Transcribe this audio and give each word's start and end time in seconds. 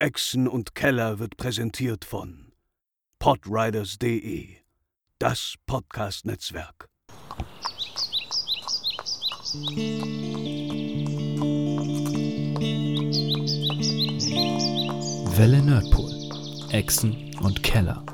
Echsen 0.00 0.48
und 0.48 0.74
Keller 0.74 1.20
wird 1.20 1.36
präsentiert 1.36 2.04
von 2.04 2.52
podriders.de, 3.20 4.48
das 5.20 5.54
Podcast-Netzwerk. 5.66 6.88
Welle 15.36 15.62
Nerdpool. 15.62 16.10
Echsen 16.72 17.30
und 17.40 17.62
Keller. 17.62 18.04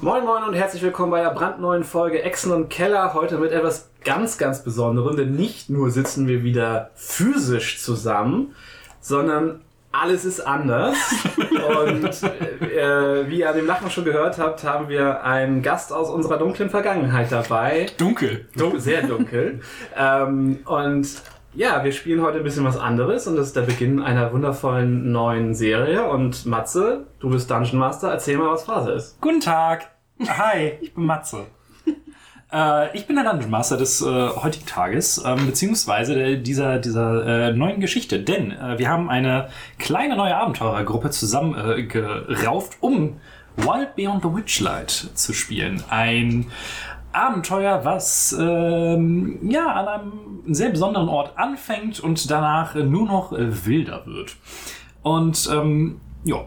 Moin 0.00 0.24
Moin 0.24 0.44
und 0.44 0.54
herzlich 0.54 0.82
willkommen 0.82 1.10
bei 1.10 1.20
der 1.20 1.30
brandneuen 1.30 1.82
Folge 1.82 2.22
Echsen 2.22 2.52
und 2.52 2.70
Keller. 2.70 3.12
Heute 3.12 3.38
mit 3.38 3.50
etwas 3.50 3.90
ganz, 4.04 4.38
ganz 4.38 4.62
Besonderem, 4.62 5.16
denn 5.16 5.34
nicht 5.34 5.68
nur 5.68 5.90
sitzen 5.90 6.28
wir 6.28 6.44
wieder 6.44 6.92
physisch 6.94 7.82
zusammen, 7.82 8.54
sondern 9.00 9.62
alles 9.92 10.24
ist 10.24 10.40
anders. 10.40 10.96
und 11.36 12.04
äh, 12.04 13.28
wie 13.28 13.40
ihr 13.40 13.50
an 13.50 13.56
dem 13.56 13.66
Lachen 13.66 13.90
schon 13.90 14.04
gehört 14.04 14.38
habt, 14.38 14.64
haben 14.64 14.88
wir 14.88 15.24
einen 15.24 15.62
Gast 15.62 15.92
aus 15.92 16.10
unserer 16.10 16.38
dunklen 16.38 16.70
Vergangenheit 16.70 17.32
dabei. 17.32 17.86
Dunkel. 17.96 18.48
Dun 18.56 18.78
sehr 18.78 19.02
dunkel. 19.06 19.60
ähm, 19.96 20.60
und 20.64 21.08
ja, 21.52 21.82
wir 21.82 21.90
spielen 21.92 22.22
heute 22.22 22.38
ein 22.38 22.44
bisschen 22.44 22.64
was 22.64 22.78
anderes 22.78 23.26
und 23.26 23.36
das 23.36 23.48
ist 23.48 23.56
der 23.56 23.62
Beginn 23.62 24.00
einer 24.00 24.32
wundervollen 24.32 25.10
neuen 25.10 25.54
Serie. 25.54 26.04
Und 26.08 26.46
Matze, 26.46 27.06
du 27.18 27.30
bist 27.30 27.50
Dungeon 27.50 27.78
Master, 27.78 28.10
erzähl 28.10 28.38
mal, 28.38 28.52
was 28.52 28.64
Phase 28.64 28.92
ist. 28.92 29.20
Guten 29.20 29.40
Tag. 29.40 29.90
Hi, 30.24 30.78
ich 30.80 30.94
bin 30.94 31.06
Matze. 31.06 31.46
Äh, 32.52 32.96
ich 32.96 33.06
bin 33.06 33.16
der 33.16 33.24
Dungeon 33.24 33.50
Master 33.50 33.76
des 33.76 34.00
äh, 34.02 34.04
heutigen 34.04 34.66
Tages, 34.66 35.22
ähm, 35.24 35.46
beziehungsweise 35.46 36.14
der, 36.14 36.36
dieser, 36.36 36.78
dieser 36.78 37.26
äh, 37.26 37.52
neuen 37.52 37.80
Geschichte. 37.80 38.20
Denn 38.20 38.52
äh, 38.52 38.78
wir 38.78 38.88
haben 38.88 39.08
eine 39.08 39.48
kleine 39.78 40.16
neue 40.16 40.36
Abenteurergruppe 40.36 41.10
zusammengerauft, 41.10 42.78
um 42.80 43.20
Wild 43.56 43.94
Beyond 43.96 44.22
the 44.22 44.34
Witchlight 44.34 44.90
zu 44.90 45.32
spielen. 45.32 45.82
Ein 45.90 46.46
Abenteuer, 47.12 47.84
was 47.84 48.36
ähm, 48.38 49.38
ja 49.50 49.66
an 49.66 49.88
einem 49.88 50.12
sehr 50.54 50.70
besonderen 50.70 51.08
Ort 51.08 51.36
anfängt 51.36 52.00
und 52.00 52.30
danach 52.30 52.74
nur 52.74 53.06
noch 53.06 53.32
äh, 53.32 53.66
wilder 53.66 54.06
wird. 54.06 54.36
Und 55.02 55.48
ähm, 55.52 56.00
ja, 56.24 56.44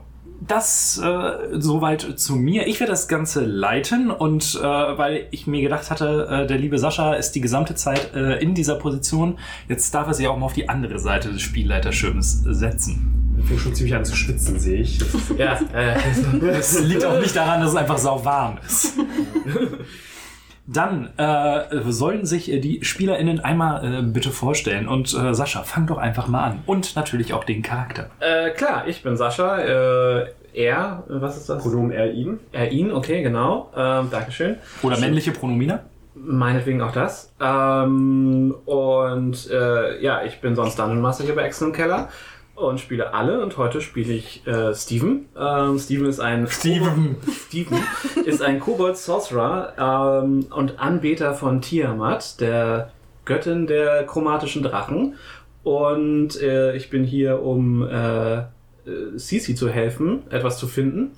das 0.48 1.00
äh, 1.04 1.32
soweit 1.60 2.20
zu 2.20 2.36
mir. 2.36 2.68
Ich 2.68 2.80
werde 2.80 2.92
das 2.92 3.08
Ganze 3.08 3.46
leiten 3.46 4.12
und 4.12 4.56
äh, 4.56 4.64
weil 4.64 5.28
ich 5.32 5.48
mir 5.48 5.62
gedacht 5.62 5.90
hatte, 5.92 6.28
äh, 6.30 6.48
der 6.48 6.58
liebe 6.58 6.78
Sascha 6.78 7.14
ist 7.14 7.32
die 7.34 7.42
gesamte 7.42 7.76
Zeit 7.76 8.14
äh, 8.16 8.42
in 8.42 8.54
dieser 8.54 8.76
Position, 8.76 9.38
jetzt 9.68 9.94
darf 9.94 10.08
er 10.08 10.14
sich 10.14 10.28
auch 10.28 10.38
mal 10.38 10.46
auf 10.46 10.54
die 10.54 10.70
andere 10.70 11.00
Seite 11.00 11.32
des 11.32 11.42
Spielleiterschirms 11.42 12.44
setzen. 12.44 13.36
Ich 13.40 13.46
fange 13.46 13.60
schon 13.60 13.76
ziemlich 13.76 13.96
an 13.96 14.06
zu 14.06 14.16
schwitzen, 14.16 14.60
sehe 14.60 14.82
ich. 14.82 15.00
Ja, 15.38 15.60
äh, 15.74 15.98
Das 16.42 16.80
liegt 16.82 17.04
auch 17.04 17.20
nicht 17.20 17.36
daran, 17.36 17.62
dass 17.62 17.72
es 17.72 17.76
einfach 17.76 17.98
sau 17.98 18.24
warm 18.24 18.58
ist. 18.66 18.94
Dann 20.66 21.10
äh, 21.18 21.82
sollen 21.92 22.26
sich 22.26 22.52
äh, 22.52 22.60
die 22.60 22.84
SpielerInnen 22.84 23.42
einmal 23.42 23.84
äh, 23.84 24.02
bitte 24.02 24.32
vorstellen. 24.32 24.88
Und 24.88 25.14
äh, 25.14 25.34
Sascha, 25.34 25.64
fang 25.64 25.88
doch 25.88 25.98
einfach 25.98 26.28
mal 26.28 26.44
an. 26.44 26.60
Und 26.66 26.96
natürlich 26.96 27.34
auch 27.34 27.44
den 27.44 27.62
Charakter. 27.62 28.10
äh, 28.20 28.52
klar, 28.52 28.88
ich 28.88 29.04
bin 29.04 29.18
Sascha. 29.18 29.60
Äh, 29.60 30.28
er, 30.54 31.04
was 31.08 31.38
ist 31.38 31.50
das? 31.50 31.64
Pronomen 31.64 31.92
er, 31.92 32.14
ihn. 32.14 32.40
Er, 32.52 32.72
ihn, 32.72 32.92
okay, 32.92 33.24
genau. 33.24 33.72
Ähm, 33.76 34.10
Dankeschön. 34.12 34.58
Oder 34.84 35.00
männliche 35.00 35.32
Pronomina? 35.32 35.80
Meinetwegen 36.16 36.82
auch 36.82 36.92
das. 36.92 37.34
Ähm, 37.42 38.54
und 38.66 39.50
äh, 39.50 40.02
ja, 40.02 40.24
ich 40.24 40.42
bin 40.42 40.56
sonst 40.56 40.78
Dungeon 40.78 41.02
Master 41.02 41.24
hier 41.24 41.36
bei 41.36 41.42
Excellent 41.44 41.76
Keller 41.76 42.10
und 42.56 42.80
spiele 42.80 43.14
alle. 43.14 43.42
Und 43.42 43.58
heute 43.58 43.82
spiele 43.82 44.14
ich 44.14 44.46
äh, 44.48 44.74
Steven. 44.74 45.28
Ähm, 45.38 45.80
Steven 45.80 46.06
ist 46.06 46.20
ein 46.20 46.48
Steven. 46.48 47.16
Steven 47.48 47.78
ist 48.26 48.42
ein 48.42 48.60
Kobold 48.60 48.98
Sorcerer 48.98 50.22
ähm, 50.24 50.48
und 50.56 50.80
Anbeter 50.80 51.34
von 51.34 51.62
Tiamat, 51.62 52.40
der 52.40 52.92
Göttin 53.26 53.68
der 53.68 54.06
chromatischen 54.06 54.64
Drachen. 54.64 55.16
Und 55.64 56.42
äh, 56.42 56.76
ich 56.76 56.90
bin 56.90 57.04
hier, 57.04 57.42
um 57.42 57.88
äh, 57.88 58.44
Sisi 59.16 59.56
zu 59.56 59.70
helfen, 59.70 60.24
etwas 60.30 60.58
zu 60.58 60.68
finden. 60.68 61.12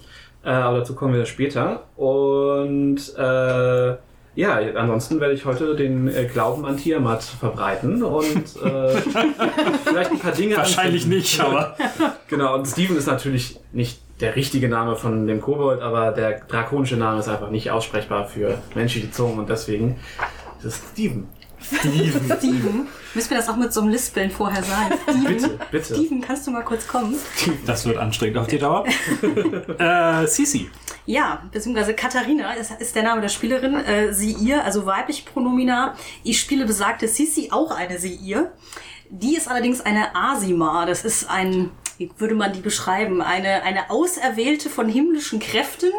Äh, 0.43 0.49
aber 0.49 0.79
dazu 0.79 0.95
kommen 0.95 1.13
wir 1.13 1.25
später. 1.25 1.83
Und 1.95 2.97
äh, 3.17 3.95
ja, 4.35 4.59
ansonsten 4.75 5.19
werde 5.19 5.33
ich 5.33 5.45
heute 5.45 5.75
den 5.75 6.07
äh, 6.07 6.25
Glauben 6.25 6.65
an 6.65 6.77
Tiamat 6.77 7.23
verbreiten 7.23 8.03
und 8.03 8.35
äh, 8.35 8.97
vielleicht 9.85 10.11
ein 10.11 10.19
paar 10.19 10.33
Dinge 10.33 10.57
Wahrscheinlich 10.57 11.03
anfinden. 11.03 11.17
nicht, 11.17 11.39
aber. 11.39 11.77
Genau, 12.27 12.55
und 12.55 12.65
Steven 12.67 12.97
ist 12.97 13.07
natürlich 13.07 13.59
nicht 13.71 13.99
der 14.19 14.35
richtige 14.35 14.69
Name 14.69 14.95
von 14.95 15.27
dem 15.27 15.41
Kobold, 15.41 15.81
aber 15.81 16.11
der 16.11 16.41
drakonische 16.41 16.97
Name 16.97 17.19
ist 17.19 17.27
einfach 17.27 17.49
nicht 17.49 17.71
aussprechbar 17.71 18.27
für 18.27 18.57
menschliche 18.73 19.11
Zungen 19.11 19.39
und 19.39 19.49
deswegen 19.49 19.97
ist 20.59 20.65
es 20.65 20.81
Steven. 20.91 21.27
Steven. 21.65 22.25
Steven, 22.37 22.87
müssen 23.13 23.29
wir 23.29 23.37
das 23.37 23.49
auch 23.49 23.55
mit 23.55 23.73
so 23.73 23.81
einem 23.81 23.89
Lispeln 23.89 24.31
vorher 24.31 24.63
sagen? 24.63 24.93
Steven, 25.03 25.25
Bitte, 25.25 25.59
bitte. 25.71 25.95
Steven, 25.95 26.21
kannst 26.21 26.47
du 26.47 26.51
mal 26.51 26.63
kurz 26.63 26.87
kommen? 26.87 27.15
Das 27.65 27.85
wird 27.85 27.97
anstrengend 27.97 28.37
auf 28.37 28.47
die 28.47 28.59
Dauer. 28.59 28.85
äh, 29.79 30.27
Sisi. 30.27 30.69
Ja, 31.05 31.43
beziehungsweise 31.51 31.93
Katharina 31.93 32.53
ist, 32.53 32.71
ist 32.79 32.95
der 32.95 33.03
Name 33.03 33.21
der 33.21 33.29
Spielerin. 33.29 33.75
Äh, 33.75 34.13
sie, 34.13 34.33
ihr, 34.33 34.63
also 34.63 34.85
weiblich 34.85 35.25
Pronomina. 35.25 35.95
Ich 36.23 36.39
spiele 36.39 36.65
besagte 36.65 37.07
Sisi, 37.07 37.49
auch 37.51 37.71
eine 37.71 37.99
sie, 37.99 38.13
ihr. 38.15 38.51
Die 39.09 39.35
ist 39.35 39.47
allerdings 39.47 39.81
eine 39.81 40.15
Asima. 40.15 40.85
Das 40.85 41.05
ist 41.05 41.29
ein, 41.29 41.71
wie 41.97 42.09
würde 42.17 42.35
man 42.35 42.53
die 42.53 42.61
beschreiben? 42.61 43.21
Eine, 43.21 43.63
eine 43.63 43.89
Auserwählte 43.91 44.69
von 44.69 44.89
himmlischen 44.89 45.39
Kräften. 45.39 45.91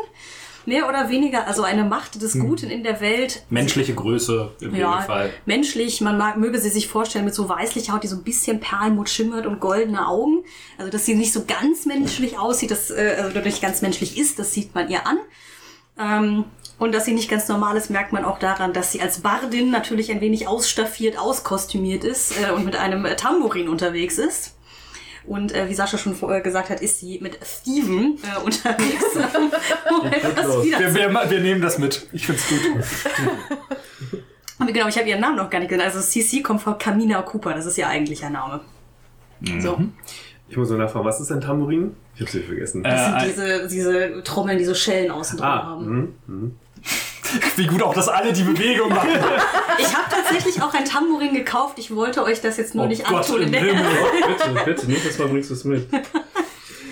Mehr 0.66 0.88
oder 0.88 1.09
weniger, 1.09 1.47
also 1.47 1.62
eine 1.62 1.84
Macht 1.84 2.21
des 2.21 2.38
Guten 2.38 2.71
in 2.71 2.82
der 2.82 3.00
Welt. 3.00 3.44
Menschliche 3.50 3.94
Größe 3.94 4.50
im 4.60 4.75
Ja, 4.75 4.94
Regelfall. 4.94 5.32
menschlich, 5.47 6.00
man 6.00 6.19
mag, 6.19 6.37
möge 6.37 6.59
sie 6.59 6.71
sich 6.71 6.88
vorstellen 6.88 7.25
mit 7.25 7.34
so 7.34 7.49
weißlicher 7.49 7.93
Haut, 7.93 8.03
die 8.03 8.09
so 8.09 8.16
ein 8.16 8.25
bisschen 8.25 8.59
Perlmut 8.59 9.09
schimmert 9.09 9.47
und 9.47 9.60
goldene 9.60 10.06
Augen. 10.09 10.44
Also, 10.77 10.91
dass 10.91 11.06
sie 11.06 11.15
nicht 11.15 11.32
so 11.32 11.44
ganz 11.47 11.87
menschlich 11.87 12.38
aussieht, 12.38 12.72
das, 12.72 12.91
äh, 12.91 13.16
also 13.22 13.38
nicht 13.38 13.62
ganz 13.62 13.81
menschlich 13.81 14.19
ist, 14.19 14.38
das 14.41 14.53
sieht 14.53 14.75
man 14.75 14.91
ihr 14.91 15.06
an. 15.06 15.19
Ähm, 15.99 16.44
und 16.78 16.93
dass 16.94 17.04
sie 17.06 17.12
nicht 17.15 17.31
ganz 17.31 17.48
normal 17.48 17.77
ist, 17.77 17.88
merkt 17.88 18.12
man 18.12 18.25
auch 18.25 18.38
daran, 18.38 18.72
dass 18.72 18.93
sie 18.93 19.00
als 19.00 19.21
Bardin 19.21 19.71
natürlich 19.71 20.10
ein 20.10 20.21
wenig 20.21 20.47
ausstaffiert, 20.47 21.16
auskostümiert 21.19 22.04
ist 22.04 22.33
äh, 22.38 22.50
und 22.53 22.65
mit 22.65 22.77
einem 22.77 23.06
äh, 23.06 23.16
Tambourin 23.16 23.69
unterwegs 23.69 24.19
ist. 24.19 24.56
Und 25.27 25.53
äh, 25.55 25.69
wie 25.69 25.75
Sascha 25.75 25.99
schon 25.99 26.15
vorher 26.15 26.41
gesagt 26.41 26.71
hat, 26.71 26.81
ist 26.81 27.01
sie 27.01 27.19
mit 27.21 27.39
Steven 27.45 28.19
äh, 28.23 28.39
unterwegs. 28.45 29.05
Wir, 30.63 30.95
wir, 30.95 31.31
wir 31.31 31.41
nehmen 31.41 31.61
das 31.61 31.79
mit. 31.79 32.07
Ich 32.13 32.27
find's 32.27 32.49
gut. 32.49 32.61
Aber 34.59 34.73
Genau, 34.73 34.89
ich 34.89 34.97
habe 34.99 35.09
ihren 35.09 35.21
Namen 35.21 35.37
noch 35.37 35.51
gar 35.51 35.59
nicht 35.59 35.69
genannt. 35.69 35.93
Also 35.95 36.01
CC 36.01 36.43
kommt 36.43 36.63
von 36.63 36.79
Camina 36.79 37.21
Cooper, 37.23 37.55
das 37.55 37.67
ist 37.67 37.77
ihr 37.79 37.89
eigentlicher 37.89 38.31
Name. 38.31 38.61
So. 39.59 39.79
Ich 40.49 40.57
muss 40.57 40.71
nur 40.71 40.79
nachfragen, 40.79 41.05
was 41.05 41.21
ist 41.21 41.31
ein 41.31 41.41
Tambourin? 41.41 41.95
Ich 42.15 42.23
hab's 42.23 42.33
nicht 42.35 42.47
vergessen. 42.47 42.83
Das 42.83 43.05
sind 43.05 43.17
Äh, 43.17 43.27
diese, 43.29 43.69
diese 43.69 44.23
Trommeln, 44.23 44.59
die 44.59 44.65
so 44.65 44.75
Schellen 44.75 45.11
außen 45.11 45.37
drin 45.39 45.47
ah, 45.47 45.63
haben. 45.65 45.85
mhm, 45.87 46.15
mhm. 46.27 46.55
Wie 47.57 47.67
gut 47.67 47.83
auch, 47.83 47.95
dass 47.95 48.09
alle 48.09 48.33
die 48.33 48.43
Bewegung 48.43 48.91
machen. 48.91 49.11
Ich 49.79 49.95
habe 49.97 50.07
tatsächlich 50.11 50.63
auch 50.63 50.73
ein 50.75 50.85
Tambourin 50.85 51.35
gekauft. 51.35 51.79
Ich 51.79 51.95
wollte 51.95 52.23
euch 52.25 52.41
das 52.41 52.57
jetzt 52.57 52.75
nur 52.75 52.85
Oh 52.85 52.89
nicht 52.89 53.05
Gott 53.05 53.29
antun. 53.31 53.51
bitte, 53.51 54.65
bitte, 54.65 54.87
nächstes 54.87 55.19
Mal 55.19 55.29
bringst 55.29 55.51
du 55.51 55.55
es 55.55 55.65
mit. 55.65 55.89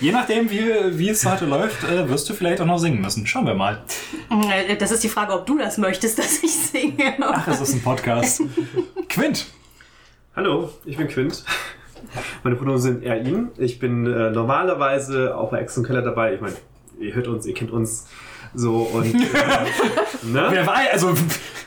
Je 0.00 0.12
nachdem, 0.12 0.50
wie, 0.50 0.98
wie 0.98 1.08
es 1.08 1.24
heute 1.24 1.46
läuft, 1.46 1.84
äh, 1.84 2.08
wirst 2.08 2.28
du 2.28 2.34
vielleicht 2.34 2.60
auch 2.60 2.66
noch 2.66 2.78
singen 2.78 3.00
müssen. 3.00 3.26
Schauen 3.26 3.46
wir 3.46 3.54
mal. 3.54 3.82
Äh, 4.50 4.76
Das 4.76 4.90
ist 4.90 5.02
die 5.04 5.08
Frage, 5.08 5.32
ob 5.32 5.46
du 5.46 5.56
das 5.58 5.78
möchtest, 5.78 6.18
dass 6.18 6.42
ich 6.42 6.52
singe. 6.54 7.14
Ach, 7.20 7.46
es 7.48 7.60
ist 7.60 7.74
ein 7.74 7.82
Podcast. 7.82 8.42
Quint. 9.08 9.46
Hallo, 10.36 10.70
ich 10.84 10.96
bin 10.96 11.08
Quint. 11.08 11.44
Meine 12.42 12.56
Pronomen 12.56 12.80
sind 12.80 13.02
er, 13.04 13.20
ihn. 13.22 13.50
Ich 13.56 13.78
bin 13.78 14.04
äh, 14.06 14.30
normalerweise 14.30 15.36
auch 15.36 15.50
bei 15.50 15.60
Ex 15.60 15.78
und 15.78 15.86
Keller 15.86 16.02
dabei. 16.02 16.34
Ich 16.34 16.40
meine, 16.40 16.56
ihr 16.98 17.14
hört 17.14 17.28
uns, 17.28 17.46
ihr 17.46 17.54
kennt 17.54 17.70
uns 17.70 18.06
so 18.54 18.82
und 18.82 19.14
äh, 19.14 19.18
ne? 20.26 20.46
Wer 20.50 20.66
weiß, 20.66 20.92
also 20.92 21.14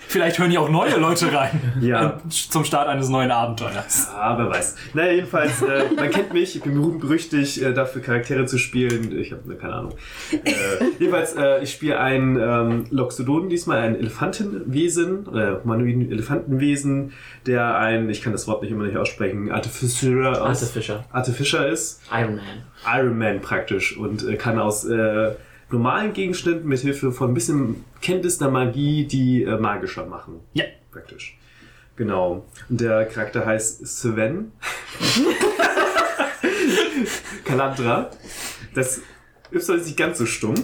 vielleicht 0.08 0.40
hören 0.40 0.52
ja 0.52 0.60
auch 0.60 0.70
neue 0.70 0.98
Leute 0.98 1.32
rein. 1.34 1.60
Ja. 1.82 2.22
Äh, 2.26 2.30
Zum 2.30 2.64
Start 2.64 2.88
eines 2.88 3.10
neuen 3.10 3.32
Abenteuers. 3.32 4.10
Ah, 4.14 4.38
wer 4.38 4.50
weiß. 4.50 4.76
Naja, 4.94 5.12
jedenfalls, 5.12 5.62
äh, 5.62 5.84
man 5.96 6.10
kennt 6.10 6.34
mich, 6.34 6.56
ich 6.56 6.62
bin 6.62 6.74
berühmt 6.74 7.00
berüchtigt, 7.00 7.62
äh, 7.62 7.74
dafür 7.74 8.02
Charaktere 8.02 8.46
zu 8.46 8.58
spielen. 8.58 9.18
Ich 9.18 9.32
habe 9.32 9.48
ne, 9.48 9.56
keine 9.56 9.74
Ahnung. 9.74 9.94
Äh, 10.32 10.54
jedenfalls, 11.00 11.36
äh, 11.36 11.62
ich 11.62 11.72
spiele 11.72 12.00
einen 12.00 12.38
ähm, 12.40 12.86
Loxodon, 12.90 13.50
diesmal 13.50 13.80
ein 13.80 13.96
Elefantenwesen, 13.96 15.28
oder 15.28 15.64
humanoiden 15.64 16.12
Elefantenwesen, 16.12 17.14
der 17.46 17.78
ein, 17.78 18.10
ich 18.10 18.22
kann 18.22 18.32
das 18.32 18.48
Wort 18.48 18.62
nicht 18.62 18.72
immer 18.72 18.86
nicht 18.86 18.98
aussprechen, 18.98 19.52
Artificer, 19.52 20.32
aus, 20.32 20.62
Artificer. 20.64 21.06
Artificer 21.12 21.68
ist. 21.68 22.02
Iron 22.12 22.38
Man. 22.38 23.00
Iron 23.00 23.18
Man 23.18 23.42
praktisch 23.42 23.98
und 23.98 24.28
äh, 24.28 24.36
kann 24.36 24.60
aus 24.60 24.86
äh, 24.86 25.32
normalen 25.70 26.14
Gegenständen 26.14 26.68
mit 26.68 26.80
Hilfe 26.80 27.12
von 27.12 27.32
ein 27.32 27.34
bisschen 27.34 27.84
Kenntnis 28.02 28.38
der 28.38 28.50
Magie 28.50 29.06
die 29.06 29.44
äh, 29.44 29.58
magischer 29.58 30.06
machen. 30.06 30.42
Ja. 30.54 30.66
Praktisch. 30.92 31.38
Genau. 31.96 32.46
Und 32.70 32.82
der 32.82 33.06
Charakter 33.06 33.46
heißt 33.46 33.86
Sven. 33.86 34.52
Kalandra. 37.46 38.12
Das 38.74 39.02
Y 39.52 39.78
ist 39.78 39.86
nicht 39.86 39.98
ganz 39.98 40.18
so 40.18 40.26
stumm. 40.26 40.56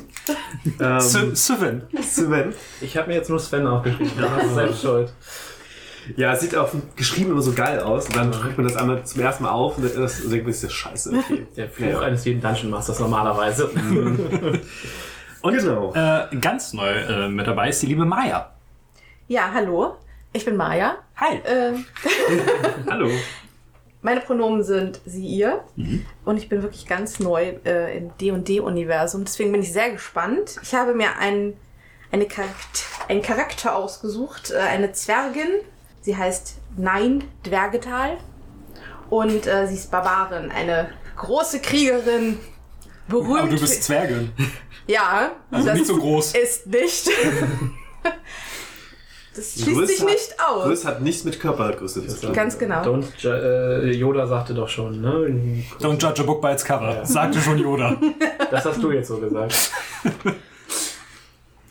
Ähm, 0.80 1.00
Sven. 1.00 1.84
Sven. 2.02 2.54
Ich 2.82 2.98
habe 2.98 3.08
mir 3.08 3.16
jetzt 3.16 3.30
nur 3.30 3.40
Sven 3.40 3.66
aufgeschrieben. 3.66 4.12
Das 4.20 4.44
ist 4.46 4.54
selbst 4.54 4.82
schuld. 4.82 5.14
Ja, 6.16 6.34
es 6.34 6.42
sieht 6.42 6.56
auf 6.56 6.76
geschrieben 6.96 7.32
immer 7.32 7.42
so 7.42 7.54
geil 7.54 7.80
aus. 7.80 8.08
Und 8.08 8.16
dann 8.16 8.32
drückt 8.32 8.58
man 8.58 8.68
das 8.68 8.76
einmal 8.76 9.04
zum 9.06 9.22
ersten 9.22 9.44
Mal 9.44 9.52
auf 9.52 9.78
und 9.78 9.84
das 9.84 10.22
und 10.22 10.32
denkt 10.32 10.46
man, 10.46 10.52
ist 10.52 10.64
das 10.64 10.74
scheiße. 10.74 11.12
Okay. 11.24 11.48
Der 11.56 11.70
Fluch 11.70 12.02
eines 12.02 12.26
jeden 12.26 12.42
Dungeon 12.42 12.70
Masters 12.70 13.00
normalerweise. 13.00 13.70
Und 15.42 15.54
Genau. 15.58 15.94
äh, 15.94 16.34
ganz 16.38 16.72
neu 16.74 16.88
äh, 16.90 17.28
mit 17.28 17.46
dabei 17.46 17.68
ist 17.70 17.82
die 17.82 17.88
liebe 17.88 18.06
Maya. 18.06 18.52
Ja, 19.28 19.52
hallo. 19.54 19.98
Ich 20.32 20.46
bin 20.46 20.56
Maya. 20.56 20.96
Hi. 21.18 21.42
Ähm, 21.46 21.86
Hallo. 22.90 23.10
meine 24.02 24.22
Pronomen 24.22 24.64
sind 24.64 25.02
sie, 25.06 25.26
ihr. 25.26 25.64
Und 26.26 26.38
ich 26.38 26.48
bin 26.50 26.64
wirklich 26.64 26.88
ganz 26.88 27.20
neu 27.20 27.54
äh, 27.66 27.98
im 27.98 28.18
D&D-Universum. 28.18 29.26
Deswegen 29.26 29.52
bin 29.52 29.62
ich 29.62 29.74
sehr 29.74 29.92
gespannt. 29.92 30.56
Ich 30.64 30.74
habe 30.74 30.94
mir 30.94 31.18
einen, 31.18 31.58
eine 32.12 32.26
Charakter, 32.26 33.10
einen 33.10 33.22
Charakter 33.22 33.76
ausgesucht. 33.76 34.52
Äh, 34.52 34.60
eine 34.60 34.94
Zwergin. 34.94 35.50
Sie 36.04 36.16
heißt 36.16 36.58
Nein 36.78 37.24
Dwergetal. 37.46 38.18
Und 39.10 39.48
äh, 39.48 39.68
sie 39.68 39.74
ist 39.76 39.90
Barbarin. 39.92 40.52
Eine 40.52 40.90
große 41.18 41.60
Kriegerin. 41.60 42.38
Berühmt. 43.08 43.40
Aber 43.40 43.50
du 43.50 43.60
bist 43.60 43.84
Zwerge. 43.84 44.30
Ja. 44.88 45.32
Also 45.52 45.74
nicht 45.74 45.86
so 45.88 45.98
groß. 45.98 46.36
Ist 46.36 46.68
nicht. 46.68 47.10
das 49.36 49.54
schließt 49.54 49.88
sich 49.88 50.00
hat- 50.02 50.08
nicht 50.08 50.36
aus. 50.40 50.64
Größe 50.66 50.88
hat 50.88 51.02
nichts 51.02 51.24
mit 51.24 51.40
Körpergröße 51.40 52.06
zu 52.08 52.22
tun. 52.22 52.34
Ganz 52.34 52.58
genau. 52.58 52.82
Don't, 52.84 53.06
ju- 53.20 53.32
äh, 53.34 53.92
Yoda 53.92 54.28
sagte 54.28 54.54
doch 54.54 54.70
schon, 54.70 55.02
ne? 55.02 55.64
Don't 55.82 56.02
judge 56.02 56.22
a 56.22 56.26
book 56.26 56.42
by 56.42 56.50
its 56.52 56.64
cover. 56.64 56.94
Ja. 56.96 57.06
Sagte 57.06 57.40
schon 57.40 57.58
Yoda. 57.58 57.98
Das 58.52 58.66
hast 58.66 58.82
du 58.84 58.92
jetzt 58.92 59.08
so 59.08 59.18
gesagt. 59.18 59.72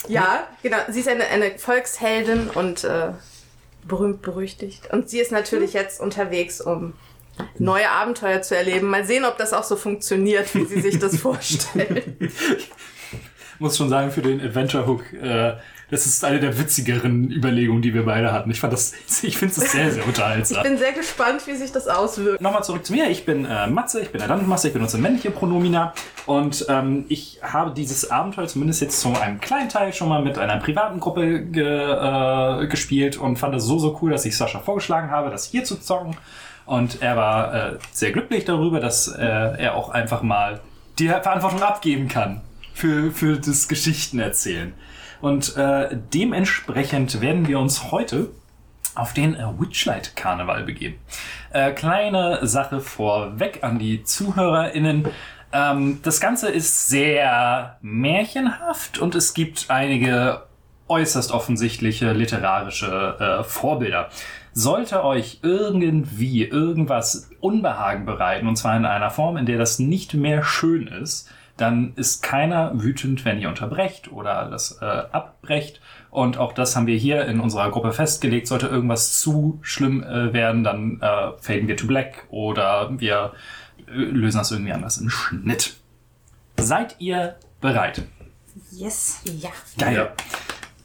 Ja, 0.08 0.48
genau. 0.62 0.78
Sie 0.88 1.00
ist 1.00 1.08
eine, 1.08 1.24
eine 1.26 1.56
Volksheldin 1.58 2.50
und 2.50 2.82
äh, 2.82 3.10
berühmt 3.86 4.22
berüchtigt. 4.22 4.92
Und 4.92 5.08
sie 5.08 5.20
ist 5.20 5.32
natürlich 5.32 5.72
jetzt 5.72 6.00
unterwegs, 6.00 6.60
um 6.60 6.94
neue 7.58 7.90
Abenteuer 7.90 8.42
zu 8.42 8.56
erleben. 8.56 8.88
Mal 8.88 9.04
sehen, 9.04 9.24
ob 9.24 9.38
das 9.38 9.52
auch 9.52 9.64
so 9.64 9.76
funktioniert, 9.76 10.54
wie 10.54 10.64
sie 10.64 10.80
sich 10.80 10.98
das 10.98 11.16
vorstellt. 11.20 12.04
Muss 13.58 13.76
schon 13.76 13.88
sagen, 13.88 14.10
für 14.10 14.22
den 14.22 14.40
Adventure 14.40 14.86
Hook, 14.86 15.12
äh, 15.12 15.54
das 15.92 16.06
ist 16.06 16.24
eine 16.24 16.40
der 16.40 16.58
witzigeren 16.58 17.30
Überlegungen, 17.30 17.82
die 17.82 17.92
wir 17.92 18.06
beide 18.06 18.32
hatten. 18.32 18.50
Ich 18.50 18.60
fand 18.60 18.72
das, 18.72 18.94
ich 19.22 19.36
finde 19.36 19.54
es 19.54 19.72
sehr, 19.72 19.90
sehr 19.90 20.00
Ich 20.00 20.08
unterhaltsam. 20.08 20.62
bin 20.62 20.78
sehr 20.78 20.92
gespannt, 20.92 21.46
wie 21.46 21.54
sich 21.54 21.70
das 21.70 21.86
auswirkt. 21.86 22.40
Nochmal 22.40 22.64
zurück 22.64 22.86
zu 22.86 22.94
mir. 22.94 23.10
Ich 23.10 23.26
bin 23.26 23.44
äh, 23.44 23.66
Matze, 23.66 24.00
ich 24.00 24.10
bin 24.10 24.18
der 24.18 24.28
Landmaster, 24.28 24.68
ich 24.68 24.74
benutze 24.74 24.96
männliche 24.96 25.30
Pronomina 25.30 25.92
und 26.24 26.64
ähm, 26.70 27.04
ich 27.10 27.40
habe 27.42 27.72
dieses 27.72 28.10
Abenteuer 28.10 28.46
zumindest 28.48 28.80
jetzt 28.80 29.00
zu 29.00 29.12
einem 29.20 29.38
kleinen 29.38 29.68
Teil 29.68 29.92
schon 29.92 30.08
mal 30.08 30.22
mit 30.22 30.38
einer 30.38 30.56
privaten 30.56 30.98
Gruppe 30.98 31.42
ge, 31.42 31.62
äh, 31.62 32.66
gespielt 32.68 33.18
und 33.18 33.36
fand 33.36 33.54
es 33.54 33.64
so, 33.64 33.78
so 33.78 33.98
cool, 34.00 34.12
dass 34.12 34.24
ich 34.24 34.34
Sascha 34.34 34.60
vorgeschlagen 34.60 35.10
habe, 35.10 35.28
das 35.28 35.44
hier 35.44 35.64
zu 35.64 35.76
zocken. 35.78 36.16
Und 36.64 37.02
er 37.02 37.18
war 37.18 37.54
äh, 37.54 37.78
sehr 37.92 38.12
glücklich 38.12 38.46
darüber, 38.46 38.80
dass 38.80 39.08
äh, 39.08 39.20
er 39.20 39.74
auch 39.74 39.90
einfach 39.90 40.22
mal 40.22 40.60
die 40.98 41.08
Verantwortung 41.08 41.62
abgeben 41.62 42.08
kann 42.08 42.40
für, 42.72 43.10
für 43.12 43.36
das 43.36 43.68
Geschichtenerzählen. 43.68 44.72
Und 45.22 45.56
äh, 45.56 45.96
dementsprechend 46.12 47.20
werden 47.20 47.46
wir 47.46 47.60
uns 47.60 47.92
heute 47.92 48.28
auf 48.94 49.14
den 49.14 49.34
äh, 49.36 49.44
Witchlight 49.58 50.16
Karneval 50.16 50.64
begeben. 50.64 50.96
Äh, 51.52 51.70
kleine 51.70 52.44
Sache 52.46 52.80
vorweg 52.80 53.60
an 53.62 53.78
die 53.78 54.02
ZuhörerInnen. 54.02 55.06
Ähm, 55.52 56.00
das 56.02 56.20
Ganze 56.20 56.50
ist 56.50 56.88
sehr 56.88 57.78
märchenhaft 57.82 58.98
und 58.98 59.14
es 59.14 59.32
gibt 59.32 59.66
einige 59.68 60.42
äußerst 60.88 61.30
offensichtliche 61.30 62.12
literarische 62.12 63.16
äh, 63.40 63.44
Vorbilder. 63.44 64.10
Sollte 64.52 65.04
euch 65.04 65.38
irgendwie 65.42 66.44
irgendwas 66.44 67.30
Unbehagen 67.40 68.04
bereiten, 68.06 68.48
und 68.48 68.56
zwar 68.56 68.76
in 68.76 68.84
einer 68.84 69.10
Form, 69.10 69.36
in 69.36 69.46
der 69.46 69.56
das 69.56 69.78
nicht 69.78 70.14
mehr 70.14 70.42
schön 70.42 70.88
ist, 70.88 71.30
dann 71.56 71.92
ist 71.96 72.22
keiner 72.22 72.72
wütend, 72.74 73.24
wenn 73.24 73.40
ihr 73.40 73.48
unterbrecht 73.48 74.10
oder 74.10 74.48
das 74.50 74.78
äh, 74.80 74.84
abbrecht. 74.84 75.80
Und 76.10 76.38
auch 76.38 76.52
das 76.52 76.76
haben 76.76 76.86
wir 76.86 76.96
hier 76.96 77.24
in 77.26 77.40
unserer 77.40 77.70
Gruppe 77.70 77.92
festgelegt. 77.92 78.46
Sollte 78.46 78.66
irgendwas 78.66 79.20
zu 79.20 79.58
schlimm 79.62 80.02
äh, 80.02 80.32
werden, 80.32 80.64
dann 80.64 81.00
äh, 81.00 81.32
faden 81.40 81.68
wir 81.68 81.76
to 81.76 81.86
black 81.86 82.26
oder 82.30 82.90
wir 82.98 83.32
äh, 83.86 83.92
lösen 83.92 84.38
das 84.38 84.50
irgendwie 84.50 84.72
anders 84.72 84.98
im 84.98 85.10
Schnitt. 85.10 85.76
Seid 86.58 86.96
ihr 86.98 87.36
bereit? 87.60 88.02
Yes. 88.70 89.20
Ja. 89.24 89.50
Geil. 89.78 90.12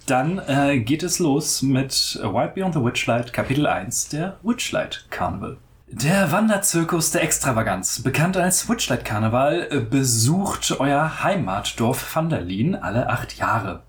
Dann 0.06 0.40
äh, 0.48 0.80
geht 0.80 1.04
es 1.04 1.20
los 1.20 1.62
mit 1.62 2.18
Wild 2.22 2.56
Beyond 2.56 2.76
the 2.76 2.84
Witchlight, 2.84 3.34
Kapitel 3.34 3.68
1, 3.68 4.10
der 4.10 4.38
Witchlight 4.42 5.06
Carnival. 5.10 5.58
Der 5.90 6.34
Wanderzirkus 6.34 7.12
der 7.12 7.24
Extravaganz, 7.24 8.04
bekannt 8.04 8.36
als 8.36 8.68
Witchlight 8.68 9.06
Karneval, 9.06 9.88
besucht 9.90 10.82
euer 10.82 11.24
Heimatdorf 11.24 12.14
Vanderlin 12.14 12.76
alle 12.76 13.08
acht 13.08 13.38
Jahre. 13.38 13.84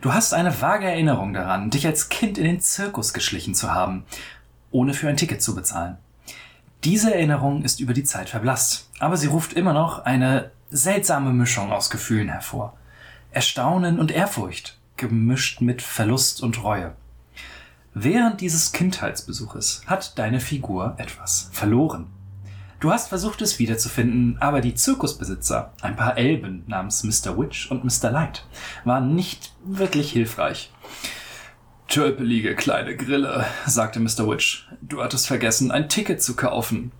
Du 0.00 0.14
hast 0.14 0.32
eine 0.32 0.62
vage 0.62 0.86
Erinnerung 0.86 1.34
daran, 1.34 1.68
dich 1.68 1.86
als 1.86 2.08
Kind 2.08 2.38
in 2.38 2.44
den 2.44 2.60
Zirkus 2.62 3.12
geschlichen 3.12 3.54
zu 3.54 3.74
haben, 3.74 4.06
ohne 4.70 4.94
für 4.94 5.10
ein 5.10 5.18
Ticket 5.18 5.42
zu 5.42 5.54
bezahlen. 5.54 5.98
Diese 6.84 7.12
Erinnerung 7.12 7.64
ist 7.64 7.80
über 7.80 7.92
die 7.92 8.04
Zeit 8.04 8.30
verblasst, 8.30 8.88
aber 8.98 9.18
sie 9.18 9.26
ruft 9.26 9.52
immer 9.52 9.74
noch 9.74 10.06
eine 10.06 10.52
seltsame 10.70 11.34
Mischung 11.34 11.70
aus 11.70 11.90
Gefühlen 11.90 12.30
hervor. 12.30 12.78
Erstaunen 13.30 13.98
und 13.98 14.10
Ehrfurcht, 14.10 14.78
gemischt 14.96 15.60
mit 15.60 15.82
Verlust 15.82 16.42
und 16.42 16.64
Reue. 16.64 16.94
Während 17.94 18.40
dieses 18.40 18.72
Kindheitsbesuches 18.72 19.82
hat 19.86 20.18
deine 20.18 20.40
Figur 20.40 20.94
etwas 20.96 21.50
verloren. 21.52 22.06
Du 22.80 22.90
hast 22.90 23.08
versucht, 23.08 23.42
es 23.42 23.58
wiederzufinden, 23.58 24.38
aber 24.40 24.62
die 24.62 24.74
Zirkusbesitzer, 24.74 25.74
ein 25.82 25.94
paar 25.94 26.16
Elben 26.16 26.64
namens 26.66 27.04
Mr. 27.04 27.38
Witch 27.38 27.70
und 27.70 27.84
Mr. 27.84 28.10
Light, 28.10 28.46
waren 28.84 29.14
nicht 29.14 29.52
wirklich 29.64 30.10
hilfreich. 30.10 30.72
Tölpelige 31.86 32.56
kleine 32.56 32.96
Grille, 32.96 33.44
sagte 33.66 34.00
Mr. 34.00 34.26
Witch. 34.26 34.66
Du 34.80 35.02
hattest 35.02 35.26
vergessen, 35.26 35.70
ein 35.70 35.90
Ticket 35.90 36.22
zu 36.22 36.34
kaufen. 36.34 36.92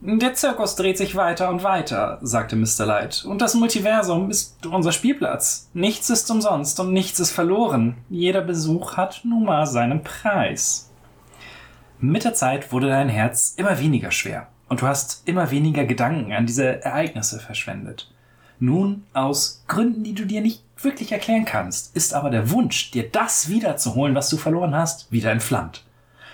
Der 0.00 0.34
Zirkus 0.34 0.76
dreht 0.76 0.96
sich 0.96 1.16
weiter 1.16 1.48
und 1.48 1.64
weiter, 1.64 2.18
sagte 2.22 2.54
Mr. 2.54 2.86
Light. 2.86 3.24
Und 3.24 3.42
das 3.42 3.54
Multiversum 3.54 4.30
ist 4.30 4.64
unser 4.64 4.92
Spielplatz. 4.92 5.70
Nichts 5.74 6.08
ist 6.08 6.30
umsonst 6.30 6.78
und 6.78 6.92
nichts 6.92 7.18
ist 7.18 7.32
verloren. 7.32 7.96
Jeder 8.08 8.42
Besuch 8.42 8.96
hat 8.96 9.22
nun 9.24 9.44
mal 9.44 9.66
seinen 9.66 10.04
Preis. 10.04 10.88
Mit 11.98 12.22
der 12.22 12.34
Zeit 12.34 12.70
wurde 12.70 12.88
dein 12.88 13.08
Herz 13.08 13.54
immer 13.56 13.80
weniger 13.80 14.12
schwer 14.12 14.46
und 14.68 14.82
du 14.82 14.86
hast 14.86 15.22
immer 15.24 15.50
weniger 15.50 15.84
Gedanken 15.84 16.32
an 16.32 16.46
diese 16.46 16.84
Ereignisse 16.84 17.40
verschwendet. 17.40 18.08
Nun, 18.60 19.04
aus 19.14 19.64
Gründen, 19.66 20.04
die 20.04 20.14
du 20.14 20.26
dir 20.26 20.42
nicht 20.42 20.62
wirklich 20.80 21.10
erklären 21.10 21.44
kannst, 21.44 21.96
ist 21.96 22.14
aber 22.14 22.30
der 22.30 22.52
Wunsch, 22.52 22.92
dir 22.92 23.08
das 23.10 23.48
wiederzuholen, 23.48 24.14
was 24.14 24.30
du 24.30 24.36
verloren 24.36 24.76
hast, 24.76 25.10
wieder 25.10 25.32
entflammt. 25.32 25.84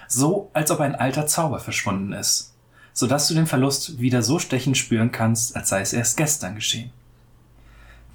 So, 0.07 0.51
als 0.53 0.71
ob 0.71 0.81
ein 0.81 0.95
alter 0.95 1.27
Zauber 1.27 1.61
verschwunden 1.61 2.13
ist 2.13 2.54
sodass 2.95 3.29
du 3.29 3.35
den 3.35 3.47
Verlust 3.47 4.01
wieder 4.01 4.23
so 4.23 4.39
stechend 4.39 4.79
spüren 4.79 5.13
kannst, 5.13 5.57
als 5.57 5.69
sei 5.69 5.81
es 5.81 5.93
erst 5.93 6.17
gestern 6.17 6.55
geschehen. 6.55 6.91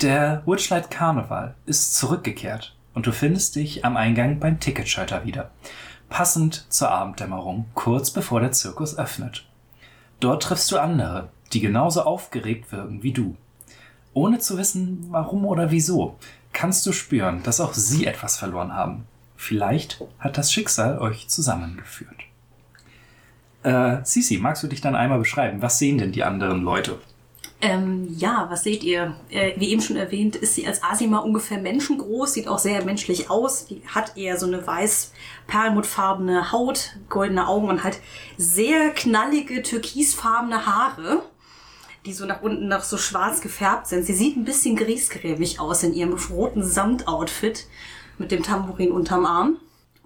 Der 0.02 0.42
Witchlight 0.46 0.90
Carnival 0.90 1.54
ist 1.66 1.96
zurückgekehrt 1.96 2.76
und 2.94 3.06
du 3.06 3.12
findest 3.12 3.56
dich 3.56 3.86
am 3.86 3.98
Eingang 3.98 4.40
beim 4.40 4.60
Ticketschalter 4.60 5.26
wieder, 5.26 5.52
passend 6.08 6.66
zur 6.70 6.90
Abenddämmerung, 6.90 7.66
kurz 7.76 8.10
bevor 8.10 8.40
der 8.40 8.54
Zirkus 8.54 8.98
öffnet. 8.98 9.46
Dort 10.22 10.44
triffst 10.44 10.72
du 10.72 10.80
andere, 10.80 11.30
die 11.52 11.60
genauso 11.60 12.04
aufgeregt 12.04 12.72
wirken 12.72 13.04
wie 13.04 13.12
du. 13.14 13.36
Ohne 14.14 14.40
zu 14.40 14.58
wissen, 14.58 15.08
warum 15.10 15.46
oder 15.46 15.72
wieso, 15.72 16.18
kannst 16.54 16.86
du 16.86 16.94
spüren, 16.94 17.44
dass 17.44 17.62
auch 17.62 17.74
sie 17.74 18.06
etwas 18.06 18.38
verloren 18.38 18.74
haben. 18.74 19.06
Vielleicht 19.36 20.02
hat 20.20 20.38
das 20.38 20.52
Schicksal 20.52 21.00
euch 21.00 21.28
zusammengeführt. 21.28 22.19
Äh, 23.64 23.98
Sisi, 24.04 24.38
magst 24.38 24.64
du 24.64 24.68
dich 24.68 24.82
dann 24.82 24.96
einmal 24.96 25.20
beschreiben? 25.20 25.62
Was 25.62 25.80
sehen 25.80 25.98
denn 25.98 26.12
die 26.12 26.24
anderen 26.24 26.64
Leute? 26.64 27.00
Ähm, 27.62 28.08
ja, 28.18 28.48
was 28.50 28.64
seht 28.64 28.84
ihr? 28.84 29.18
Äh, 29.30 29.52
wie 29.58 29.70
eben 29.70 29.82
schon 29.82 29.98
erwähnt, 29.98 30.38
ist 30.38 30.56
sie 30.56 30.66
als 30.66 30.82
Asima 30.82 31.20
ungefähr 31.20 31.58
menschengroß, 31.58 32.34
sieht 32.34 32.48
auch 32.48 32.60
sehr 32.60 32.86
menschlich 32.86 33.30
aus, 33.30 33.66
die 33.66 33.82
hat 33.86 34.16
eher 34.16 34.38
so 34.38 34.46
eine 34.46 34.66
weiß 34.66 35.12
perlmuttfarbene 35.48 36.54
Haut, 36.54 36.96
goldene 37.10 37.48
Augen 37.50 37.68
und 37.68 37.84
halt 37.84 38.00
sehr 38.38 38.92
knallige 38.92 39.62
türkisfarbene 39.62 40.66
Haare, 40.66 41.22
die 42.06 42.14
so 42.14 42.26
nach 42.26 42.42
unten 42.42 42.70
noch 42.70 42.84
so 42.84 42.98
schwarz 42.98 43.42
gefärbt 43.42 43.88
sind. 43.88 44.06
Sie 44.06 44.14
sieht 44.14 44.38
ein 44.38 44.46
bisschen 44.46 44.78
griesgrämig 44.78 45.60
aus 45.60 45.84
in 45.84 45.94
ihrem 45.94 46.14
roten 46.14 46.64
Samtoutfit 46.64 47.68
mit 48.18 48.32
dem 48.32 48.42
Tambourin 48.42 48.94
unterm 48.94 49.26
Arm 49.26 49.58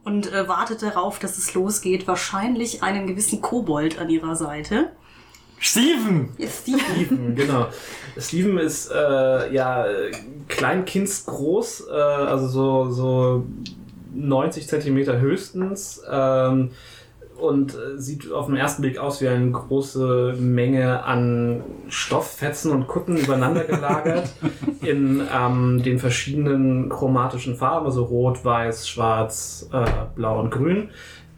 und 0.04 0.32
äh, 0.32 0.48
wartet 0.48 0.82
darauf, 0.82 1.20
dass 1.20 1.38
es 1.38 1.54
losgeht. 1.54 2.08
Wahrscheinlich 2.08 2.84
einen 2.84 3.08
gewissen 3.08 3.42
Kobold 3.42 4.00
an 4.00 4.10
ihrer 4.10 4.36
Seite. 4.36 4.92
Steven! 5.60 6.30
Ist 6.38 6.68
die. 6.68 6.78
Steven, 6.78 7.36
genau. 7.36 7.68
Steven 8.18 8.58
ist 8.58 8.92
äh, 8.92 9.54
ja 9.54 9.86
kleinkindsgroß, 10.50 11.88
äh, 11.90 11.94
also 11.94 12.48
so, 12.48 12.92
so 12.92 13.46
90 14.14 14.68
Zentimeter 14.68 15.20
höchstens. 15.20 16.02
Ähm, 16.10 16.72
und 17.40 17.76
äh, 17.76 17.98
sieht 17.98 18.32
auf 18.32 18.48
den 18.48 18.56
ersten 18.56 18.82
Blick 18.82 18.98
aus 18.98 19.22
wie 19.22 19.28
eine 19.28 19.52
große 19.52 20.36
Menge 20.40 21.04
an 21.04 21.64
Stofffetzen 21.90 22.72
und 22.72 22.88
Kutten 22.88 23.18
übereinander 23.18 23.64
gelagert 23.64 24.30
in 24.82 25.22
ähm, 25.34 25.82
den 25.84 26.00
verschiedenen 26.00 26.90
chromatischen 26.90 27.56
Farben, 27.56 27.86
also 27.86 28.04
rot, 28.04 28.44
weiß, 28.44 28.88
schwarz, 28.88 29.70
äh, 29.74 29.86
blau 30.16 30.40
und 30.40 30.52
grün. 30.52 30.90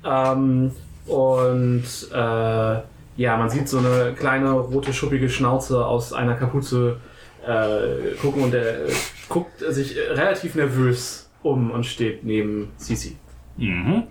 Ähm, 0.03 0.71
und 1.07 1.83
äh, 2.13 2.79
ja, 3.17 3.37
man 3.37 3.49
sieht 3.49 3.69
so 3.69 3.77
eine 3.77 4.13
kleine 4.17 4.51
rote 4.51 4.93
schuppige 4.93 5.29
Schnauze 5.29 5.85
aus 5.85 6.13
einer 6.13 6.35
Kapuze 6.35 6.97
äh, 7.45 8.15
gucken 8.21 8.43
und 8.43 8.53
er 8.53 8.87
guckt 9.29 9.59
sich 9.59 9.95
relativ 9.97 10.55
nervös 10.55 11.29
um 11.43 11.71
und 11.71 11.85
steht 11.85 12.23
neben 12.23 12.71
Sisi. 12.77 13.15
Mhm. 13.57 14.03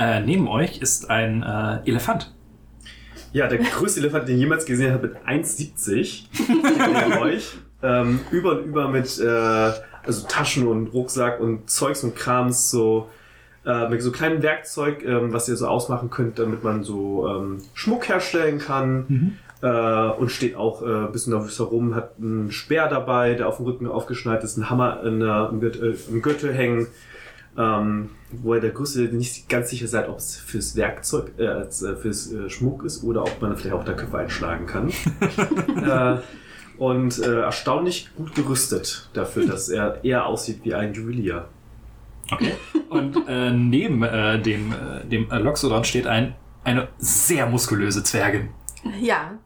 Äh, 0.00 0.20
neben 0.20 0.48
euch 0.48 0.78
ist 0.80 1.10
ein 1.10 1.42
äh, 1.42 1.88
Elefant. 1.88 2.32
Ja, 3.32 3.46
der 3.46 3.58
größte 3.58 4.00
Elefant, 4.00 4.26
den 4.28 4.36
ich 4.36 4.40
jemals 4.40 4.64
gesehen 4.64 4.92
habe, 4.92 5.08
mit 5.08 5.16
1,70 5.26 6.22
neben 6.48 7.18
euch. 7.22 7.52
Ähm, 7.82 8.20
über 8.30 8.52
und 8.58 8.64
über 8.64 8.88
mit 8.88 9.18
äh, 9.20 9.26
also 9.26 10.26
Taschen 10.26 10.66
und 10.66 10.88
Rucksack 10.94 11.38
und 11.40 11.68
Zeugs 11.70 12.02
und 12.02 12.16
Krams, 12.16 12.70
so 12.70 13.08
äh, 13.66 13.88
mit 13.88 14.02
so 14.02 14.10
kleinem 14.10 14.42
Werkzeug, 14.42 15.04
ähm, 15.04 15.32
was 15.34 15.48
ihr 15.48 15.56
so 15.56 15.66
ausmachen 15.68 16.08
könnt, 16.10 16.38
damit 16.38 16.64
man 16.64 16.82
so 16.82 17.28
ähm, 17.28 17.58
Schmuck 17.74 18.08
herstellen 18.08 18.58
kann. 18.58 19.36
Äh, 19.62 19.68
und 20.18 20.30
steht 20.30 20.56
auch 20.56 20.80
äh, 20.80 20.86
ein 21.06 21.12
bisschen 21.12 21.34
nervös 21.34 21.58
herum, 21.58 21.94
hat 21.94 22.12
einen 22.18 22.50
Speer 22.50 22.88
dabei, 22.88 23.34
der 23.34 23.46
auf 23.46 23.58
dem 23.58 23.66
Rücken 23.66 23.86
aufgeschneit 23.86 24.42
ist, 24.42 24.56
einen 24.56 24.70
Hammer 24.70 25.02
in, 25.04 25.20
der- 25.20 25.50
im, 25.52 25.60
Gürtel, 25.60 25.98
im 26.10 26.22
Gürtel 26.22 26.54
hängen. 26.54 26.86
Ähm, 27.58 28.10
wo 28.30 28.54
ihr 28.54 28.60
der 28.60 28.70
Größte 28.70 29.00
nicht 29.00 29.48
ganz 29.48 29.70
sicher 29.70 29.88
seid, 29.88 30.08
ob 30.08 30.18
es 30.18 30.36
fürs 30.36 30.76
Werkzeug, 30.76 31.32
äh, 31.36 31.46
als, 31.46 31.82
äh, 31.82 31.96
fürs 31.96 32.32
äh, 32.32 32.48
Schmuck 32.48 32.84
ist 32.84 33.02
oder 33.02 33.22
ob 33.22 33.42
man 33.42 33.56
vielleicht 33.56 33.74
auch 33.74 33.84
da 33.84 33.92
Köpfe 33.92 34.18
einschlagen 34.18 34.66
kann. 34.66 34.88
äh, 36.20 36.20
und 36.78 37.18
äh, 37.18 37.40
erstaunlich 37.40 38.08
gut 38.16 38.34
gerüstet 38.34 39.10
dafür, 39.12 39.46
dass 39.46 39.68
er 39.68 40.02
eher 40.04 40.26
aussieht 40.26 40.60
wie 40.64 40.74
ein 40.74 40.94
Juwelier. 40.94 41.48
Okay. 42.30 42.54
Und 42.88 43.28
äh, 43.28 43.50
neben 43.50 44.02
äh, 44.02 44.40
dem, 44.40 44.72
äh, 44.72 45.04
dem 45.04 45.28
Loxodon 45.28 45.84
steht 45.84 46.06
ein, 46.06 46.34
eine 46.64 46.88
sehr 46.98 47.46
muskulöse 47.46 48.02
Zwergin. 48.04 48.50
Ja, 49.00 49.38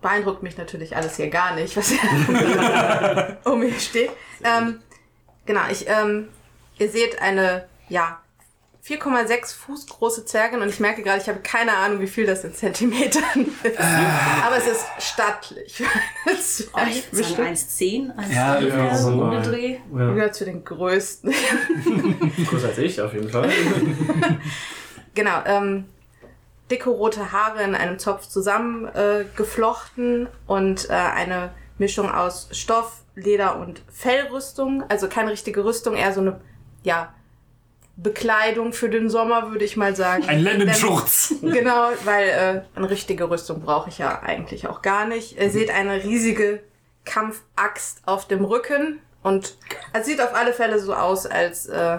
beeindruckt 0.00 0.42
mich 0.42 0.56
natürlich 0.56 0.96
alles 0.96 1.16
hier 1.16 1.28
gar 1.28 1.54
nicht, 1.54 1.76
was 1.76 1.90
hier 1.90 3.38
um 3.44 3.60
mich 3.60 3.80
steht. 3.80 4.10
Ähm, 4.42 4.80
genau, 5.46 5.60
ich, 5.70 5.86
ähm, 5.86 6.28
ihr 6.80 6.90
seht 6.90 7.20
eine, 7.20 7.66
ja, 7.88 8.18
4,6 8.84 9.54
Fuß 9.56 9.86
große 9.88 10.24
Zwergin 10.24 10.62
und 10.62 10.70
ich 10.70 10.80
merke 10.80 11.02
gerade, 11.02 11.20
ich 11.20 11.28
habe 11.28 11.40
keine 11.40 11.76
Ahnung, 11.76 12.00
wie 12.00 12.06
viel 12.06 12.24
das 12.26 12.42
in 12.44 12.54
Zentimetern 12.54 13.22
ist. 13.62 13.78
Aber 13.78 14.56
es 14.56 14.66
ist 14.66 14.86
stattlich. 14.98 15.82
Oh, 16.72 16.78
Zwergin. 17.12 17.56
1,10, 17.56 18.14
1,10 18.16 18.34
Ja, 18.34 18.58
irgendwie 18.60 18.96
so. 18.96 19.08
ohne 19.10 19.42
Dreh. 19.42 19.78
Ja. 19.92 20.12
Gehört 20.12 20.34
zu 20.34 20.44
den 20.44 20.64
größten. 20.64 21.32
Größer 22.48 22.68
als 22.68 22.78
ich 22.78 23.00
auf 23.00 23.12
jeden 23.12 23.28
Fall. 23.28 23.50
Genau, 25.14 25.42
ähm, 25.44 25.86
dicke 26.70 26.88
rote 26.90 27.32
Haare 27.32 27.62
in 27.62 27.74
einem 27.74 27.98
Zopf 27.98 28.28
zusammengeflochten 28.28 30.26
äh, 30.26 30.28
und 30.46 30.88
äh, 30.88 30.92
eine 30.92 31.50
Mischung 31.78 32.10
aus 32.10 32.48
Stoff, 32.52 33.00
Leder 33.14 33.58
und 33.58 33.82
Fellrüstung. 33.92 34.84
Also 34.88 35.08
keine 35.08 35.32
richtige 35.32 35.64
Rüstung, 35.64 35.96
eher 35.96 36.12
so 36.12 36.20
eine, 36.20 36.40
ja, 36.82 37.12
Bekleidung 37.96 38.72
für 38.72 38.88
den 38.88 39.10
Sommer, 39.10 39.50
würde 39.50 39.64
ich 39.64 39.76
mal 39.76 39.94
sagen. 39.94 40.24
Ein 40.26 40.40
Lendenschurz. 40.40 41.34
Genau, 41.42 41.90
weil 42.04 42.28
äh, 42.28 42.62
eine 42.76 42.88
richtige 42.88 43.28
Rüstung 43.28 43.60
brauche 43.60 43.90
ich 43.90 43.98
ja 43.98 44.20
eigentlich 44.20 44.66
auch 44.68 44.82
gar 44.82 45.06
nicht. 45.06 45.38
Ihr 45.38 45.50
seht 45.50 45.70
eine 45.70 46.02
riesige 46.02 46.62
Kampfaxt 47.04 48.02
auf 48.06 48.26
dem 48.26 48.44
Rücken 48.44 49.00
und 49.22 49.56
es 49.92 50.06
sieht 50.06 50.20
auf 50.20 50.34
alle 50.34 50.52
Fälle 50.52 50.78
so 50.78 50.94
aus, 50.94 51.26
als 51.26 51.66
äh, 51.66 51.98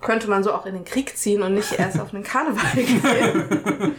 könnte 0.00 0.28
man 0.28 0.44
so 0.44 0.52
auch 0.52 0.66
in 0.66 0.74
den 0.74 0.84
Krieg 0.84 1.16
ziehen 1.16 1.42
und 1.42 1.54
nicht 1.54 1.72
erst 1.78 1.98
auf 1.98 2.10
den 2.10 2.22
Karneval 2.22 2.84
gehen. 2.84 3.94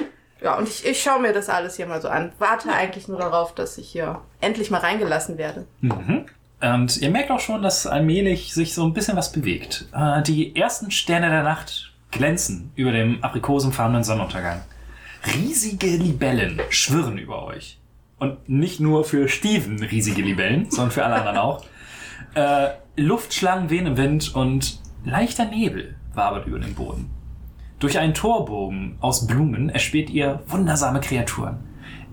ja, 0.40 0.56
und 0.56 0.68
ich, 0.68 0.86
ich 0.86 1.02
schaue 1.02 1.20
mir 1.20 1.32
das 1.32 1.48
alles 1.48 1.76
hier 1.76 1.86
mal 1.86 2.00
so 2.00 2.08
an. 2.08 2.32
Warte 2.38 2.72
eigentlich 2.72 3.08
nur 3.08 3.18
darauf, 3.18 3.54
dass 3.54 3.76
ich 3.78 3.90
hier 3.90 4.22
endlich 4.40 4.70
mal 4.70 4.80
reingelassen 4.80 5.36
werde. 5.36 5.66
Mhm. 5.80 6.26
Und 6.60 6.96
ihr 6.96 7.10
merkt 7.10 7.30
auch 7.30 7.40
schon, 7.40 7.62
dass 7.62 7.86
allmählich 7.86 8.52
sich 8.52 8.74
so 8.74 8.84
ein 8.84 8.92
bisschen 8.92 9.16
was 9.16 9.32
bewegt. 9.32 9.86
Äh, 9.92 10.22
die 10.22 10.56
ersten 10.56 10.90
Sterne 10.90 11.30
der 11.30 11.44
Nacht 11.44 11.92
glänzen 12.10 12.72
über 12.74 12.92
dem 12.92 13.22
aprikosenfarbenen 13.22 14.02
Sonnenuntergang. 14.02 14.62
Riesige 15.34 15.88
Libellen 15.88 16.60
schwirren 16.70 17.18
über 17.18 17.44
euch. 17.44 17.78
Und 18.18 18.48
nicht 18.48 18.80
nur 18.80 19.04
für 19.04 19.28
Steven 19.28 19.82
riesige 19.82 20.22
Libellen, 20.22 20.70
sondern 20.70 20.90
für 20.90 21.04
alle 21.04 21.14
anderen 21.16 21.38
auch. 21.38 21.64
Äh, 22.34 22.70
Luftschlangen 22.96 23.70
wehen 23.70 23.86
im 23.86 23.96
Wind 23.96 24.34
und 24.34 24.80
leichter 25.04 25.44
Nebel 25.44 25.94
wabert 26.14 26.46
über 26.46 26.58
den 26.58 26.74
Boden. 26.74 27.10
Durch 27.78 27.98
einen 27.98 28.14
Torbogen 28.14 28.96
aus 29.00 29.28
Blumen 29.28 29.68
erspäht 29.68 30.10
ihr 30.10 30.42
wundersame 30.48 31.00
Kreaturen. 31.00 31.60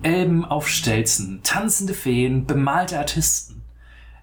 Elben 0.02 0.44
auf 0.44 0.68
Stelzen, 0.68 1.40
tanzende 1.42 1.92
Feen, 1.92 2.46
bemalte 2.46 2.98
Artisten. 2.98 3.55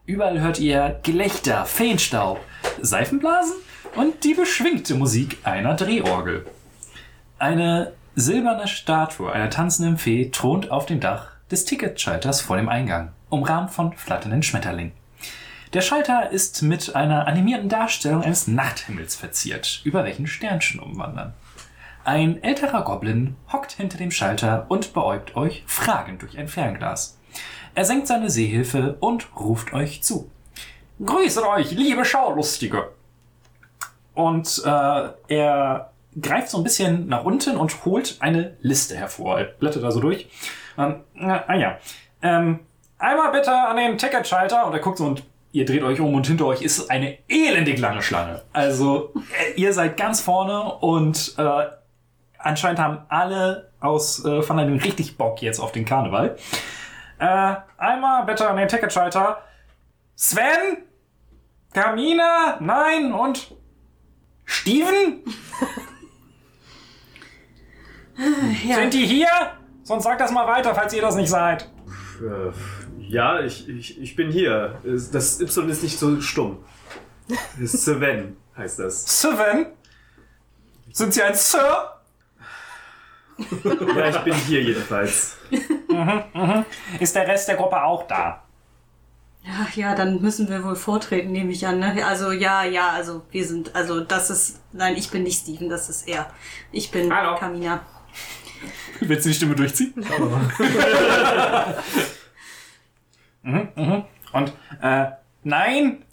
Überall 0.05 0.41
hört 0.41 0.60
ihr 0.60 1.00
Gelächter, 1.03 1.65
Feenstaub, 1.65 2.41
Seifenblasen 2.81 3.55
und 3.95 4.25
die 4.25 4.33
beschwingte 4.33 4.95
Musik 4.95 5.38
einer 5.43 5.75
Drehorgel. 5.75 6.45
Eine 7.39 7.93
silberne 8.13 8.67
Statue 8.67 9.31
einer 9.31 9.50
tanzenden 9.50 9.98
Fee 9.98 10.29
thront 10.29 10.72
auf 10.72 10.86
dem 10.86 11.00
Dach 11.00 11.31
des 11.50 11.63
Ticketschalters 11.63 12.41
vor 12.41 12.57
dem 12.57 12.67
Eingang, 12.67 13.13
umrahmt 13.29 13.72
von 13.72 13.93
flatternden 13.93 14.43
Schmetterlingen. 14.43 14.91
Der 15.72 15.79
Schalter 15.79 16.31
ist 16.31 16.63
mit 16.63 16.98
einer 16.98 17.25
animierten 17.25 17.69
Darstellung 17.69 18.24
eines 18.24 18.45
Nachthimmels 18.45 19.15
verziert, 19.15 19.79
über 19.86 20.03
welchen 20.03 20.27
Sternchen 20.27 20.81
umwandern. 20.81 21.33
Ein 22.03 22.43
älterer 22.43 22.83
Goblin 22.83 23.38
hockt 23.53 23.72
hinter 23.72 23.98
dem 23.98 24.12
Schalter 24.12 24.65
und 24.67 24.93
beäugt 24.93 25.38
euch 25.38 25.63
fragend 25.65 26.22
durch 26.22 26.38
ein 26.38 26.50
Fernglas. 26.50 27.17
Er 27.75 27.86
senkt 27.86 28.08
seine 28.08 28.30
Sehhilfe 28.30 28.98
und 29.00 29.36
ruft 29.36 29.74
euch 29.74 30.03
zu. 30.03 30.30
Grüße 31.03 31.48
euch, 31.48 31.72
liebe 31.72 32.06
Schaulustige! 32.06 32.92
Und 34.13 34.62
äh, 34.63 35.10
er 35.27 35.92
greift 36.22 36.50
so 36.50 36.60
ein 36.60 36.63
bisschen 36.63 37.08
nach 37.08 37.24
unten 37.24 37.58
und 37.58 37.84
holt 37.84 38.18
eine 38.20 38.56
Liste 38.62 38.96
hervor. 38.96 39.39
Er 39.39 39.46
blättert 39.46 39.84
da 39.84 39.89
so 39.89 40.00
durch. 40.00 40.27
Ähm, 40.77 41.01
äh, 41.15 41.25
ah 41.25 41.56
ja. 41.56 41.80
Ähm, 42.22 42.60
einmal 43.00 43.32
bitte 43.32 43.51
an 43.51 43.77
den 43.77 43.98
Ticketschalter 43.98 44.68
und 44.68 44.74
er 44.74 44.80
guckt 44.80 45.00
so 45.00 45.06
und 45.06 45.24
ihr 45.51 45.65
dreht 45.65 45.82
euch 45.82 46.00
um 46.00 46.13
und 46.13 46.27
hinter 46.27 46.46
euch 46.46 46.62
ist 46.62 46.92
eine 46.92 47.18
elendig 47.27 47.80
lange 47.80 48.03
Schlange. 48.03 48.44
Also 48.53 49.13
äh, 49.15 49.60
ihr 49.60 49.74
seid 49.74 49.98
ganz 49.98 50.22
vorne 50.22 50.75
und 50.75 51.34
äh, 51.39 51.63
anscheinend 52.38 52.80
haben 52.80 53.00
alle 53.10 53.72
aus 53.80 54.24
äh, 54.25 54.48
Van 54.48 54.60
Halen 54.60 54.80
richtig 54.80 55.18
Bock 55.18 55.42
jetzt 55.42 55.60
auf 55.60 55.72
den 55.72 55.86
Karneval. 55.86 56.38
Äh, 57.24 57.56
einmal 57.77 58.25
bitte 58.25 58.50
an 58.50 58.58
den 58.58 58.68
Ticketschalter. 58.68 59.42
Sven? 60.13 60.84
Kamina? 61.74 62.58
Nein 62.60 63.13
und 63.13 63.56
Steven? 64.46 65.24
Ja. 68.63 68.75
Sind 68.75 68.94
die 68.94 69.08
hier? 69.08 69.27
Sonst 69.82 70.03
sagt 70.03 70.22
das 70.22 70.32
mal 70.32 70.46
weiter, 70.46 70.75
falls 70.75 70.94
ihr 70.94 71.01
das 71.01 71.15
nicht 71.15 71.30
seid. 71.30 71.68
Äh, 72.22 72.51
ja, 73.00 73.39
ich, 73.39 73.68
ich, 73.68 74.00
ich 74.00 74.15
bin 74.15 74.32
hier. 74.32 74.80
Das 74.84 75.42
Y 75.42 75.68
ist 75.68 75.82
nicht 75.82 75.98
so 75.98 76.22
stumm. 76.22 76.63
Sven, 77.65 78.38
heißt 78.56 78.77
das. 78.77 79.03
Sven? 79.20 79.65
Sind 80.92 81.12
Sie 81.12 81.24
ein 81.24 81.34
Sir? 81.34 82.01
Ja, 83.96 84.10
ich 84.10 84.20
bin 84.20 84.36
hier 84.36 84.62
jedenfalls. 84.62 85.38
Ist 87.00 87.15
der 87.15 87.27
Rest 87.27 87.48
der 87.48 87.55
Gruppe 87.55 87.83
auch 87.83 88.07
da? 88.07 88.43
Ja, 89.45 89.67
ja, 89.75 89.95
dann 89.95 90.22
müssen 90.22 90.48
wir 90.50 90.63
wohl 90.63 90.75
vortreten, 90.77 91.31
nehme 91.33 91.51
ich 91.51 91.67
an. 91.67 91.79
Ne? 91.79 92.05
Also 92.05 92.31
ja, 92.31 92.63
ja, 92.63 92.89
also 92.89 93.24
wir 93.31 93.45
sind, 93.45 93.75
also 93.75 94.00
das 94.00 94.29
ist, 94.29 94.62
nein, 94.72 94.95
ich 94.95 95.10
bin 95.12 95.24
nicht 95.24 95.41
Steven, 95.41 95.67
das 95.69 95.89
ist 95.89 96.07
er. 96.07 96.29
Ich 96.72 96.91
bin 96.91 97.13
Hallo. 97.13 97.36
Kamina. 97.38 97.81
Willst 99.01 99.25
du 99.25 99.29
die 99.29 99.36
Stimme 99.36 99.55
durchziehen? 99.55 99.93
mhm, 103.41 103.67
mhm. 103.75 104.05
Und, 104.31 104.53
äh, 104.81 105.07
nein? 105.43 106.05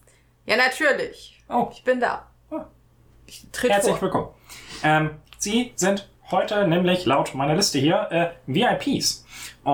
Ja, 0.46 0.56
natürlich. 0.56 1.40
Oh, 1.48 1.68
Ich 1.72 1.84
bin 1.84 2.00
da. 2.00 2.26
Ah. 2.50 2.66
Ich 3.26 3.46
tritt 3.52 3.70
herzlich 3.70 3.92
vor. 3.94 4.02
willkommen. 4.02 4.28
Ähm, 4.82 5.10
Sie 5.38 5.72
sind 5.76 6.08
heute 6.30 6.66
nämlich 6.66 7.06
laut 7.06 7.34
meiner 7.34 7.54
Liste 7.54 7.78
hier 7.78 8.08
äh, 8.10 8.30
VIPs. 8.46 9.24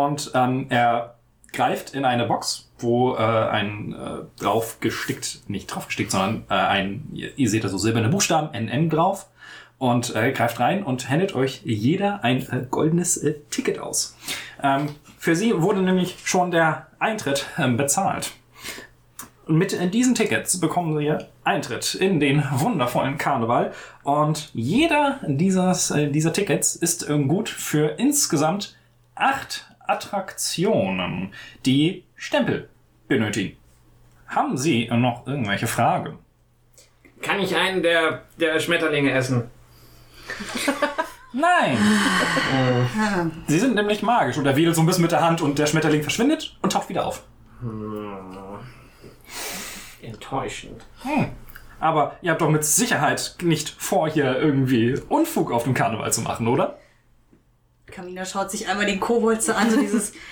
Und 0.05 0.31
ähm, 0.35 0.67
er 0.69 1.15
greift 1.53 1.95
in 1.95 2.05
eine 2.05 2.27
Box, 2.27 2.71
wo 2.79 3.15
äh, 3.15 3.19
ein 3.19 3.95
äh, 3.95 4.43
draufgestickt, 4.43 5.49
nicht 5.49 5.67
draufgestickt, 5.67 6.11
sondern 6.11 6.45
äh, 6.51 6.55
ein, 6.55 7.09
ihr, 7.13 7.49
seht 7.49 7.65
da 7.65 7.69
so 7.69 7.79
silberne 7.79 8.09
Buchstaben, 8.09 8.53
NN 8.53 8.91
drauf. 8.91 9.27
Und 9.79 10.17
äh, 10.17 10.33
greift 10.33 10.59
rein 10.59 10.83
und 10.83 11.11
händet 11.11 11.35
euch 11.35 11.61
jeder 11.65 12.25
ein 12.25 12.41
äh, 12.51 12.67
goldenes 12.71 13.19
äh, 13.19 13.35
Ticket 13.51 13.79
aus. 13.79 14.17
Ähm, 14.63 14.89
für 15.19 15.37
sie 15.37 15.61
wurde 15.61 15.83
nämlich 15.83 16.17
schon 16.25 16.51
der 16.51 16.87
Eintritt 16.99 17.47
ähm, 17.59 17.77
bezahlt. 17.77 18.33
Und 19.47 19.59
mit 19.59 19.73
äh, 19.73 19.89
diesen 19.89 20.15
Tickets 20.15 20.59
bekommen 20.61 20.99
Sie 20.99 21.15
Eintritt 21.45 21.95
in 21.95 22.21
den 22.21 22.43
wundervollen 22.53 23.17
Karneval. 23.19 23.73
Und 24.03 24.51
jeder 24.55 25.21
dieses, 25.27 25.91
äh, 25.91 26.09
dieser 26.11 26.33
Tickets 26.33 26.75
ist 26.75 27.09
äh, 27.09 27.19
gut 27.19 27.49
für 27.49 27.99
insgesamt 27.99 28.77
acht 29.15 29.67
Attraktionen, 29.87 31.33
die 31.65 32.05
Stempel 32.15 32.69
benötigen. 33.09 33.57
Haben 34.29 34.57
Sie 34.57 34.89
noch 34.89 35.27
irgendwelche 35.27 35.67
Fragen? 35.67 36.19
Kann 37.23 37.41
ich 37.41 37.57
einen 37.57 37.83
der, 37.83 38.23
der 38.39 38.61
Schmetterlinge 38.61 39.11
essen? 39.13 39.51
Nein! 41.33 41.77
Sie 43.47 43.59
sind 43.59 43.75
nämlich 43.75 44.03
magisch. 44.03 44.37
Und 44.39 44.47
er 44.47 44.57
wedelt 44.57 44.75
so 44.75 44.83
ein 44.83 44.87
bisschen 44.87 45.03
mit 45.03 45.13
der 45.13 45.23
Hand 45.23 45.43
und 45.43 45.59
der 45.59 45.67
Schmetterling 45.67 46.03
verschwindet 46.03 46.57
und 46.63 46.73
taucht 46.73 46.89
wieder 46.89 47.07
auf. 47.07 47.23
Enttäuschend. 50.03 50.85
Hm. 51.03 51.27
Aber 51.79 52.17
ihr 52.23 52.31
habt 52.31 52.41
doch 52.41 52.49
mit 52.49 52.65
Sicherheit 52.65 53.37
nicht 53.43 53.69
vor, 53.69 54.09
hier 54.09 54.39
irgendwie 54.39 54.99
Unfug 55.09 55.53
auf 55.53 55.65
dem 55.65 55.75
Karneval 55.75 56.13
zu 56.13 56.23
machen, 56.23 56.49
oder? 56.49 56.79
Kamina 57.87 58.25
schaut 58.25 58.51
sich 58.51 58.69
einmal 58.69 58.87
den 58.87 59.01
Kobold 59.01 59.43
so 59.43 59.53
an, 59.53 59.71
so 59.71 59.79
dieses. 59.81 60.13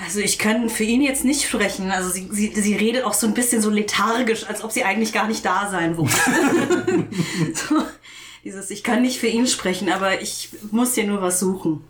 Also 0.00 0.20
ich 0.20 0.38
kann 0.38 0.70
für 0.70 0.84
ihn 0.84 1.02
jetzt 1.02 1.24
nicht 1.24 1.48
sprechen. 1.48 1.90
Also 1.90 2.08
sie, 2.08 2.28
sie, 2.30 2.52
sie 2.54 2.76
redet 2.76 3.02
auch 3.02 3.14
so 3.14 3.26
ein 3.26 3.34
bisschen 3.34 3.60
so 3.60 3.68
lethargisch, 3.68 4.46
als 4.46 4.62
ob 4.62 4.70
sie 4.70 4.84
eigentlich 4.84 5.12
gar 5.12 5.26
nicht 5.26 5.44
da 5.44 5.68
sein 5.68 5.96
wollte. 5.96 6.14
so, 7.52 7.82
dieses, 8.44 8.70
ich 8.70 8.84
kann 8.84 9.02
nicht 9.02 9.18
für 9.18 9.26
ihn 9.26 9.48
sprechen, 9.48 9.90
aber 9.90 10.20
ich 10.22 10.50
muss 10.70 10.94
hier 10.94 11.04
nur 11.04 11.20
was 11.20 11.40
suchen. 11.40 11.82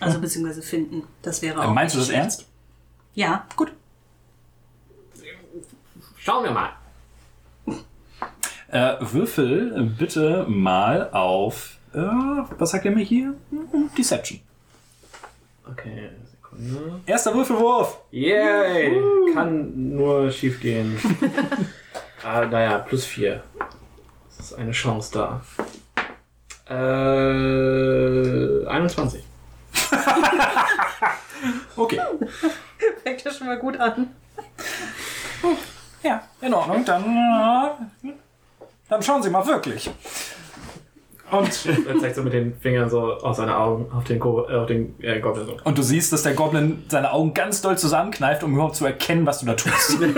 Also 0.00 0.18
beziehungsweise 0.18 0.62
finden. 0.62 1.04
Das 1.22 1.42
wäre 1.42 1.64
auch. 1.64 1.72
Meinst 1.72 1.94
du 1.94 2.00
das 2.00 2.08
ernst? 2.08 2.46
Ja. 3.14 3.46
Gut. 3.54 3.72
Schauen 6.18 6.42
wir 6.42 6.50
mal. 6.50 6.70
Äh, 8.68 8.96
würfel 9.00 9.94
bitte 9.96 10.46
mal 10.48 11.10
auf. 11.12 11.76
Äh, 11.94 12.00
was 12.58 12.70
sagt 12.70 12.84
ihr 12.84 12.90
mir 12.90 13.04
hier? 13.04 13.34
Deception. 13.96 14.40
Okay, 15.70 16.10
Sekunde. 16.30 17.00
Erster 17.06 17.34
Würfelwurf! 17.34 17.98
Yay! 18.10 19.00
Kann 19.32 19.94
nur 19.94 20.30
schief 20.30 20.60
gehen. 20.60 20.98
ah, 22.24 22.44
naja, 22.44 22.78
plus 22.78 23.04
4. 23.04 23.42
Es 24.28 24.40
ist 24.40 24.54
eine 24.54 24.72
Chance 24.72 25.12
da. 25.12 25.40
Äh, 26.68 28.66
21. 28.66 29.24
Okay. 31.76 32.00
Fängt 33.02 33.24
ja 33.24 33.30
schon 33.30 33.46
mal 33.46 33.58
gut 33.58 33.78
an. 33.78 34.14
Ja, 36.02 36.22
in 36.40 36.54
Ordnung. 36.54 36.84
Dann, 36.84 37.04
äh, 37.04 38.12
dann 38.88 39.02
schauen 39.02 39.22
Sie 39.22 39.30
mal 39.30 39.46
wirklich. 39.46 39.90
Und, 41.30 41.66
Er 41.88 41.98
zeigt 41.98 42.16
so 42.16 42.22
mit 42.22 42.32
den 42.32 42.54
Fingern 42.60 42.88
so 42.88 43.00
aus 43.14 43.38
seinen 43.38 43.50
Augen 43.50 43.90
auf 43.92 44.04
den, 44.04 44.18
Go 44.20 44.46
äh, 44.48 44.54
auf 44.56 44.66
den 44.66 44.94
äh, 45.02 45.20
Goblin 45.20 45.46
so. 45.46 45.56
und 45.64 45.78
du 45.78 45.82
siehst, 45.82 46.12
dass 46.12 46.22
der 46.22 46.34
Goblin 46.34 46.84
seine 46.88 47.12
Augen 47.12 47.34
ganz 47.34 47.62
doll 47.62 47.78
zusammenkneift, 47.78 48.42
um 48.44 48.54
überhaupt 48.54 48.76
zu 48.76 48.84
erkennen, 48.86 49.26
was 49.26 49.40
du 49.40 49.46
da 49.46 49.54
tust. 49.54 49.98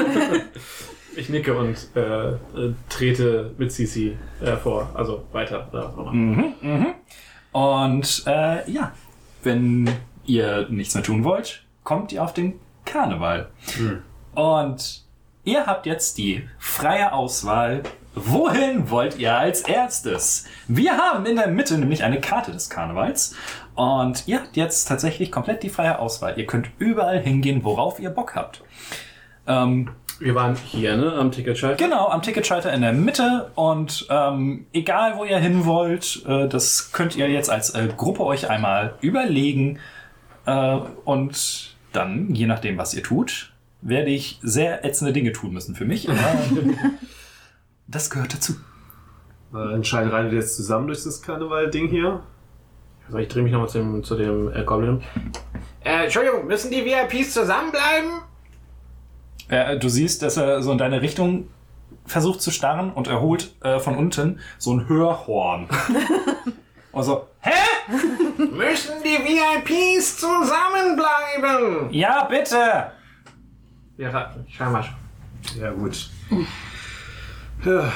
Ich 1.19 1.31
nicke 1.31 1.57
und 1.57 1.77
äh, 1.97 2.33
äh, 2.33 2.37
trete 2.91 3.51
mit 3.57 3.73
Sisi 3.73 4.17
äh, 4.43 4.55
vor. 4.57 4.91
Also 4.93 5.25
weiter. 5.33 5.67
Auch 5.97 6.13
immer. 6.13 6.95
Und 7.53 8.23
äh, 8.27 8.71
ja, 8.71 8.93
wenn 9.43 9.89
ihr 10.27 10.67
nichts 10.69 10.95
mehr 10.95 11.03
tun 11.03 11.25
wollt, 11.25 11.65
kommt 11.85 12.13
ihr 12.13 12.23
auf 12.23 12.35
den 12.35 12.61
Karneval. 12.85 13.49
Und 14.35 15.05
ihr 15.45 15.65
habt 15.65 15.87
jetzt 15.87 16.19
die 16.19 16.47
freie 16.59 17.13
Auswahl. 17.15 17.83
Wohin 18.19 18.89
wollt 18.91 19.19
ihr 19.19 19.37
als 19.37 19.61
erstes? 19.61 20.47
Wir 20.69 20.97
haben 20.97 21.27
in 21.27 21.37
der 21.37 21.49
Mitte 21.49 21.77
nämlich 21.77 22.03
eine 22.03 22.19
Karte 22.19 22.51
des 22.51 22.71
Karnevals. 22.71 23.35
Und 23.75 24.27
ihr 24.27 24.39
habt 24.39 24.57
jetzt 24.57 24.89
tatsächlich 24.89 25.31
komplett 25.31 25.63
die 25.63 25.69
freie 25.69 25.99
Auswahl. 25.99 26.33
Ihr 26.39 26.47
könnt 26.47 26.71
überall 26.79 27.21
hingehen, 27.21 27.63
worauf 27.63 28.01
ihr 28.01 28.09
Bock 28.09 28.35
habt. 28.35 28.63
Ähm, 29.47 29.91
Wir 30.19 30.35
waren 30.35 30.57
hier, 30.57 30.97
ne? 30.97 31.13
Am 31.13 31.31
Ticketschalter. 31.31 31.77
Genau, 31.77 32.09
am 32.09 32.23
Ticketschalter 32.23 32.73
in 32.73 32.81
der 32.81 32.95
Mitte 32.95 33.51
und 33.55 34.07
ähm, 34.09 34.65
egal 34.73 35.19
wo 35.19 35.25
ihr 35.25 35.37
hin 35.37 35.67
wollt, 35.67 36.25
äh, 36.27 36.49
das 36.49 36.93
könnt 36.93 37.17
ihr 37.17 37.29
jetzt 37.29 37.51
als 37.51 37.75
äh, 37.75 37.87
Gruppe 37.95 38.25
euch 38.25 38.49
einmal 38.49 38.95
überlegen 39.03 39.79
äh, 40.47 40.79
und 41.05 41.77
dann, 41.93 42.35
je 42.35 42.47
nachdem 42.47 42.79
was 42.79 42.95
ihr 42.95 43.03
tut, 43.03 43.53
werde 43.83 44.09
ich 44.09 44.39
sehr 44.43 44.87
ätzende 44.87 45.13
Dinge 45.13 45.33
tun 45.33 45.53
müssen 45.53 45.75
für 45.75 45.85
mich. 45.85 46.09
Das 47.89 48.11
gehört 48.11 48.35
dazu. 48.35 48.55
Äh, 49.55 49.75
entscheiden 49.75 50.11
rein 50.11 50.31
wir 50.31 50.39
jetzt 50.39 50.57
zusammen 50.57 50.89
durch 50.89 51.05
das 51.05 51.23
Karneval-Ding 51.23 51.89
hier. 51.89 52.23
Also 53.07 53.19
ich 53.19 53.29
drehe 53.29 53.43
mich 53.43 53.53
nochmal 53.53 53.69
zu 53.69 53.79
dem, 53.79 54.03
zu 54.03 54.17
dem 54.17 54.53
äh, 54.53 54.65
Goblin. 54.65 55.03
Äh, 55.85 56.05
Entschuldigung, 56.05 56.47
müssen 56.47 56.71
die 56.71 56.85
VIPs 56.85 57.33
zusammenbleiben? 57.33 58.23
Äh, 59.49 59.79
du 59.79 59.89
siehst, 59.89 60.23
dass 60.23 60.37
er 60.37 60.63
so 60.63 60.73
in 60.73 60.79
deine 60.79 61.03
Richtung 61.03 61.49
versucht 62.05 62.43
zu 62.43 62.51
starren 62.51 62.93
und 62.93 63.07
er 63.07 63.21
holt 63.21 63.55
äh, 63.63 63.79
von 63.79 63.97
unten 63.97 64.41
so 64.59 64.75
ein 64.75 64.89
Hörhorn. 64.89 65.69
und 66.91 67.03
so, 67.05 67.29
hä? 67.41 67.53
Müssen 68.39 68.95
die 69.05 69.17
VIPs 69.17 70.19
zusammenbleiben? 70.19 71.93
Ja, 71.93 72.25
bitte! 72.25 72.91
Ja, 73.97 74.35
scheinbar 74.49 74.83
schon. 74.83 75.61
Ja, 75.61 75.71
gut. 75.71 76.11
Ja, 77.65 77.93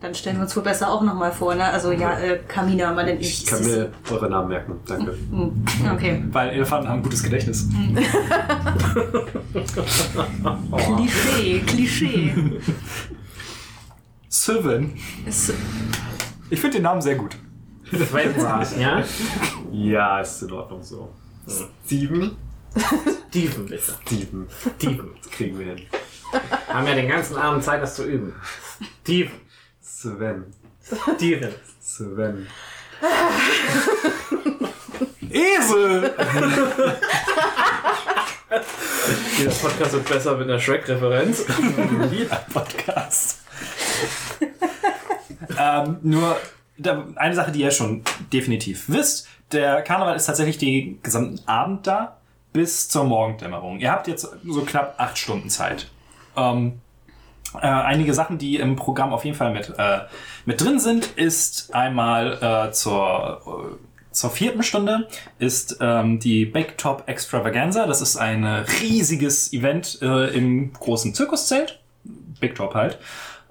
Dann 0.00 0.14
stellen 0.14 0.36
wir 0.36 0.42
uns 0.42 0.56
wohl 0.56 0.62
besser 0.62 0.90
auch 0.90 1.02
nochmal 1.02 1.32
vor, 1.32 1.54
ne? 1.54 1.64
Also 1.64 1.92
ja, 1.92 2.18
äh, 2.18 2.38
Kamina, 2.48 2.92
man 2.92 3.06
nennt 3.06 3.20
ich 3.22 3.46
kann 3.46 3.62
mir 3.64 3.92
eure 4.10 4.28
Namen 4.28 4.48
merken. 4.48 4.80
Danke. 4.86 5.16
Okay. 5.94 6.22
Weil 6.32 6.50
Elefanten 6.50 6.88
haben 6.88 7.00
ein 7.00 7.02
gutes 7.02 7.22
Gedächtnis. 7.22 7.68
Klischee, 10.96 11.60
Klischee. 11.60 12.34
Sylvan. 14.28 14.94
Ich 16.50 16.60
finde 16.60 16.76
den 16.78 16.82
Namen 16.82 17.00
sehr 17.00 17.14
gut. 17.16 17.36
Sven 17.90 18.36
war's, 18.42 18.76
ja? 18.78 19.02
Ja, 19.72 20.20
ist 20.20 20.42
in 20.42 20.52
Ordnung 20.52 20.82
so. 20.82 21.08
Steven? 21.84 22.36
Steven, 23.28 23.66
bitte. 23.66 23.92
Steven. 24.04 24.46
Steven. 24.76 25.10
Das 25.22 25.30
kriegen 25.30 25.58
wir 25.58 25.66
hin. 25.66 25.82
Haben 26.68 26.86
ja 26.86 26.94
den 26.94 27.08
ganzen 27.08 27.36
Abend 27.36 27.64
Zeit, 27.64 27.82
das 27.82 27.94
zu 27.96 28.04
üben. 28.04 28.34
Steven. 29.02 29.32
Sven. 29.80 30.44
Steven. 31.16 31.54
Sven. 31.80 32.46
Esel! 35.30 36.14
Dieser 39.38 39.50
Podcast 39.50 39.92
wird 39.92 40.08
besser 40.08 40.36
mit 40.36 40.48
einer 40.48 40.58
Shrek-Referenz. 40.60 41.44
Jeder 42.10 42.36
Podcast. 42.52 43.40
ähm, 45.58 45.98
nur 46.02 46.36
da, 46.78 47.06
eine 47.16 47.34
Sache, 47.34 47.52
die 47.52 47.60
ihr 47.60 47.70
schon 47.70 48.02
definitiv 48.32 48.88
wisst. 48.88 49.28
Der 49.52 49.82
Karneval 49.82 50.16
ist 50.16 50.26
tatsächlich 50.26 50.58
den 50.58 51.02
gesamten 51.02 51.46
Abend 51.48 51.86
da 51.86 52.16
bis 52.52 52.88
zur 52.88 53.04
Morgendämmerung. 53.04 53.78
Ihr 53.78 53.90
habt 53.92 54.08
jetzt 54.08 54.28
so 54.44 54.64
knapp 54.64 54.94
acht 54.98 55.18
Stunden 55.18 55.50
Zeit. 55.50 55.88
Ähm, 56.36 56.80
äh, 57.54 57.66
einige 57.66 58.12
Sachen, 58.14 58.38
die 58.38 58.56
im 58.56 58.76
Programm 58.76 59.12
auf 59.12 59.24
jeden 59.24 59.36
Fall 59.36 59.52
mit, 59.52 59.72
äh, 59.78 60.00
mit 60.44 60.60
drin 60.60 60.78
sind, 60.78 61.06
ist 61.16 61.74
einmal 61.74 62.68
äh, 62.68 62.72
zur, 62.72 63.40
äh, 63.46 64.12
zur 64.12 64.30
vierten 64.30 64.62
Stunde 64.62 65.08
ist 65.38 65.78
ähm, 65.80 66.18
die 66.18 66.52
Top 66.76 67.04
Extravaganza. 67.06 67.86
Das 67.86 68.00
ist 68.00 68.16
ein 68.16 68.44
riesiges 68.44 69.52
Event 69.52 69.98
äh, 70.02 70.34
im 70.36 70.72
großen 70.72 71.14
Zirkuszelt. 71.14 71.80
Big 72.40 72.54
Top 72.54 72.74
halt. 72.74 72.98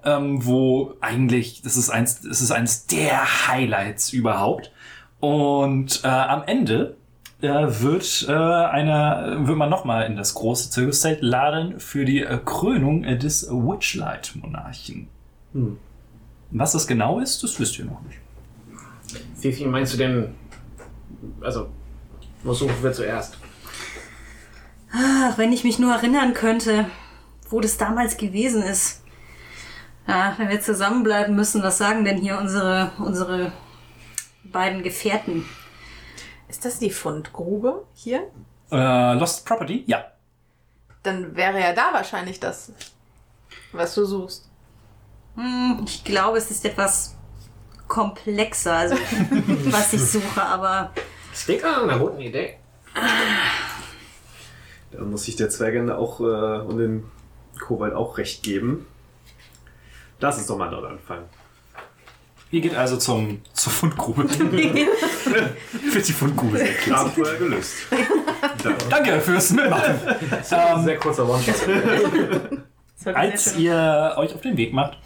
Ähm, 0.03 0.45
wo 0.45 0.93
eigentlich, 1.01 1.61
das 1.63 1.77
ist 1.77 1.89
eins, 1.89 2.21
das 2.21 2.41
ist 2.41 2.51
eins 2.51 2.85
der 2.85 3.47
Highlights 3.47 4.13
überhaupt. 4.13 4.71
Und 5.19 6.01
äh, 6.03 6.07
am 6.07 6.43
Ende 6.43 6.97
wird, 7.41 8.25
äh, 8.27 8.33
eine, 8.33 9.37
wird 9.45 9.57
man 9.57 9.69
nochmal 9.69 10.05
in 10.05 10.15
das 10.15 10.33
große 10.33 10.69
Zirkuszelt 10.69 11.21
laden 11.21 11.79
für 11.79 12.05
die 12.05 12.21
äh, 12.21 12.39
Krönung 12.43 13.03
äh, 13.03 13.17
des 13.17 13.49
Witchlight-Monarchen. 13.49 15.07
Was 16.51 16.71
das 16.73 16.87
genau 16.87 17.19
ist, 17.19 17.43
das 17.43 17.59
wisst 17.59 17.79
ihr 17.79 17.85
noch 17.85 18.01
nicht. 18.01 18.19
Wie 19.41 19.53
viel 19.53 19.67
meinst 19.67 19.93
du 19.93 19.97
denn? 19.97 20.33
Also, 21.41 21.69
wo 22.43 22.53
suchen 22.53 22.81
wir 22.81 22.91
zuerst? 22.91 23.37
Ach, 24.91 25.37
wenn 25.37 25.51
ich 25.51 25.63
mich 25.63 25.79
nur 25.79 25.93
erinnern 25.93 26.33
könnte, 26.33 26.85
wo 27.49 27.59
das 27.59 27.77
damals 27.77 28.17
gewesen 28.17 28.63
ist. 28.63 29.01
Ja, 30.07 30.35
wenn 30.37 30.49
wir 30.49 30.61
zusammenbleiben 30.61 31.35
müssen, 31.35 31.63
was 31.63 31.77
sagen 31.77 32.05
denn 32.05 32.17
hier 32.17 32.37
unsere, 32.37 32.91
unsere 32.99 33.51
beiden 34.43 34.83
Gefährten? 34.83 35.45
Ist 36.55 36.63
das 36.63 36.79
die 36.79 36.89
Fundgrube 36.89 37.83
hier? 37.95 38.31
Äh, 38.71 39.13
Lost 39.15 39.45
Property? 39.45 39.83
Ja. 39.87 40.05
Dann 41.03 41.35
wäre 41.35 41.59
ja 41.59 41.73
da 41.73 41.91
wahrscheinlich 41.91 42.39
das, 42.39 42.71
was 43.73 43.93
du 43.93 44.05
suchst. 44.05 44.49
Hm, 45.35 45.81
ich 45.85 46.05
glaube, 46.05 46.37
es 46.37 46.49
ist 46.51 46.63
etwas 46.63 47.17
komplexer, 47.89 48.73
also 48.73 48.95
was 49.65 49.91
ich 49.91 50.01
suche, 50.01 50.41
aber 50.41 50.93
Sticker, 51.33 51.83
eine 51.83 51.99
gute 51.99 52.21
Idee. 52.23 52.55
Da 54.91 55.01
muss 55.03 55.27
ich 55.27 55.35
der 55.35 55.49
Zwergin 55.49 55.89
auch 55.89 56.21
äh, 56.21 56.61
und 56.61 56.77
den 56.77 57.11
Kobalt 57.59 57.93
auch 57.93 58.17
recht 58.17 58.43
geben. 58.43 58.87
Lass 60.21 60.37
uns 60.37 60.47
doch 60.47 60.57
mal 60.57 60.69
dort 60.69 60.85
anfangen. 60.85 61.25
Ihr 62.51 62.61
geht 62.61 62.75
also 62.75 62.97
zum, 62.97 63.41
zur 63.53 63.73
Fundgrube. 63.73 64.27
Für 64.29 65.99
die 65.99 66.13
Fundgrube 66.13 66.57
sehr 66.57 66.73
klar. 66.73 67.01
Abenteuer 67.01 67.35
gelöst. 67.35 67.73
Danke. 68.89 69.19
Fürs 69.19 69.51
Mitmachen. 69.51 69.99
Sehr 70.43 70.97
kurzer 70.97 71.27
One-Shot. 71.27 71.55
Als 73.13 73.57
ihr 73.57 74.13
euch 74.17 74.33
auf 74.33 74.41
den 74.41 74.57
Weg 74.57 74.73
macht, 74.73 74.97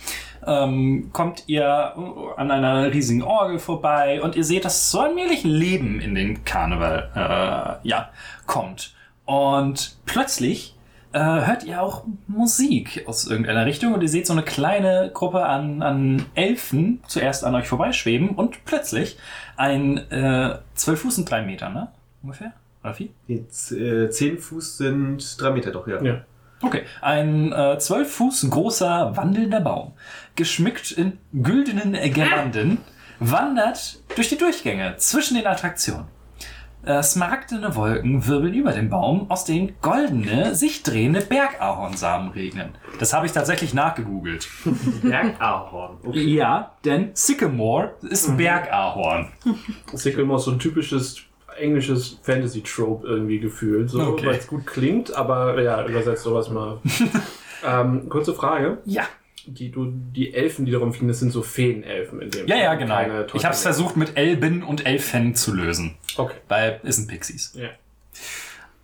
ähm, 0.45 1.09
kommt 1.11 1.43
ihr 1.47 1.93
an 2.37 2.51
einer 2.51 2.93
riesigen 2.93 3.23
Orgel 3.23 3.59
vorbei 3.59 4.21
und 4.21 4.35
ihr 4.35 4.43
seht, 4.43 4.63
dass 4.65 4.91
so 4.91 5.01
allmählich 5.01 5.43
Leben 5.43 5.99
in 5.99 6.15
den 6.15 6.45
Karneval 6.45 7.81
äh, 7.83 7.87
ja, 7.87 8.09
kommt. 8.45 8.93
Und 9.25 9.97
plötzlich 10.05 10.75
äh, 11.13 11.19
hört 11.19 11.63
ihr 11.63 11.81
auch 11.81 12.03
Musik 12.27 13.03
aus 13.07 13.25
irgendeiner 13.25 13.65
Richtung 13.65 13.93
und 13.93 14.01
ihr 14.01 14.09
seht 14.09 14.27
so 14.27 14.33
eine 14.33 14.43
kleine 14.43 15.11
Gruppe 15.13 15.45
an, 15.45 15.81
an 15.81 16.25
Elfen 16.35 17.01
zuerst 17.07 17.43
an 17.43 17.55
euch 17.55 17.67
vorbeischweben 17.67 18.29
und 18.29 18.63
plötzlich 18.65 19.17
ein 19.57 19.97
äh, 20.11 20.57
12 20.75 21.01
Fuß 21.01 21.17
und 21.19 21.29
3 21.29 21.43
Meter, 21.43 21.69
ne? 21.69 21.89
Ungefähr? 22.21 22.53
Oder 22.83 22.93
viel? 22.93 23.09
Jetzt, 23.27 23.71
äh, 23.71 24.09
10 24.09 24.37
Fuß 24.37 24.77
sind 24.77 25.41
3 25.41 25.51
Meter 25.51 25.71
doch, 25.71 25.87
ja. 25.87 26.01
Ja. 26.01 26.21
Okay, 26.61 26.83
ein 27.01 27.53
äh, 27.53 27.77
12 27.79 28.13
Fuß 28.13 28.49
großer 28.49 29.15
wandelnder 29.15 29.61
Baum, 29.61 29.93
geschmückt 30.35 30.91
in 30.91 31.17
güldenen 31.33 31.93
Girlanden, 32.13 32.79
wandert 33.19 33.99
durch 34.15 34.29
die 34.29 34.37
Durchgänge 34.37 34.95
zwischen 34.97 35.35
den 35.35 35.47
Attraktionen. 35.47 36.05
Äh, 36.83 37.03
smaragdene 37.03 37.75
Wolken 37.75 38.25
wirbeln 38.25 38.53
über 38.53 38.71
den 38.71 38.89
Baum, 38.89 39.29
aus 39.29 39.43
denen 39.43 39.73
goldene, 39.81 40.55
sich 40.55 40.81
drehende 40.81 41.19
Bergahornsamen 41.21 42.31
regnen. 42.31 42.69
Das 42.99 43.13
habe 43.13 43.25
ich 43.25 43.33
tatsächlich 43.33 43.73
nachgegoogelt. 43.73 44.47
Bergahorn. 45.03 45.97
Okay. 46.03 46.23
Ja, 46.23 46.71
denn 46.85 47.09
Sycamore 47.13 47.95
ist 48.09 48.35
Bergahorn. 48.37 49.27
Sycamore 49.93 50.39
ist 50.39 50.45
so 50.45 50.51
ein 50.51 50.59
typisches 50.59 51.17
englisches 51.57 52.19
Fantasy-Trope 52.23 53.05
irgendwie 53.05 53.39
gefühlt, 53.39 53.89
so, 53.89 53.99
Okay. 54.01 54.27
weil 54.27 54.35
es 54.35 54.47
gut 54.47 54.65
klingt, 54.65 55.13
aber 55.13 55.61
ja, 55.61 55.85
übersetzt 55.85 56.23
sowas 56.23 56.49
mal. 56.49 56.77
ähm, 57.67 58.07
kurze 58.07 58.33
Frage. 58.33 58.77
Ja. 58.85 59.03
Die, 59.53 59.71
du, 59.71 59.91
die 59.91 60.33
Elfen, 60.33 60.65
die 60.65 60.71
darum 60.71 60.91
fliegen, 60.93 61.07
das 61.07 61.19
sind 61.19 61.31
so 61.31 61.41
Feenelfen 61.41 62.21
in 62.21 62.29
dem 62.31 62.47
Ja, 62.47 62.55
Fall, 62.55 62.63
ja, 62.63 62.75
genau. 62.75 62.95
keine 62.95 63.27
Ich 63.33 63.45
habe 63.45 63.53
es 63.55 63.61
versucht 63.61 63.97
mit 63.97 64.17
Elben 64.17 64.63
und 64.63 64.85
Elfen 64.85 65.35
zu 65.35 65.53
lösen, 65.53 65.95
Okay. 66.17 66.35
weil 66.47 66.79
es 66.83 66.97
sind 66.97 67.07
Pixies. 67.07 67.53
Ja. 67.55 67.69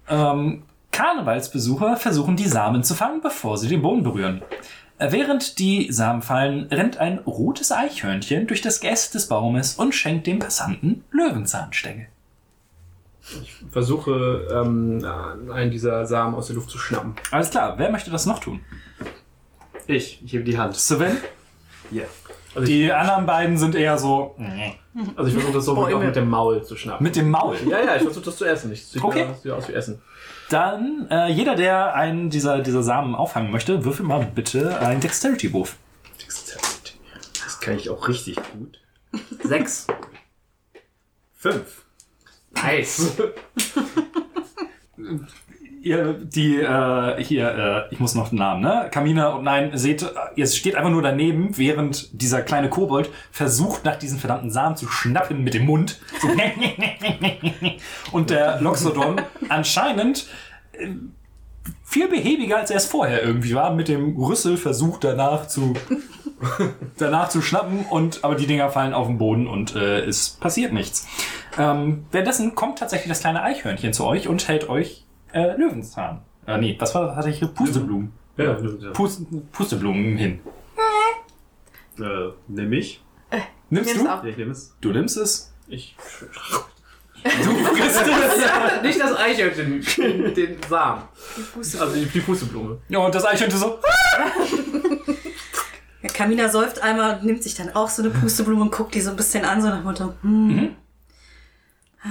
Ähm, 0.08 0.64
Karnevalsbesucher 0.92 1.98
versuchen 1.98 2.36
die 2.36 2.48
Samen 2.48 2.84
zu 2.84 2.94
fangen, 2.96 3.22
bevor 3.22 3.58
sie 3.58 3.68
den 3.68 3.82
Boden 3.82 4.04
berühren. 4.04 4.42
Äh, 4.98 5.12
Während 5.12 5.60
die 5.60 5.92
Samen 5.92 6.22
fallen, 6.22 6.68
rennt 6.72 6.98
ein 6.98 7.20
rotes 7.20 7.72
Eichhörnchen 7.72 8.48
durch 8.48 8.62
das 8.62 8.80
Geäst 8.80 9.14
des 9.14 9.28
Baumes 9.28 9.76
und 9.76 9.94
schenkt 9.94 10.26
dem 10.28 10.40
Passanten 10.40 11.04
Löwenzahnstängel. 11.12 12.08
Versuche, 13.72 14.48
ähm, 14.52 15.04
einen 15.52 15.72
dieser 15.72 16.06
Samen 16.06 16.36
aus 16.36 16.48
der 16.48 16.56
Luft 16.56 16.70
zu 16.70 16.78
schnappen. 16.78 17.16
Alles 17.32 17.50
klar, 17.50 17.74
wer 17.78 17.90
möchte 17.92 18.12
das 18.12 18.26
noch 18.28 18.40
tun? 18.40 18.60
Ich, 19.88 20.22
ich 20.24 20.34
hebe 20.34 20.44
die 20.44 20.58
Hand. 20.58 20.76
Sven? 20.76 21.18
Ja. 21.92 22.04
Also, 22.56 22.68
Die 22.68 22.92
anderen 22.92 23.26
beiden 23.26 23.58
sind 23.58 23.76
eher 23.76 23.98
so 23.98 24.36
also 25.18 25.28
ich 25.28 25.34
versuche 25.34 25.54
das 25.54 25.66
so 25.66 25.78
auch 25.78 26.00
mit 26.00 26.16
dem 26.16 26.30
Maul 26.30 26.64
zu 26.64 26.78
schnappen. 26.78 27.04
mit 27.04 27.16
dem 27.18 27.30
Maul. 27.30 27.58
ja, 27.68 27.84
ja, 27.84 27.96
ich 27.98 28.04
versuche 28.04 28.24
das 28.26 28.38
zu 28.38 28.46
essen. 28.46 28.72
Ich 28.72 28.86
sieht, 28.86 29.04
Okay. 29.04 29.26
ja, 29.28 29.34
sieht 29.34 29.52
aus 29.52 29.68
wie 29.68 29.74
Essen. 29.74 30.02
Dann, 30.50 31.08
äh, 31.10 31.28
jeder, 31.32 31.56
der 31.56 31.96
einen 31.96 32.30
dieser, 32.30 32.60
dieser 32.60 32.82
Samen 32.82 33.14
auffangen 33.14 33.52
möchte, 33.52 33.84
würfel 33.84 34.06
mal 34.06 34.26
bitte 34.34 34.80
einen 34.80 35.02
Dexterity-Wurf. 35.02 35.76
Das 37.44 37.60
kann 37.60 37.76
ich 37.76 37.90
auch 37.90 38.08
richtig 38.08 38.38
gut. 38.54 38.80
Sechs. 39.44 39.86
Fünf. 41.36 41.84
Nice. 42.54 43.12
Ihr, 45.86 46.14
die, 46.14 46.56
äh, 46.56 47.24
hier, 47.24 47.88
äh, 47.90 47.94
ich 47.94 48.00
muss 48.00 48.16
noch 48.16 48.30
den 48.30 48.40
Namen, 48.40 48.62
ne? 48.62 48.88
Kamina 48.90 49.34
und 49.34 49.44
nein, 49.44 49.70
seht, 49.78 50.04
ihr 50.36 50.48
steht 50.48 50.74
einfach 50.74 50.90
nur 50.90 51.04
daneben, 51.04 51.60
während 51.60 52.10
dieser 52.20 52.42
kleine 52.42 52.72
Kobold 52.72 53.12
versucht, 53.30 53.86
nach 53.86 53.96
diesen 53.96 54.18
verdammten 54.18 54.50
Samen 54.50 54.76
zu 54.78 54.88
schnappen 54.88 55.44
mit 55.44 55.54
dem 55.54 55.68
Mund. 55.68 56.00
So 56.20 56.28
und 58.14 58.32
der 58.32 58.60
Loxodon 58.62 59.22
anscheinend 59.48 60.26
äh, 60.72 60.88
viel 61.84 62.08
behäbiger, 62.08 62.58
als 62.58 62.72
er 62.72 62.78
es 62.78 62.88
vorher 62.88 63.22
irgendwie 63.22 63.54
war, 63.54 63.72
mit 63.72 63.88
dem 63.88 64.18
Rüssel 64.18 64.58
versucht 64.58 65.04
danach 65.04 65.48
zu 65.48 65.76
danach 66.98 67.30
zu 67.30 67.44
schnappen 67.44 67.86
und 67.92 68.24
aber 68.24 68.34
die 68.34 68.48
Dinger 68.48 68.72
fallen 68.72 68.96
auf 68.96 69.06
den 69.06 69.20
Boden 69.20 69.46
und 69.46 69.76
äh, 69.76 70.00
es 70.00 70.32
passiert 70.32 70.74
nichts. 70.74 71.08
Ähm, 71.60 72.08
währenddessen 72.10 72.56
kommt 72.56 72.80
tatsächlich 72.80 73.10
das 73.10 73.20
kleine 73.20 73.44
Eichhörnchen 73.44 73.94
zu 73.94 74.04
euch 74.04 74.28
und 74.28 74.48
hält 74.48 74.68
euch 74.68 75.05
äh, 75.36 75.56
Löwenzahn. 75.58 76.22
Äh, 76.48 76.58
nee, 76.58 76.76
was 76.80 76.94
war 76.96 77.16
hatte 77.16 77.30
ich 77.30 77.40
hier? 77.40 77.48
Pusteblumen. 77.50 78.12
ja, 78.38 78.58
Pust, 78.94 79.22
Pusteblumen 79.52 80.18
hin. 80.18 80.40
Äh, 82.00 82.30
nimm 82.48 82.74
ich. 82.74 83.02
Nimmst 83.70 83.90
Nimm's 83.96 84.04
du? 84.04 84.10
auch. 84.14 84.24
Ich 84.24 84.38
nehme 84.38 84.52
es. 84.52 84.76
Du 84.82 84.92
nimmst 84.92 85.18
es. 85.18 85.54
ich. 85.68 85.96
Du 87.24 87.32
frisst 87.32 88.02
es. 88.02 88.82
Nicht 88.84 89.00
das 89.02 89.18
Eichhörnchen, 89.18 89.84
den, 89.98 90.34
den 90.36 90.58
Samen. 90.70 91.02
Also 91.58 91.88
die, 91.96 92.06
die 92.06 92.20
Pusteblume. 92.20 92.78
Ja, 92.90 93.00
und 93.00 93.16
das 93.16 93.26
Eichhörnchen 93.26 93.60
so. 93.60 93.80
Ja, 96.04 96.10
Kamina 96.12 96.48
säuft 96.50 96.84
einmal 96.84 97.16
und 97.18 97.24
nimmt 97.26 97.42
sich 97.42 97.56
dann 97.56 97.74
auch 97.74 97.90
so 97.90 98.04
eine 98.04 98.12
Pusteblume 98.12 98.62
und 98.62 98.72
guckt 98.72 98.94
die 98.94 99.02
so 99.02 99.10
ein 99.10 99.16
bisschen 99.16 99.44
an, 99.44 99.60
so 99.60 99.70
nach 99.70 99.84
Motto, 99.84 100.14
hm. 100.22 100.76
Ah, 102.04 102.08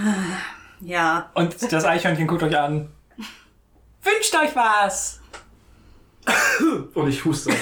Ja, 0.81 1.31
Und 1.35 1.55
das 1.73 1.85
Eichhörnchen 1.85 2.27
guckt 2.27 2.43
euch 2.43 2.59
an. 2.59 2.89
Wünscht 4.05 4.35
euch 4.35 4.55
was! 4.55 5.21
Und 6.95 7.09
ich 7.09 7.25
huste. 7.25 7.53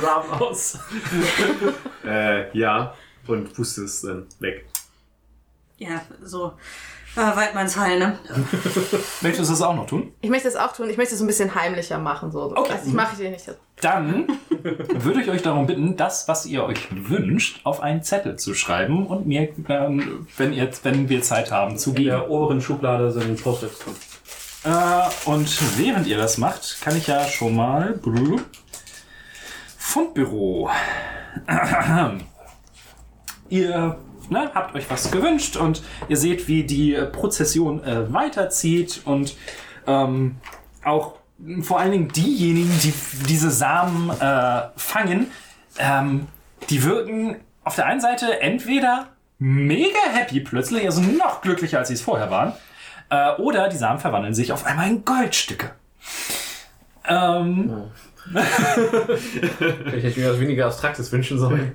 Samen 0.00 0.30
aus. 0.30 0.78
Äh, 2.04 2.56
ja. 2.56 2.94
Und 3.26 3.52
puste 3.54 3.82
es 3.82 4.02
dann 4.02 4.26
weg. 4.38 4.66
ja, 5.78 6.02
so 6.22 6.56
äh, 7.16 7.36
Weidmanns 7.36 7.76
Heil, 7.76 7.98
ne? 7.98 8.18
Möchtest 9.22 9.48
du 9.48 9.52
das 9.54 9.62
auch 9.62 9.74
noch 9.74 9.86
tun? 9.86 10.12
Ich 10.20 10.30
möchte 10.30 10.48
das 10.48 10.56
auch 10.56 10.72
tun. 10.72 10.88
Ich 10.90 10.96
möchte 10.96 11.14
es 11.14 11.20
ein 11.20 11.26
bisschen 11.26 11.54
heimlicher 11.54 11.98
machen. 11.98 12.30
So. 12.30 12.54
Okay. 12.54 12.72
Also 12.72 12.88
ich 12.88 12.94
mache 12.94 13.16
dir 13.16 13.30
nicht 13.30 13.48
das. 13.48 13.56
Dann 13.80 14.26
würde 14.50 15.22
ich 15.22 15.28
euch 15.28 15.42
darum 15.42 15.66
bitten, 15.66 15.96
das, 15.96 16.28
was 16.28 16.46
ihr 16.46 16.64
euch 16.64 16.88
wünscht, 16.90 17.60
auf 17.64 17.80
einen 17.80 18.02
Zettel 18.02 18.36
zu 18.36 18.54
schreiben 18.54 19.06
und 19.06 19.26
mir, 19.26 19.48
ähm, 19.68 20.26
wenn, 20.36 20.52
ihr, 20.52 20.70
wenn 20.82 21.08
wir 21.08 21.22
Zeit 21.22 21.50
haben, 21.50 21.78
zu 21.78 21.90
In 21.90 21.96
geben. 21.96 22.08
der 22.08 22.30
oberen 22.30 22.60
Schublade 22.60 23.10
sind 23.10 23.42
Post-its 23.42 23.78
drin. 23.80 23.94
Äh, 24.64 25.28
und 25.28 25.78
während 25.78 26.06
ihr 26.06 26.18
das 26.18 26.38
macht, 26.38 26.80
kann 26.80 26.96
ich 26.96 27.06
ja 27.06 27.24
schon 27.24 27.56
mal. 27.56 27.92
Brrr. 27.94 28.40
Fundbüro. 29.78 30.70
ihr 33.48 33.98
ne, 34.30 34.50
habt 34.54 34.74
euch 34.74 34.90
was 34.90 35.10
gewünscht 35.10 35.56
und 35.56 35.82
ihr 36.08 36.16
seht, 36.16 36.48
wie 36.48 36.64
die 36.64 36.96
Prozession 37.12 37.82
äh, 37.84 38.12
weiterzieht 38.12 39.02
und 39.04 39.36
ähm, 39.86 40.36
auch 40.84 41.14
vor 41.60 41.80
allen 41.80 41.92
Dingen 41.92 42.08
diejenigen, 42.08 42.72
die 42.82 42.92
diese 43.28 43.50
Samen 43.50 44.10
äh, 44.10 44.62
fangen, 44.76 45.26
ähm, 45.78 46.28
die 46.70 46.82
wirken 46.82 47.36
auf 47.64 47.74
der 47.76 47.86
einen 47.86 48.00
Seite 48.00 48.40
entweder 48.40 49.08
mega 49.38 49.98
happy 50.12 50.40
plötzlich, 50.40 50.86
also 50.86 51.02
noch 51.02 51.42
glücklicher, 51.42 51.78
als 51.78 51.88
sie 51.88 51.94
es 51.94 52.00
vorher 52.00 52.30
waren, 52.30 52.52
äh, 53.10 53.40
oder 53.40 53.68
die 53.68 53.76
Samen 53.76 53.98
verwandeln 53.98 54.34
sich 54.34 54.52
auf 54.52 54.64
einmal 54.64 54.88
in 54.88 55.04
Goldstücke. 55.04 55.72
Ähm, 57.06 57.90
Ich 59.94 60.04
hätte 60.04 60.20
mir 60.20 60.32
was 60.32 60.40
weniger 60.40 60.66
Abstraktes 60.66 61.12
wünschen 61.12 61.38
sollen. 61.38 61.74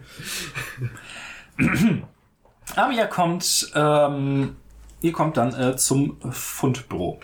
aber 2.75 2.93
ihr 2.93 3.07
kommt, 3.07 3.71
ähm, 3.75 4.55
ihr 5.01 5.12
kommt 5.12 5.38
dann 5.38 5.53
äh, 5.53 5.75
zum 5.75 6.17
Fundbüro. 6.31 7.19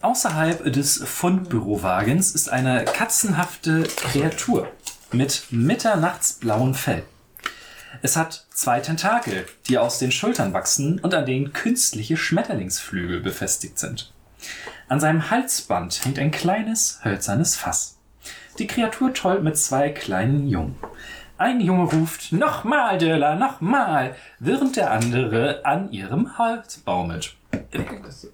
Außerhalb 0.00 0.70
des 0.72 1.02
Fundbürowagens 1.02 2.32
ist 2.32 2.50
eine 2.50 2.84
katzenhafte 2.84 3.84
Kreatur 3.84 4.68
mit 5.12 5.44
mitternachtsblauem 5.50 6.74
Fell. 6.74 7.04
Es 8.02 8.16
hat 8.16 8.46
zwei 8.50 8.80
Tentakel, 8.80 9.46
die 9.66 9.78
aus 9.78 9.98
den 9.98 10.12
Schultern 10.12 10.52
wachsen 10.52 10.98
und 10.98 11.14
an 11.14 11.24
denen 11.24 11.52
künstliche 11.52 12.16
Schmetterlingsflügel 12.16 13.20
befestigt 13.20 13.78
sind. 13.78 14.12
An 14.88 15.00
seinem 15.00 15.30
Halsband 15.30 16.04
hängt 16.04 16.18
ein 16.18 16.30
kleines, 16.30 17.00
hölzernes 17.02 17.56
Fass. 17.56 17.96
Die 18.58 18.66
Kreatur 18.66 19.14
tollt 19.14 19.42
mit 19.42 19.56
zwei 19.56 19.88
kleinen 19.88 20.48
Jungen. 20.48 20.76
Ein 21.36 21.60
Junge 21.60 21.90
ruft, 21.90 22.32
nochmal, 22.32 22.96
Döller, 22.98 23.34
nochmal, 23.34 24.14
während 24.38 24.76
der 24.76 24.92
andere 24.92 25.64
an 25.64 25.90
ihrem 25.90 26.38
Hals 26.38 26.78
baumelt. 26.78 27.34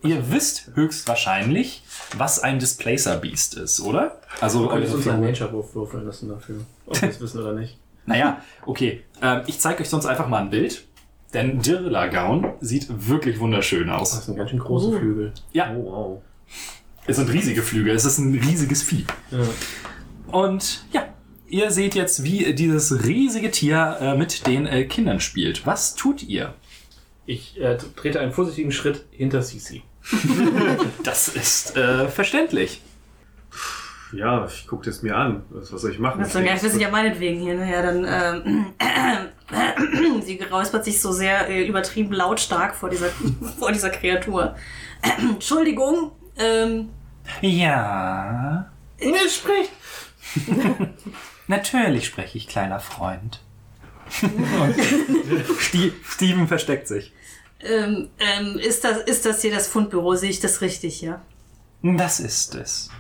Ihr 0.02 0.30
wisst 0.30 0.70
höchstwahrscheinlich, 0.74 1.82
was 2.16 2.40
ein 2.40 2.58
Displacer 2.58 3.16
Beast 3.16 3.54
ist, 3.54 3.80
oder? 3.80 4.20
Also, 4.40 4.62
Du 4.64 4.68
könntest 4.68 4.92
eure 4.92 4.98
uns 4.98 5.08
einen. 5.08 5.22
Nature-Wurf 5.24 5.74
würfeln 5.74 6.04
lassen 6.06 6.28
dafür. 6.28 6.60
Ob 6.86 7.00
wir 7.00 7.08
es 7.08 7.20
wissen 7.20 7.40
oder 7.40 7.52
nicht. 7.52 7.76
Naja, 8.06 8.40
okay. 8.66 9.04
Ähm, 9.22 9.42
ich 9.46 9.60
zeige 9.60 9.82
euch 9.82 9.88
sonst 9.88 10.06
einfach 10.06 10.26
mal 10.26 10.38
ein 10.42 10.50
Bild. 10.50 10.84
Denn 11.32 11.60
Dirlagaun 11.60 12.54
sieht 12.60 12.86
wirklich 13.08 13.38
wunderschön 13.38 13.88
aus. 13.88 14.10
Das 14.16 14.26
sind 14.26 14.36
ganz 14.36 14.50
schön 14.50 14.58
große 14.58 14.98
Flügel. 14.98 15.32
Ja, 15.52 15.70
Oh, 15.76 15.84
wow. 15.84 16.22
es 17.06 17.16
sind 17.16 17.30
riesige 17.30 17.62
Flügel. 17.62 17.94
Es 17.94 18.04
ist 18.04 18.18
ein 18.18 18.32
riesiges 18.34 18.82
Vieh. 18.82 19.04
Ja. 19.30 19.38
Und 20.32 20.84
ja, 20.92 21.04
ihr 21.50 21.70
seht 21.70 21.94
jetzt, 21.94 22.24
wie 22.24 22.54
dieses 22.54 23.04
riesige 23.04 23.50
Tier 23.50 23.98
äh, 24.00 24.16
mit 24.16 24.46
den 24.46 24.66
äh, 24.66 24.84
Kindern 24.84 25.20
spielt. 25.20 25.66
Was 25.66 25.94
tut 25.94 26.22
ihr? 26.22 26.54
Ich 27.26 27.60
äh, 27.60 27.76
trete 27.96 28.20
einen 28.20 28.32
vorsichtigen 28.32 28.72
Schritt 28.72 29.04
hinter 29.10 29.42
Sisi. 29.42 29.82
Das 31.04 31.28
ist 31.28 31.76
äh, 31.76 32.08
verständlich. 32.08 32.80
Ja, 34.12 34.46
ich 34.46 34.66
gucke 34.66 34.84
das 34.84 35.02
mir 35.02 35.16
an. 35.16 35.44
Was, 35.50 35.72
was 35.72 35.82
soll 35.82 35.92
ich 35.92 35.98
machen? 35.98 36.20
Das 36.20 36.34
ist 36.34 36.34
ja, 36.34 36.62
wir 36.62 36.70
sind 36.70 36.80
ja 36.80 36.90
meinetwegen 36.90 37.40
hier. 37.40 37.54
Ne? 37.54 37.70
Ja, 37.70 37.82
dann 37.82 38.74
ähm, 38.78 40.22
sie 40.22 40.40
räuspert 40.50 40.84
sich 40.84 41.00
so 41.00 41.12
sehr 41.12 41.48
äh, 41.48 41.66
übertrieben 41.66 42.12
lautstark 42.12 42.74
vor 42.74 42.90
dieser, 42.90 43.08
vor 43.58 43.72
dieser 43.72 43.90
Kreatur. 43.90 44.56
Entschuldigung, 45.18 46.12
ähm, 46.36 46.88
Ja, 47.40 48.70
Inge 48.98 49.28
spricht! 49.28 49.70
natürlich 51.50 52.06
spreche 52.06 52.38
ich, 52.38 52.48
kleiner 52.48 52.80
Freund. 52.80 53.40
Steven 56.08 56.48
versteckt 56.48 56.88
sich. 56.88 57.12
ähm, 57.60 58.08
ähm, 58.18 58.58
ist, 58.58 58.84
das, 58.84 58.98
ist 59.02 59.26
das 59.26 59.42
hier 59.42 59.52
das 59.52 59.68
Fundbüro? 59.68 60.14
Sehe 60.14 60.30
ich 60.30 60.40
das 60.40 60.62
richtig, 60.62 61.02
ja? 61.02 61.20
Das 61.82 62.18
ist 62.20 62.54
es. 62.54 62.90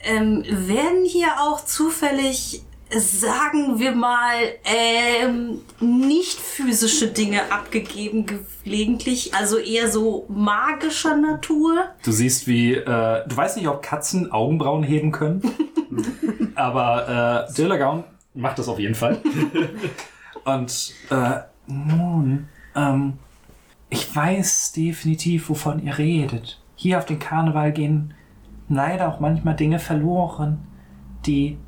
Ähm, 0.00 0.44
werden 0.48 1.04
hier 1.04 1.40
auch 1.40 1.64
zufällig, 1.64 2.62
sagen 2.90 3.78
wir 3.78 3.92
mal, 3.92 4.34
ähm, 4.64 5.60
nicht 5.80 6.38
physische 6.38 7.08
Dinge 7.08 7.50
abgegeben 7.50 8.26
gelegentlich, 8.64 9.34
also 9.34 9.58
eher 9.58 9.90
so 9.90 10.26
magischer 10.28 11.16
Natur? 11.16 11.86
Du 12.04 12.12
siehst, 12.12 12.46
wie, 12.46 12.74
äh, 12.74 13.26
du 13.26 13.36
weißt 13.36 13.56
nicht, 13.56 13.68
ob 13.68 13.82
Katzen 13.82 14.30
Augenbrauen 14.30 14.82
heben 14.82 15.12
können, 15.12 15.42
aber 16.54 17.48
äh, 17.48 17.52
Dillagaun 17.54 18.04
macht 18.34 18.58
das 18.58 18.68
auf 18.68 18.78
jeden 18.78 18.94
Fall. 18.94 19.20
Und 20.44 20.92
äh, 21.10 21.40
nun, 21.66 22.48
ähm, 22.76 23.14
ich 23.90 24.14
weiß 24.14 24.72
definitiv, 24.72 25.48
wovon 25.48 25.84
ihr 25.84 25.98
redet. 25.98 26.60
Hier 26.76 26.98
auf 26.98 27.04
den 27.04 27.18
Karneval 27.18 27.72
gehen 27.72 28.14
leider 28.68 29.08
auch 29.08 29.20
manchmal 29.20 29.56
Dinge 29.56 29.78
verloren, 29.78 30.66
die 31.24 31.58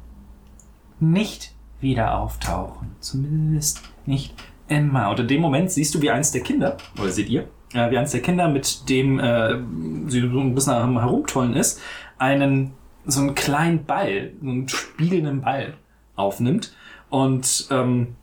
nicht 1.00 1.52
wieder 1.80 2.18
auftauchen. 2.18 2.96
Zumindest 3.00 3.82
nicht 4.06 4.34
immer. 4.68 5.10
Und 5.10 5.20
in 5.20 5.28
dem 5.28 5.40
Moment 5.40 5.70
siehst 5.70 5.94
du, 5.94 6.02
wie 6.02 6.10
eins 6.10 6.32
der 6.32 6.42
Kinder, 6.42 6.76
oder 7.00 7.10
seht 7.10 7.28
ihr, 7.28 7.48
äh, 7.74 7.90
wie 7.90 7.98
eins 7.98 8.12
der 8.12 8.22
Kinder, 8.22 8.48
mit 8.48 8.88
dem 8.88 9.18
äh, 9.18 9.58
sie 10.06 10.20
so 10.20 10.40
ein 10.40 10.54
bisschen 10.54 10.98
Herumtollen 10.98 11.54
ist, 11.54 11.80
einen 12.18 12.72
so 13.04 13.20
einen 13.20 13.34
kleinen 13.34 13.84
Ball, 13.84 14.32
so 14.40 14.48
einen 14.48 14.68
spiegelnden 14.68 15.40
Ball 15.40 15.74
aufnimmt 16.14 16.74
und 17.08 17.66
ähm, 17.70 18.16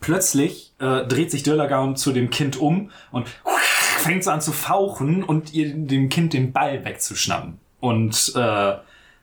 plötzlich 0.00 0.72
äh, 0.78 1.04
dreht 1.04 1.32
sich 1.32 1.42
Dörlagaun 1.42 1.96
zu 1.96 2.12
dem 2.12 2.30
Kind 2.30 2.56
um 2.56 2.90
und 3.10 3.28
fängt 3.98 4.22
so 4.22 4.30
an 4.30 4.40
zu 4.40 4.52
fauchen 4.52 5.24
und 5.24 5.52
ihr 5.52 5.74
dem 5.74 6.08
Kind 6.08 6.32
den 6.32 6.52
Ball 6.52 6.84
wegzuschnappen. 6.84 7.58
Und 7.80 8.32
äh, 8.36 8.74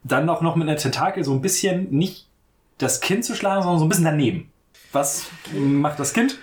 dann 0.04 0.30
auch 0.30 0.42
noch 0.42 0.56
mit 0.56 0.68
einer 0.68 0.78
Tentakel 0.78 1.24
so 1.24 1.34
ein 1.34 1.42
bisschen 1.42 1.90
nicht 1.92 2.25
das 2.78 3.02
Kind 3.02 3.26
zu 3.26 3.36
schlagen, 3.36 3.64
sondern 3.64 3.80
so 3.80 3.86
ein 3.86 3.90
bisschen 3.90 4.06
daneben. 4.06 4.52
Was 4.92 5.28
macht 5.54 6.00
das 6.00 6.14
Kind? 6.14 6.38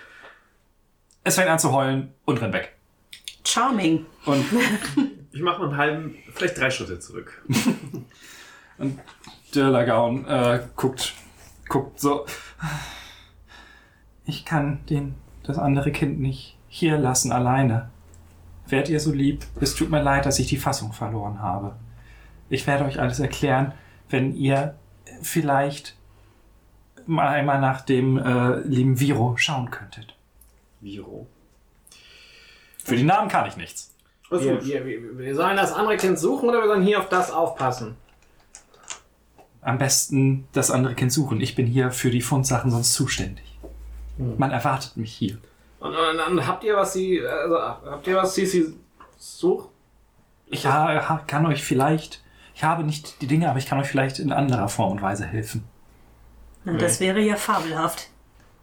Es 1.25 1.37
fängt 1.37 1.49
an 1.49 1.59
zu 1.59 1.73
heulen 1.73 2.13
und 2.25 2.41
rennt 2.41 2.55
weg. 2.55 2.77
Charming. 3.45 4.07
Und 4.25 4.45
Ich 5.33 5.41
mache 5.41 5.63
einen 5.63 5.77
halben, 5.79 6.17
vielleicht 6.35 6.59
drei 6.59 6.71
Schritte 6.71 6.99
zurück. 7.01 7.43
Dörlagaun 9.55 10.27
äh, 10.27 10.61
guckt, 10.77 11.15
guckt 11.69 11.99
so. 11.99 12.27
Ich 14.27 14.45
kann 14.45 14.85
den, 14.91 15.15
das 15.43 15.59
andere 15.59 15.91
Kind 15.91 16.21
nicht 16.21 16.59
hier 16.69 16.99
lassen 16.99 17.33
alleine. 17.33 17.91
Wärt 18.67 18.91
ihr 18.91 19.01
so 19.01 19.13
lieb? 19.13 19.45
Es 19.61 19.75
tut 19.75 19.91
mir 19.91 20.03
leid, 20.03 20.27
dass 20.27 20.39
ich 20.39 20.49
die 20.49 20.59
Fassung 20.59 20.93
verloren 20.93 21.41
habe. 21.41 21.77
Ich 22.51 22.67
werde 22.67 22.85
euch 22.85 23.01
alles 23.01 23.19
erklären, 23.19 23.73
wenn 24.11 24.35
ihr 24.35 24.75
vielleicht 25.23 25.97
mal 27.07 27.29
einmal 27.29 27.61
nach 27.61 27.83
dem 27.83 28.19
äh, 28.19 28.61
lieben 28.61 28.99
Viro 28.99 29.37
schauen 29.37 29.71
könntet. 29.71 30.15
Viro. 30.81 31.27
Für 32.85 32.97
die 32.97 33.05
Namen 33.05 33.29
kann 33.29 33.47
ich 33.47 33.57
nichts. 33.57 33.95
Wir, 34.31 34.65
wir, 34.65 34.87
wir, 34.87 35.19
wir 35.19 35.35
sollen 35.35 35.57
das 35.57 35.73
andere 35.73 35.97
Kind 35.97 36.19
suchen 36.19 36.49
oder 36.49 36.61
wir 36.61 36.67
sollen 36.67 36.83
hier 36.83 36.99
auf 36.99 37.09
das 37.09 37.31
aufpassen? 37.31 37.97
Am 39.61 39.79
besten 39.79 40.49
das 40.53 40.71
andere 40.71 40.95
Kind 40.95 41.13
suchen. 41.13 41.41
Ich 41.41 41.55
bin 41.55 41.67
hier 41.67 41.91
für 41.91 42.11
die 42.11 42.23
Fundsachen 42.23 42.71
sonst 42.71 42.95
zuständig. 42.95 43.45
Man 44.17 44.51
erwartet 44.51 44.97
mich 44.97 45.13
hier. 45.13 45.39
Und, 45.81 45.95
und, 45.95 46.21
und 46.21 46.47
habt 46.47 46.65
ihr 46.65 46.77
was 46.77 46.93
sie, 46.93 47.21
also, 47.27 47.59
habt 47.59 48.07
ihr 48.07 48.17
was 48.17 48.35
Sisi 48.35 48.75
sucht? 49.17 49.69
Ich 50.47 50.67
ha, 50.67 51.23
kann 51.27 51.47
euch 51.47 51.65
vielleicht, 51.65 52.23
ich 52.55 52.65
habe 52.65 52.85
nicht 52.85 53.21
die 53.23 53.27
Dinge, 53.27 53.49
aber 53.49 53.59
ich 53.59 53.67
kann 53.67 53.79
euch 53.81 53.89
vielleicht 53.89 54.19
in 54.19 54.33
anderer 54.33 54.69
Form 54.69 54.93
und 54.93 55.03
Weise 55.03 55.27
helfen. 55.27 55.65
Na, 56.65 56.73
Das 56.75 57.01
wäre 57.01 57.21
ja 57.21 57.37
fabelhaft. 57.37 58.09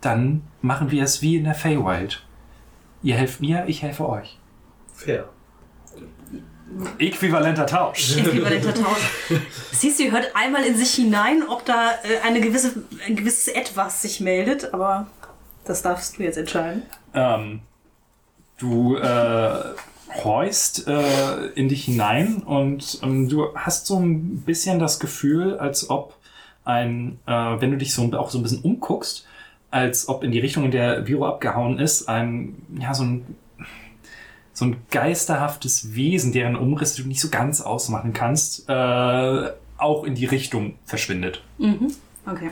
Dann 0.02 0.44
machen 0.62 0.92
wir 0.92 1.04
es 1.04 1.22
wie 1.22 1.36
in 1.38 1.44
der 1.44 1.56
Feywild. 1.56 2.24
Ihr 3.04 3.16
helft 3.16 3.42
mir, 3.42 3.66
ich 3.68 3.82
helfe 3.82 4.08
euch. 4.08 4.38
Fair. 4.94 5.30
Äquivalenter 7.00 7.66
Tausch. 7.66 8.18
Äquivalenter 8.18 8.74
Tausch. 8.84 9.12
Siehst 9.72 10.00
du, 10.00 10.04
ihr 10.04 10.12
hört 10.12 10.36
einmal 10.36 10.64
in 10.64 10.76
sich 10.78 10.92
hinein, 10.94 11.44
ob 11.48 11.66
da 11.66 11.92
äh, 12.04 12.26
eine 12.26 12.42
gewisse, 12.42 12.84
ein 13.08 13.16
gewisses 13.16 13.48
Etwas 13.48 14.02
sich 14.02 14.20
meldet, 14.20 14.74
aber 14.74 15.08
das 15.66 15.82
darfst 15.82 16.18
du 16.18 16.24
jetzt 16.24 16.38
entscheiden. 16.38 16.84
ähm, 17.14 17.62
du 18.60 18.98
äh, 18.98 19.64
horchst 20.24 20.88
äh, 20.88 21.48
in 21.56 21.70
dich 21.70 21.86
hinein 21.86 22.38
und 22.44 23.00
ähm, 23.04 23.30
du 23.30 23.54
hast 23.56 23.88
so 23.88 23.98
ein 24.00 24.42
bisschen 24.42 24.80
das 24.80 25.00
Gefühl, 25.00 25.58
als 25.58 25.90
ob 25.90 26.14
ein, 26.66 27.20
äh, 27.26 27.32
wenn 27.32 27.72
du 27.72 27.78
dich 27.78 27.94
so 27.94 28.12
auch 28.14 28.30
so 28.30 28.40
ein 28.40 28.44
bisschen 28.44 28.62
umguckst, 28.62 29.26
als 29.72 30.08
ob 30.10 30.24
in 30.24 30.32
die 30.32 30.40
Richtung, 30.40 30.66
in 30.66 30.72
der 30.72 31.08
Viro 31.08 31.28
abgehauen 31.28 31.80
ist, 31.80 32.10
ein, 32.10 32.56
ja, 32.80 32.94
so 32.94 33.04
ein, 33.04 33.36
so 34.54 34.66
ein 34.66 34.78
geisterhaftes 34.92 35.96
Wesen, 35.96 36.32
deren 36.32 36.56
Umrisse 36.56 37.02
du 37.02 37.08
nicht 37.08 37.22
so 37.22 37.30
ganz 37.30 37.62
ausmachen 37.62 38.14
kannst, 38.14 38.68
äh, 38.68 39.50
auch 39.78 40.04
in 40.04 40.16
die 40.16 40.26
Richtung 40.26 40.76
verschwindet. 40.86 41.44
Mhm. 41.58 41.94
Okay. 42.26 42.52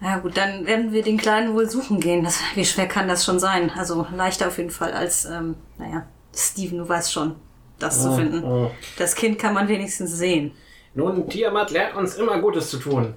Na 0.00 0.18
gut, 0.18 0.36
dann 0.36 0.66
werden 0.66 0.92
wir 0.92 1.02
den 1.02 1.16
Kleinen 1.16 1.54
wohl 1.54 1.70
suchen 1.70 2.00
gehen. 2.00 2.24
Das, 2.24 2.40
wie 2.54 2.64
schwer 2.64 2.86
kann 2.86 3.08
das 3.08 3.24
schon 3.24 3.38
sein? 3.38 3.70
Also 3.70 4.06
leichter 4.14 4.48
auf 4.48 4.58
jeden 4.58 4.70
Fall 4.70 4.92
als, 4.92 5.24
ähm, 5.24 5.54
naja, 5.78 6.06
Steven, 6.34 6.78
du 6.78 6.88
weißt 6.88 7.12
schon, 7.12 7.36
das 7.78 8.02
zu 8.02 8.14
finden. 8.14 8.44
oh. 8.44 8.70
Das 8.98 9.14
Kind 9.14 9.38
kann 9.38 9.54
man 9.54 9.68
wenigstens 9.68 10.12
sehen. 10.12 10.52
Nun, 10.94 11.28
Tiamat 11.28 11.70
lehrt 11.70 11.96
uns 11.96 12.14
immer 12.14 12.38
Gutes 12.40 12.70
zu 12.70 12.78
tun. 12.78 13.14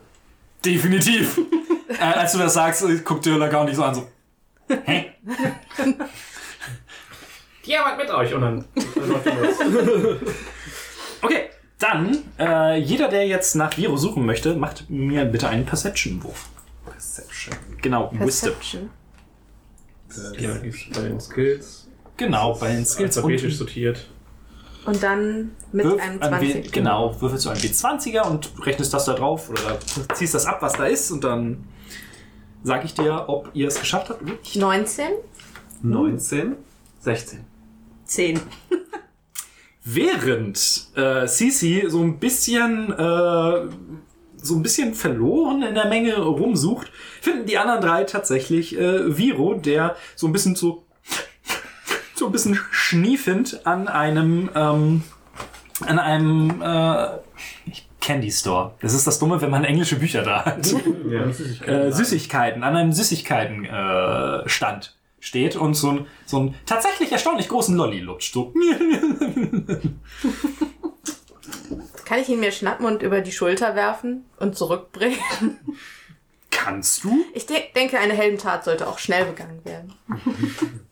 Definitiv. 0.66 1.40
äh, 1.90 2.04
als 2.04 2.32
du 2.32 2.40
das 2.40 2.54
sagst, 2.54 2.84
guckt 3.06 3.26
Dürler 3.26 3.50
gar 3.50 3.66
nicht 3.66 3.76
so 3.76 3.84
an, 3.84 3.96
so. 3.96 4.08
Hä? 4.86 5.12
Tiamat 7.64 7.98
mit 7.98 8.10
euch 8.10 8.34
und 8.34 8.42
dann. 8.42 8.66
Okay. 11.20 11.50
Dann, 11.80 12.24
äh, 12.40 12.78
jeder, 12.80 13.08
der 13.08 13.28
jetzt 13.28 13.56
nach 13.56 13.76
Viro 13.76 13.98
suchen 13.98 14.24
möchte, 14.24 14.56
macht 14.56 14.88
mir 14.88 15.26
bitte 15.26 15.50
einen 15.50 15.66
Perception-Wurf. 15.66 16.50
Perception. 16.86 17.56
Genau, 17.82 18.12
Wisdom. 18.14 18.54
Perception. 18.54 18.90
Ja, 20.38 20.54
bei 20.94 21.02
den 21.02 21.20
Skills. 21.20 21.88
Genau, 22.16 22.54
bei 22.54 22.72
den 22.72 22.86
Skills 22.86 23.18
Alphabetisch 23.18 23.54
und 23.54 23.58
sortiert. 23.58 24.08
Und 24.88 25.04
dann 25.04 25.52
mit 25.72 25.86
Wirf 25.86 26.02
einem 26.02 26.22
ein 26.22 26.42
W- 26.42 26.52
20. 26.52 26.72
Genau, 26.72 27.16
würfelst 27.22 27.46
du 27.46 27.50
einen 27.50 27.60
W20er 27.60 28.22
und 28.22 28.52
rechnest 28.66 28.94
das 28.94 29.06
da 29.06 29.14
drauf 29.14 29.50
oder 29.50 29.78
ziehst 30.16 30.34
das 30.34 30.46
ab, 30.46 30.58
was 30.62 30.74
da 30.74 30.86
ist 30.86 31.12
und 31.12 31.24
dann 31.24 31.66
sage 32.64 32.86
ich 32.86 32.94
dir, 32.94 33.26
ob 33.28 33.50
ihr 33.54 33.68
es 33.68 33.80
geschafft 33.80 34.10
habt. 34.10 34.22
oder 34.24 34.32
nicht. 34.32 34.56
19. 34.56 35.06
19. 35.84 36.56
16. 37.02 37.40
Zehn. 38.06 38.40
Während 39.84 40.88
äh, 40.96 41.28
Sisi 41.28 41.86
so 41.88 42.02
ein 42.02 42.20
bisschen 42.20 42.92
äh, 42.92 43.68
so 44.40 44.56
ein 44.56 44.62
bisschen 44.62 44.94
verloren 44.94 45.64
in 45.64 45.76
der 45.76 45.88
Menge 45.88 46.18
rumsucht, 46.18 46.92
finden 47.22 47.46
die 47.46 47.58
anderen 47.58 47.82
drei 47.82 48.04
tatsächlich 48.04 48.78
äh, 48.78 49.18
Viro, 49.18 49.54
der 49.56 49.96
so 50.16 50.28
ein 50.28 50.34
bisschen 50.34 50.56
so 50.56 50.84
so 52.18 52.28
ein 52.28 52.32
bisschen 52.32 52.60
schniefend 52.72 53.66
an 53.66 53.88
einem 53.88 54.50
ähm, 54.56 55.04
an 55.86 56.00
einem 56.00 56.62
äh, 56.62 57.08
Candy 58.02 58.32
Store. 58.32 58.74
Das 58.80 58.94
ist 58.94 59.06
das 59.06 59.20
Dumme, 59.20 59.42
wenn 59.42 59.50
man 59.50 59.64
englische 59.64 59.98
Bücher 59.98 60.24
da 60.24 60.46
hat. 60.46 60.74
Ja, 61.10 61.26
äh, 61.66 61.92
Süßigkeiten, 61.92 62.64
an 62.64 62.76
einem 62.76 62.94
Süßigkeiten-Stand 62.94 64.46
äh, 64.46 64.50
Stand 64.50 64.96
steht 65.20 65.56
und 65.56 65.74
so 65.74 65.92
ein, 65.92 66.08
so 66.26 66.40
ein 66.40 66.56
tatsächlich 66.66 67.12
erstaunlich 67.12 67.50
großen 67.50 67.76
Lolli 67.76 68.00
lutscht. 68.00 68.34
So. 68.34 68.54
Kann 72.06 72.20
ich 72.20 72.30
ihn 72.30 72.40
mir 72.40 72.52
schnappen 72.52 72.86
und 72.86 73.02
über 73.02 73.22
die 73.22 73.32
Schulter 73.32 73.76
werfen 73.76 74.26
und 74.40 74.56
zurückbringen? 74.56 75.20
Kannst 76.58 77.04
du? 77.04 77.24
Ich 77.34 77.46
de 77.46 77.72
denke, 77.76 78.00
eine 78.00 78.14
Heldentat 78.14 78.66
sollte 78.66 78.88
auch 78.88 78.98
schnell 78.98 79.26
begangen 79.26 79.64
werden. 79.64 79.94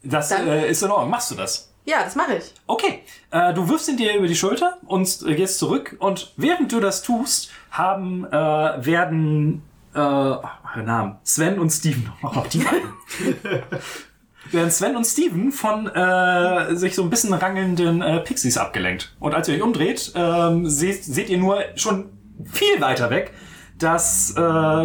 Das 0.03 0.29
äh, 0.31 0.69
ist 0.69 0.83
in 0.83 0.91
Ordnung. 0.91 1.09
Machst 1.09 1.31
du 1.31 1.35
das? 1.35 1.73
Ja, 1.85 2.03
das 2.03 2.15
mache 2.15 2.35
ich. 2.37 2.53
Okay, 2.67 3.01
äh, 3.31 3.51
du 3.53 3.67
wirfst 3.67 3.89
ihn 3.89 3.97
dir 3.97 4.15
über 4.15 4.27
die 4.27 4.35
Schulter 4.35 4.77
und 4.85 5.23
äh, 5.25 5.33
gehst 5.33 5.57
zurück 5.57 5.95
und 5.99 6.33
während 6.37 6.71
du 6.71 6.79
das 6.79 7.01
tust, 7.01 7.49
haben, 7.71 8.25
äh, 8.25 8.31
werden, 8.31 9.63
äh, 9.95 9.99
oh, 9.99 10.41
Namen, 10.83 11.17
Sven 11.23 11.57
und 11.59 11.71
Steven, 11.71 12.11
oh, 12.21 12.43
die 12.53 12.59
beiden. 12.59 12.93
werden 14.51 14.71
Sven 14.71 14.95
und 14.95 15.05
Steven 15.05 15.51
von 15.51 15.87
äh, 15.87 16.75
sich 16.75 16.93
so 16.93 17.01
ein 17.01 17.09
bisschen 17.09 17.33
rangelnden 17.33 18.03
äh, 18.03 18.19
Pixies 18.19 18.57
abgelenkt. 18.57 19.15
Und 19.19 19.33
als 19.33 19.47
ihr 19.47 19.55
euch 19.55 19.63
umdreht, 19.63 20.11
ähm, 20.15 20.69
seht, 20.69 21.03
seht 21.03 21.29
ihr 21.29 21.39
nur 21.39 21.59
schon 21.75 22.11
viel 22.45 22.79
weiter 22.81 23.09
weg, 23.09 23.33
dass 23.77 24.31
äh, 24.31 24.35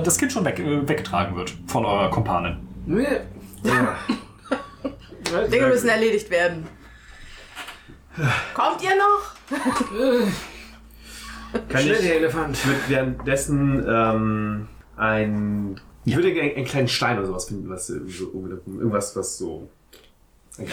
das 0.02 0.18
Kind 0.18 0.32
schon 0.32 0.44
weg, 0.44 0.58
äh, 0.58 0.88
weggetragen 0.88 1.36
wird 1.36 1.52
von 1.66 1.84
eurer 1.84 2.10
Kompanin. 2.10 2.56
Ja. 2.86 3.96
Dinge 5.50 5.66
müssen 5.68 5.88
erledigt 5.88 6.30
werden. 6.30 6.66
Kommt 8.54 8.82
ihr 8.82 8.96
noch? 8.96 9.34
Kann 11.68 11.82
Schnell, 11.82 11.94
ich 11.94 12.00
der 12.00 12.16
Elefant. 12.16 12.66
mit 12.66 12.88
währenddessen 12.88 13.84
ähm, 13.88 14.68
ein. 14.96 15.80
Ich 16.04 16.16
würde 16.16 16.32
gerne 16.32 16.54
einen 16.54 16.64
kleinen 16.64 16.88
Stein 16.88 17.18
oder 17.18 17.26
sowas 17.26 17.46
finden, 17.46 17.68
was 17.68 17.90
irgendwie 17.90 18.12
so 18.12 18.32
irgendwas, 18.32 19.14
was 19.16 19.38
so. 19.38 19.68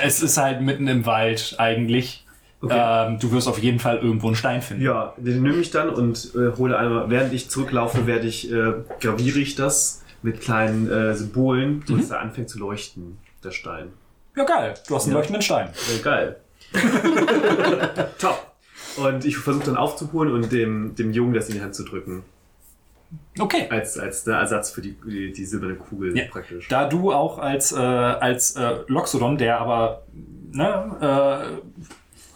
Es 0.01 0.21
ist 0.21 0.37
halt 0.37 0.61
mitten 0.61 0.87
im 0.87 1.05
Wald 1.05 1.55
eigentlich. 1.57 2.26
Okay. 2.59 2.73
Ähm, 3.09 3.19
du 3.19 3.31
wirst 3.31 3.47
auf 3.47 3.59
jeden 3.59 3.79
Fall 3.79 3.97
irgendwo 3.97 4.27
einen 4.27 4.35
Stein 4.35 4.61
finden. 4.63 4.83
Ja, 4.83 5.13
den 5.17 5.43
nehme 5.43 5.57
ich 5.57 5.69
dann 5.69 5.89
und 5.89 6.31
äh, 6.35 6.57
hole 6.57 6.75
einmal, 6.77 7.09
während 7.09 7.31
ich 7.33 7.49
zurücklaufe, 7.51 8.07
werde 8.07 8.25
ich, 8.27 8.51
äh, 8.51 8.73
graviere 8.99 9.39
ich 9.39 9.55
das 9.55 10.03
mit 10.23 10.41
kleinen 10.41 10.89
äh, 10.89 11.13
Symbolen, 11.13 11.83
dass 11.87 12.09
er 12.09 12.19
anfängt 12.19 12.49
zu 12.49 12.57
leuchten, 12.57 13.19
der 13.43 13.51
Stein. 13.51 13.89
Ja, 14.35 14.43
geil. 14.43 14.73
Du 14.87 14.95
hast 14.95 15.03
einen 15.03 15.11
Ja. 15.13 15.17
leuchtenden 15.19 15.41
Stein. 15.43 15.69
Äh, 15.69 16.01
geil. 16.01 16.37
Top. 18.19 18.51
Und 18.97 19.25
ich 19.25 19.37
versuche 19.37 19.65
dann 19.65 19.77
aufzuholen 19.77 20.33
und 20.33 20.51
dem, 20.51 20.95
dem 20.95 21.11
Jungen 21.13 21.33
das 21.33 21.49
in 21.49 21.55
die 21.55 21.61
Hand 21.61 21.75
zu 21.75 21.83
drücken. 21.83 22.23
Okay. 23.39 23.67
Als, 23.69 23.97
als 23.97 24.23
der 24.23 24.37
Ersatz 24.37 24.71
für 24.71 24.81
die, 24.81 24.95
die, 25.05 25.31
die 25.31 25.45
silberne 25.45 25.75
Kugel 25.75 26.17
Ja. 26.17 26.25
praktisch. 26.29 26.67
Da 26.67 26.89
du 26.89 27.11
auch 27.13 27.37
als, 27.37 27.71
äh, 27.71 27.75
als 27.77 28.55
äh, 28.55 28.77
Loxodon, 28.87 29.37
der 29.37 29.59
aber, 29.61 30.03
ne, 30.51 30.97
äh, 30.99 31.77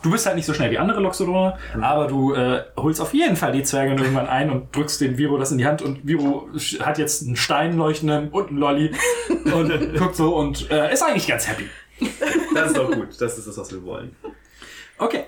du 0.02 0.12
bist 0.12 0.26
halt 0.26 0.36
nicht 0.36 0.46
so 0.46 0.54
schnell 0.54 0.72
wie 0.72 0.78
andere 0.78 1.02
Loxodone, 1.02 1.58
aber 1.80 2.08
du 2.08 2.34
äh, 2.34 2.64
holst 2.78 3.02
auf 3.02 3.14
jeden 3.14 3.36
Fall 3.36 3.52
die 3.52 3.64
Zwerge 3.64 3.92
irgendwann 3.92 4.28
ein 4.28 4.50
und 4.50 4.76
drückst 4.76 5.02
dem 5.02 5.18
Viro 5.18 5.38
das 5.38 5.52
in 5.52 5.58
die 5.58 5.66
Hand 5.66 5.82
und 5.82 6.08
Viro 6.08 6.50
hat 6.82 6.98
jetzt 6.98 7.24
einen 7.24 7.36
Stein 7.36 7.78
leuchtenden 7.78 8.30
und 8.30 8.50
einen 8.50 8.58
Lolli 8.58 8.92
und 9.54 9.98
guckt 9.98 10.16
so 10.16 10.36
und 10.36 10.70
äh, 10.72 10.92
ist 10.92 11.04
eigentlich 11.04 11.28
ganz 11.28 11.48
happy. 11.48 11.70
Das 12.54 12.68
ist 12.68 12.78
doch 12.78 12.92
gut. 12.92 13.10
Das 13.20 13.38
ist 13.38 13.48
das, 13.48 13.58
was 13.58 13.72
wir 13.72 13.84
wollen. 13.84 14.16
Okay. 14.98 15.26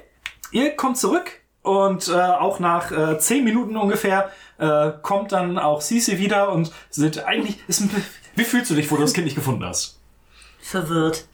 Ihr 0.51 0.75
kommt 0.75 0.97
zurück 0.97 1.31
und 1.61 2.09
äh, 2.09 2.13
auch 2.13 2.59
nach 2.59 2.91
äh, 2.91 3.17
zehn 3.17 3.43
Minuten 3.43 3.77
ungefähr 3.77 4.31
äh, 4.57 4.91
kommt 5.01 5.31
dann 5.31 5.57
auch 5.57 5.81
Sisi 5.81 6.19
wieder 6.19 6.51
und 6.51 6.71
sind 6.89 7.25
eigentlich. 7.25 7.57
Ist 7.67 7.81
ein, 7.81 7.89
wie 8.35 8.43
fühlst 8.43 8.69
du 8.69 8.75
dich, 8.75 8.91
wo 8.91 8.95
du 8.95 9.01
das 9.01 9.13
Kind 9.13 9.25
nicht 9.25 9.35
gefunden 9.35 9.65
hast? 9.65 9.99
Verwirrt. 10.61 11.25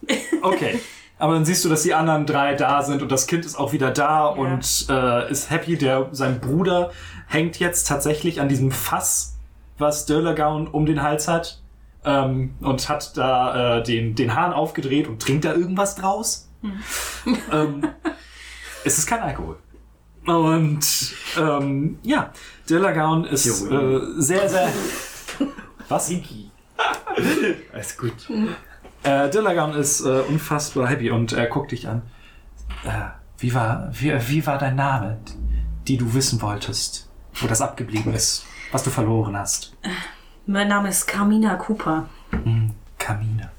Okay. 0.42 0.80
Aber 1.20 1.34
dann 1.34 1.44
siehst 1.44 1.66
du, 1.66 1.70
dass 1.70 1.84
die 1.84 1.94
anderen 1.94 2.26
drei 2.26 2.56
da 2.56 2.82
sind 2.82 3.02
und 3.02 3.12
das 3.12 3.28
Kind 3.28 3.46
ist 3.46 3.58
auch 3.58 3.74
wieder 3.74 3.92
da 3.92 4.26
und 4.26 4.88
äh, 4.90 5.30
ist 5.30 5.50
happy. 5.50 5.78
Der, 5.78 6.08
sein 6.12 6.40
Bruder 6.40 6.92
hängt 7.28 7.60
jetzt 7.60 7.88
tatsächlich 7.88 8.40
an 8.40 8.48
diesem 8.48 8.72
Fass, 8.72 9.38
was 9.78 10.06
Dörlergaun 10.06 10.68
um 10.68 10.86
den 10.86 11.04
Hals 11.04 11.28
hat. 11.28 11.62
Ähm, 12.06 12.56
und 12.62 12.88
hat 12.88 13.18
da 13.18 13.80
äh, 13.80 13.84
den, 13.84 14.16
den 14.16 14.34
Hahn 14.34 14.54
aufgedreht 14.54 15.10
und 15.10 15.22
trinkt 15.22 15.44
da 15.44 15.54
irgendwas 15.54 15.96
draus. 15.96 16.50
ähm, 17.52 17.86
es 18.86 18.98
ist 18.98 19.06
kein 19.06 19.20
Alkohol. 19.20 19.58
Und 20.26 21.14
ähm, 21.38 22.00
ja, 22.04 22.32
Dörlergaun 22.70 23.26
ist 23.26 23.46
äh, 23.70 24.00
sehr, 24.18 24.48
sehr. 24.48 24.70
Was? 25.90 26.10
Alles 27.74 27.98
gut. 27.98 28.14
Äh, 29.04 29.30
Dillagan 29.30 29.74
ist 29.74 30.02
äh, 30.02 30.22
unfassbar 30.22 30.88
happy 30.88 31.12
und 31.12 31.34
er 31.34 31.48
guckt 31.48 31.72
dich 31.72 31.88
an. 31.88 32.02
Äh, 32.84 33.10
wie, 33.38 33.54
war, 33.54 33.90
wie, 33.92 34.12
wie 34.28 34.46
war 34.46 34.58
dein 34.58 34.76
Name, 34.76 35.18
die 35.88 35.98
du 35.98 36.14
wissen 36.14 36.42
wolltest, 36.42 37.10
wo 37.36 37.48
das 37.48 37.62
abgeblieben 37.62 38.14
ist, 38.14 38.46
was 38.72 38.84
du 38.84 38.90
verloren 38.90 39.38
hast? 39.38 39.76
Mein 40.46 40.68
Name 40.68 40.90
ist 40.90 41.08
Carmina 41.08 41.56
Cooper. 41.56 42.10
Kamine. 42.98 43.50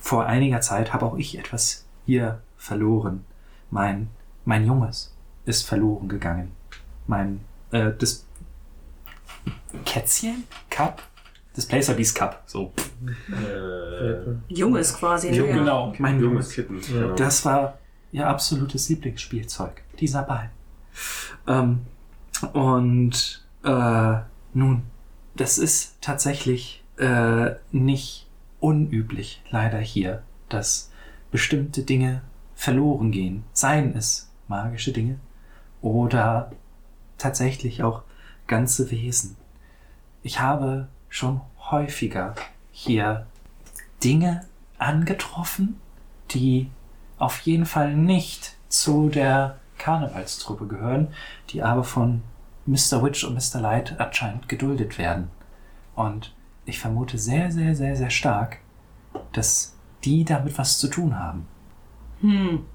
Vor 0.00 0.26
einiger 0.26 0.60
Zeit 0.60 0.92
habe 0.92 1.06
auch 1.06 1.16
ich 1.16 1.38
etwas 1.38 1.84
hier 2.06 2.40
verloren. 2.56 3.24
Mein, 3.70 4.08
mein 4.44 4.64
Junges 4.64 5.14
ist 5.44 5.66
verloren 5.66 6.08
gegangen. 6.08 6.52
Mein, 7.06 7.40
äh, 7.72 7.90
das 7.98 8.24
Kätzchen? 9.84 10.44
Cup? 10.70 11.02
Das 11.58 11.66
Placer 11.66 11.94
Beast 11.94 12.14
Cup. 12.14 12.44
So. 12.46 12.72
Äh, 13.32 14.14
Junges 14.46 14.94
quasi. 14.94 15.28
ne? 15.32 15.38
Ja. 15.38 15.56
Genau, 15.56 15.92
mein 15.98 16.20
junges 16.20 16.54
Junges. 16.54 16.86
Kitten. 16.86 17.00
Genau. 17.00 17.16
Das 17.16 17.44
war 17.44 17.78
ihr 18.12 18.28
absolutes 18.28 18.88
Lieblingsspielzeug, 18.88 19.82
dieser 19.98 20.22
Ball. 20.22 20.50
Ähm, 21.48 21.80
und 22.52 23.44
äh, 23.64 24.14
nun, 24.54 24.84
das 25.34 25.58
ist 25.58 26.00
tatsächlich 26.00 26.84
äh, 26.96 27.56
nicht 27.72 28.28
unüblich, 28.60 29.42
leider 29.50 29.78
hier, 29.78 30.22
dass 30.48 30.92
bestimmte 31.32 31.82
Dinge 31.82 32.22
verloren 32.54 33.10
gehen. 33.10 33.42
Seien 33.52 33.96
es 33.96 34.30
magische 34.46 34.92
Dinge 34.92 35.18
oder 35.82 36.52
tatsächlich 37.18 37.82
auch 37.82 38.04
ganze 38.46 38.92
Wesen. 38.92 39.36
Ich 40.22 40.38
habe 40.38 40.86
schon 41.08 41.40
häufiger 41.70 42.34
hier 42.70 43.26
Dinge 44.02 44.46
angetroffen, 44.78 45.80
die 46.30 46.70
auf 47.18 47.40
jeden 47.40 47.66
Fall 47.66 47.94
nicht 47.94 48.56
zu 48.68 49.08
der 49.08 49.58
Karnevalstruppe 49.78 50.66
gehören, 50.66 51.08
die 51.50 51.62
aber 51.62 51.84
von 51.84 52.22
Mr. 52.66 53.02
Witch 53.02 53.24
und 53.24 53.34
Mr. 53.34 53.60
Light 53.60 53.98
anscheinend 53.98 54.48
geduldet 54.48 54.98
werden. 54.98 55.30
Und 55.94 56.34
ich 56.64 56.78
vermute 56.78 57.18
sehr, 57.18 57.50
sehr, 57.50 57.74
sehr, 57.74 57.96
sehr 57.96 58.10
stark, 58.10 58.58
dass 59.32 59.74
die 60.04 60.24
damit 60.24 60.58
was 60.58 60.78
zu 60.78 60.88
tun 60.88 61.18
haben. 61.18 61.46
Hm. 62.20 62.66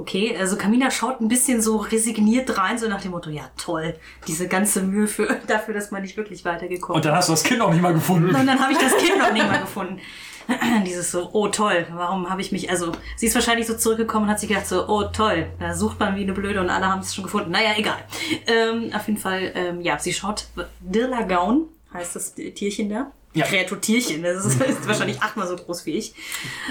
Okay. 0.00 0.36
Also 0.38 0.56
Kamina 0.56 0.90
schaut 0.90 1.20
ein 1.20 1.28
bisschen 1.28 1.60
so 1.62 1.76
resigniert 1.76 2.56
rein, 2.58 2.78
so 2.78 2.88
nach 2.88 3.00
dem 3.00 3.12
Motto, 3.12 3.30
ja 3.30 3.50
toll, 3.56 3.94
diese 4.26 4.48
ganze 4.48 4.82
Mühe 4.82 5.06
für, 5.06 5.40
dafür, 5.46 5.74
dass 5.74 5.90
man 5.90 6.02
nicht 6.02 6.16
wirklich 6.16 6.44
weitergekommen 6.44 6.96
Und 6.96 7.04
dann 7.04 7.14
hast 7.14 7.28
du 7.28 7.32
das 7.32 7.42
Kind 7.42 7.60
auch 7.60 7.70
nicht 7.70 7.82
mal 7.82 7.92
gefunden. 7.92 8.34
und 8.34 8.46
dann 8.46 8.58
habe 8.60 8.72
ich 8.72 8.78
das 8.78 8.96
Kind 8.96 9.18
noch 9.18 9.32
nicht 9.32 9.46
mal 9.46 9.60
gefunden. 9.60 10.00
Dieses 10.86 11.12
so, 11.12 11.30
oh 11.32 11.48
toll, 11.48 11.86
warum 11.92 12.28
habe 12.28 12.40
ich 12.40 12.50
mich, 12.50 12.70
also 12.70 12.92
sie 13.16 13.26
ist 13.26 13.34
wahrscheinlich 13.34 13.66
so 13.66 13.76
zurückgekommen 13.76 14.24
und 14.24 14.30
hat 14.30 14.40
sich 14.40 14.48
gedacht 14.48 14.66
so, 14.66 14.88
oh 14.88 15.04
toll, 15.04 15.46
da 15.60 15.74
sucht 15.74 16.00
man 16.00 16.16
wie 16.16 16.22
eine 16.22 16.32
Blöde 16.32 16.60
und 16.60 16.70
alle 16.70 16.86
haben 16.86 17.00
es 17.00 17.14
schon 17.14 17.24
gefunden. 17.24 17.50
Naja, 17.52 17.70
egal. 17.76 17.98
Ähm, 18.46 18.90
auf 18.92 19.06
jeden 19.06 19.20
Fall, 19.20 19.52
ähm, 19.54 19.80
ja, 19.80 19.98
sie 19.98 20.12
schaut, 20.12 20.46
Dirlagaun 20.80 21.68
heißt 21.92 22.16
das 22.16 22.34
Tierchen 22.34 22.88
da. 22.88 23.12
Ja. 23.32 23.46
Kreaturtierchen, 23.46 24.22
das 24.22 24.44
ist, 24.44 24.60
ist 24.60 24.88
wahrscheinlich 24.88 25.22
achtmal 25.22 25.46
so 25.46 25.56
groß 25.56 25.86
wie 25.86 25.92
ich. 25.92 26.14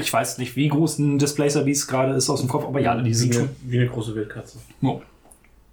Ich 0.01 0.11
weiß 0.11 0.39
nicht, 0.39 0.55
wie 0.55 0.67
groß 0.67 0.99
ein 0.99 1.17
Displacer 1.17 1.63
Beast 1.63 1.87
gerade 1.87 2.13
ist 2.13 2.29
aus 2.29 2.41
dem 2.41 2.49
Kopf, 2.49 2.65
aber 2.65 2.81
ja, 2.81 2.95
die 2.95 3.05
Wie 3.05 3.13
sind 3.13 3.33
eine, 3.33 3.45
schon. 3.45 3.55
wie 3.63 3.79
eine 3.79 3.87
große 3.87 4.13
Wildkatze. 4.13 4.59
Oh. 4.81 5.01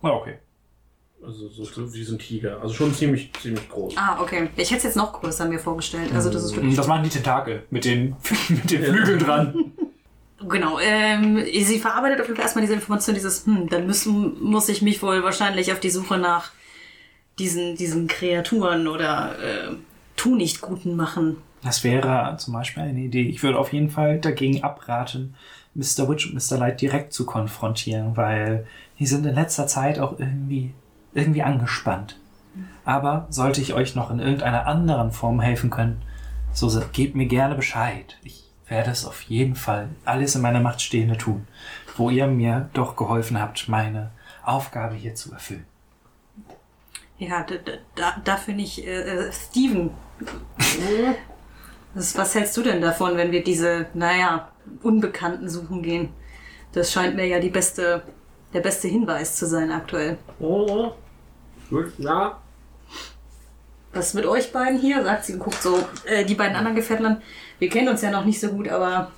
Ja, 0.03 0.11
okay. 0.11 0.35
Also 1.25 1.49
so, 1.49 1.65
so 1.65 1.93
wie 1.93 2.05
so 2.05 2.15
ein 2.15 2.19
Tiger. 2.21 2.61
Also 2.61 2.75
schon 2.75 2.95
ziemlich, 2.95 3.33
ziemlich 3.43 3.69
groß. 3.69 3.95
Ah, 3.97 4.21
okay. 4.21 4.49
Ich 4.57 4.71
hätte 4.71 4.79
es 4.79 4.85
jetzt 4.85 4.97
noch 4.97 5.13
größer 5.21 5.47
mir 5.47 5.59
vorgestellt. 5.59 6.13
Also 6.15 6.31
das 6.31 6.45
ist 6.45 6.55
wirklich 6.55 6.77
Das 6.77 6.87
machen 6.87 7.03
die 7.03 7.09
Tentakel 7.11 7.65
mit 7.71 7.85
den, 7.85 8.15
mit 8.49 8.71
den 8.71 8.85
Flügeln 8.85 9.19
dran. 9.19 9.73
Genau, 10.49 10.79
ähm, 10.79 11.45
sie 11.45 11.81
verarbeitet 11.81 12.21
auf 12.21 12.27
jeden 12.27 12.37
Fall 12.37 12.45
erstmal 12.45 12.63
diese 12.63 12.75
Information, 12.75 13.15
dieses, 13.15 13.47
hm, 13.47 13.69
dann 13.69 13.87
müssen, 13.87 14.41
muss 14.41 14.69
ich 14.69 14.83
mich 14.83 15.03
wohl 15.03 15.25
wahrscheinlich 15.25 15.73
auf 15.73 15.81
die 15.81 15.91
Suche 15.91 16.19
nach 16.19 16.53
diesen, 17.39 17.75
diesen 17.75 18.07
Kreaturen 18.07 18.87
oder 18.87 19.37
äh, 19.43 19.75
Tu-nicht-Guten 20.17 20.97
machen. 20.97 21.37
Das 21.63 21.85
wäre 21.85 22.37
zum 22.39 22.55
Beispiel 22.55 22.83
eine 22.85 23.01
Idee. 23.01 23.29
Ich 23.29 23.43
würde 23.43 23.59
auf 23.59 23.73
jeden 23.73 23.91
Fall 23.91 24.19
dagegen 24.21 24.63
abraten, 24.63 25.35
Mr. 25.75 26.09
Witch 26.09 26.27
und 26.27 26.35
Mr. 26.35 26.59
Light 26.59 26.81
direkt 26.81 27.13
zu 27.13 27.27
konfrontieren, 27.27 28.17
weil 28.17 28.67
die 28.99 29.07
sind 29.07 29.27
in 29.27 29.35
letzter 29.35 29.67
Zeit 29.67 29.99
auch 29.99 30.19
irgendwie, 30.19 30.73
irgendwie 31.15 31.43
angespannt. 31.43 32.19
Aber 32.85 33.27
sollte 33.31 33.61
ich 33.61 33.75
euch 33.75 33.95
noch 33.95 34.11
in 34.11 34.19
irgendeiner 34.21 34.67
anderen 34.67 35.11
Form 35.11 35.41
helfen 35.41 35.71
können, 35.71 36.01
so 36.53 36.71
gebt 36.93 37.15
mir 37.15 37.27
gerne 37.27 37.55
Bescheid. 37.55 38.17
Ich 38.23 38.45
werde 38.69 38.91
es 38.91 39.05
auf 39.05 39.23
jeden 39.23 39.55
Fall 39.55 39.89
alles 40.05 40.35
in 40.35 40.41
meiner 40.43 40.61
Macht 40.61 40.81
Stehende 40.81 41.19
tun, 41.19 41.47
wo 41.97 42.09
ihr 42.11 42.27
mir 42.27 42.71
doch 42.73 42.97
geholfen 42.97 43.39
habt, 43.41 43.69
meine 43.69 44.11
Aufgabe 44.45 44.95
hier 44.95 45.15
zu 45.15 45.33
erfüllen. 45.33 45.67
Ja, 47.19 47.43
da, 47.43 47.57
da- 47.57 47.73
da, 47.95 48.21
da 48.25 48.37
finde 48.37 48.63
ich, 48.65 48.87
äh, 48.87 48.91
äh, 49.27 49.33
Steven, 49.33 49.91
was, 51.95 52.17
was 52.17 52.35
hältst 52.35 52.57
du 52.57 52.63
denn 52.63 52.81
davon, 52.81 53.17
wenn 53.17 53.33
wir 53.33 53.43
diese, 53.43 53.87
naja, 53.95 54.51
Unbekannten 54.83 55.49
suchen 55.49 55.83
gehen? 55.83 56.09
Das 56.73 56.93
scheint 56.93 57.17
mir 57.17 57.27
ja 57.27 57.41
die 57.41 57.51
beste, 57.51 58.03
der 58.53 58.61
beste 58.61 58.89
Hinweis 58.89 59.37
zu 59.37 59.47
sein 59.47 59.71
aktuell. 59.71 60.19
Oh, 60.41 60.93
gut, 61.71 61.93
ja. 61.99 62.41
Was 63.93 64.09
ist 64.09 64.15
mit 64.15 64.27
euch 64.27 64.53
beiden 64.53 64.79
hier? 64.79 65.03
sagt 65.03 65.25
sie 65.25 65.35
und 65.35 65.39
guckt 65.39 65.63
so 65.63 65.83
äh, 66.05 66.25
die 66.25 66.35
beiden 66.35 66.55
anderen 66.55 66.77
Gefährtlern. 66.77 67.23
Wir 67.59 67.71
kennen 67.71 67.89
uns 67.89 68.03
ja 68.03 68.11
noch 68.11 68.25
nicht 68.25 68.39
so 68.39 68.49
gut, 68.49 68.69
aber 68.69 69.11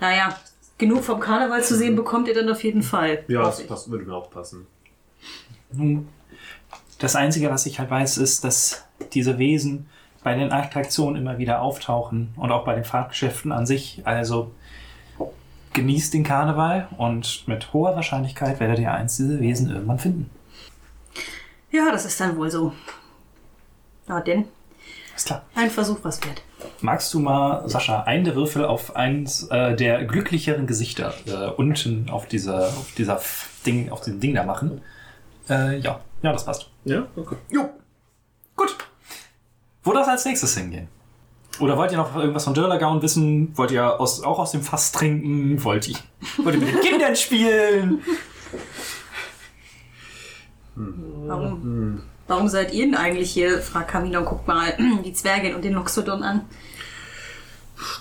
naja, 0.00 0.34
genug 0.78 1.04
vom 1.04 1.20
Karneval 1.20 1.62
zu 1.62 1.76
sehen 1.76 1.96
bekommt 1.96 2.28
ihr 2.28 2.34
dann 2.34 2.48
auf 2.48 2.64
jeden 2.64 2.82
Fall. 2.82 3.24
Ja, 3.28 3.42
das 3.42 3.66
passt, 3.66 3.90
würde 3.90 4.04
mir 4.04 4.14
auch 4.14 4.30
passen. 4.30 4.66
Nun, 5.72 6.08
das 6.98 7.16
Einzige, 7.16 7.50
was 7.50 7.66
ich 7.66 7.78
halt 7.78 7.90
weiß, 7.90 8.18
ist, 8.18 8.44
dass 8.44 8.84
diese 9.12 9.38
Wesen 9.38 9.86
bei 10.26 10.34
den 10.34 10.50
Attraktionen 10.50 11.22
immer 11.22 11.38
wieder 11.38 11.62
auftauchen 11.62 12.34
und 12.34 12.50
auch 12.50 12.64
bei 12.64 12.74
den 12.74 12.82
Fahrgeschäften 12.82 13.52
an 13.52 13.64
sich. 13.64 14.02
Also 14.02 14.50
genießt 15.72 16.14
den 16.14 16.24
Karneval 16.24 16.88
und 16.98 17.46
mit 17.46 17.72
hoher 17.72 17.94
Wahrscheinlichkeit 17.94 18.58
werdet 18.58 18.80
ihr 18.80 18.92
eins 18.92 19.18
dieser 19.18 19.38
Wesen 19.38 19.70
irgendwann 19.70 20.00
finden. 20.00 20.28
Ja, 21.70 21.92
das 21.92 22.06
ist 22.06 22.18
dann 22.18 22.36
wohl 22.36 22.50
so. 22.50 22.72
Na 24.08 24.20
denn, 24.20 24.46
Ist 25.14 25.26
klar. 25.26 25.44
ein 25.54 25.70
Versuch 25.70 25.98
was 26.02 26.20
wert. 26.26 26.42
Magst 26.80 27.14
du 27.14 27.20
mal, 27.20 27.68
Sascha, 27.68 28.02
einen 28.02 28.24
der 28.24 28.34
Würfel 28.34 28.64
auf 28.64 28.96
eins 28.96 29.44
äh, 29.52 29.76
der 29.76 30.06
glücklicheren 30.06 30.66
Gesichter 30.66 31.14
äh, 31.26 31.52
unten 31.52 32.10
auf 32.10 32.26
dieser, 32.26 32.66
auf 32.66 32.92
dieser 32.98 33.20
Ding, 33.64 33.92
auf 33.92 34.00
dem 34.00 34.18
Ding 34.18 34.34
da 34.34 34.42
machen? 34.42 34.80
Äh, 35.48 35.78
ja, 35.78 36.00
ja, 36.22 36.32
das 36.32 36.44
passt. 36.44 36.68
Ja, 36.84 37.06
okay. 37.14 37.36
Jo. 37.48 37.70
Gut. 38.56 38.76
Wo 39.86 39.92
darf 39.92 40.08
als 40.08 40.24
nächstes 40.24 40.56
hingehen? 40.56 40.88
Oder 41.60 41.78
wollt 41.78 41.92
ihr 41.92 41.96
noch 41.96 42.16
irgendwas 42.16 42.42
von 42.42 42.54
Dörlergaun 42.54 43.00
wissen? 43.02 43.56
Wollt 43.56 43.70
ihr 43.70 44.00
aus, 44.00 44.20
auch 44.20 44.40
aus 44.40 44.50
dem 44.50 44.60
Fass 44.60 44.90
trinken? 44.90 45.62
Wollt 45.62 45.86
ihr, 45.86 45.96
wollt 46.38 46.56
ihr 46.56 46.60
mit 46.60 46.74
den 46.74 46.80
Kindern 46.80 47.14
spielen? 47.14 48.02
Warum, 50.74 52.02
warum 52.26 52.48
seid 52.48 52.74
ihr 52.74 52.84
denn 52.84 52.96
eigentlich 52.96 53.30
hier? 53.30 53.60
fragt 53.60 53.92
Camilla 53.92 54.18
und 54.18 54.24
guckt 54.24 54.48
mal 54.48 54.76
die 55.04 55.12
Zwergin 55.12 55.54
und 55.54 55.64
den 55.64 55.74
Loxodon 55.74 56.24
an. 56.24 56.46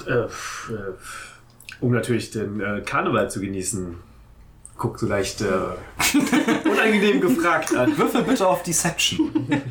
Äh, 0.07 0.11
äh, 0.11 0.27
um 1.81 1.91
natürlich 1.91 2.31
den 2.31 2.61
äh, 2.61 2.81
Karneval 2.81 3.29
zu 3.29 3.39
genießen. 3.39 3.95
Guckt 4.75 4.99
so 4.99 5.05
leicht 5.05 5.41
äh, 5.41 5.47
unangenehm 6.67 7.21
gefragt 7.21 7.75
an. 7.75 7.95
Würfel 7.95 8.23
bitte 8.23 8.47
auf 8.47 8.63
Deception. 8.63 9.31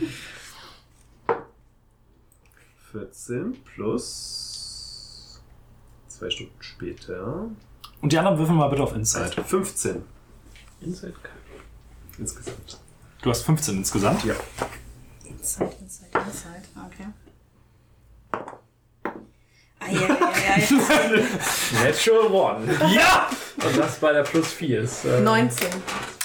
14 2.94 3.56
plus 3.74 5.40
zwei 6.06 6.30
Stunden 6.30 6.54
später. 6.60 7.50
Und 8.00 8.12
die 8.12 8.18
anderen 8.18 8.38
würfeln 8.38 8.56
mal 8.56 8.68
bitte 8.68 8.84
auf 8.84 8.94
Insight. 8.94 9.34
15 9.34 10.04
Inside 10.80 11.14
Card. 11.20 11.34
insgesamt. 12.18 12.80
Du 13.20 13.30
hast 13.30 13.42
15 13.42 13.78
insgesamt. 13.78 14.24
Ja. 14.24 14.34
Inside, 15.24 15.72
inside, 15.80 16.10
inside. 16.24 16.62
Okay. 16.86 17.08
Ah, 19.80 19.90
ja, 19.90 20.00
ja, 20.00 20.06
ja. 20.06 21.84
Natural 21.84 22.26
One. 22.30 22.94
Ja! 22.94 23.28
Und 23.66 23.76
das 23.76 23.98
bei 23.98 24.12
der 24.12 24.22
Plus 24.22 24.52
4 24.52 24.82
ist. 24.82 25.04
Äh, 25.04 25.20
19. 25.20 25.68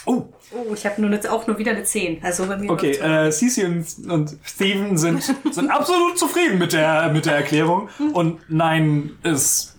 Oh, 0.10 0.28
Oh, 0.52 0.74
ich 0.74 0.84
habe 0.86 1.00
nur 1.00 1.12
eine, 1.12 1.32
auch 1.32 1.46
nur 1.46 1.60
wieder 1.60 1.72
eine 1.72 1.84
10. 1.84 2.24
Also 2.24 2.48
bei 2.48 2.58
mir 2.58 2.72
okay. 2.72 2.94
Äh, 2.94 3.32
Cece 3.32 3.66
und, 3.66 4.12
und 4.12 4.38
Steven 4.44 4.98
sind, 4.98 5.22
sind 5.52 5.70
absolut 5.70 6.18
zufrieden 6.18 6.58
mit 6.58 6.74
der, 6.74 7.12
mit 7.14 7.28
der 7.28 7.36
Erklärung. 7.36 7.90
Und 8.14 8.40
nein, 8.50 9.12
es 9.22 9.76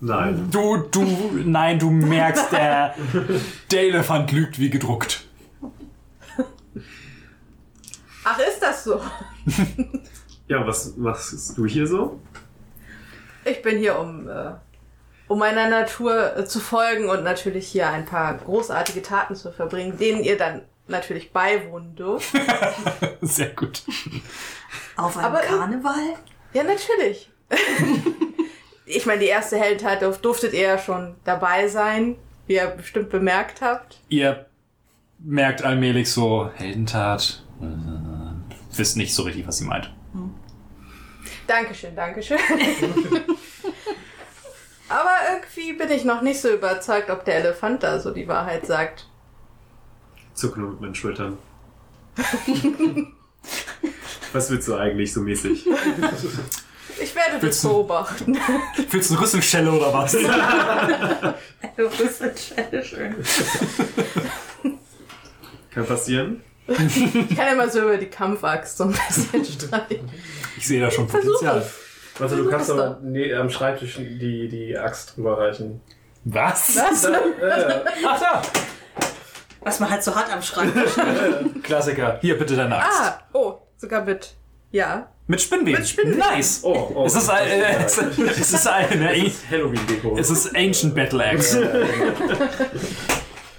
Nein. 0.00 0.48
Du, 0.50 0.76
du, 0.76 1.04
nein, 1.44 1.78
du 1.78 1.90
merkst, 1.90 2.52
der, 2.52 2.94
der 3.70 3.80
Elefant 3.80 4.30
lügt 4.30 4.58
wie 4.58 4.68
gedruckt. 4.70 5.26
Ach, 8.24 8.38
ist 8.38 8.60
das 8.60 8.84
so? 8.84 9.00
Ja, 10.48 10.66
was 10.66 10.96
machst 10.96 11.56
du 11.56 11.66
hier 11.66 11.86
so? 11.86 12.20
Ich 13.44 13.62
bin 13.62 13.78
hier, 13.78 13.98
um, 13.98 14.28
äh, 14.28 14.52
um 15.28 15.38
meiner 15.38 15.68
Natur 15.68 16.36
äh, 16.36 16.44
zu 16.44 16.60
folgen 16.60 17.08
und 17.08 17.24
natürlich 17.24 17.66
hier 17.68 17.88
ein 17.90 18.04
paar 18.04 18.34
großartige 18.36 19.02
Taten 19.02 19.34
zu 19.34 19.52
verbringen, 19.52 19.98
denen 19.98 20.22
ihr 20.22 20.36
dann 20.38 20.62
natürlich 20.88 21.32
beiwohnen 21.32 21.96
dürft. 21.96 22.32
Sehr 23.20 23.50
gut. 23.50 23.82
Auf 24.96 25.16
einem 25.16 25.26
aber- 25.26 25.40
Karneval? 25.40 26.14
Ja, 26.52 26.62
natürlich. 26.62 27.30
ich 28.86 29.04
meine, 29.06 29.20
die 29.20 29.26
erste 29.26 29.58
Heldentat 29.58 30.02
durf- 30.02 30.20
durftet 30.20 30.52
ihr 30.52 30.62
ja 30.62 30.78
schon 30.78 31.16
dabei 31.24 31.68
sein, 31.68 32.16
wie 32.46 32.54
ihr 32.54 32.66
bestimmt 32.68 33.10
bemerkt 33.10 33.60
habt. 33.62 33.98
Ihr 34.08 34.46
merkt 35.18 35.62
allmählich 35.64 36.10
so, 36.10 36.50
Heldentat. 36.54 37.42
Äh, 37.60 37.66
wisst 38.76 38.96
nicht 38.96 39.14
so 39.14 39.22
richtig, 39.24 39.46
was 39.46 39.58
sie 39.58 39.64
meint. 39.64 39.92
Dankeschön, 41.46 41.94
Dankeschön. 41.96 42.38
Aber 44.88 45.10
irgendwie 45.32 45.72
bin 45.72 45.90
ich 45.90 46.04
noch 46.04 46.22
nicht 46.22 46.40
so 46.40 46.48
überzeugt, 46.48 47.10
ob 47.10 47.24
der 47.24 47.36
Elefant 47.36 47.82
da 47.82 47.98
so 47.98 48.10
die 48.12 48.28
Wahrheit 48.28 48.66
sagt. 48.66 49.06
Zuck 50.34 50.56
nur 50.56 50.70
mit 50.70 50.80
meinen 50.80 50.94
Schultern. 50.94 51.38
was 54.32 54.50
willst 54.50 54.68
du 54.68 54.76
eigentlich 54.76 55.12
so 55.12 55.20
mäßig? 55.20 55.66
Ich 56.98 57.14
werde 57.14 57.32
das 57.34 57.42
Willst 57.42 57.64
du- 57.64 57.68
beobachten. 57.68 58.38
Willst 58.90 59.10
du 59.10 59.14
eine 59.14 59.22
Rüsselschelle 59.22 59.70
oder 59.72 59.92
was? 59.92 60.12
Du 60.12 61.88
bist 61.90 62.22
ein 62.22 62.36
Schelle 62.36 62.82
schön. 62.84 63.14
Kann 65.70 65.84
passieren. 65.86 66.42
Ich 66.68 67.36
kann 67.36 67.52
immer 67.52 67.68
so 67.68 67.80
über 67.82 67.96
die 67.98 68.06
Kampfaxt 68.08 68.78
so 68.78 68.84
ein 68.84 68.92
bisschen 69.08 69.44
streichen. 69.44 70.10
Ich 70.56 70.66
sehe 70.66 70.80
da 70.80 70.90
schon 70.90 71.06
Potenzial. 71.06 71.58
es. 71.58 71.85
Also 72.18 72.36
du 72.36 72.50
kannst 72.50 72.70
aber 72.70 72.98
nee, 73.02 73.32
am 73.34 73.50
Schreibtisch 73.50 73.96
die, 73.96 74.48
die 74.48 74.76
Axt 74.76 75.16
drüber 75.16 75.38
reichen. 75.38 75.80
Was? 76.24 76.76
Was? 76.76 77.02
Da, 77.02 77.10
äh, 77.10 77.84
Ach 78.06 78.20
da! 78.20 78.42
Was 79.60 79.80
man 79.80 79.90
halt 79.90 80.02
so 80.02 80.14
hat 80.14 80.32
am 80.32 80.42
Schrank. 80.42 80.72
Klassiker. 81.62 82.18
Hier, 82.20 82.38
bitte 82.38 82.56
deine 82.56 82.76
Axt. 82.76 83.00
Ah, 83.00 83.18
oh, 83.32 83.58
sogar 83.76 84.04
mit. 84.04 84.34
Ja. 84.70 85.08
Mit 85.26 85.40
Spinnweben. 85.42 85.80
Mit 85.80 85.88
Spinnweben. 85.88 86.18
Nice. 86.18 86.60
oh, 86.62 86.92
oh. 86.94 87.04
Es 87.06 87.14
ist, 87.16 87.28
ein, 87.28 87.48
äh, 87.48 87.84
es, 87.84 87.98
es 88.38 88.52
ist 88.52 88.66
eine 88.66 89.12
Es 89.12 89.26
ist 89.26 89.50
Halloween-Deko. 89.50 90.16
es 90.18 90.30
ist 90.30 90.56
Ancient 90.56 90.94
Battle 90.94 91.24
Axe. 91.24 91.86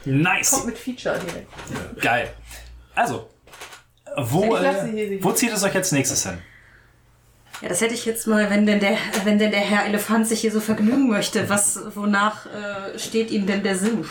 Nice. 0.05 0.51
Kommt 0.51 0.67
mit 0.67 0.77
Feature 0.77 1.19
direkt. 1.19 2.01
Geil. 2.01 2.29
Also, 2.95 3.29
wo, 4.15 4.55
äh, 4.55 5.19
wo 5.21 5.31
zieht 5.33 5.51
es 5.51 5.63
euch 5.63 5.73
jetzt 5.73 5.91
nächstes 5.91 6.25
hin? 6.25 6.39
Ja, 7.61 7.69
das 7.69 7.81
hätte 7.81 7.95
ich 7.95 8.05
jetzt 8.05 8.27
mal, 8.27 8.49
wenn 8.49 8.65
denn 8.65 8.79
der, 8.79 8.97
wenn 9.23 9.39
denn 9.39 9.51
der 9.51 9.61
Herr 9.61 9.85
Elefant 9.85 10.27
sich 10.27 10.41
hier 10.41 10.51
so 10.51 10.59
vergnügen 10.59 11.09
möchte. 11.09 11.49
Was, 11.49 11.79
wonach 11.95 12.45
äh, 12.45 12.99
steht 12.99 13.31
ihm 13.31 13.47
denn 13.47 13.63
der 13.63 13.77
Sinn? 13.77 14.05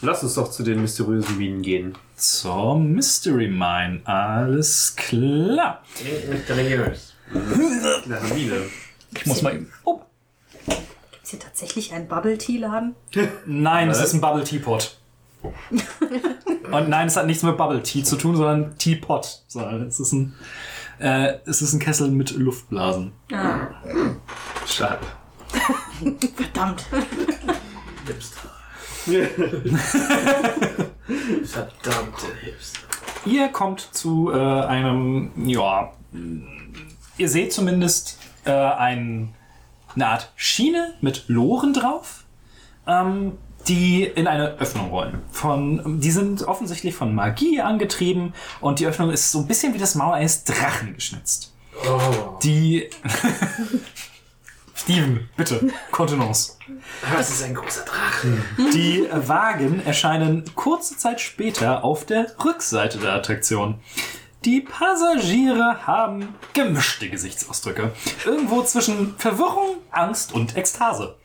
Lass 0.00 0.22
uns 0.22 0.34
doch 0.34 0.50
zu 0.50 0.62
den 0.62 0.80
mysteriösen 0.80 1.38
Minen 1.38 1.62
gehen. 1.62 1.98
Zur 2.16 2.78
Mystery 2.78 3.48
Mine. 3.48 4.00
Alles 4.04 4.94
klar. 4.96 5.82
Mysteriös. 6.28 7.14
Na, 8.06 8.20
Mine. 8.34 8.62
Ich 9.14 9.26
muss 9.26 9.42
mal 9.42 9.54
eben. 9.54 9.72
Oh. 9.84 10.00
Ist 11.22 11.30
hier 11.30 11.40
tatsächlich 11.40 11.92
ein 11.92 12.08
Bubble 12.08 12.38
Tea 12.38 12.58
Laden? 12.58 12.94
Nein, 13.46 13.90
es 13.90 14.00
ist 14.00 14.14
ein 14.14 14.20
Bubble 14.20 14.44
Teapot. 14.44 14.96
Und 15.42 16.88
nein, 16.88 17.06
es 17.06 17.16
hat 17.16 17.26
nichts 17.26 17.42
mit 17.42 17.56
Bubble 17.56 17.82
Tea 17.82 18.02
zu 18.02 18.16
tun, 18.16 18.36
sondern 18.36 18.76
Teapot. 18.78 19.42
Sondern 19.48 19.82
es 19.88 20.00
ist 20.00 20.12
ein, 20.12 20.34
äh, 20.98 21.38
es 21.46 21.62
ist 21.62 21.72
ein 21.72 21.80
Kessel 21.80 22.10
mit 22.10 22.32
Luftblasen. 22.32 23.12
Ah, 23.32 23.68
Schade. 24.66 25.06
verdammt. 26.36 26.84
Hipster. 28.06 28.50
Verdammte 31.44 32.26
Hipster. 32.42 32.80
Ihr 33.24 33.48
kommt 33.48 33.80
zu 33.80 34.30
äh, 34.32 34.36
einem, 34.36 35.30
ja, 35.48 35.92
ihr 37.16 37.28
seht 37.28 37.52
zumindest 37.52 38.18
äh, 38.44 38.50
ein, 38.52 39.34
eine 39.94 40.06
Art 40.06 40.32
Schiene 40.36 40.94
mit 41.00 41.24
Loren 41.28 41.72
drauf, 41.72 42.24
ähm, 42.86 43.38
die 43.68 44.04
in 44.04 44.26
eine 44.26 44.58
Öffnung 44.58 44.90
rollen. 44.90 45.22
Von, 45.30 46.00
die 46.00 46.10
sind 46.10 46.42
offensichtlich 46.42 46.94
von 46.94 47.14
Magie 47.14 47.60
angetrieben 47.60 48.34
und 48.60 48.78
die 48.78 48.86
Öffnung 48.86 49.10
ist 49.10 49.30
so 49.30 49.40
ein 49.40 49.46
bisschen 49.46 49.74
wie 49.74 49.78
das 49.78 49.94
Maul 49.94 50.14
eines 50.14 50.44
Drachen 50.44 50.94
geschnitzt. 50.94 51.52
Oh. 51.84 52.38
Die. 52.42 52.88
Steven, 54.74 55.28
bitte, 55.36 55.70
Kontenance. 55.90 56.56
Das 57.14 57.30
ist 57.30 57.42
ein 57.42 57.54
großer 57.54 57.84
Drache. 57.84 58.42
Die 58.72 59.06
Wagen 59.12 59.84
erscheinen 59.84 60.44
kurze 60.54 60.96
Zeit 60.96 61.20
später 61.20 61.84
auf 61.84 62.06
der 62.06 62.26
Rückseite 62.42 62.98
der 62.98 63.12
Attraktion. 63.12 63.80
Die 64.44 64.60
Passagiere 64.60 65.86
haben 65.86 66.36
gemischte 66.54 67.10
Gesichtsausdrücke. 67.10 67.92
Irgendwo 68.24 68.62
zwischen 68.62 69.16
Verwirrung, 69.18 69.78
Angst 69.90 70.32
und 70.32 70.56
Ekstase. 70.56 71.16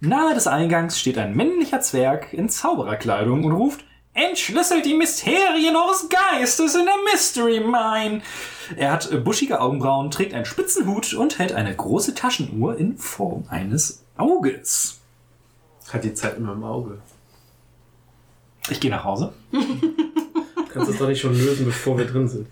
Nahe 0.00 0.34
des 0.34 0.46
Eingangs 0.46 0.98
steht 0.98 1.16
ein 1.18 1.34
männlicher 1.34 1.80
Zwerg 1.80 2.32
in 2.32 2.48
Zaubererkleidung 2.48 3.44
und 3.44 3.52
ruft 3.52 3.84
Entschlüsselt 4.16 4.86
die 4.86 4.94
Mysterien 4.94 5.76
eures 5.76 6.08
Geistes 6.08 6.74
in 6.74 6.86
der 6.86 6.94
Mystery 7.12 7.60
Mine. 7.60 8.22
Er 8.74 8.92
hat 8.92 9.12
äh, 9.12 9.18
buschige 9.18 9.60
Augenbrauen, 9.60 10.10
trägt 10.10 10.32
einen 10.32 10.46
spitzen 10.46 10.86
Hut 10.86 11.12
und 11.12 11.38
hält 11.38 11.52
eine 11.52 11.76
große 11.76 12.14
Taschenuhr 12.14 12.78
in 12.78 12.96
Form 12.96 13.44
eines 13.50 14.02
Auges. 14.16 15.00
Hat 15.92 16.02
die 16.02 16.14
Zeit 16.14 16.38
immer 16.38 16.54
im 16.54 16.64
Auge. 16.64 16.98
Ich 18.70 18.80
gehe 18.80 18.90
nach 18.90 19.04
Hause. 19.04 19.34
Kannst 20.72 20.88
du 20.88 20.92
es 20.92 20.98
doch 20.98 21.08
nicht 21.08 21.20
schon 21.20 21.34
lösen, 21.34 21.66
bevor 21.66 21.98
wir 21.98 22.06
drin 22.06 22.26
sind. 22.26 22.48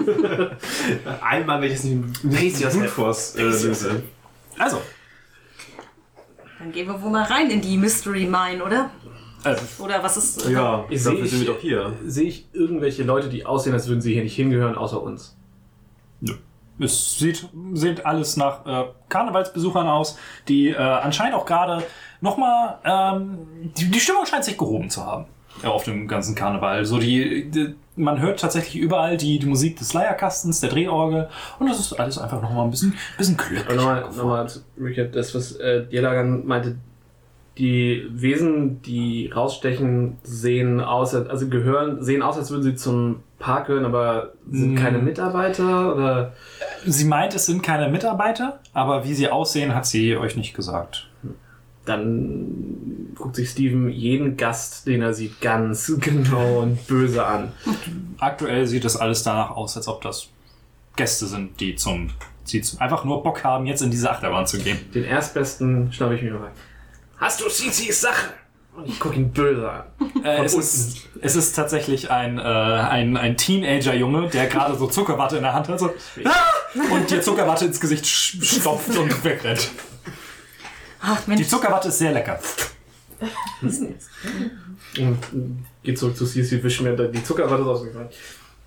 Einmal, 1.20 1.60
wenn 1.60 1.68
ich 1.68 1.78
es 1.78 1.84
nicht 1.84 2.24
mit 2.24 2.40
richtig 2.40 2.64
aus 2.64 2.76
Force 2.92 3.34
äh, 3.34 3.42
löse. 3.42 4.04
Also, 4.56 4.80
Dann 6.58 6.72
gehen 6.72 6.86
wir 6.88 7.00
wohl 7.02 7.10
mal 7.10 7.24
rein 7.24 7.50
in 7.50 7.60
die 7.60 7.76
Mystery 7.76 8.24
Mine, 8.26 8.62
oder? 8.64 8.90
äh, 9.44 9.54
Oder 9.78 10.02
was 10.02 10.16
ist. 10.16 10.46
äh, 10.46 10.52
Ja, 10.52 10.84
Ich 10.88 11.02
dafür 11.04 11.18
sehe- 11.20 11.26
sind 11.26 11.40
wir 11.46 11.54
doch 11.54 11.60
hier. 11.60 11.92
Sehe 12.04 12.24
ich 12.28 12.46
irgendwelche 12.52 13.04
Leute, 13.04 13.28
die 13.28 13.46
aussehen, 13.46 13.72
als 13.74 13.86
würden 13.88 14.00
sie 14.00 14.12
hier 14.14 14.22
nicht 14.24 14.34
hingehören, 14.36 14.76
außer 14.76 15.00
uns? 15.02 15.34
es 16.80 17.18
sieht, 17.18 17.48
sieht 17.72 18.06
alles 18.06 18.36
nach 18.36 18.64
äh, 18.64 18.84
Karnevalsbesuchern 19.08 19.88
aus, 19.88 20.16
die 20.46 20.68
äh, 20.68 20.76
anscheinend 20.76 21.34
auch 21.34 21.44
gerade 21.44 21.82
nochmal, 22.20 22.78
ähm, 22.84 23.38
die, 23.76 23.90
die 23.90 23.98
Stimmung 23.98 24.26
scheint 24.26 24.44
sich 24.44 24.56
gehoben 24.56 24.88
zu 24.88 25.04
haben 25.04 25.24
ja, 25.64 25.70
auf 25.70 25.82
dem 25.82 26.06
ganzen 26.06 26.36
Karneval. 26.36 26.84
So 26.84 26.98
die, 26.98 27.50
die, 27.50 27.74
man 27.98 28.20
hört 28.20 28.40
tatsächlich 28.40 28.76
überall 28.82 29.16
die, 29.16 29.38
die 29.38 29.46
Musik 29.46 29.76
des 29.78 29.92
Leierkastens, 29.92 30.60
der 30.60 30.70
Drehorgel 30.70 31.28
und 31.58 31.68
das 31.68 31.78
ist 31.80 31.92
alles 31.94 32.16
einfach 32.18 32.40
nochmal 32.40 32.64
ein 32.64 32.70
bisschen, 32.70 32.94
bisschen 33.18 33.36
glücklich. 33.36 33.76
nochmal, 33.76 34.02
nochmal 34.16 34.46
Richard, 34.80 35.14
das, 35.14 35.34
was 35.34 35.52
äh, 35.56 35.84
Jelagan 35.90 36.46
meinte, 36.46 36.76
die 37.58 38.06
Wesen, 38.12 38.80
die 38.82 39.32
rausstechen, 39.34 40.18
sehen 40.22 40.80
aus, 40.80 41.12
als- 41.14 41.28
also 41.28 41.48
gehören, 41.48 42.04
sehen 42.04 42.22
aus, 42.22 42.36
als 42.38 42.50
würden 42.52 42.62
sie 42.62 42.76
zum 42.76 43.16
Park 43.40 43.66
gehören, 43.66 43.84
aber 43.84 44.32
sind 44.48 44.74
Mm. 44.74 44.76
keine 44.76 44.98
Mitarbeiter 44.98 45.92
oder 45.94 46.32
Sie 46.84 47.04
meint, 47.04 47.34
es 47.34 47.46
sind 47.46 47.62
keine 47.64 47.88
Mitarbeiter, 47.88 48.60
aber 48.74 49.04
wie 49.04 49.12
sie 49.14 49.28
aussehen, 49.28 49.74
hat 49.74 49.86
sie 49.86 50.16
euch 50.16 50.36
nicht 50.36 50.54
gesagt. 50.54 51.07
Dann 51.88 53.14
guckt 53.14 53.36
sich 53.36 53.50
Steven 53.50 53.90
jeden 53.90 54.36
Gast, 54.36 54.86
den 54.86 55.02
er 55.02 55.14
sieht, 55.14 55.40
ganz 55.40 55.92
genau 56.00 56.60
und 56.60 56.86
böse 56.86 57.24
an. 57.24 57.52
Aktuell 58.18 58.66
sieht 58.66 58.84
es 58.84 58.96
alles 58.96 59.22
danach 59.22 59.50
aus, 59.50 59.76
als 59.76 59.88
ob 59.88 60.02
das 60.02 60.28
Gäste 60.96 61.26
sind, 61.26 61.60
die 61.60 61.76
zum, 61.76 62.10
die 62.48 62.60
zum 62.60 62.80
einfach 62.80 63.04
nur 63.04 63.22
Bock 63.22 63.44
haben, 63.44 63.66
jetzt 63.66 63.82
in 63.82 63.90
diese 63.90 64.10
Achterbahn 64.10 64.46
zu 64.46 64.58
gehen. 64.58 64.78
Den 64.92 65.04
erstbesten 65.04 65.92
schnappe 65.92 66.16
ich 66.16 66.22
mir 66.22 66.32
mal. 66.32 66.50
Hast 67.16 67.40
du 67.40 67.48
Cicis 67.48 68.00
Sache? 68.00 68.34
Und 68.76 68.88
ich 68.88 69.00
gucke 69.00 69.16
ihn 69.16 69.32
böse 69.32 69.68
an. 69.68 69.82
Äh, 70.22 70.44
es, 70.44 70.54
ist, 70.54 71.08
es 71.20 71.34
ist 71.34 71.54
tatsächlich 71.54 72.12
ein, 72.12 72.38
äh, 72.38 72.42
ein, 72.42 73.16
ein 73.16 73.36
Teenager-Junge, 73.36 74.28
der 74.28 74.46
gerade 74.46 74.76
so 74.76 74.86
Zuckerwatte 74.86 75.36
in 75.36 75.42
der 75.42 75.52
Hand 75.52 75.68
hat 75.68 75.80
so, 75.80 75.90
ah! 76.24 76.30
und 76.92 77.10
dir 77.10 77.20
Zuckerwatte 77.20 77.64
ins 77.64 77.80
Gesicht 77.80 78.06
stopft 78.06 78.96
und 78.96 79.24
wegrennt. 79.24 79.70
Ach 81.00 81.20
Die 81.24 81.30
Mensch, 81.30 81.46
Zuckerwatte 81.46 81.88
ist 81.88 81.98
sehr 81.98 82.12
lecker. 82.12 82.38
Und 84.98 85.16
äh, 85.16 85.16
geht 85.82 85.98
zurück 85.98 86.16
zu 86.16 86.26
Cici, 86.26 86.62
wisch 86.62 86.80
mir 86.80 86.96
die 86.96 87.22
Zuckerwatte 87.22 87.62
rausgefallen. 87.62 88.08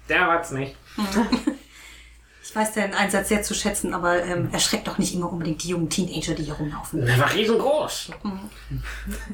Der 0.08 0.28
war's 0.28 0.52
nicht. 0.52 0.76
ich 2.44 2.56
weiß 2.56 2.74
deinen 2.74 2.94
Einsatz 2.94 3.30
sehr 3.30 3.44
zu 3.44 3.54
schätzen, 3.54 3.94
aber 3.94 4.24
ähm, 4.24 4.50
erschreckt 4.52 4.88
doch 4.88 4.98
nicht 4.98 5.14
immer 5.14 5.32
unbedingt 5.32 5.64
die 5.64 5.70
jungen 5.70 5.90
Teenager, 5.90 6.34
die 6.34 6.44
hier 6.44 6.54
rumlaufen. 6.54 7.06
Der 7.06 7.18
war 7.18 7.34
riesengroß. 7.34 8.12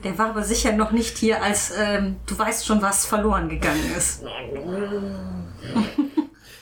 Der 0.03 0.17
war 0.17 0.29
aber 0.29 0.43
sicher 0.43 0.71
noch 0.73 0.91
nicht 0.91 1.17
hier, 1.17 1.41
als 1.41 1.73
ähm, 1.77 2.17
du 2.25 2.37
weißt 2.37 2.65
schon, 2.65 2.81
was 2.81 3.05
verloren 3.05 3.49
gegangen 3.49 3.91
ist. 3.97 4.23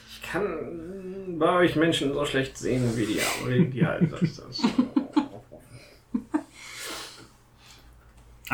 Ich 0.07 0.31
kann 0.31 1.37
bei 1.39 1.49
euch 1.53 1.75
Menschen 1.77 2.13
so 2.13 2.25
schlecht 2.25 2.57
sehen 2.57 2.91
wie 2.97 3.05
die, 3.05 3.21
wie 3.47 3.65
die 3.67 3.85
halt. 3.85 4.11
Das, 4.11 4.61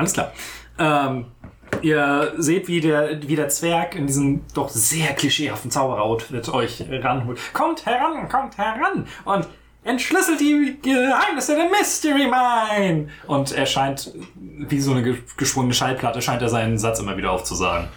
Alles 0.01 0.13
klar. 0.13 0.31
Ähm, 0.79 1.25
ihr 1.83 2.33
seht, 2.37 2.67
wie 2.67 2.81
der, 2.81 3.21
wie 3.21 3.35
der 3.35 3.49
Zwerg 3.49 3.93
in 3.93 4.07
diesem 4.07 4.41
doch 4.55 4.67
sehr 4.67 5.13
klischeehaften 5.13 5.69
Zauberoutfit 5.69 6.49
euch 6.49 6.83
ranholt. 6.89 7.37
Kommt 7.53 7.85
heran, 7.85 8.27
kommt 8.27 8.57
heran 8.57 9.05
und 9.25 9.47
entschlüsselt 9.83 10.39
die 10.39 10.79
Geheimnisse 10.81 11.55
der 11.55 11.69
Mystery 11.69 12.25
Mine. 12.27 13.09
Und 13.27 13.51
er 13.51 13.67
scheint, 13.67 14.11
wie 14.35 14.81
so 14.81 14.89
eine 14.91 15.03
ge- 15.03 15.17
geschwungene 15.37 15.75
Schallplatte, 15.75 16.19
scheint 16.19 16.41
er 16.41 16.49
seinen 16.49 16.79
Satz 16.79 16.99
immer 16.99 17.15
wieder 17.15 17.29
aufzusagen. 17.31 17.87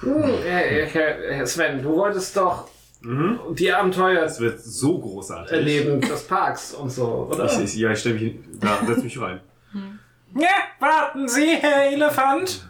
Hm, 0.00 0.24
Herr, 0.44 1.16
Herr 1.30 1.46
Sven, 1.46 1.82
du 1.82 1.96
wolltest 1.96 2.36
doch 2.36 2.68
die 3.04 3.72
Abenteuer 3.72 4.24
Es 4.24 4.40
wird 4.40 4.60
so 4.60 4.98
großartig. 4.98 5.52
erleben 5.52 6.00
des 6.00 6.26
Parks 6.26 6.72
und 6.74 6.90
so, 6.90 7.28
oder? 7.30 7.44
Ich, 7.46 7.58
ich, 7.58 7.74
ja, 7.76 7.90
ich 7.92 7.98
stelle 8.00 8.14
mich 8.18 8.36
da, 8.60 8.78
setz 8.86 9.02
mich 9.02 9.20
rein. 9.20 9.40
Ja, 10.34 10.48
warten 10.80 11.28
Sie, 11.28 11.56
Herr 11.56 11.92
Elefant. 11.92 12.66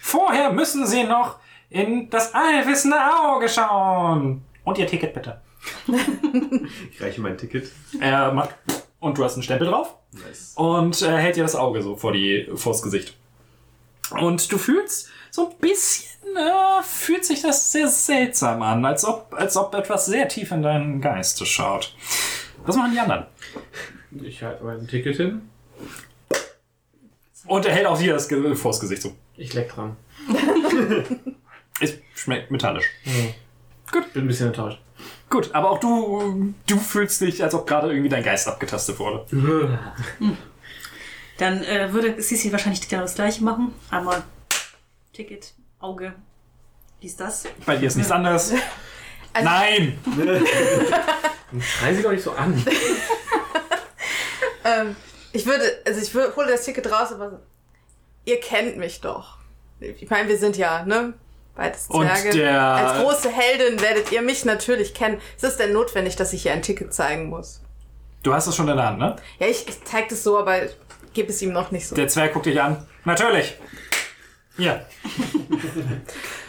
Vorher 0.00 0.52
müssen 0.52 0.86
Sie 0.86 1.04
noch 1.04 1.38
in 1.70 2.08
das 2.10 2.34
allwissende 2.34 2.96
Auge 2.96 3.48
schauen. 3.48 4.42
Und 4.64 4.78
Ihr 4.78 4.86
Ticket 4.86 5.12
bitte. 5.14 5.40
Ich 6.90 7.00
reiche 7.02 7.20
mein 7.20 7.36
Ticket. 7.36 7.70
Er 8.00 8.32
macht, 8.32 8.54
und 9.00 9.18
du 9.18 9.24
hast 9.24 9.34
einen 9.34 9.42
Stempel 9.42 9.68
drauf. 9.68 9.94
Nice. 10.12 10.54
und 10.56 11.02
äh, 11.02 11.16
hält 11.18 11.36
dir 11.36 11.42
das 11.42 11.54
Auge 11.54 11.82
so 11.82 11.94
vor 11.94 12.12
die 12.12 12.48
vors 12.54 12.80
Gesicht. 12.80 13.14
Und 14.18 14.50
du 14.50 14.56
fühlst 14.56 15.10
so 15.38 15.50
ein 15.50 15.56
bisschen, 15.58 16.36
äh, 16.36 16.82
fühlt 16.82 17.24
sich 17.24 17.42
das 17.42 17.70
sehr 17.70 17.86
seltsam 17.86 18.60
an, 18.60 18.84
als 18.84 19.04
ob, 19.04 19.32
als 19.36 19.56
ob 19.56 19.72
etwas 19.74 20.06
sehr 20.06 20.26
tief 20.26 20.50
in 20.50 20.62
deinen 20.62 21.00
Geiste 21.00 21.46
schaut. 21.46 21.94
Was 22.66 22.74
machen 22.74 22.90
die 22.92 22.98
anderen? 22.98 23.26
Ich 24.20 24.42
halte 24.42 24.64
mein 24.64 24.88
Ticket 24.88 25.16
hin. 25.16 25.48
Und 27.46 27.66
er 27.66 27.72
hält 27.72 27.86
auch 27.86 27.98
dir 27.98 28.14
das 28.14 28.28
Ge 28.28 28.54
vors 28.56 28.80
Gesicht 28.80 29.02
so. 29.02 29.12
Ich 29.36 29.54
leck 29.54 29.72
dran. 29.72 29.96
Es 31.80 31.94
schmeckt 32.16 32.50
metallisch. 32.50 32.86
Gut. 33.92 34.12
Bin 34.12 34.24
ein 34.24 34.26
bisschen 34.26 34.48
enttäuscht. 34.48 34.80
Gut, 35.30 35.54
aber 35.54 35.70
auch 35.70 35.78
du, 35.78 36.52
du 36.66 36.76
fühlst 36.76 37.20
dich, 37.20 37.40
als 37.44 37.54
ob 37.54 37.68
gerade 37.68 37.92
irgendwie 37.92 38.08
dein 38.08 38.24
Geist 38.24 38.48
abgetastet 38.48 38.98
wurde. 38.98 39.24
Dann 41.38 41.62
äh, 41.62 41.92
würde 41.92 42.20
Sissi 42.20 42.50
wahrscheinlich 42.50 42.88
genau 42.88 43.02
das 43.02 43.14
gleiche 43.14 43.44
machen. 43.44 43.72
Einmal 43.92 44.24
Ticket, 45.18 45.52
Auge, 45.80 46.12
dies, 47.02 47.16
das. 47.16 47.42
Bei 47.66 47.74
dir 47.76 47.88
ist 47.88 47.96
nichts 47.96 48.12
anderes. 48.12 48.52
Also- 49.34 49.48
Nein! 49.50 49.98
Schreien 51.60 51.96
Sie 51.96 52.02
doch 52.02 52.12
nicht 52.12 52.22
so 52.22 52.30
an. 52.32 52.64
Ähm, 54.64 54.96
ich 55.32 55.44
würde, 55.46 55.62
also 55.86 56.00
ich 56.00 56.12
würde, 56.14 56.34
hole 56.36 56.48
das 56.50 56.64
Ticket 56.64 56.90
raus, 56.90 57.12
aber 57.12 57.40
ihr 58.26 58.38
kennt 58.40 58.76
mich 58.76 59.00
doch. 59.00 59.38
Ich 59.80 60.08
meine, 60.10 60.28
wir 60.28 60.36
sind 60.38 60.56
ja, 60.56 60.84
ne? 60.84 61.14
Beides 61.54 61.86
Und 61.88 62.06
Zwerge. 62.06 62.30
der- 62.38 62.60
Als 62.60 63.02
große 63.02 63.30
Heldin 63.30 63.80
werdet 63.80 64.10
ihr 64.12 64.22
mich 64.22 64.44
natürlich 64.44 64.94
kennen. 64.94 65.20
Ist 65.36 65.44
es 65.44 65.56
denn 65.56 65.72
notwendig, 65.72 66.16
dass 66.16 66.32
ich 66.32 66.42
hier 66.42 66.52
ein 66.52 66.62
Ticket 66.62 66.92
zeigen 66.94 67.26
muss? 67.28 67.62
Du 68.22 68.32
hast 68.34 68.46
es 68.46 68.54
schon 68.56 68.68
in 68.68 68.76
der 68.76 68.86
Hand, 68.86 68.98
ne? 68.98 69.16
Ja, 69.38 69.46
ich, 69.46 69.66
ich 69.68 69.82
zeig 69.84 70.08
das 70.10 70.22
so, 70.22 70.38
aber 70.38 70.64
ich 70.64 70.72
gebe 71.14 71.30
es 71.30 71.40
ihm 71.42 71.52
noch 71.52 71.70
nicht 71.70 71.86
so. 71.88 71.94
Der 71.96 72.08
Zwerg 72.08 72.32
guckt 72.34 72.46
dich 72.46 72.60
an. 72.60 72.86
Natürlich. 73.04 73.56
Ja. 74.58 74.80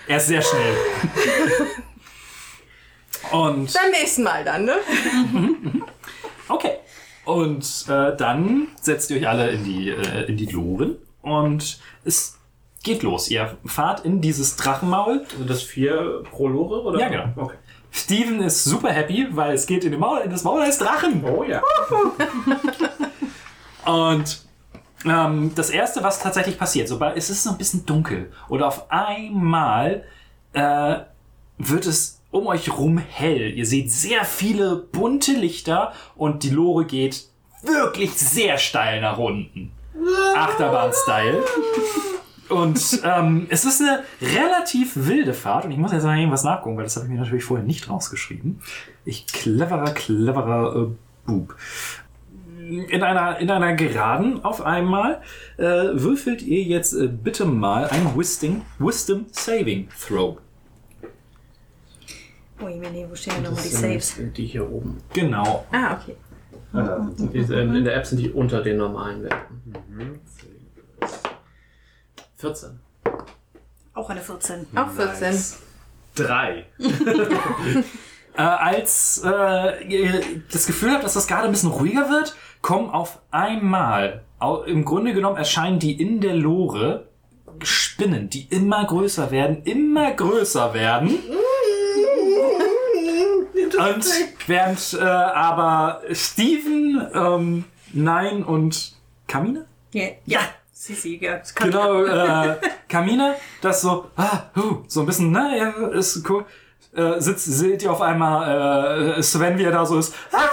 er 0.07 0.18
ist 0.18 0.28
sehr 0.28 0.41
schnell. 0.41 0.76
Und 3.32 3.72
Beim 3.74 3.91
nächsten 3.91 4.24
Mal 4.24 4.43
dann, 4.43 4.66
ne? 4.66 4.76
okay. 6.47 6.78
Und 7.26 7.86
äh, 7.88 8.18
dann 8.18 8.70
setzt 8.82 9.12
ihr 9.12 9.18
euch 9.18 9.28
alle 9.28 9.51
in 9.51 9.64
die, 9.64 9.89
äh, 9.89 10.26
in 10.26 10.38
die 10.38 10.47
Loren 10.47 10.97
und 11.22 11.80
es 12.03 12.39
geht 12.84 13.03
los. 13.03 13.30
Ihr 13.30 13.57
fahrt 13.66 14.03
in 14.05 14.22
dieses 14.22 14.55
Drachenmaul. 14.55 15.26
Sind 15.38 15.49
das 15.49 15.62
vier 15.62 16.24
pro 16.32 16.47
Lore? 16.47 16.82
Oder? 16.82 16.99
Ja, 16.99 17.10
genau. 17.10 17.26
Okay. 17.36 17.57
Steven 17.91 18.41
ist 18.41 18.64
super 18.64 18.89
happy, 18.89 19.28
weil 19.32 19.53
es 19.53 19.68
geht 19.68 19.84
in, 19.84 19.91
den 19.91 19.99
Maul, 19.99 20.22
in 20.22 20.32
das 20.32 20.43
Maul 20.43 20.62
eines 20.62 20.78
Drachen. 20.78 21.24
Oh 21.24 21.43
ja. 21.43 21.62
Und 23.86 24.48
ähm, 25.05 25.51
das 25.55 25.69
erste, 25.69 26.03
was 26.03 26.19
tatsächlich 26.19 26.57
passiert, 26.57 26.87
sobald 26.87 27.17
es 27.17 27.29
ist 27.29 27.43
so 27.43 27.51
ein 27.51 27.57
bisschen 27.57 27.85
dunkel 27.85 28.31
oder 28.49 28.67
auf 28.67 28.91
einmal 28.91 30.03
äh, 30.53 30.95
wird 31.57 31.85
es 31.85 32.21
um 32.31 32.47
euch 32.47 32.77
rum 32.77 32.97
hell. 32.97 33.51
Ihr 33.55 33.65
seht 33.65 33.91
sehr 33.91 34.23
viele 34.25 34.75
bunte 34.75 35.31
Lichter 35.33 35.93
und 36.15 36.43
die 36.43 36.49
Lore 36.49 36.85
geht 36.85 37.25
wirklich 37.63 38.13
sehr 38.13 38.57
steil 38.57 39.01
nach 39.01 39.17
unten. 39.17 39.71
Achterbahn-Style. 40.35 41.43
Und 42.49 43.01
ähm, 43.03 43.47
es 43.49 43.65
ist 43.65 43.81
eine 43.81 44.03
relativ 44.21 44.93
wilde 44.95 45.33
Fahrt 45.33 45.65
und 45.65 45.71
ich 45.71 45.77
muss 45.77 45.91
jetzt 45.91 46.03
mal 46.03 46.17
irgendwas 46.17 46.43
nachgucken, 46.43 46.77
weil 46.77 46.83
das 46.83 46.95
habe 46.95 47.05
ich 47.05 47.11
mir 47.11 47.19
natürlich 47.19 47.43
vorher 47.43 47.65
nicht 47.65 47.89
rausgeschrieben. 47.89 48.61
Ich 49.05 49.27
cleverer, 49.27 49.91
cleverer 49.91 50.75
äh, 50.75 50.87
Bub 51.25 51.55
in 52.70 53.03
einer, 53.03 53.39
in 53.39 53.49
einer 53.49 53.74
Geraden 53.74 54.43
auf 54.43 54.61
einmal 54.61 55.22
äh, 55.57 55.63
würfelt 55.63 56.41
ihr 56.41 56.63
jetzt 56.63 56.93
äh, 56.93 57.07
bitte 57.07 57.45
mal 57.45 57.88
ein 57.88 58.17
Wisdom, 58.17 58.61
Wisdom 58.78 59.26
Saving 59.32 59.89
Throw. 59.99 60.38
Oh, 62.61 62.67
je, 62.67 62.78
nee, 62.78 63.05
wo 63.09 63.15
stehen 63.15 63.36
denn 63.36 63.43
nochmal 63.43 63.63
die 63.63 63.70
Saves? 63.70 64.15
sind 64.15 64.38
die 64.38 64.45
hier 64.45 64.70
oben. 64.70 64.97
Genau. 65.13 65.65
Ah, 65.72 65.97
okay. 66.01 66.15
Die, 67.34 67.39
ähm, 67.53 67.76
in 67.76 67.84
der 67.84 67.95
App 67.95 68.05
sind 68.05 68.20
die 68.20 68.30
unter 68.30 68.61
den 68.61 68.78
normalen 68.78 69.24
Werten. 69.24 70.20
14. 72.36 72.80
Auch 73.93 74.09
eine 74.09 74.22
14. 74.22 74.67
Auch 74.76 74.91
14. 74.91 75.36
Drei. 76.15 76.65
Äh, 78.39 78.41
als 78.43 79.22
äh, 79.26 79.84
ihr 79.84 80.22
das 80.49 80.65
Gefühl 80.65 80.91
habt, 80.91 81.03
dass 81.03 81.13
das 81.13 81.28
gerade 81.28 81.43
ein 81.43 81.51
bisschen 81.51 81.72
ruhiger 81.72 82.09
wird, 82.09 82.38
kommen 82.62 82.89
auf 82.89 83.20
einmal, 83.32 84.24
im 84.66 84.86
Grunde 84.86 85.14
genommen 85.14 85.38
erscheinen 85.38 85.80
die 85.80 85.99
in 85.99 86.22
der 86.22 86.36
Lore 86.36 87.05
Spinnen, 87.64 88.30
die 88.30 88.47
immer 88.49 88.86
größer 88.86 89.32
werden, 89.32 89.64
immer 89.64 90.12
größer 90.12 90.74
werden. 90.74 91.20
Und 93.78 94.05
während 94.47 94.93
äh, 94.93 95.03
aber 95.03 96.01
Steven, 96.12 97.07
ähm, 97.14 97.66
Nein 97.93 98.43
und 98.43 98.93
Kamina? 99.28 99.66
Ja, 99.93 100.07
ja. 100.26 100.39
Das 100.82 101.53
kann 101.53 101.72
Genau, 101.72 102.03
äh, 102.05 102.55
Kamina, 102.88 103.36
das 103.62 103.82
so, 103.82 104.10
ah, 104.16 104.43
huh, 104.55 104.84
so 104.88 105.01
ein 105.01 105.05
bisschen, 105.05 105.32
na 105.32 105.55
ja, 105.55 105.70
ist 105.89 106.28
cool. 106.30 106.45
Äh, 106.95 107.20
sitzt, 107.20 107.45
seht 107.45 107.84
ihr 107.84 107.91
auf 107.91 108.01
einmal 108.01 109.18
äh, 109.18 109.22
Sven, 109.22 109.57
wie 109.57 109.66
er 109.66 109.72
da 109.72 109.86
so 109.86 109.99
ist. 109.99 110.16
Ah, 110.32 110.47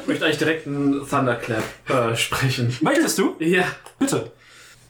Ich 0.00 0.06
möchte 0.06 0.24
eigentlich 0.24 0.38
direkt 0.38 0.66
einen 0.66 1.06
Thunderclap 1.08 1.64
äh, 1.88 2.16
sprechen. 2.16 2.76
möchtest 2.80 3.18
du? 3.18 3.36
Ja. 3.38 3.64
Bitte. 3.98 4.30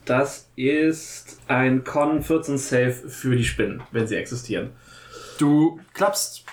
Das 0.05 0.49
ist 0.55 1.39
ein 1.47 1.83
Con 1.83 2.23
14 2.23 2.57
Save 2.57 2.91
für 2.91 3.35
die 3.35 3.45
Spinnen, 3.45 3.83
wenn 3.91 4.07
sie 4.07 4.15
existieren. 4.15 4.71
Du 5.37 5.79
klappst. 5.93 6.43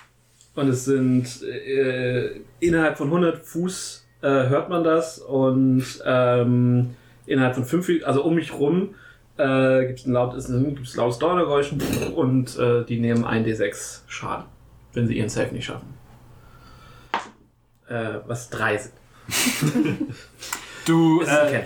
Und 0.55 0.69
es 0.69 0.85
sind 0.85 1.43
äh, 1.43 2.41
innerhalb 2.59 2.99
von 2.99 3.07
100 3.07 3.45
Fuß 3.45 4.07
äh, 4.23 4.27
hört 4.27 4.69
man 4.69 4.85
das 4.85 5.19
und 5.19 5.85
ähm, 6.05 6.97
innerhalb 7.27 7.55
von 7.55 7.65
5, 7.65 8.05
also 8.05 8.25
um 8.25 8.35
mich 8.35 8.53
rum 8.53 8.95
äh, 9.37 9.87
gibt 9.87 10.01
es 10.01 10.07
ein 10.07 10.13
lautes, 10.13 10.49
lautes 10.97 11.19
Donnergeräusch 11.19 11.73
und 12.15 12.59
äh, 12.59 12.85
die 12.85 13.01
nehmen 13.01 13.25
1d6 13.25 14.01
Schaden, 14.09 14.47
wenn 14.93 15.07
sie 15.07 15.17
ihren 15.17 15.29
Save 15.29 15.53
nicht 15.53 15.67
schaffen. 15.67 16.00
Äh, 17.91 18.21
was 18.27 18.49
drei 18.49 18.79
sind. 18.79 18.95
Du 20.87 21.21
ein 21.21 21.29
äh, 21.29 21.65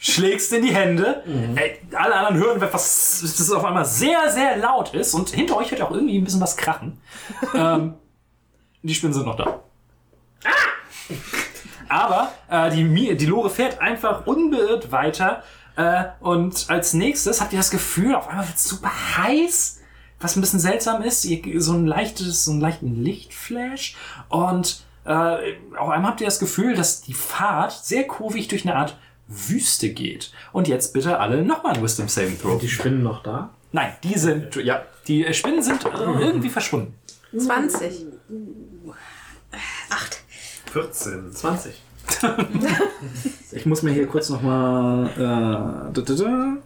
schlägst 0.00 0.52
in 0.52 0.62
die 0.62 0.74
Hände. 0.74 1.22
Ey, 1.54 1.78
alle 1.94 2.16
anderen 2.16 2.36
hören, 2.36 2.60
was 2.60 3.20
das 3.22 3.50
auf 3.52 3.64
einmal 3.64 3.84
sehr, 3.84 4.30
sehr 4.30 4.56
laut 4.56 4.92
ist. 4.92 5.14
Und 5.14 5.30
hinter 5.30 5.56
euch 5.56 5.70
hört 5.70 5.82
auch 5.82 5.92
irgendwie 5.92 6.18
ein 6.18 6.24
bisschen 6.24 6.40
was 6.40 6.56
krachen. 6.56 7.00
ähm, 7.54 7.94
die 8.82 8.94
Spinnen 8.94 9.14
sind 9.14 9.24
noch 9.24 9.36
da. 9.36 9.60
Aber 11.88 12.32
äh, 12.50 12.70
die, 12.70 13.16
die 13.16 13.26
Lore 13.26 13.50
fährt 13.50 13.80
einfach 13.80 14.26
unbeirrt 14.26 14.90
weiter. 14.90 15.44
Äh, 15.76 16.04
und 16.20 16.66
als 16.68 16.92
nächstes 16.92 17.40
habt 17.40 17.52
ihr 17.52 17.58
das 17.58 17.70
Gefühl, 17.70 18.14
auf 18.14 18.28
einmal 18.28 18.46
wird 18.46 18.56
es 18.56 18.64
super 18.64 18.90
heiß. 19.16 19.80
Was 20.18 20.34
ein 20.34 20.40
bisschen 20.40 20.60
seltsam 20.60 21.02
ist, 21.02 21.24
ihr, 21.24 21.60
so 21.60 21.72
ein 21.72 21.86
leichtes, 21.86 22.46
so 22.46 22.50
einen 22.50 22.60
leichten 22.60 23.02
Lichtflash. 23.02 23.96
Und 24.28 24.85
äh, 25.06 25.54
auf 25.76 25.88
einmal 25.90 26.10
habt 26.10 26.20
ihr 26.20 26.26
das 26.26 26.38
Gefühl, 26.38 26.74
dass 26.74 27.02
die 27.02 27.14
Fahrt 27.14 27.72
sehr 27.72 28.04
kurvig 28.04 28.48
durch 28.48 28.64
eine 28.64 28.76
Art 28.76 28.98
Wüste 29.28 29.90
geht. 29.90 30.32
Und 30.52 30.68
jetzt 30.68 30.92
bitte 30.92 31.18
alle 31.18 31.42
nochmal 31.42 31.74
ein 31.74 31.82
Wisdom 31.82 32.08
Saving 32.08 32.38
Throw. 32.40 32.50
Sind 32.52 32.62
die 32.62 32.68
Spinnen 32.68 33.02
noch 33.02 33.22
da? 33.22 33.50
Nein, 33.72 33.92
die 34.02 34.18
sind, 34.18 34.56
ja, 34.56 34.82
die 35.06 35.32
Spinnen 35.34 35.62
sind 35.62 35.84
äh, 35.84 35.88
irgendwie 35.88 36.48
verschwunden. 36.48 36.94
20. 37.36 38.06
Acht. 39.90 40.22
14. 40.72 41.32
20. 41.32 41.74
Ich 43.52 43.66
muss 43.66 43.82
mir 43.82 43.92
hier 43.92 44.06
kurz 44.06 44.28
nochmal. 44.28 45.08
Äh, 45.16 45.92
da, 45.92 45.92
da, 45.92 46.14
da. 46.14 46.56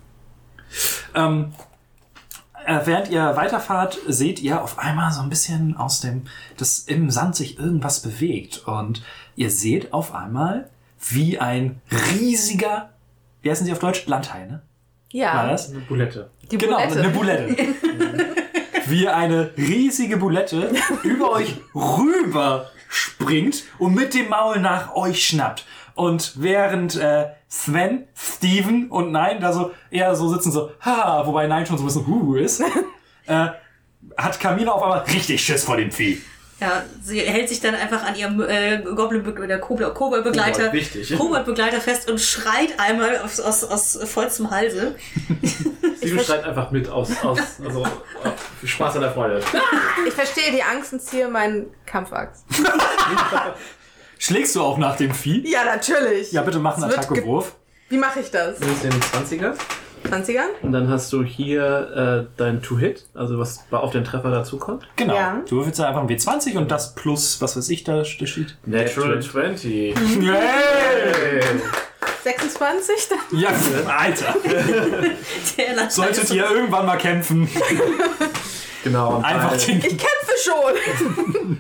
Ähm, 1.15 1.53
äh, 1.53 1.70
während 2.67 3.09
ihr 3.11 3.37
weiterfahrt, 3.37 3.99
seht 4.07 4.41
ihr 4.41 4.63
auf 4.63 4.79
einmal 4.79 5.13
so 5.13 5.21
ein 5.23 5.29
bisschen 5.29 5.77
aus 5.77 6.01
dem, 6.01 6.23
dass 6.57 6.81
im 6.81 7.11
Sand 7.11 7.37
sich 7.37 7.59
irgendwas 7.59 8.01
bewegt. 8.01 8.67
Und 8.67 9.03
ihr 9.37 9.51
seht 9.51 9.93
auf 9.93 10.15
einmal, 10.15 10.71
wie 11.09 11.39
ein 11.39 11.81
riesiger, 12.19 12.91
wie 13.43 13.51
heißen 13.51 13.65
sie 13.67 13.73
auf 13.73 13.79
Deutsch? 13.79 14.07
Landhai, 14.07 14.45
ne? 14.47 14.63
War 15.13 15.21
Ja, 15.21 15.51
das? 15.51 15.71
Eine 15.71 15.81
Bulette. 15.81 16.31
die 16.51 16.59
Genau, 16.59 16.77
Bulette. 16.77 17.01
eine 17.01 17.11
Bulette. 17.11 17.57
Wie 18.87 19.07
eine 19.07 19.51
riesige 19.57 20.17
Bulette 20.17 20.73
über 21.05 21.31
euch 21.33 21.55
rüber 21.75 22.71
springt 22.89 23.63
und 23.79 23.95
mit 23.95 24.15
dem 24.15 24.29
Maul 24.31 24.59
nach 24.59 24.95
euch 24.97 25.25
schnappt. 25.25 25.65
Und 26.01 26.41
während 26.41 26.97
äh, 26.97 27.27
Sven, 27.47 28.09
Steven 28.17 28.89
und 28.89 29.13
Nein 29.13 29.39
da 29.39 29.53
so 29.53 29.73
eher 29.91 30.17
so 30.17 30.31
sitzen, 30.31 30.51
so, 30.51 30.71
ha, 30.81 31.27
wobei 31.27 31.47
Nein 31.47 31.67
schon 31.67 31.77
so 31.77 31.83
ein 31.83 31.87
bisschen 31.89 32.07
Huhu 32.07 32.37
ist, 32.37 32.61
äh, 33.27 33.49
hat 34.17 34.41
Camila 34.41 34.73
auf 34.73 34.83
einmal 34.83 35.01
richtig 35.01 35.45
Schiss 35.45 35.63
vor 35.63 35.77
dem 35.77 35.91
Vieh. 35.91 36.23
Ja, 36.59 36.85
sie 37.03 37.21
hält 37.21 37.51
sich 37.51 37.61
dann 37.61 37.75
einfach 37.75 38.03
an 38.03 38.17
ihrem 38.17 38.41
äh, 38.41 38.79
Goblin 38.79 39.27
oder 39.27 39.59
Kobold-Begleiter 39.59 40.71
Kobold. 40.71 41.19
Kobold-Begleiter 41.19 41.83
fest 41.83 42.11
und 42.11 42.19
schreit 42.19 42.81
einmal 42.81 43.19
aus, 43.19 43.39
aus, 43.39 43.63
aus 43.63 43.99
vollstem 44.11 44.51
Halse. 44.51 44.95
Steven 45.99 46.21
schreit 46.21 46.45
einfach 46.45 46.71
mit 46.71 46.89
aus, 46.89 47.11
aus 47.23 47.41
also 47.63 47.87
für 48.59 48.67
Spaß 48.67 48.95
an 48.95 49.03
der 49.03 49.13
Freude. 49.13 49.43
Ich 50.09 50.15
verstehe 50.15 50.51
die 50.51 50.63
Angst 50.63 50.95
und 50.95 51.03
ziehe 51.03 51.29
meinen 51.29 51.67
Kampfachs. 51.85 52.47
Schlägst 54.23 54.55
du 54.55 54.61
auch 54.61 54.77
nach 54.77 54.97
dem 54.97 55.15
Vieh? 55.15 55.43
Ja, 55.51 55.65
natürlich. 55.65 56.31
Ja, 56.31 56.43
bitte 56.43 56.59
mach 56.59 56.77
einen 56.77 56.85
Attackewurf. 56.85 57.57
Wie 57.89 57.97
mache 57.97 58.21
ich 58.21 58.31
das? 58.31 58.59
Du 58.59 58.67
nimmst 58.67 58.85
den 58.85 58.93
20er 58.93 59.55
20er? 60.09 60.43
und 60.63 60.73
dann 60.73 60.89
hast 60.89 61.13
du 61.13 61.25
hier 61.25 62.27
äh, 62.29 62.35
dein 62.37 62.63
To-Hit, 62.63 63.07
also 63.15 63.39
was 63.39 63.65
auf 63.71 63.93
den 63.93 64.05
Treffer 64.05 64.31
dazukommt. 64.31 64.87
Genau. 64.97 65.15
Ja. 65.15 65.43
Du 65.49 65.57
würfelst 65.57 65.81
einfach 65.81 66.03
ein 66.03 66.09
W20 66.09 66.59
und 66.59 66.71
das 66.71 66.95
plus, 66.95 67.41
was 67.41 67.57
weiß 67.57 67.69
ich, 67.71 67.85
da 67.85 68.05
steht. 68.05 68.57
Natural 68.67 69.21
20. 69.23 69.73
Yay! 69.73 69.95
Hey. 69.95 71.41
26? 72.23 73.09
Dann 73.09 73.41
Ja, 73.41 73.49
Alter. 73.87 74.37
Solltet 75.89 76.31
ihr 76.31 76.51
irgendwann 76.51 76.85
mal 76.87 76.99
kämpfen, 76.99 77.49
Genau. 78.85 79.17
und 79.17 79.25
einfach 79.25 79.57
den. 79.57 79.79
Ich 79.79 79.89
kämpfe 79.89 80.35
schon. 80.43 80.57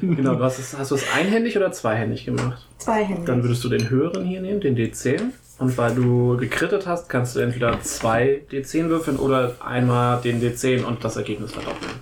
Genau, 0.16 0.34
du 0.34 0.44
hast 0.44 0.58
es, 0.58 0.76
hast 0.78 0.90
du 0.90 0.94
es 0.94 1.04
einhändig 1.14 1.56
oder 1.56 1.70
zweihändig 1.72 2.24
gemacht? 2.24 2.66
Zwei 2.78 3.04
Hände. 3.04 3.24
Dann 3.26 3.42
würdest 3.42 3.62
du 3.64 3.68
den 3.68 3.90
höheren 3.90 4.24
hier 4.24 4.40
nehmen, 4.40 4.60
den 4.60 4.76
D10. 4.76 5.20
Und 5.58 5.76
weil 5.76 5.94
du 5.94 6.36
gekrittet 6.38 6.86
hast, 6.86 7.08
kannst 7.10 7.36
du 7.36 7.40
entweder 7.40 7.80
zwei 7.82 8.42
D10 8.50 8.88
würfeln 8.88 9.18
oder 9.18 9.56
einmal 9.64 10.20
den 10.22 10.40
D10 10.40 10.84
und 10.84 11.04
das 11.04 11.16
Ergebnis 11.16 11.52
verdoppeln. 11.52 11.92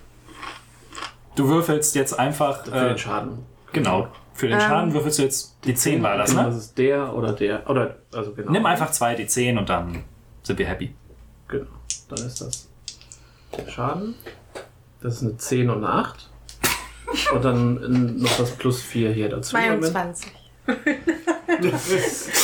Du 1.34 1.48
würfelst 1.48 1.94
jetzt 1.96 2.18
einfach. 2.18 2.64
Für 2.64 2.70
Äh, 2.72 2.88
den 2.90 2.98
Schaden. 2.98 3.38
genau. 3.72 4.08
Für 4.34 4.46
den 4.46 4.58
Ähm. 4.60 4.60
Schaden 4.60 4.94
würfelst 4.94 5.18
du 5.18 5.22
jetzt 5.24 5.56
die 5.64 5.74
10 5.74 6.02
war 6.04 6.16
das, 6.16 6.30
Genau, 6.30 6.42
ne? 6.42 6.48
das 6.50 6.56
ist 6.58 6.78
der 6.78 7.12
oder 7.14 7.32
der. 7.32 7.68
Oder, 7.68 7.96
also 8.14 8.32
genau. 8.32 8.52
Nimm 8.52 8.64
einfach 8.66 8.92
zwei 8.92 9.16
die 9.16 9.26
10 9.26 9.58
und 9.58 9.68
dann 9.68 10.04
sind 10.44 10.58
wir 10.58 10.66
happy. 10.66 10.94
Genau. 11.48 11.66
Dann 12.08 12.18
ist 12.26 12.40
das 12.40 12.68
der 13.56 13.68
Schaden. 13.70 14.14
Das 15.00 15.14
ist 15.16 15.22
eine 15.22 15.36
10 15.36 15.70
und 15.70 15.84
eine 15.84 15.92
8. 15.94 16.28
Und 17.34 17.44
dann 17.44 18.18
noch 18.18 18.36
das 18.36 18.50
plus 18.52 18.82
4 18.82 19.10
hier 19.12 19.28
dazu. 19.30 19.50
22. 19.52 20.30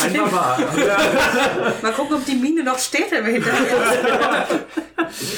Einfach 0.03 0.33
wahr. 0.33 0.59
Mal 1.83 1.93
gucken, 1.93 2.17
ob 2.17 2.25
die 2.25 2.35
Mine 2.35 2.65
noch 2.65 2.79
steht, 2.79 3.11
wenn 3.11 3.27
wir 3.27 3.33
hinterher 3.35 4.47
sind. 4.49 4.65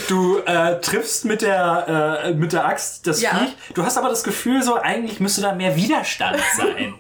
Du 0.09 0.39
äh, 0.47 0.81
triffst 0.81 1.25
mit 1.25 1.43
der, 1.43 2.23
äh, 2.27 2.35
mit 2.35 2.53
der 2.53 2.65
Axt 2.67 3.07
das 3.07 3.21
Ja. 3.21 3.31
Viech. 3.31 3.57
Du 3.75 3.83
hast 3.83 3.99
aber 3.99 4.09
das 4.09 4.23
Gefühl, 4.23 4.63
so 4.63 4.77
eigentlich 4.81 5.19
müsste 5.19 5.41
da 5.43 5.53
mehr 5.53 5.75
Widerstand 5.75 6.39
sein. 6.57 6.95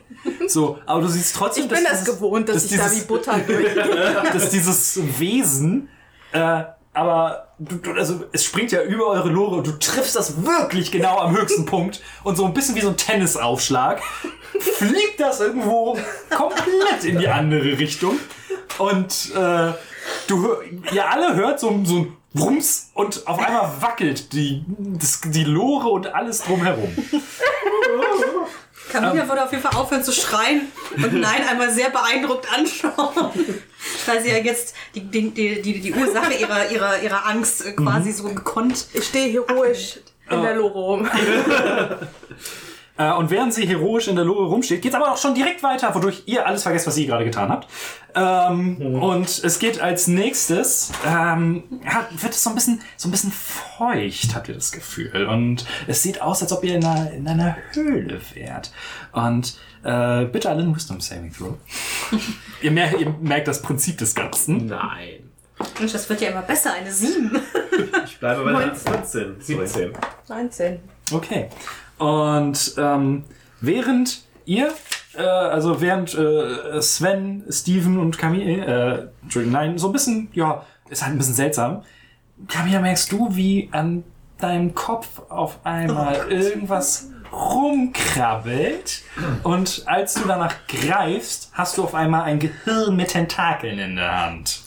so, 0.49 0.79
aber 0.87 1.03
du 1.03 1.09
siehst 1.09 1.37
trotzdem, 1.37 1.65
Ich 1.65 1.71
bin 1.71 1.85
das 1.85 2.01
dieses- 2.01 2.15
gewohnt, 2.17 2.49
dass, 2.49 2.57
dass 2.65 2.65
ich 2.73 2.77
da 2.77 2.89
dieses- 2.89 3.03
wie 3.05 3.07
Butter 3.07 3.39
durch. 3.47 3.75
dass 4.33 4.51
dieses 4.51 4.99
Wesen, 5.21 5.89
äh, 6.33 6.65
aber 6.97 7.49
du, 7.59 7.77
du, 7.77 7.93
also 7.93 8.25
es 8.33 8.45
springt 8.45 8.73
ja 8.73 8.83
über 8.83 9.07
eure 9.09 9.29
Lore 9.29 9.57
und 9.57 9.67
du 9.67 9.73
triffst 9.73 10.17
das 10.17 10.45
wirklich 10.45 10.91
genau 10.91 11.19
am 11.19 11.37
höchsten 11.37 11.67
Punkt 11.67 12.01
und 12.25 12.37
so 12.37 12.45
ein 12.47 12.55
bisschen 12.55 12.75
wie 12.75 12.81
so 12.81 12.89
ein 12.89 12.97
Tennisaufschlag 12.97 14.03
fliegt 14.59 15.21
das 15.21 15.41
irgendwo 15.41 15.99
komplett 16.35 17.05
in 17.05 17.19
die 17.19 17.29
andere 17.29 17.79
Richtung 17.79 18.19
und 18.79 19.31
äh, 19.35 19.73
du, 20.27 20.57
ihr 20.93 21.11
alle 21.11 21.35
hört 21.35 21.61
so, 21.61 21.81
so 21.85 21.97
ein 21.97 22.17
Wumms 22.33 22.91
und 22.95 23.27
auf 23.27 23.39
einmal 23.39 23.71
wackelt 23.81 24.33
die, 24.33 24.65
das, 24.79 25.21
die 25.23 25.45
Lore 25.45 25.89
und 25.89 26.15
alles 26.15 26.43
drumherum. 26.43 26.95
Camilla 29.01 29.29
würde 29.29 29.45
auf 29.45 29.51
jeden 29.51 29.63
Fall 29.63 29.81
aufhören 29.81 30.03
zu 30.03 30.13
schreien 30.13 30.63
und 30.97 31.13
Nein 31.15 31.47
einmal 31.49 31.71
sehr 31.71 31.91
beeindruckt 31.91 32.47
anschauen. 32.53 33.31
Weil 34.07 34.23
sie 34.23 34.31
ja 34.31 34.39
jetzt 34.39 34.75
die, 34.95 35.01
die, 35.01 35.31
die, 35.31 35.63
die, 35.63 35.93
Ursache 35.93 36.35
ihrer, 36.35 36.71
ihrer, 36.71 37.03
ihrer 37.03 37.27
Angst 37.27 37.65
äh, 37.65 37.73
quasi 37.73 38.13
so 38.13 38.25
gekonnt. 38.25 38.87
Ich 38.93 39.05
stehe 39.05 39.31
heroisch 39.31 39.99
in 40.31 40.43
der 40.43 40.57
Lore 40.57 40.73
rum. 40.73 41.09
Äh, 42.99 43.13
und 43.13 43.31
während 43.31 43.53
sie 43.53 43.67
heroisch 43.67 44.09
in 44.09 44.17
der 44.17 44.25
Lore 44.25 44.47
rumsteht, 44.47 44.83
geht's 44.83 44.95
aber 44.95 45.13
auch 45.13 45.19
schon 45.19 45.35
direkt 45.35 45.63
weiter, 45.63 45.95
wodurch 45.95 46.23
ihr 46.27 46.47
alles 46.47 46.63
vergesst, 46.63 46.87
was 46.87 46.97
ihr 46.97 47.07
gerade 47.07 47.25
getan 47.25 47.51
habt. 47.51 47.69
Ähm, 48.15 49.03
Und 49.03 49.29
es 49.45 49.59
geht 49.59 49.81
als 49.81 50.07
nächstes, 50.07 50.93
ähm, 51.07 51.65
ja, 51.85 52.09
wird 52.21 52.33
es 52.33 52.43
so 52.43 52.51
ein 52.51 52.55
bisschen, 52.55 52.81
so 52.97 53.09
ein 53.09 53.11
bisschen 53.11 53.33
feucht, 53.33 54.35
habt 54.35 54.49
ihr 54.49 54.55
das 54.55 54.73
Gefühl. 54.73 55.27
Und 55.27 55.67
es 55.87 56.03
sieht 56.03 56.23
aus, 56.23 56.43
als 56.43 56.53
ob 56.53 56.65
ihr 56.65 56.77
in 56.77 56.85
einer, 56.85 57.11
in 57.13 57.29
einer 57.29 57.57
Höhle 57.73 58.21
wärt. 58.35 58.73
Und 59.13 59.59
äh, 59.85 60.25
bitte 60.25 60.49
alle 60.49 60.63
einen 60.63 60.75
Wisdom 60.75 61.01
Saving 61.01 61.33
Throw. 61.33 61.55
ihr, 62.63 62.71
mer 62.71 62.99
ihr 62.99 63.15
merkt 63.21 63.49
das 63.49 63.61
Prinzip 63.61 63.99
des 63.99 64.15
Ganzen. 64.15 64.67
Nein. 64.67 65.31
Mensch, 65.79 65.93
das 65.93 66.09
wird 66.09 66.21
ja 66.21 66.31
immer 66.31 66.43
besser, 66.43 66.73
eine 66.75 66.91
7. 66.91 67.31
Ich 68.05 68.19
bleibe 68.19 68.45
bei 68.45 68.65
der 68.65 68.75
14. 68.75 69.37
17. 69.41 69.93
19. 70.29 70.81
Okay. 71.13 71.49
Und 71.99 72.75
ähm, 72.77 73.25
während 73.61 74.23
ihr, 74.45 74.73
äh, 75.17 75.23
also 75.23 75.81
während 75.81 76.15
äh, 76.15 76.81
Sven, 76.81 77.45
Steven 77.51 77.99
und 77.99 78.19
Camille, 78.19 78.65
äh, 78.65 79.09
Entschuldigung, 79.23 79.53
nein, 79.53 79.79
so 79.79 79.89
ein 79.89 79.93
bisschen, 79.93 80.29
ja, 80.33 80.65
ist 80.89 81.03
halt 81.03 81.15
ein 81.15 81.19
bisschen 81.19 81.35
seltsam. 81.35 81.83
Camilla, 82.49 82.81
merkst 82.81 83.11
du, 83.13 83.35
wie 83.35 83.69
an 83.73 84.05
deinem 84.39 84.75
Kopf 84.75 85.23
auf 85.31 85.65
einmal 85.65 86.31
irgendwas 86.31 87.09
rumkrabbelt 87.33 89.03
und 89.43 89.83
als 89.87 90.15
du 90.15 90.21
danach 90.27 90.55
greifst, 90.69 91.51
hast 91.53 91.79
du 91.79 91.85
auf 91.85 91.95
einmal 91.95 92.23
ein 92.23 92.39
Gehirn 92.39 92.95
mit 92.97 93.09
Tentakeln 93.09 93.79
in 93.79 93.97
der 93.97 94.27
Hand. 94.27 94.61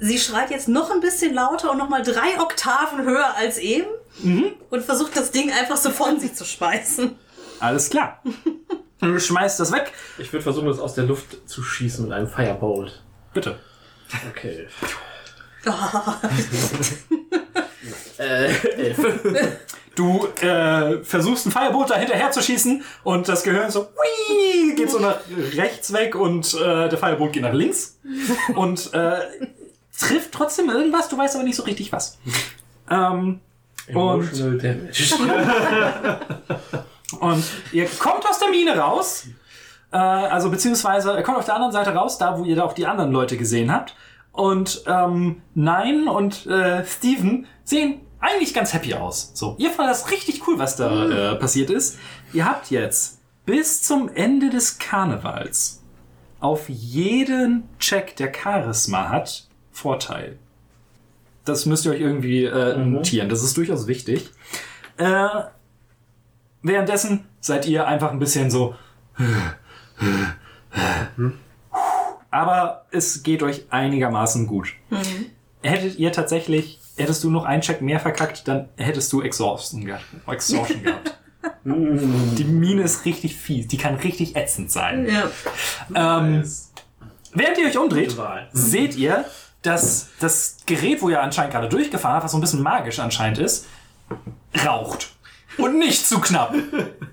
Sie 0.00 0.18
schreit 0.18 0.50
jetzt 0.50 0.68
noch 0.68 0.90
ein 0.90 1.00
bisschen 1.00 1.34
lauter 1.34 1.70
und 1.70 1.78
nochmal 1.78 2.02
drei 2.02 2.40
Oktaven 2.40 3.04
höher 3.04 3.34
als 3.36 3.58
eben 3.58 3.86
und 4.22 4.84
versucht 4.84 5.16
das 5.16 5.30
Ding 5.30 5.52
einfach 5.52 5.76
so 5.76 5.90
von 5.90 6.20
sich 6.20 6.34
zu 6.34 6.44
schmeißen. 6.44 7.16
Alles 7.60 7.90
klar. 7.90 8.22
Du 9.00 9.18
schmeißt 9.20 9.60
das 9.60 9.70
weg. 9.70 9.92
Ich 10.16 10.32
würde 10.32 10.44
versuchen, 10.44 10.66
das 10.66 10.78
aus 10.78 10.94
der 10.94 11.04
Luft 11.04 11.46
zu 11.46 11.62
schießen 11.62 12.04
mit 12.04 12.14
einem 12.14 12.28
Firebolt. 12.28 13.02
Bitte. 13.34 13.58
Okay. 14.30 14.66
äh, 18.18 18.46
elf. 18.46 18.98
Du 19.94 20.26
äh, 20.40 21.04
versuchst 21.04 21.46
ein 21.46 21.52
Firebolt 21.52 21.90
da 21.90 21.96
hinterher 21.96 22.30
zu 22.30 22.42
schießen 22.42 22.82
und 23.04 23.28
das 23.28 23.44
Gehirn 23.44 23.70
so 23.70 23.88
wii, 24.28 24.74
geht 24.74 24.90
so 24.90 24.98
nach 24.98 25.20
rechts 25.54 25.92
weg 25.92 26.16
und 26.16 26.54
äh, 26.54 26.88
der 26.88 26.98
Firebolt 26.98 27.32
geht 27.32 27.42
nach 27.42 27.52
links 27.52 28.00
und 28.56 28.92
äh, 28.92 29.18
trifft 29.96 30.32
trotzdem 30.32 30.68
irgendwas, 30.68 31.08
du 31.08 31.16
weißt 31.16 31.36
aber 31.36 31.44
nicht 31.44 31.56
so 31.56 31.62
richtig 31.62 31.92
was. 31.92 32.18
Ähm, 32.90 33.40
und, 33.88 33.96
Emotional 33.96 34.58
Damage. 34.58 35.14
und 37.20 37.44
ihr 37.72 37.86
kommt 37.98 38.28
aus 38.28 38.38
der 38.38 38.48
Mine 38.48 38.78
raus, 38.78 39.26
äh, 39.92 39.96
also 39.96 40.50
beziehungsweise 40.50 41.16
ihr 41.16 41.22
kommt 41.22 41.38
auf 41.38 41.44
der 41.44 41.54
anderen 41.54 41.72
Seite 41.72 41.94
raus, 41.94 42.18
da 42.18 42.38
wo 42.38 42.44
ihr 42.44 42.56
da 42.56 42.64
auch 42.64 42.72
die 42.72 42.86
anderen 42.86 43.12
Leute 43.12 43.36
gesehen 43.36 43.72
habt. 43.72 43.94
Und 44.32 44.82
ähm, 44.86 45.42
Nein 45.54 46.08
und 46.08 46.46
äh, 46.46 46.84
Steven 46.84 47.46
sehen 47.62 48.00
eigentlich 48.18 48.54
ganz 48.54 48.72
happy 48.72 48.94
aus. 48.94 49.30
So, 49.34 49.54
ihr 49.58 49.70
fandet 49.70 49.94
das 49.94 50.10
richtig 50.10 50.46
cool, 50.48 50.58
was 50.58 50.76
da 50.76 51.32
äh, 51.32 51.36
passiert 51.36 51.70
ist. 51.70 51.98
Ihr 52.32 52.44
habt 52.44 52.70
jetzt 52.70 53.20
bis 53.46 53.82
zum 53.82 54.08
Ende 54.08 54.50
des 54.50 54.78
Karnevals 54.78 55.82
auf 56.40 56.68
jeden 56.68 57.68
Check, 57.78 58.16
der 58.16 58.32
Charisma 58.34 59.08
hat, 59.08 59.46
Vorteil. 59.70 60.38
Das 61.44 61.66
müsst 61.66 61.84
ihr 61.84 61.92
euch 61.92 62.00
irgendwie 62.00 62.44
äh, 62.44 62.76
notieren. 62.76 63.28
Das 63.28 63.42
ist 63.42 63.56
durchaus 63.56 63.86
wichtig. 63.86 64.30
Äh, 64.96 65.28
währenddessen 66.62 67.26
seid 67.40 67.66
ihr 67.66 67.86
einfach 67.86 68.10
ein 68.10 68.18
bisschen 68.18 68.50
so. 68.50 68.74
Aber 72.30 72.86
es 72.90 73.22
geht 73.22 73.42
euch 73.42 73.66
einigermaßen 73.70 74.46
gut. 74.46 74.72
Hättet 75.62 75.98
ihr 75.98 76.12
tatsächlich, 76.12 76.80
hättest 76.96 77.22
du 77.24 77.30
noch 77.30 77.44
einen 77.44 77.62
Check 77.62 77.80
mehr 77.80 78.00
verkackt, 78.00 78.48
dann 78.48 78.68
hättest 78.76 79.12
du 79.12 79.22
Exhaustion, 79.22 79.84
ge 79.84 79.96
Exhaustion 80.26 80.82
gehabt. 80.84 81.18
Die 81.64 82.44
Mine 82.44 82.82
ist 82.82 83.04
richtig 83.04 83.36
fies, 83.36 83.68
die 83.68 83.76
kann 83.76 83.96
richtig 83.96 84.36
ätzend 84.36 84.70
sein. 84.70 85.06
Ja. 85.06 86.18
Ähm, 86.18 86.44
während 87.32 87.58
ihr 87.58 87.66
euch 87.66 87.78
umdreht, 87.78 88.16
seht 88.52 88.96
ihr, 88.96 89.24
dass 89.64 90.10
das 90.20 90.58
Gerät, 90.66 91.02
wo 91.02 91.08
ihr 91.08 91.22
anscheinend 91.22 91.52
gerade 91.52 91.68
durchgefahren 91.68 92.16
habt, 92.16 92.24
was 92.24 92.32
so 92.32 92.38
ein 92.38 92.42
bisschen 92.42 92.62
magisch 92.62 93.00
anscheinend 93.00 93.38
ist, 93.38 93.66
raucht. 94.64 95.14
Und 95.56 95.78
nicht 95.78 96.06
zu 96.06 96.20
knapp. 96.20 96.54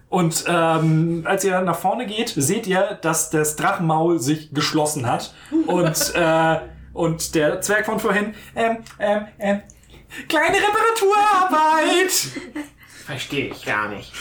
Und 0.09 0.43
ähm, 0.47 1.23
als 1.25 1.43
ihr 1.45 1.61
nach 1.61 1.79
vorne 1.79 2.05
geht, 2.05 2.33
seht 2.35 2.67
ihr, 2.67 2.99
dass 3.01 3.29
das 3.29 3.55
Drachenmaul 3.55 4.19
sich 4.19 4.53
geschlossen 4.53 5.05
hat. 5.05 5.33
Und, 5.67 6.13
äh, 6.15 6.59
und 6.93 7.35
der 7.35 7.61
Zwerg 7.61 7.85
von 7.85 7.99
vorhin, 7.99 8.35
ähm, 8.55 8.79
ähm, 8.99 9.27
ähm, 9.39 9.61
kleine 10.27 10.57
Reparaturarbeit. 10.57 12.11
Verstehe 13.05 13.51
ich 13.51 13.63
gar 13.63 13.87
nicht. 13.87 14.11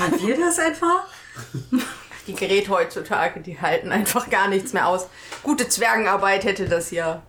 Haben 0.00 0.20
wir 0.20 0.36
das 0.36 0.58
etwa? 0.58 1.04
Die 2.26 2.34
Geräte 2.34 2.70
heutzutage, 2.70 3.40
die 3.40 3.60
halten 3.60 3.92
einfach 3.92 4.28
gar 4.28 4.48
nichts 4.48 4.72
mehr 4.72 4.88
aus. 4.88 5.06
Gute 5.46 5.68
Zwergenarbeit 5.68 6.42
hätte 6.44 6.68
das 6.68 6.88
hier 6.88 7.22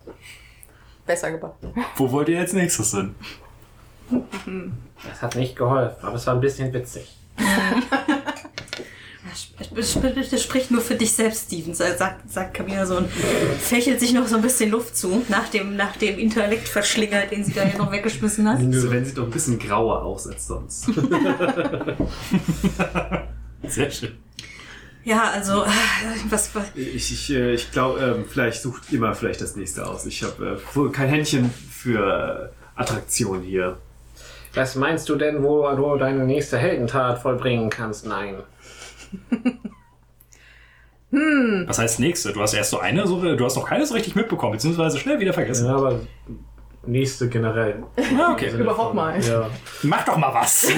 besser 1.06 1.30
gebracht. 1.30 1.54
Wo 1.96 2.10
wollt 2.10 2.28
ihr 2.28 2.40
jetzt 2.40 2.52
nächstes 2.52 2.90
hin? 2.90 3.14
Das 5.08 5.22
hat 5.22 5.36
nicht 5.36 5.54
geholfen, 5.54 5.96
aber 6.02 6.16
es 6.16 6.26
war 6.26 6.34
ein 6.34 6.40
bisschen 6.40 6.72
witzig. 6.72 7.16
Das 9.74 9.92
sp- 9.94 10.14
das 10.30 10.42
spricht 10.42 10.70
nur 10.72 10.80
für 10.80 10.96
dich 10.96 11.12
selbst, 11.12 11.46
Steven, 11.46 11.74
sagt, 11.74 12.28
sagt 12.28 12.54
Camilla 12.54 12.84
so 12.86 12.96
und 12.96 13.08
fächelt 13.08 14.00
sich 14.00 14.12
noch 14.12 14.26
so 14.26 14.34
ein 14.36 14.42
bisschen 14.42 14.70
Luft 14.72 14.96
zu, 14.96 15.22
nach 15.28 15.48
dem, 15.48 15.76
nach 15.76 15.94
dem 15.96 16.18
Intellektverschlinger, 16.18 17.26
den 17.26 17.44
sie 17.44 17.52
da 17.52 17.62
ja 17.64 17.78
noch 17.78 17.92
weggeschmissen 17.92 18.48
hat. 18.48 18.58
Nur 18.60 18.80
Sven 18.80 19.04
sieht 19.04 19.16
doch 19.16 19.24
ein 19.24 19.30
bisschen 19.30 19.60
grauer 19.60 20.02
aus 20.02 20.26
als 20.26 20.46
sonst. 20.48 20.86
Sehr 23.68 23.90
schön. 23.92 24.16
Ja, 25.04 25.30
also, 25.32 25.64
äh, 25.64 25.68
was, 26.28 26.54
was 26.54 26.64
Ich, 26.74 27.12
ich, 27.12 27.30
äh, 27.30 27.54
ich 27.54 27.70
glaube, 27.70 28.00
ähm, 28.00 28.24
vielleicht 28.28 28.62
sucht 28.62 28.92
mal 28.92 29.14
vielleicht 29.14 29.40
das 29.40 29.56
nächste 29.56 29.86
aus. 29.86 30.04
Ich 30.06 30.22
habe 30.22 30.60
äh, 30.60 30.76
wohl 30.76 30.92
kein 30.92 31.08
Händchen 31.08 31.50
für 31.50 32.52
äh, 32.76 32.80
Attraktion 32.80 33.42
hier. 33.42 33.78
Was 34.54 34.74
meinst 34.74 35.08
du 35.08 35.16
denn, 35.16 35.42
wo 35.42 35.68
du 35.74 35.96
deine 35.96 36.24
nächste 36.24 36.58
Heldentat 36.58 37.22
vollbringen 37.22 37.70
kannst? 37.70 38.06
Nein. 38.06 38.42
Was 41.10 41.78
heißt 41.78 42.00
nächste? 42.00 42.32
Du 42.34 42.42
hast 42.42 42.52
erst 42.52 42.70
so 42.70 42.78
eine, 42.80 43.06
so, 43.06 43.34
du 43.34 43.44
hast 43.44 43.56
noch 43.56 43.66
keine 43.66 43.86
so 43.86 43.94
richtig 43.94 44.14
mitbekommen, 44.14 44.52
beziehungsweise 44.52 44.98
schnell 44.98 45.18
wieder 45.18 45.32
vergessen. 45.32 45.66
Ja, 45.66 45.76
aber 45.76 46.00
nächste 46.84 47.28
generell. 47.28 47.82
Ja, 48.16 48.32
okay. 48.32 48.50
Überhaupt 48.50 48.94
mal. 48.94 49.18
Ja. 49.24 49.48
Mach 49.82 50.04
doch 50.04 50.18
mal 50.18 50.34
was. 50.34 50.68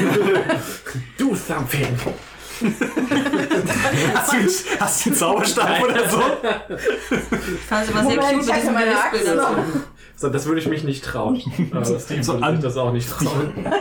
Do 1.19 1.35
something. 1.35 1.99
hast, 4.15 4.33
du, 4.33 4.81
hast 4.81 5.05
du 5.07 5.11
einen 5.11 5.19
Zauberstab 5.19 5.83
oder 5.83 6.09
so? 6.09 6.21
ich 6.21 7.61
fand 7.61 7.89
aber 7.89 8.09
sehr 8.09 8.17
Moment, 8.17 8.21
cute 8.41 8.57
ich 8.59 8.65
mit 8.65 8.75
hatte 8.95 9.19
diesem 9.19 9.37
noch. 9.37 9.57
So, 10.17 10.29
das 10.29 10.47
würde 10.47 10.61
ich 10.61 10.67
mich 10.67 10.85
nicht 10.85 11.05
trauen. 11.05 11.41
Also 11.75 11.99
Steve 11.99 12.23
So 12.23 12.35
würde 12.35 12.47
an- 12.47 12.55
sich 12.57 12.65
das 12.65 12.77
auch 12.77 12.93
nicht 12.93 13.09
trauen. 13.09 13.53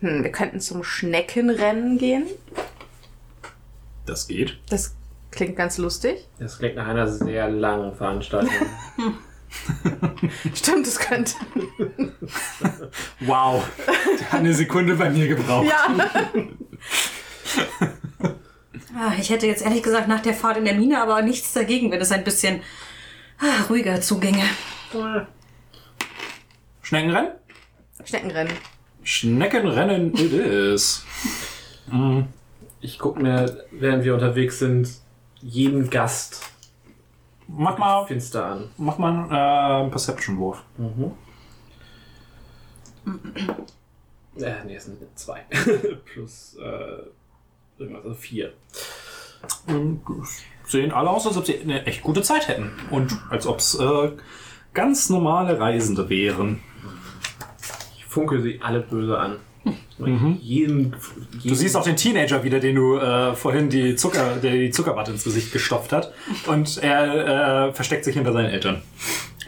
Hm, 0.00 0.24
wir 0.24 0.30
könnten 0.30 0.60
zum 0.60 0.84
Schneckenrennen 0.84 1.96
gehen. 1.96 2.26
Das 4.04 4.26
geht. 4.28 4.58
Das 4.68 4.94
klingt 5.30 5.56
ganz 5.56 5.78
lustig. 5.78 6.28
Das 6.38 6.58
klingt 6.58 6.76
nach 6.76 6.86
einer 6.86 7.08
sehr 7.08 7.48
langen 7.48 7.94
Veranstaltung. 7.94 8.50
Stimmt, 10.54 10.86
das 10.86 10.98
könnte. 10.98 11.34
Wow. 13.20 13.64
Der 14.18 14.32
hat 14.32 14.40
eine 14.40 14.54
Sekunde 14.54 14.96
bei 14.96 15.10
mir 15.10 15.28
gebraucht. 15.28 15.66
Ja. 15.66 15.94
Ah, 18.98 19.12
Ich 19.20 19.28
hätte 19.28 19.46
jetzt 19.46 19.62
ehrlich 19.62 19.82
gesagt 19.82 20.08
nach 20.08 20.20
der 20.22 20.32
Fahrt 20.32 20.56
in 20.56 20.64
der 20.64 20.72
Mine 20.74 21.02
aber 21.02 21.20
nichts 21.20 21.52
dagegen, 21.52 21.90
wenn 21.90 22.00
es 22.00 22.12
ein 22.12 22.24
bisschen 22.24 22.62
ah, 23.38 23.64
ruhiger 23.68 24.00
zuginge. 24.00 24.42
Schneckenrennen? 26.80 27.32
Schneckenrennen. 28.02 28.52
Schneckenrennen 29.02 30.14
it 30.14 30.32
is. 30.32 31.04
Ich 32.80 32.98
gucke 32.98 33.20
mir, 33.20 33.66
während 33.70 34.04
wir 34.04 34.14
unterwegs 34.14 34.60
sind, 34.60 34.88
jeden 35.42 35.90
Gast 35.90 36.40
Mach 37.48 37.78
mal, 37.78 38.06
finster 38.06 38.44
an. 38.44 38.70
mach 38.76 38.98
mal 38.98 39.30
einen 39.30 39.86
äh, 39.86 39.90
Perception-Wurf. 39.90 40.62
Äh, 44.38 44.64
nee, 44.66 44.74
es 44.74 44.84
sind 44.84 44.98
zwei. 45.14 45.44
Plus 46.04 46.56
äh, 46.60 47.02
irgendwas, 47.78 48.04
also 48.04 48.14
vier. 48.14 48.52
Ähm, 49.68 50.00
Sehen 50.64 50.90
alle 50.90 51.10
aus, 51.10 51.26
als 51.26 51.36
ob 51.36 51.46
sie 51.46 51.60
eine 51.60 51.86
echt 51.86 52.02
gute 52.02 52.22
Zeit 52.22 52.48
hätten. 52.48 52.72
Und 52.90 53.16
als 53.30 53.46
ob 53.46 53.58
es 53.58 53.78
äh, 53.78 54.10
ganz 54.74 55.08
normale 55.08 55.60
Reisende 55.60 56.08
wären. 56.08 56.60
Ich 57.96 58.04
funkel 58.04 58.42
sie 58.42 58.60
alle 58.60 58.80
böse 58.80 59.18
an. 59.18 59.38
Jeden, 59.98 60.40
jeden, 60.42 60.96
Du 61.42 61.54
siehst 61.54 61.76
auch 61.76 61.82
den 61.82 61.96
Teenager 61.96 62.44
wieder, 62.44 62.60
den 62.60 62.76
du 62.76 62.96
äh, 62.96 63.34
vorhin 63.34 63.70
die 63.70 63.96
Zucker, 63.96 64.36
der 64.36 64.52
die 64.52 64.70
Zuckerwatte 64.70 65.12
ins 65.12 65.24
Gesicht 65.24 65.52
gestopft 65.52 65.92
hat. 65.92 66.12
Und 66.46 66.78
er 66.82 67.68
äh, 67.68 67.72
versteckt 67.72 68.04
sich 68.04 68.14
hinter 68.14 68.32
seinen 68.32 68.50
Eltern. 68.50 68.82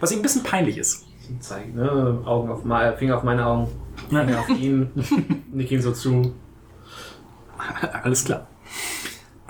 Was 0.01 0.11
ihm 0.12 0.21
ein 0.21 0.23
bisschen 0.23 0.43
peinlich 0.43 0.79
ist. 0.79 1.07
Zeigen, 1.41 1.75
ne? 1.75 2.23
Augen 2.25 2.51
auf 2.51 2.64
meine, 2.64 2.97
Finger 2.97 3.19
auf 3.19 3.23
meine 3.23 3.45
Augen, 3.45 3.69
Finger 4.09 4.41
auf 4.41 4.49
ihn, 4.49 4.91
nick 5.53 5.71
ihn 5.71 5.83
so 5.83 5.93
zu. 5.93 6.35
Alles 8.03 8.25
klar. 8.25 8.47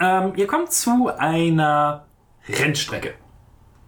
Ähm, 0.01 0.33
ihr 0.37 0.47
kommt 0.49 0.73
zu 0.73 1.09
einer 1.16 2.07
Rennstrecke. 2.49 3.14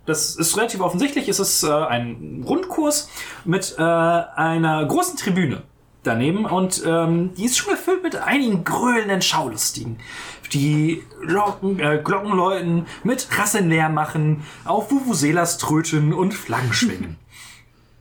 Das 0.07 0.37
ist 0.37 0.57
relativ 0.57 0.81
offensichtlich. 0.81 1.29
Es 1.29 1.41
ist 1.41 1.65
äh, 1.65 1.71
ein 1.71 2.45
Rundkurs 2.47 3.11
mit 3.45 3.75
äh, 3.79 3.83
einer 3.83 4.85
großen 4.87 5.17
Tribüne 5.17 5.63
daneben 6.03 6.45
und 6.47 6.83
ähm, 6.87 7.31
die 7.37 7.45
ist 7.45 7.59
schon 7.59 7.73
gefüllt 7.75 8.03
mit 8.03 8.17
einigen 8.17 8.65
grölenden 8.65 9.23
Schaulustigen, 9.23 9.99
die 10.53 11.03
Glocken, 11.27 11.79
äh, 11.79 12.01
Glocken 12.03 12.33
läuten, 12.37 12.87
mit 13.05 13.29
Rasseln 13.39 13.69
leer 13.69 13.89
machen, 13.89 14.43
auf 14.65 14.91
Vuvuzelas 14.91 15.59
tröten 15.59 16.13
und 16.13 16.35
Flaggen 16.35 16.73
schwingen. 16.73 17.17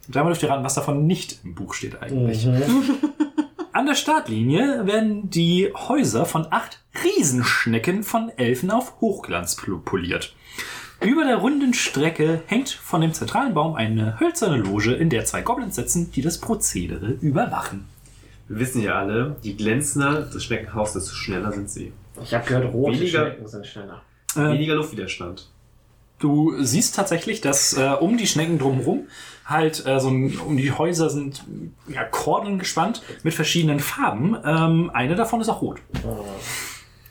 Und 0.08 0.16
damit 0.16 0.32
dürft 0.32 0.42
ihr 0.42 0.50
raten, 0.50 0.64
was 0.64 0.74
davon 0.74 1.06
nicht 1.06 1.42
im 1.44 1.54
Buch 1.54 1.76
steht 1.76 2.02
eigentlich. 2.02 2.48
An 3.74 3.86
der 3.86 3.94
Startlinie 3.94 4.88
werden 4.88 5.30
die 5.30 5.72
Häuser 5.76 6.26
von 6.26 6.48
acht 6.50 6.82
Riesenschnecken 7.04 8.02
von 8.02 8.30
Elfen 8.36 8.72
auf 8.72 9.00
Hochglanz 9.02 9.56
pol- 9.56 9.78
poliert. 9.80 10.34
Über 11.02 11.26
der 11.26 11.38
runden 11.38 11.76
Strecke 11.76 12.42
hängt 12.48 12.70
von 12.72 13.02
dem 13.02 13.14
zentralen 13.14 13.54
Baum 13.54 13.76
eine 13.76 14.20
hölzerne 14.20 14.58
Loge, 14.58 14.94
in 14.94 15.12
der 15.12 15.26
zwei 15.26 15.42
Goblins 15.44 15.76
sitzen, 15.76 16.12
die 16.12 16.24
das 16.24 16.40
Prozedere 16.40 17.12
überwachen. 17.22 17.86
Wir 18.50 18.60
wissen 18.60 18.82
ja 18.82 18.96
alle, 18.96 19.36
je 19.42 19.54
glänzender 19.54 20.22
das 20.22 20.44
Schneckenhaus, 20.44 20.94
desto 20.94 21.14
schneller 21.14 21.52
sind 21.52 21.70
sie. 21.70 21.94
Ich 22.24 22.34
habe 22.34 22.46
gehört, 22.46 22.74
rote 22.74 23.00
Weniger- 23.00 23.28
Schnecken 23.28 23.48
sind 23.48 23.66
schneller. 23.68 24.02
Äh, 24.36 24.40
Weniger 24.54 24.76
Luftwiderstand. 24.76 25.50
Du 26.18 26.62
siehst 26.62 26.96
tatsächlich, 26.96 27.40
dass 27.42 27.74
äh, 27.78 27.92
um 28.00 28.18
die 28.18 28.28
Schnecken 28.28 28.60
drumherum 28.60 29.08
halt 29.46 29.86
äh, 29.86 30.00
so 30.00 30.10
ein, 30.10 30.38
um 30.40 30.58
die 30.58 30.72
Häuser 30.72 31.10
sind 31.10 31.46
ja, 31.88 32.04
Kordel 32.04 32.58
gespannt 32.58 33.02
mit 33.24 33.34
verschiedenen 33.34 33.80
Farben. 33.80 34.36
Ähm, 34.44 34.92
eine 34.94 35.16
davon 35.16 35.40
ist 35.42 35.48
auch 35.50 35.62
rot. 35.62 35.78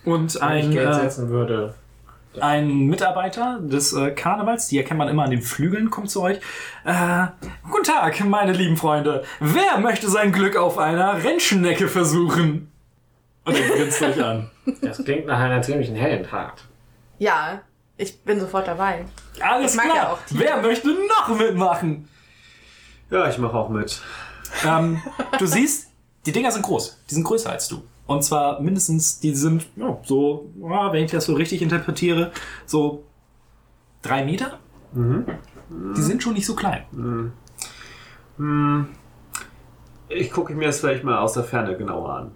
Und 0.04 0.34
Wenn 0.34 0.42
ein, 0.42 0.64
ich 0.68 0.70
Geld 0.76 0.88
äh, 0.90 0.94
setzen 0.94 1.28
würde. 1.30 1.74
Ein 2.42 2.86
Mitarbeiter 2.86 3.58
des 3.60 3.92
äh, 3.92 4.10
Karnevals, 4.10 4.68
die 4.68 4.78
erkennt 4.78 4.98
man 4.98 5.08
immer 5.08 5.24
an 5.24 5.30
den 5.30 5.42
Flügeln, 5.42 5.90
kommt 5.90 6.10
zu 6.10 6.22
euch. 6.22 6.38
Äh, 6.84 7.26
guten 7.70 7.84
Tag, 7.84 8.24
meine 8.24 8.52
lieben 8.52 8.76
Freunde. 8.76 9.24
Wer 9.40 9.78
möchte 9.78 10.08
sein 10.08 10.32
Glück 10.32 10.56
auf 10.56 10.78
einer 10.78 11.22
Rennschnecke 11.22 11.88
versuchen? 11.88 12.70
Und 13.44 13.56
er 13.56 13.68
grinst 13.68 14.02
euch 14.02 14.22
an. 14.22 14.50
Das 14.82 15.02
klingt 15.02 15.24
nach 15.26 15.38
einer 15.40 15.62
ziemlichen 15.62 15.96
Heldentat. 15.96 16.64
Ja, 17.18 17.62
ich 17.96 18.20
bin 18.22 18.38
sofort 18.38 18.68
dabei. 18.68 19.06
Alles 19.40 19.78
klar. 19.78 19.96
ja. 19.96 20.18
Wer 20.30 20.60
möchte 20.60 20.88
noch 20.88 21.28
mitmachen? 21.38 22.06
Ja, 23.10 23.28
ich 23.30 23.38
mache 23.38 23.56
auch 23.56 23.70
mit. 23.70 24.00
Ähm, 24.66 25.02
du 25.38 25.46
siehst, 25.46 25.88
die 26.26 26.32
Dinger 26.32 26.50
sind 26.50 26.62
groß. 26.62 27.02
Die 27.08 27.14
sind 27.14 27.24
größer 27.24 27.50
als 27.50 27.68
du. 27.68 27.82
Und 28.08 28.24
zwar 28.24 28.60
mindestens, 28.60 29.20
die 29.20 29.34
sind 29.34 29.66
ja, 29.76 29.98
so, 30.02 30.50
wenn 30.56 31.04
ich 31.04 31.10
das 31.12 31.26
so 31.26 31.34
richtig 31.34 31.62
interpretiere, 31.62 32.32
so 32.66 33.04
drei 34.02 34.24
Meter. 34.24 34.58
Die 35.96 36.00
sind 36.00 36.22
schon 36.22 36.32
nicht 36.32 36.46
so 36.46 36.56
klein. 36.56 36.84
Ich 40.08 40.30
gucke 40.32 40.54
mir 40.54 40.66
das 40.66 40.80
vielleicht 40.80 41.04
mal 41.04 41.18
aus 41.18 41.34
der 41.34 41.44
Ferne 41.44 41.76
genauer 41.76 42.10
an. 42.14 42.32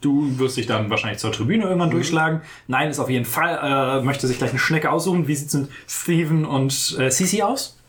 Du 0.00 0.38
wirst 0.38 0.56
dich 0.58 0.66
dann 0.66 0.90
wahrscheinlich 0.90 1.20
zur 1.20 1.32
Tribüne 1.32 1.64
irgendwann 1.64 1.90
durchschlagen. 1.90 2.42
Nein, 2.66 2.90
ist 2.90 2.98
auf 2.98 3.08
jeden 3.08 3.24
Fall, 3.24 3.58
äh, 3.62 4.04
möchte 4.04 4.26
sich 4.26 4.36
gleich 4.36 4.50
eine 4.50 4.58
Schnecke 4.58 4.90
aussuchen. 4.90 5.26
Wie 5.26 5.34
sieht 5.34 5.48
es 5.48 5.54
mit 5.54 5.70
Steven 5.88 6.44
und 6.44 6.96
äh, 6.98 7.10
Sisi 7.10 7.40
aus? 7.40 7.80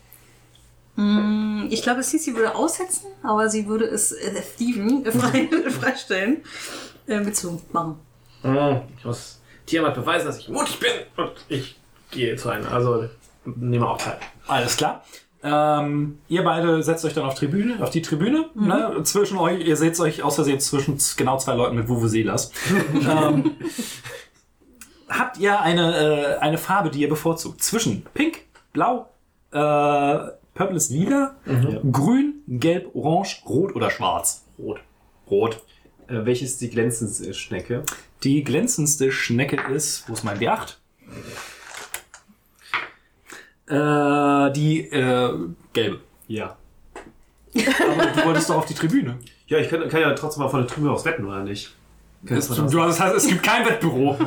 Ich 1.68 1.82
glaube, 1.82 2.02
Sisi 2.02 2.34
würde 2.34 2.54
aussetzen, 2.54 3.06
aber 3.22 3.48
sie 3.50 3.66
würde 3.66 3.84
es 3.84 4.12
äh, 4.12 4.42
Steven 4.54 5.04
frei, 5.12 5.48
freistellen, 5.70 6.42
äh, 7.06 7.20
mitzumachen. 7.20 7.96
Hm, 8.42 8.80
Ich 8.98 9.04
muss 9.04 9.40
Tiamat 9.66 9.94
beweisen, 9.94 10.26
dass 10.26 10.38
ich 10.38 10.48
mutig 10.48 10.78
bin. 10.80 10.90
Und 11.16 11.32
ich 11.48 11.78
gehe 12.10 12.36
zu 12.36 12.48
einer. 12.48 12.70
Also 12.72 13.08
nehme 13.44 13.86
auch 13.88 13.98
teil. 13.98 14.18
Alles 14.46 14.76
klar. 14.76 15.04
Ähm, 15.42 16.18
ihr 16.28 16.42
beide 16.42 16.82
setzt 16.82 17.04
euch 17.04 17.14
dann 17.14 17.24
auf 17.24 17.34
Tribüne, 17.34 17.82
auf 17.82 17.90
die 17.90 18.02
Tribüne. 18.02 18.46
Ne? 18.54 19.00
Zwischen 19.04 19.36
euch, 19.38 19.64
ihr 19.64 19.76
seht 19.76 20.00
euch 20.00 20.22
aus 20.22 20.36
Versehen 20.36 20.58
zwischen 20.60 20.98
genau 21.16 21.36
zwei 21.38 21.54
Leuten 21.54 21.76
mit 21.76 21.88
Vuvuzelas. 21.88 22.50
ähm, 22.94 23.52
habt 25.08 25.38
ihr 25.38 25.60
eine, 25.60 26.36
äh, 26.36 26.38
eine 26.38 26.58
Farbe, 26.58 26.90
die 26.90 27.00
ihr 27.02 27.08
bevorzugt? 27.08 27.62
Zwischen 27.62 28.04
Pink, 28.14 28.40
Blau, 28.72 29.08
äh, 29.52 30.18
Purple 30.56 30.76
ist 30.76 30.90
Lila, 30.90 31.36
Grün, 31.92 32.42
Gelb, 32.48 32.94
Orange, 32.94 33.42
Rot 33.46 33.76
oder 33.76 33.90
Schwarz? 33.90 34.46
Rot. 34.58 34.80
Rot. 35.30 35.62
Äh, 36.08 36.24
welche 36.24 36.46
ist 36.46 36.62
die 36.62 36.70
glänzendste 36.70 37.34
Schnecke? 37.34 37.82
Die 38.22 38.42
glänzendste 38.42 39.12
Schnecke 39.12 39.60
ist, 39.70 40.08
wo 40.08 40.14
ist 40.14 40.24
mein 40.24 40.38
W8? 40.38 40.76
Äh, 43.68 44.52
die 44.52 44.80
äh, 44.80 45.38
gelbe. 45.74 46.00
Ja. 46.26 46.56
Aber 47.54 48.06
du 48.06 48.24
wolltest 48.24 48.48
doch 48.48 48.56
auf 48.56 48.66
die 48.66 48.74
Tribüne. 48.74 49.18
Ja, 49.48 49.58
ich 49.58 49.68
kann, 49.68 49.86
kann 49.90 50.00
ja 50.00 50.14
trotzdem 50.14 50.42
mal 50.42 50.48
von 50.48 50.60
der 50.60 50.68
Tribüne 50.68 50.92
aus 50.92 51.04
wetten, 51.04 51.26
oder 51.26 51.44
nicht? 51.44 51.75
Das 52.28 52.48
du, 52.48 52.78
das 52.78 53.00
heißt, 53.00 53.16
es 53.16 53.28
gibt 53.28 53.42
kein 53.42 53.64
Wettbüro. 53.66 54.18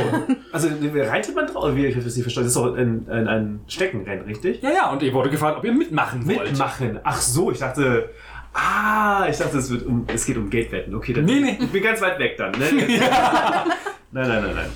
also, 0.52 0.68
reitet 0.68 1.34
man 1.34 1.46
drauf? 1.46 1.74
Wie, 1.74 1.86
ich 1.86 1.94
habe 1.94 2.04
das 2.04 2.14
nicht 2.14 2.22
verstanden. 2.24 2.46
Das 2.48 2.56
ist 2.56 2.62
doch 2.62 2.76
ein, 2.76 3.06
ein, 3.08 3.28
ein 3.28 3.60
Steckenrennen, 3.66 4.24
richtig? 4.26 4.62
Ja, 4.62 4.70
ja, 4.70 4.90
und 4.90 5.02
ihr 5.02 5.12
wurde 5.12 5.30
gefragt, 5.30 5.58
ob 5.58 5.64
ihr 5.64 5.72
mitmachen 5.72 6.26
wollt. 6.26 6.50
Mitmachen. 6.50 7.00
Ach 7.02 7.20
so, 7.20 7.50
ich 7.50 7.58
dachte, 7.58 8.10
Ah, 8.58 9.26
ich 9.28 9.36
dachte, 9.36 9.58
es, 9.58 9.70
wird 9.70 9.84
um, 9.84 10.06
es 10.06 10.24
geht 10.24 10.38
um 10.38 10.48
Geldwetten. 10.48 10.94
Okay, 10.94 11.12
dann 11.12 11.26
Nee, 11.26 11.40
nee. 11.40 11.58
ich 11.60 11.70
bin 11.70 11.82
ganz 11.82 12.00
weit 12.00 12.18
weg 12.18 12.36
dann. 12.38 12.52
Ne? 12.52 12.64
nein, 14.12 14.28
nein, 14.28 14.42
nein, 14.42 14.54
nein. 14.54 14.70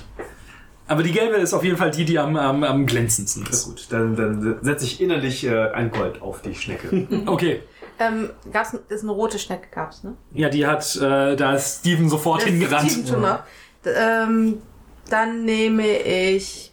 Aber 0.87 1.01
die 1.01 1.11
gelbe 1.11 1.37
ist 1.37 1.53
auf 1.53 1.63
jeden 1.63 1.77
Fall 1.77 1.89
die, 1.89 2.05
die 2.05 2.19
am, 2.19 2.35
am, 2.35 2.63
am 2.63 2.85
glänzendsten 2.85 3.43
Na 3.43 3.49
ist. 3.49 3.65
gut, 3.65 3.87
dann, 3.89 4.15
dann 4.15 4.57
setze 4.61 4.85
ich 4.85 5.01
innerlich 5.01 5.47
äh, 5.47 5.69
ein 5.71 5.89
Gold 5.89 6.21
auf 6.21 6.41
die 6.43 6.53
Schnecke. 6.53 7.07
Okay. 7.25 7.61
Ähm, 7.99 8.31
gab's, 8.51 8.75
ist 8.89 9.03
eine 9.03 9.11
rote 9.11 9.39
Schnecke 9.39 9.67
gab's, 9.73 10.03
ne? 10.03 10.15
Ja, 10.33 10.49
die 10.49 10.65
hat, 10.65 10.95
äh, 10.95 11.35
da 11.35 11.55
ist 11.55 11.79
Steven 11.79 12.09
sofort 12.09 12.41
Das 12.41 12.49
hingerannt. 12.49 12.91
Steven 12.91 13.07
schon 13.07 13.21
noch. 13.21 13.43
Ähm, 13.85 14.61
dann 15.09 15.45
nehme 15.45 15.87
ich 15.99 16.71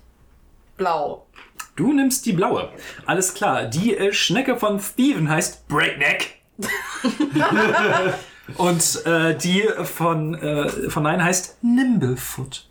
blau. 0.77 1.27
Du 1.77 1.93
nimmst 1.93 2.27
die 2.27 2.33
blaue. 2.33 2.71
Alles 3.07 3.35
klar. 3.35 3.65
Die 3.65 3.97
äh, 3.97 4.13
Schnecke 4.13 4.57
von 4.57 4.81
Steven 4.81 5.29
heißt 5.29 5.69
Breakneck. 5.69 6.41
Und 8.57 9.05
äh, 9.05 9.37
die 9.37 9.69
von, 9.85 10.35
äh, 10.35 10.89
von 10.89 11.03
Nein 11.03 11.23
heißt 11.23 11.63
Nimblefoot. 11.63 12.67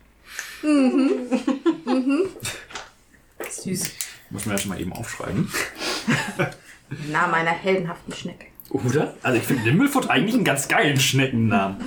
Süß. 3.49 3.91
Muss 4.29 4.45
man 4.45 4.55
ja 4.55 4.61
schon 4.61 4.69
mal 4.69 4.81
eben 4.81 4.93
aufschreiben. 4.93 5.51
Na, 7.11 7.27
meiner 7.27 7.51
heldenhaften 7.51 8.13
Schnecke. 8.13 8.47
Oder? 8.69 9.15
Also 9.23 9.37
ich 9.37 9.45
finde 9.45 9.63
Nimblefoot 9.63 10.09
eigentlich 10.09 10.35
einen 10.35 10.43
ganz 10.43 10.67
geilen 10.67 10.99
Schneckennamen. 10.99 11.77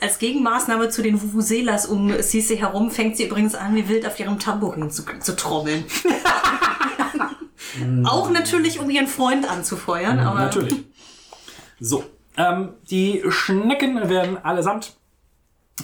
Als 0.00 0.18
Gegenmaßnahme 0.18 0.88
zu 0.88 1.02
den 1.02 1.20
Vuvuzelas 1.20 1.86
um 1.86 2.22
Sisi 2.22 2.56
herum 2.56 2.90
fängt 2.90 3.16
sie 3.16 3.24
übrigens 3.24 3.54
an, 3.54 3.74
wie 3.74 3.88
wild 3.88 4.06
auf 4.06 4.18
ihrem 4.18 4.38
Tambourin 4.38 4.90
zu, 4.90 5.04
zu 5.20 5.36
trommeln. 5.36 5.84
Auch 8.04 8.30
natürlich, 8.30 8.80
um 8.80 8.88
ihren 8.88 9.06
Freund 9.06 9.48
anzufeuern, 9.48 10.18
aber 10.18 10.40
Natürlich. 10.40 10.76
So. 11.78 12.04
Ähm, 12.38 12.74
die 12.90 13.22
Schnecken 13.28 14.08
werden 14.08 14.42
allesamt 14.42 14.96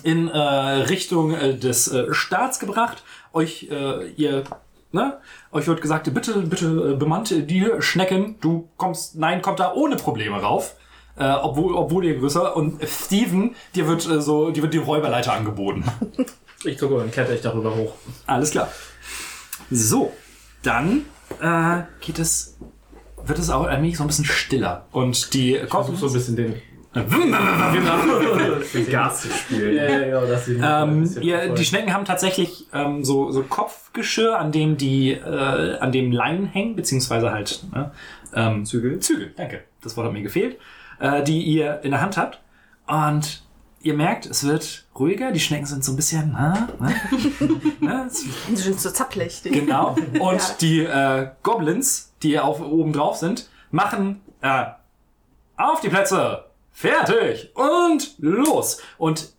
in 0.03 0.29
äh, 0.29 0.39
Richtung 0.39 1.35
äh, 1.35 1.57
des 1.57 1.89
äh, 1.89 2.13
Staats 2.13 2.59
gebracht. 2.59 3.03
Euch, 3.33 3.69
äh, 3.71 4.11
ihr, 4.13 4.45
ne? 4.91 5.19
Euch 5.53 5.67
wird 5.67 5.83
gesagt, 5.83 6.13
bitte, 6.13 6.41
bitte 6.41 6.93
äh, 6.93 6.97
bemannt 6.97 7.31
die 7.31 7.71
Schnecken. 7.81 8.37
Du 8.41 8.69
kommst, 8.79 9.17
nein, 9.17 9.43
kommt 9.43 9.61
da 9.61 9.73
ohne 9.75 9.97
Probleme 9.97 10.41
rauf. 10.41 10.77
Äh, 11.17 11.31
obwohl, 11.31 11.75
obwohl 11.75 12.05
ihr 12.07 12.19
größer. 12.19 12.57
Und 12.57 12.83
Steven, 12.89 13.55
dir 13.75 13.87
wird 13.87 14.09
äh, 14.09 14.23
so, 14.23 14.51
dir 14.51 14.63
wird 14.63 14.73
die 14.73 14.79
Räuberleiter 14.79 15.33
angeboten. 15.33 15.85
Ich 16.65 16.79
zucke 16.79 16.95
und 16.95 17.11
kletter 17.11 17.33
ich 17.33 17.41
darüber 17.41 17.75
hoch. 17.75 17.95
Alles 18.25 18.53
klar. 18.53 18.71
So, 19.69 20.13
dann 20.63 21.07
äh, 21.41 21.83
geht 22.01 22.21
es, 22.21 22.57
wird 23.27 23.41
es 23.41 23.51
auch 23.51 23.67
allmählich 23.67 23.97
so 23.97 24.05
ein 24.05 24.07
bisschen 24.07 24.27
stiller. 24.27 24.87
Und 24.93 25.35
die 25.35 25.59
Versuch 25.69 25.99
so 25.99 26.07
ein 26.07 26.13
bisschen 26.13 26.37
Den 26.37 26.63
Gas 28.91 29.23
zu 29.23 29.29
spielen. 29.31 29.77
ja, 29.77 30.07
ja, 30.07 30.39
sie 30.39 30.61
ein 30.63 30.89
Ähm, 30.91 31.11
ja, 31.23 31.49
die 31.49 31.65
Schnecken 31.65 31.93
haben 31.95 32.05
tatsächlich 32.05 32.67
ähm, 32.73 33.05
so, 33.05 33.31
so 33.31 33.43
Kopfgeschirr, 33.43 34.39
an 34.39 34.53
dem 34.53 34.77
die 34.77 35.13
äh, 35.13 35.79
an 35.79 35.93
dem 35.93 36.13
Leinen 36.13 36.47
hängen, 36.47 36.77
beziehungsweise 36.77 37.31
halt 37.33 37.65
ne, 37.73 37.93
ähm, 38.35 38.65
Zügel? 38.67 38.99
Zügel, 39.01 39.33
danke. 39.37 39.65
Das 39.83 39.97
Wort 39.97 40.07
hat 40.07 40.13
mir 40.13 40.23
gefehlt. 40.23 40.59
Äh, 41.01 41.23
die 41.25 41.43
ihr 41.43 41.81
in 41.83 41.91
der 41.93 42.01
Hand 42.01 42.17
habt. 42.17 42.41
Und 42.87 43.43
ihr 43.81 43.95
merkt, 43.95 44.27
es 44.27 44.47
wird 44.47 44.85
ruhiger. 44.99 45.33
Die 45.33 45.41
Schnecken 45.41 45.67
sind 45.67 45.83
so 45.85 45.93
ein 45.93 45.97
bisschen. 45.97 46.33
Ne, 47.81 48.07
es- 48.07 48.25
Die 48.49 48.57
sind 48.57 48.79
so 48.81 48.91
zappelig. 48.91 49.43
Die. 49.43 49.51
genau. 49.51 49.97
Und 50.21 50.39
Ja. 50.41 50.55
die 50.61 50.81
äh, 50.85 51.29
Goblins, 51.43 52.13
die 52.23 52.39
auf, 52.39 52.61
oben 52.61 52.93
drauf 52.93 53.17
sind, 53.17 53.49
machen 53.71 54.21
äh, 54.43 54.65
auf 55.57 55.81
die 55.81 55.89
Plätze. 55.89 56.45
Fertig 56.73 57.51
und 57.55 58.15
los. 58.19 58.81
Und 58.99 59.33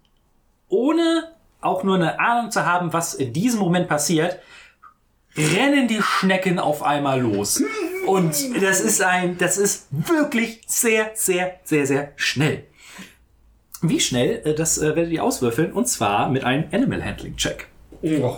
ohne 0.69 1.33
auch 1.61 1.83
nur 1.83 1.95
eine 1.95 2.19
Ahnung 2.19 2.51
zu 2.51 2.65
haben, 2.65 2.93
was 2.93 3.13
in 3.13 3.33
diesem 3.33 3.59
Moment 3.59 3.87
passiert, 3.87 4.39
rennen 5.35 5.87
die 5.87 6.01
Schnecken 6.01 6.59
auf 6.59 6.83
einmal 6.83 7.21
los. 7.21 7.63
Und 8.05 8.35
das 8.61 8.81
ist 8.81 9.01
ein, 9.01 9.37
das 9.37 9.57
ist 9.57 9.87
wirklich 9.91 10.61
sehr, 10.67 11.11
sehr, 11.15 11.59
sehr, 11.63 11.87
sehr 11.87 12.11
schnell. 12.15 12.65
Wie 13.81 13.99
schnell, 13.99 14.41
äh, 14.45 14.53
das 14.53 14.77
äh, 14.77 14.95
werdet 14.95 15.11
ihr 15.11 15.23
auswürfeln, 15.23 15.73
und 15.73 15.87
zwar 15.87 16.29
mit 16.29 16.43
einem 16.43 16.65
Animal 16.71 17.03
Handling 17.03 17.35
Check. 17.35 17.67
Oh, 18.01 18.37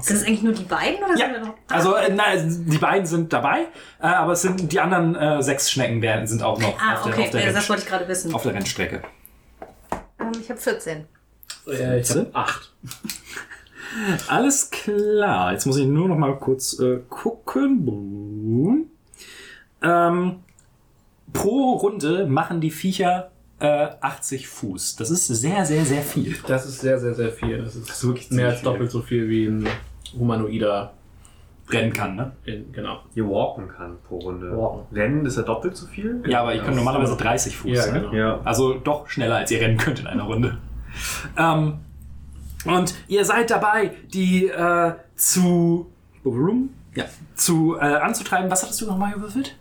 sind 0.00 0.16
es 0.16 0.24
eigentlich 0.24 0.42
nur 0.42 0.52
die 0.52 0.64
beiden 0.64 0.98
oder 1.02 1.16
Ja, 1.16 1.26
sind 1.26 1.32
wir 1.32 1.40
noch? 1.40 1.54
also 1.68 1.94
äh, 1.96 2.10
na, 2.14 2.24
die 2.36 2.78
beiden 2.78 3.06
sind 3.06 3.32
dabei, 3.32 3.62
äh, 4.00 4.06
aber 4.06 4.32
es 4.32 4.42
sind 4.42 4.70
die 4.72 4.80
anderen 4.80 5.14
äh, 5.16 5.42
sechs 5.42 5.70
Schnecken 5.70 6.00
werden, 6.02 6.26
sind 6.26 6.42
auch 6.42 6.58
noch 6.58 6.78
Ah, 6.80 6.94
auf, 6.96 7.02
der, 7.04 7.12
okay, 7.12 7.22
auf, 7.24 7.30
der 7.30 7.44
ja, 7.46 7.52
das 7.52 7.68
wollte 7.68 7.82
ich 7.82 7.88
gerade 7.88 8.06
wissen. 8.08 8.34
auf 8.34 8.42
der 8.42 8.54
Rennstrecke. 8.54 9.02
Ähm, 10.20 10.32
ich 10.40 10.48
habe 10.50 10.60
14. 10.60 11.06
äh, 11.68 12.00
ich 12.00 12.10
hab 12.10 12.36
acht. 12.36 12.72
Alles 14.28 14.70
klar, 14.70 15.52
jetzt 15.52 15.66
muss 15.66 15.76
ich 15.76 15.86
nur 15.86 16.06
noch 16.08 16.16
mal 16.16 16.36
kurz 16.38 16.78
äh, 16.78 17.00
gucken. 17.08 17.84
Boom. 17.84 18.86
Ähm, 19.82 20.44
pro 21.32 21.72
Runde 21.74 22.26
machen 22.26 22.60
die 22.60 22.70
Viecher 22.70 23.30
äh, 23.60 23.88
80 24.00 24.48
Fuß. 24.48 24.96
Das 24.96 25.10
ist 25.10 25.26
sehr, 25.26 25.64
sehr, 25.64 25.84
sehr 25.84 26.02
viel. 26.02 26.36
Das 26.46 26.66
ist 26.66 26.80
sehr, 26.80 26.98
sehr, 26.98 27.14
sehr 27.14 27.30
viel. 27.30 27.58
Das 27.58 27.76
ist, 27.76 27.88
Das 27.88 27.98
ist 27.98 28.06
wirklich 28.06 28.30
mehr 28.30 28.48
als 28.48 28.62
doppelt 28.62 28.90
so 28.90 29.02
viel 29.02 29.28
wie 29.28 29.46
ein 29.46 29.68
Humanoider. 30.18 30.94
Rennen 31.68 31.92
kann, 31.92 32.16
ne? 32.16 32.32
In, 32.46 32.72
genau. 32.72 32.98
Hier 33.14 33.24
walken 33.28 33.68
kann 33.68 33.96
pro 34.08 34.18
Runde. 34.18 34.50
Walken. 34.56 34.92
Rennen 34.92 35.24
ist 35.24 35.36
ja 35.36 35.44
doppelt 35.44 35.76
so 35.76 35.86
viel. 35.86 36.20
Ja, 36.26 36.40
aber 36.40 36.52
ich 36.52 36.64
kann 36.64 36.74
normalerweise 36.74 37.16
30 37.16 37.56
Fuß. 37.56 37.70
Ja, 37.70 37.92
ne? 37.92 38.00
genau. 38.00 38.12
Ja. 38.12 38.40
Also 38.42 38.74
doch 38.74 39.08
schneller, 39.08 39.36
als 39.36 39.52
ihr 39.52 39.60
rennen 39.60 39.76
könnt 39.76 40.00
in 40.00 40.08
einer 40.08 40.24
Runde. 40.24 40.58
Ähm, 41.36 41.74
und 42.64 42.94
ihr 43.06 43.24
seid 43.24 43.50
dabei, 43.50 43.92
die 44.12 44.48
äh, 44.48 44.94
zu 45.14 45.92
ja, 46.94 47.04
zu 47.34 47.76
äh, 47.76 47.84
anzutreiben. 47.84 48.50
Was 48.50 48.62
hattest 48.62 48.80
du 48.80 48.86
nochmal 48.86 49.12
gewürfelt? 49.12 49.56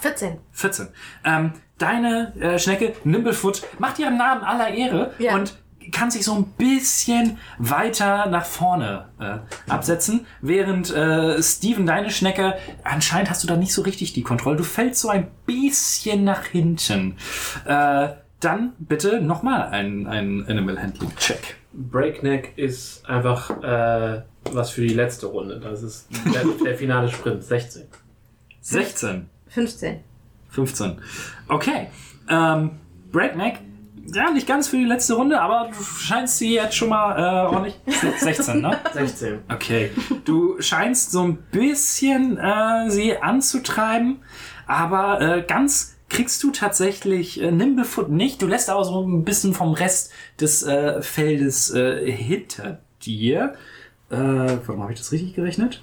14. 0.00 0.38
14. 0.52 0.88
Ähm, 1.24 1.52
deine 1.78 2.34
äh, 2.40 2.58
Schnecke 2.58 2.92
Nimblefoot 3.04 3.62
macht 3.78 3.98
ihren 3.98 4.16
Namen 4.18 4.42
aller 4.44 4.68
Ehre 4.68 5.12
Ja. 5.18 5.34
und 5.34 5.56
kann 5.90 6.10
sich 6.10 6.22
so 6.22 6.34
ein 6.34 6.44
bisschen 6.58 7.38
weiter 7.58 8.26
nach 8.26 8.44
vorne 8.44 9.06
äh, 9.18 9.38
absetzen, 9.70 10.26
während 10.42 10.94
äh, 10.94 11.42
Steven, 11.42 11.86
deine 11.86 12.10
Schnecke, 12.10 12.54
anscheinend 12.84 13.30
hast 13.30 13.42
du 13.42 13.46
da 13.48 13.56
nicht 13.56 13.72
so 13.72 13.80
richtig 13.82 14.12
die 14.12 14.22
Kontrolle. 14.22 14.56
Du 14.56 14.64
fällst 14.64 15.00
so 15.00 15.08
ein 15.08 15.28
bisschen 15.46 16.24
nach 16.24 16.44
hinten. 16.44 17.16
Äh, 17.64 18.08
dann 18.40 18.74
bitte 18.78 19.22
nochmal 19.22 19.68
ein, 19.70 20.06
ein 20.06 20.44
Animal 20.46 20.78
Handling 20.80 21.16
Check. 21.16 21.56
Breakneck 21.72 22.52
ist 22.56 23.08
einfach 23.08 23.50
äh, 23.62 24.22
was 24.52 24.70
für 24.70 24.82
die 24.82 24.92
letzte 24.94 25.26
Runde. 25.26 25.58
Das 25.58 25.82
ist 25.82 26.06
der, 26.34 26.44
der 26.64 26.76
finale 26.76 27.08
Sprint. 27.08 27.42
16. 27.44 27.84
16. 28.60 29.28
15. 29.48 30.00
15. 30.50 30.98
Okay. 31.48 31.88
Ähm, 32.28 32.72
Breakneck, 33.10 33.60
ja, 34.14 34.30
nicht 34.30 34.46
ganz 34.46 34.68
für 34.68 34.76
die 34.76 34.84
letzte 34.84 35.14
Runde, 35.14 35.40
aber 35.40 35.70
du 35.76 35.82
scheinst 35.82 36.38
sie 36.38 36.54
jetzt 36.54 36.76
schon 36.76 36.88
mal 36.88 37.18
äh, 37.18 37.46
ordentlich. 37.46 37.78
16, 38.18 38.60
ne? 38.60 38.78
16. 38.92 39.40
Okay. 39.52 39.90
Du 40.24 40.60
scheinst 40.60 41.12
so 41.12 41.22
ein 41.22 41.36
bisschen 41.50 42.38
äh, 42.38 42.90
sie 42.90 43.16
anzutreiben, 43.18 44.20
aber 44.66 45.20
äh, 45.20 45.42
ganz 45.42 45.96
kriegst 46.08 46.42
du 46.42 46.50
tatsächlich 46.50 47.40
äh, 47.40 47.50
Nimblefoot 47.50 48.08
nicht. 48.08 48.40
Du 48.40 48.46
lässt 48.46 48.70
aber 48.70 48.84
so 48.84 49.06
ein 49.06 49.24
bisschen 49.24 49.52
vom 49.52 49.74
Rest 49.74 50.12
des 50.40 50.62
äh, 50.62 51.02
Feldes 51.02 51.70
äh, 51.74 52.10
hinter 52.10 52.80
dir. 53.02 53.54
Äh, 54.10 54.16
warum 54.16 54.82
habe 54.82 54.92
ich 54.92 54.98
das 54.98 55.12
richtig 55.12 55.34
gerechnet? 55.34 55.82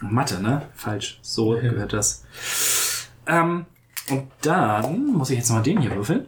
Mathe, 0.00 0.42
ne? 0.42 0.62
Falsch. 0.74 1.20
So 1.22 1.50
gehört 1.50 1.92
das. 1.92 2.24
Ähm, 3.26 3.66
und 4.10 4.28
dann 4.42 5.06
muss 5.12 5.30
ich 5.30 5.38
jetzt 5.38 5.50
mal 5.50 5.62
den 5.62 5.80
hier 5.80 5.94
würfeln. 5.94 6.26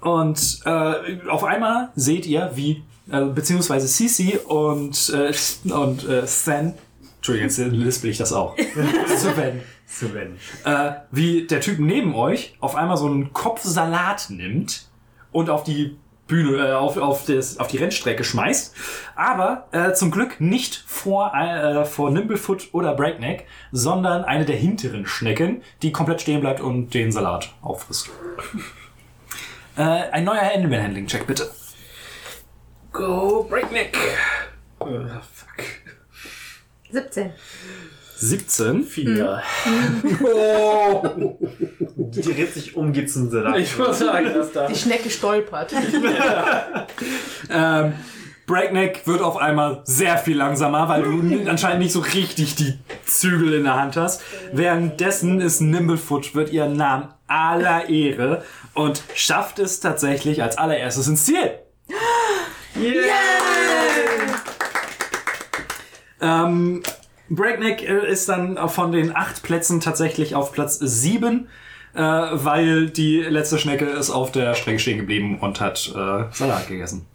Und 0.00 0.60
äh, 0.64 1.20
auf 1.28 1.44
einmal 1.44 1.90
seht 1.96 2.26
ihr, 2.26 2.52
wie, 2.54 2.84
äh, 3.10 3.24
beziehungsweise 3.24 3.88
Sisi 3.88 4.38
und, 4.46 5.10
äh, 5.10 5.32
und 5.72 6.08
äh, 6.08 6.26
Stan, 6.26 6.74
Entschuldigung, 7.16 7.48
jetzt 7.48 7.58
lispel 7.58 8.10
ich 8.10 8.18
das 8.18 8.32
auch. 8.32 8.56
Sven. 9.16 9.62
Sven. 9.86 10.36
Äh, 10.64 10.92
wie 11.10 11.46
der 11.46 11.60
Typ 11.60 11.78
neben 11.78 12.14
euch 12.14 12.54
auf 12.60 12.76
einmal 12.76 12.96
so 12.96 13.06
einen 13.06 13.32
Kopfsalat 13.32 14.30
nimmt 14.30 14.86
und 15.32 15.50
auf 15.50 15.64
die 15.64 15.96
Bühne, 16.28 16.68
äh, 16.68 16.72
auf, 16.74 16.96
auf, 16.96 17.24
das, 17.24 17.58
auf 17.58 17.66
die 17.66 17.78
Rennstrecke 17.78 18.22
schmeißt. 18.22 18.74
Aber 19.16 19.66
äh, 19.72 19.92
zum 19.94 20.12
Glück 20.12 20.40
nicht 20.40 20.84
vor, 20.86 21.34
äh, 21.34 21.84
vor 21.84 22.10
Nimblefoot 22.10 22.68
oder 22.72 22.94
Breakneck, 22.94 23.46
sondern 23.72 24.24
eine 24.24 24.44
der 24.44 24.56
hinteren 24.56 25.06
Schnecken, 25.06 25.62
die 25.82 25.90
komplett 25.90 26.20
stehen 26.20 26.40
bleibt 26.40 26.60
und 26.60 26.94
den 26.94 27.10
Salat 27.10 27.52
auffrisst. 27.62 28.10
Äh, 29.76 30.10
ein 30.10 30.24
neuer 30.24 30.50
Animal 30.52 30.82
Handling 30.82 31.06
Check, 31.06 31.24
bitte. 31.28 31.48
Go 32.90 33.46
Breakneck. 33.48 33.96
Uh, 34.80 35.06
fuck. 35.32 35.64
17. 36.90 37.32
17. 38.20 38.84
Vier. 38.84 39.42
Die 41.96 42.22
dreht 42.22 42.54
sich 42.54 42.76
um, 42.76 42.92
geht 42.92 43.12
zum 43.12 43.30
Salat. 43.30 43.58
Ich 43.58 43.76
muss 43.78 43.98
sagen, 43.98 44.32
dass 44.34 44.52
da. 44.52 44.66
Die 44.66 44.74
Schnecke 44.74 45.10
stolpert. 45.10 45.72
Ähm, 47.50 47.94
Breakneck 48.46 49.06
wird 49.06 49.22
auf 49.22 49.36
einmal 49.36 49.82
sehr 49.84 50.18
viel 50.18 50.36
langsamer, 50.36 50.88
weil 50.88 51.02
du 51.02 51.48
anscheinend 51.48 51.80
nicht 51.80 51.92
so 51.92 52.00
richtig 52.00 52.56
die 52.56 52.78
Zügel 53.06 53.54
in 53.54 53.64
der 53.64 53.76
Hand 53.76 53.96
hast. 53.96 54.22
Währenddessen 54.52 55.40
ist 55.40 55.60
Nimblefoot, 55.60 56.34
wird 56.34 56.50
ihren 56.52 56.76
Namen 56.76 57.08
aller 57.26 57.88
Ehre 57.88 58.42
und 58.74 59.02
schafft 59.14 59.58
es 59.58 59.80
tatsächlich 59.80 60.42
als 60.42 60.58
allererstes 60.58 61.08
ins 61.08 61.24
Ziel. 61.24 61.50
Ähm, 66.20 66.82
Breakneck 67.30 67.82
äh, 67.88 68.10
ist 68.10 68.28
dann 68.28 68.56
von 68.68 68.92
den 68.92 69.14
acht 69.14 69.42
Plätzen 69.42 69.80
tatsächlich 69.80 70.34
auf 70.34 70.52
Platz 70.52 70.78
sieben, 70.80 71.48
äh, 71.94 72.00
weil 72.00 72.90
die 72.90 73.20
letzte 73.20 73.58
Schnecke 73.58 73.86
ist 73.86 74.10
auf 74.10 74.32
der 74.32 74.54
Strecke 74.54 74.78
stehen 74.78 74.98
geblieben 74.98 75.38
und 75.40 75.60
hat 75.60 75.92
äh, 75.94 76.24
Salat 76.32 76.68
gegessen. 76.68 77.06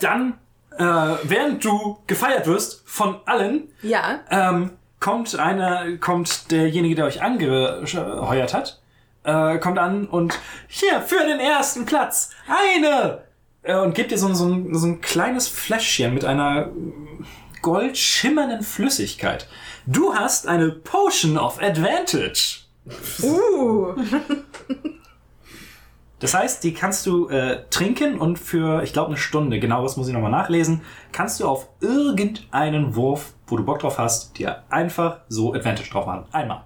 dann, 0.00 0.34
äh, 0.78 0.84
während 1.24 1.64
du 1.64 1.98
gefeiert 2.06 2.46
wirst 2.46 2.82
von 2.86 3.16
allen, 3.26 3.68
Ja. 3.82 4.20
ähm, 4.30 4.70
kommt 4.98 5.38
einer, 5.38 5.96
kommt 5.98 6.50
derjenige, 6.50 6.94
der 6.94 7.06
euch 7.06 7.22
angeheuert 7.22 8.54
hat, 8.54 8.80
äh, 9.24 9.58
kommt 9.58 9.78
an 9.78 10.06
und 10.06 10.38
hier 10.68 11.00
für 11.02 11.24
den 11.26 11.40
ersten 11.40 11.86
Platz 11.86 12.30
eine 12.48 13.22
und 13.62 13.94
gibt 13.94 14.10
dir 14.10 14.18
so, 14.18 14.26
ein- 14.28 14.34
so, 14.34 14.46
ein, 14.46 14.74
so 14.74 14.86
ein 14.86 15.00
kleines 15.00 15.48
Fläschchen 15.48 16.14
mit 16.14 16.24
einer 16.24 16.66
mm, 16.66 17.24
goldschimmernden 17.62 18.62
Flüssigkeit. 18.62 19.48
Du 19.86 20.14
hast 20.14 20.46
eine 20.46 20.70
Potion 20.70 21.36
of 21.38 21.60
Advantage. 21.62 22.60
Uh. 23.22 23.94
Das 26.18 26.34
heißt, 26.34 26.62
die 26.64 26.74
kannst 26.74 27.06
du 27.06 27.28
äh, 27.28 27.64
trinken 27.70 28.18
und 28.18 28.38
für, 28.38 28.82
ich 28.82 28.92
glaube, 28.92 29.08
eine 29.08 29.16
Stunde, 29.16 29.58
genau 29.58 29.82
das 29.82 29.96
muss 29.96 30.06
ich 30.06 30.12
nochmal 30.12 30.30
nachlesen, 30.30 30.82
kannst 31.12 31.40
du 31.40 31.48
auf 31.48 31.68
irgendeinen 31.80 32.94
Wurf, 32.94 33.32
wo 33.46 33.56
du 33.56 33.64
Bock 33.64 33.78
drauf 33.78 33.96
hast, 33.98 34.36
dir 34.38 34.62
einfach 34.68 35.20
so 35.28 35.54
Advantage 35.54 35.88
drauf 35.90 36.04
machen. 36.06 36.26
Einmal. 36.32 36.64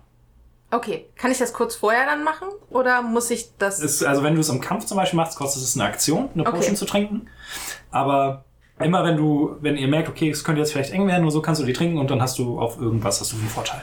Okay, 0.75 1.07
kann 1.15 1.31
ich 1.31 1.39
das 1.39 1.53
kurz 1.53 1.77
vorher 1.77 2.05
dann 2.05 2.25
machen? 2.25 2.49
Oder 2.69 3.01
muss 3.03 3.31
ich 3.31 3.51
das... 3.59 3.79
Ist, 3.79 4.03
also 4.03 4.25
wenn 4.25 4.35
du 4.35 4.41
es 4.41 4.49
im 4.49 4.61
Kampf 4.61 4.87
zum 4.87 4.97
Beispiel 4.97 5.17
machst, 5.17 5.39
kostet 5.39 5.63
es 5.63 5.77
eine 5.77 5.85
Aktion, 5.89 6.31
eine 6.35 6.43
Okay. 6.43 6.57
Potion 6.57 6.75
zu 6.75 6.85
trinken. 6.85 7.29
Aber 7.93 8.45
immer 8.81 9.05
wenn 9.05 9.17
du, 9.17 9.57
wenn 9.61 9.77
ihr 9.77 9.87
merkt, 9.87 10.09
okay, 10.09 10.31
es 10.31 10.43
könnte 10.43 10.61
jetzt 10.61 10.73
vielleicht 10.73 10.93
eng 10.93 11.07
werden, 11.07 11.23
nur 11.23 11.31
so 11.31 11.41
kannst 11.43 11.61
du 11.61 11.65
die 11.65 11.73
trinken 11.73 11.99
und 11.99 12.11
dann 12.11 12.21
hast 12.21 12.39
du 12.39 12.59
auf 12.59 12.77
irgendwas 12.81 13.21
hast 13.21 13.31
du 13.33 13.37
einen 13.37 13.49
Vorteil. 13.49 13.83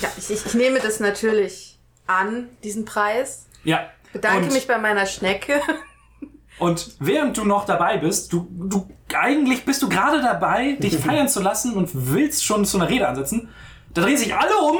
ja, 0.00 0.08
ich, 0.16 0.30
ich, 0.30 0.46
ich 0.46 0.54
nehme 0.54 0.78
das 0.80 0.98
natürlich 0.98 1.78
an, 2.06 2.48
diesen 2.62 2.86
Preis. 2.86 3.46
Ja. 3.64 3.90
Bedanke 4.14 4.46
und, 4.46 4.52
mich 4.54 4.66
bei 4.66 4.78
meiner 4.78 5.06
Schnecke. 5.06 5.60
Und 6.58 6.94
während 7.00 7.36
du 7.36 7.44
noch 7.44 7.66
dabei 7.66 7.98
bist, 7.98 8.32
du, 8.32 8.46
du 8.48 8.88
eigentlich 9.12 9.64
bist 9.64 9.82
du 9.82 9.88
gerade 9.88 10.22
dabei, 10.22 10.76
dich 10.78 10.96
feiern 11.04 11.28
zu 11.28 11.42
lassen 11.42 11.74
und 11.74 11.90
willst 11.92 12.44
schon 12.44 12.64
zu 12.64 12.76
einer 12.76 12.88
Rede 12.88 13.08
ansetzen, 13.08 13.48
da 13.92 14.02
drehen 14.02 14.16
sich 14.16 14.36
alle 14.36 14.56
um, 14.58 14.78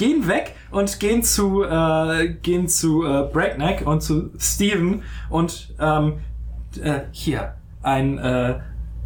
gehen 0.00 0.26
weg 0.26 0.56
und 0.70 0.98
gehen 0.98 1.22
zu 1.22 1.62
äh, 1.62 2.30
gehen 2.42 2.68
zu 2.68 3.04
äh, 3.04 3.28
Breakneck 3.30 3.86
und 3.86 4.02
zu 4.02 4.30
Steven 4.38 5.02
und 5.28 5.74
ähm, 5.78 6.20
äh, 6.82 7.00
hier 7.12 7.54
ein 7.82 8.16
äh, 8.16 8.60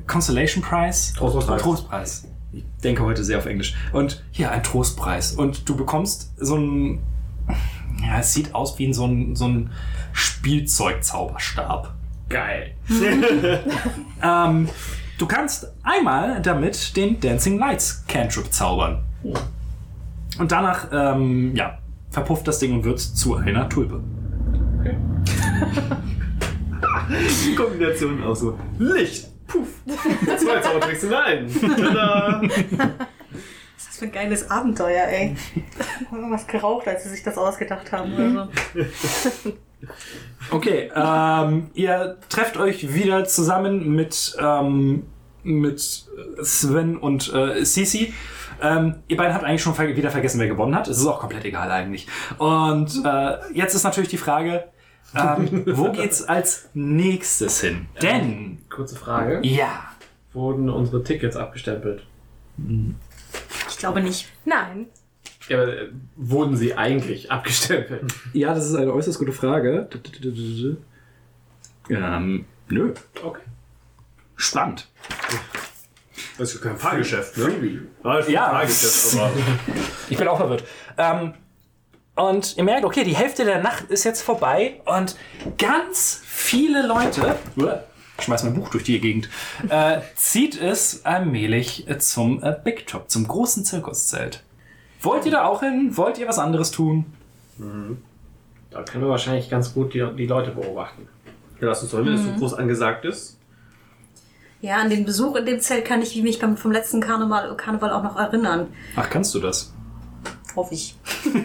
Consolation 0.07 0.63
Prize, 0.63 1.13
Trostpreis. 1.17 1.63
Trostpreis. 1.63 2.29
Ich 2.53 2.63
denke 2.85 3.03
heute 3.03 3.25
sehr 3.25 3.39
auf 3.39 3.47
Englisch. 3.47 3.75
Und 3.93 4.23
hier 4.31 4.53
ein 4.53 4.63
Trostpreis 4.63 5.33
und 5.33 5.69
du 5.69 5.77
bekommst 5.77 6.33
so 6.39 6.57
ein 6.57 7.03
ja, 8.01 8.21
es 8.21 8.33
sieht 8.33 8.55
aus 8.55 8.79
wie 8.79 8.93
so 8.93 9.07
ein, 9.07 9.35
so 9.35 9.49
ein 9.49 9.71
Spielzeugzauberstab. 10.13 11.93
Geil. 12.29 12.75
Ähm, 14.23 14.71
du 15.19 15.27
kannst 15.27 15.71
einmal 15.83 16.41
damit 16.41 16.97
den 16.97 17.21
Dancing 17.21 17.59
Lights 17.59 18.07
Cantrip 18.07 18.51
zaubern. 18.51 19.05
Und 20.39 20.53
danach, 20.53 20.89
ähm, 20.93 21.55
ja, 21.55 21.79
verpufft 22.11 22.47
das 22.49 22.59
Ding 22.59 22.75
und 22.75 22.85
wird 22.85 23.01
zu 23.01 23.37
einer 23.37 23.69
Tulpe. 23.69 24.03
Die 27.47 27.55
Kombination 27.57 28.23
auch 28.23 28.35
so. 28.35 28.59
Licht, 28.79 29.29
puff. 29.47 29.69
Zwei 30.39 30.61
Zaubertricks 30.61 31.05
in 31.05 31.15
einen. 31.15 31.61
Tada. 31.61 32.43
Was 32.43 32.57
ist 32.57 33.89
das 33.89 33.99
für 33.99 34.05
ein 34.07 34.13
geiles 34.13 34.51
Abenteuer, 34.51 35.07
ey. 35.07 35.37
Irgendwas 36.13 36.47
geraucht, 36.47 36.87
als 36.89 37.05
sie 37.05 37.11
sich 37.11 37.23
das 37.23 37.37
ausgedacht 37.37 37.93
haben 37.93 38.15
oder 38.15 38.49
so. 39.43 39.53
Okay, 40.51 40.91
ähm, 40.95 41.71
ihr 41.75 42.17
trefft 42.31 42.57
euch 42.57 42.95
wieder 42.95 43.27
zusammen 43.27 43.95
mit, 43.95 44.35
ähm, 44.41 45.05
mit 45.43 46.07
Sven 46.43 46.97
und 46.97 47.31
äh, 47.35 47.63
Sisi. 47.65 48.15
Ähm, 48.63 48.97
ihr 49.09 49.17
beiden 49.17 49.35
habt 49.35 49.45
eigentlich 49.45 49.63
schon 49.63 49.77
wieder 49.79 50.11
vergessen, 50.11 50.41
wer 50.41 50.49
gewonnen 50.49 50.75
hat. 50.75 50.89
Es 50.89 50.99
ist 50.99 51.07
auch 51.07 51.21
komplett 51.21 51.45
egal 51.45 51.71
eigentlich. 51.71 52.07
Und 52.39 53.03
äh, 53.05 53.37
jetzt 53.53 53.75
ist 53.75 53.85
natürlich 53.85 54.11
die 54.11 54.19
Frage, 54.19 54.65
ähm, 55.17 55.65
wo 55.77 55.91
geht's 55.93 56.23
als 56.23 56.69
nächstes 56.75 57.61
hin? 57.61 57.87
Denn, 58.03 58.59
Kurze 58.69 58.97
Frage. 58.97 59.41
ja, 59.43 59.85
Wurden 60.33 60.69
unsere 60.69 61.05
Tickets 61.05 61.37
abgestempelt? 61.37 62.05
Ich 63.69 63.79
glaube 63.79 64.01
nicht. 64.01 64.29
Nein. 64.45 64.87
Ja, 65.49 65.63
aber 65.63 65.77
äh, 65.77 65.89
wurden 66.17 66.57
sie 66.57 66.77
eigentlich 66.77 67.31
abgestempelt? 67.31 68.13
Ja, 68.33 68.53
das 68.55 68.67
ist 68.67 68.75
eine 68.75 68.93
äußerst 68.93 69.19
gute 69.19 69.33
Frage. 69.33 69.89
Ähm, 71.89 72.47
nö. 72.69 72.95
Okay. 73.23 73.43
Spannend. 74.37 74.89
Das 76.39 76.53
ist 76.53 76.63
ja 76.63 76.69
kein 76.71 76.79
Fahrgeschäft, 76.79 77.37
ne? 77.37 77.83
Das 78.03 78.27
ist 78.27 78.33
Ja. 78.33 78.47
ein 78.47 78.51
Fahrgeschäft, 78.69 79.17
aber. 79.21 79.31
Ich 80.11 80.17
bin 80.19 80.29
auch 80.29 80.37
verwirrt. 80.37 80.65
Ähm, 80.99 81.35
und 82.17 82.57
ihr 82.57 82.65
merkt, 82.65 82.85
okay, 82.85 83.05
die 83.05 83.17
Hälfte 83.17 83.45
der 83.45 83.63
Nacht 83.63 83.85
ist 83.91 84.05
jetzt 84.05 84.23
vorbei 84.23 84.81
und 84.85 85.17
ganz 85.59 86.21
viele 86.25 86.87
Leute, 86.87 87.37
ich 88.19 88.25
schmeiß 88.25 88.45
mein 88.45 88.55
Buch 88.55 88.69
durch 88.71 88.85
die 88.85 89.01
Gegend, 89.01 89.29
äh, 89.69 90.01
zieht 90.15 90.61
es 90.61 91.05
allmählich 91.05 91.89
äh, 91.89 91.99
zum 91.99 92.43
äh, 92.43 92.55
Big 92.63 92.87
Top, 92.87 93.11
zum 93.11 93.27
großen 93.27 93.65
Zirkuszelt. 93.65 94.43
Wollt 95.01 95.25
ihr 95.27 95.33
da 95.33 95.45
auch 95.47 95.61
hin? 95.61 95.97
Wollt 95.97 96.19
ihr 96.19 96.29
was 96.29 96.39
anderes 96.39 96.71
tun? 96.71 97.07
Da 98.71 98.83
können 98.83 99.05
wir 99.05 99.11
wahrscheinlich 99.11 99.51
ganz 99.51 99.75
gut 99.75 99.95
die, 99.95 100.05
die 100.17 100.27
Leute 100.27 100.51
beobachten. 100.53 101.09
Ja, 101.61 101.69
lass 101.69 101.83
uns 101.83 101.91
doch, 101.93 101.99
wenn 101.99 102.15
es 102.15 102.25
so 102.25 102.33
groß 102.33 102.55
angesagt 102.55 103.05
ist. 103.05 103.34
Ja, 104.65 104.79
an 104.79 104.89
den 104.89 105.05
Besuch 105.05 105.37
in 105.37 105.45
dem 105.45 105.61
Zelt 105.61 105.85
kann 105.85 106.01
ich 106.01 106.17
mich 106.23 106.39
beim, 106.39 106.57
vom 106.57 106.73
letzten 106.73 107.03
Karneval, 107.03 107.55
Karneval 107.55 107.91
auch 107.91 108.03
noch 108.03 108.17
erinnern. 108.17 108.69
Ach, 108.97 109.11
kannst 109.11 109.35
du 109.35 109.39
das? 109.39 109.75
Hoffe 110.57 110.73
ich. 110.73 110.97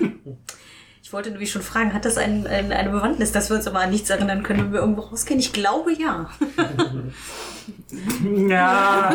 ich 1.03 1.11
wollte 1.11 1.29
nämlich 1.29 1.51
schon 1.51 1.61
fragen, 1.61 1.93
hat 1.93 2.05
das 2.05 2.15
ein, 2.15 2.47
ein, 2.47 2.71
eine 2.71 2.91
Bewandtnis, 2.91 3.33
dass 3.33 3.49
wir 3.49 3.57
uns 3.57 3.67
aber 3.67 3.81
an 3.81 3.89
nichts 3.89 4.09
erinnern 4.09 4.41
können, 4.41 4.59
wenn 4.61 4.71
wir 4.71 4.79
irgendwo 4.79 5.01
rausgehen? 5.01 5.37
Ich 5.37 5.51
glaube 5.51 5.91
ja. 5.91 6.29
Ja. 8.47 9.13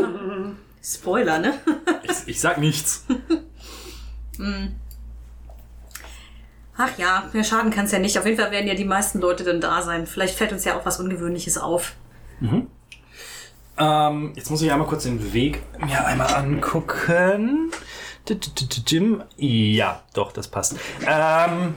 Spoiler, 0.83 1.39
ne? 1.39 1.55
ich, 2.03 2.17
ich 2.27 2.41
sag 2.43 2.59
nichts. 2.59 3.07
Ach 6.77 6.99
ja, 6.99 7.31
mehr 7.33 7.45
schaden 7.45 7.71
kann 7.71 7.87
es 7.87 7.93
ja 7.93 8.01
nicht. 8.01 8.19
Auf 8.19 8.27
jeden 8.27 8.39
Fall 8.39 8.51
werden 8.51 8.69
ja 8.69 8.75
die 8.75 8.85
meisten 8.85 9.19
Leute 9.19 9.45
dann 9.45 9.63
da 9.63 9.81
sein. 9.81 10.07
Vielleicht 10.07 10.37
fällt 10.37 10.53
uns 10.53 10.67
ja 10.67 10.79
auch 10.79 10.85
was 10.85 11.01
Ungewöhnliches 11.01 11.57
auf. 11.57 11.95
Ähm, 13.77 14.33
jetzt 14.37 14.51
muss 14.51 14.63
ich 14.63 14.71
einmal 14.71 14.87
kurz 14.87 15.03
den 15.05 15.33
Weg 15.33 15.63
mir 15.85 16.07
einmal 16.07 16.33
angucken. 16.35 17.73
Jim. 18.87 19.23
Ja, 19.37 20.03
doch, 20.15 20.33
das 20.33 20.49
passt. 20.49 20.77
Ähm, 21.07 21.75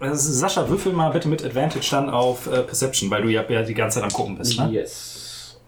also 0.00 0.32
Sascha, 0.32 0.68
würfel 0.68 0.92
mal 0.92 1.10
bitte 1.10 1.28
mit 1.28 1.44
Advantage 1.44 1.86
dann 1.90 2.10
auf 2.10 2.46
äh, 2.46 2.62
Perception, 2.62 3.10
weil 3.10 3.22
du 3.22 3.28
ja, 3.28 3.44
ja 3.48 3.62
die 3.62 3.74
ganze 3.74 3.96
Zeit 4.00 4.04
am 4.04 4.12
Gucken 4.12 4.36
bist. 4.38 4.58
Ne? 4.58 4.70
Yes. 4.70 5.60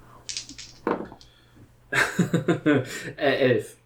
äh, 3.16 3.36
elf. 3.36 3.76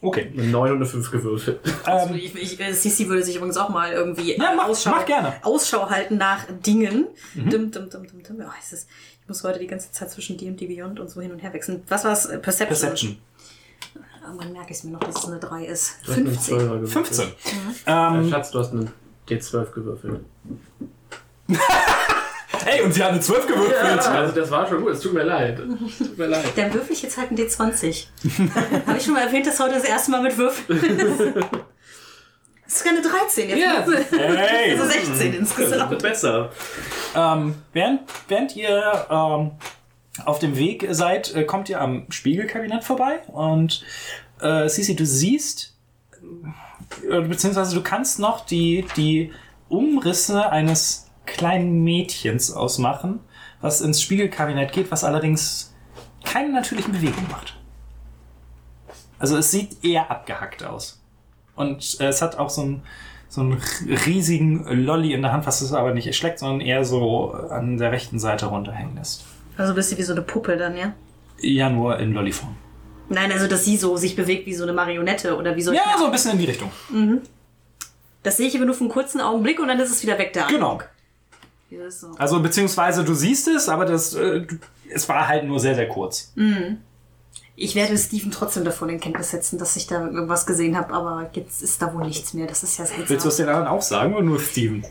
Okay. 0.00 0.32
Eine 0.32 0.46
9 0.46 0.70
und 0.70 0.76
eine 0.76 0.86
5 0.86 1.10
gewürfelt. 1.10 1.60
Also 1.84 2.14
ich, 2.14 2.34
ich, 2.36 2.60
äh, 2.60 2.72
Sissi 2.72 3.08
würde 3.08 3.24
sich 3.24 3.34
übrigens 3.36 3.56
auch 3.56 3.68
mal 3.70 3.92
irgendwie 3.92 4.36
Ja, 4.36 4.52
äh, 4.52 4.56
mach- 4.56 4.68
Ausschau, 4.68 4.90
mach 4.90 5.04
gerne. 5.04 5.34
Ausschau 5.42 5.90
halten 5.90 6.18
nach 6.18 6.44
Dingen. 6.64 7.08
Dim, 7.34 7.70
dim, 7.72 7.90
dim, 7.90 7.90
dim, 7.90 8.22
dim. 8.22 8.36
Oh, 8.40 8.50
ist 8.60 8.72
das, 8.72 8.86
ich 9.28 9.30
muss 9.30 9.44
heute 9.44 9.58
die 9.58 9.66
ganze 9.66 9.92
Zeit 9.92 10.10
zwischen 10.10 10.38
D&D 10.38 10.66
Beyond 10.68 11.00
und 11.00 11.10
so 11.10 11.20
hin 11.20 11.30
und 11.30 11.40
her 11.40 11.52
wechseln. 11.52 11.82
Was 11.88 12.02
war's? 12.02 12.24
Äh, 12.24 12.38
Perception. 12.38 12.78
Perception. 12.78 13.18
Irgendwann 14.24 14.52
merke 14.54 14.70
ich 14.70 14.78
es 14.78 14.84
mir 14.84 14.92
noch, 14.92 15.00
dass 15.00 15.16
es 15.16 15.26
eine 15.26 15.38
3 15.38 15.66
ist. 15.66 15.96
Du 16.06 16.12
hast 16.12 16.18
eine 16.18 16.30
15. 16.30 16.56
12er 16.56 16.68
gewürfelt. 16.80 17.06
15. 17.06 17.26
Äh, 17.28 17.30
Ähm, 17.88 18.30
Schatz, 18.30 18.50
du 18.52 18.58
hast 18.58 18.72
eine 18.72 18.90
D12 19.28 19.70
gewürfelt. 19.72 20.20
Ey, 22.64 22.80
und 22.82 22.94
sie 22.94 23.04
hat 23.04 23.10
eine 23.10 23.20
12 23.20 23.46
gewürfelt. 23.48 24.00
Also 24.00 24.34
das 24.34 24.50
war 24.50 24.66
schon 24.66 24.80
gut, 24.80 24.92
es 24.92 25.00
tut 25.00 25.12
mir 25.12 25.24
leid. 25.24 25.58
Es 25.58 25.98
Tut 25.98 26.16
mir 26.16 26.26
leid. 26.28 26.46
Dann 26.56 26.72
würfel 26.72 26.92
ich 26.92 27.02
jetzt 27.02 27.18
halt 27.18 27.28
einen 27.28 27.38
D20. 27.38 28.06
Habe 28.86 28.96
ich 28.96 29.04
schon 29.04 29.12
mal 29.12 29.26
erwähnt, 29.26 29.46
dass 29.46 29.60
heute 29.60 29.74
das 29.74 29.84
erste 29.84 30.10
Mal 30.10 30.22
mit 30.22 30.38
Würfeln. 30.38 31.44
Das 32.68 32.76
ist 32.76 32.84
keine 32.84 33.00
13, 33.00 33.48
jetzt 33.48 33.58
Ja. 33.58 33.86
Würfel. 33.86 34.36
Hey. 34.36 34.72
Also 34.72 34.84
16 34.84 35.32
insgesamt. 35.32 35.90
Wird 35.90 36.02
besser. 36.02 36.52
Ähm, 37.16 37.54
während, 37.72 38.00
während 38.28 38.54
ihr 38.56 39.06
ähm, 39.10 39.52
auf 40.26 40.38
dem 40.38 40.54
Weg 40.54 40.86
seid, 40.90 41.34
äh, 41.34 41.44
kommt 41.44 41.70
ihr 41.70 41.80
am 41.80 42.04
Spiegelkabinett 42.10 42.84
vorbei 42.84 43.20
und 43.28 43.82
äh, 44.42 44.68
Sisi, 44.68 44.94
du 44.94 45.06
siehst, 45.06 45.76
äh, 47.10 47.22
beziehungsweise 47.22 47.74
du 47.74 47.82
kannst 47.82 48.18
noch 48.18 48.44
die, 48.44 48.84
die 48.98 49.32
Umrisse 49.70 50.50
eines 50.50 51.08
kleinen 51.24 51.82
Mädchens 51.84 52.52
ausmachen, 52.52 53.20
was 53.62 53.80
ins 53.80 54.02
Spiegelkabinett 54.02 54.72
geht, 54.72 54.90
was 54.90 55.04
allerdings 55.04 55.74
keine 56.22 56.52
natürlichen 56.52 56.92
Bewegungen 56.92 57.28
macht. 57.30 57.56
Also 59.18 59.38
es 59.38 59.50
sieht 59.50 59.82
eher 59.82 60.10
abgehackt 60.10 60.62
aus. 60.64 60.97
Und 61.58 62.00
äh, 62.00 62.06
es 62.06 62.22
hat 62.22 62.38
auch 62.38 62.50
so 62.50 62.62
einen, 62.62 62.82
so 63.28 63.40
einen 63.40 63.60
riesigen 64.06 64.64
Lolli 64.84 65.12
in 65.12 65.22
der 65.22 65.32
Hand, 65.32 65.46
was 65.46 65.60
es 65.60 65.72
aber 65.72 65.92
nicht 65.92 66.06
erschleckt, 66.06 66.38
sondern 66.38 66.60
eher 66.60 66.84
so 66.84 67.32
an 67.32 67.76
der 67.78 67.92
rechten 67.92 68.18
Seite 68.18 68.46
runterhängen 68.46 68.96
lässt. 68.96 69.24
Also 69.56 69.74
bist 69.74 69.92
du 69.92 69.98
wie 69.98 70.02
so 70.02 70.12
eine 70.12 70.22
Puppe 70.22 70.56
dann, 70.56 70.76
ja? 70.76 70.92
Ja, 71.40 71.68
nur 71.68 71.98
in 71.98 72.12
Lolliform. 72.12 72.56
Nein, 73.08 73.32
also 73.32 73.46
dass 73.48 73.64
sie 73.64 73.76
so 73.76 73.96
sich 73.96 74.14
bewegt 74.16 74.46
wie 74.46 74.54
so 74.54 74.62
eine 74.64 74.72
Marionette 74.72 75.36
oder 75.36 75.56
wie 75.56 75.62
so. 75.62 75.72
Ja, 75.72 75.96
so 75.98 76.06
ein 76.06 76.12
bisschen 76.12 76.32
in 76.32 76.38
die 76.38 76.44
Richtung. 76.44 76.70
Das 78.22 78.36
sehe 78.36 78.48
ich 78.48 78.56
aber 78.56 78.66
nur 78.66 78.74
für 78.74 78.82
einen 78.82 78.90
kurzen 78.90 79.20
Augenblick 79.20 79.58
und 79.60 79.68
dann 79.68 79.80
ist 79.80 79.90
es 79.90 80.02
wieder 80.02 80.18
weg 80.18 80.32
da. 80.32 80.46
Genau. 80.46 80.80
Ja, 81.70 81.90
so. 81.90 82.12
Also 82.18 82.40
beziehungsweise 82.40 83.04
du 83.04 83.14
siehst 83.14 83.48
es, 83.48 83.68
aber 83.68 83.84
das, 83.84 84.14
äh, 84.14 84.46
es 84.90 85.08
war 85.08 85.28
halt 85.28 85.44
nur 85.44 85.60
sehr, 85.60 85.74
sehr 85.74 85.88
kurz. 85.88 86.32
Ich 87.60 87.74
werde 87.74 87.98
Steven 87.98 88.30
trotzdem 88.30 88.64
davon 88.64 88.88
in 88.88 89.00
Kenntnis 89.00 89.32
setzen, 89.32 89.58
dass 89.58 89.74
ich 89.74 89.88
da 89.88 90.06
irgendwas 90.06 90.46
gesehen 90.46 90.76
habe, 90.76 90.94
aber 90.94 91.28
jetzt 91.32 91.60
ist 91.60 91.82
da 91.82 91.92
wohl 91.92 92.04
nichts 92.04 92.32
mehr. 92.32 92.46
Das 92.46 92.62
ist 92.62 92.78
ja 92.78 92.86
seltsam. 92.86 93.08
Willst 93.08 93.24
du 93.24 93.28
es 93.30 93.36
den 93.36 93.48
anderen 93.48 93.66
auch 93.66 93.82
sagen 93.82 94.14
oder 94.14 94.22
nur 94.22 94.38
Steven? 94.38 94.86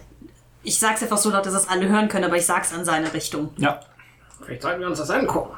Ich 0.64 0.78
sag's 0.78 1.02
einfach 1.02 1.18
so 1.18 1.30
laut, 1.30 1.46
dass 1.46 1.54
es 1.54 1.70
alle 1.70 1.88
hören 1.88 2.10
können, 2.10 2.26
aber 2.26 2.36
ich 2.36 2.46
sag's 2.46 2.74
an 2.74 2.84
seine 2.84 3.14
Richtung. 3.14 3.52
Ja. 3.56 3.80
Vielleicht 4.44 4.64
sollten 4.64 4.82
wir 4.82 4.88
uns 4.88 4.98
das 4.98 5.10
angucken. 5.10 5.56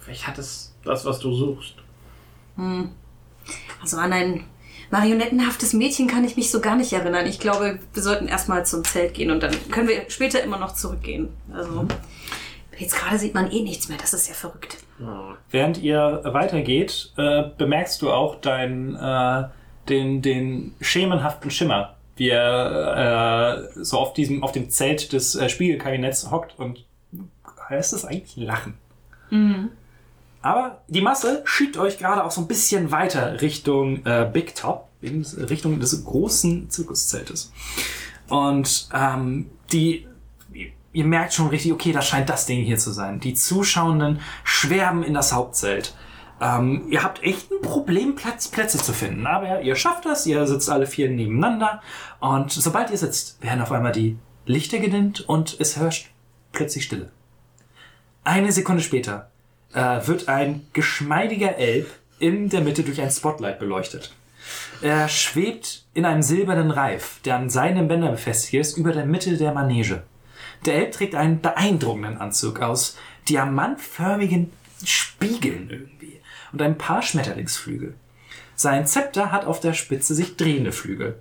Vielleicht 0.00 0.26
hat 0.26 0.38
es 0.38 0.72
das, 0.84 1.04
was 1.04 1.18
du 1.18 1.34
suchst. 1.34 1.74
Also 3.82 3.98
an 3.98 4.12
ein 4.14 4.44
marionettenhaftes 4.90 5.74
Mädchen 5.74 6.06
kann 6.06 6.24
ich 6.24 6.38
mich 6.38 6.50
so 6.50 6.60
gar 6.60 6.76
nicht 6.76 6.94
erinnern. 6.94 7.26
Ich 7.26 7.40
glaube, 7.40 7.78
wir 7.92 8.02
sollten 8.02 8.26
erstmal 8.26 8.64
zum 8.64 8.84
Zelt 8.84 9.12
gehen 9.12 9.30
und 9.30 9.42
dann 9.42 9.54
können 9.70 9.88
wir 9.88 10.08
später 10.08 10.42
immer 10.42 10.58
noch 10.58 10.72
zurückgehen. 10.72 11.28
Also 11.52 11.86
jetzt 12.82 12.96
gerade 12.96 13.18
sieht 13.18 13.34
man 13.34 13.50
eh 13.50 13.62
nichts 13.62 13.88
mehr. 13.88 13.98
Das 13.98 14.12
ist 14.12 14.28
ja 14.28 14.34
verrückt. 14.34 14.78
Während 15.50 15.78
ihr 15.78 16.20
weitergeht, 16.24 17.12
äh, 17.16 17.44
bemerkst 17.56 18.02
du 18.02 18.12
auch 18.12 18.40
dein, 18.40 18.94
äh, 18.94 19.44
den, 19.88 20.22
den 20.22 20.74
schemenhaften 20.80 21.50
Schimmer, 21.50 21.96
wie 22.16 22.28
er 22.28 23.66
äh, 23.74 23.84
so 23.84 23.98
auf 23.98 24.12
diesem, 24.12 24.42
auf 24.42 24.52
dem 24.52 24.70
Zelt 24.70 25.12
des 25.12 25.34
äh, 25.34 25.48
Spiegelkabinetts 25.48 26.30
hockt 26.30 26.58
und 26.58 26.84
heißt 27.68 27.92
das 27.92 28.04
eigentlich 28.04 28.36
Lachen. 28.36 28.74
Aber 30.42 30.82
die 30.88 31.00
Masse 31.00 31.42
schiebt 31.44 31.76
euch 31.78 31.98
gerade 31.98 32.24
auch 32.24 32.30
so 32.30 32.40
ein 32.40 32.48
bisschen 32.48 32.90
weiter 32.90 33.40
Richtung 33.40 34.04
äh, 34.04 34.28
Big 34.30 34.54
Top, 34.54 34.88
in 35.00 35.22
Richtung 35.22 35.80
des 35.80 36.04
großen 36.04 36.70
Zirkuszeltes. 36.70 37.52
Und 38.28 38.88
ähm, 38.94 39.50
die, 39.72 40.06
ihr 40.92 41.04
merkt 41.04 41.32
schon 41.32 41.48
richtig, 41.48 41.72
okay, 41.72 41.92
das 41.92 42.06
scheint 42.06 42.28
das 42.28 42.46
Ding 42.46 42.64
hier 42.64 42.78
zu 42.78 42.90
sein. 42.90 43.20
Die 43.20 43.34
Zuschauenden 43.34 44.20
schwärmen 44.44 45.02
in 45.02 45.14
das 45.14 45.32
Hauptzelt. 45.32 45.94
Ähm, 46.40 46.86
ihr 46.90 47.02
habt 47.02 47.22
echt 47.22 47.50
ein 47.50 47.62
Problem, 47.62 48.16
Platz, 48.16 48.48
Plätze 48.48 48.78
zu 48.78 48.92
finden. 48.92 49.26
Aber 49.26 49.62
ihr 49.62 49.76
schafft 49.76 50.04
das, 50.04 50.26
ihr 50.26 50.46
sitzt 50.46 50.68
alle 50.68 50.86
vier 50.86 51.08
nebeneinander. 51.08 51.80
Und 52.20 52.52
sobald 52.52 52.90
ihr 52.90 52.98
sitzt, 52.98 53.42
werden 53.42 53.62
auf 53.62 53.72
einmal 53.72 53.92
die 53.92 54.18
Lichter 54.44 54.78
gedimmt 54.78 55.20
und 55.20 55.56
es 55.60 55.76
herrscht 55.76 56.10
plötzlich 56.50 56.84
Stille. 56.84 57.10
Eine 58.24 58.52
Sekunde 58.52 58.82
später 58.82 59.30
äh, 59.72 60.06
wird 60.06 60.28
ein 60.28 60.66
geschmeidiger 60.72 61.56
Elb 61.56 61.90
in 62.18 62.48
der 62.48 62.60
Mitte 62.60 62.82
durch 62.82 63.00
ein 63.00 63.10
Spotlight 63.10 63.58
beleuchtet. 63.58 64.12
Er 64.80 65.08
schwebt 65.08 65.84
in 65.94 66.04
einem 66.04 66.22
silbernen 66.22 66.72
Reif, 66.72 67.20
der 67.24 67.36
an 67.36 67.50
seinem 67.50 67.86
Bänder 67.86 68.10
befestigt 68.10 68.54
ist, 68.54 68.76
über 68.76 68.92
der 68.92 69.06
Mitte 69.06 69.36
der 69.36 69.52
Manege. 69.52 70.02
Der 70.64 70.76
Elb 70.76 70.92
trägt 70.92 71.14
einen 71.16 71.40
beeindruckenden 71.40 72.18
Anzug 72.18 72.60
aus 72.60 72.96
diamantförmigen 73.28 74.52
Spiegeln 74.84 75.68
irgendwie 75.70 76.20
und 76.52 76.62
ein 76.62 76.78
paar 76.78 77.02
Schmetterlingsflügel. 77.02 77.94
Sein 78.54 78.86
Zepter 78.86 79.32
hat 79.32 79.44
auf 79.44 79.58
der 79.58 79.72
Spitze 79.72 80.14
sich 80.14 80.36
drehende 80.36 80.70
Flügel. 80.70 81.18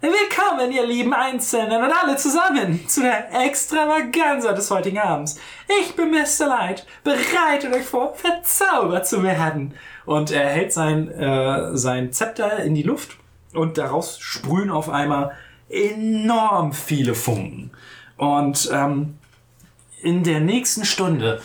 Willkommen, 0.00 0.72
ihr 0.72 0.86
lieben 0.86 1.14
Einzelnen 1.14 1.82
und 1.82 1.90
alle 1.90 2.16
zusammen 2.16 2.86
zu 2.88 3.02
der 3.02 3.32
Extravaganza 3.44 4.52
des 4.52 4.70
heutigen 4.70 4.98
Abends. 4.98 5.38
Ich 5.80 5.94
bin 5.94 6.10
Mr. 6.10 6.46
Light. 6.46 6.86
Bereitet 7.04 7.72
euch 7.72 7.86
vor, 7.86 8.14
verzaubert 8.14 9.06
zu 9.06 9.22
werden. 9.22 9.74
Und 10.04 10.32
er 10.32 10.48
hält 10.48 10.72
sein, 10.72 11.08
äh, 11.10 11.76
sein 11.76 12.12
Zepter 12.12 12.58
in 12.58 12.74
die 12.74 12.82
Luft 12.82 13.16
und 13.54 13.78
daraus 13.78 14.18
sprühen 14.18 14.70
auf 14.70 14.88
einmal 14.88 15.34
enorm 15.68 16.72
viele 16.72 17.14
Funken. 17.14 17.70
Und 18.16 18.70
ähm, 18.72 19.18
in 20.02 20.22
der 20.24 20.40
nächsten 20.40 20.84
Stunde 20.84 21.40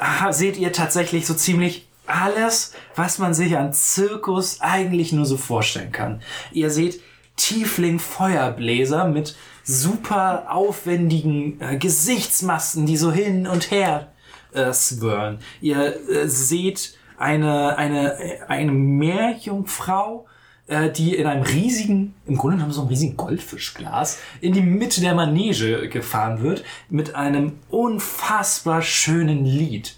ah, 0.00 0.32
seht 0.32 0.56
ihr 0.56 0.72
tatsächlich 0.72 1.26
so 1.26 1.34
ziemlich 1.34 1.86
alles, 2.06 2.74
was 2.96 3.18
man 3.18 3.34
sich 3.34 3.56
an 3.56 3.72
Zirkus 3.72 4.60
eigentlich 4.60 5.12
nur 5.12 5.26
so 5.26 5.36
vorstellen 5.36 5.92
kann. 5.92 6.22
Ihr 6.52 6.70
seht 6.70 7.00
Tiefling-Feuerbläser 7.36 9.06
mit 9.06 9.36
super 9.62 10.46
aufwendigen 10.50 11.60
äh, 11.60 11.76
Gesichtsmasken, 11.76 12.86
die 12.86 12.96
so 12.96 13.12
hin 13.12 13.46
und 13.46 13.70
her 13.70 14.12
äh, 14.52 14.72
swirlen. 14.72 15.38
Ihr 15.60 15.96
äh, 16.10 16.28
seht 16.28 16.98
eine, 17.16 17.78
eine, 17.78 18.18
äh, 18.18 18.40
eine 18.48 18.72
Meerjungfrau, 18.72 20.26
die 20.94 21.16
in 21.16 21.26
einem 21.26 21.42
riesigen, 21.42 22.14
im 22.26 22.36
Grunde 22.36 22.56
genommen 22.56 22.72
so 22.72 22.82
einem 22.82 22.90
riesigen 22.90 23.16
Goldfischglas, 23.16 24.18
in 24.40 24.52
die 24.52 24.62
Mitte 24.62 25.00
der 25.00 25.14
Manege 25.14 25.88
gefahren 25.88 26.42
wird, 26.42 26.64
mit 26.88 27.14
einem 27.14 27.58
unfassbar 27.68 28.80
schönen 28.80 29.44
Lied. 29.44 29.96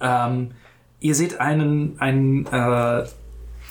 Ähm, 0.00 0.52
ihr 1.00 1.14
seht 1.14 1.40
einen, 1.40 2.00
einen 2.00 2.46
äh, 2.46 3.04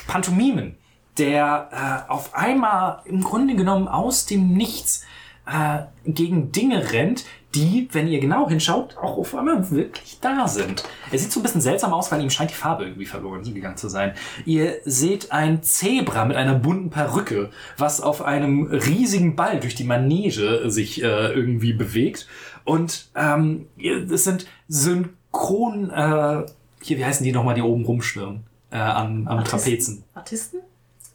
Pantomimen, 0.07 0.75
der 1.17 2.05
äh, 2.07 2.11
auf 2.11 2.35
einmal 2.35 3.01
im 3.05 3.23
Grunde 3.23 3.55
genommen 3.55 3.87
aus 3.87 4.25
dem 4.25 4.53
Nichts 4.53 5.05
äh, 5.45 5.79
gegen 6.05 6.51
Dinge 6.51 6.91
rennt, 6.91 7.25
die, 7.55 7.89
wenn 7.91 8.07
ihr 8.07 8.19
genau 8.19 8.47
hinschaut, 8.47 8.97
auch 8.97 9.17
auf 9.17 9.35
einmal 9.35 9.71
wirklich 9.71 10.19
da 10.21 10.47
sind. 10.47 10.83
Er 11.11 11.19
sieht 11.19 11.31
so 11.31 11.39
ein 11.39 11.43
bisschen 11.43 11.61
seltsam 11.61 11.93
aus, 11.93 12.11
weil 12.11 12.21
ihm 12.21 12.29
scheint 12.29 12.51
die 12.51 12.55
Farbe 12.55 12.85
irgendwie 12.85 13.05
verloren 13.05 13.43
gegangen 13.43 13.77
zu 13.77 13.89
sein. 13.89 14.13
Ihr 14.45 14.77
seht 14.85 15.31
ein 15.31 15.61
Zebra 15.63 16.25
mit 16.25 16.37
einer 16.37 16.55
bunten 16.55 16.89
Perücke, 16.89 17.49
was 17.77 17.99
auf 17.99 18.21
einem 18.21 18.67
riesigen 18.67 19.35
Ball 19.35 19.59
durch 19.59 19.75
die 19.75 19.83
Manege 19.83 20.69
sich 20.69 21.03
äh, 21.03 21.33
irgendwie 21.33 21.73
bewegt. 21.73 22.27
Und 22.63 23.09
ähm, 23.15 23.67
es 23.77 24.23
sind 24.23 24.45
synchron, 24.67 25.89
äh, 25.89 26.45
hier, 26.81 26.97
wie 26.97 27.05
heißen 27.05 27.23
die 27.23 27.31
nochmal, 27.31 27.55
die 27.55 27.61
oben 27.61 27.85
rumschwirren? 27.85 28.43
Äh, 28.71 28.77
am, 28.77 29.27
am 29.27 29.43
Trapezen. 29.43 30.03
Artisten? 30.13 30.59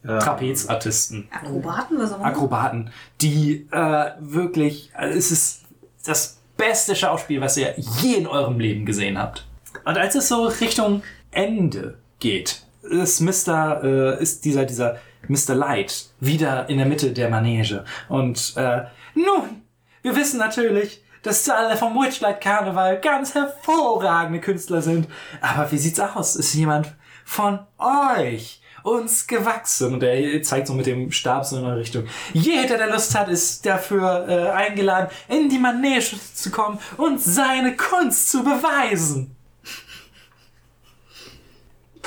Trapezartisten. 0.07 1.29
Akrobaten? 1.31 2.01
Auch 2.01 2.17
immer? 2.17 2.25
Akrobaten, 2.25 2.91
die 3.21 3.67
äh, 3.71 4.11
wirklich, 4.21 4.91
also 4.95 5.19
es 5.19 5.31
ist 5.31 5.63
das 6.05 6.39
beste 6.57 6.97
Schauspiel, 6.97 7.41
was 7.41 7.57
ihr 7.57 7.75
je 7.77 8.15
in 8.15 8.27
eurem 8.27 8.59
Leben 8.59 8.87
gesehen 8.87 9.19
habt. 9.19 9.47
Und 9.85 9.99
als 9.99 10.15
es 10.15 10.29
so 10.29 10.47
Richtung 10.47 11.03
Ende 11.31 11.99
geht, 12.19 12.63
ist 12.83 13.21
Mr. 13.21 13.83
Äh, 13.83 14.23
ist 14.23 14.45
dieser 14.45 14.65
dieser 14.65 14.99
Mr. 15.29 15.55
Light 15.55 16.11
wieder 16.21 16.69
in 16.69 16.79
der 16.79 16.87
Mitte 16.87 17.13
der 17.13 17.29
Manege 17.29 17.85
und 18.09 18.55
äh, 18.57 18.85
nun, 19.17 19.63
wir 20.03 20.15
wissen 20.15 20.39
natürlich, 20.39 21.03
dass 21.23 21.49
alle 21.49 21.77
vom 21.77 21.95
Witchlight 21.95 22.41
Karneval 22.41 23.01
ganz 23.01 23.35
hervorragende 23.35 24.41
Künstler 24.41 24.83
sind. 24.83 25.09
Aber 25.41 25.73
wie 25.73 25.79
sieht's 25.79 25.99
aus? 25.99 26.37
Ist 26.37 26.55
jemand 26.55 26.95
von 27.25 27.59
euch 27.79 28.61
uns 28.87 29.27
gewachsen? 29.27 29.95
Und 29.95 30.03
er 30.03 30.43
zeigt 30.43 30.69
so 30.69 30.75
mit 30.75 30.87
dem 30.87 31.11
Stab 31.11 31.45
so 31.45 31.59
in 31.59 31.65
eine 31.65 31.77
Richtung. 31.77 32.07
Jeder, 32.33 32.79
der 32.79 32.89
Lust 32.89 33.15
hat, 33.15 33.29
ist 33.29 33.67
dafür 33.67 34.27
äh, 34.29 34.51
eingeladen, 34.51 35.11
in 35.29 35.49
die 35.49 35.59
Manege 35.59 36.17
zu 36.35 36.51
kommen 36.51 36.79
und 36.97 37.21
seine 37.21 37.77
Kunst 37.77 38.31
zu 38.31 38.45
beweisen. 38.45 39.35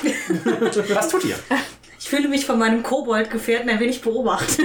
Was 0.94 1.08
tut 1.10 1.24
ihr? 1.24 1.36
Ich 1.98 2.08
fühle 2.08 2.28
mich 2.28 2.46
von 2.46 2.58
meinem 2.58 2.82
Kobold-Gefährten 2.82 3.68
ein 3.68 3.78
wenig 3.78 4.00
beobachtet. 4.00 4.58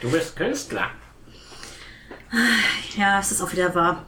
Du 0.00 0.10
bist 0.10 0.34
Künstler. 0.34 0.90
ja, 2.96 3.20
es 3.20 3.30
ist 3.30 3.42
auch 3.42 3.52
wieder 3.52 3.74
wahr. 3.74 4.06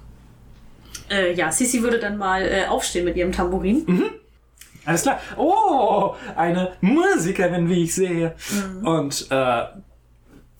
Äh, 1.11 1.35
ja, 1.35 1.53
Sisi 1.53 1.83
würde 1.83 1.99
dann 1.99 2.16
mal 2.16 2.43
äh, 2.43 2.65
aufstehen 2.66 3.05
mit 3.05 3.16
ihrem 3.16 3.33
Tambourin. 3.33 3.85
Alles 4.85 5.02
klar. 5.02 5.20
Oh, 5.36 6.15
eine 6.36 6.73
Musikerin, 6.81 7.69
wie 7.69 7.85
ich 7.85 7.94
sehe. 7.94 8.35
Und 8.82 9.27
äh, 9.31 9.65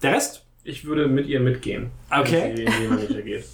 der 0.03 0.13
Rest? 0.15 0.45
Ich 0.63 0.85
würde 0.85 1.09
mit 1.09 1.27
ihr 1.27 1.41
mitgehen. 1.41 1.91
Okay. 2.11 2.55
Wenn 2.57 2.73
sie 2.73 2.85
in 2.85 3.17
die 3.17 3.23
geht. 3.23 3.45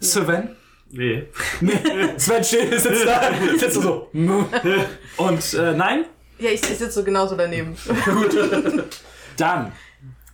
Sven? 0.00 0.56
Nee. 0.90 1.24
Sven 2.16 2.44
steht, 2.44 2.80
sitzt 2.80 3.06
da, 3.06 3.30
sitzt 3.58 3.80
so. 3.80 4.08
Und 5.16 5.54
äh, 5.54 5.72
nein? 5.74 6.04
Ja, 6.38 6.50
ich, 6.50 6.62
ich 6.62 6.78
sitze 6.78 6.90
so 6.90 7.04
genauso 7.04 7.36
daneben. 7.36 7.76
Dann 9.36 9.72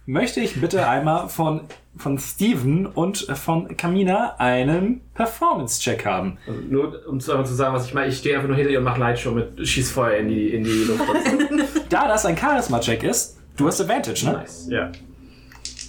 möchte 0.07 0.41
ich 0.41 0.61
bitte 0.61 0.87
einmal 0.87 1.29
von, 1.29 1.63
von 1.97 2.19
Steven 2.19 2.87
und 2.87 3.27
von 3.35 3.77
Kamina 3.77 4.37
einen 4.39 5.01
Performance-Check 5.15 6.05
haben. 6.05 6.39
Also 6.47 6.61
nur 6.61 7.09
um 7.09 7.21
zu, 7.21 7.43
zu 7.45 7.55
sagen, 7.55 7.75
was 7.75 7.87
ich 7.87 7.95
meine, 7.95 8.09
ich 8.09 8.19
stehe 8.19 8.35
einfach 8.35 8.49
nur 8.49 8.57
hinter 8.57 8.73
ihr 8.73 8.79
und 8.79 8.85
mache 8.85 9.01
Lightshow 9.01 9.31
mit 9.31 9.67
Schieß 9.67 9.93
Feuer 9.93 10.19
in 10.19 10.29
die, 10.29 10.49
in 10.55 10.65
die 10.65 10.85
Luft. 10.85 11.05
Da 11.89 12.09
das 12.09 12.27
ein 12.27 12.37
Charisma-Check 12.37 13.05
ist, 13.05 13.39
du 13.57 13.69
hast 13.69 13.81
Advantage, 13.81 14.25
ne? 14.25 14.33
nice. 14.33 14.67
Ja. 14.69 14.91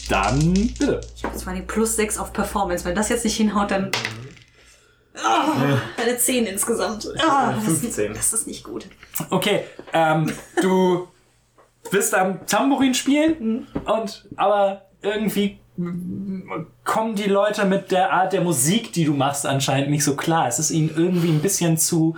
Dann 0.09 0.53
bitte. 0.53 1.01
Ich 1.15 1.23
habe 1.23 1.35
zwar 1.35 1.55
die 1.55 1.61
plus 1.61 1.95
6 1.95 2.19
auf 2.19 2.31
Performance. 2.31 2.85
Wenn 2.85 2.93
das 2.95 3.09
jetzt 3.09 3.23
nicht 3.23 3.37
hinhaut, 3.37 3.71
dann. 3.71 3.89
Ah, 5.15 5.79
eine 5.97 6.17
10 6.17 6.45
insgesamt. 6.45 7.07
Ah, 7.17 7.53
das, 7.53 7.67
ist, 7.67 7.79
15. 7.81 8.13
das 8.13 8.33
ist 8.33 8.47
nicht 8.47 8.63
gut. 8.63 8.85
Okay, 9.29 9.63
ähm, 9.93 10.31
du 10.61 11.07
bist 11.89 12.13
am 12.13 12.45
Tambourin 12.45 12.93
spielen 12.93 13.67
und 13.85 14.27
aber 14.35 14.85
irgendwie 15.01 15.59
kommen 16.83 17.15
die 17.15 17.29
Leute 17.29 17.65
mit 17.65 17.91
der 17.91 18.13
Art 18.13 18.33
der 18.33 18.41
Musik, 18.41 18.93
die 18.93 19.05
du 19.05 19.13
machst, 19.13 19.45
anscheinend 19.45 19.89
nicht 19.89 20.03
so 20.03 20.15
klar. 20.15 20.47
Es 20.47 20.59
ist 20.59 20.71
ihnen 20.71 20.91
irgendwie 20.95 21.29
ein 21.29 21.41
bisschen 21.41 21.77
zu, 21.77 22.15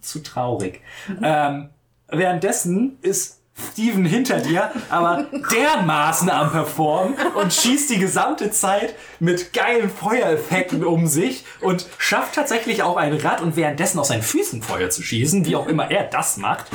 zu 0.00 0.22
traurig. 0.22 0.80
Ähm, 1.22 1.68
währenddessen 2.08 2.98
ist 3.02 3.40
Steven 3.56 4.04
hinter 4.04 4.40
dir, 4.40 4.70
aber 4.90 5.26
dermaßen 5.52 6.28
am 6.28 6.50
Performen 6.50 7.14
und 7.34 7.52
schießt 7.52 7.90
die 7.90 7.98
gesamte 7.98 8.50
Zeit 8.50 8.94
mit 9.20 9.52
geilen 9.52 9.90
Feuereffekten 9.90 10.84
um 10.84 11.06
sich 11.06 11.44
und 11.60 11.86
schafft 11.98 12.34
tatsächlich 12.34 12.82
auch 12.82 12.96
ein 12.96 13.14
Rad 13.14 13.40
und 13.40 13.56
währenddessen 13.56 13.98
aus 14.00 14.08
seinen 14.08 14.22
Füßen 14.22 14.62
Feuer 14.62 14.90
zu 14.90 15.02
schießen, 15.02 15.44
wie 15.46 15.54
auch 15.54 15.68
immer 15.68 15.90
er 15.90 16.04
das 16.04 16.36
macht. 16.36 16.66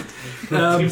Ähm, 0.52 0.92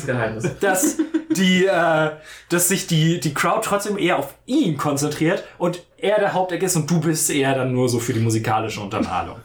dass 0.59 0.97
die, 1.29 1.65
äh, 1.65 2.11
dass 2.49 2.67
sich 2.67 2.87
die, 2.87 3.19
die 3.19 3.33
Crowd 3.33 3.61
trotzdem 3.63 3.97
eher 3.97 4.19
auf 4.19 4.33
ihn 4.45 4.77
konzentriert 4.77 5.43
und 5.57 5.83
er 5.97 6.19
der 6.19 6.33
Haupteck 6.33 6.63
ist 6.63 6.75
und 6.75 6.91
du 6.91 6.99
bist 6.99 7.29
eher 7.29 7.55
dann 7.55 7.71
nur 7.71 7.87
so 7.87 7.99
für 7.99 8.13
die 8.13 8.19
musikalische 8.19 8.81
Untermalung. 8.81 9.37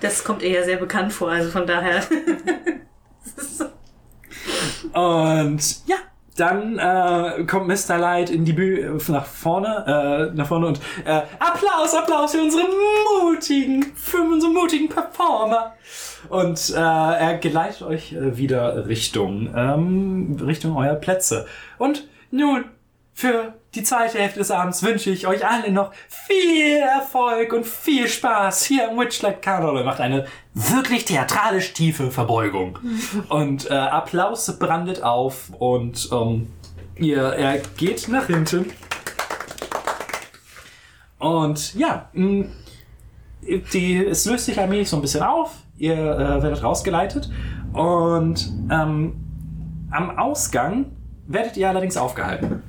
Das 0.00 0.24
kommt 0.24 0.42
eher 0.42 0.64
sehr 0.64 0.76
bekannt 0.76 1.12
vor, 1.12 1.30
also 1.30 1.50
von 1.50 1.66
daher. 1.66 2.02
Und 4.94 5.86
ja, 5.86 5.96
dann 6.36 6.78
äh, 6.78 7.44
kommt 7.44 7.68
Mr. 7.68 7.98
Light 7.98 8.30
in 8.30 8.44
die 8.44 8.52
Bühne 8.52 8.98
nach 9.08 9.26
vorne, 9.26 10.30
äh, 10.32 10.36
nach 10.36 10.46
vorne 10.46 10.66
und 10.66 10.80
äh, 11.04 11.22
Applaus, 11.38 11.94
Applaus 11.94 12.32
für 12.32 12.42
unsere 12.42 12.64
mutigen, 13.22 13.84
für 13.94 14.22
unsere 14.22 14.52
mutigen 14.52 14.88
Performer. 14.88 15.74
Und 16.28 16.70
äh, 16.70 16.78
er 16.78 17.38
geleitet 17.38 17.82
euch 17.82 18.12
äh, 18.12 18.36
wieder 18.36 18.88
Richtung, 18.88 19.52
ähm, 19.54 20.36
Richtung 20.44 20.76
eurer 20.76 20.96
Plätze. 20.96 21.46
Und 21.78 22.08
nun, 22.30 22.64
für 23.16 23.54
die 23.76 23.84
zweite 23.84 24.18
Hälfte 24.18 24.40
des 24.40 24.50
Abends 24.50 24.82
wünsche 24.82 25.08
ich 25.08 25.28
euch 25.28 25.46
allen 25.46 25.72
noch 25.72 25.92
viel 26.08 26.78
Erfolg 26.78 27.52
und 27.52 27.64
viel 27.64 28.08
Spaß 28.08 28.64
hier 28.64 28.90
im 28.90 28.98
Witchlight 28.98 29.40
Carnival. 29.40 29.84
Macht 29.84 30.00
eine 30.00 30.26
wirklich 30.52 31.04
theatralisch 31.04 31.72
tiefe 31.74 32.10
Verbeugung. 32.10 32.76
Und 33.28 33.70
äh, 33.70 33.74
Applaus 33.74 34.58
brandet 34.58 35.02
auf 35.02 35.50
und 35.58 36.08
ähm, 36.12 36.48
ihr, 36.96 37.22
er 37.22 37.58
geht 37.76 38.08
nach 38.08 38.26
hinten. 38.26 38.70
Und 41.18 41.74
ja, 41.74 42.08
mh, 42.12 42.46
die, 43.72 44.04
es 44.04 44.26
löst 44.26 44.46
sich 44.46 44.58
allmählich 44.58 44.90
so 44.90 44.96
ein 44.96 45.02
bisschen 45.02 45.22
auf. 45.22 45.52
Ihr 45.78 45.94
äh, 45.94 46.42
werdet 46.42 46.62
rausgeleitet. 46.62 47.30
Und 47.72 48.52
ähm, 48.70 49.14
am 49.90 50.18
Ausgang 50.18 50.86
werdet 51.26 51.56
ihr 51.56 51.68
allerdings 51.68 51.96
aufgehalten. 51.96 52.62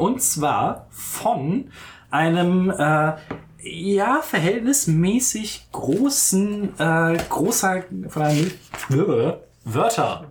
Und 0.00 0.22
zwar 0.22 0.86
von 0.88 1.70
einem 2.10 2.70
äh, 2.70 3.12
ja 3.62 4.22
verhältnismäßig 4.22 5.68
großen 5.72 6.80
äh, 6.80 7.18
großer 7.28 7.84
von 8.08 8.22
einem 8.22 8.50
Wörter 9.64 10.24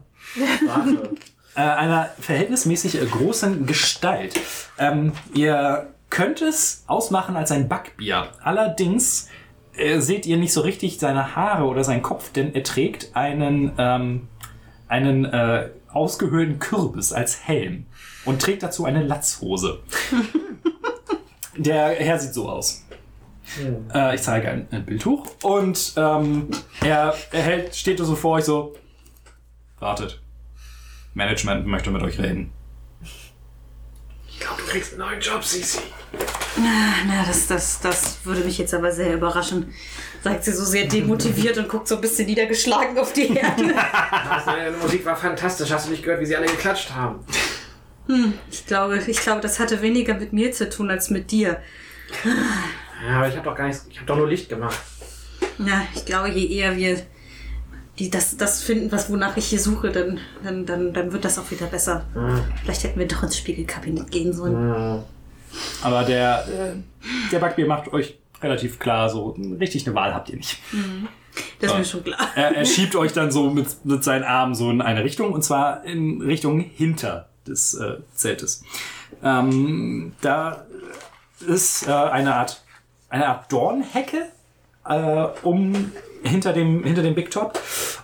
äh, 1.55 1.59
einer 1.59 2.09
verhältnismäßig 2.19 2.99
äh, 2.99 3.05
großen 3.05 3.67
Gestalt. 3.67 4.39
Ähm, 4.79 5.13
ihr 5.35 5.93
könnt 6.09 6.41
es 6.41 6.83
ausmachen 6.87 7.35
als 7.35 7.51
ein 7.51 7.69
Backbier. 7.69 8.29
Allerdings 8.41 9.29
äh, 9.75 9.99
seht 9.99 10.25
ihr 10.25 10.37
nicht 10.37 10.51
so 10.51 10.61
richtig 10.61 10.97
seine 10.97 11.35
Haare 11.35 11.65
oder 11.65 11.83
seinen 11.83 12.01
Kopf, 12.01 12.31
denn 12.31 12.55
er 12.55 12.63
trägt 12.63 13.15
einen 13.15 13.73
ähm, 13.77 14.27
einen 14.87 15.25
äh, 15.25 15.69
ausgehöhlten 15.93 16.57
Kürbis 16.57 17.13
als 17.13 17.47
Helm 17.47 17.85
und 18.29 18.39
trägt 18.39 18.61
dazu 18.61 18.85
eine 18.85 19.01
Latzhose. 19.01 19.79
Der 21.57 21.95
Herr 21.95 22.19
sieht 22.19 22.35
so 22.35 22.47
aus. 22.47 22.85
Äh, 23.91 24.13
ich 24.15 24.21
zeige 24.21 24.49
ein, 24.49 24.67
ein 24.69 24.85
Bild 24.85 25.03
hoch 25.03 25.25
und 25.41 25.93
ähm, 25.97 26.49
er, 26.81 27.15
er 27.31 27.41
hält, 27.41 27.75
steht 27.75 27.97
so 27.97 28.15
vor 28.15 28.33
euch 28.33 28.45
so. 28.45 28.75
Wartet. 29.79 30.21
Management 31.15 31.65
möchte 31.65 31.89
mit 31.89 32.03
euch 32.03 32.19
reden. 32.19 32.51
Ich 34.29 34.39
glaube, 34.39 34.61
du 34.61 34.67
kriegst 34.67 34.91
einen 34.91 34.99
neuen 34.99 35.19
Job, 35.19 35.43
Sisi. 35.43 35.79
Na, 36.57 37.25
das, 37.25 37.47
das, 37.47 37.79
das 37.81 38.25
würde 38.25 38.41
mich 38.41 38.59
jetzt 38.59 38.75
aber 38.75 38.91
sehr 38.91 39.15
überraschen. 39.15 39.73
Sagt 40.23 40.43
sie 40.43 40.51
so 40.51 40.65
sehr 40.65 40.85
demotiviert 40.85 41.57
und 41.57 41.67
guckt 41.67 41.87
so 41.87 41.95
ein 41.95 42.01
bisschen 42.01 42.27
niedergeschlagen 42.27 42.97
auf 42.99 43.11
die 43.11 43.35
Erde. 43.35 43.73
Deine 44.45 44.77
Musik 44.77 45.03
war 45.05 45.15
fantastisch. 45.15 45.71
Hast 45.71 45.87
du 45.87 45.91
nicht 45.91 46.03
gehört, 46.03 46.21
wie 46.21 46.25
sie 46.27 46.35
alle 46.35 46.45
geklatscht 46.45 46.91
haben? 46.91 47.25
Ich 48.49 48.65
glaube, 48.65 48.97
ich 48.97 49.19
glaube, 49.19 49.41
das 49.41 49.59
hatte 49.59 49.81
weniger 49.81 50.15
mit 50.15 50.33
mir 50.33 50.51
zu 50.51 50.69
tun 50.69 50.89
als 50.89 51.09
mit 51.09 51.31
dir. 51.31 51.61
Ja, 53.07 53.17
aber 53.17 53.27
ich 53.27 53.35
habe 53.35 53.47
doch 53.47 53.55
gar 53.55 53.67
nichts. 53.67 53.85
Ich 53.89 53.97
habe 53.97 54.07
doch 54.07 54.17
nur 54.17 54.27
Licht 54.27 54.49
gemacht. 54.49 54.77
Ja, 55.59 55.83
ich 55.95 56.05
glaube, 56.05 56.29
je 56.29 56.47
eher 56.47 56.75
wir 56.75 57.01
die 57.99 58.09
das, 58.09 58.37
das 58.37 58.63
finden, 58.63 58.91
was 58.91 59.11
wonach 59.11 59.35
ich 59.35 59.45
hier 59.45 59.59
suche, 59.59 59.91
dann, 59.91 60.19
dann, 60.41 60.65
dann, 60.65 60.93
dann 60.93 61.11
wird 61.11 61.25
das 61.25 61.37
auch 61.37 61.51
wieder 61.51 61.67
besser. 61.67 62.05
Vielleicht 62.63 62.83
hätten 62.85 62.97
wir 62.97 63.07
doch 63.07 63.23
ins 63.23 63.37
Spiegelkabinett 63.37 64.09
gehen 64.09 64.33
sollen. 64.33 65.03
Aber 65.81 66.03
der, 66.03 66.45
äh, 66.47 67.29
der 67.31 67.39
Backbier 67.39 67.67
macht 67.67 67.91
euch 67.91 68.17
relativ 68.41 68.79
klar, 68.79 69.09
so 69.09 69.35
richtig 69.59 69.85
eine 69.85 69.95
Wahl 69.95 70.13
habt 70.13 70.29
ihr 70.29 70.37
nicht. 70.37 70.59
Das 71.59 71.71
ist 71.71 71.77
mir 71.77 71.85
schon 71.85 72.03
klar. 72.03 72.19
Er, 72.35 72.55
er 72.55 72.65
schiebt 72.65 72.95
euch 72.95 73.11
dann 73.11 73.31
so 73.31 73.49
mit, 73.49 73.67
mit 73.83 74.03
seinen 74.03 74.23
Armen 74.23 74.55
so 74.55 74.69
in 74.69 74.81
eine 74.81 75.03
Richtung 75.03 75.33
und 75.33 75.43
zwar 75.43 75.83
in 75.83 76.21
Richtung 76.21 76.59
hinter 76.59 77.28
des 77.47 77.73
äh, 77.73 77.97
Zeltes. 78.13 78.63
Ähm, 79.23 80.13
da 80.21 80.65
ist 81.47 81.87
äh, 81.87 81.91
eine 81.91 82.35
Art 82.35 82.63
eine 83.09 83.27
Art 83.27 83.51
Dornhecke 83.51 84.25
äh, 84.85 85.27
um 85.43 85.91
hinter 86.23 86.53
dem 86.53 86.83
hinter 86.83 87.01
dem 87.01 87.15
Big 87.15 87.31
Top 87.31 87.59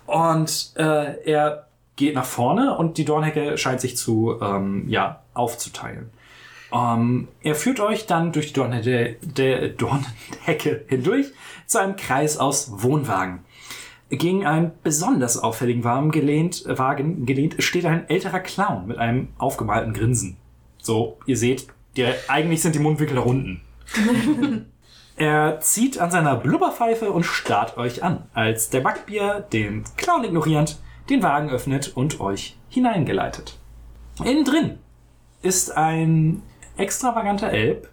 und 0.05 0.73
äh, 0.75 1.23
er 1.25 1.67
geht 1.95 2.15
nach 2.15 2.25
vorne 2.25 2.77
und 2.77 2.97
die 2.97 3.05
Dornhecke 3.05 3.57
scheint 3.57 3.81
sich 3.81 3.97
zu 3.97 4.39
ähm, 4.41 4.89
ja 4.89 5.21
aufzuteilen. 5.33 6.09
Ähm, 6.73 7.27
er 7.41 7.55
führt 7.55 7.79
euch 7.79 8.05
dann 8.05 8.31
durch 8.31 8.47
die 8.47 8.53
Dornhecke, 8.53 9.17
der 9.21 9.69
Dornhecke 9.69 10.85
hindurch 10.87 11.27
zu 11.67 11.79
einem 11.79 11.95
Kreis 11.95 12.37
aus 12.37 12.69
Wohnwagen. 12.83 13.44
Gegen 14.17 14.45
einen 14.45 14.71
besonders 14.83 15.37
auffälligen 15.37 15.83
Wagen 15.83 16.11
gelehnt, 16.11 16.63
Wagen 16.67 17.25
gelehnt 17.25 17.55
steht 17.59 17.85
ein 17.85 18.09
älterer 18.09 18.39
Clown 18.39 18.87
mit 18.87 18.97
einem 18.97 19.29
aufgemalten 19.37 19.93
Grinsen. 19.93 20.37
So, 20.77 21.17
ihr 21.25 21.37
seht, 21.37 21.67
die, 21.97 22.05
eigentlich 22.27 22.61
sind 22.61 22.75
die 22.75 22.79
Mundwinkel 22.79 23.15
nach 23.15 23.25
unten. 23.25 23.61
er 25.15 25.59
zieht 25.61 25.99
an 25.99 26.11
seiner 26.11 26.35
Blubberpfeife 26.35 27.11
und 27.11 27.23
starrt 27.23 27.77
euch 27.77 28.03
an, 28.03 28.23
als 28.33 28.69
der 28.69 28.81
Backbier, 28.81 29.45
den 29.51 29.83
Clown 29.97 30.23
ignorierend, 30.23 30.79
den 31.09 31.23
Wagen 31.23 31.49
öffnet 31.49 31.95
und 31.95 32.19
euch 32.19 32.57
hineingeleitet. 32.69 33.57
Innen 34.23 34.45
drin 34.45 34.77
ist 35.41 35.75
ein 35.75 36.41
extravaganter 36.77 37.49
Elb 37.49 37.89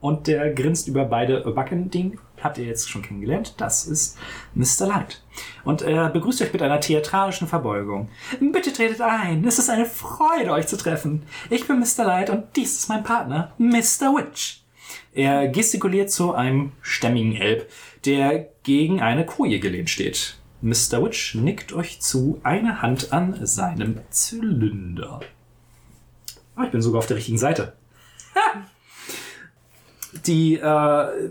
und 0.00 0.26
der 0.26 0.52
grinst 0.52 0.88
über 0.88 1.04
beide 1.04 1.40
Backen. 1.52 1.90
Den 1.90 2.18
habt 2.42 2.58
ihr 2.58 2.64
jetzt 2.64 2.88
schon 2.88 3.02
kennengelernt. 3.02 3.54
Das 3.58 3.86
ist 3.86 4.18
Mr. 4.54 4.86
Light. 4.86 5.22
Und 5.64 5.82
er 5.82 6.08
begrüßt 6.08 6.42
euch 6.42 6.52
mit 6.52 6.62
einer 6.62 6.80
theatralischen 6.80 7.48
Verbeugung. 7.48 8.08
Bitte 8.40 8.72
tretet 8.72 9.00
ein. 9.00 9.44
Es 9.46 9.58
ist 9.58 9.70
eine 9.70 9.86
Freude, 9.86 10.52
euch 10.52 10.66
zu 10.66 10.76
treffen. 10.76 11.24
Ich 11.50 11.66
bin 11.66 11.78
Mr. 11.78 12.04
Light 12.04 12.30
und 12.30 12.44
dies 12.56 12.78
ist 12.78 12.88
mein 12.88 13.04
Partner, 13.04 13.52
Mr. 13.58 14.14
Witch. 14.14 14.62
Er 15.12 15.48
gestikuliert 15.48 16.10
zu 16.10 16.34
einem 16.34 16.72
stämmigen 16.80 17.34
Elb, 17.34 17.68
der 18.04 18.48
gegen 18.62 19.00
eine 19.00 19.26
Koje 19.26 19.58
gelehnt 19.58 19.90
steht. 19.90 20.38
Mr. 20.60 21.04
Witch 21.04 21.34
nickt 21.34 21.72
euch 21.72 22.00
zu, 22.00 22.40
eine 22.42 22.82
Hand 22.82 23.12
an 23.12 23.46
seinem 23.46 24.00
Zylinder. 24.10 25.20
Ah, 26.56 26.64
ich 26.64 26.70
bin 26.70 26.82
sogar 26.82 26.98
auf 26.98 27.06
der 27.06 27.16
richtigen 27.16 27.38
Seite. 27.38 27.74
Ha! 28.34 28.66
Die, 30.26 30.54
äh, 30.54 31.30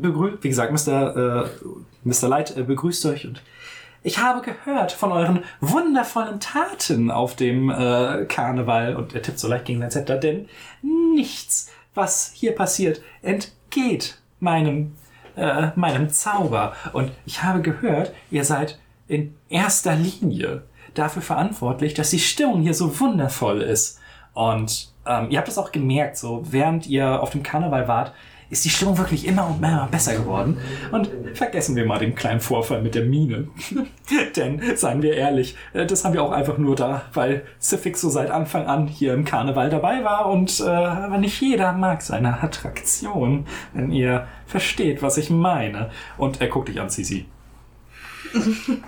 begrü 0.00 0.38
wie 0.40 0.48
gesagt, 0.48 0.72
Mr. 0.72 1.44
Äh, 1.44 1.48
Mr. 2.04 2.28
Light 2.28 2.56
äh, 2.56 2.62
begrüßt 2.62 3.06
euch 3.06 3.26
und 3.26 3.42
ich 4.06 4.18
habe 4.18 4.42
gehört 4.42 4.92
von 4.92 5.12
euren 5.12 5.44
wundervollen 5.60 6.38
Taten 6.38 7.10
auf 7.10 7.36
dem 7.36 7.70
äh, 7.70 8.26
Karneval 8.26 8.96
und 8.96 9.14
er 9.14 9.22
tippt 9.22 9.38
so 9.38 9.48
leicht 9.48 9.64
gegen 9.64 9.80
sein 9.80 9.90
Zepter, 9.90 10.18
denn 10.18 10.46
nichts, 10.82 11.70
was 11.94 12.30
hier 12.34 12.54
passiert, 12.54 13.00
entgeht 13.22 14.18
meinem, 14.40 14.94
äh, 15.36 15.68
meinem 15.74 16.10
Zauber. 16.10 16.74
Und 16.92 17.12
ich 17.24 17.42
habe 17.42 17.62
gehört, 17.62 18.12
ihr 18.30 18.44
seid 18.44 18.78
in 19.08 19.34
erster 19.48 19.94
Linie 19.94 20.64
dafür 20.92 21.22
verantwortlich, 21.22 21.94
dass 21.94 22.10
die 22.10 22.18
Stimmung 22.18 22.60
hier 22.60 22.74
so 22.74 23.00
wundervoll 23.00 23.62
ist. 23.62 24.00
Und 24.34 24.92
ähm, 25.06 25.30
ihr 25.30 25.38
habt 25.38 25.48
das 25.48 25.56
auch 25.56 25.72
gemerkt, 25.72 26.18
so 26.18 26.42
während 26.44 26.86
ihr 26.86 27.22
auf 27.22 27.30
dem 27.30 27.42
Karneval 27.42 27.88
wart, 27.88 28.12
ist 28.50 28.64
die 28.64 28.70
Stimmung 28.70 28.98
wirklich 28.98 29.26
immer 29.26 29.46
und 29.46 29.58
immer 29.58 29.88
besser 29.90 30.14
geworden. 30.14 30.58
Und 30.92 31.10
vergessen 31.34 31.76
wir 31.76 31.86
mal 31.86 31.98
den 31.98 32.14
kleinen 32.14 32.40
Vorfall 32.40 32.82
mit 32.82 32.94
der 32.94 33.04
Mine. 33.04 33.48
Denn, 34.36 34.76
seien 34.76 35.02
wir 35.02 35.14
ehrlich, 35.14 35.56
äh, 35.72 35.86
das 35.86 36.04
haben 36.04 36.14
wir 36.14 36.22
auch 36.22 36.32
einfach 36.32 36.58
nur 36.58 36.76
da, 36.76 37.02
weil 37.12 37.46
Civic 37.60 37.96
so 37.96 38.08
seit 38.08 38.30
Anfang 38.30 38.66
an 38.66 38.86
hier 38.86 39.14
im 39.14 39.24
Karneval 39.24 39.70
dabei 39.70 40.04
war 40.04 40.26
und 40.26 40.60
äh, 40.60 40.64
aber 40.64 41.18
nicht 41.18 41.40
jeder 41.40 41.72
mag 41.72 42.02
seine 42.02 42.42
Attraktion, 42.42 43.46
wenn 43.72 43.90
ihr 43.90 44.26
versteht, 44.46 45.02
was 45.02 45.16
ich 45.16 45.30
meine. 45.30 45.90
Und 46.16 46.40
er 46.40 46.48
guckt 46.48 46.68
dich 46.68 46.80
an, 46.80 46.90
Sisi. 46.90 47.26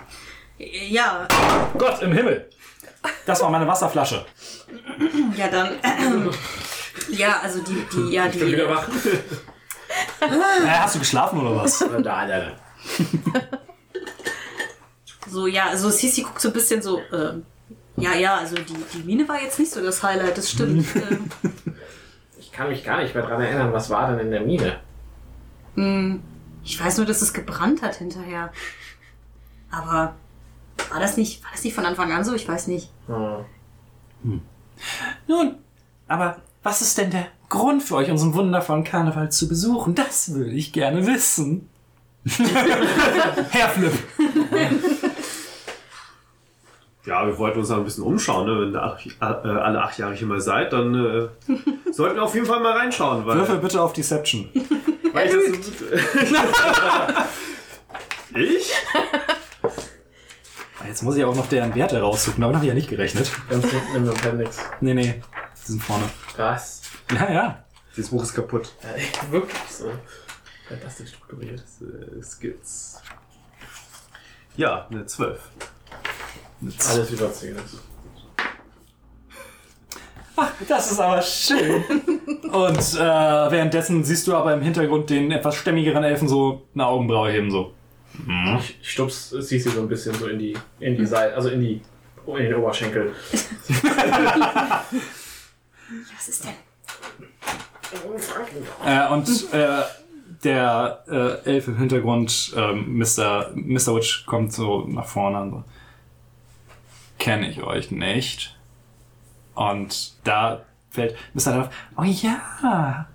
Ja, 0.89 1.27
Gott 1.77 2.01
im 2.01 2.11
Himmel! 2.11 2.49
Das 3.25 3.41
war 3.41 3.49
meine 3.49 3.67
Wasserflasche. 3.67 4.25
ja 5.37 5.47
dann. 5.49 5.69
Ja, 7.09 7.39
also 7.41 7.61
die, 7.61 7.85
die, 7.93 8.13
ja, 8.13 8.27
die. 8.27 8.39
Bin 8.39 8.47
wieder 8.49 8.69
wach. 8.69 8.87
Äh, 10.19 10.67
hast 10.67 10.95
du 10.95 10.99
geschlafen 10.99 11.39
oder 11.39 11.55
was? 11.57 11.79
Da, 11.79 11.99
da, 11.99 12.27
da. 12.27 12.51
So, 15.27 15.47
ja, 15.47 15.67
also 15.69 15.89
Sisi 15.89 16.21
guckt 16.21 16.39
so 16.41 16.49
ein 16.49 16.53
bisschen 16.53 16.81
so, 16.81 17.01
ähm, 17.11 17.45
ja, 17.97 18.13
ja, 18.13 18.37
also 18.37 18.55
die, 18.55 18.75
die 18.93 19.03
Mine 19.03 19.27
war 19.27 19.41
jetzt 19.41 19.59
nicht 19.59 19.71
so 19.71 19.81
das 19.83 20.01
Highlight, 20.03 20.37
das 20.37 20.49
stimmt. 20.51 20.87
ähm, 20.95 21.29
Ich 22.39 22.51
kann 22.51 22.69
mich 22.69 22.83
gar 22.83 23.01
nicht 23.01 23.13
mehr 23.13 23.25
dran 23.25 23.41
erinnern, 23.41 23.73
was 23.73 23.89
war 23.89 24.09
denn 24.09 24.19
in 24.19 24.31
der 24.31 24.41
Mine? 24.41 24.79
hm, 25.75 26.21
ich 26.63 26.83
weiß 26.83 26.97
nur, 26.97 27.05
dass 27.05 27.21
es 27.21 27.33
gebrannt 27.33 27.81
hat 27.81 27.95
hinterher. 27.95 28.51
Aber 29.69 30.15
war 30.89 30.99
das 30.99 31.17
nicht, 31.17 31.43
war 31.43 31.51
das 31.51 31.63
nicht 31.63 31.73
von 31.75 31.85
Anfang 31.85 32.11
an 32.11 32.23
so? 32.23 32.33
Ich 32.33 32.47
weiß 32.47 32.67
nicht. 32.67 32.91
Hm. 33.07 34.41
Nun, 35.27 35.55
aber 36.07 36.41
was 36.67 36.81
ist 36.81 36.97
denn 36.97 37.11
der 37.11 37.27
Grund 37.47 37.81
für 37.81 37.95
euch, 37.95 38.11
unseren 38.11 38.33
wundervollen 38.33 38.83
Karneval 38.83 39.31
zu 39.31 39.47
besuchen? 39.47 39.95
Das 39.95 40.33
würde 40.33 40.51
ich 40.51 40.73
gerne 40.73 41.07
wissen. 41.07 41.69
Herr 43.51 43.69
Flip. 43.69 43.93
Ja, 47.05 47.25
wir 47.25 47.37
wollten 47.37 47.59
uns 47.59 47.69
da 47.69 47.77
ein 47.77 47.85
bisschen 47.85 48.03
umschauen. 48.03 48.47
Ne? 48.47 48.59
Wenn 48.59 48.73
ihr 48.73 48.99
äh, 49.21 49.59
alle 49.59 49.81
acht 49.81 49.97
Jahre 49.97 50.13
hier 50.13 50.27
mal 50.27 50.41
seid, 50.41 50.73
dann 50.73 50.93
äh, 50.93 51.29
sollten 51.93 52.17
wir 52.17 52.23
auf 52.23 52.35
jeden 52.35 52.45
Fall 52.45 52.59
mal 52.59 52.73
reinschauen. 52.73 53.25
Weil, 53.25 53.37
Würfel 53.37 53.59
bitte 53.59 53.81
auf 53.81 53.93
Deception. 53.93 54.49
weil 55.13 55.27
ich 55.27 55.33
das 55.33 56.43
Ich? 58.35 58.73
Jetzt 60.85 61.01
muss 61.01 61.15
ich 61.15 61.23
auch 61.23 61.35
noch 61.35 61.47
deren 61.47 61.73
Werte 61.75 62.01
raussuchen. 62.01 62.41
Damit 62.41 62.57
habe 62.57 62.65
ich 62.65 62.69
ja 62.69 62.75
nicht 62.75 62.89
gerechnet. 62.89 63.31
Ganz 63.49 63.65
im 63.95 64.09
Appendix. 64.09 64.59
Nee, 64.81 64.93
nee. 64.93 65.21
Die 65.67 65.73
sind 65.73 65.83
vorne. 65.83 66.05
Was? 66.37 66.81
Ja, 67.11 67.29
ja. 67.29 67.65
Dieses 67.95 68.09
Buch 68.09 68.23
ist 68.23 68.33
kaputt. 68.33 68.71
Äh, 68.81 69.31
wirklich 69.31 69.57
so. 69.69 69.91
Fantastisch 70.69 71.09
strukturiert. 71.09 71.61
Äh, 71.81 72.23
Skills. 72.23 73.01
Ja, 74.55 74.87
eine 74.89 75.05
12. 75.05 75.39
Alles 76.89 77.11
über 77.11 77.33
10 77.33 77.55
ist. 77.57 77.79
Ach, 80.37 80.51
das 80.69 80.91
ist 80.91 80.99
aber 80.99 81.21
schön. 81.21 81.83
Und 82.43 82.77
äh, 82.77 83.51
währenddessen 83.51 84.05
siehst 84.05 84.25
du 84.27 84.35
aber 84.35 84.53
im 84.53 84.61
Hintergrund 84.61 85.09
den 85.09 85.31
etwas 85.31 85.55
stämmigeren 85.55 86.03
Elfen 86.03 86.29
so 86.29 86.67
eine 86.73 86.85
Augenbraue 86.85 87.31
heben, 87.31 87.51
so. 87.51 87.73
Ich, 88.59 88.79
ich 88.81 88.91
stups 88.91 89.31
Sisi 89.31 89.69
so 89.69 89.81
ein 89.81 89.89
bisschen 89.89 90.15
so 90.15 90.27
in 90.27 90.39
die, 90.39 90.57
in 90.79 90.95
die 90.95 91.05
Seite, 91.05 91.35
also 91.35 91.49
in 91.49 91.59
die, 91.59 91.81
in 92.25 92.35
den 92.35 92.55
Oberschenkel. 92.55 93.13
Was 96.15 96.27
ist 96.29 96.45
denn? 96.45 96.53
Äh, 98.85 99.07
und 99.09 99.53
äh, 99.53 99.83
der 100.43 101.03
äh, 101.07 101.49
Elf 101.49 101.67
im 101.67 101.77
Hintergrund, 101.77 102.53
ähm, 102.55 102.97
Mr. 102.97 103.51
Mr. 103.55 103.95
Witch, 103.95 104.25
kommt 104.25 104.53
so 104.53 104.85
nach 104.87 105.05
vorne 105.05 105.41
und 105.41 105.51
so. 105.51 105.63
Kenne 107.17 107.49
ich 107.49 107.63
euch 107.63 107.91
nicht. 107.91 108.57
Und 109.55 110.13
da 110.23 110.65
fällt 110.91 111.15
Mr. 111.33 111.53
Duff, 111.53 111.69
oh 111.97 112.03
ja, 112.03 113.07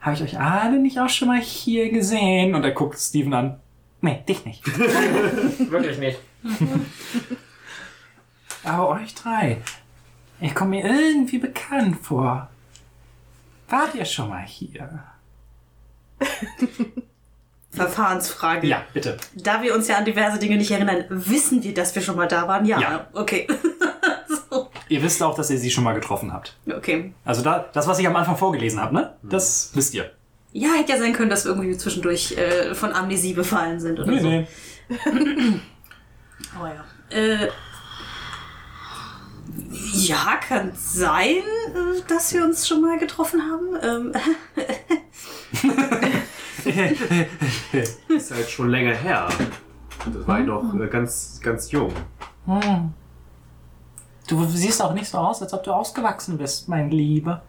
habe 0.00 0.14
ich 0.14 0.22
euch 0.22 0.38
alle 0.38 0.78
nicht 0.78 0.98
auch 0.98 1.08
schon 1.08 1.28
mal 1.28 1.40
hier 1.40 1.90
gesehen? 1.90 2.54
Und 2.54 2.64
er 2.64 2.72
guckt 2.72 2.98
Steven 2.98 3.32
an. 3.34 3.60
Nee, 4.00 4.22
dich 4.28 4.44
nicht. 4.44 4.66
Wirklich 5.70 5.98
nicht. 5.98 6.18
Aber 8.64 8.88
euch 8.88 9.14
drei, 9.14 9.62
ich 10.44 10.54
komme 10.54 10.70
mir 10.70 10.84
irgendwie 10.84 11.38
bekannt 11.38 11.96
vor. 12.02 12.48
Wart 13.68 13.94
ihr 13.94 14.04
schon 14.04 14.28
mal 14.28 14.44
hier? 14.44 15.02
Verfahrensfrage. 17.70 18.66
Ja, 18.66 18.82
bitte. 18.92 19.16
Da 19.34 19.62
wir 19.62 19.74
uns 19.74 19.88
ja 19.88 19.96
an 19.96 20.04
diverse 20.04 20.38
Dinge 20.38 20.56
nicht 20.56 20.70
erinnern, 20.70 21.04
wissen 21.08 21.62
wir, 21.64 21.74
dass 21.74 21.94
wir 21.94 22.02
schon 22.02 22.16
mal 22.16 22.28
da 22.28 22.46
waren? 22.46 22.64
Ja. 22.66 22.78
Ja. 22.80 23.06
Okay. 23.12 23.48
so. 24.50 24.68
Ihr 24.88 25.02
wisst 25.02 25.20
auch, 25.22 25.34
dass 25.34 25.50
ihr 25.50 25.58
sie 25.58 25.70
schon 25.70 25.82
mal 25.82 25.94
getroffen 25.94 26.32
habt. 26.32 26.56
Okay. 26.70 27.12
Also 27.24 27.42
da, 27.42 27.68
das, 27.72 27.88
was 27.88 27.98
ich 27.98 28.06
am 28.06 28.14
Anfang 28.14 28.36
vorgelesen 28.36 28.80
habe, 28.80 28.94
ne? 28.94 29.14
Das 29.22 29.70
wisst 29.74 29.94
ihr. 29.94 30.10
Ja, 30.52 30.68
hätte 30.74 30.92
ja 30.92 30.98
sein 30.98 31.12
können, 31.14 31.30
dass 31.30 31.44
wir 31.46 31.52
irgendwie 31.52 31.76
zwischendurch 31.76 32.36
äh, 32.36 32.74
von 32.76 32.92
Amnesie 32.92 33.32
befallen 33.32 33.80
sind 33.80 33.98
oder 33.98 34.12
Nee, 34.12 34.20
so. 34.20 34.28
nee. 34.28 34.46
Oh 36.60 36.66
ja. 36.66 36.84
Äh, 37.16 37.48
ja, 39.92 40.36
kann 40.46 40.72
sein, 40.74 41.38
äh, 41.38 42.00
dass 42.08 42.32
wir 42.32 42.44
uns 42.44 42.66
schon 42.66 42.80
mal 42.82 42.98
getroffen 42.98 43.40
haben. 43.42 43.76
Ähm, 43.82 44.12
Ist 48.08 48.30
halt 48.30 48.48
schon 48.48 48.70
länger 48.70 48.94
her. 48.94 49.28
Das 50.12 50.26
war 50.26 50.40
ich 50.40 50.46
noch 50.46 50.74
äh, 50.74 50.86
ganz, 50.88 51.40
ganz 51.42 51.70
jung. 51.70 51.92
Du 54.26 54.44
siehst 54.46 54.82
auch 54.82 54.94
nicht 54.94 55.08
so 55.08 55.18
aus, 55.18 55.42
als 55.42 55.52
ob 55.52 55.62
du 55.64 55.72
ausgewachsen 55.72 56.38
bist, 56.38 56.68
mein 56.68 56.90
Lieber. 56.90 57.42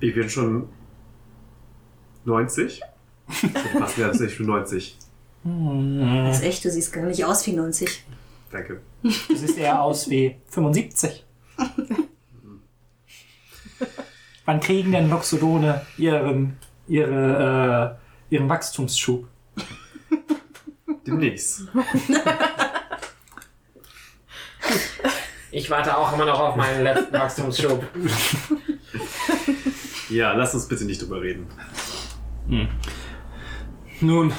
Ich 0.00 0.14
bin 0.14 0.28
schon 0.28 0.68
90. 2.24 2.80
Was 3.78 3.98
wäre 3.98 4.10
das? 4.10 4.20
Ich 4.20 4.38
bin 4.38 4.46
90. 4.46 4.96
das 5.44 6.38
ist 6.38 6.44
echt, 6.44 6.64
du 6.64 6.70
siehst 6.70 6.92
gar 6.92 7.04
nicht 7.04 7.24
aus 7.24 7.46
wie 7.46 7.52
90. 7.52 8.04
Danke. 8.50 8.80
Du 9.02 9.10
siehst 9.10 9.58
eher 9.58 9.80
aus 9.82 10.10
wie 10.10 10.36
75. 10.48 11.24
Wann 14.44 14.60
kriegen 14.60 14.92
denn 14.92 15.10
Loxodone 15.10 15.86
ihren, 15.98 16.56
ihre, 16.86 17.98
äh, 18.30 18.34
ihren 18.34 18.48
Wachstumsschub? 18.48 19.28
Demnächst. 21.06 21.62
Ich 25.50 25.70
warte 25.70 25.96
auch 25.96 26.12
immer 26.12 26.26
noch 26.26 26.38
auf 26.40 26.56
meinen 26.56 26.82
letzten 26.82 27.12
Wachstumsschub. 27.12 27.82
Ja, 30.10 30.32
lass 30.32 30.54
uns 30.54 30.68
bitte 30.68 30.84
nicht 30.84 31.02
drüber 31.02 31.20
reden. 31.20 31.46
Nun, 34.00 34.32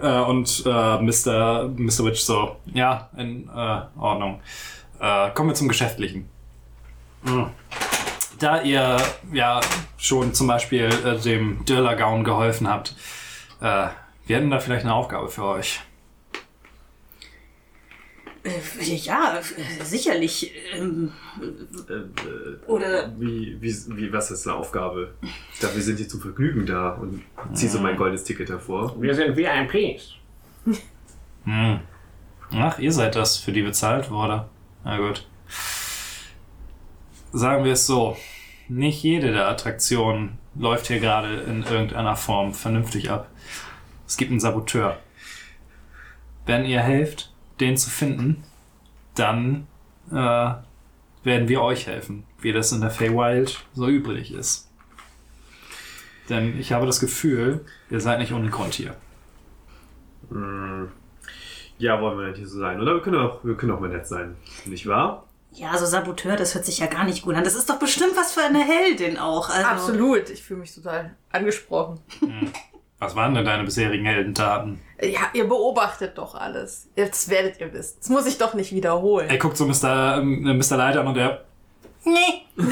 äh, 0.00 0.20
und 0.20 0.62
äh, 0.66 0.68
Mr. 0.68 1.68
Mr. 1.76 2.04
Witch 2.04 2.20
so, 2.20 2.56
ja, 2.72 3.10
in 3.16 3.48
äh, 3.48 3.80
Ordnung. 3.98 4.40
Äh, 5.00 5.30
kommen 5.30 5.50
wir 5.50 5.54
zum 5.54 5.68
Geschäftlichen. 5.68 6.28
Hm. 7.24 7.46
Da 8.38 8.62
ihr 8.62 8.96
ja 9.32 9.60
schon 9.98 10.32
zum 10.32 10.46
Beispiel 10.46 10.88
äh, 11.04 11.18
dem 11.18 11.64
Dillagaun 11.64 12.24
geholfen 12.24 12.68
habt, 12.68 12.94
äh, 13.60 13.88
wir 14.26 14.36
hätten 14.36 14.50
da 14.50 14.60
vielleicht 14.60 14.84
eine 14.84 14.94
Aufgabe 14.94 15.28
für 15.28 15.44
euch. 15.44 15.80
Äh, 18.42 18.94
ja, 18.94 19.38
äh, 19.38 19.84
sicherlich. 19.84 20.52
Ähm, 20.74 21.12
Äh, 21.88 22.66
oder 22.66 23.12
wie, 23.18 23.56
wie, 23.60 23.74
wie, 23.96 24.12
was 24.12 24.30
ist 24.30 24.46
eine 24.46 24.56
Aufgabe? 24.56 25.14
dafür 25.60 25.82
sind 25.82 25.98
die 25.98 26.08
zum 26.08 26.20
Vergnügen 26.20 26.66
da 26.66 26.90
und 26.94 27.22
zieh 27.52 27.68
so 27.68 27.78
mein 27.80 27.96
goldenes 27.96 28.24
Ticket 28.24 28.48
hervor. 28.48 29.00
Wir 29.00 29.14
sind 29.14 29.36
VIPs. 29.36 30.14
Hm. 31.44 31.80
Ach, 32.52 32.78
ihr 32.78 32.92
seid 32.92 33.14
das, 33.14 33.36
für 33.36 33.52
die 33.52 33.62
bezahlt 33.62 34.10
wurde. 34.10 34.48
Na 34.84 34.98
gut. 34.98 35.26
Sagen 37.32 37.64
wir 37.64 37.72
es 37.72 37.86
so. 37.86 38.16
Nicht 38.68 39.02
jede 39.02 39.32
der 39.32 39.48
Attraktionen 39.48 40.38
läuft 40.54 40.88
hier 40.88 41.00
gerade 41.00 41.40
in 41.42 41.62
irgendeiner 41.62 42.16
Form 42.16 42.54
vernünftig 42.54 43.10
ab. 43.10 43.28
Es 44.06 44.16
gibt 44.16 44.30
einen 44.30 44.40
Saboteur. 44.40 44.98
Wenn 46.46 46.64
ihr 46.64 46.80
helft, 46.80 47.29
den 47.60 47.76
zu 47.76 47.90
finden, 47.90 48.42
dann 49.14 49.66
äh, 50.10 50.14
werden 50.14 51.48
wir 51.48 51.60
euch 51.62 51.86
helfen, 51.86 52.24
wie 52.40 52.52
das 52.52 52.72
in 52.72 52.80
der 52.80 52.90
Feywild 52.90 53.64
so 53.74 53.88
üblich 53.88 54.32
ist. 54.32 54.68
Denn 56.28 56.58
ich 56.58 56.72
habe 56.72 56.86
das 56.86 57.00
Gefühl, 57.00 57.64
ihr 57.90 58.00
seid 58.00 58.20
nicht 58.20 58.32
ohne 58.32 58.48
Grund 58.50 58.74
hier. 58.74 58.94
Hm. 60.30 60.90
Ja, 61.78 62.00
wollen 62.00 62.18
wir 62.18 62.28
nicht 62.28 62.46
so 62.46 62.58
sein, 62.58 62.80
oder? 62.80 62.94
Wir 62.94 63.00
können 63.00 63.16
auch, 63.16 63.42
wir 63.42 63.56
können 63.56 63.72
auch 63.72 63.80
mal 63.80 63.88
nett 63.88 64.06
sein, 64.06 64.36
nicht 64.66 64.86
wahr? 64.86 65.26
Ja, 65.52 65.76
so 65.76 65.86
Saboteur, 65.86 66.36
das 66.36 66.54
hört 66.54 66.64
sich 66.64 66.78
ja 66.78 66.86
gar 66.86 67.04
nicht 67.04 67.22
gut 67.22 67.34
an. 67.34 67.42
Das 67.42 67.56
ist 67.56 67.68
doch 67.68 67.78
bestimmt 67.78 68.16
was 68.16 68.32
für 68.32 68.42
eine 68.42 68.62
Heldin 68.62 69.18
auch. 69.18 69.48
Also, 69.50 69.66
Absolut. 69.66 70.30
Ich 70.30 70.42
fühle 70.42 70.60
mich 70.60 70.74
total 70.74 71.16
angesprochen. 71.32 71.98
Was 73.00 73.16
waren 73.16 73.34
denn 73.34 73.44
deine 73.44 73.64
bisherigen 73.64 74.04
Heldentaten? 74.04 74.78
Ja, 75.00 75.30
ihr 75.32 75.48
beobachtet 75.48 76.16
doch 76.18 76.34
alles. 76.34 76.88
Jetzt 76.94 77.28
werdet 77.30 77.58
ihr 77.58 77.72
wissen. 77.72 77.96
Das 77.98 78.10
muss 78.10 78.26
ich 78.26 78.38
doch 78.38 78.54
nicht 78.54 78.72
wiederholen. 78.72 79.28
Er 79.28 79.38
guckt 79.38 79.56
so 79.56 79.66
Mr. 79.66 80.22
Mr. 80.22 80.76
Leiter 80.76 81.00
an 81.00 81.08
und 81.08 81.14
der. 81.14 81.44
Nee. 82.04 82.42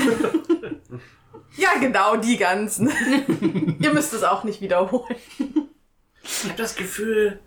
Ja, 1.59 1.71
genau, 1.81 2.17
die 2.17 2.37
ganzen. 2.37 2.89
ihr 3.81 3.93
müsst 3.93 4.15
es 4.15 4.23
auch 4.23 4.45
nicht 4.45 4.61
wiederholen. 4.61 5.17
Ich 6.23 6.45
habe 6.45 6.55
das 6.57 6.77
Gefühl, 6.77 7.41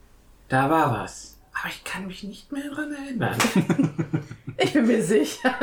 da 0.49 0.69
war 0.69 0.91
was. 0.91 1.37
Aber 1.53 1.69
ich 1.69 1.81
kann 1.85 2.07
mich 2.07 2.23
nicht 2.23 2.51
mehr 2.51 2.69
dran 2.69 2.93
erinnern. 2.93 3.37
Ich 4.57 4.73
bin 4.73 4.85
mir 4.85 5.01
sicher. 5.01 5.55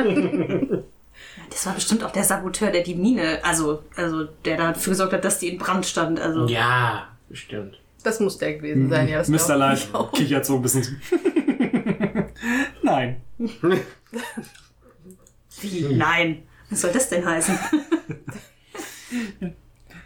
Das 1.49 1.65
war 1.65 1.73
bestimmt 1.73 2.03
auch 2.03 2.11
der 2.11 2.23
Saboteur, 2.23 2.69
der 2.69 2.83
die 2.83 2.95
Mine, 2.95 3.39
also, 3.43 3.83
also 3.95 4.25
der 4.43 4.57
dafür 4.57 4.91
gesorgt 4.91 5.13
hat, 5.13 5.23
dass 5.23 5.39
die 5.39 5.47
in 5.47 5.57
Brand 5.57 5.85
stand. 5.85 6.19
Also, 6.19 6.47
ja, 6.47 7.07
bestimmt. 7.29 7.79
Das 8.03 8.19
muss 8.19 8.37
der 8.37 8.55
gewesen 8.55 8.89
sein, 8.89 9.07
ja. 9.07 9.19
Das 9.19 9.29
Mr. 9.29 9.77
auch. 9.93 10.11
kichert 10.11 10.45
so 10.45 10.55
ein 10.55 10.61
bisschen. 10.61 11.01
Nein. 12.83 13.21
wie? 15.61 15.95
Nein. 15.95 16.43
Was 16.69 16.81
soll 16.81 16.91
das 16.91 17.09
denn 17.09 17.25
heißen? 17.25 17.57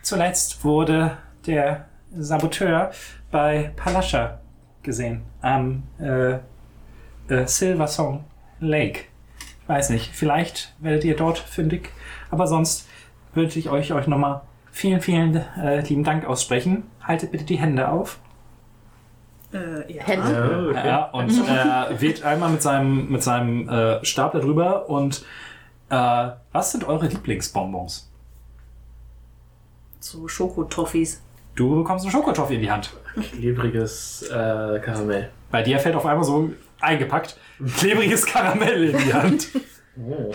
Zuletzt 0.02 0.64
wurde 0.64 1.18
der 1.46 1.88
Saboteur 2.16 2.92
bei 3.32 3.74
Palascha 3.76 4.42
gesehen. 4.82 5.24
Am 5.42 5.84
äh, 6.00 6.40
äh, 7.28 7.48
Silver 7.48 7.88
Song 7.88 8.26
Lake. 8.60 9.02
Ich 9.62 9.70
weiß 9.70 9.92
nicht, 9.92 10.12
vielleicht 10.14 10.74
werdet 10.80 11.04
ihr 11.04 11.16
dort 11.16 11.40
fündig. 11.40 11.90
Aber 12.32 12.48
sonst 12.48 12.88
wünsche 13.34 13.60
ich 13.60 13.70
euch, 13.70 13.94
euch 13.94 14.08
nochmal 14.08 14.42
vielen, 14.72 15.02
vielen 15.02 15.36
äh, 15.36 15.82
lieben 15.82 16.04
Dank 16.04 16.26
aussprechen. 16.26 16.84
Haltet 17.04 17.32
bitte 17.32 17.44
die 17.44 17.58
Hände 17.58 17.90
auf. 17.90 18.20
Äh, 19.54 19.94
ja. 19.94 20.04
Hände. 20.04 20.70
okay. 20.72 20.88
Ja, 20.88 21.06
und 21.12 21.48
er 21.48 21.90
weht 22.00 22.24
einmal 22.24 22.50
mit 22.50 22.62
seinem, 22.62 23.10
mit 23.12 23.22
seinem 23.22 23.70
äh, 23.70 24.04
Stab 24.04 24.34
da 24.34 24.40
drüber 24.40 24.90
und 24.90 25.24
äh, 25.90 26.30
was 26.52 26.72
sind 26.72 26.88
eure 26.88 27.08
Lieblingsbonbons? 27.08 28.10
So 30.00 30.28
Schokotoffees. 30.28 31.22
Du 31.56 31.76
bekommst 31.76 32.04
eine 32.06 32.12
Schokotoffee 32.12 32.56
in 32.56 32.62
die 32.62 32.72
Hand. 32.72 32.92
Klebriges 33.38 34.24
äh, 34.24 34.80
Karamell. 34.80 35.30
Bei 35.52 35.62
dir 35.62 35.80
fällt 35.80 35.96
auf 35.96 36.06
einmal 36.06 36.24
so 36.24 36.52
eingepackt 36.82 37.38
klebriges 37.78 38.26
Karamell 38.26 38.90
in 38.90 38.98
die 38.98 39.14
Hand. 39.14 39.48
Oh. 39.96 40.34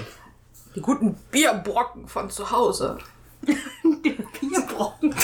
Die 0.76 0.80
guten 0.80 1.16
Bierbrocken 1.32 2.06
von 2.06 2.30
zu 2.30 2.52
Hause. 2.52 2.98
Bierbrocken. 4.40 5.14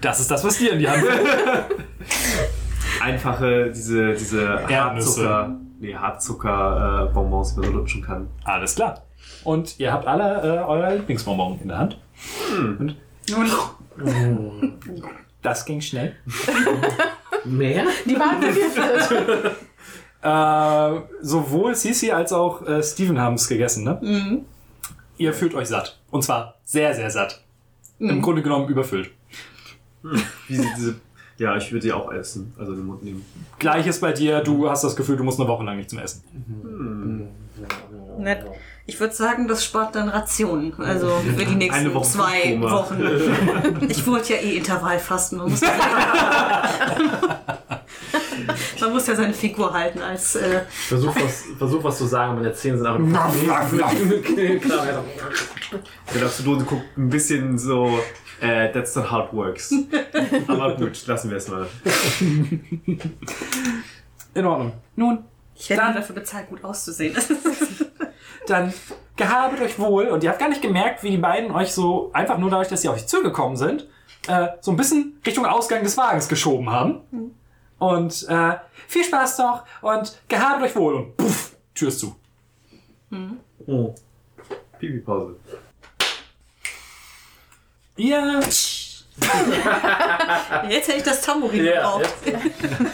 Das 0.00 0.20
ist 0.20 0.30
das, 0.30 0.44
was 0.44 0.58
dir 0.58 0.72
in 0.72 0.78
die 0.78 0.88
Hand 0.88 1.04
fällt. 1.04 1.26
Einfache, 3.00 3.70
diese, 3.70 4.14
diese 4.14 4.42
Erdnüsse. 4.68 5.28
Hartzucker, 5.28 5.56
nee, 5.78 5.94
Hartzucker-Bonbons, 5.94 7.54
die 7.54 7.60
man 7.60 7.70
so 7.70 7.76
lutschen 7.76 8.02
kann. 8.02 8.28
Alles 8.44 8.74
klar. 8.74 9.02
Und 9.44 9.78
ihr 9.78 9.92
habt 9.92 10.06
alle 10.06 10.42
äh, 10.42 10.64
euer 10.64 10.94
Lieblingsbonbon 10.96 11.60
in 11.62 11.68
der 11.68 11.78
Hand. 11.78 11.98
Und 12.50 12.96
das 15.42 15.64
ging 15.64 15.80
schnell. 15.80 16.16
Mehr? 17.44 17.84
Die 18.04 18.18
waren 18.18 18.42
vergiftet. 18.42 19.56
Äh, 20.22 21.00
sowohl 21.22 21.74
Sisi 21.74 22.10
als 22.10 22.32
auch 22.32 22.66
äh, 22.66 22.82
Steven 22.82 23.18
haben 23.18 23.34
es 23.36 23.48
gegessen, 23.48 23.84
ne? 23.84 23.98
Ihr 25.20 25.34
fühlt 25.34 25.54
euch 25.54 25.68
satt. 25.68 25.98
Und 26.10 26.24
zwar 26.24 26.54
sehr, 26.64 26.94
sehr 26.94 27.10
satt. 27.10 27.42
Im 27.98 28.22
Grunde 28.22 28.40
genommen 28.42 28.66
überfüllt. 28.68 29.10
Wie 30.48 30.56
sie 30.56 30.66
diese, 30.78 30.94
ja, 31.36 31.54
ich 31.58 31.70
würde 31.70 31.82
sie 31.82 31.92
auch 31.92 32.10
essen, 32.10 32.54
also 32.58 32.72
in 32.72 32.78
den 32.78 32.86
Mund 32.86 33.02
nehmen. 33.04 33.22
Gleiches 33.58 34.00
bei 34.00 34.12
dir, 34.12 34.40
du 34.40 34.70
hast 34.70 34.82
das 34.82 34.96
Gefühl, 34.96 35.18
du 35.18 35.24
musst 35.24 35.38
eine 35.38 35.46
Woche 35.46 35.62
lang 35.62 35.76
nichts 35.76 35.92
mehr 35.92 36.04
essen. 36.04 36.24
Nett. 38.18 38.46
Ich 38.86 38.98
würde 38.98 39.14
sagen, 39.14 39.46
das 39.46 39.62
spart 39.62 39.94
dann 39.94 40.08
Rationen. 40.08 40.72
Also 40.78 41.08
für 41.36 41.44
die 41.44 41.54
nächsten 41.54 41.80
Eine 41.80 41.92
Woche 41.94 42.08
zwei. 42.08 42.58
Wochen. 42.62 43.02
Ich 43.90 44.06
wollte 44.06 44.32
ja 44.32 44.40
eh 44.40 44.56
Intervallfasten. 44.56 45.36
Man 45.36 45.50
muss, 45.50 45.60
man 48.80 48.92
muss 48.92 49.06
ja 49.06 49.14
seine 49.14 49.32
Figur 49.32 49.72
halten 49.72 50.00
als 50.00 50.36
äh, 50.36 50.62
Versuch 50.68 51.14
was, 51.16 51.44
versuch 51.58 51.84
was 51.84 51.98
zu 51.98 52.06
sagen, 52.06 52.34
meine 52.36 52.52
Zähne 52.52 52.78
sind 52.78 52.86
aber. 52.86 53.04
Klar, 53.06 53.26
also. 53.58 53.76
Der 56.14 56.20
Lapsodose 56.20 56.64
guckt 56.64 56.96
ein 56.96 57.08
bisschen 57.08 57.58
so, 57.58 57.98
äh, 58.40 58.72
that's 58.72 58.94
not 58.96 59.10
how 59.10 59.26
it 59.26 59.32
works. 59.32 59.74
Aber 60.48 60.76
gut, 60.76 61.06
lassen 61.06 61.30
wir 61.30 61.36
es 61.36 61.48
mal. 61.48 61.66
In 64.34 64.46
Ordnung. 64.46 64.72
Nun, 64.96 65.24
ich 65.54 65.70
werde 65.70 65.84
nur 65.84 65.94
dafür 65.94 66.14
bezahlt, 66.14 66.48
gut 66.48 66.64
auszusehen. 66.64 67.16
dann 68.46 68.72
gehabet 69.16 69.60
euch 69.60 69.78
wohl. 69.78 70.06
Und 70.08 70.24
ihr 70.24 70.30
habt 70.30 70.38
gar 70.38 70.48
nicht 70.48 70.62
gemerkt, 70.62 71.02
wie 71.02 71.10
die 71.10 71.18
beiden 71.18 71.50
euch 71.50 71.72
so, 71.72 72.10
einfach 72.12 72.38
nur 72.38 72.50
dadurch, 72.50 72.68
dass 72.68 72.82
sie 72.82 72.88
auf 72.88 72.96
euch 72.96 73.06
zugekommen 73.06 73.56
sind, 73.56 73.86
äh, 74.28 74.48
so 74.60 74.70
ein 74.70 74.76
bisschen 74.76 75.20
Richtung 75.24 75.46
Ausgang 75.46 75.82
des 75.82 75.96
Wagens 75.96 76.28
geschoben 76.28 76.70
haben. 76.70 77.00
Und 77.80 78.26
äh, 78.28 78.56
viel 78.86 79.04
Spaß 79.04 79.38
noch 79.38 79.64
und 79.80 80.20
gehabet 80.28 80.62
euch 80.62 80.76
wohl. 80.76 80.94
Und 80.94 81.16
puff, 81.16 81.56
Tür 81.74 81.88
ist 81.88 81.98
zu. 81.98 82.14
Oh. 83.66 83.94
Pipi-Pause. 84.78 85.36
Ihr 87.96 88.40
Jetzt 90.70 90.88
hätte 90.88 90.98
ich 90.98 91.02
das 91.02 91.22
Tambourin 91.22 91.64
Ja, 91.64 91.98
gebraucht. 91.98 92.14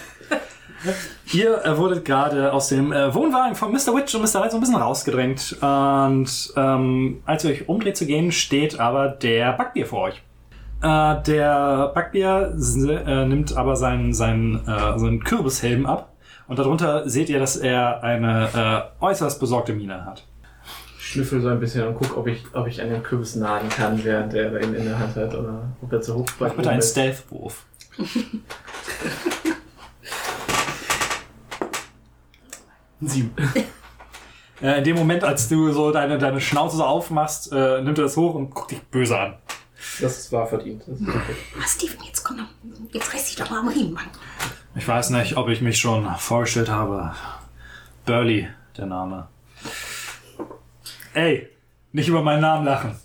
Ihr 1.32 1.64
äh, 1.64 1.76
wurdet 1.76 2.04
gerade 2.04 2.52
aus 2.52 2.68
dem 2.68 2.92
äh, 2.92 3.12
Wohnwagen 3.12 3.56
von 3.56 3.72
Mr. 3.72 3.94
Witch 3.94 4.14
und 4.14 4.22
Mr. 4.22 4.40
Light 4.40 4.52
so 4.52 4.58
ein 4.58 4.60
bisschen 4.60 4.76
rausgedrängt. 4.76 5.56
Und 5.60 6.52
ähm, 6.56 7.22
als 7.26 7.44
ihr 7.44 7.50
euch 7.50 7.68
umdreht 7.68 7.96
zu 7.96 8.06
gehen, 8.06 8.30
steht 8.30 8.78
aber 8.78 9.08
der 9.08 9.52
Backbier 9.52 9.86
vor 9.86 10.02
euch. 10.02 10.22
Äh, 10.82 11.22
der 11.22 11.92
Backbier 11.94 12.54
äh, 12.54 13.24
nimmt 13.26 13.56
aber 13.56 13.76
seinen, 13.76 14.12
seinen, 14.12 14.66
äh, 14.66 14.98
seinen 14.98 15.24
Kürbishelm 15.24 15.86
ab. 15.86 16.12
Und 16.48 16.58
darunter 16.58 17.08
seht 17.08 17.28
ihr, 17.28 17.38
dass 17.38 17.56
er 17.56 18.02
eine 18.04 18.92
äh, 19.00 19.04
äußerst 19.04 19.40
besorgte 19.40 19.72
Miene 19.72 20.04
hat. 20.04 20.26
Schnüffel 20.98 21.40
so 21.40 21.48
ein 21.48 21.58
bisschen 21.60 21.86
und 21.88 21.94
guck, 21.94 22.16
ob 22.16 22.26
ich, 22.26 22.44
ob 22.52 22.66
ich 22.66 22.82
an 22.82 22.90
den 22.90 23.02
Kürbis 23.02 23.36
nagen 23.36 23.68
kann, 23.68 24.04
während 24.04 24.34
er 24.34 24.60
ihn 24.60 24.74
in 24.74 24.84
der 24.84 24.98
Hand 24.98 25.16
hat 25.16 25.34
oder 25.34 25.62
ob 25.80 25.92
er 25.92 26.00
zu 26.00 26.14
hoch 26.14 26.26
Mach 26.38 26.52
bitte 26.52 26.70
einen 26.70 26.82
Stealth-Wurf. 26.82 27.64
Sieben. 33.00 33.34
Äh, 34.60 34.78
in 34.78 34.84
dem 34.84 34.96
Moment, 34.96 35.22
als 35.22 35.48
du 35.48 35.70
so 35.72 35.92
deine, 35.92 36.18
deine 36.18 36.40
Schnauze 36.40 36.76
so 36.78 36.84
aufmachst, 36.84 37.52
äh, 37.52 37.82
nimmt 37.82 37.98
er 37.98 38.04
das 38.04 38.16
hoch 38.16 38.34
und 38.34 38.50
guckt 38.50 38.70
dich 38.70 38.82
böse 38.82 39.18
an. 39.18 39.34
Das 40.00 40.30
war 40.32 40.46
verdient. 40.46 40.82
Das 40.86 41.00
ist 41.00 41.08
okay. 41.08 41.36
Ah, 41.58 41.66
Steven, 41.66 42.04
jetzt 42.04 42.22
komm, 42.24 42.46
jetzt 42.92 43.14
reiß 43.14 43.26
dich 43.26 43.36
doch 43.36 43.50
mal 43.50 43.60
am 43.60 43.68
Riemen, 43.68 43.92
Mann. 43.92 44.06
Ich 44.74 44.86
weiß 44.86 45.10
nicht, 45.10 45.36
ob 45.36 45.48
ich 45.48 45.60
mich 45.62 45.78
schon 45.78 46.08
vorgestellt 46.16 46.68
habe. 46.68 47.14
Burley, 48.04 48.48
der 48.76 48.86
Name. 48.86 49.28
Ey, 51.14 51.48
nicht 51.92 52.08
über 52.08 52.22
meinen 52.22 52.42
Namen 52.42 52.64
lachen. 52.66 52.96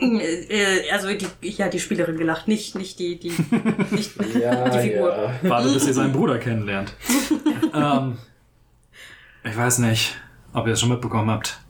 Äh, 0.00 0.86
äh, 0.86 0.90
also 0.90 1.08
die, 1.12 1.26
ja, 1.50 1.68
die 1.68 1.80
Spielerin 1.80 2.16
gelacht, 2.16 2.48
nicht, 2.48 2.74
nicht 2.74 2.98
die, 2.98 3.18
die, 3.18 3.30
nicht 3.90 4.12
Ja, 4.34 4.68
die 4.68 4.78
Figur. 4.90 5.12
ja. 5.42 5.50
Warte, 5.50 5.72
bis 5.72 5.86
ihr 5.86 5.94
seinen 5.94 6.12
Bruder 6.12 6.38
kennenlernt. 6.38 6.94
ähm, 7.74 8.18
ich 9.44 9.56
weiß 9.56 9.78
nicht, 9.78 10.16
ob 10.52 10.66
ihr 10.66 10.72
es 10.74 10.80
schon 10.80 10.88
mitbekommen 10.88 11.30
habt. 11.30 11.60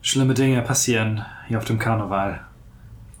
Schlimme 0.00 0.34
Dinge 0.34 0.62
passieren 0.62 1.24
hier 1.48 1.58
auf 1.58 1.64
dem 1.64 1.78
Karneval. 1.78 2.46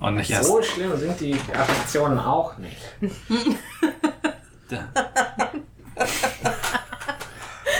Und 0.00 0.14
nicht 0.14 0.30
erst. 0.30 0.48
So 0.48 0.62
schlimm 0.62 0.96
sind 0.96 1.18
die 1.20 1.34
Attraktionen 1.52 2.18
auch 2.18 2.56
nicht. 2.58 2.76
Da. 4.70 4.86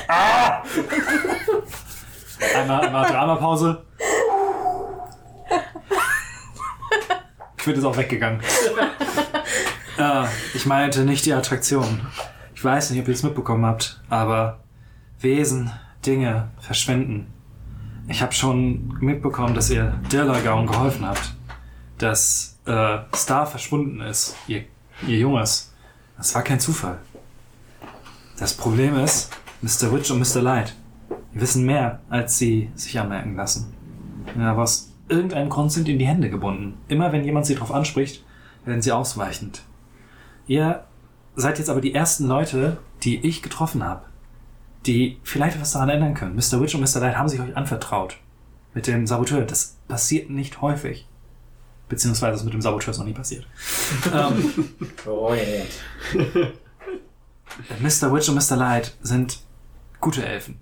ah! 0.09 0.63
Einmal, 2.57 2.87
einmal 2.87 3.11
Dramapause. 3.11 3.85
Quid 7.59 7.77
ist 7.77 7.85
auch 7.85 7.97
weggegangen. 7.99 8.41
äh, 9.99 10.25
ich 10.55 10.65
meinte 10.65 11.05
nicht 11.05 11.27
die 11.27 11.35
Attraktion. 11.35 12.01
Ich 12.55 12.65
weiß 12.65 12.89
nicht, 12.91 13.03
ob 13.03 13.09
ihr 13.09 13.15
es 13.15 13.23
mitbekommen 13.23 13.67
habt, 13.67 14.01
aber 14.09 14.61
Wesen, 15.21 15.71
Dinge 16.07 16.49
verschwinden. 16.59 17.27
Ich 18.09 18.23
habe 18.23 18.33
schon 18.33 18.97
mitbekommen, 19.01 19.55
dass 19.55 19.69
ihr 19.69 20.01
Dirlagaun 20.11 20.67
geholfen 20.67 21.07
habt. 21.07 21.35
Dass 21.99 22.59
äh, 22.65 22.99
Star 23.15 23.47
verschwunden 23.47 24.01
ist, 24.01 24.37
ihr, 24.47 24.65
ihr 25.07 25.19
Junges. 25.19 25.73
Das 26.17 26.35
war 26.35 26.43
kein 26.43 26.61
Zufall. 26.61 26.99
Das 28.39 28.55
Problem 28.55 28.97
ist, 28.99 29.31
Mr. 29.63 29.93
Witch 29.93 30.11
und 30.11 30.21
Mr. 30.21 30.41
Light, 30.41 30.77
die 31.35 31.41
wissen 31.41 31.65
mehr, 31.65 32.01
als 32.09 32.39
sie 32.39 32.71
sich 32.75 32.99
anmerken 32.99 33.35
lassen. 33.35 33.75
Ja, 34.39 34.53
aber 34.53 34.63
aus 34.63 34.93
irgendeinem 35.09 35.49
Grund 35.49 35.73
sind 35.73 35.89
ihnen 35.89 35.99
die 35.99 36.07
Hände 36.07 36.31
gebunden. 36.31 36.79
Immer 36.89 37.13
wenn 37.13 37.25
jemand 37.25 37.47
sie 37.47 37.55
darauf 37.55 37.73
anspricht, 37.73 38.25
werden 38.65 38.83
sie 38.83 38.93
ausweichend. 38.93 39.63
Ihr 40.47 40.85
seid 41.35 41.59
jetzt 41.59 41.71
aber 41.71 41.81
die 41.81 41.95
ersten 41.95 42.27
Leute, 42.27 42.79
die 43.03 43.27
ich 43.27 43.43
getroffen 43.43 43.85
habe, 43.85 44.05
die 44.87 45.19
vielleicht 45.23 45.57
etwas 45.57 45.73
daran 45.73 45.89
ändern 45.89 46.15
können. 46.15 46.37
Mr. 46.37 46.61
Witch 46.61 46.75
und 46.75 46.81
Mr. 46.81 47.01
Light 47.01 47.17
haben 47.17 47.29
sich 47.29 47.41
euch 47.41 47.57
anvertraut. 47.57 48.19
Mit 48.75 48.87
dem 48.87 49.07
Saboteur. 49.07 49.43
Das 49.43 49.77
passiert 49.89 50.31
nicht 50.31 50.61
häufig. 50.61 51.07
Beziehungsweise 51.89 52.33
das 52.33 52.45
mit 52.45 52.53
dem 52.55 52.61
Saboteur 52.61 52.91
ist 52.91 52.99
noch 52.99 53.07
nie 53.07 53.15
passiert. 53.15 53.47
ähm, 54.15 54.69
Freund. 54.97 55.71
Mr. 57.81 58.13
Witch 58.13 58.29
und 58.29 58.35
Mr. 58.35 58.57
Light 58.57 58.97
sind 59.01 59.41
gute 60.01 60.25
Elfen. 60.25 60.61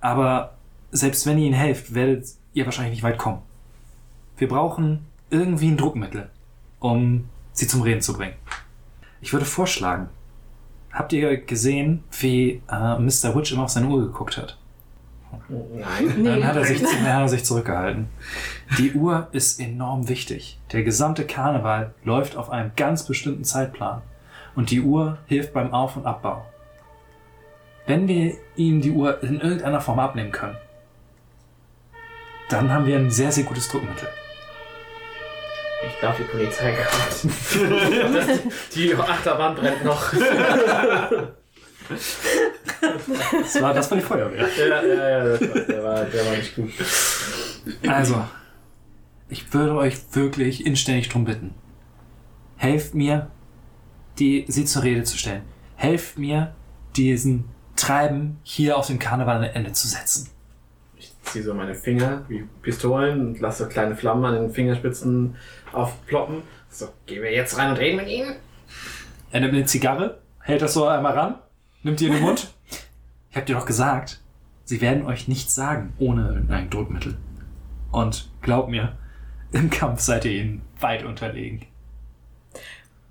Aber 0.00 0.56
selbst 0.90 1.26
wenn 1.26 1.38
ihr 1.38 1.46
ihnen 1.46 1.54
helft, 1.54 1.94
werdet 1.94 2.26
ihr 2.52 2.64
wahrscheinlich 2.64 2.94
nicht 2.94 3.02
weit 3.02 3.18
kommen. 3.18 3.42
Wir 4.36 4.48
brauchen 4.48 5.06
irgendwie 5.30 5.68
ein 5.68 5.76
Druckmittel, 5.76 6.30
um 6.78 7.28
sie 7.52 7.66
zum 7.66 7.82
Reden 7.82 8.00
zu 8.00 8.12
bringen. 8.12 8.34
Ich 9.20 9.32
würde 9.32 9.46
vorschlagen, 9.46 10.08
habt 10.92 11.12
ihr 11.12 11.36
gesehen, 11.38 12.04
wie 12.20 12.62
äh, 12.70 12.98
Mr. 12.98 13.34
Witch 13.34 13.52
immer 13.52 13.64
auf 13.64 13.70
seine 13.70 13.88
Uhr 13.88 14.06
geguckt 14.06 14.36
hat? 14.36 14.58
Nein. 15.48 16.24
Dann 16.24 16.46
hat 16.46 16.56
er, 16.56 16.64
sich, 16.64 16.82
dann 16.82 17.12
hat 17.12 17.22
er 17.22 17.28
sich 17.28 17.44
zurückgehalten. 17.44 18.08
Die 18.78 18.92
Uhr 18.92 19.28
ist 19.32 19.60
enorm 19.60 20.08
wichtig. 20.08 20.58
Der 20.72 20.82
gesamte 20.82 21.24
Karneval 21.24 21.94
läuft 22.04 22.36
auf 22.36 22.50
einem 22.50 22.72
ganz 22.76 23.04
bestimmten 23.04 23.44
Zeitplan. 23.44 24.02
Und 24.54 24.70
die 24.70 24.80
Uhr 24.80 25.18
hilft 25.26 25.52
beim 25.52 25.72
Auf- 25.72 25.96
und 25.96 26.06
Abbau. 26.06 26.44
Wenn 27.86 28.08
wir 28.08 28.34
ihm 28.56 28.80
die 28.80 28.90
Uhr 28.90 29.22
in 29.22 29.40
irgendeiner 29.40 29.80
Form 29.80 30.00
abnehmen 30.00 30.32
können, 30.32 30.56
dann 32.48 32.72
haben 32.72 32.86
wir 32.86 32.96
ein 32.96 33.10
sehr, 33.10 33.30
sehr 33.30 33.44
gutes 33.44 33.68
Druckmittel. 33.68 34.08
Ich 35.86 36.00
glaube, 36.00 36.16
die 36.18 36.24
Polizei 36.24 36.72
kommt. 36.72 37.34
die 38.74 38.94
Achterbahn 38.94 39.54
brennt 39.54 39.84
noch. 39.84 40.12
Das 41.90 43.62
war, 43.62 43.74
das 43.74 43.90
war 43.90 43.98
die 43.98 44.04
Feuerwehr. 44.04 44.48
ja, 44.58 44.82
ja, 44.82 45.08
ja, 45.08 45.36
der, 45.36 45.84
war, 45.84 46.04
der 46.04 46.26
war 46.26 46.36
nicht 46.36 46.54
gut. 46.54 46.70
Also, 47.88 48.24
ich 49.28 49.52
würde 49.52 49.74
euch 49.74 49.96
wirklich 50.12 50.66
inständig 50.66 51.08
drum 51.08 51.24
bitten. 51.24 51.54
Helft 52.56 52.94
mir, 52.94 53.30
die, 54.18 54.44
sie 54.48 54.64
zur 54.64 54.82
Rede 54.82 55.04
zu 55.04 55.18
stellen. 55.18 55.42
Helft 55.76 56.18
mir, 56.18 56.54
diesen 56.96 57.44
Treiben 57.76 58.38
hier 58.42 58.76
auf 58.76 58.86
dem 58.86 58.98
Karneval 58.98 59.44
ein 59.44 59.54
Ende 59.54 59.72
zu 59.72 59.86
setzen. 59.86 60.30
Ich 60.96 61.12
ziehe 61.22 61.44
so 61.44 61.52
meine 61.52 61.74
Finger 61.74 62.24
wie 62.28 62.46
Pistolen 62.62 63.20
und 63.20 63.40
lasse 63.40 63.64
so 63.64 63.68
kleine 63.68 63.96
Flammen 63.96 64.24
an 64.24 64.34
den 64.34 64.50
Fingerspitzen 64.50 65.36
aufploppen. 65.72 66.42
So, 66.70 66.88
gehen 67.04 67.22
wir 67.22 67.32
jetzt 67.32 67.58
rein 67.58 67.70
und 67.70 67.76
reden 67.78 67.96
mit 67.96 68.08
ihnen? 68.08 68.36
Er 69.30 69.40
nimmt 69.40 69.54
eine 69.54 69.66
Zigarre, 69.66 70.20
hält 70.40 70.62
das 70.62 70.74
so 70.74 70.86
einmal 70.86 71.12
ran, 71.12 71.34
nimmt 71.86 72.00
die 72.00 72.06
in 72.06 72.12
den 72.12 72.22
Mund. 72.22 72.52
Ich 73.28 73.38
hab 73.38 73.44
dir 73.44 73.56
doch 73.56 73.66
gesagt, 73.66 74.22
sie 74.64 74.80
werden 74.80 75.04
euch 75.04 75.28
nichts 75.28 75.54
sagen 75.54 75.92
ohne 75.98 76.28
irgendein 76.28 76.70
Druckmittel. 76.70 77.18
Und 77.92 78.30
glaub 78.40 78.70
mir, 78.70 78.96
im 79.52 79.68
Kampf 79.68 80.00
seid 80.00 80.24
ihr 80.24 80.30
ihnen 80.30 80.62
weit 80.80 81.04
unterlegen. 81.04 81.66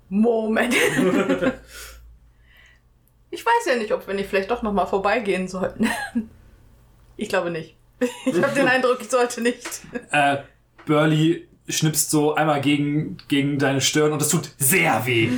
Moment. 0.08 0.74
ich 3.30 3.46
weiß 3.46 3.66
ja 3.66 3.76
nicht, 3.76 3.92
ob 3.92 4.04
wir 4.08 4.14
nicht 4.14 4.28
vielleicht 4.28 4.50
doch 4.50 4.62
nochmal 4.62 4.88
vorbeigehen 4.88 5.46
sollten. 5.46 5.88
Ich 7.18 7.30
glaube 7.30 7.50
nicht. 7.50 7.74
Ich 8.26 8.42
habe 8.42 8.54
den 8.54 8.68
Eindruck, 8.68 8.98
ich 9.00 9.08
sollte 9.08 9.40
nicht. 9.40 9.80
Äh, 10.10 10.42
Burley 10.84 11.48
schnipst 11.66 12.10
so 12.10 12.34
einmal 12.34 12.60
gegen, 12.60 13.16
gegen 13.28 13.58
deine 13.58 13.80
Stirn 13.80 14.12
und 14.12 14.20
es 14.20 14.28
tut 14.28 14.50
sehr 14.58 15.06
weh. 15.06 15.30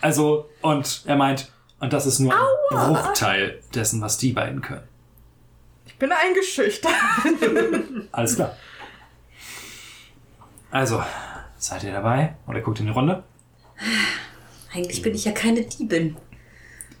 Also, 0.00 0.48
und 0.62 1.02
er 1.04 1.16
meint, 1.16 1.52
und 1.80 1.92
das 1.92 2.06
ist 2.06 2.20
nur 2.20 2.32
ein 2.32 2.38
Bruchteil 2.70 3.60
dessen, 3.74 4.00
was 4.00 4.18
die 4.18 4.32
beiden 4.32 4.60
können. 4.60 4.86
Ich 5.86 5.96
bin 5.96 6.12
eingeschüchtert. 6.12 6.92
Alles 8.12 8.36
klar. 8.36 8.56
Also, 10.70 11.02
seid 11.58 11.82
ihr 11.82 11.92
dabei? 11.92 12.34
Oder 12.46 12.60
guckt 12.60 12.80
in 12.80 12.86
die 12.86 12.92
Runde? 12.92 13.22
Eigentlich 14.72 15.02
bin 15.02 15.14
ich 15.14 15.24
ja 15.24 15.32
keine 15.32 15.62
Diebin. 15.62 16.16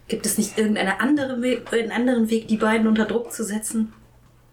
Gibt 0.08 0.26
es 0.26 0.38
nicht 0.38 0.58
irgendeinen 0.58 0.98
andere 0.98 1.40
Weg, 1.40 1.72
einen 1.72 1.92
anderen 1.92 2.30
Weg, 2.30 2.48
die 2.48 2.56
beiden 2.56 2.88
unter 2.88 3.04
Druck 3.04 3.32
zu 3.32 3.44
setzen? 3.44 3.92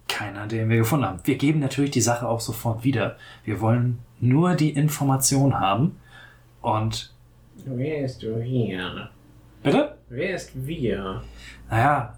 Keiner, 0.07 0.45
den 0.45 0.69
wir 0.69 0.77
gefunden 0.77 1.05
haben. 1.05 1.19
Wir 1.23 1.35
geben 1.35 1.59
natürlich 1.59 1.91
die 1.91 2.01
Sache 2.01 2.27
auch 2.27 2.41
sofort 2.41 2.83
wieder. 2.83 3.17
Wir 3.43 3.59
wollen 3.59 3.99
nur 4.19 4.53
die 4.55 4.69
Information 4.69 5.59
haben. 5.59 5.99
Und, 6.61 7.11
Wer 7.65 8.05
ist 8.05 8.21
wir? 8.21 9.09
Bitte? 9.72 9.98
Wer 10.10 10.35
ist 10.35 10.52
wir? 10.53 11.22
Naja, 11.69 12.18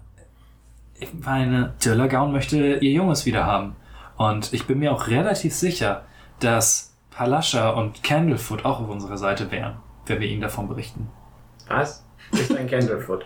ich 0.98 1.08
meine, 1.14 1.74
Dillagaun 1.84 2.32
möchte 2.32 2.56
ihr 2.76 2.92
Junges 2.92 3.26
wieder 3.26 3.46
haben. 3.46 3.76
Und 4.16 4.52
ich 4.52 4.66
bin 4.66 4.78
mir 4.78 4.92
auch 4.92 5.08
relativ 5.08 5.54
sicher, 5.54 6.04
dass 6.40 6.94
Palascha 7.10 7.70
und 7.70 8.02
Candlefoot 8.02 8.64
auch 8.64 8.80
auf 8.80 8.88
unserer 8.88 9.16
Seite 9.16 9.50
wären, 9.50 9.76
wenn 10.06 10.20
wir 10.20 10.28
ihnen 10.28 10.42
davon 10.42 10.68
berichten. 10.68 11.08
Was? 11.68 12.04
Ist 12.32 12.54
ein 12.54 12.68
Candlefoot. 12.68 13.24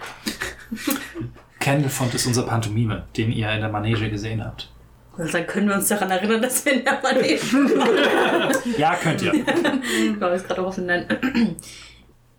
Candlefoot 1.61 2.15
ist 2.15 2.27
unser 2.27 2.45
Pantomime, 2.45 3.05
den 3.17 3.33
ihr 3.33 3.51
in 3.51 3.61
der 3.61 3.71
Manege 3.71 4.11
gesehen 4.11 4.45
habt. 4.45 4.71
Also 5.17 5.33
dann 5.33 5.47
können 5.47 5.69
wir 5.69 5.77
uns 5.77 5.89
daran 5.89 6.11
erinnern, 6.11 6.43
dass 6.43 6.65
wir 6.65 6.73
in 6.75 6.85
der 6.85 7.01
Manege 7.03 7.41
waren. 7.43 8.53
Ja, 8.79 8.95
könnt 8.97 9.23
ihr. 9.23 9.33
Ich 9.35 10.21
war 10.21 10.33
jetzt 10.33 10.47
gerade 10.47 10.67
offen. 10.67 10.87
Nein. 10.87 11.07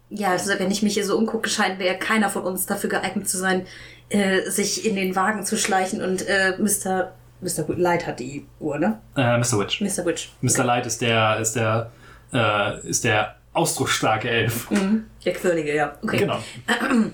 Ja, 0.09 0.29
also 0.29 0.51
wenn 0.57 0.71
ich 0.71 0.83
mich 0.83 0.93
hier 0.93 1.05
so 1.05 1.17
umgucke, 1.17 1.49
scheint 1.49 1.79
wäre 1.79 1.97
keiner 1.97 2.29
von 2.29 2.43
uns 2.43 2.65
dafür 2.65 2.89
geeignet 2.89 3.27
zu 3.27 3.37
sein, 3.37 3.65
äh, 4.09 4.49
sich 4.49 4.85
in 4.85 4.95
den 4.95 5.15
Wagen 5.15 5.43
zu 5.45 5.57
schleichen 5.57 6.01
und 6.01 6.27
äh, 6.27 6.53
Mr. 6.59 7.13
Mr. 7.41 7.65
Light 7.75 8.07
hat 8.07 8.19
die 8.19 8.45
Uhr, 8.59 8.79
ne? 8.79 8.99
Äh, 9.15 9.37
Mr. 9.37 9.59
Witch. 9.59 9.81
Mr. 9.81 10.05
Witch. 10.05 10.31
Mr. 10.41 10.63
Light 10.63 10.85
ist 10.85 11.01
der, 11.01 11.39
ist 11.39 11.55
der, 11.55 11.91
äh, 12.33 12.87
ist 12.87 13.03
der 13.03 13.35
ausdrucksstarke 13.53 14.29
Elf. 14.29 14.69
Mhm. 14.71 15.05
Der 15.23 15.33
Quirlige, 15.33 15.75
ja. 15.75 15.97
Okay. 16.01 16.19
Genau. 16.19 16.39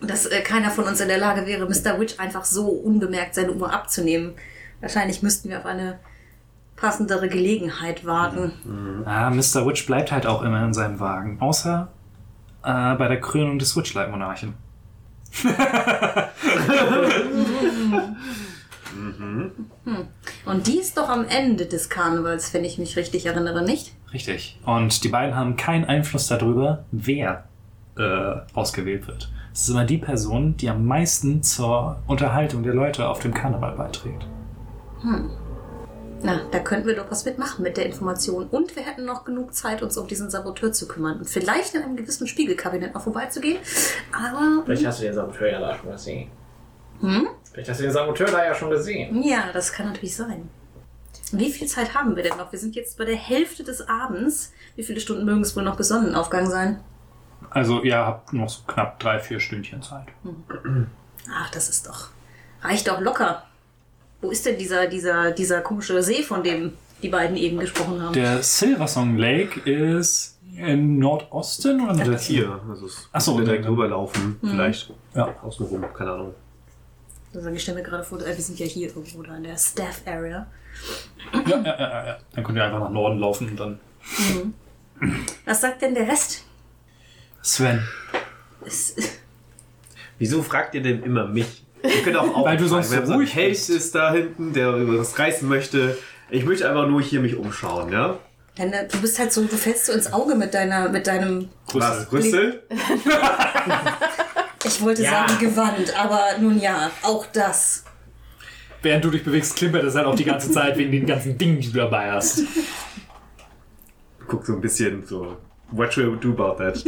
Dass 0.00 0.26
äh, 0.26 0.40
keiner 0.42 0.70
von 0.70 0.84
uns 0.84 1.00
in 1.00 1.08
der 1.08 1.18
Lage 1.18 1.46
wäre, 1.46 1.66
Mr. 1.66 1.98
Witch 1.98 2.18
einfach 2.18 2.44
so 2.44 2.68
unbemerkt 2.68 3.34
seine 3.34 3.52
Uhr 3.52 3.72
abzunehmen. 3.72 4.34
Wahrscheinlich 4.80 5.22
müssten 5.22 5.48
wir 5.48 5.58
auf 5.58 5.66
eine 5.66 5.98
passendere 6.76 7.28
Gelegenheit 7.28 8.04
warten. 8.04 9.04
Ah, 9.06 9.30
Mr. 9.30 9.66
Witch 9.66 9.86
bleibt 9.86 10.12
halt 10.12 10.26
auch 10.26 10.42
immer 10.42 10.64
in 10.64 10.74
seinem 10.74 11.00
Wagen. 11.00 11.40
Außer 11.40 11.88
äh, 12.64 12.94
bei 12.94 13.08
der 13.08 13.20
Krönung 13.20 13.58
des 13.58 13.76
Witchlight-Monarchen. 13.76 14.54
Und 20.46 20.66
die 20.66 20.78
ist 20.78 20.96
doch 20.96 21.08
am 21.08 21.26
Ende 21.26 21.66
des 21.66 21.88
Karnevals, 21.88 22.54
wenn 22.54 22.64
ich 22.64 22.78
mich 22.78 22.96
richtig 22.96 23.26
erinnere, 23.26 23.64
nicht? 23.64 23.92
Richtig. 24.12 24.58
Und 24.64 25.02
die 25.02 25.08
beiden 25.08 25.34
haben 25.34 25.56
keinen 25.56 25.84
Einfluss 25.84 26.28
darüber, 26.28 26.84
wer 26.92 27.44
äh, 27.98 28.36
ausgewählt 28.54 29.08
wird. 29.08 29.32
Es 29.52 29.62
ist 29.62 29.68
immer 29.70 29.84
die 29.84 29.98
Person, 29.98 30.56
die 30.56 30.68
am 30.68 30.86
meisten 30.86 31.42
zur 31.42 32.02
Unterhaltung 32.06 32.62
der 32.62 32.74
Leute 32.74 33.08
auf 33.08 33.20
dem 33.20 33.34
Karneval 33.34 33.76
beiträgt. 33.76 34.26
Na, 36.24 36.40
da 36.50 36.58
könnten 36.58 36.86
wir 36.86 36.96
doch 36.96 37.10
was 37.10 37.26
mitmachen 37.26 37.62
mit 37.62 37.76
der 37.76 37.84
Information. 37.84 38.46
Und 38.46 38.74
wir 38.76 38.82
hätten 38.82 39.04
noch 39.04 39.24
genug 39.24 39.54
Zeit, 39.54 39.82
uns 39.82 39.98
um 39.98 40.06
diesen 40.06 40.30
Saboteur 40.30 40.72
zu 40.72 40.88
kümmern. 40.88 41.18
Und 41.18 41.28
vielleicht 41.28 41.74
in 41.74 41.82
einem 41.82 41.96
gewissen 41.96 42.26
Spiegelkabinett 42.26 42.94
noch 42.94 43.02
vorbeizugehen. 43.02 43.58
Aber. 44.10 44.62
Vielleicht 44.64 44.86
hast 44.86 45.00
du 45.00 45.04
den 45.04 45.14
Saboteur 45.14 45.50
ja 45.50 45.60
da 45.60 45.76
schon 45.76 45.90
gesehen. 45.92 46.30
Hm? 47.00 47.28
Vielleicht 47.52 47.68
hast 47.68 47.80
du 47.80 47.84
den 47.84 47.92
Saboteur 47.92 48.26
da 48.28 48.42
ja 48.42 48.54
schon 48.54 48.70
gesehen. 48.70 49.22
Ja, 49.22 49.52
das 49.52 49.70
kann 49.70 49.88
natürlich 49.88 50.16
sein. 50.16 50.48
Wie 51.32 51.50
viel 51.50 51.68
Zeit 51.68 51.94
haben 51.94 52.16
wir 52.16 52.22
denn 52.22 52.38
noch? 52.38 52.50
Wir 52.52 52.58
sind 52.58 52.74
jetzt 52.74 52.96
bei 52.96 53.04
der 53.04 53.16
Hälfte 53.16 53.62
des 53.62 53.86
Abends. 53.86 54.54
Wie 54.76 54.82
viele 54.82 55.00
Stunden 55.00 55.26
mögen 55.26 55.42
es 55.42 55.54
wohl 55.54 55.62
noch 55.62 55.76
bis 55.76 55.88
Sonnenaufgang 55.88 56.48
sein? 56.48 56.80
Also 57.50 57.82
ihr 57.82 57.98
habt 57.98 58.32
noch 58.32 58.48
so 58.48 58.62
knapp 58.66 58.98
drei, 58.98 59.18
vier 59.18 59.40
Stündchen 59.40 59.82
Zeit. 59.82 60.06
Ach, 61.30 61.50
das 61.50 61.68
ist 61.68 61.86
doch. 61.86 62.08
Reicht 62.62 62.88
doch 62.88 63.00
locker. 63.00 63.44
Wo 64.24 64.30
ist 64.30 64.46
denn 64.46 64.56
dieser, 64.56 64.86
dieser, 64.86 65.32
dieser 65.32 65.60
komische 65.60 66.02
See, 66.02 66.22
von 66.22 66.42
dem 66.42 66.72
die 67.02 67.10
beiden 67.10 67.36
eben 67.36 67.58
gesprochen 67.58 68.00
haben? 68.00 68.14
Der 68.14 68.42
Silversong 68.42 69.18
Lake 69.18 69.60
ist 69.68 70.38
im 70.56 70.98
Nordosten 70.98 71.80
oder 71.82 71.92
Das 71.92 72.06
Südwesten? 72.06 72.32
hier. 72.32 72.60
Also 72.70 72.86
es 72.86 73.08
Ach 73.12 73.20
so, 73.20 73.32
könnte 73.34 73.50
direkt 73.50 73.64
dann- 73.66 73.72
rüberlaufen. 73.74 74.36
Vielleicht 74.40 74.90
Ja. 75.14 75.34
außen 75.42 75.66
rum, 75.66 75.84
keine 75.92 76.12
Ahnung. 76.12 76.34
Also 77.34 77.50
ich 77.50 77.60
stelle 77.62 77.78
mir 77.78 77.84
gerade 77.84 78.02
vor, 78.04 78.18
wir 78.24 78.34
sind 78.34 78.58
ja 78.58 78.64
hier 78.64 78.88
irgendwo 78.88 79.22
da 79.22 79.36
in 79.36 79.42
der 79.42 79.58
Staff 79.58 80.00
Area. 80.06 80.46
Ja, 81.34 81.40
ja, 81.50 81.62
ja, 81.64 81.78
ja, 81.78 82.06
ja. 82.06 82.16
Dann 82.34 82.44
könnt 82.44 82.56
ihr 82.56 82.64
einfach 82.64 82.80
nach 82.80 82.90
Norden 82.90 83.18
laufen 83.18 83.50
und 83.50 83.60
dann. 83.60 83.78
Was 85.44 85.60
sagt 85.60 85.82
denn 85.82 85.94
der 85.94 86.08
Rest? 86.08 86.44
Sven. 87.42 87.82
Es, 88.64 88.96
Wieso 90.18 90.42
fragt 90.42 90.74
ihr 90.76 90.82
denn 90.82 91.02
immer 91.02 91.26
mich? 91.26 91.63
Ihr 91.84 92.02
könnt 92.02 92.16
auch 92.16 92.34
auch 92.34 92.44
Weil 92.46 92.56
du 92.56 92.66
sonst 92.66 92.90
so 92.90 93.12
ruhig 93.12 93.34
Held 93.34 93.68
ist 93.68 93.94
da 93.94 94.12
hinten, 94.12 94.52
der 94.52 94.72
was 94.98 95.18
reißen 95.18 95.48
möchte. 95.48 95.96
Ich 96.30 96.44
möchte 96.44 96.68
einfach 96.68 96.88
nur 96.88 97.02
hier 97.02 97.20
mich 97.20 97.36
umschauen, 97.36 97.92
ja? 97.92 98.18
Deine, 98.56 98.88
du 98.90 99.00
bist 99.00 99.18
halt 99.18 99.32
so, 99.32 99.42
du 99.44 99.56
fällst 99.56 99.86
so 99.86 99.92
ins 99.92 100.12
Auge 100.12 100.34
mit 100.36 100.54
deiner, 100.54 100.88
mit 100.88 101.06
deinem, 101.06 101.48
Was? 101.72 102.10
Rüssel? 102.12 102.62
ich 104.64 104.80
wollte 104.80 105.02
Ja. 105.02 105.10
sagen 105.28 105.38
Gewand, 105.40 105.98
aber 105.98 106.20
nun 106.40 106.60
ja, 106.60 106.90
auch 107.02 107.26
das. 107.26 107.84
Während 108.80 109.04
du 109.04 109.10
dich 109.10 109.24
bewegst, 109.24 109.56
klimpert 109.56 109.82
es 109.84 109.94
halt 109.94 110.06
auch 110.06 110.14
die 110.14 110.24
ganze 110.24 110.50
Zeit 110.52 110.78
wegen 110.78 110.92
den 110.92 111.06
ganzen 111.06 111.36
Dingen, 111.36 111.60
die 111.60 111.72
du 111.72 111.78
dabei 111.78 112.12
hast. 112.12 112.42
Guck 114.28 114.46
so 114.46 114.54
ein 114.54 114.60
bisschen 114.60 115.04
so. 115.04 115.36
What 115.70 115.96
will 115.96 116.12
we 116.12 116.16
do 116.16 116.30
about 116.30 116.62
that? 116.62 116.82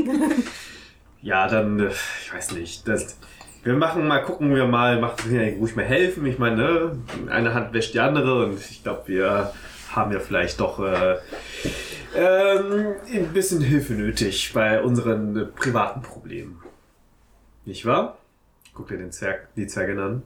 ja, 1.23 1.49
dann, 1.49 1.81
äh, 1.81 1.91
ich 2.23 2.33
weiß 2.33 2.53
nicht. 2.53 2.87
Das, 2.87 3.19
wir 3.67 3.75
machen 3.75 4.07
mal, 4.07 4.23
gucken 4.23 4.55
wir 4.55 4.65
mal, 4.67 5.01
macht 5.01 5.27
mir 5.27 5.55
ruhig 5.57 5.75
mal 5.75 5.85
helfen. 5.85 6.25
Ich 6.27 6.39
meine, 6.39 6.57
ne, 6.57 6.99
eine 7.31 7.53
Hand 7.53 7.73
wäscht 7.75 7.95
die 7.95 8.01
andere 8.01 8.45
und 8.47 8.61
ich 8.61 8.83
glaube, 8.85 9.03
wir 9.07 9.53
haben 9.91 10.13
ja 10.13 10.21
vielleicht 10.21 10.61
doch 10.61 10.79
äh, 10.79 11.17
ähm, 12.15 12.95
ein 13.13 13.33
bisschen 13.33 13.61
Hilfe 13.61 13.95
nötig 13.95 14.53
bei 14.55 14.81
unseren 14.81 15.37
äh, 15.37 15.45
privaten 15.47 16.01
Problemen. 16.03 16.63
Nicht 17.65 17.85
wahr? 17.85 18.19
Guck 18.73 18.87
dir 18.89 18.99
den 18.99 19.11
Zwerg, 19.11 19.49
die 19.57 19.67
Zwergin 19.67 19.99
an. 19.99 20.23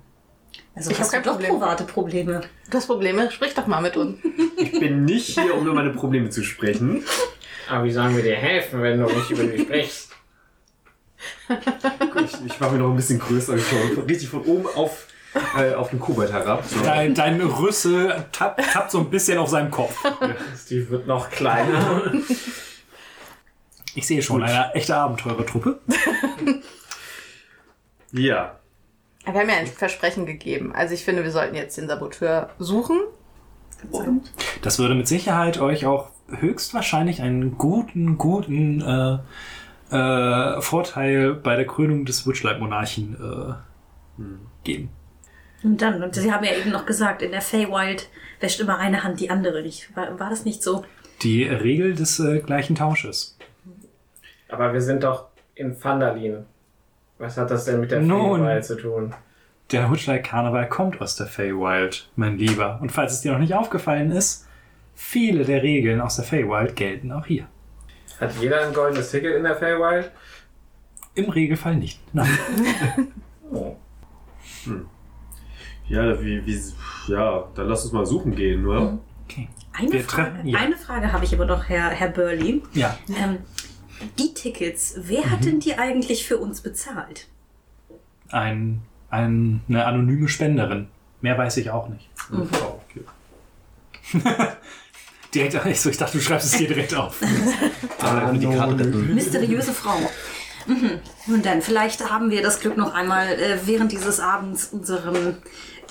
Also 0.75 0.91
Ich 0.91 0.99
hast 1.01 1.15
hab 1.15 1.23
du 1.23 1.31
kein 1.31 1.39
doch 1.39 1.41
Problem. 1.41 1.61
private 1.61 1.85
Probleme. 1.85 2.41
Du 2.71 2.77
hast 2.77 2.87
Probleme? 2.89 3.31
Sprich 3.31 3.55
doch 3.55 3.67
mal 3.67 3.81
mit 3.81 3.97
uns. 3.97 4.19
Ich 4.59 4.79
bin 4.79 5.07
nicht 5.07 5.39
hier, 5.39 5.55
um 5.55 5.65
über 5.65 5.75
meine 5.75 5.91
Probleme 5.91 6.29
zu 6.29 6.43
sprechen. 6.43 7.03
Aber 7.71 7.85
wie 7.85 7.91
sollen 7.93 8.15
wir 8.17 8.23
dir 8.23 8.37
helfen, 8.37 8.83
wenn 8.83 8.99
du 9.01 9.07
nicht 9.07 9.31
über 9.31 9.45
die 9.45 9.61
sprichst? 9.63 10.10
Ich, 12.25 12.47
ich 12.47 12.61
mache 12.61 12.73
mir 12.73 12.79
noch 12.79 12.91
ein 12.91 12.97
bisschen 12.97 13.19
größer. 13.19 13.55
Richtig 13.55 14.29
von 14.29 14.43
oben 14.43 14.67
auf, 14.75 15.07
äh, 15.59 15.75
auf 15.75 15.91
den 15.91 16.01
Kobold 16.01 16.33
herab. 16.33 16.65
So. 16.65 16.81
Dein, 16.83 17.15
dein 17.15 17.41
Rüssel 17.41 18.25
tappt, 18.33 18.63
tappt 18.73 18.91
so 18.91 18.99
ein 18.99 19.11
bisschen 19.11 19.39
auf 19.39 19.49
seinem 19.49 19.71
Kopf. 19.71 19.97
Die 20.69 20.89
wird 20.91 21.07
noch 21.07 21.31
kleiner. 21.31 22.13
Ich 23.95 24.07
sehe 24.07 24.23
schon, 24.23 24.43
eine 24.43 24.73
echte 24.75 24.97
Abenteurertruppe. 24.97 25.81
Ja. 28.13 28.57
Wir 29.25 29.35
haben 29.35 29.49
ja 29.49 29.57
ein 29.57 29.67
Versprechen 29.67 30.27
gegeben. 30.27 30.73
Also 30.75 30.95
ich 30.95 31.05
finde, 31.05 31.25
wir 31.25 31.31
sollten 31.31 31.55
jetzt 31.55 31.77
den 31.77 31.89
Saboteur 31.89 32.51
suchen. 32.59 33.01
Das 34.63 34.79
würde 34.79 34.95
mit 34.95 35.09
Sicherheit 35.09 35.61
euch 35.61 35.87
auch 35.87 36.11
höchstwahrscheinlich 36.29 37.23
einen 37.23 37.59
guten, 37.59 38.19
guten 38.19 38.81
äh, 38.81 39.19
äh, 39.91 40.61
Vorteil 40.61 41.35
bei 41.35 41.57
der 41.57 41.67
Krönung 41.67 42.05
des 42.05 42.27
Witchlight-Monarchen 42.27 43.15
äh, 43.15 44.23
geben. 44.65 44.91
Und 45.63 45.83
dann, 45.83 46.03
und 46.03 46.15
Sie 46.15 46.33
haben 46.33 46.45
ja 46.45 46.53
eben 46.53 46.71
noch 46.71 46.87
gesagt, 46.87 47.23
in 47.23 47.33
der 47.33 47.43
Feywild 47.43 48.09
wäscht 48.41 48.61
immer 48.61 48.79
eine 48.79 49.03
Hand 49.05 49.21
die 49.21 49.31
andere 49.31 49.63
nicht. 49.63 49.95
War, 49.97 50.19
war 50.19 50.31
das 50.31 50.45
nicht 50.45 50.63
so? 50.63 50.85
Die 51.23 51.45
Regel 51.45 51.95
des 51.95 52.19
äh, 52.19 52.39
gleichen 52.41 52.77
Tausches. 52.77 53.37
Aber 54.49 54.73
wir 54.73 54.81
sind 54.81 55.03
doch 55.03 55.27
in 55.55 55.77
Vandalin. 55.83 56.47
Was 57.19 57.37
hat 57.37 57.51
das 57.51 57.67
denn 57.67 57.81
mit 57.81 57.91
der 57.91 58.01
Nun. 58.01 58.37
Feenwahl 58.37 58.65
zu 58.65 58.77
tun? 58.77 59.15
Der 59.71 59.91
Witchlight-Karneval 59.91 60.69
kommt 60.69 61.01
aus 61.01 61.17
der 61.17 61.27
Feywild, 61.27 62.09
mein 62.17 62.39
Lieber. 62.39 62.79
Und 62.81 62.91
falls 62.91 63.13
es 63.13 63.21
dir 63.21 63.33
noch 63.33 63.39
nicht 63.39 63.55
aufgefallen 63.55 64.11
ist, 64.11 64.49
viele 64.95 65.45
der 65.45 65.63
Regeln 65.63 66.01
aus 66.01 66.17
der 66.17 66.25
Feywild 66.25 66.75
gelten 66.75 67.13
auch 67.13 67.27
hier. 67.27 67.47
Hat 68.21 68.35
jeder 68.41 68.67
ein 68.67 68.75
goldenes 68.75 69.11
Ticket 69.11 69.37
in 69.37 69.43
der 69.45 69.57
Feywild? 69.57 70.11
Im 71.15 71.31
Regelfall 71.31 71.77
nicht. 71.77 72.01
Nein. 72.15 72.29
Oh. 73.53 73.77
Ja, 75.89 76.23
wie, 76.23 76.47
wie, 76.47 76.63
ja, 77.09 77.49
dann 77.55 77.67
lass 77.69 77.83
uns 77.83 77.93
mal 77.93 78.07
suchen 78.07 78.37
gehen, 78.37 78.65
oder? 78.65 78.97
Okay. 79.25 79.49
Eine 79.73 79.91
Wir 79.93 80.05
Frage, 80.05 80.49
ja. 80.49 80.59
eine 80.59 80.77
Frage 80.77 81.13
habe 81.13 81.25
ich 81.25 81.35
aber 81.35 81.47
noch, 81.47 81.69
Herr, 81.69 81.91
Herr 81.91 82.11
Burley. 82.11 82.63
Ja. 82.75 82.97
Ähm, 83.09 83.39
die 84.21 84.33
Tickets, 84.35 84.95
wer 84.99 85.27
Mhm. 85.27 85.31
hat 85.31 85.45
denn 85.45 85.59
die 85.59 85.75
eigentlich 85.79 86.27
für 86.29 86.39
uns 86.39 86.61
bezahlt? 86.61 87.27
Ein, 88.29 88.83
ein, 89.11 89.63
eine 89.69 89.85
anonyme 89.85 90.29
Spenderin. 90.29 90.87
Mehr 91.23 91.37
weiß 91.37 91.57
ich 91.57 91.71
auch 91.71 91.89
nicht. 91.89 92.09
Mhm. 92.31 92.49
Oh, 92.53 92.81
okay. 92.89 93.05
Direkt, 95.35 95.67
ich, 95.67 95.81
so, 95.81 95.91
ich 95.91 95.97
dachte, 95.97 96.19
du 96.19 96.25
schreibst 96.25 96.47
es 96.47 96.55
hier 96.55 96.69
direkt 96.69 96.95
auf. 96.95 97.21
Ah, 98.03 98.33
die 98.33 98.47
Karte. 98.47 98.85
Mysteriöse 98.85 99.75
Frau. 99.75 99.99
Mhm. 100.67 101.01
Nun 101.27 101.43
dann, 101.43 101.61
vielleicht 101.61 102.11
haben 102.11 102.31
wir 102.31 102.43
das 102.43 102.61
Glück 102.61 102.79
noch 102.79 102.95
einmal 102.95 103.27
äh, 103.29 103.59
während 103.67 103.93
dieses 103.93 104.21
Abends 104.21 104.71
unserem 104.73 105.37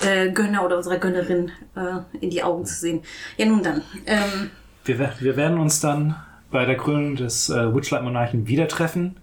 äh, 0.00 0.30
Gönner 0.32 0.64
oder 0.64 0.76
unserer 0.76 0.98
Gönnerin 0.98 1.52
äh, 1.76 2.18
in 2.20 2.30
die 2.30 2.42
Augen 2.42 2.64
zu 2.64 2.74
sehen. 2.74 3.02
Ja, 3.36 3.46
nun 3.46 3.62
dann. 3.62 3.82
Ähm, 4.06 4.50
Wir, 4.84 5.12
wir 5.20 5.36
werden 5.36 5.58
uns 5.58 5.78
dann 5.78 6.16
bei 6.50 6.64
der 6.64 6.76
Krönung 6.76 7.14
des 7.14 7.48
äh, 7.48 7.74
Witchlight-Monarchen 7.74 8.48
wieder 8.48 8.66
treffen. 8.66 9.16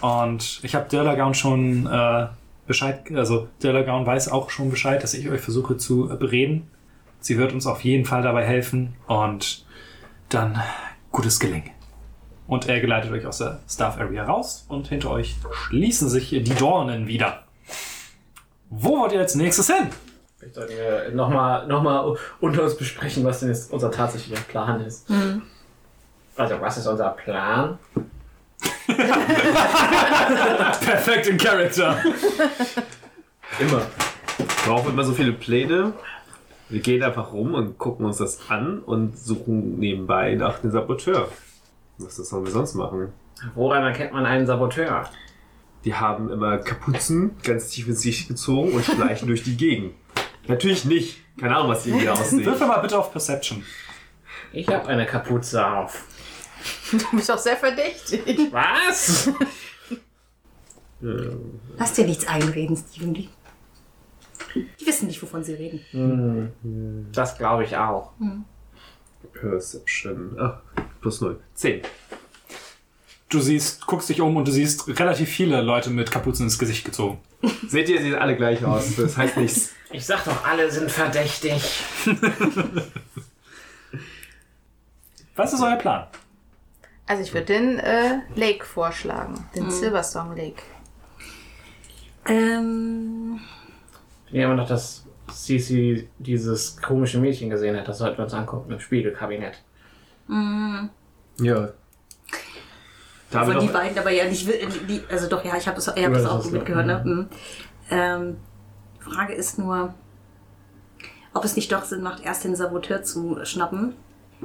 Und 0.00 0.60
ich 0.62 0.74
habe 0.74 0.88
Derlagaun 0.88 1.34
schon 1.34 1.86
äh, 1.86 2.26
Bescheid, 2.66 3.04
also 3.14 3.48
Derlagaun 3.62 4.06
weiß 4.06 4.30
auch 4.30 4.50
schon 4.50 4.70
Bescheid, 4.70 5.02
dass 5.02 5.14
ich 5.14 5.28
euch 5.30 5.40
versuche 5.40 5.76
zu 5.76 6.10
äh, 6.10 6.16
bereden. 6.16 6.68
Sie 7.20 7.38
wird 7.38 7.54
uns 7.54 7.66
auf 7.66 7.80
jeden 7.82 8.04
Fall 8.04 8.22
dabei 8.22 8.44
helfen 8.44 8.94
und 9.06 9.63
dann 10.34 10.60
gutes 11.12 11.38
Gelingen. 11.38 11.70
Und 12.46 12.68
er 12.68 12.80
geleitet 12.80 13.10
euch 13.12 13.24
aus 13.26 13.38
der 13.38 13.60
Staff 13.68 13.98
Area 13.98 14.24
raus 14.24 14.66
und 14.68 14.88
hinter 14.88 15.10
euch 15.10 15.36
schließen 15.52 16.08
sich 16.10 16.28
die 16.30 16.42
Dornen 16.42 17.06
wieder. 17.06 17.44
Wo 18.68 18.98
wollt 18.98 19.12
ihr 19.12 19.20
als 19.20 19.34
nächstes 19.34 19.68
hin? 19.68 19.88
Vielleicht 20.38 20.56
sollten 20.56 20.76
wir 20.76 21.10
nochmal 21.14 21.66
noch 21.66 21.82
mal 21.82 22.16
unter 22.40 22.64
uns 22.64 22.76
besprechen, 22.76 23.24
was 23.24 23.40
denn 23.40 23.48
jetzt 23.48 23.72
unser 23.72 23.90
tatsächlicher 23.90 24.42
Plan 24.42 24.80
ist. 24.80 25.06
Also, 26.36 26.60
was 26.60 26.76
ist 26.76 26.86
unser 26.86 27.10
Plan? 27.10 27.78
Perfekt 30.84 31.28
in 31.28 31.38
Character. 31.38 31.96
Immer. 33.58 33.82
brauchen 34.66 34.90
immer 34.90 35.04
so 35.04 35.12
viele 35.14 35.32
Pläne. 35.32 35.92
Wir 36.74 36.80
gehen 36.80 37.04
einfach 37.04 37.32
rum 37.32 37.54
und 37.54 37.78
gucken 37.78 38.04
uns 38.04 38.16
das 38.16 38.50
an 38.50 38.80
und 38.80 39.16
suchen 39.16 39.78
nebenbei 39.78 40.34
nach 40.34 40.58
dem 40.58 40.72
Saboteur. 40.72 41.28
Was 41.98 42.16
das 42.16 42.30
sollen 42.30 42.44
wir 42.46 42.50
sonst 42.50 42.74
machen? 42.74 43.12
Woran 43.54 43.84
erkennt 43.84 44.12
man 44.12 44.26
einen 44.26 44.44
Saboteur? 44.44 45.08
Die 45.84 45.94
haben 45.94 46.32
immer 46.32 46.58
Kapuzen 46.58 47.36
ganz 47.44 47.68
tief 47.68 47.86
ins 47.86 47.98
Gesicht 47.98 48.26
gezogen 48.26 48.72
und 48.72 48.84
schleichen 48.84 49.28
durch 49.28 49.44
die 49.44 49.56
Gegend. 49.56 49.94
Natürlich 50.48 50.84
nicht. 50.84 51.20
Keine 51.38 51.54
Ahnung, 51.54 51.68
was 51.68 51.84
die 51.84 51.92
hier 51.92 52.12
aussehen. 52.12 52.44
Würfel 52.44 52.66
mal 52.66 52.80
bitte 52.80 52.98
auf 52.98 53.12
Perception. 53.12 53.62
Ich 54.52 54.66
habe 54.66 54.88
eine 54.88 55.06
Kapuze 55.06 55.64
auf. 55.64 56.06
Du 56.90 57.16
bist 57.16 57.28
doch 57.28 57.38
sehr 57.38 57.56
verdächtig. 57.56 58.50
Was? 58.50 59.30
lass 61.78 61.92
dir 61.92 62.06
nichts 62.06 62.26
einreden, 62.26 62.76
Steven. 62.76 63.14
Die, 63.14 63.28
die 64.54 64.86
wissen 64.86 65.06
nicht, 65.06 65.22
wovon 65.22 65.42
sie 65.44 65.54
reden. 65.54 65.80
Hm, 65.90 67.06
das 67.12 67.36
glaube 67.36 67.64
ich 67.64 67.76
auch. 67.76 68.12
Perception. 69.32 70.36
Ach, 70.38 70.60
plus 71.00 71.20
0. 71.20 71.40
10. 71.54 71.82
Du 73.28 73.40
siehst, 73.40 73.86
guckst 73.86 74.08
dich 74.08 74.20
um 74.20 74.36
und 74.36 74.46
du 74.46 74.52
siehst 74.52 74.86
relativ 75.00 75.28
viele 75.28 75.60
Leute 75.60 75.90
mit 75.90 76.10
Kapuzen 76.10 76.44
ins 76.44 76.58
Gesicht 76.58 76.84
gezogen. 76.84 77.18
Seht 77.68 77.88
ihr, 77.88 77.98
sie 77.98 78.10
sehen 78.10 78.14
alle 78.14 78.36
gleich 78.36 78.64
aus. 78.64 78.94
Das 78.96 79.16
heißt 79.16 79.36
nichts. 79.38 79.72
Ich 79.90 80.06
sag 80.06 80.24
doch, 80.24 80.44
alle 80.44 80.70
sind 80.70 80.90
verdächtig. 80.90 81.82
Was 85.36 85.52
ist 85.52 85.60
euer 85.62 85.76
Plan? 85.76 86.06
Also 87.06 87.22
ich 87.22 87.34
würde 87.34 87.46
den 87.46 87.78
äh, 87.80 88.20
Lake 88.34 88.64
vorschlagen. 88.64 89.46
Den 89.54 89.70
Silverstone 89.70 90.36
Lake. 90.36 90.62
Ähm, 92.26 93.40
Wir 94.34 94.48
haben 94.48 94.56
noch 94.56 94.66
das 94.68 95.04
Sisi 95.30 96.08
dieses 96.18 96.76
komische 96.82 97.18
Mädchen 97.18 97.50
gesehen 97.50 97.76
hat. 97.76 97.86
Das 97.86 97.98
sollten 97.98 98.18
wir 98.18 98.24
uns 98.24 98.34
angucken 98.34 98.72
im 98.72 98.80
Spiegelkabinett. 98.80 99.62
Ja. 100.28 101.68
Da 103.30 103.40
haben 103.40 103.48
wir 103.48 103.54
Von 103.54 103.66
die 103.66 103.72
beiden 103.72 103.96
aber 103.98 104.10
ja 104.10 104.24
nicht, 104.24 104.46
die, 104.88 105.02
also 105.08 105.28
doch, 105.28 105.44
ja, 105.44 105.56
ich 105.56 105.68
habe 105.68 105.78
es 105.78 105.86
ich 105.86 106.04
hab 106.04 106.12
das 106.12 106.22
das 106.24 106.30
auch 106.32 106.44
ist- 106.44 106.50
mitgehört. 106.52 106.86
Ne? 106.86 107.02
Mhm. 107.04 107.26
Ähm, 107.90 108.36
Frage 108.98 109.34
ist 109.34 109.58
nur, 109.58 109.94
ob 111.32 111.44
es 111.44 111.54
nicht 111.54 111.70
doch 111.70 111.84
Sinn 111.84 112.02
macht, 112.02 112.24
erst 112.24 112.42
den 112.42 112.56
Saboteur 112.56 113.02
zu 113.04 113.38
schnappen. 113.44 113.94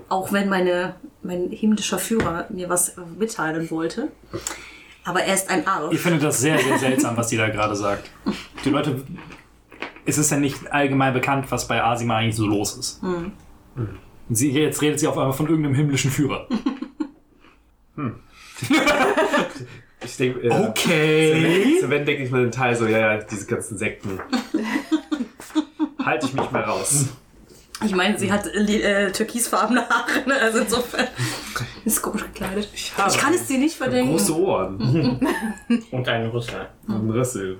Auch 0.07 0.32
wenn 0.32 0.49
meine, 0.49 0.95
mein 1.24 1.49
himmlischer 1.49 1.98
Führer 1.98 2.45
mir 2.49 2.70
was 2.70 2.95
mitteilen 3.18 3.72
wollte. 3.72 4.10
Aber 5.03 5.22
er 5.24 5.34
ist 5.34 5.49
ein 5.49 5.66
Arsch. 5.66 5.95
Ich 5.95 5.99
finde 5.99 6.20
das 6.20 6.40
sehr, 6.40 6.60
sehr 6.60 6.78
seltsam, 6.78 7.18
was 7.18 7.28
die 7.30 7.38
da 7.38 7.49
gerade 7.49 7.76
sagt. 7.76 8.10
Die 8.64 8.70
Leute. 8.70 9.03
Es 10.10 10.18
ist 10.18 10.31
ja 10.31 10.38
nicht 10.38 10.72
allgemein 10.72 11.14
bekannt, 11.14 11.45
was 11.49 11.68
bei 11.68 11.84
Asima 11.84 12.18
eigentlich 12.18 12.36
so 12.36 12.45
los 12.45 12.76
ist. 12.77 13.03
Und 13.03 13.34
Sie, 14.36 14.52
jetzt 14.52 14.81
redet 14.81 14.99
sie 14.99 15.07
auf 15.07 15.18
einmal 15.18 15.34
von 15.34 15.48
irgendeinem 15.48 15.76
himmlischen 15.76 16.11
Führer. 16.11 16.48
ich 20.03 20.18
denke, 20.18 20.40
äh, 20.41 20.68
Okay. 20.69 21.80
So, 21.81 21.90
wenn 21.90 22.06
denke 22.06 22.23
ich 22.23 22.31
mal 22.31 22.41
den 22.41 22.52
Teil 22.52 22.76
so, 22.76 22.86
ja, 22.86 23.15
ja, 23.15 23.18
diese 23.18 23.45
ganzen 23.45 23.77
Sekten. 23.77 24.19
Halte 26.06 26.27
ich 26.27 26.34
mich 26.34 26.52
mal 26.52 26.64
raus. 26.64 27.10
Ich 27.86 27.96
meine, 27.96 28.20
sie 28.20 28.32
hat 28.32 28.46
äh, 28.48 29.12
türkisfarbene 29.12 29.88
Haare, 29.88 30.28
ne? 30.28 30.36
also 30.42 30.60
insofern 30.60 31.08
ist 31.86 32.02
komisch 32.02 32.24
gekleidet. 32.24 32.68
Ich, 32.74 32.98
habe 32.98 33.18
kann 33.18 33.34
es 33.34 33.48
dir 33.48 33.58
nicht 33.58 33.76
verdenken. 33.76 34.12
Große 34.12 34.38
Ohren 34.38 35.20
Und 35.92 36.08
einen 36.08 36.30
Rüssel. 36.30 36.68
und 36.88 36.96
einen 36.96 37.12
Rüssel. 37.12 37.58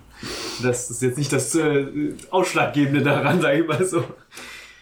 Das 0.62 0.90
ist 0.90 1.02
jetzt 1.02 1.18
nicht 1.18 1.32
das 1.32 1.56
äh, 1.56 2.14
Ausschlaggebende 2.32 3.02
daran, 3.02 3.40
sage 3.42 3.62
ich 3.62 3.68
mal 3.68 3.84
so. 3.86 4.04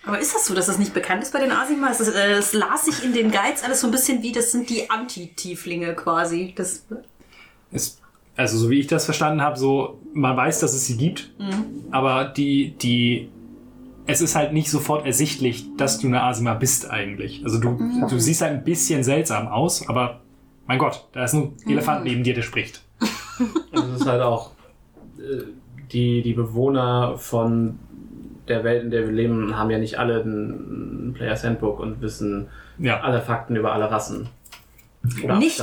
Aber 0.05 0.19
ist 0.19 0.33
das 0.33 0.45
so, 0.45 0.55
dass 0.55 0.67
das 0.67 0.79
nicht 0.79 0.93
bekannt 0.93 1.21
ist 1.21 1.33
bei 1.33 1.39
den 1.39 1.51
Asima? 1.51 1.91
Es, 1.91 1.99
äh, 2.07 2.31
es 2.31 2.53
las 2.53 2.85
sich 2.85 3.03
in 3.03 3.13
den 3.13 3.29
Guides 3.29 3.63
alles 3.63 3.81
so 3.81 3.87
ein 3.87 3.91
bisschen 3.91 4.23
wie, 4.23 4.31
das 4.31 4.51
sind 4.51 4.69
die 4.69 4.89
Anti-Tieflinge 4.89 5.93
quasi. 5.95 6.53
Das, 6.55 6.85
Ist, 7.71 8.01
also, 8.35 8.57
so 8.57 8.69
wie 8.69 8.79
ich 8.79 8.87
das 8.87 9.05
verstanden 9.05 9.41
habe, 9.41 9.59
so, 9.59 9.99
man 10.13 10.35
weiß, 10.37 10.61
dass 10.61 10.73
es 10.73 10.85
sie 10.85 10.95
gibt, 10.97 11.31
aber 11.91 12.25
die, 12.25 12.75
die, 12.77 13.29
es 14.07 14.21
ist 14.21 14.35
halt 14.35 14.53
nicht 14.53 14.69
sofort 14.71 15.05
ersichtlich, 15.05 15.65
dass 15.77 15.99
du 15.99 16.07
eine 16.07 16.23
Asima 16.23 16.53
bist 16.53 16.89
eigentlich. 16.89 17.43
Also 17.43 17.59
du, 17.59 17.77
du 18.09 18.19
siehst 18.19 18.41
halt 18.41 18.53
ein 18.53 18.63
bisschen 18.63 19.03
seltsam 19.03 19.47
aus, 19.47 19.87
aber 19.89 20.21
mein 20.65 20.79
Gott, 20.79 21.07
da 21.13 21.23
ist 21.23 21.33
ein 21.33 21.53
Elefant 21.67 22.03
neben 22.03 22.23
dir, 22.23 22.33
der 22.33 22.41
spricht. 22.41 22.81
Und 23.71 23.83
es 23.95 24.01
ist 24.01 24.07
halt 24.07 24.21
auch 24.21 24.51
äh, 25.17 25.43
die, 25.91 26.21
die 26.21 26.33
Bewohner 26.33 27.17
von 27.17 27.79
der 28.47 28.63
Welt, 28.63 28.83
in 28.85 28.91
der 28.91 29.05
wir 29.05 29.11
leben, 29.11 29.57
haben 29.57 29.69
ja 29.69 29.77
nicht 29.77 29.99
alle 29.99 30.21
ein 30.21 31.13
Players 31.15 31.43
Handbook 31.43 31.79
und 31.79 32.01
wissen 32.01 32.47
Ja. 32.77 33.01
alle 33.01 33.21
Fakten 33.21 33.55
über 33.57 33.73
alle 33.73 33.91
Rassen. 33.91 34.29
Oder 35.23 35.37
Nicht. 35.37 35.61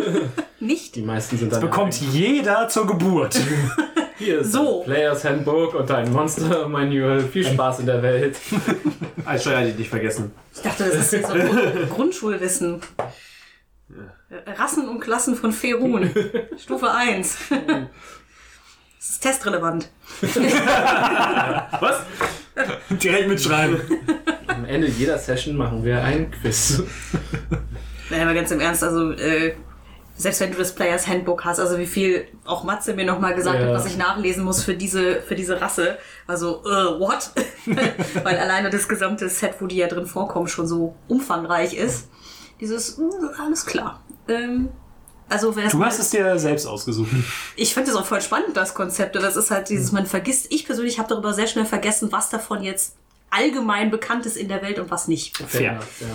Nicht? 0.60 0.96
Die 0.96 1.02
meisten 1.02 1.36
sind 1.36 1.52
dann 1.52 1.60
Bekommt 1.60 1.94
jeder 2.00 2.68
zur 2.68 2.86
Geburt. 2.86 3.38
hier 4.18 4.40
ist 4.40 4.52
So. 4.52 4.78
das 4.78 4.86
Players 4.86 5.24
Handbook 5.24 5.74
und 5.74 5.90
ein 5.90 6.12
Monster 6.12 6.68
Manual. 6.68 7.20
Viel 7.20 7.44
Spaß 7.46 7.80
in 7.80 7.86
der 7.86 8.02
Welt. 8.02 8.36
Als 9.24 9.42
Steuer 9.42 9.58
hatte 9.58 9.68
ich 9.70 9.78
nicht 9.78 9.90
vergessen. 9.90 10.32
Ich 10.54 10.62
dachte, 10.62 10.84
das 10.84 10.94
ist 10.94 11.10
hier 11.10 11.26
so 11.26 11.32
Grund 11.34 11.90
Grundschulwissen. 11.90 12.80
Rassen 14.58 14.88
und 14.88 15.00
Klassen 15.00 15.34
von 15.36 15.52
Ferun. 15.52 16.10
Stufe 16.56 16.90
1. 16.90 17.36
Das 17.50 19.08
ist 19.10 19.20
testrelevant. 19.20 19.90
Was? 21.80 22.00
Direkt 22.90 23.28
mitschreiben. 23.28 23.80
Am 24.46 24.64
Ende 24.64 24.88
jeder 24.88 25.18
Session 25.18 25.56
machen 25.56 25.84
wir 25.84 26.02
ein 26.02 26.30
Quiz. 26.30 26.82
Nein, 28.10 28.22
aber 28.22 28.34
ganz 28.34 28.50
im 28.50 28.60
Ernst, 28.60 28.82
also 28.82 29.12
äh, 29.12 29.54
selbst 30.16 30.40
wenn 30.40 30.52
du 30.52 30.58
das 30.58 30.74
Players 30.74 31.08
Handbook 31.08 31.44
hast, 31.44 31.58
also 31.58 31.76
wie 31.78 31.86
viel 31.86 32.26
auch 32.44 32.62
Matze 32.64 32.94
mir 32.94 33.04
nochmal 33.04 33.34
gesagt 33.34 33.58
Ja. 33.58 33.66
hat, 33.66 33.72
was 33.74 33.86
ich 33.86 33.96
nachlesen 33.96 34.44
muss 34.44 34.62
für 34.62 34.74
diese, 34.74 35.20
für 35.22 35.34
diese 35.34 35.60
Rasse, 35.60 35.98
also, 36.26 36.62
äh, 36.64 37.00
what? 37.00 37.30
Weil 38.22 38.38
alleine 38.38 38.70
das 38.70 38.88
gesamte 38.88 39.28
Set, 39.28 39.54
wo 39.60 39.66
die 39.66 39.76
ja 39.76 39.88
drin 39.88 40.06
vorkommen, 40.06 40.46
schon 40.46 40.66
so 40.68 40.94
umfangreich 41.08 41.74
ist. 41.74 42.08
Dieses, 42.60 42.98
uh, 42.98 43.10
alles 43.44 43.66
klar. 43.66 44.02
Ähm, 44.28 44.68
also 45.28 45.56
wer 45.56 45.68
Du 45.68 45.84
hast 45.84 45.98
es 45.98 46.10
dir 46.10 46.38
selbst 46.38 46.66
ausgesucht. 46.66 47.10
ich 47.56 47.74
finde 47.74 47.90
das 47.90 47.98
auch 48.00 48.06
voll 48.06 48.20
spannend, 48.20 48.56
das 48.56 48.74
Konzept. 48.74 49.16
Und 49.16 49.22
das 49.22 49.36
ist 49.36 49.50
halt 49.50 49.68
dieses, 49.68 49.90
man 49.90 50.06
vergisst, 50.06 50.46
ich 50.50 50.64
persönlich 50.66 50.98
habe 50.98 51.08
darüber 51.08 51.32
sehr 51.32 51.46
schnell 51.48 51.64
vergessen, 51.64 52.12
was 52.12 52.30
davon 52.30 52.62
jetzt 52.62 52.94
allgemein 53.30 53.90
bekannt 53.90 54.26
ist 54.26 54.36
in 54.36 54.46
der 54.48 54.62
Welt 54.62 54.78
und 54.78 54.90
was 54.92 55.08
nicht. 55.08 55.36
Fair. 55.38 55.80
Ja. 56.00 56.06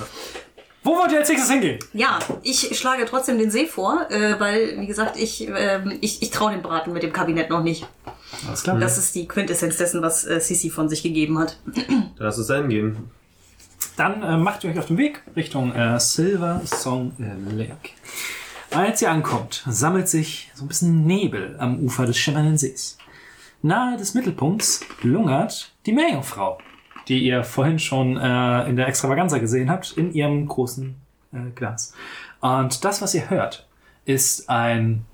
Wo 0.90 0.98
wollt 0.98 1.11
ihr 1.11 1.20
als 1.20 1.30
nächstes 1.30 1.52
hingehen? 1.52 1.78
Ja, 1.94 2.18
ich 2.41 2.76
schlage 2.76 3.06
trotzdem 3.06 3.38
den 3.38 3.52
See 3.52 3.68
vor, 3.68 4.10
äh, 4.10 4.40
weil, 4.40 4.82
wie 4.82 4.88
gesagt, 4.88 5.18
ich, 5.18 5.48
ähm, 5.48 5.99
ich, 6.02 6.24
ich 6.24 6.32
traue 6.32 6.52
dem 6.52 6.64
Braten 6.64 6.94
mit 6.94 7.03
dem 7.03 7.14
Kabinett 7.14 7.52
noch 7.52 7.61
nicht. 7.61 7.88
Alles 8.48 8.64
klar. 8.64 8.80
Das 8.80 8.98
ist 8.98 9.14
die 9.14 9.28
Quintessenz 9.28 9.78
dessen, 9.78 10.02
was 10.02 10.26
äh, 10.26 10.41
Sisi 10.41 10.72
von 10.72 10.90
sich 10.90 11.03
gegeben 11.03 11.38
hat. 11.38 11.60
Dann 11.68 12.11
lass 12.18 12.40
uns 12.40 12.49
hingehen. 12.49 13.11
Dann 13.98 14.24
äh, 14.24 14.38
macht 14.38 14.64
ihr 14.64 14.72
euch 14.72 14.80
auf 14.80 14.88
den 14.88 14.98
Weg 14.98 15.22
Richtung 15.36 15.76
äh, 15.76 15.99
Silver 15.99 16.60
Song 16.66 17.14
Lake. 17.52 17.91
Als 18.72 19.03
ihr 19.03 19.11
ankommt, 19.11 19.64
sammelt 19.70 20.10
sich 20.10 20.49
so 20.56 20.66
ein 20.66 20.70
bisschen 20.70 21.06
Nebel 21.06 21.56
am 21.60 21.82
Ufer 21.82 22.07
des 22.07 22.18
schimmernden 22.18 22.57
Sees. 22.57 22.98
Nahe 23.61 23.95
des 23.95 24.16
Mittelpunkts 24.16 24.80
lungert 25.03 25.72
die 25.86 25.91
Meerjungfrau, 25.91 26.57
die 27.10 27.19
ihr 27.26 27.44
vorhin 27.44 27.80
schon 27.80 28.18
äh, 28.18 28.69
in 28.69 28.76
der 28.76 28.88
Extravaganza 28.88 29.40
gesehen 29.40 29.69
habt, 29.69 29.98
in 29.98 30.14
ihrem 30.14 30.48
großen 30.48 30.95
äh, 31.34 31.49
Glas. 31.56 31.94
Und 32.40 32.86
das, 32.86 33.02
was 33.02 33.14
ihr 33.14 33.30
hört, 33.30 33.68
ist 34.06 34.49
ein 34.49 35.06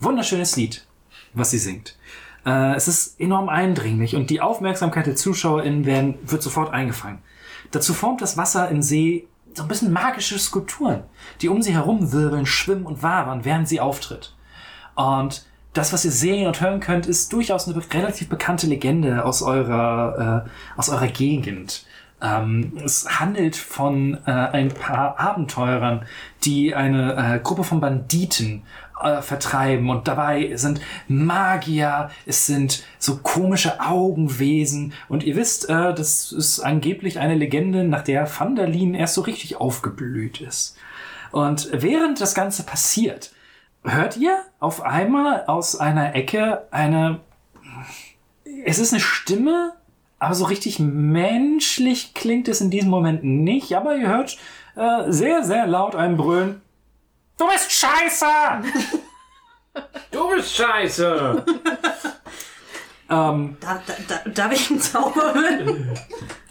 wunderschönes 0.00 0.56
Lied, 0.56 0.86
was 1.34 1.50
sie 1.50 1.58
singt. 1.58 1.96
Äh, 2.44 2.74
es 2.74 2.88
ist 2.88 3.20
enorm 3.20 3.48
eindringlich 3.48 4.16
und 4.16 4.30
die 4.30 4.40
Aufmerksamkeit 4.40 5.06
der 5.06 5.14
ZuschauerInnen 5.14 5.84
werden, 5.84 6.14
wird 6.24 6.42
sofort 6.42 6.72
eingefangen. 6.72 7.20
Dazu 7.70 7.94
formt 7.94 8.20
das 8.20 8.36
Wasser 8.36 8.68
im 8.68 8.82
See 8.82 9.28
so 9.54 9.62
ein 9.62 9.68
bisschen 9.68 9.92
magische 9.92 10.38
Skulpturen, 10.38 11.04
die 11.42 11.48
um 11.48 11.60
sie 11.60 11.74
herum 11.74 12.12
wirbeln, 12.12 12.46
schwimmen 12.46 12.86
und 12.86 13.02
wabern, 13.02 13.44
während 13.44 13.68
sie 13.68 13.80
auftritt. 13.80 14.34
Und 14.94 15.46
das, 15.72 15.92
was 15.92 16.04
ihr 16.04 16.10
sehen 16.10 16.46
und 16.46 16.60
hören 16.60 16.80
könnt, 16.80 17.06
ist 17.06 17.32
durchaus 17.32 17.66
eine 17.66 17.82
relativ 17.92 18.28
bekannte 18.28 18.66
Legende 18.66 19.24
aus 19.24 19.42
eurer, 19.42 20.44
äh, 20.46 20.78
aus 20.78 20.88
eurer 20.88 21.08
Gegend. 21.08 21.86
Ähm, 22.20 22.78
es 22.84 23.18
handelt 23.18 23.56
von 23.56 24.18
äh, 24.26 24.30
ein 24.30 24.68
paar 24.68 25.18
Abenteurern, 25.18 26.04
die 26.44 26.74
eine 26.74 27.36
äh, 27.36 27.38
Gruppe 27.40 27.64
von 27.64 27.80
Banditen 27.80 28.62
äh, 29.02 29.22
vertreiben 29.22 29.90
und 29.90 30.06
dabei 30.06 30.52
sind 30.54 30.80
Magier, 31.08 32.10
es 32.24 32.46
sind 32.46 32.84
so 32.98 33.16
komische 33.16 33.80
Augenwesen 33.80 34.92
und 35.08 35.24
ihr 35.24 35.34
wisst, 35.34 35.68
äh, 35.68 35.94
das 35.94 36.30
ist 36.30 36.60
angeblich 36.60 37.18
eine 37.18 37.34
Legende, 37.34 37.82
nach 37.82 38.02
der 38.02 38.28
Vandalin 38.38 38.94
erst 38.94 39.14
so 39.14 39.22
richtig 39.22 39.56
aufgeblüht 39.56 40.40
ist. 40.40 40.76
Und 41.32 41.70
während 41.72 42.20
das 42.20 42.34
Ganze 42.34 42.62
passiert, 42.62 43.32
hört 43.84 44.16
ihr 44.16 44.44
auf 44.60 44.82
einmal 44.82 45.44
aus 45.46 45.76
einer 45.76 46.14
Ecke 46.14 46.66
eine. 46.70 47.20
Es 48.64 48.78
ist 48.78 48.92
eine 48.92 49.00
Stimme, 49.00 49.74
aber 50.18 50.34
so 50.34 50.44
richtig 50.44 50.78
menschlich 50.78 52.14
klingt 52.14 52.48
es 52.48 52.60
in 52.60 52.70
diesem 52.70 52.90
Moment 52.90 53.24
nicht. 53.24 53.74
Aber 53.74 53.96
ihr 53.96 54.08
hört 54.08 54.38
äh, 54.76 55.10
sehr, 55.10 55.42
sehr 55.42 55.66
laut 55.66 55.96
ein 55.96 56.16
Brüllen. 56.16 56.62
Du 57.38 57.48
bist 57.48 57.72
scheiße! 57.72 58.26
Du 60.10 60.28
bist 60.28 60.54
scheiße! 60.54 61.44
Da, 63.08 63.30
ähm, 63.30 63.58
da, 63.60 63.82
da, 64.08 64.30
darf 64.30 64.52
ich 64.52 64.70
einen 64.70 64.80
Zauber 64.80 65.34
hören? 65.34 65.98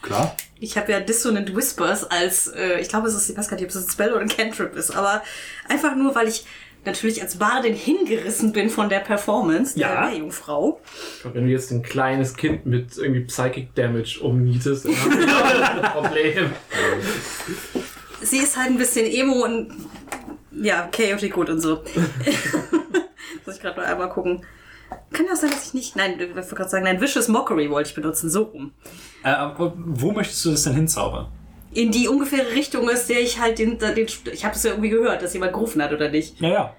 klar. 0.04 0.36
Ich 0.60 0.78
habe 0.78 0.92
ja 0.92 1.00
Dissonant 1.00 1.56
Whispers 1.56 2.04
als, 2.04 2.50
äh, 2.50 2.80
ich 2.80 2.88
glaube, 2.88 3.08
es 3.08 3.16
ist, 3.16 3.30
ich 3.32 3.36
weiß 3.36 3.48
gar 3.50 3.56
nicht, 3.56 3.64
ob 3.64 3.72
es 3.72 3.78
ein 3.78 3.90
Spell 3.90 4.12
oder 4.12 4.22
ein 4.22 4.30
Cantrip 4.30 4.76
ist, 4.76 4.92
aber 4.92 5.24
einfach 5.68 5.96
nur, 5.96 6.14
weil 6.14 6.28
ich 6.28 6.46
natürlich 6.86 7.22
als 7.22 7.38
Bardin 7.38 7.74
hingerissen 7.74 8.52
bin 8.54 8.70
von 8.70 8.90
der 8.90 9.00
Performance 9.00 9.80
Ja. 9.80 10.10
der 10.10 10.18
Jungfrau. 10.20 10.80
Wenn 11.34 11.46
du 11.46 11.52
jetzt 11.52 11.72
ein 11.72 11.84
kleines 11.84 12.36
Kind 12.36 12.66
mit 12.66 12.98
irgendwie 12.98 13.22
Psychic 13.26 13.74
Damage 13.76 14.20
umnietest, 14.22 14.86
dann 14.86 14.96
haben 14.96 15.20
wir 15.20 15.28
auch 15.38 15.76
ein 15.76 15.92
Problem. 15.94 16.52
Sie 18.22 18.38
ist 18.38 18.58
halt 18.58 18.70
ein 18.70 18.78
bisschen 18.78 19.06
emo 19.06 19.44
und 19.46 19.72
ja, 20.52 20.88
chaotic 20.92 21.34
gut 21.34 21.50
und 21.50 21.60
so. 21.62 21.82
Muss 23.46 23.56
ich 23.56 23.62
gerade 23.62 23.80
noch 23.80 23.88
einmal 23.88 24.10
gucken. 24.10 24.46
Kann 25.14 25.26
ja 25.26 25.34
auch 25.34 25.38
sein, 25.38 25.50
dass 25.52 25.68
ich 25.68 25.74
nicht. 25.74 25.96
Nein, 25.96 26.20
ich 26.20 26.36
wollte 26.36 26.56
gerade 26.56 26.70
sagen, 26.70 26.84
nein, 26.84 27.00
Vicious 27.00 27.28
Mockery 27.30 27.70
wollte 27.70 27.90
ich 27.90 27.96
benutzen, 27.96 28.30
so 28.30 28.44
rum. 28.44 28.74
Äh, 29.24 29.30
aber 29.30 29.74
wo 29.78 30.12
möchtest 30.12 30.44
du 30.46 30.52
das 30.52 30.64
denn 30.64 30.74
hinzaubern? 30.74 31.28
In 31.74 31.92
die 31.92 32.08
ungefähre 32.08 32.52
Richtung, 32.52 32.90
aus 32.90 33.08
der 33.08 33.22
ich 33.22 33.40
halt 33.40 33.60
den. 33.60 33.78
den 33.80 33.98
ich 33.98 34.46
habe 34.46 34.56
es 34.56 34.64
ja 34.64 34.72
irgendwie 34.72 34.90
gehört, 34.90 35.22
dass 35.22 35.34
jemand 35.34 35.54
gerufen 35.54 35.82
hat, 35.82 35.94
oder 35.94 36.10
nicht? 36.10 36.40
Ja, 36.42 36.50
ja. 36.50 36.76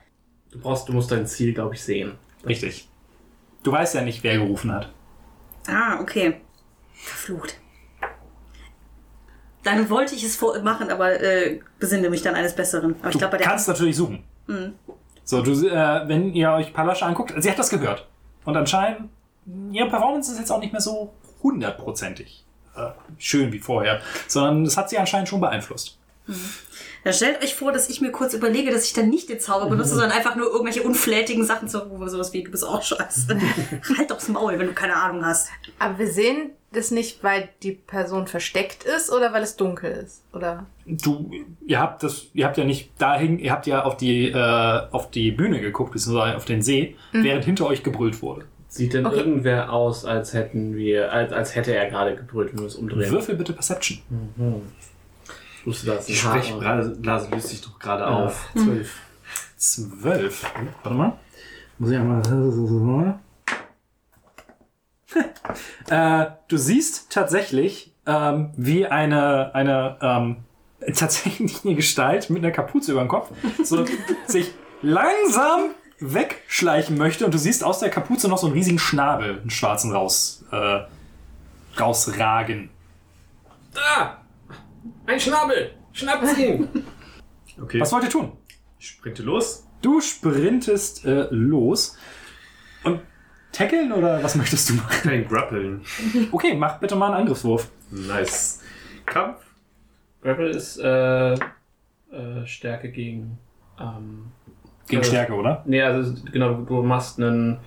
Du 0.50 0.58
brauchst, 0.58 0.88
du 0.88 0.92
musst 0.92 1.10
dein 1.10 1.26
Ziel, 1.26 1.54
glaube 1.54 1.74
ich, 1.74 1.82
sehen. 1.82 2.12
Richtig. 2.46 2.88
Du 3.62 3.72
weißt 3.72 3.94
ja 3.94 4.02
nicht, 4.02 4.22
wer 4.22 4.36
gerufen 4.38 4.72
hat. 4.72 4.92
Ah, 5.66 5.98
okay. 6.00 6.40
Verflucht. 6.92 7.58
Dann 9.62 9.88
wollte 9.88 10.14
ich 10.14 10.24
es 10.24 10.36
vor 10.36 10.60
machen, 10.60 10.90
aber 10.90 11.20
äh, 11.20 11.60
besinne 11.78 12.10
mich 12.10 12.22
dann 12.22 12.34
eines 12.34 12.54
Besseren. 12.54 12.96
Aber 13.00 13.08
ich 13.08 13.12
Du 13.12 13.18
glaube, 13.18 13.32
bei 13.32 13.38
der 13.38 13.46
kannst 13.46 13.68
natürlich 13.68 13.96
suchen. 13.96 14.24
So, 15.24 15.40
du, 15.40 15.52
äh, 15.68 16.08
wenn 16.08 16.34
ihr 16.34 16.50
euch 16.50 16.74
Palascha 16.74 17.06
anguckt, 17.06 17.32
sie 17.38 17.50
hat 17.50 17.58
das 17.58 17.70
gehört. 17.70 18.08
Und 18.44 18.56
anscheinend, 18.56 19.08
ihre 19.70 19.88
Performance 19.88 20.32
ist 20.32 20.38
jetzt 20.38 20.50
auch 20.50 20.58
nicht 20.60 20.72
mehr 20.72 20.80
so 20.82 21.14
hundertprozentig 21.42 22.44
äh, 22.76 22.90
schön 23.18 23.52
wie 23.52 23.58
vorher, 23.58 24.00
sondern 24.28 24.64
das 24.64 24.76
hat 24.76 24.90
sie 24.90 24.98
anscheinend 24.98 25.28
schon 25.28 25.40
beeinflusst. 25.40 25.98
Dann 27.04 27.12
stellt 27.12 27.42
euch 27.42 27.54
vor, 27.54 27.72
dass 27.72 27.90
ich 27.90 28.00
mir 28.00 28.12
kurz 28.12 28.32
überlege, 28.32 28.70
dass 28.70 28.84
ich 28.84 28.92
dann 28.92 29.08
nicht 29.08 29.28
den 29.28 29.40
Zauber 29.40 29.68
benutze, 29.68 29.90
sondern 29.90 30.12
einfach 30.12 30.36
nur 30.36 30.46
irgendwelche 30.46 30.84
unflätigen 30.84 31.44
Sachen 31.44 31.68
zu 31.68 31.78
sowas 32.06 32.32
wie, 32.32 32.44
du 32.44 32.50
bist 32.50 32.64
auch 32.64 32.82
scheiße. 32.82 33.40
halt 33.98 34.10
doch's 34.10 34.28
Maul, 34.28 34.58
wenn 34.58 34.68
du 34.68 34.72
keine 34.72 34.94
Ahnung 34.94 35.24
hast. 35.24 35.48
Aber 35.80 35.98
wir 35.98 36.06
sehen 36.06 36.50
das 36.70 36.90
nicht, 36.92 37.22
weil 37.24 37.48
die 37.62 37.72
Person 37.72 38.28
versteckt 38.28 38.84
ist 38.84 39.10
oder 39.10 39.32
weil 39.32 39.42
es 39.42 39.56
dunkel 39.56 39.90
ist, 39.90 40.22
oder? 40.32 40.66
Du, 40.86 41.30
ihr 41.66 41.80
habt 41.80 42.02
das, 42.02 42.26
ihr 42.34 42.46
habt 42.46 42.56
ja 42.56 42.64
nicht 42.64 42.92
dahin, 42.98 43.38
ihr 43.38 43.50
habt 43.52 43.66
ja 43.66 43.84
auf 43.84 43.96
die, 43.96 44.28
äh, 44.28 44.80
auf 44.90 45.10
die 45.10 45.32
Bühne 45.32 45.60
geguckt, 45.60 45.92
beziehungsweise 45.92 46.36
auf 46.36 46.44
den 46.44 46.62
See, 46.62 46.96
während 47.10 47.44
hinter 47.44 47.66
euch 47.66 47.82
gebrüllt 47.82 48.22
wurde. 48.22 48.46
Sieht 48.72 48.94
denn 48.94 49.04
Okay. 49.04 49.18
irgendwer 49.18 49.70
aus, 49.70 50.06
als 50.06 50.32
hätten 50.32 50.74
wir, 50.74 51.12
als, 51.12 51.30
als 51.30 51.54
hätte 51.54 51.74
er 51.74 51.90
gerade 51.90 52.16
gebrüllt, 52.16 52.52
wenn 52.54 52.60
wir 52.60 52.66
es 52.68 52.76
umdrehen? 52.76 53.10
Würfel 53.10 53.34
bitte 53.34 53.52
Perception. 53.52 53.98
Ich 55.60 55.66
wusste 55.66 55.88
das. 55.88 56.06
Die 56.06 56.14
Sprechblase 56.14 56.96
löst 57.30 57.48
sich 57.48 57.60
doch 57.60 57.78
gerade 57.78 58.06
auf. 58.06 58.48
auf. 58.54 58.62
Zwölf. 58.62 58.98
Zwölf. 59.58 60.46
Warte 60.82 60.96
mal. 60.96 61.18
Muss 61.76 61.90
ich 61.90 61.98
einmal. 61.98 63.18
äh, 65.90 66.26
du 66.48 66.56
siehst 66.56 67.10
tatsächlich, 67.12 67.92
ähm, 68.06 68.52
wie 68.56 68.86
eine, 68.86 69.54
eine 69.54 69.98
ähm, 70.00 70.36
tatsächlich 70.94 71.62
eine 71.62 71.74
Gestalt 71.74 72.30
mit 72.30 72.42
einer 72.42 72.52
Kapuze 72.52 72.92
über 72.92 73.02
dem 73.02 73.08
Kopf 73.08 73.30
so 73.62 73.84
sich 74.26 74.50
langsam 74.80 75.72
wegschleichen 76.02 76.98
möchte 76.98 77.24
und 77.24 77.32
du 77.32 77.38
siehst 77.38 77.64
aus 77.64 77.78
der 77.78 77.90
Kapuze 77.90 78.28
noch 78.28 78.38
so 78.38 78.46
einen 78.46 78.54
riesigen 78.54 78.78
Schnabel, 78.78 79.40
einen 79.40 79.50
schwarzen 79.50 79.92
raus, 79.92 80.44
äh, 80.50 80.80
rausragen. 81.78 82.70
Da! 83.72 84.22
Ein 85.06 85.20
Schnabel! 85.20 85.72
Schnappt 85.92 86.38
ihn! 86.38 86.68
Okay. 87.60 87.80
Was 87.80 87.92
wollt 87.92 88.02
ihr 88.04 88.10
tun? 88.10 88.32
Ich 88.78 88.88
sprinte 88.88 89.22
los. 89.22 89.68
Du 89.82 90.00
sprintest 90.00 91.04
äh, 91.04 91.26
los 91.30 91.98
und 92.82 93.00
tackeln 93.52 93.92
oder 93.92 94.22
was 94.22 94.34
möchtest 94.36 94.70
du 94.70 94.74
machen? 94.74 95.10
Kein 95.10 95.28
Grappeln. 95.28 95.82
Okay, 96.32 96.54
mach 96.54 96.80
bitte 96.80 96.96
mal 96.96 97.08
einen 97.08 97.16
Angriffswurf. 97.16 97.70
Nice. 97.90 98.62
Kampf. 99.04 99.44
Grapple 100.22 100.48
ist 100.48 100.78
äh, 100.78 101.34
äh, 101.34 102.46
Stärke 102.46 102.90
gegen. 102.90 103.38
Ähm, 103.78 104.32
Gegen 104.88 105.02
Äh, 105.02 105.04
Stärke, 105.04 105.32
oder? 105.34 105.62
nee, 105.66 105.80
also 105.82 106.14
genau, 106.32 106.54
du 106.54 106.82
machst 106.82 107.18
einen 107.20 107.58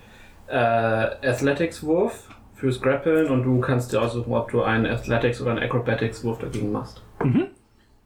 äh, 0.48 0.54
Athletics-Wurf 0.56 2.28
fürs 2.54 2.80
Grappeln 2.80 3.28
und 3.30 3.42
du 3.44 3.60
kannst 3.60 3.92
dir 3.92 4.00
aussuchen, 4.00 4.32
ob 4.32 4.50
du 4.50 4.62
einen 4.62 4.86
Athletics- 4.86 5.40
oder 5.40 5.52
einen 5.52 5.62
Acrobatics-Wurf 5.62 6.38
dagegen 6.38 6.72
machst. 6.72 7.02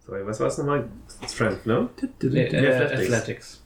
Sorry, 0.06 0.26
was 0.26 0.40
war 0.40 0.46
es 0.48 0.58
nochmal? 0.58 0.84
Strength, 1.28 1.66
ne? 1.66 1.88
Nee, 2.22 2.44
äh, 2.46 2.82
Athletics. 2.84 3.12
Athletics. 3.12 3.64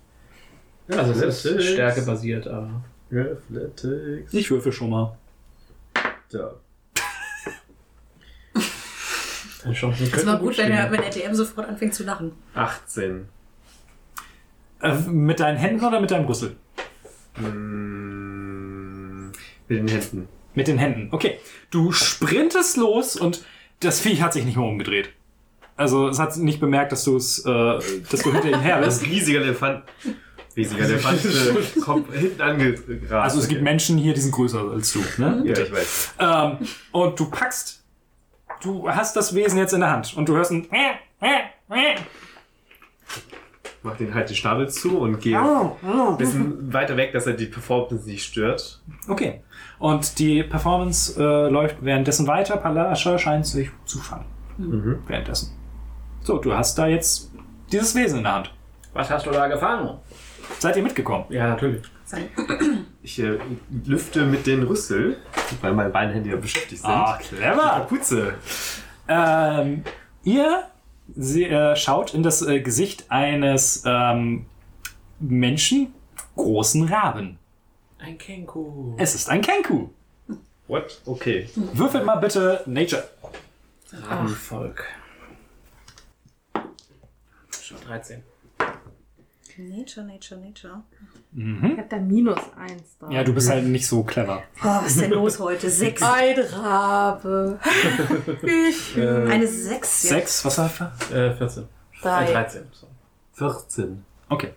Also 0.89 1.13
es 1.27 1.45
ist 1.45 1.65
stärkebasiert, 1.73 2.47
aber. 2.47 2.83
Athletics. 3.11 4.35
Ich 4.35 4.51
würfel 4.51 4.73
schon 4.73 4.91
mal. 4.91 5.17
Da. 6.31 6.55
Deine 9.63 9.75
Chancen 9.75 10.05
Das 10.05 10.11
könnten 10.13 10.27
war 10.29 10.39
gut, 10.39 10.59
wenn 10.59 10.69
der, 10.71 10.91
wenn 10.91 11.01
der 11.01 11.11
DM 11.11 11.35
sofort 11.35 11.69
anfängt 11.69 11.95
zu 11.95 12.05
lachen. 12.05 12.33
18. 12.55 13.29
Äh, 14.85 14.95
mit 15.11 15.41
deinen 15.41 15.57
Händen 15.57 15.85
oder 15.85 15.99
mit 16.01 16.11
deinem 16.11 16.27
Rüssel? 16.27 16.57
Mm, 17.39 19.31
mit 19.67 19.79
den 19.79 19.89
Händen. 19.89 20.29
Mit 20.55 20.69
den 20.69 20.77
Händen. 20.79 21.09
Okay. 21.11 21.39
Du 21.71 21.91
sprintest 21.91 22.77
los 22.77 23.17
und 23.17 23.45
das 23.81 24.01
Viech 24.01 24.23
hat 24.23 24.35
sich 24.35 24.45
nicht 24.45 24.57
mehr 24.57 24.67
umgedreht. 24.67 25.09
Also 25.77 26.09
es 26.09 26.19
hat 26.19 26.37
nicht 26.37 26.61
bemerkt, 26.61 26.93
dass 26.93 27.03
du 27.03 27.17
es, 27.17 27.39
äh, 27.47 27.49
dass 28.11 28.21
du 28.23 28.33
hinter 28.33 28.51
ihm 28.51 28.61
her 28.61 28.81
Das 28.81 29.01
bist. 29.01 29.11
riesige 29.11 29.39
Elefant. 29.41 29.85
Riesiger 30.57 30.85
Elefant 30.85 31.25
äh, 31.25 31.81
kommt 31.85 32.13
hinten 32.13 32.41
angerast. 32.41 33.13
Also 33.13 33.41
es 33.41 33.49
gibt 33.49 33.63
Menschen 33.63 33.99
hier, 33.99 34.15
die 34.15 34.21
sind 34.21 34.33
größer 34.33 34.71
als 34.71 34.93
du. 34.93 35.01
Ne? 35.19 35.43
Ja, 35.47 35.59
ich 35.59 35.73
weiß. 35.73 36.15
Ähm, 36.21 36.59
und 36.93 37.19
du 37.19 37.29
packst, 37.31 37.83
du 38.63 38.89
hast 38.89 39.17
das 39.17 39.35
Wesen 39.35 39.59
jetzt 39.59 39.73
in 39.73 39.81
der 39.81 39.91
Hand 39.91 40.15
und 40.17 40.29
du 40.29 40.37
hörst 40.37 40.53
ein 40.53 40.69
Mach 43.85 43.99
den 43.99 44.15
halt 44.15 44.31
den 44.31 44.35
Schnabel 44.35 44.69
zu 44.71 44.99
und 44.99 45.21
gehe 45.21 45.39
ein 45.39 46.17
bisschen 46.17 46.73
weiter 46.73 46.97
weg, 46.97 47.13
dass 47.13 47.27
er 47.27 47.35
die 47.35 47.45
Performance 47.45 48.09
nicht 48.09 48.25
stört. 48.25 48.83
Okay. 49.09 49.43
Und 49.79 50.19
die 50.19 50.43
Performance 50.43 51.21
äh, 51.23 51.51
läuft 51.51 51.77
währenddessen 51.85 52.27
weiter. 52.27 52.57
Palascha 52.57 53.19
scheint 53.19 53.47
sich 53.47 53.71
zu 53.85 53.99
fangen. 53.99 54.25
Währenddessen. 55.07 55.53
So, 56.23 56.39
du 56.39 56.55
hast 56.55 56.79
da 56.79 56.87
jetzt 56.87 57.31
dieses 57.71 57.95
Wesen 57.95 58.19
in 58.19 58.25
der 58.25 58.35
Hand. 58.37 58.55
Was 58.95 59.11
hast 59.11 59.27
du 59.27 59.31
da 59.31 59.49
gefangen? 59.49 59.99
Seid 60.59 60.77
ihr 60.77 60.83
mitgekommen? 60.83 61.27
Ja, 61.29 61.49
natürlich. 61.49 61.83
Ich 63.03 63.19
äh, 63.19 63.39
lüfte 63.85 64.25
mit 64.25 64.47
den 64.47 64.63
Rüssel, 64.63 65.19
weil 65.61 65.75
meine 65.75 65.91
beiden 65.91 66.15
Hände 66.15 66.31
ja 66.31 66.37
beschäftigt 66.37 66.81
sind. 66.81 66.91
Ah, 66.91 67.19
clever. 67.21 67.63
Kapuze. 67.63 68.35
Ähm, 69.09 69.85
ihr 70.23 70.63
sie, 71.15 71.45
äh, 71.45 71.77
schaut 71.77 72.15
in 72.15 72.23
das 72.23 72.43
äh, 72.43 72.61
Gesicht 72.61 73.11
eines 73.11 73.83
ähm, 73.87 74.47
Menschen 75.21 75.95
großen 76.37 76.85
Raben. 76.89 77.39
Ein 77.99 78.19
Kenku. 78.19 78.95
Es 78.99 79.15
ist 79.15 79.29
ein 79.29 79.41
Kenku. 79.41 79.89
What? 80.67 81.01
Okay. 81.05 81.49
Würfelt 81.55 82.05
mal 82.05 82.17
bitte 82.17 82.63
Nature. 82.67 83.09
Rabenvolk. 83.93 84.85
Schon 87.63 87.81
13. 87.87 88.23
Nature, 89.57 90.05
Nature, 90.05 90.41
Nature. 90.41 90.83
Ich 91.37 91.79
hab 91.79 91.91
da 91.91 91.97
minus 91.97 92.39
eins 92.57 92.97
da. 93.01 93.11
Ja, 93.11 93.25
du 93.25 93.35
bist 93.35 93.51
halt 93.51 93.65
nicht 93.65 93.87
so 93.87 94.05
clever. 94.05 94.43
Oh, 94.63 94.67
was 94.67 94.87
ist 94.87 95.01
denn 95.01 95.11
los 95.11 95.41
heute? 95.41 95.69
Sechs. 95.71 96.01
Ein 96.01 96.39
Rabe. 96.39 97.59
ich. 98.43 98.97
Eine 98.97 99.47
Sechs. 99.47 100.05
Ja. 100.05 100.11
Sechs, 100.11 100.45
was 100.45 100.59
war 100.59 100.71
das? 100.79 101.11
Äh, 101.11 101.35
14. 101.35 101.63
Äh, 101.65 101.67
Drei. 102.03 102.33
13. 102.33 102.63
So. 102.71 102.87
14. 103.33 104.05
Okay. 104.29 104.51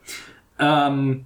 Ähm, 0.59 1.25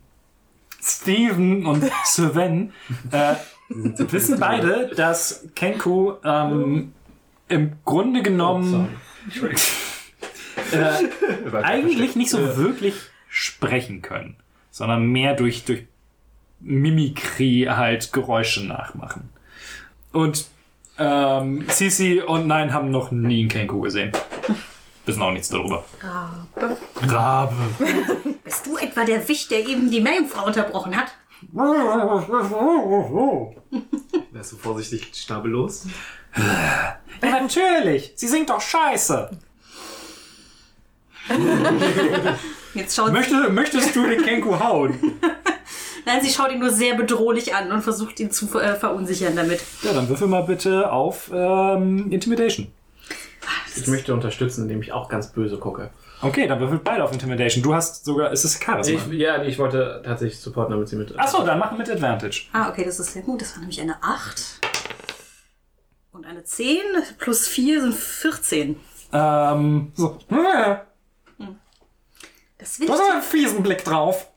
Steven 0.81 1.65
und 1.65 1.83
Sven 2.05 2.71
äh, 3.11 3.35
wissen 3.69 4.39
beide, 4.39 4.89
dass 4.95 5.47
Kenku 5.55 6.13
ähm, 6.23 6.93
im 7.47 7.73
Grunde 7.85 8.23
genommen 8.23 8.89
äh, 10.71 11.53
eigentlich 11.61 12.15
nicht 12.15 12.29
so 12.31 12.57
wirklich 12.57 12.95
sprechen 13.27 14.01
können, 14.01 14.35
sondern 14.71 15.05
mehr 15.05 15.35
durch, 15.35 15.65
durch 15.65 15.83
Mimikrie 16.59 17.69
halt 17.69 18.11
Geräusche 18.13 18.65
nachmachen. 18.65 19.29
Und 20.11 20.45
ähm, 20.97 21.65
Sisi 21.69 22.21
und 22.21 22.47
Nein 22.47 22.73
haben 22.73 22.89
noch 22.91 23.11
nie 23.11 23.41
einen 23.41 23.49
Kenku 23.49 23.81
gesehen. 23.81 24.11
Wissen 25.05 25.21
auch 25.21 25.31
nichts 25.31 25.49
darüber. 25.49 25.83
Rabe. 25.99 26.77
Rabe. 27.07 27.55
Bist 28.43 28.65
du 28.67 28.77
etwa 28.77 29.03
der 29.03 29.27
Wicht, 29.27 29.49
der 29.51 29.67
eben 29.67 29.89
die 29.89 29.99
Meerjungfrau 29.99 30.45
unterbrochen 30.45 30.95
hat? 30.95 31.11
Wärst 34.31 34.51
du 34.51 34.57
vorsichtig 34.57 35.09
schnabellos? 35.13 35.87
Ja, 36.37 36.99
natürlich. 37.21 38.13
Sie 38.15 38.27
singt 38.27 38.51
doch 38.51 38.61
scheiße. 38.61 39.31
Jetzt 42.73 42.95
schaut 42.95 43.11
Möchte, 43.11 43.49
möchtest 43.49 43.95
du 43.95 44.07
den 44.07 44.21
Kenku 44.23 44.59
hauen? 44.59 44.97
Nein, 46.05 46.21
sie 46.21 46.29
schaut 46.29 46.51
ihn 46.51 46.59
nur 46.59 46.71
sehr 46.71 46.95
bedrohlich 46.95 47.53
an 47.53 47.71
und 47.71 47.81
versucht 47.81 48.19
ihn 48.19 48.31
zu 48.31 48.47
äh, 48.59 48.75
verunsichern 48.75 49.35
damit. 49.35 49.61
Ja, 49.83 49.93
dann 49.93 50.09
würfel 50.09 50.27
mal 50.27 50.43
bitte 50.43 50.91
auf 50.91 51.29
ähm, 51.33 52.11
Intimidation. 52.11 52.71
Ich 53.75 53.87
möchte 53.87 54.13
unterstützen, 54.13 54.63
indem 54.63 54.81
ich 54.81 54.91
auch 54.91 55.09
ganz 55.09 55.31
böse 55.31 55.57
gucke. 55.57 55.91
Okay, 56.21 56.47
dann 56.47 56.59
würfelt 56.59 56.83
beide 56.83 57.03
auf 57.03 57.11
Intimidation. 57.11 57.63
Du 57.63 57.73
hast 57.73 58.05
sogar, 58.05 58.31
ist 58.31 58.43
es 58.43 58.59
Charisma? 58.59 58.99
Ich, 59.09 59.19
ja, 59.19 59.43
ich 59.43 59.57
wollte 59.57 60.01
tatsächlich 60.05 60.39
supporten, 60.39 60.71
damit 60.71 60.87
sie 60.87 60.95
mit. 60.95 61.17
Achso, 61.17 61.43
dann 61.43 61.57
machen 61.57 61.77
mit 61.77 61.89
Advantage. 61.89 62.43
Ah, 62.53 62.69
okay, 62.69 62.83
das 62.85 62.99
ist 62.99 63.13
sehr 63.13 63.23
gut. 63.23 63.41
Das 63.41 63.53
war 63.53 63.59
nämlich 63.59 63.81
eine 63.81 63.95
8. 64.01 64.59
Und 66.11 66.25
eine 66.25 66.43
10 66.43 66.77
plus 67.17 67.47
4 67.47 67.81
sind 67.81 67.95
14. 67.95 68.75
Ähm, 69.13 69.91
so. 69.95 70.19
Das 72.61 72.79
will 72.79 72.87
Du 72.87 72.93
ich 72.93 72.99
hast 72.99 73.11
einen 73.11 73.21
fiesen 73.21 73.63
Blick 73.63 73.83
drauf. 73.83 74.27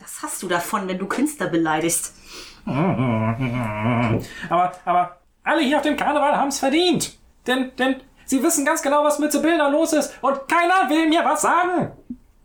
Was 0.00 0.22
hast 0.22 0.42
du 0.42 0.48
davon, 0.48 0.88
wenn 0.88 0.98
du 0.98 1.06
Künstler 1.06 1.48
beleidigst? 1.48 2.14
Aber, 2.66 4.72
aber 4.84 5.20
alle 5.44 5.60
hier 5.62 5.76
auf 5.76 5.82
dem 5.82 5.96
Karneval 5.96 6.36
haben 6.36 6.48
es 6.48 6.58
verdient. 6.58 7.16
Denn, 7.46 7.70
denn 7.78 7.96
sie 8.24 8.42
wissen 8.42 8.64
ganz 8.64 8.82
genau, 8.82 9.04
was 9.04 9.18
mit 9.20 9.30
Sibylla 9.30 9.68
los 9.68 9.92
ist 9.92 10.12
und 10.22 10.36
keiner 10.48 10.88
will 10.90 11.08
mir 11.08 11.20
was 11.24 11.42
sagen. 11.42 11.92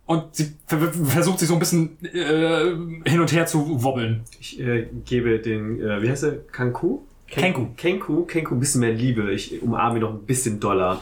Und 0.05 0.35
sie 0.35 0.53
ver- 0.67 0.91
versucht 0.93 1.39
sich 1.39 1.47
so 1.47 1.55
ein 1.55 1.59
bisschen 1.59 1.97
äh, 2.03 3.09
hin 3.09 3.19
und 3.21 3.31
her 3.31 3.45
zu 3.47 3.83
wobbeln. 3.83 4.23
Ich 4.39 4.59
äh, 4.59 4.87
gebe 5.05 5.39
den, 5.39 5.79
äh, 5.81 6.01
wie 6.01 6.09
heißt 6.09 6.23
er? 6.23 6.37
Kanku? 6.51 6.99
Kenku. 7.27 7.67
Kenku, 7.77 8.25
Kenku 8.25 8.55
ein 8.55 8.59
bisschen 8.59 8.81
mehr 8.81 8.91
Liebe. 8.93 9.31
Ich 9.31 9.61
umarme 9.61 9.99
ihn 9.99 10.01
noch 10.01 10.11
ein 10.11 10.25
bisschen 10.25 10.59
doller, 10.59 10.99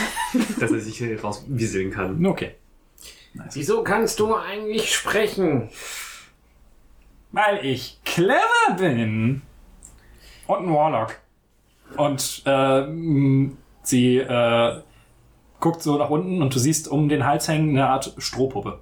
dass 0.60 0.70
er 0.70 0.78
sich 0.80 0.98
hier 0.98 1.20
rauswieseln 1.20 1.90
kann. 1.90 2.24
Okay. 2.24 2.52
Wieso 3.52 3.82
kannst 3.82 4.20
du 4.20 4.34
eigentlich 4.34 4.94
sprechen? 4.94 5.68
Weil 7.32 7.64
ich 7.64 7.98
clever 8.04 8.76
bin. 8.78 9.42
Und 10.46 10.66
ein 10.66 10.72
Warlock. 10.72 11.18
Und 11.96 12.42
ähm, 12.46 13.56
sie 13.82 14.18
äh, 14.18 14.82
guckt 15.60 15.82
so 15.82 15.96
nach 15.98 16.10
unten 16.10 16.42
und 16.42 16.54
du 16.54 16.58
siehst 16.58 16.88
um 16.88 17.08
den 17.08 17.24
Hals 17.26 17.48
hängen 17.48 17.70
eine 17.70 17.88
Art 17.88 18.14
Strohpuppe. 18.18 18.80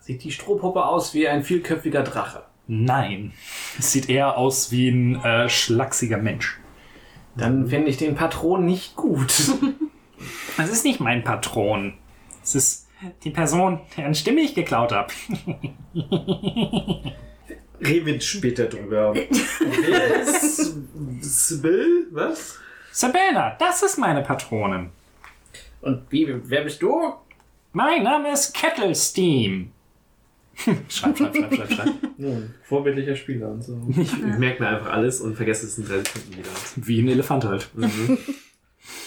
Sieht 0.00 0.24
die 0.24 0.32
Strohpuppe 0.32 0.84
aus 0.84 1.14
wie 1.14 1.28
ein 1.28 1.42
vielköpfiger 1.42 2.02
Drache? 2.02 2.42
Nein. 2.66 3.32
Es 3.78 3.92
sieht 3.92 4.08
eher 4.08 4.36
aus 4.36 4.70
wie 4.70 4.88
ein 4.88 5.22
äh, 5.22 5.48
schlachsiger 5.48 6.18
Mensch. 6.18 6.58
Dann 7.36 7.68
finde 7.68 7.88
ich 7.88 7.96
den 7.96 8.14
Patron 8.14 8.64
nicht 8.64 8.96
gut. 8.96 9.52
Das 10.56 10.70
ist 10.70 10.84
nicht 10.84 11.00
mein 11.00 11.24
Patron. 11.24 11.94
Es 12.44 12.54
ist 12.54 12.81
die 13.24 13.30
Person, 13.30 13.80
deren 13.96 14.14
Stimme 14.14 14.40
ich 14.40 14.54
geklaut 14.54 14.92
habe. 14.92 15.12
Reden 17.84 18.06
wir 18.06 18.20
später 18.20 18.66
drüber. 18.66 19.14
Wer 19.14 20.20
ist 20.22 20.76
Sibyl? 21.20 22.06
Was? 22.12 22.58
Sabina, 22.92 23.56
das 23.58 23.82
ist 23.82 23.98
meine 23.98 24.22
Patronin. 24.22 24.90
Und 25.80 26.02
wie, 26.10 26.32
wer 26.44 26.62
bist 26.62 26.80
du? 26.80 27.14
Mein 27.72 28.04
Name 28.04 28.32
ist 28.32 28.54
Kettle 28.54 28.94
Steam. 28.94 29.72
schreib, 30.88 31.16
schreib, 31.16 31.34
schreib, 31.34 31.54
schreib, 31.54 31.72
schreib. 31.72 31.88
Nun, 32.18 32.54
vorbildlicher 32.62 33.16
Spieler 33.16 33.48
und 33.48 33.64
so. 33.64 33.80
Ich 33.96 34.16
merke 34.18 34.62
mir 34.62 34.68
einfach 34.68 34.92
alles 34.92 35.20
und 35.20 35.34
vergesse 35.34 35.66
es 35.66 35.78
in 35.78 35.86
drei 35.86 35.98
Sekunden 35.98 36.36
wieder. 36.36 36.50
Wie 36.76 37.00
ein 37.00 37.08
Elefant 37.08 37.44
halt. 37.44 37.68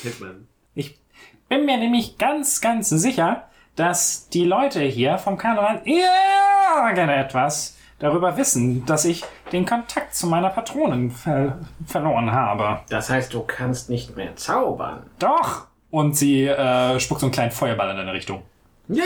Kennt 0.02 0.20
man. 0.20 0.48
Ich 0.74 1.00
bin 1.48 1.66
mir 1.66 1.78
nämlich 1.78 2.18
ganz, 2.18 2.60
ganz 2.60 2.90
sicher, 2.90 3.48
dass 3.76 4.30
die 4.30 4.46
Leute 4.46 4.82
hier 4.82 5.18
vom 5.18 5.38
Karneval 5.38 5.82
irgendetwas 5.86 7.78
darüber 8.00 8.38
wissen, 8.38 8.86
dass 8.86 9.06
ich 9.06 9.24
den 9.52 9.66
Kontakt 9.66 10.14
zu 10.16 10.28
meiner 10.28 10.50
Patronin 10.50 11.12
ver 11.12 11.60
verloren 11.86 12.32
habe. 12.32 12.82
Das 12.90 13.10
heißt, 13.10 13.34
du 13.34 13.42
kannst 13.42 13.90
nicht 13.90 14.16
mehr 14.16 14.36
zaubern. 14.36 15.06
Doch! 15.20 15.68
Und 15.92 16.18
sie 16.18 16.46
äh, 16.46 17.00
spuckt 17.00 17.22
so 17.22 17.28
einen 17.28 17.34
kleinen 17.34 17.52
Feuerball 17.52 17.90
in 17.92 17.98
deine 17.98 18.14
Richtung. 18.14 18.44
Nee. 18.88 19.02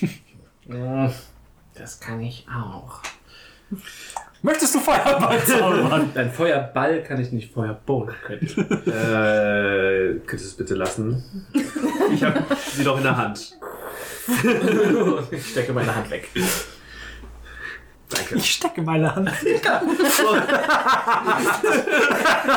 Hm, 0.68 1.12
Das 1.74 1.98
kann 1.98 2.20
ich 2.20 2.46
auch. 2.48 3.00
Möchtest 4.42 4.76
du 4.76 4.78
Feuerball 4.78 5.42
zaubern? 5.44 6.10
Ein 6.14 6.30
Feuerball 6.30 7.02
kann 7.02 7.20
ich 7.20 7.32
nicht, 7.32 7.52
Feuerbowl 7.52 8.14
könnte 8.24 8.44
ich. 8.44 8.56
Äh, 8.86 10.20
könntest 10.24 10.30
du 10.44 10.48
es 10.48 10.56
bitte 10.56 10.74
lassen? 10.76 11.46
Ich 12.12 12.22
habe 12.22 12.44
sie 12.72 12.84
doch 12.84 12.96
in 12.96 13.02
der 13.02 13.16
Hand. 13.16 13.58
Ich 15.32 15.50
stecke 15.50 15.72
meine 15.72 15.94
Hand 15.94 16.10
weg. 16.10 16.28
Danke. 18.08 18.34
ich 18.36 18.52
stecke 18.52 18.82
meine 18.82 19.14
Hand. 19.14 19.30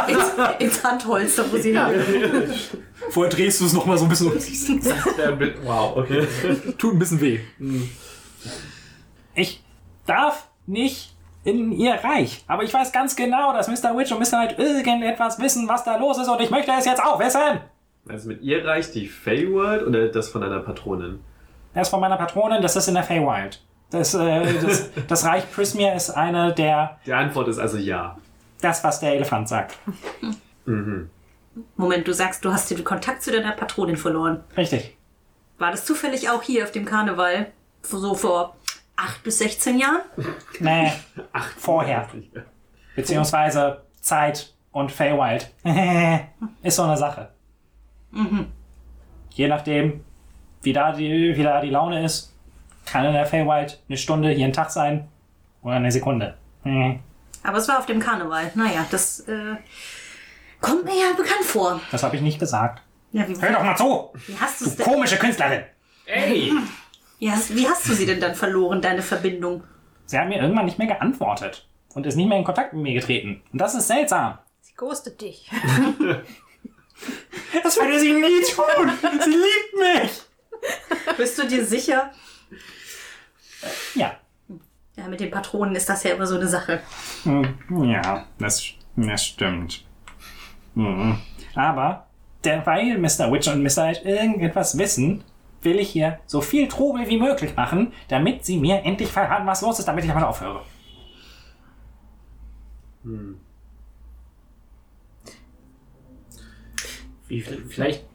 Ins, 0.08 0.34
ins 0.60 0.84
Handholster, 0.84 1.46
wo 1.52 1.58
sie 1.58 1.78
Vorher 3.10 3.32
drehst 3.34 3.62
du 3.62 3.66
es 3.66 3.74
nochmal 3.74 3.98
so 3.98 4.06
ein 4.06 4.10
bisschen. 4.10 4.32
Bild- 5.38 5.58
Wow, 5.64 5.96
okay. 5.98 6.28
Tut 6.78 6.94
ein 6.94 7.00
bisschen 7.00 7.22
weh. 7.22 7.40
Ich 9.34 9.64
darf 10.06 10.48
nicht 10.66 11.14
in 11.44 11.72
ihr 11.72 11.94
Reich. 11.94 12.44
Aber 12.48 12.64
ich 12.64 12.74
weiß 12.74 12.92
ganz 12.92 13.16
genau, 13.16 13.54
dass 13.54 13.68
Mr. 13.68 13.96
Witch 13.98 14.12
und 14.12 14.20
Mr. 14.20 14.26
Knight 14.46 14.60
irgendetwas 14.60 15.40
wissen, 15.40 15.68
was 15.70 15.84
da 15.84 15.96
los 15.98 16.18
ist. 16.18 16.28
Und 16.28 16.42
ich 16.42 16.50
möchte 16.50 16.72
es 16.78 16.86
jetzt 16.86 17.02
auch 17.04 17.20
wissen. 17.20 17.60
Also 18.10 18.28
mit 18.28 18.42
ihr 18.42 18.66
reicht 18.66 18.94
die 18.96 19.08
Feyworld 19.08 19.86
oder 19.86 20.08
das 20.10 20.30
von 20.30 20.44
einer 20.44 20.60
Patronin? 20.60 21.20
Das 21.76 21.88
ist 21.88 21.92
von 21.92 22.00
meiner 22.00 22.16
Patronin, 22.16 22.62
das 22.62 22.76
ist 22.78 22.88
in 22.88 22.94
der 22.96 23.04
Feywild. 23.04 23.62
Das, 23.92 24.14
äh, 24.14 24.62
das, 24.62 24.90
das 25.08 25.26
Reich 25.26 25.52
Prismir 25.52 25.94
ist 25.94 26.10
eine 26.10 26.54
der, 26.54 26.98
Die 27.06 27.14
Antwort 27.14 27.50
ist 27.50 27.60
also 27.60 27.78
ja. 27.78 28.18
das, 28.62 28.84
was 28.84 29.02
der 29.02 29.14
Elefant 29.14 29.50
sagt. 29.50 29.78
Moment, 31.76 32.08
du 32.08 32.14
sagst, 32.14 32.44
du 32.46 32.52
hast 32.52 32.72
den 32.72 32.84
Kontakt 32.84 33.22
zu 33.22 33.32
deiner 33.32 33.52
Patronin 33.52 33.98
verloren. 33.98 34.44
Richtig. 34.56 34.98
War 35.58 35.72
das 35.72 35.86
zufällig 35.86 36.30
auch 36.30 36.42
hier 36.42 36.64
auf 36.64 36.72
dem 36.72 36.86
Karneval? 36.86 37.52
So 37.82 38.16
vor 38.16 38.56
8 38.96 39.24
bis 39.24 39.38
16 39.40 39.78
Jahren? 39.78 40.02
Nee, 40.60 40.94
vorher. 41.58 42.08
Beziehungsweise 42.96 43.84
Zeit 44.00 44.54
und 44.72 44.92
Feywild. 44.92 45.52
ist 46.64 46.76
so 46.78 46.84
eine 46.84 46.96
Sache. 46.98 47.30
Je 49.32 49.48
nachdem, 49.50 50.06
wie 50.66 50.74
da, 50.74 50.92
die, 50.92 51.36
wie 51.36 51.44
da 51.44 51.62
die 51.62 51.70
Laune 51.70 52.04
ist, 52.04 52.34
kann 52.86 53.06
in 53.06 53.14
der 53.14 53.26
Feywild 53.26 53.82
eine 53.88 53.98
Stunde 53.98 54.30
hier 54.32 54.46
ein 54.46 54.54
Tag 54.54 54.72
sein 54.72 55.08
oder 55.62 55.76
eine 55.76 55.92
Sekunde. 55.92 56.36
Aber 57.44 57.58
es 57.58 57.68
war 57.68 57.80
auf 57.80 57.86
dem 57.86 58.00
Karneval. 58.00 58.52
Naja, 58.56 58.86
das 58.90 59.22
äh, 59.22 59.56
kommt 60.62 60.86
mir 60.86 60.96
ja 60.96 61.14
bekannt 61.16 61.44
vor. 61.44 61.80
Das 61.92 62.04
habe 62.04 62.16
ich 62.16 62.22
nicht 62.22 62.40
gesagt. 62.40 62.82
Ja, 63.12 63.28
wie, 63.28 63.40
Hör 63.40 63.54
doch 63.54 63.64
mal 63.64 63.76
zu! 63.78 64.12
wie, 64.28 64.36
hast 64.38 64.62
Du 64.62 64.70
denn, 64.70 64.86
komische 64.86 65.18
Künstlerin! 65.18 65.64
Ey! 66.06 66.52
wie, 67.20 67.32
hast, 67.32 67.56
wie 67.56 67.68
hast 67.68 67.88
du 67.88 67.94
sie 67.94 68.06
denn 68.06 68.20
dann 68.20 68.36
verloren, 68.36 68.82
deine 68.82 69.02
Verbindung? 69.02 69.64
Sie 70.06 70.20
hat 70.20 70.28
mir 70.28 70.42
irgendwann 70.42 70.66
nicht 70.66 70.78
mehr 70.78 70.88
geantwortet 70.88 71.68
und 71.94 72.06
ist 72.06 72.16
nicht 72.16 72.28
mehr 72.28 72.38
in 72.38 72.44
Kontakt 72.44 72.74
mit 72.74 72.84
mir 72.84 72.94
getreten. 72.94 73.42
Und 73.54 73.62
das 73.62 73.74
ist 73.74 73.88
seltsam. 73.88 74.38
Sie 74.62 74.74
ghostet 74.76 75.22
dich. 75.22 75.50
Das 77.64 77.78
würde 77.78 78.00
sie 78.00 78.14
nie 78.14 78.42
tun! 78.54 78.90
Sie 79.02 79.30
liebt 79.30 80.04
mich! 80.04 80.25
Bist 81.18 81.38
du 81.38 81.48
dir 81.48 81.66
sicher? 81.66 82.12
Ja. 83.96 84.16
Ja, 84.98 85.08
mit 85.08 85.20
den 85.20 85.32
Patronen 85.32 85.76
ist 85.76 85.90
das 85.90 86.04
ja 86.04 86.12
immer 86.16 86.26
so 86.28 86.36
eine 86.36 86.48
Sache. 86.48 86.82
Hm, 87.24 87.58
Ja, 87.90 88.26
das, 88.40 88.64
das 88.96 89.26
stimmt. 89.26 89.84
Mhm. 90.74 91.18
Aber 91.56 92.08
derweil 92.44 92.98
Mr. 92.98 93.32
Witch 93.32 93.48
und 93.48 93.62
Mr. 93.64 93.88
Hyde 93.90 94.00
irgendetwas 94.02 94.78
wissen, 94.78 95.24
will 95.62 95.80
ich 95.80 95.90
hier 95.90 96.20
so 96.28 96.42
viel 96.42 96.68
Trubel 96.68 97.08
wie 97.10 97.18
möglich 97.18 97.56
machen, 97.56 97.92
damit 98.08 98.46
sie 98.46 98.58
mir 98.58 98.84
endlich 98.84 99.12
verraten, 99.12 99.48
was 99.48 99.62
los 99.62 99.80
ist, 99.80 99.86
damit 99.88 100.06
ich 100.06 100.14
mal 100.14 100.24
aufhöre. 100.24 100.62
Wie, 107.28 107.42
vielleicht 107.42 108.06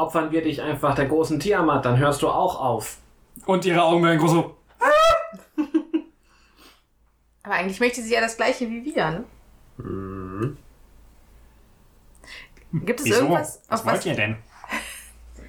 opfern 0.00 0.32
wir 0.32 0.42
dich 0.42 0.62
einfach 0.62 0.94
der 0.94 1.06
großen 1.06 1.38
Tiamat, 1.38 1.84
dann 1.84 1.98
hörst 1.98 2.22
du 2.22 2.28
auch 2.28 2.58
auf. 2.60 2.96
Und 3.46 3.64
ihre 3.64 3.82
Augen 3.82 4.02
werden 4.04 4.18
groß 4.18 4.30
so. 4.30 4.56
Aber 7.42 7.54
eigentlich 7.54 7.80
möchte 7.80 8.02
sie 8.02 8.12
ja 8.14 8.20
das 8.20 8.36
gleiche 8.36 8.68
wie 8.68 8.84
wir, 8.84 9.10
ne? 9.10 9.24
Gibt 12.72 13.00
es 13.00 13.06
Wieso? 13.06 13.16
irgendwas, 13.16 13.62
was 13.68 13.84
wollt 13.84 13.96
was, 13.98 14.06
ihr 14.06 14.14
denn? 14.14 14.36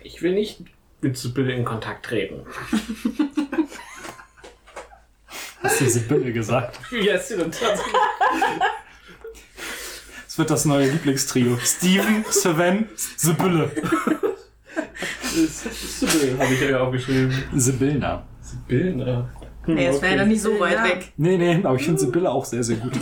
Ich 0.04 0.22
will 0.22 0.34
nicht 0.34 0.64
mit 1.02 1.18
Sibylle 1.18 1.54
in 1.54 1.66
Kontakt 1.66 2.06
treten. 2.06 2.46
Hast 5.64 5.82
du 5.82 5.90
Sibylle 5.90 6.34
gesagt? 6.34 6.80
Du 6.90 6.98
denn 6.98 7.52
tatsächlich? 7.52 7.96
Es 10.28 10.38
wird 10.38 10.50
das 10.50 10.66
neue 10.66 10.90
Lieblingstrio. 10.90 11.58
Steven, 11.58 12.24
Sven, 12.30 12.90
Sibylle. 12.96 13.70
Sibyl 15.32 16.38
habe 16.40 16.54
ich 16.54 16.62
ja 16.62 16.80
aufgeschrieben. 16.80 17.34
Sibyllner. 17.56 18.26
Sibyl, 18.42 19.26
Nee, 19.68 19.88
es 19.88 20.02
wäre 20.02 20.16
ja 20.18 20.26
nicht 20.26 20.42
so 20.42 20.60
weit 20.60 20.74
Ja. 20.74 20.84
weg. 20.84 21.14
Nee, 21.18 21.38
nee, 21.38 21.60
aber 21.64 21.76
ich 21.76 21.86
finde 21.86 22.00
Sibylle 22.00 22.30
auch 22.32 22.46
sehr, 22.46 22.64
sehr 22.64 22.78
gut. 22.78 22.94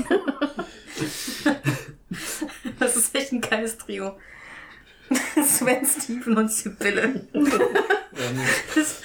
Das 2.80 2.96
ist 2.96 3.14
echt 3.16 3.32
ein 3.34 3.42
geiles 3.42 3.78
Trio. 3.78 4.18
Sven, 5.46 5.86
Steven 5.86 6.38
und 6.38 6.52
Sibylle. 6.52 7.22
Das, 8.76 9.02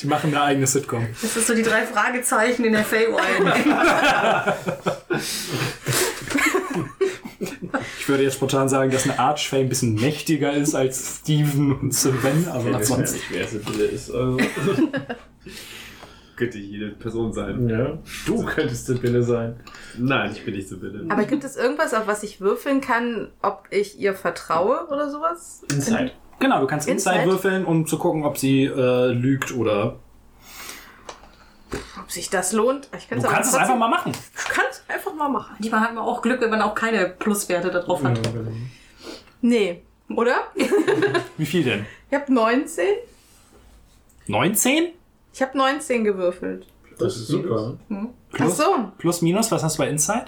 Die 0.00 0.06
machen 0.06 0.30
eine 0.30 0.42
eigene 0.42 0.66
Sitcom. 0.66 1.06
das 1.20 1.36
ist 1.36 1.46
so 1.46 1.54
die 1.54 1.62
drei 1.62 1.84
Fragezeichen 1.86 2.64
in 2.64 2.72
der 2.72 2.84
Feywild. 2.84 3.20
Ich 7.98 8.08
würde 8.08 8.22
jetzt 8.22 8.34
spontan 8.34 8.68
sagen, 8.68 8.90
dass 8.90 9.04
eine 9.08 9.18
Archfey 9.18 9.60
ein 9.60 9.68
bisschen 9.68 9.94
mächtiger 9.94 10.52
ist 10.52 10.74
als 10.74 11.20
Steven 11.20 11.72
und 11.80 11.94
Sven, 11.94 12.46
aber 12.50 12.68
Ich 12.70 12.74
weiß 12.74 12.88
sonst. 12.88 13.12
nicht, 13.14 13.24
wer 13.30 13.46
Sibylle 13.46 13.84
ist. 13.84 14.10
Also, 14.10 14.38
Könnte 16.36 16.58
jede 16.58 16.88
Person 16.90 17.32
sein. 17.32 17.68
ja. 17.68 17.98
Du 18.26 18.44
könntest 18.44 18.86
Sibylle 18.86 19.22
sein. 19.22 19.60
Nein, 19.98 20.32
ich 20.32 20.44
bin 20.44 20.54
nicht 20.54 20.68
so 20.68 20.78
bitte. 20.78 21.04
Aber 21.08 21.24
gibt 21.24 21.44
es 21.44 21.56
irgendwas, 21.56 21.92
auf 21.94 22.06
was 22.06 22.22
ich 22.22 22.40
würfeln 22.40 22.80
kann, 22.80 23.28
ob 23.42 23.66
ich 23.70 23.98
ihr 24.00 24.14
vertraue 24.14 24.86
oder 24.88 25.10
sowas? 25.10 25.62
Inside. 25.70 26.12
Genau, 26.40 26.60
du 26.60 26.66
kannst 26.66 26.88
Inside, 26.88 27.16
Inside? 27.16 27.30
würfeln, 27.32 27.64
um 27.66 27.86
zu 27.86 27.98
gucken, 27.98 28.24
ob 28.24 28.38
sie 28.38 28.64
äh, 28.64 29.08
lügt 29.12 29.54
oder. 29.54 29.96
Ob 32.00 32.10
sich 32.10 32.30
das 32.30 32.52
lohnt? 32.52 32.88
Ich 32.96 33.06
Du 33.08 33.14
kann's 33.14 33.24
kannst 33.28 33.50
es 33.52 33.58
einfach 33.58 33.76
mal 33.76 33.88
machen. 33.88 34.12
Ich 34.36 34.44
kann 34.44 34.64
es 34.70 34.82
einfach 34.88 35.14
mal 35.14 35.28
machen. 35.28 35.56
Manchmal 35.58 35.80
hat 35.80 35.94
man 35.94 36.04
auch 36.04 36.22
Glück, 36.22 36.40
wenn 36.40 36.50
man 36.50 36.62
auch 36.62 36.74
keine 36.74 37.06
Pluswerte 37.08 37.70
da 37.70 37.80
drauf 37.80 38.02
hat. 38.04 38.18
Nee, 39.40 39.82
oder? 40.08 40.36
Wie 41.36 41.46
viel 41.46 41.64
denn? 41.64 41.86
Ich 42.10 42.14
habe 42.18 42.32
19. 42.32 42.84
19? 44.26 44.88
Ich 45.32 45.42
habe 45.42 45.56
19 45.56 46.04
gewürfelt. 46.04 46.66
Das 46.98 47.16
ist 47.16 47.28
super. 47.28 47.76
Ach 47.90 48.06
Plus, 48.30 48.56
so. 48.56 48.92
plus, 48.98 49.22
minus, 49.22 49.50
was 49.50 49.62
hast 49.62 49.78
du 49.78 49.82
bei 49.82 49.88
Inside? 49.88 50.26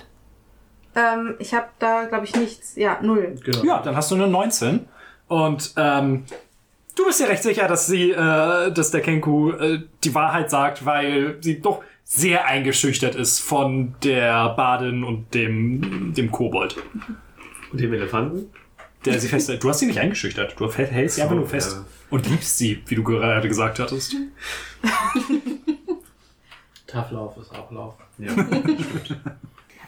Ähm, 0.96 1.34
ich 1.38 1.54
habe 1.54 1.68
da, 1.78 2.04
glaube 2.04 2.24
ich, 2.24 2.34
nichts. 2.36 2.76
Ja, 2.76 2.98
null. 3.02 3.34
Genau. 3.44 3.64
Ja, 3.64 3.82
dann 3.82 3.96
hast 3.96 4.10
du 4.10 4.14
eine 4.14 4.28
19. 4.28 4.86
Und 5.28 5.72
ähm, 5.76 6.24
du 6.94 7.06
bist 7.06 7.20
dir 7.20 7.28
recht 7.28 7.42
sicher, 7.42 7.68
dass 7.68 7.86
sie, 7.86 8.10
äh, 8.10 8.72
dass 8.72 8.90
der 8.90 9.00
Kenku 9.00 9.50
äh, 9.50 9.82
die 10.02 10.14
Wahrheit 10.14 10.50
sagt, 10.50 10.84
weil 10.84 11.38
sie 11.40 11.60
doch 11.60 11.82
sehr 12.04 12.46
eingeschüchtert 12.46 13.14
ist 13.14 13.40
von 13.40 13.94
der 14.02 14.50
Badin 14.50 15.04
und 15.04 15.32
dem, 15.34 16.12
dem 16.14 16.30
Kobold. 16.30 16.76
Und 17.72 17.80
dem 17.80 17.92
Elefanten? 17.92 18.50
Der 19.04 19.20
sie 19.20 19.28
fest. 19.28 19.50
Du 19.60 19.68
hast 19.68 19.80
sie 19.80 19.86
nicht 19.86 19.98
eingeschüchtert. 19.98 20.58
Du 20.58 20.72
hältst 20.72 21.16
sie 21.16 21.22
einfach 21.22 21.34
nur 21.34 21.46
fest. 21.46 21.72
ja. 21.72 21.84
Und 22.10 22.28
liebst 22.28 22.58
sie, 22.58 22.82
wie 22.86 22.94
du 22.94 23.02
gerade 23.02 23.48
gesagt 23.48 23.78
hattest. 23.78 24.14
Tough 26.86 27.10
Lauf 27.10 27.36
ist 27.36 27.50
auch 27.52 27.70
Lauf. 27.72 27.94
Ja. 28.18 28.30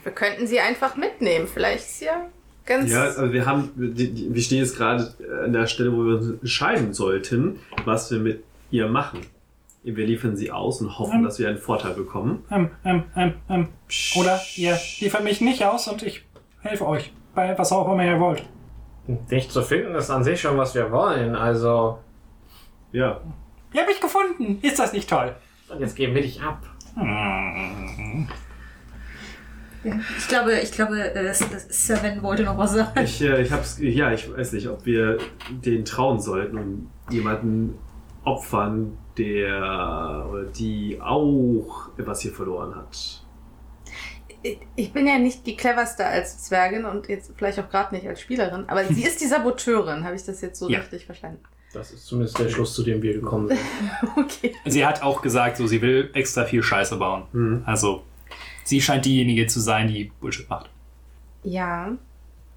Wir 0.03 0.13
könnten 0.13 0.47
sie 0.47 0.61
einfach 0.61 0.97
mitnehmen. 0.97 1.47
Vielleicht 1.47 1.87
ist 1.87 2.03
ja 2.03 2.29
ganz. 2.67 2.91
Ja, 2.91 3.03
also 3.05 3.33
wir 3.33 3.47
haben, 3.47 3.71
wir 3.77 4.43
stehen 4.43 4.59
jetzt 4.59 4.77
gerade 4.77 5.15
an 5.45 5.53
der 5.53 5.67
Stelle, 5.67 5.93
wo 5.93 6.05
wir 6.05 6.17
uns 6.17 6.31
entscheiden 6.41 6.93
sollten, 6.93 7.61
was 7.85 8.11
wir 8.11 8.19
mit 8.19 8.45
ihr 8.71 8.89
machen. 8.89 9.21
Wir 9.83 10.05
liefern 10.05 10.37
sie 10.37 10.51
aus 10.51 10.81
und 10.81 10.99
hoffen, 10.99 11.23
dass 11.23 11.39
wir 11.39 11.49
einen 11.49 11.59
Vorteil 11.59 11.95
bekommen. 11.95 12.45
Ähm, 12.51 12.71
ähm, 12.85 13.05
ähm, 13.15 13.35
ähm. 13.49 13.69
Oder 14.17 14.41
ihr 14.57 14.77
liefert 14.99 15.23
mich 15.23 15.41
nicht 15.41 15.65
aus 15.65 15.87
und 15.87 16.03
ich 16.03 16.25
helfe 16.61 16.87
euch. 16.87 17.13
Bei 17.37 17.57
was 17.57 17.71
auch 17.71 17.93
immer 17.93 18.05
ihr 18.05 18.19
wollt. 18.19 18.43
Dich 19.31 19.49
zu 19.49 19.63
finden 19.63 19.95
ist 19.95 20.11
an 20.11 20.25
sich 20.25 20.41
schon, 20.41 20.59
was 20.59 20.75
wir 20.75 20.91
wollen. 20.91 21.37
Also, 21.37 21.99
Ja. 22.91 23.21
Ihr 23.73 23.81
habt 23.81 23.89
mich 23.89 24.01
gefunden. 24.01 24.59
Ist 24.63 24.79
das 24.79 24.93
nicht 24.93 25.09
toll? 25.09 25.35
und 25.69 25.81
jetzt 25.81 25.97
geben 25.97 26.15
wir 26.15 26.23
dich 26.23 26.41
ab. 26.43 26.63
Ich 30.19 30.29
glaube, 30.29 30.59
ich 30.61 30.73
glaube, 30.73 31.15
äh, 31.15 31.33
Seven 31.35 32.23
wollte 32.23 32.43
noch 32.45 32.57
was 32.59 32.73
sagen. 32.75 33.01
Ich, 33.03 33.21
äh, 33.23 33.43
ich 33.43 33.51
hab's, 33.53 33.79
ja, 33.81 34.13
ich 34.13 34.31
weiß 34.35 34.53
nicht, 34.53 34.69
ob 34.69 34.85
wir 34.87 35.19
den 35.65 35.85
trauen 35.85 36.21
sollten 36.21 36.59
und 36.59 36.91
jemanden 37.11 37.79
opfern, 38.25 38.99
der 39.19 40.27
oder 40.31 40.45
die 40.45 40.99
auch 41.01 41.89
etwas 41.97 42.21
hier 42.21 42.33
verloren 42.33 42.75
hat. 42.75 43.23
Ich 44.77 44.93
bin 44.93 45.07
ja 45.09 45.19
nicht 45.19 45.47
die 45.47 45.57
cleverste 45.57 46.05
als 46.07 46.45
Zwergin 46.45 46.85
und 46.85 47.09
jetzt 47.09 47.33
vielleicht 47.37 47.59
auch 47.59 47.69
gerade 47.69 47.95
nicht 47.95 48.07
als 48.07 48.21
Spielerin, 48.21 48.65
aber 48.69 48.85
sie 48.85 49.03
ist 49.07 49.21
die 49.21 49.27
Saboteurin. 49.27 50.05
Habe 50.05 50.15
ich 50.17 50.25
das 50.25 50.41
jetzt 50.41 50.59
so 50.59 50.69
Ja. 50.69 50.81
richtig 50.81 51.07
verstanden? 51.07 51.41
Das 51.73 51.91
ist 51.93 52.07
zumindest 52.07 52.39
der 52.39 52.49
Schluss, 52.49 52.75
zu 52.75 52.83
dem 52.85 53.03
wir 53.03 53.13
gekommen 53.15 53.49
sind. 53.49 53.59
Okay. 54.17 54.55
Sie 54.67 54.87
hat 54.87 55.03
auch 55.03 55.21
gesagt, 55.21 55.57
so 55.57 55.67
sie 55.67 55.83
will 55.83 56.11
extra 56.15 56.45
viel 56.45 56.63
Scheiße 56.63 56.97
bauen. 56.97 57.25
Mhm. 57.33 57.63
Also, 57.67 58.03
sie 58.67 58.81
scheint 58.81 59.05
diejenige 59.05 59.47
zu 59.47 59.61
sein, 59.61 59.89
die 59.89 60.13
Bullshit 60.21 60.49
macht. 60.51 60.69
Ja. 61.43 61.93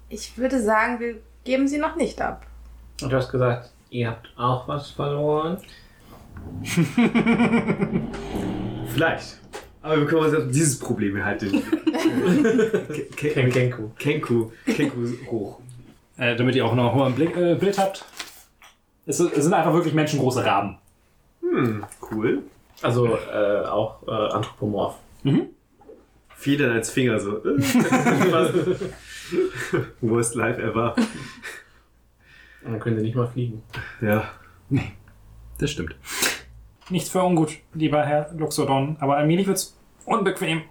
Ich 0.08 0.36
würde 0.36 0.60
sagen, 0.60 0.98
wir 0.98 1.16
geben 1.44 1.68
sie 1.68 1.78
noch 1.78 1.96
nicht 1.96 2.20
ab. 2.20 2.46
Und 3.00 3.10
du 3.12 3.16
hast 3.16 3.30
gesagt, 3.30 3.70
ihr 3.90 4.08
habt 4.08 4.28
auch 4.36 4.66
was 4.68 4.90
verloren. 4.90 5.58
Vielleicht. 8.92 9.38
Aber 9.82 9.96
wir 9.98 10.06
können 10.06 10.24
uns 10.24 10.34
jetzt 10.34 10.54
dieses 10.54 10.78
Problem 10.78 11.14
hier 11.14 11.24
halt 11.24 11.42
den 11.42 11.52
Ken 13.16 13.50
Kenku. 13.50 13.88
Kenku, 13.98 14.50
Kenku 14.66 15.08
hoch. 15.30 15.60
Äh, 16.18 16.36
damit 16.36 16.54
ihr 16.54 16.66
auch 16.66 16.74
noch 16.74 16.94
mal 16.94 17.06
ein 17.06 17.14
Blick, 17.14 17.34
äh, 17.36 17.54
Bild 17.54 17.78
habt. 17.78 18.04
Es, 19.06 19.20
es 19.20 19.44
sind 19.44 19.54
einfach 19.54 19.72
wirklich 19.72 19.94
menschengroße 19.94 20.44
Raben. 20.44 20.76
Hm, 21.40 21.84
cool. 22.10 22.42
Also 22.82 23.06
äh, 23.06 23.64
auch 23.64 24.06
äh, 24.06 24.10
anthropomorph. 26.40 26.40
Federn 26.40 26.72
als 26.72 26.90
Finger 26.90 27.20
so. 27.20 27.42
Worst 30.00 30.34
life 30.34 30.60
ever. 30.60 30.96
Und 32.64 32.72
dann 32.72 32.80
können 32.80 32.96
sie 32.96 33.02
nicht 33.02 33.16
mal 33.16 33.28
fliegen. 33.28 33.62
Ja. 34.00 34.28
Das 35.58 35.70
stimmt. 35.70 35.94
Nichts 36.88 37.10
für 37.10 37.22
ungut, 37.22 37.58
lieber 37.74 38.04
Herr 38.04 38.32
Luxodon, 38.36 38.96
aber 38.98 39.16
allmählich 39.16 39.46
wird's 39.46 39.76
unbequem. 40.04 40.62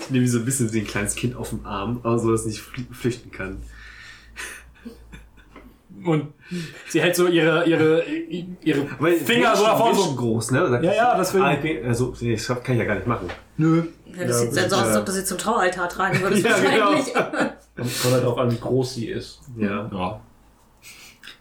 Ich 0.00 0.10
nehme 0.10 0.26
so 0.26 0.38
ein 0.38 0.44
bisschen 0.44 0.72
wie 0.72 0.80
ein 0.80 0.86
kleines 0.86 1.14
Kind 1.14 1.36
auf 1.36 1.50
den 1.50 1.64
Arm, 1.64 2.00
aber 2.02 2.18
so, 2.18 2.32
dass 2.32 2.40
es 2.40 2.46
nicht 2.46 2.60
flüchten 2.92 3.30
kann. 3.30 3.62
Und 6.08 6.32
sie 6.88 7.00
hält 7.00 7.16
so 7.16 7.26
ihre, 7.26 7.64
ihre, 7.66 8.04
ihre 8.04 8.86
Weil 8.98 9.14
Finger 9.14 9.56
so 9.56 9.64
davor 9.64 9.94
so. 9.94 10.14
groß, 10.14 10.50
ne? 10.52 10.68
Sagt 10.68 10.84
Ja, 10.84 10.94
ja, 10.94 11.16
deswegen. 11.18 11.44
Ah, 11.44 11.54
ich 11.62 11.84
also, 11.84 12.14
nee, 12.20 12.34
das 12.34 12.46
kann 12.46 12.74
ich 12.74 12.78
ja 12.78 12.84
gar 12.84 12.94
nicht 12.94 13.06
machen. 13.06 13.28
Nö. 13.56 13.84
Ja, 14.16 14.24
das 14.24 14.44
Ja, 14.44 14.50
sieht 14.50 14.70
so 14.70 14.76
aus, 14.76 14.82
als 14.88 14.96
ob 14.96 15.06
du 15.06 15.12
sie 15.12 15.24
zum 15.24 15.38
Traualtar 15.38 15.88
tragen 15.88 16.20
würdest. 16.20 16.44
Ja, 16.46 16.56
genau. 16.56 16.90
wahrscheinlich. 16.92 17.14
Kommt 17.14 18.00
kommt 18.02 18.14
halt 18.14 18.24
darauf 18.24 18.38
an, 18.38 18.50
wie 18.52 18.58
groß 18.58 18.94
sie 18.94 19.06
ist. 19.08 19.40
Ja. 19.56 19.90
Ja. 19.92 20.20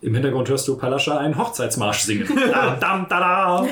Im 0.01 0.13
Hintergrund 0.13 0.49
hörst 0.49 0.67
du 0.67 0.77
Palascha 0.77 1.17
einen 1.17 1.37
Hochzeitsmarsch 1.37 1.99
singen. 1.99 2.27
da, 2.51 2.75
dam, 2.75 3.07
da, 3.09 3.19
da. 3.19 3.67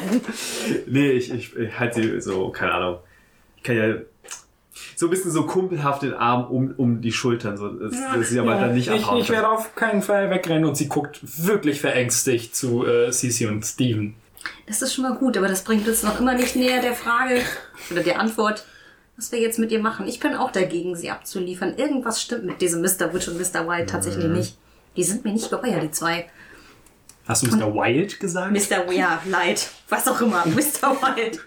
Nee, 0.87 1.11
ich, 1.11 1.31
ich, 1.31 1.55
ich 1.55 1.79
halte 1.79 2.01
sie 2.01 2.21
so, 2.21 2.49
keine 2.49 2.73
Ahnung. 2.73 2.97
Ich 3.57 3.63
kann 3.63 3.77
ja 3.77 3.95
so 4.95 5.07
ein 5.07 5.09
bisschen 5.09 5.31
so 5.31 5.45
kumpelhaft 5.45 6.01
den 6.01 6.13
Arm 6.13 6.45
um, 6.45 6.73
um 6.77 7.01
die 7.01 7.11
Schultern, 7.11 7.57
so, 7.57 7.69
dass, 7.69 7.91
dass 7.91 8.29
sie 8.29 8.39
aber 8.39 8.55
dann 8.55 8.73
nicht 8.73 8.87
ich, 8.87 9.03
abhauen. 9.03 9.21
ich 9.21 9.29
werde 9.29 9.49
auf 9.49 9.75
keinen 9.75 10.01
Fall 10.01 10.29
wegrennen 10.29 10.65
und 10.65 10.75
sie 10.75 10.87
guckt 10.87 11.19
wirklich 11.45 11.79
verängstigt 11.79 12.55
zu 12.55 12.85
äh, 12.85 13.11
Sisi 13.11 13.45
und 13.45 13.63
Steven. 13.63 14.15
Das 14.65 14.81
ist 14.81 14.93
schon 14.93 15.03
mal 15.03 15.15
gut, 15.15 15.37
aber 15.37 15.47
das 15.47 15.63
bringt 15.63 15.87
uns 15.87 16.03
noch 16.03 16.19
immer 16.19 16.33
nicht 16.33 16.55
näher 16.55 16.81
der 16.81 16.93
Frage 16.93 17.41
oder 17.91 18.01
der 18.01 18.19
Antwort, 18.19 18.65
was 19.15 19.31
wir 19.31 19.39
jetzt 19.39 19.59
mit 19.59 19.71
ihr 19.71 19.79
machen. 19.79 20.07
Ich 20.07 20.19
bin 20.19 20.35
auch 20.35 20.51
dagegen, 20.51 20.95
sie 20.95 21.11
abzuliefern. 21.11 21.75
Irgendwas 21.77 22.21
stimmt 22.21 22.45
mit 22.45 22.61
diesem 22.61 22.81
Mr. 22.81 23.13
Witch 23.13 23.27
und 23.27 23.37
Mr. 23.37 23.67
White 23.67 23.87
tatsächlich 23.87 24.25
nicht. 24.25 24.57
Die 24.95 25.03
sind 25.03 25.23
mir 25.23 25.33
nicht 25.33 25.49
geheuer, 25.49 25.79
die 25.79 25.91
zwei. 25.91 26.27
Hast 27.27 27.43
du 27.43 27.47
Mr. 27.55 27.73
Wild 27.73 28.19
gesagt? 28.19 28.51
Mr. 28.51 28.91
Ja, 28.91 29.21
Light, 29.25 29.69
was 29.89 30.07
auch 30.07 30.19
immer, 30.21 30.45
Mr. 30.45 30.91
Wild. 31.01 31.39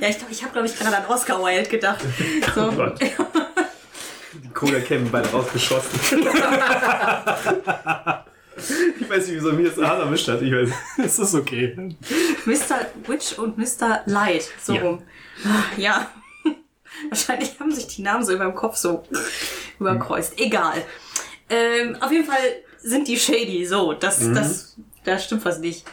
ja, 0.00 0.08
ich 0.08 0.16
glaube, 0.18 0.32
ich 0.32 0.42
habe, 0.42 0.52
glaube 0.52 0.66
ich, 0.66 0.78
gerade 0.78 0.96
an 0.96 1.04
Oscar 1.06 1.42
Wilde 1.44 1.68
gedacht. 1.68 2.02
So. 2.54 2.72
Gott. 2.72 2.98
Die 4.32 4.48
Cola 4.54 4.80
Cam 4.80 5.10
beide 5.10 5.28
rausgeschossen. 5.30 6.00
ich 9.00 9.10
weiß 9.10 9.26
nicht, 9.28 9.36
wieso 9.36 9.52
mir 9.52 9.68
das 9.70 9.78
Haar 9.84 9.98
erwischt 10.00 10.28
hat. 10.28 10.40
Ich 10.42 10.52
weiß. 10.52 10.70
Es 11.04 11.18
ist 11.18 11.34
okay. 11.34 11.94
Mr. 12.46 12.86
Witch 13.06 13.34
und 13.38 13.58
Mr. 13.58 14.00
Light, 14.06 14.48
so 14.62 14.74
Ja. 14.74 14.82
rum. 14.82 15.02
Ah, 15.44 15.64
Ja. 15.76 16.10
Wahrscheinlich 17.10 17.60
haben 17.60 17.70
sich 17.74 17.88
die 17.88 18.00
Namen 18.00 18.24
so 18.24 18.32
in 18.32 18.38
meinem 18.38 18.54
Kopf 18.54 18.76
so 18.76 19.04
überkreuzt. 19.78 20.38
Egal. 20.38 20.82
Ähm, 21.50 21.94
auf 22.00 22.10
jeden 22.10 22.24
Fall 22.24 22.38
sind 22.82 23.08
die 23.08 23.16
shady, 23.16 23.66
so. 23.66 23.92
Das, 23.92 24.20
das, 24.32 24.76
da 25.04 25.18
stimmt 25.18 25.44
was 25.44 25.58
nicht. 25.58 25.84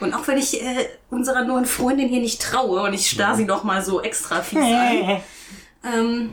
Und 0.00 0.14
auch 0.14 0.26
wenn 0.26 0.38
ich 0.38 0.62
äh, 0.62 0.88
unserer 1.10 1.44
neuen 1.44 1.66
Freundin 1.66 2.08
hier 2.08 2.20
nicht 2.20 2.40
traue 2.40 2.82
und 2.82 2.94
ich 2.94 3.10
starr 3.10 3.36
sie 3.36 3.44
noch 3.44 3.64
mal 3.64 3.84
so 3.84 4.00
extra 4.00 4.40
fies 4.40 4.58
an, 4.58 5.20
ähm, 5.84 6.30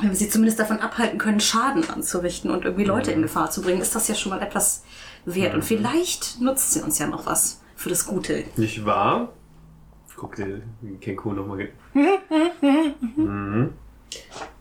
wenn 0.00 0.08
wir 0.10 0.16
sie 0.16 0.28
zumindest 0.28 0.58
davon 0.58 0.80
abhalten 0.80 1.18
können, 1.18 1.40
Schaden 1.40 1.88
anzurichten 1.88 2.50
und 2.50 2.64
irgendwie 2.64 2.84
Leute 2.84 3.12
in 3.12 3.22
Gefahr 3.22 3.50
zu 3.50 3.62
bringen, 3.62 3.80
ist 3.80 3.94
das 3.94 4.08
ja 4.08 4.14
schon 4.14 4.30
mal 4.30 4.42
etwas 4.42 4.84
wert. 5.24 5.54
Und 5.54 5.64
vielleicht 5.64 6.40
nutzt 6.40 6.72
sie 6.72 6.82
uns 6.82 6.98
ja 6.98 7.06
noch 7.06 7.26
was 7.26 7.60
für 7.76 7.88
das 7.88 8.06
Gute. 8.06 8.44
Nicht 8.56 8.84
wahr? 8.84 9.32
Guck 10.16 10.36
dir 10.36 10.62
den 10.82 11.00
Kenku 11.00 11.32
nochmal. 11.32 11.70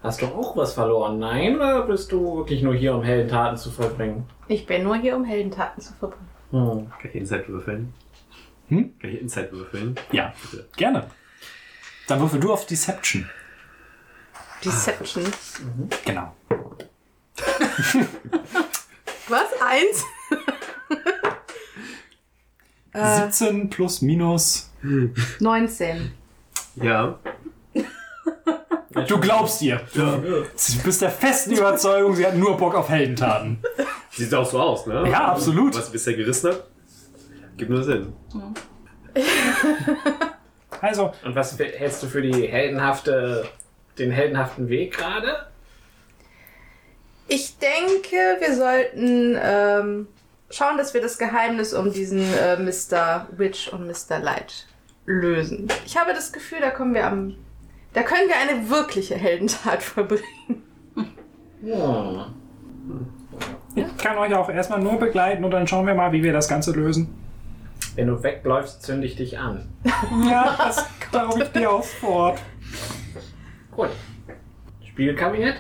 Hast 0.04 0.22
du 0.22 0.28
auch 0.28 0.56
was 0.58 0.74
verloren? 0.74 1.20
Nein, 1.20 1.56
oder 1.56 1.84
bist 1.84 2.12
du 2.12 2.38
wirklich 2.38 2.62
nur 2.64 2.74
hier, 2.74 2.96
um 2.96 3.04
Heldentaten 3.04 3.58
zu 3.58 3.72
vollbringen? 3.72 4.26
Ich 4.48 4.66
bin 4.66 4.84
nur 4.84 4.96
hier, 4.96 5.16
um 5.16 5.24
Heldentaten 5.24 5.82
zu 5.82 5.94
verbringen. 5.94 6.28
Hm. 6.52 6.92
Kann 7.00 7.10
ich 7.10 7.16
Inside 7.16 7.48
würfeln? 7.48 7.94
Hm? 8.70 8.94
Kann 9.00 9.10
ich 9.10 9.22
Inside 9.22 9.52
würfeln? 9.52 9.96
Ja, 10.12 10.34
gerne. 10.76 11.08
Dann 12.08 12.20
würfel 12.20 12.40
du 12.40 12.52
auf 12.52 12.66
Deception. 12.66 13.30
Deception. 14.64 15.26
Genau. 16.06 16.36
Was? 19.28 19.48
Eins? 19.62 20.04
äh, 22.94 23.30
17 23.30 23.70
plus 23.70 24.02
minus. 24.02 24.72
19. 25.40 26.12
Ja. 26.76 27.20
Du 29.08 29.20
glaubst 29.20 29.62
ihr. 29.62 29.82
Du 29.94 30.44
bist 30.84 31.02
der 31.02 31.12
festen 31.12 31.52
Überzeugung, 31.54 32.16
sie 32.16 32.26
hat 32.26 32.36
nur 32.36 32.58
Bock 32.58 32.76
auf 32.76 32.90
Heldentaten. 32.90 33.62
Sieht 34.12 34.34
auch 34.34 34.46
so 34.46 34.60
aus, 34.60 34.86
ne? 34.86 35.08
Ja, 35.10 35.28
absolut. 35.28 35.76
Was 35.78 35.88
sie 35.88 35.92
bisher 35.94 36.14
gerissen 36.14 36.52
hat, 36.52 36.68
gibt 37.58 37.70
nur 37.72 37.84
Sinn. 37.84 38.14
Also, 40.82 41.14
Und 41.24 41.36
was 41.36 41.60
hältst 41.60 42.02
du 42.02 42.08
für 42.08 42.24
die 42.24 42.48
heldenhafte, 42.48 43.48
den 44.00 44.10
heldenhaften 44.10 44.68
Weg 44.68 44.98
gerade? 44.98 45.46
Ich 47.28 47.58
denke, 47.60 48.16
wir 48.40 48.56
sollten 48.56 49.38
ähm, 49.40 50.08
schauen, 50.50 50.78
dass 50.78 50.96
wir 50.96 51.02
das 51.02 51.20
Geheimnis 51.20 51.74
um 51.74 51.94
diesen 51.94 52.22
äh, 52.34 52.58
Mr. 52.58 53.28
Witch 53.38 53.68
und 53.68 53.86
Mr. 53.86 54.18
Light 54.20 54.66
lösen. 55.06 55.68
Ich 55.86 55.98
habe 55.98 56.14
das 56.14 56.34
Gefühl, 56.34 56.60
da 56.62 56.72
kommen 56.72 56.96
wir 56.96 57.06
am. 57.06 57.36
Da 57.94 58.04
können 58.04 58.30
wir 58.30 58.38
eine 58.38 58.70
wirkliche 58.70 59.16
Heldentat 59.16 59.84
vollbringen. 59.84 60.64
Hm. 61.64 63.06
ich 63.76 63.98
kann 63.98 64.18
euch 64.18 64.34
auch 64.34 64.50
erstmal 64.50 64.80
nur 64.80 64.98
begleiten 64.98 65.44
und 65.44 65.52
dann 65.52 65.68
schauen 65.68 65.86
wir 65.86 65.94
mal, 65.94 66.12
wie 66.12 66.24
wir 66.24 66.34
das 66.34 66.48
Ganze 66.48 66.72
lösen. 66.72 67.14
Wenn 67.96 68.08
du 68.08 68.24
wegläufst, 68.24 68.82
zünde 68.82 69.06
ich 69.06 69.16
dich 69.16 69.38
an. 69.38 69.68
Ja, 70.28 70.56
das 70.58 70.86
glaube 71.12 71.44
ich 71.44 71.50
dir 71.50 71.70
auch 71.70 71.84
fort. 71.84 72.40
Gut. 73.72 73.90
Spielkabinett? 74.88 75.58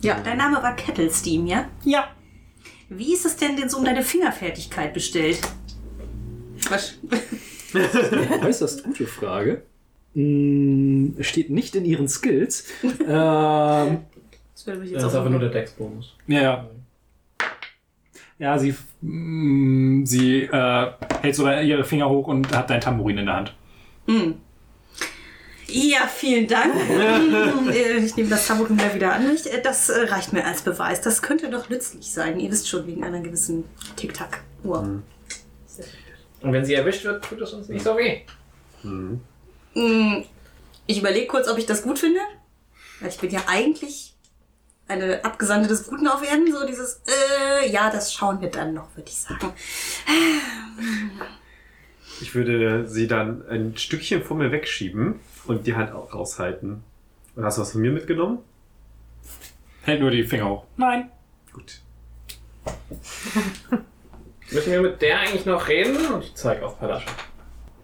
Ja, 0.00 0.20
dein 0.22 0.38
Name 0.38 0.62
war 0.62 0.76
Kettlesteam, 0.76 1.46
ja? 1.46 1.68
Ja. 1.84 2.08
Wie 2.88 3.12
ist 3.12 3.26
es 3.26 3.36
denn 3.36 3.56
denn 3.56 3.68
so 3.68 3.78
um 3.78 3.84
deine 3.84 4.02
Fingerfertigkeit 4.02 4.94
bestellt? 4.94 5.40
Was? 6.70 6.98
Äußerst 8.44 8.84
gute 8.84 9.06
Frage. 9.06 9.62
Hm, 10.18 11.14
steht 11.20 11.48
nicht 11.50 11.76
in 11.76 11.84
ihren 11.84 12.08
Skills. 12.08 12.64
ähm, 12.82 13.98
Das 14.52 14.66
würde 14.66 14.80
mich 14.80 14.92
Das 14.92 15.04
ist 15.04 15.14
aber 15.14 15.30
nur 15.30 15.38
der 15.38 15.50
Dex-Bonus. 15.50 16.16
Ja, 16.26 16.40
ja. 16.40 16.70
Ja, 18.40 18.58
sie, 18.58 18.74
mm, 19.00 20.04
sie 20.04 20.42
äh, 20.42 20.90
hält 21.22 21.36
so 21.36 21.48
ihre 21.48 21.84
Finger 21.84 22.08
hoch 22.08 22.26
und 22.26 22.52
hat 22.56 22.68
dein 22.68 22.80
Tambourin 22.80 23.18
in 23.18 23.26
der 23.26 23.36
Hand. 23.36 23.54
Ja, 25.68 26.08
vielen 26.08 26.48
Dank. 26.48 26.74
Äh, 27.68 27.98
ich 27.98 28.16
nehme 28.16 28.30
das 28.30 28.46
Tamburin 28.48 28.74
mal 28.76 28.92
wieder 28.94 29.12
an 29.12 29.28
mich. 29.28 29.52
Äh, 29.52 29.60
Das 29.62 29.88
äh, 29.88 30.00
reicht 30.08 30.32
mir 30.32 30.44
als 30.44 30.62
Beweis. 30.62 31.00
Das 31.00 31.22
könnte 31.22 31.48
doch 31.50 31.68
nützlich 31.68 32.10
sein. 32.10 32.40
Ihr 32.40 32.50
wisst 32.50 32.68
schon, 32.68 32.86
wegen 32.88 33.04
einer 33.04 33.20
gewissen 33.20 33.64
Tick-Tack-Uhr. 33.94 35.02
Und 36.40 36.52
wenn 36.52 36.64
sie 36.64 36.74
erwischt 36.74 37.04
wird, 37.04 37.24
tut 37.24 37.40
es 37.40 37.52
uns 37.52 37.68
nicht 37.68 37.84
so 37.84 37.96
weh. 37.96 38.20
Mm, 38.82 39.16
Ich 40.86 40.98
überlege 40.98 41.26
kurz, 41.26 41.48
ob 41.48 41.58
ich 41.58 41.66
das 41.66 41.82
gut 41.82 41.98
finde. 41.98 42.20
Weil 43.00 43.10
ich 43.10 43.18
bin 43.18 43.30
ja 43.30 43.42
eigentlich 43.46 44.14
eine 44.88 45.24
Abgesandte 45.24 45.68
des 45.68 45.86
Guten 45.86 46.08
auf 46.08 46.26
Erden. 46.26 46.50
So 46.52 46.66
dieses, 46.66 47.02
äh, 47.06 47.70
ja, 47.70 47.90
das 47.90 48.12
schauen 48.12 48.40
wir 48.40 48.50
dann 48.50 48.74
noch, 48.74 48.96
würde 48.96 49.08
ich 49.08 49.16
sagen. 49.16 49.52
Ich 52.20 52.34
würde 52.34 52.88
sie 52.88 53.06
dann 53.06 53.46
ein 53.48 53.76
Stückchen 53.76 54.24
vor 54.24 54.36
mir 54.36 54.50
wegschieben 54.50 55.20
und 55.46 55.68
die 55.68 55.76
Hand 55.76 55.92
auch 55.92 56.12
raushalten. 56.12 56.82
Und 57.36 57.44
hast 57.44 57.58
du 57.58 57.62
was 57.62 57.70
von 57.70 57.80
mir 57.80 57.92
mitgenommen? 57.92 58.38
Hält 59.82 60.00
nur 60.00 60.10
die 60.10 60.24
Finger 60.24 60.48
hoch. 60.48 60.64
Nein. 60.76 61.10
Gut. 61.52 61.80
Müssen 64.50 64.72
wir 64.72 64.82
mit 64.82 65.00
der 65.00 65.20
eigentlich 65.20 65.46
noch 65.46 65.68
reden? 65.68 66.12
Und 66.12 66.24
ich 66.24 66.34
zeige 66.34 66.66
auf 66.66 66.78
Palascha. 66.80 67.08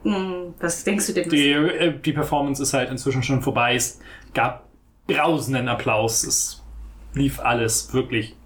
Mm, 0.04 0.54
Was 0.60 0.84
denkst 0.84 1.06
du 1.08 1.12
denn? 1.14 1.28
Die, 1.28 1.50
äh, 1.50 1.98
die 1.98 2.12
Performance 2.12 2.62
ist 2.62 2.72
halt 2.74 2.90
inzwischen 2.90 3.22
schon 3.22 3.42
vorbei. 3.42 3.74
Es 3.74 4.00
gab 4.34 4.68
brausenden 5.06 5.68
Applaus. 5.68 6.24
Es 6.24 6.62
lief 7.14 7.40
alles 7.40 7.92
wirklich, 7.92 8.36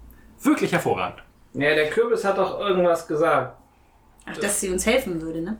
wirklich 0.41 0.71
hervorragend. 0.71 1.21
Ja, 1.53 1.75
der 1.75 1.89
Kürbis 1.89 2.23
hat 2.23 2.37
doch 2.37 2.59
irgendwas 2.59 3.07
gesagt. 3.07 3.57
Ach, 4.25 4.37
dass 4.37 4.59
sie 4.61 4.69
uns 4.69 4.85
helfen 4.85 5.21
würde, 5.21 5.41
ne? 5.41 5.57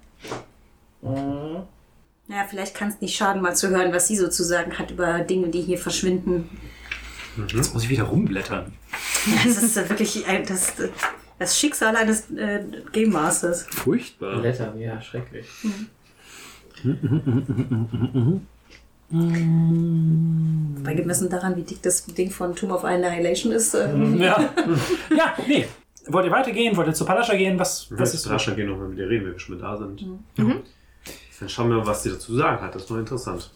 Mhm. 1.02 1.64
Naja, 2.28 2.46
vielleicht 2.48 2.76
kann 2.76 2.90
es 2.90 3.02
nicht 3.02 3.16
schaden, 3.16 3.42
mal 3.42 3.56
zu 3.56 3.70
hören, 3.70 3.92
was 3.92 4.08
sie 4.08 4.16
so 4.16 4.30
zu 4.30 4.44
sagen 4.44 4.78
hat 4.78 4.92
über 4.92 5.20
Dinge, 5.20 5.50
die 5.50 5.62
hier 5.62 5.80
verschwinden. 5.80 6.48
Jetzt 7.56 7.74
muss 7.74 7.84
ich 7.84 7.90
wieder 7.90 8.04
rumblättern. 8.04 8.74
Ja, 9.26 9.34
das 9.46 9.64
ist 9.64 9.90
wirklich 9.90 10.28
ein, 10.28 10.46
das, 10.46 10.74
das 11.40 11.58
Schicksal 11.58 11.96
eines 11.96 12.30
äh, 12.32 12.64
Game 12.92 13.12
Masters. 13.12 13.66
furchtbar. 13.70 14.40
Blätter, 14.40 14.76
ja, 14.78 15.02
schrecklich. 15.02 15.48
Bei 20.84 20.94
gemessen 20.94 21.30
daran, 21.30 21.56
wie 21.56 21.64
dick 21.64 21.82
das 21.82 22.06
Ding 22.06 22.30
von 22.30 22.56
Tomb 22.56 22.72
of 22.72 22.84
Annihilation 22.84 23.52
ist. 23.52 23.74
Ähm, 23.74 24.20
Ja. 24.22 24.54
ja, 25.18 25.34
nee. 25.48 25.66
Wollt 26.08 26.26
ihr 26.26 26.32
weitergehen? 26.32 26.76
Wollt 26.78 26.88
ihr 26.88 26.94
zu 26.94 27.06
Palascha 27.06 27.36
gehen? 27.36 27.60
Was, 27.60 27.88
was 27.92 28.14
ist 28.14 28.30
rascher 28.30 28.54
gehen 28.54 28.68
noch 28.70 28.78
mal 28.78 28.88
mit 28.88 28.98
ihr 29.00 29.10
reden, 29.10 29.26
wenn 29.26 29.34
wir 29.34 29.40
schon 29.40 29.58
mal 29.58 29.62
da 29.62 29.78
sind. 29.78 30.06
Dann 30.36 31.50
schauen 31.50 31.70
wir 31.70 31.78
mal, 31.78 31.88
was 31.88 32.04
sie 32.04 32.10
dazu 32.10 32.36
sagen 32.36 32.62
hat. 32.62 32.76
Das 32.76 32.84
ist 32.84 32.90
noch 32.90 32.98
interessant. 32.98 33.52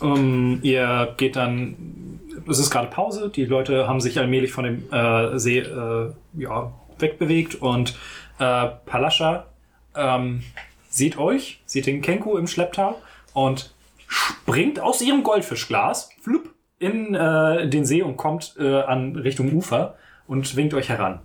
Ähm, 0.00 0.60
ihr 0.62 1.14
geht 1.16 1.36
dann, 1.36 2.20
es 2.48 2.58
ist 2.58 2.70
gerade 2.70 2.88
Pause, 2.88 3.30
die 3.34 3.44
Leute 3.46 3.88
haben 3.88 4.00
sich 4.00 4.18
allmählich 4.18 4.52
von 4.52 4.64
dem 4.64 4.92
äh, 4.92 5.38
See 5.38 5.58
äh, 5.58 6.12
ja, 6.34 6.72
wegbewegt 7.00 7.56
und 7.56 7.96
äh, 8.38 8.68
Palascha 8.86 9.46
ähm, 9.94 10.42
sieht 10.88 11.18
euch, 11.18 11.60
sieht 11.66 11.86
den 11.86 12.02
Kenku 12.02 12.36
im 12.36 12.46
Schlepptau 12.46 13.00
und 13.34 13.74
springt 14.06 14.80
aus 14.80 15.00
ihrem 15.00 15.22
Goldfischglas 15.22 16.10
flupp, 16.22 16.54
in 16.78 17.14
äh, 17.14 17.68
den 17.68 17.84
See 17.84 18.02
und 18.02 18.16
kommt 18.16 18.54
äh, 18.58 18.82
an 18.82 19.16
Richtung 19.16 19.52
Ufer 19.52 19.96
und 20.26 20.54
winkt 20.56 20.74
euch 20.74 20.88
heran. 20.88 21.20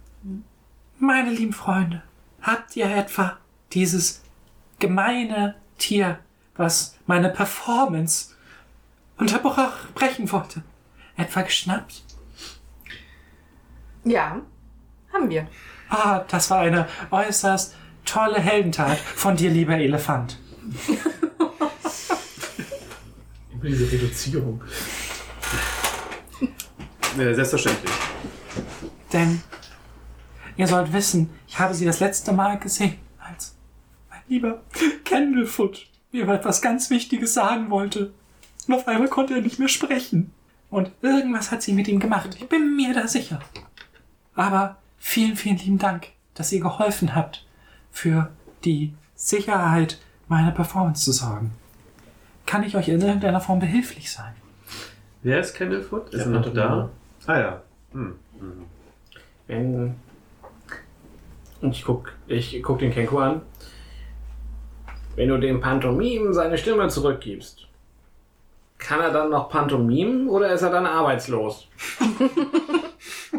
Meine 0.99 1.31
lieben 1.31 1.53
Freunde, 1.53 2.01
habt 2.41 2.75
ihr 2.75 2.85
etwa 2.85 3.37
dieses 3.71 4.23
gemeine 4.79 5.55
Tier, 5.77 6.19
was 6.55 6.97
meine 7.05 7.29
Performance 7.29 8.33
unterbrechen 9.17 10.31
wollte, 10.31 10.63
etwa 11.17 11.41
geschnappt? 11.41 12.03
Ja, 14.05 14.41
haben 15.13 15.29
wir. 15.29 15.47
Ah, 15.89 16.23
das 16.27 16.49
war 16.49 16.59
eine 16.59 16.87
äußerst 17.11 17.75
tolle 18.05 18.39
Heldentat 18.39 18.97
von 18.97 19.35
dir, 19.35 19.49
lieber 19.49 19.77
Elefant. 19.77 20.39
Immer 23.51 23.63
diese 23.63 23.91
Reduzierung. 23.91 24.61
Äh, 27.17 27.33
selbstverständlich. 27.33 27.91
Denn 29.11 29.41
ihr 30.57 30.67
sollt 30.67 30.91
wissen, 30.93 31.29
ich 31.47 31.59
habe 31.59 31.73
sie 31.75 31.85
das 31.85 31.99
letzte 31.99 32.33
Mal 32.33 32.57
gesehen, 32.57 32.97
als 33.19 33.55
mein 34.09 34.21
lieber 34.27 34.63
Candlefoot 35.05 35.85
mir 36.11 36.27
etwas 36.27 36.61
ganz 36.61 36.89
Wichtiges 36.89 37.33
sagen 37.33 37.69
wollte. 37.69 38.13
Und 38.67 38.73
auf 38.73 38.87
einmal 38.87 39.09
konnte 39.09 39.35
er 39.35 39.41
nicht 39.41 39.59
mehr 39.59 39.67
sprechen. 39.67 40.31
Und 40.69 40.91
irgendwas 41.01 41.51
hat 41.51 41.61
sie 41.61 41.73
mit 41.73 41.87
ihm 41.87 41.99
gemacht. 41.99 42.35
Ich 42.39 42.49
bin 42.49 42.75
mir 42.75 42.93
da 42.95 43.07
sicher. 43.07 43.39
Aber 44.33 44.77
vielen, 45.03 45.35
vielen 45.35 45.57
lieben 45.57 45.77
Dank, 45.77 46.07
dass 46.33 46.51
ihr 46.53 46.61
geholfen 46.61 47.13
habt, 47.13 47.45
für 47.91 48.31
die 48.63 48.93
Sicherheit 49.15 49.99
meiner 50.27 50.51
Performance 50.51 51.03
zu 51.03 51.11
sorgen. 51.11 51.51
Kann 52.45 52.63
ich 52.63 52.75
euch 52.75 52.87
in 52.87 53.01
irgendeiner 53.01 53.41
Form 53.41 53.59
behilflich 53.59 54.11
sein? 54.11 54.33
Wer 55.21 55.39
ist 55.41 55.53
Candlefoot? 55.55 56.09
Ist 56.13 56.25
er 56.25 56.31
noch 56.31 56.53
da? 56.53 56.89
Ah 57.27 57.37
ja. 57.37 57.61
Hm. 57.91 58.15
Hm. 58.39 58.65
Wenn. 59.47 59.95
Und 61.61 61.71
ich 61.71 61.83
guck, 61.83 62.13
ich 62.27 62.63
guck 62.63 62.79
den 62.79 62.91
Kenku 62.91 63.19
an. 63.19 63.41
Wenn 65.15 65.29
du 65.29 65.37
dem 65.37 65.59
Pantomim 65.59 66.33
seine 66.33 66.57
Stimme 66.57 66.87
zurückgibst, 66.87 67.67
kann 68.83 68.99
er 68.99 69.11
dann 69.11 69.29
noch 69.29 69.49
Pantomimen 69.49 70.27
oder 70.27 70.51
ist 70.51 70.61
er 70.61 70.69
dann 70.69 70.85
arbeitslos? 70.85 71.67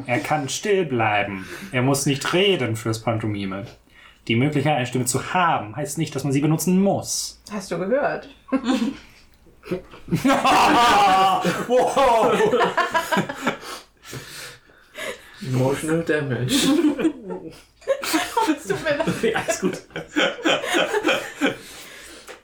Er 0.07 0.19
kann 0.19 0.49
still 0.49 0.85
bleiben. 0.85 1.47
Er 1.71 1.83
muss 1.83 2.05
nicht 2.05 2.33
reden 2.33 2.75
fürs 2.75 3.01
Pantomime. 3.01 3.65
Die 4.27 4.35
Möglichkeit, 4.35 4.77
eine 4.77 4.87
Stimme 4.87 5.05
zu 5.05 5.33
haben, 5.33 5.77
heißt 5.77 5.99
nicht, 5.99 6.15
dass 6.15 6.25
man 6.25 6.33
sie 6.33 6.41
benutzen 6.41 6.83
muss. 6.83 7.41
Hast 7.53 7.71
du 7.71 7.79
gehört? 7.79 8.29
wow! 11.69 12.55
Emotional 15.41 16.03
Damage. 16.03 16.55
Es 18.51 18.67
tut 18.67 18.83
mir 18.83 18.97
leid. 18.97 19.37
alles 19.37 19.61
gut. 19.61 19.79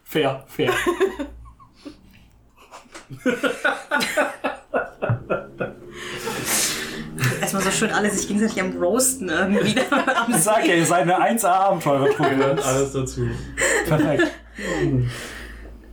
Fair, 0.05 0.44
fair. 0.48 0.72
Erstmal 7.41 7.62
so 7.62 7.70
schön 7.70 7.91
alle 7.91 8.11
sich 8.11 8.28
gegenseitig 8.28 8.61
am 8.61 8.77
Roasten 8.77 9.28
irgendwie. 9.28 9.81
am 9.91 10.32
Sag 10.35 10.66
ja, 10.66 10.74
ihr 10.74 10.87
seid 10.87 11.03
eine 11.03 11.19
1A-Abenteurer-Truppe. 11.19 12.59
Alles 12.65 12.93
dazu. 12.93 13.28
Perfekt. 13.87 14.27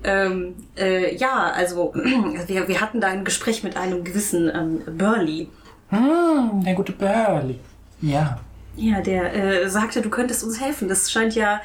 Ähm, 0.04 0.56
Äh, 0.78 1.16
ja, 1.16 1.52
also 1.56 1.94
wir, 2.48 2.68
wir 2.68 2.82
hatten 2.82 3.02
da 3.02 3.08
ein 3.08 3.26
Gespräch 3.26 3.64
mit 3.64 3.78
einem 3.78 4.04
gewissen 4.04 4.52
ähm, 4.54 4.82
Burley. 4.98 5.50
Hm, 5.90 6.64
der 6.64 6.76
gute 6.76 6.92
Burley. 6.92 7.60
Ja. 8.02 8.40
Ja, 8.78 9.02
der 9.02 9.34
äh, 9.34 9.70
sagte, 9.70 10.04
du 10.04 10.10
könntest 10.12 10.44
uns 10.44 10.62
helfen. 10.62 10.88
Das 10.88 11.12
scheint 11.12 11.34
ja 11.34 11.62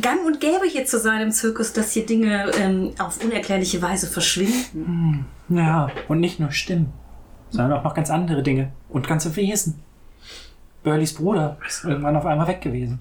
gang 0.00 0.24
und 0.24 0.40
gäbe 0.40 0.64
hier 0.66 0.86
zu 0.86 0.98
sein 0.98 1.20
im 1.20 1.30
Zirkus, 1.30 1.74
dass 1.74 1.92
hier 1.92 2.06
Dinge 2.06 2.50
ähm, 2.58 2.92
auf 2.98 3.22
unerklärliche 3.22 3.82
Weise 3.82 4.06
verschwinden. 4.06 5.26
Ja, 5.50 5.90
und 6.08 6.20
nicht 6.20 6.40
nur 6.40 6.52
Stimmen, 6.52 6.90
sondern 7.50 7.78
auch 7.78 7.84
noch 7.84 7.94
ganz 7.94 8.10
andere 8.10 8.42
Dinge 8.42 8.72
und 8.88 9.06
ganze 9.06 9.36
Wesen. 9.36 9.82
Burleys 10.82 11.14
Bruder 11.14 11.58
ist 11.66 11.84
irgendwann 11.84 12.16
auf 12.16 12.24
einmal 12.24 12.48
weg 12.48 12.62
gewesen. 12.62 12.98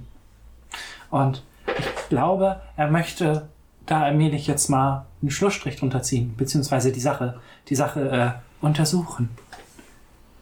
Und 1.10 1.44
ich 1.66 2.10
glaube, 2.10 2.62
er 2.76 2.92
möchte 2.92 3.48
da 3.86 4.04
allmählich 4.04 4.46
jetzt 4.46 4.70
mal 4.70 5.06
einen 5.22 5.32
Schlussstrich 5.32 5.78
drunter 5.78 6.02
ziehen, 6.02 6.36
beziehungsweise 6.36 6.92
die 6.92 7.00
Sache, 7.00 7.40
die 7.70 7.76
Sache 7.76 8.10
äh, 8.10 8.66
untersuchen. 8.66 9.30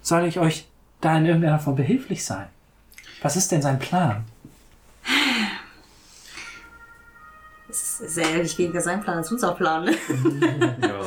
Soll 0.02 0.26
ich 0.26 0.40
euch 0.40 0.68
da 1.02 1.18
in 1.18 1.28
irgendeiner 1.28 1.60
Form 1.60 1.76
behilflich 1.76 2.26
sein? 2.26 2.48
Was 3.22 3.36
ist 3.36 3.52
denn 3.52 3.62
sein 3.62 3.80
Plan? 3.80 4.24
Es 7.70 8.02
ist 8.02 8.16
sehr 8.16 8.30
ehrlich 8.30 8.58
weniger 8.58 8.82
sein 8.82 9.02
Plan 9.02 9.18
als 9.18 9.32
unser 9.32 9.54
Plan. 9.54 9.86
Ne? 9.86 9.96
Ja. 10.82 11.02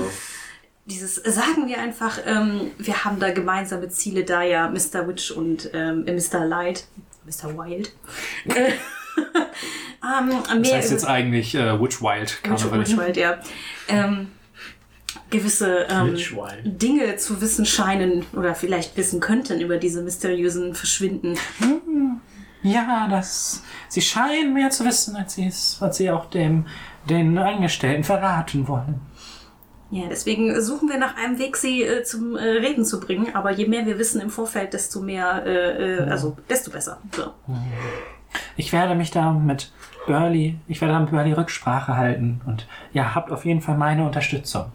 Dieses, 0.86 1.14
sagen 1.14 1.66
wir 1.66 1.78
einfach, 1.78 2.18
ähm, 2.26 2.70
wir 2.76 3.06
haben 3.06 3.18
da 3.18 3.32
gemeinsame 3.32 3.88
Ziele, 3.88 4.22
da 4.22 4.42
ja 4.42 4.68
Mr. 4.68 5.08
Witch 5.08 5.30
und 5.30 5.70
ähm, 5.72 6.04
Mr. 6.04 6.44
Light, 6.44 6.86
Mr. 7.24 7.56
Wild, 7.56 7.90
äh, 8.44 8.72
ähm, 10.20 10.62
Das 10.62 10.72
heißt 10.72 10.90
jetzt 10.90 11.06
eigentlich 11.06 11.54
äh, 11.54 11.80
Witch 11.80 12.02
Wild 12.02 12.30
Witch, 12.30 12.42
Carnival. 12.42 12.80
Witch 12.80 12.96
Wild, 12.98 13.16
ja. 13.16 13.38
Ähm, 13.88 14.30
gewisse 15.38 15.86
ähm. 15.90 16.16
Dinge 16.64 17.16
zu 17.16 17.40
wissen 17.40 17.66
scheinen 17.66 18.24
oder 18.34 18.54
vielleicht 18.54 18.96
wissen 18.96 19.20
könnten 19.20 19.60
über 19.60 19.76
diese 19.76 20.02
mysteriösen 20.02 20.74
Verschwinden. 20.74 21.36
Ja, 22.62 23.08
das. 23.10 23.62
Sie 23.88 24.00
scheinen 24.00 24.54
mehr 24.54 24.70
zu 24.70 24.84
wissen, 24.84 25.16
als 25.16 25.34
sie 25.34 25.46
es, 25.46 25.78
als 25.80 25.98
sie 25.98 26.10
auch 26.10 26.26
dem 26.26 26.66
den 27.08 27.36
Angestellten 27.36 28.04
verraten 28.04 28.66
wollen. 28.66 29.00
Ja, 29.90 30.04
deswegen 30.08 30.60
suchen 30.62 30.88
wir 30.88 30.98
nach 30.98 31.16
einem 31.16 31.38
Weg, 31.38 31.56
sie 31.56 31.82
äh, 31.82 32.02
zum 32.02 32.36
äh, 32.36 32.42
Reden 32.42 32.84
zu 32.84 32.98
bringen. 33.00 33.34
Aber 33.34 33.50
je 33.52 33.66
mehr 33.66 33.84
wir 33.84 33.98
wissen 33.98 34.20
im 34.20 34.30
Vorfeld, 34.30 34.72
desto 34.72 35.00
mehr, 35.00 35.44
äh, 35.44 35.98
äh, 35.98 36.10
also 36.10 36.36
desto 36.48 36.70
besser. 36.70 36.98
So. 37.14 37.32
Ich 38.56 38.72
werde 38.72 38.94
mich 38.94 39.10
da 39.10 39.30
mit 39.32 39.70
Burley, 40.06 40.56
ich 40.66 40.80
werde 40.80 40.94
da 40.94 41.00
mit 41.00 41.10
Burley 41.10 41.32
Rücksprache 41.32 41.96
halten 41.96 42.40
und 42.46 42.66
ja, 42.92 43.14
habt 43.14 43.30
auf 43.30 43.44
jeden 43.44 43.60
Fall 43.60 43.76
meine 43.76 44.04
Unterstützung. 44.04 44.72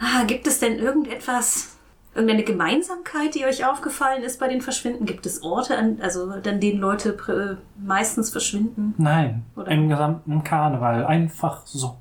Ah, 0.00 0.24
gibt 0.24 0.46
es 0.46 0.60
denn 0.60 0.78
irgendetwas, 0.78 1.76
irgendeine 2.14 2.44
Gemeinsamkeit, 2.44 3.34
die 3.34 3.44
euch 3.44 3.64
aufgefallen 3.66 4.22
ist 4.22 4.38
bei 4.38 4.48
den 4.48 4.60
Verschwinden? 4.60 5.06
Gibt 5.06 5.26
es 5.26 5.42
Orte, 5.42 5.76
an, 5.76 5.98
also 6.00 6.30
an 6.30 6.60
denen 6.60 6.80
Leute 6.80 7.12
pr- 7.12 7.56
meistens 7.76 8.30
verschwinden? 8.30 8.94
Nein, 8.98 9.44
Oder- 9.56 9.70
im 9.72 9.88
gesamten 9.88 10.44
Karneval, 10.44 11.04
einfach 11.06 11.66
so. 11.66 11.96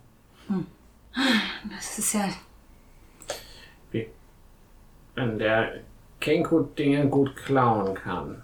Das 1.76 1.98
ist 2.00 2.14
ja. 2.14 2.26
Wenn 5.16 5.40
der 5.40 5.72
Kenko 6.20 6.60
Dinge 6.62 7.08
gut 7.08 7.36
klauen 7.36 7.96
kann, 7.96 8.44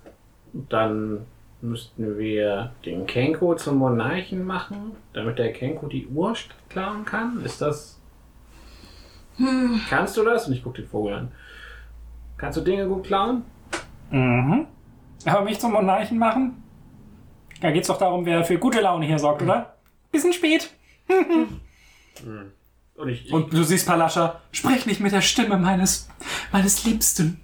dann 0.53 1.25
müssten 1.61 2.17
wir 2.17 2.71
den 2.84 3.05
Kenko 3.05 3.55
zum 3.55 3.77
Monarchen 3.77 4.43
machen, 4.43 4.93
damit 5.13 5.38
der 5.38 5.53
Kenko 5.53 5.85
die 5.88 6.07
Uhr 6.07 6.34
klauen 6.69 7.05
kann. 7.05 7.43
Ist 7.45 7.61
das. 7.61 7.99
Kannst 9.89 10.18
du 10.18 10.23
das? 10.23 10.47
Und 10.47 10.53
ich 10.53 10.64
gucke 10.64 10.81
den 10.81 10.89
Vogel 10.89 11.14
an. 11.14 11.31
Kannst 12.38 12.57
du 12.57 12.61
Dinge 12.61 12.88
gut 12.88 13.05
klauen? 13.05 13.43
Mhm. 14.11 14.68
Aber 15.26 15.41
mich 15.41 15.60
zum 15.60 15.72
Monarchen 15.72 16.18
machen? 16.18 16.64
Da 17.61 17.72
geht's 17.72 17.88
doch 17.88 17.97
darum, 17.97 18.26
wer 18.26 18.43
für 18.43 18.57
gute 18.57 18.81
Laune 18.81 19.05
hier 19.05 19.19
sorgt, 19.19 19.41
oder? 19.41 19.76
Bisschen 20.11 20.34
spät. 20.34 20.69
Und 22.95 23.10
ich, 23.10 23.26
ich 23.26 23.34
Und 23.34 23.53
du 23.53 23.64
siehst, 23.64 23.88
Palascha, 23.88 24.41
sprich 24.51 24.85
nicht 24.85 24.99
mit 24.99 25.14
der 25.14 25.22
Stimme 25.22 25.57
meines, 25.57 26.10
meines 26.51 26.84
Liebsten. 26.84 27.39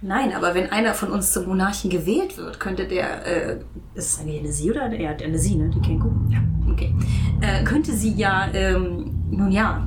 Nein, 0.00 0.34
aber 0.34 0.54
wenn 0.54 0.70
einer 0.70 0.94
von 0.94 1.12
uns 1.12 1.32
zum 1.32 1.46
Monarchen 1.46 1.88
gewählt 1.88 2.36
wird, 2.36 2.58
könnte 2.58 2.88
der. 2.88 3.24
Äh, 3.24 3.60
ist 3.94 4.14
es 4.14 4.20
eigentlich 4.20 4.40
eine 4.40 4.52
Sie 4.52 4.70
oder 4.70 4.82
eine, 4.82 5.00
ja, 5.00 5.10
eine 5.10 5.38
Sie, 5.38 5.54
ne? 5.54 5.70
Die 5.70 5.80
Kenko? 5.80 6.10
Ja. 6.28 6.40
Okay. 6.72 6.92
Äh, 7.40 7.62
könnte 7.62 7.92
sie 7.92 8.12
ja, 8.14 8.48
ähm, 8.52 9.28
nun 9.30 9.52
ja, 9.52 9.86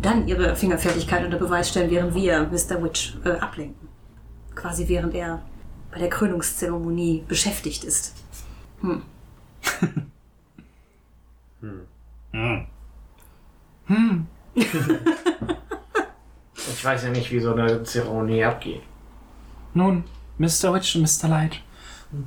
dann 0.00 0.26
ihre 0.26 0.56
Fingerfertigkeit 0.56 1.24
unter 1.24 1.38
Beweis 1.38 1.68
stellen, 1.68 1.90
während 1.90 2.14
wir 2.14 2.42
Mr. 2.44 2.82
Witch 2.82 3.16
äh, 3.24 3.30
ablenken. 3.32 3.88
Quasi 4.54 4.88
während 4.88 5.14
er 5.14 5.42
bei 5.90 5.98
der 5.98 6.08
Krönungszeremonie 6.08 7.24
beschäftigt 7.26 7.84
ist. 7.84 8.14
Hm. 8.80 9.02
ich 16.54 16.84
weiß 16.84 17.04
ja 17.04 17.10
nicht, 17.10 17.30
wie 17.32 17.40
so 17.40 17.52
eine 17.52 17.82
Zeremonie 17.82 18.44
abgeht. 18.44 18.82
Nun, 19.74 20.04
Mr. 20.38 20.72
Witch 20.72 20.96
und 20.96 21.02
Mr. 21.02 21.28
Light 21.28 21.60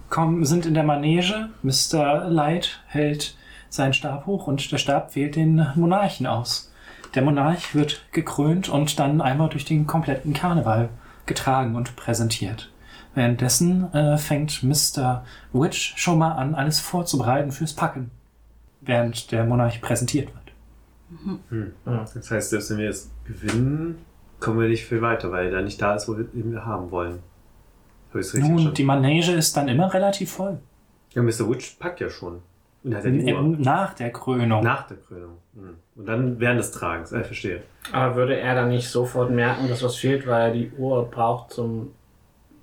kommen, 0.10 0.46
sind 0.46 0.66
in 0.66 0.74
der 0.74 0.84
Manege. 0.84 1.50
Mr. 1.62 2.26
Light 2.30 2.82
hält 2.88 3.36
seinen 3.70 3.94
Stab 3.94 4.26
hoch 4.26 4.48
und 4.48 4.72
der 4.72 4.78
Stab 4.78 5.16
wählt 5.16 5.36
den 5.36 5.68
Monarchen 5.76 6.28
aus. 6.28 6.73
Der 7.16 7.22
Monarch 7.22 7.76
wird 7.76 8.06
gekrönt 8.12 8.70
und 8.70 8.98
dann 9.00 9.22
einmal 9.22 9.50
durch 9.50 9.66
den 9.66 9.86
kompletten 9.86 10.34
Karneval 10.34 10.90
getragen 11.26 11.76
und 11.76 11.96
präsentiert. 11.96 12.72
Währenddessen 13.16 13.94
äh, 13.94 14.18
fängt 14.18 14.64
Mr. 14.64 15.24
Witch 15.52 15.94
schon 15.98 16.18
mal 16.18 16.32
an, 16.32 16.56
alles 16.56 16.80
vorzubereiten 16.80 17.52
fürs 17.52 17.74
Packen, 17.74 18.10
während 18.82 19.32
der 19.32 19.46
Monarch 19.46 19.82
präsentiert 19.82 20.30
wird. 20.34 20.44
Das 22.16 22.32
heißt, 22.32 22.50
selbst 22.50 22.72
wenn 22.72 22.78
wir 22.80 22.86
jetzt 22.86 23.12
gewinnen, 23.26 24.00
kommen 24.40 24.60
wir 24.60 24.68
nicht 24.68 24.86
viel 24.86 25.02
weiter, 25.02 25.32
weil 25.32 25.46
er 25.46 25.52
da 25.52 25.62
nicht 25.62 25.80
da 25.80 25.94
ist, 25.94 26.08
wo 26.08 26.18
wir 26.18 26.26
ihn 26.34 26.66
haben 26.66 26.90
wollen. 26.90 27.20
Habe 28.10 28.20
ich 28.20 28.28
es 28.28 28.34
richtig 28.34 28.50
Nun, 28.50 28.74
die 28.74 28.84
Manege 28.84 29.32
ist 29.32 29.56
dann 29.56 29.68
immer 29.68 29.94
relativ 29.94 30.32
voll. 30.32 30.60
Ja, 31.12 31.22
Mr. 31.22 31.48
Witch 31.50 31.78
packt 31.80 32.00
ja 32.00 32.10
schon. 32.10 32.42
Und 32.84 32.96
hat 32.96 33.06
ja 33.06 33.12
die 33.12 33.34
Uhr. 33.34 33.42
Nach 33.42 33.94
der 33.94 34.12
Krönung. 34.12 34.64
Nach 34.64 34.88
der 34.88 34.98
Krönung. 34.98 35.38
Mhm. 35.54 35.76
Und 35.96 36.06
dann 36.08 36.40
während 36.40 36.60
des 36.60 36.72
Tragens. 36.72 37.12
Ich 37.12 37.26
verstehe. 37.26 37.62
Aber 37.92 38.16
würde 38.16 38.38
er 38.40 38.56
dann 38.56 38.70
nicht 38.70 38.90
sofort 38.90 39.30
merken, 39.32 39.68
dass 39.68 39.84
was 39.84 39.96
fehlt, 39.96 40.26
weil 40.26 40.42
er 40.50 40.52
die 40.54 40.72
Uhr 40.78 41.06
braucht 41.10 41.52
zum. 41.54 41.94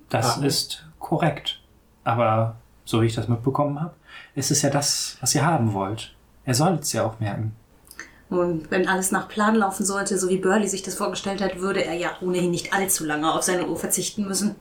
Das 0.09 0.39
Ah. 0.41 0.45
ist 0.45 0.85
korrekt. 0.99 1.61
Aber 2.03 2.55
so 2.83 3.01
wie 3.01 3.05
ich 3.05 3.15
das 3.15 3.27
mitbekommen 3.29 3.79
habe, 3.79 3.93
ist 4.35 4.51
es 4.51 4.61
ja 4.61 4.69
das, 4.69 5.17
was 5.21 5.33
ihr 5.35 5.45
haben 5.45 5.73
wollt. 5.73 6.13
Er 6.43 6.53
soll 6.55 6.73
es 6.81 6.91
ja 6.91 7.05
auch 7.05 7.19
merken. 7.19 7.53
Und 8.29 8.71
wenn 8.71 8.87
alles 8.87 9.11
nach 9.11 9.27
Plan 9.27 9.55
laufen 9.55 9.85
sollte, 9.85 10.17
so 10.17 10.29
wie 10.29 10.37
Burley 10.37 10.67
sich 10.67 10.81
das 10.83 10.95
vorgestellt 10.95 11.41
hat, 11.41 11.59
würde 11.59 11.83
er 11.85 11.93
ja 11.95 12.11
ohnehin 12.21 12.51
nicht 12.51 12.73
allzu 12.73 13.05
lange 13.05 13.31
auf 13.33 13.43
seine 13.43 13.67
Uhr 13.67 13.77
verzichten 13.77 14.25
müssen. 14.27 14.55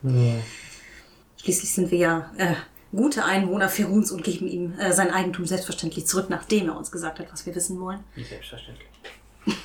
Schließlich 1.36 1.72
sind 1.72 1.90
wir 1.90 1.98
ja 1.98 2.30
äh, 2.36 2.55
gute 2.92 3.24
Einwohner 3.24 3.68
Feruns 3.68 4.10
und 4.10 4.24
geben 4.24 4.46
ihm 4.48 4.78
äh, 4.78 4.92
sein 4.92 5.10
Eigentum 5.10 5.46
selbstverständlich 5.46 6.06
zurück, 6.06 6.26
nachdem 6.28 6.68
er 6.68 6.76
uns 6.76 6.90
gesagt 6.90 7.18
hat, 7.18 7.32
was 7.32 7.46
wir 7.46 7.54
wissen 7.54 7.80
wollen. 7.80 8.02
Wie 8.14 8.24
selbstverständlich. 8.24 8.88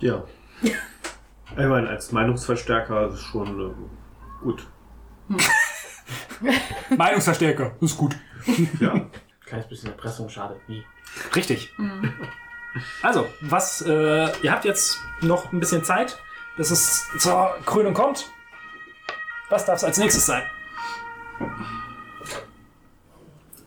Ja. 0.00 0.22
Ich 0.62 0.76
meine, 1.56 1.88
als 1.88 2.12
Meinungsverstärker 2.12 3.08
ist 3.08 3.14
es 3.14 3.20
schon 3.20 3.60
äh, 3.60 4.44
gut. 4.44 4.64
Meinungsverstärker, 6.96 7.72
ist 7.80 7.96
gut. 7.96 8.16
Ja. 8.80 9.10
Kleines 9.44 9.68
bisschen 9.68 9.90
Erpressung 9.90 10.28
schadet 10.28 10.68
nie. 10.68 10.84
Richtig. 11.34 11.74
Also, 13.02 13.26
was, 13.40 13.82
äh, 13.82 14.30
ihr 14.40 14.52
habt 14.52 14.64
jetzt 14.64 15.00
noch 15.20 15.52
ein 15.52 15.58
bisschen 15.58 15.82
Zeit, 15.82 16.16
bis 16.56 16.70
es 16.70 17.08
zur 17.18 17.56
Krönung 17.66 17.94
kommt. 17.94 18.30
Was 19.48 19.64
darf 19.64 19.78
es 19.78 19.84
als 19.84 19.98
nächstes 19.98 20.26
sein? 20.26 20.42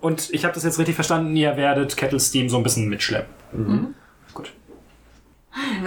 Und 0.01 0.31
ich 0.31 0.43
habe 0.43 0.53
das 0.53 0.63
jetzt 0.63 0.79
richtig 0.79 0.95
verstanden, 0.95 1.35
ihr 1.35 1.55
werdet 1.57 1.95
Kettle 1.95 2.19
Steam 2.19 2.49
so 2.49 2.57
ein 2.57 2.63
bisschen 2.63 2.89
mitschleppen. 2.89 3.95
Gut. 4.33 4.51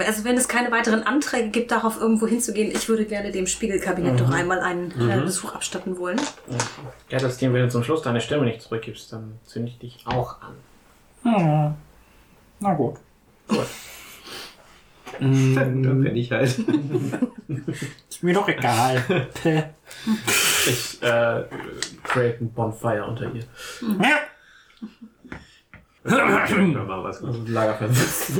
Also 0.05 0.23
wenn 0.23 0.37
es 0.37 0.47
keine 0.47 0.71
weiteren 0.71 1.03
Anträge 1.03 1.49
gibt, 1.49 1.71
darauf 1.71 1.99
irgendwo 1.99 2.27
hinzugehen, 2.27 2.71
ich 2.71 2.87
würde 2.87 3.05
gerne 3.05 3.31
dem 3.31 3.47
Spiegelkabinett 3.47 4.19
doch 4.19 4.31
einmal 4.31 4.59
einen 4.59 4.91
äh, 4.91 5.21
Besuch 5.21 5.53
abstatten 5.53 5.97
wollen. 5.97 6.21
Ja, 7.09 7.19
das 7.19 7.37
Team, 7.37 7.53
wenn 7.53 7.63
du 7.63 7.69
zum 7.69 7.83
Schluss 7.83 8.03
deine 8.03 8.21
Stimme 8.21 8.45
nicht 8.45 8.61
zurückgibst, 8.61 9.11
dann 9.11 9.39
zünde 9.43 9.69
ich 9.69 9.79
dich 9.79 9.99
auch 10.05 10.37
an. 10.41 10.55
Hm. 11.23 11.73
Na 12.59 12.73
gut. 12.73 12.95
Dann 15.19 16.03
bin 16.03 16.15
ich 16.15 16.31
halt. 16.31 16.59
Mir 18.25 18.33
doch 18.33 18.47
egal. 18.47 19.27
Ich 20.67 20.99
äh, 21.03 21.43
create 22.03 22.41
ein 22.41 22.51
Bonfire 22.51 23.05
unter 23.05 23.31
ihr. 23.31 23.43
Ja. 24.01 24.17
Ja, 26.09 27.03
wir's 27.03 27.19
gut. 27.19 27.47
Lagerfest. 27.47 28.31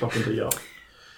Kommt 0.00 0.16
natürlich 0.16 0.42
auch. 0.42 0.50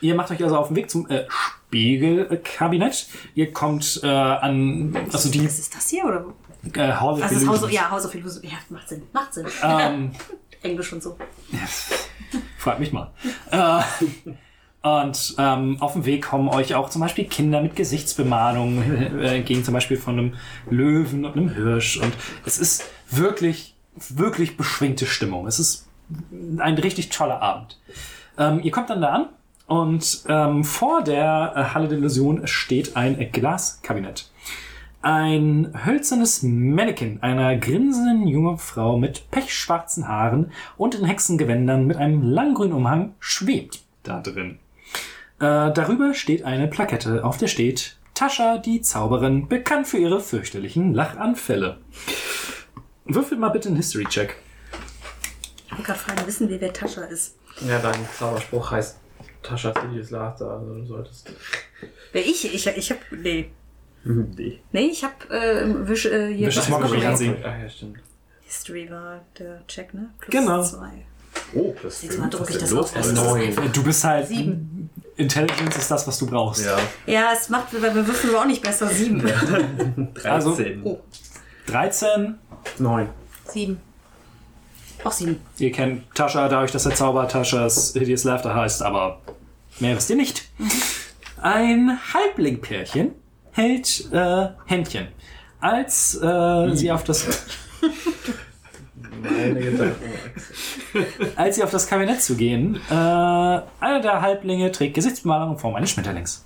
Ihr 0.02 0.14
macht 0.14 0.30
euch 0.30 0.44
also 0.44 0.58
auf 0.58 0.68
den 0.68 0.76
Weg 0.76 0.90
zum 0.90 1.08
äh, 1.08 1.24
Spiegelkabinett. 1.30 3.06
Ihr 3.34 3.50
kommt 3.54 4.00
äh, 4.02 4.08
an, 4.08 4.94
also 5.10 5.30
die 5.30 5.46
Was 5.46 5.58
ist 5.58 5.74
das 5.74 5.88
hier? 5.88 6.04
Oder? 6.04 6.26
äh, 6.74 6.92
Hall 6.92 7.14
of 7.14 7.18
ist 7.20 7.24
Haus, 7.24 7.42
Illusions. 7.42 7.72
ja, 7.72 7.90
House 7.90 8.04
of 8.04 8.14
Illusion. 8.14 8.44
Ja, 8.44 8.58
macht 8.68 8.90
Sinn. 8.90 9.04
Macht 9.14 9.32
Sinn. 9.32 9.46
Ähm, 9.62 10.12
Englisch 10.62 10.92
und 10.92 11.02
so. 11.02 11.16
Frag 12.58 12.78
mich 12.78 12.92
mal. 12.92 13.10
Äh, 13.50 13.80
und 14.84 15.36
ähm, 15.38 15.78
auf 15.80 15.94
dem 15.94 16.04
Weg 16.04 16.26
kommen 16.26 16.50
euch 16.50 16.74
auch 16.74 16.90
zum 16.90 17.00
Beispiel 17.00 17.24
Kinder 17.24 17.62
mit 17.62 17.74
Gesichtsbemalung 17.74 18.82
äh, 19.18 19.38
entgegen, 19.38 19.64
zum 19.64 19.72
Beispiel 19.72 19.96
von 19.96 20.18
einem 20.18 20.34
Löwen 20.68 21.24
und 21.24 21.38
einem 21.38 21.48
Hirsch. 21.48 21.96
Und 21.96 22.12
es 22.44 22.58
ist 22.58 22.84
wirklich, 23.10 23.74
wirklich 24.10 24.58
beschwingte 24.58 25.06
Stimmung. 25.06 25.46
Es 25.46 25.58
ist 25.58 25.88
ein 26.58 26.74
richtig 26.74 27.08
toller 27.08 27.40
Abend. 27.40 27.80
Ähm, 28.36 28.60
ihr 28.62 28.72
kommt 28.72 28.90
dann 28.90 29.00
da 29.00 29.08
an 29.08 29.28
und 29.68 30.22
ähm, 30.28 30.64
vor 30.64 31.02
der 31.02 31.54
äh, 31.56 31.64
Halle 31.72 31.88
der 31.88 31.96
Illusion 31.96 32.46
steht 32.46 32.94
ein 32.94 33.30
Glaskabinett. 33.32 34.30
Ein 35.00 35.72
hölzernes 35.86 36.42
Mannequin 36.42 37.22
einer 37.22 37.56
grinsenden 37.56 38.28
jungen 38.28 38.58
Frau 38.58 38.98
mit 38.98 39.30
pechschwarzen 39.30 40.08
Haaren 40.08 40.52
und 40.76 40.94
in 40.94 41.06
Hexengewändern 41.06 41.86
mit 41.86 41.96
einem 41.96 42.20
langgrünen 42.20 42.74
Umhang 42.74 43.14
schwebt 43.18 43.80
da 44.02 44.20
drin. 44.20 44.58
Äh, 45.40 45.72
darüber 45.72 46.14
steht 46.14 46.44
eine 46.44 46.68
Plakette, 46.68 47.24
auf 47.24 47.36
der 47.38 47.48
steht 47.48 47.96
Tascha, 48.14 48.58
die 48.58 48.80
Zauberin, 48.80 49.48
bekannt 49.48 49.88
für 49.88 49.98
ihre 49.98 50.20
fürchterlichen 50.20 50.94
Lachanfälle. 50.94 51.78
Würfelt 53.04 53.40
mal 53.40 53.48
bitte 53.48 53.68
einen 53.68 53.76
History-Check. 53.76 54.36
Ich 55.66 55.72
wollte 55.72 55.82
gerade 55.84 55.98
fragen, 55.98 56.26
wissen 56.26 56.48
wir, 56.48 56.60
wer 56.60 56.72
Tascha 56.72 57.02
ist? 57.04 57.36
Ja, 57.68 57.78
dein 57.80 57.98
Zauberspruch 58.16 58.70
heißt 58.70 58.98
Tascha 59.42 59.72
Cities 59.74 60.10
Laughter, 60.10 60.50
also 60.52 60.74
du 60.74 60.84
solltest. 60.86 61.30
Wer 62.12 62.22
ich? 62.24 62.54
Ich, 62.54 62.66
ich 62.66 62.90
hab. 62.90 62.98
Nee. 63.10 63.50
Nee. 64.04 64.60
Nee, 64.72 64.86
ich 64.86 65.02
hab 65.02 65.30
äh, 65.30 65.88
Wisch, 65.88 66.06
äh, 66.06 66.32
hier 66.32 66.48
Wisch- 66.48 66.68
Mockery 66.68 67.04
ansehen. 67.06 67.36
Ah, 67.42 67.56
ja, 67.62 67.68
stimmt. 67.68 67.98
History 68.42 68.88
war 68.90 69.24
der 69.38 69.66
Check, 69.66 69.92
ne? 69.94 70.10
Plus 70.20 70.30
Genau. 70.30 70.62
Zwei. 70.62 71.06
Oh, 71.54 71.74
das 71.82 72.02
Nächstes 72.02 72.18
Mal 72.18 72.30
drücke 72.30 72.52
ich 72.52 72.58
das 72.58 72.70
los, 72.70 72.94
auf. 72.94 73.00
Ist 73.00 73.18
einfach. 73.18 73.72
Du 73.72 73.82
bist 73.82 74.04
halt. 74.04 74.28
Sieben. 74.28 74.90
Intelligence 75.16 75.76
ist 75.76 75.90
das, 75.90 76.06
was 76.06 76.18
du 76.18 76.26
brauchst. 76.26 76.64
Ja, 76.64 76.76
Ja, 77.06 77.32
es 77.32 77.48
macht, 77.48 77.72
weil 77.80 77.94
wir 77.94 78.06
würfeln 78.06 78.34
auch 78.34 78.46
nicht 78.46 78.62
besser. 78.62 78.88
Sieben. 78.88 79.20
13. 79.20 80.08
Also- 80.24 80.58
Oh. 80.84 81.00
13. 81.66 82.34
Neun. 82.78 83.08
Sieben. 83.48 83.80
Auch 85.04 85.12
sieben. 85.12 85.40
Ihr 85.58 85.70
kennt 85.72 86.02
Tascha 86.14 86.48
dadurch, 86.48 86.72
dass 86.72 86.84
der 86.84 86.94
Zauber 86.94 87.28
Taschas 87.28 87.92
Hideous 87.92 88.24
Laughter 88.24 88.54
heißt, 88.54 88.82
aber 88.82 89.20
mehr 89.80 89.96
wisst 89.96 90.10
ihr 90.10 90.16
nicht. 90.16 90.44
Ein 91.40 91.98
Halblingpärchen 92.12 93.12
hält 93.52 94.10
äh, 94.12 94.48
Händchen. 94.66 95.08
Als 95.60 96.14
äh, 96.22 96.74
sie 96.74 96.90
auf 96.90 97.04
das 97.04 97.26
Meine 99.22 99.60
Gedanken. 99.60 99.94
als 101.36 101.56
sie 101.56 101.62
auf 101.62 101.70
das 101.70 101.86
Kabinett 101.86 102.22
zu 102.22 102.36
gehen, 102.36 102.80
äh, 102.90 102.94
einer 102.94 104.00
der 104.02 104.20
Halblinge 104.20 104.70
trägt 104.72 104.94
Gesichtsbemalung 104.94 105.52
in 105.52 105.58
Form 105.58 105.74
eines 105.74 105.90
Schmetterlings. 105.90 106.44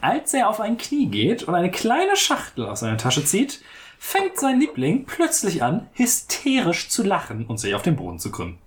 Als 0.00 0.34
er 0.34 0.48
auf 0.48 0.60
ein 0.60 0.78
Knie 0.78 1.06
geht 1.06 1.44
und 1.44 1.54
eine 1.54 1.70
kleine 1.70 2.16
Schachtel 2.16 2.66
aus 2.66 2.80
seiner 2.80 2.98
Tasche 2.98 3.24
zieht, 3.24 3.60
fängt 3.98 4.38
sein 4.38 4.60
Liebling 4.60 5.06
plötzlich 5.06 5.62
an, 5.62 5.88
hysterisch 5.94 6.88
zu 6.88 7.02
lachen 7.02 7.46
und 7.46 7.58
sich 7.58 7.74
auf 7.74 7.82
den 7.82 7.96
Boden 7.96 8.18
zu 8.18 8.30
krümmen. 8.30 8.58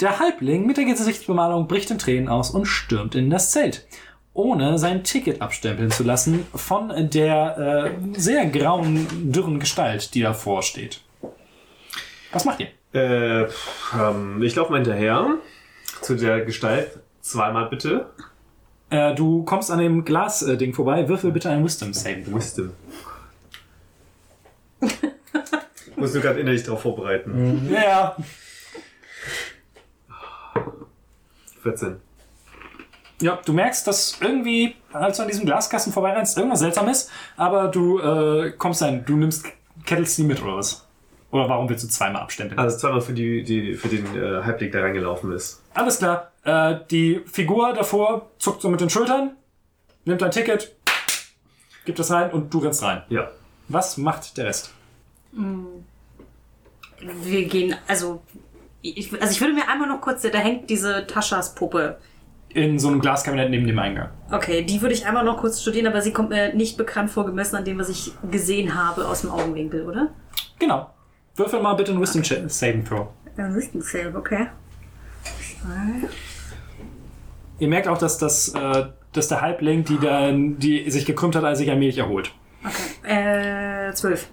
Der 0.00 0.18
Halbling 0.18 0.66
mit 0.66 0.76
der 0.76 0.84
Gesichtsbemalung 0.84 1.68
bricht 1.68 1.90
in 1.90 1.98
Tränen 1.98 2.28
aus 2.28 2.50
und 2.50 2.66
stürmt 2.66 3.14
in 3.14 3.30
das 3.30 3.50
Zelt, 3.50 3.86
ohne 4.34 4.78
sein 4.78 5.04
Ticket 5.04 5.40
abstempeln 5.40 5.90
zu 5.90 6.02
lassen 6.02 6.46
von 6.54 7.10
der 7.10 7.58
äh, 7.58 8.18
sehr 8.18 8.46
grauen, 8.46 9.32
dürren 9.32 9.60
Gestalt, 9.60 10.14
die 10.14 10.22
davor 10.22 10.62
steht. 10.62 11.00
Was 12.32 12.44
macht 12.44 12.60
ihr? 12.60 12.68
Äh, 12.94 13.44
ähm, 13.44 14.42
ich 14.42 14.54
laufe 14.54 14.70
mal 14.70 14.78
hinterher 14.78 15.38
zu 16.02 16.14
der 16.16 16.44
Gestalt. 16.44 17.00
Zweimal 17.20 17.68
bitte. 17.68 18.10
Äh, 18.90 19.14
du 19.14 19.44
kommst 19.44 19.70
an 19.70 19.78
dem 19.78 20.04
Glas-Ding 20.04 20.74
vorbei. 20.74 21.08
Würfel 21.08 21.32
bitte 21.32 21.48
ein 21.50 21.64
Wisdom 21.64 21.94
Save. 21.94 22.24
Wisdom. 22.26 22.72
Musst 25.96 26.14
du 26.14 26.20
gerade 26.20 26.40
innerlich 26.40 26.64
darauf 26.64 26.82
vorbereiten. 26.82 27.68
Ja, 27.72 27.82
ja. 27.82 28.16
14. 31.62 31.96
Ja, 33.20 33.38
du 33.44 33.52
merkst, 33.52 33.86
dass 33.86 34.18
irgendwie, 34.20 34.74
als 34.92 35.16
du 35.16 35.22
an 35.22 35.28
diesem 35.28 35.46
Glaskasten 35.46 35.92
vorbeirennst, 35.92 36.36
irgendwas 36.36 36.58
seltsam 36.58 36.88
ist, 36.88 37.08
aber 37.36 37.68
du 37.68 38.00
äh, 38.00 38.50
kommst 38.58 38.82
dann, 38.82 39.04
du 39.04 39.16
nimmst 39.16 39.46
Kettles 39.86 40.18
nie 40.18 40.24
mit 40.24 40.42
oder 40.42 40.56
was? 40.56 40.81
Oder 41.32 41.48
warum 41.48 41.68
willst 41.68 41.82
du 41.82 41.88
zweimal 41.88 42.22
abstempeln? 42.22 42.58
Also 42.58 42.76
zweimal 42.76 43.00
für, 43.00 43.14
die, 43.14 43.42
die, 43.42 43.74
für 43.74 43.88
den 43.88 44.04
äh, 44.14 44.42
Halbling, 44.44 44.70
der 44.70 44.84
reingelaufen 44.84 45.32
ist. 45.32 45.62
Alles 45.72 45.98
klar. 45.98 46.30
Äh, 46.44 46.80
die 46.90 47.22
Figur 47.24 47.72
davor 47.72 48.30
zuckt 48.38 48.60
so 48.60 48.68
mit 48.68 48.82
den 48.82 48.90
Schultern, 48.90 49.36
nimmt 50.04 50.20
dein 50.20 50.30
Ticket, 50.30 50.76
gibt 51.86 51.98
es 51.98 52.10
rein 52.10 52.30
und 52.30 52.52
du 52.52 52.58
rennst 52.58 52.82
rein. 52.82 53.02
Ja. 53.08 53.30
Was 53.68 53.96
macht 53.96 54.36
der 54.36 54.46
Rest? 54.46 54.74
Wir 57.00 57.44
gehen, 57.46 57.76
also. 57.88 58.22
Ich, 58.82 59.12
also 59.18 59.32
ich 59.32 59.40
würde 59.40 59.54
mir 59.54 59.68
einmal 59.68 59.88
noch 59.88 60.00
kurz, 60.00 60.22
da 60.22 60.38
hängt 60.38 60.68
diese 60.68 61.06
Taschas 61.06 61.54
Puppe. 61.54 61.98
In 62.48 62.78
so 62.78 62.88
einem 62.88 63.00
Glaskabinett 63.00 63.48
neben 63.48 63.66
dem 63.66 63.78
Eingang. 63.78 64.10
Okay, 64.30 64.64
die 64.64 64.82
würde 64.82 64.92
ich 64.92 65.06
einmal 65.06 65.24
noch 65.24 65.38
kurz 65.38 65.62
studieren, 65.62 65.86
aber 65.86 66.02
sie 66.02 66.12
kommt 66.12 66.28
mir 66.28 66.52
nicht 66.52 66.76
bekannt 66.76 67.10
vor, 67.10 67.24
gemessen 67.24 67.56
an 67.56 67.64
dem, 67.64 67.78
was 67.78 67.88
ich 67.88 68.12
gesehen 68.30 68.74
habe 68.74 69.06
aus 69.06 69.22
dem 69.22 69.30
Augenwinkel, 69.30 69.86
oder? 69.86 70.08
Genau. 70.58 70.90
Würfel 71.36 71.60
mal 71.62 71.74
bitte 71.74 71.92
ein 71.92 72.00
Wisdom 72.00 72.22
Ch- 72.22 72.48
Saving 72.48 72.84
Throw. 72.84 73.08
Ein 73.36 73.60
Save, 73.80 74.12
okay. 74.16 74.48
Ihr 77.58 77.68
merkt 77.68 77.88
auch, 77.88 77.98
dass, 77.98 78.18
das, 78.18 78.48
äh, 78.48 78.86
dass 79.12 79.28
der 79.28 79.40
Halbling, 79.40 79.84
die, 79.84 79.98
dann, 79.98 80.58
die 80.58 80.90
sich 80.90 81.06
gekrümmt 81.06 81.36
hat, 81.36 81.44
als 81.44 81.58
sich 81.58 81.70
allmählich 81.70 81.98
erholt. 81.98 82.32
Okay. 82.64 83.88
Äh, 83.88 83.92
zwölf. 83.94 84.28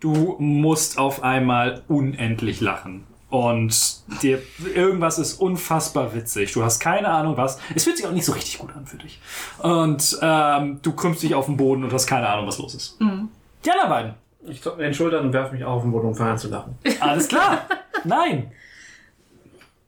Du 0.00 0.36
musst 0.38 0.98
auf 0.98 1.22
einmal 1.22 1.82
unendlich 1.88 2.60
lachen. 2.60 3.06
Und 3.28 4.00
dir 4.22 4.42
irgendwas 4.74 5.18
ist 5.18 5.34
unfassbar 5.34 6.14
witzig. 6.14 6.52
Du 6.52 6.64
hast 6.64 6.80
keine 6.80 7.08
Ahnung 7.08 7.36
was. 7.36 7.58
Es 7.74 7.84
fühlt 7.84 7.96
sich 7.96 8.06
auch 8.06 8.10
nicht 8.12 8.24
so 8.24 8.32
richtig 8.32 8.58
gut 8.58 8.74
an 8.74 8.86
für 8.86 8.96
dich. 8.96 9.20
Und 9.58 10.18
ähm, 10.20 10.80
du 10.82 10.92
krümmst 10.92 11.22
dich 11.22 11.34
auf 11.36 11.46
den 11.46 11.56
Boden 11.56 11.84
und 11.84 11.92
hast 11.92 12.06
keine 12.08 12.28
Ahnung, 12.28 12.46
was 12.48 12.58
los 12.58 12.74
ist. 12.74 12.98
Die 13.64 13.70
anderen 13.70 13.88
beiden. 13.90 14.14
Ich 14.50 14.62
zucke 14.62 14.76
mit 14.78 14.86
den 14.86 14.94
Schultern 14.94 15.26
und 15.26 15.32
werfe 15.32 15.54
mich 15.54 15.64
auf 15.64 15.82
den 15.82 15.92
Boden, 15.92 16.08
um 16.08 16.20
an 16.20 16.38
zu 16.38 16.48
lachen. 16.48 16.76
Alles 17.00 17.28
klar. 17.28 17.66
Nein. 18.04 18.52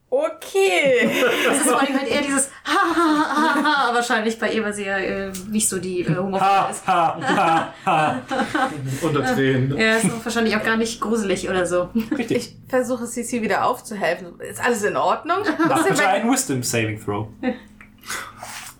Okay. 0.08 1.10
Das 1.48 1.56
ist 1.56 1.70
vor 1.70 1.80
allem 1.80 1.98
halt 1.98 2.06
eher 2.08 2.20
dieses 2.20 2.50
ha, 2.66 2.94
ha, 2.94 3.34
ha, 3.34 3.64
ha, 3.88 3.94
wahrscheinlich 3.94 4.38
bei 4.38 4.52
ihr, 4.52 4.62
weil 4.62 4.74
sie 4.74 4.84
ja 4.84 4.98
äh, 4.98 5.32
nicht 5.48 5.66
so 5.68 5.78
die 5.78 6.02
äh, 6.02 6.14
Ha, 6.14 6.68
ist. 6.70 6.86
ha, 6.86 7.18
ha, 7.20 7.74
ha. 7.86 8.22
Unter 9.02 9.24
Tränen. 9.34 9.76
Ja, 9.78 9.96
ist 9.96 10.24
wahrscheinlich 10.24 10.54
auch 10.56 10.62
gar 10.62 10.76
nicht 10.76 11.00
gruselig 11.00 11.48
oder 11.48 11.64
so. 11.64 11.88
Richtig. 12.16 12.36
Ich 12.36 12.56
versuche 12.68 13.06
Cici 13.06 13.40
wieder 13.40 13.64
aufzuhelfen. 13.64 14.38
Ist 14.40 14.62
alles 14.62 14.82
in 14.82 14.96
Ordnung? 14.98 15.38
Mach 15.66 15.88
bitte 15.88 16.06
einen 16.06 16.30
Wisdom 16.30 16.62
Saving 16.62 17.02
Throw. 17.02 17.28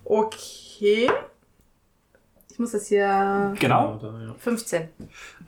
Okay. 0.05 1.11
Ich 2.63 2.71
muss 2.71 2.81
das 2.81 2.87
hier. 2.87 3.55
Genau. 3.59 3.99
Da, 4.01 4.07
ja. 4.25 4.35
15. 4.39 4.89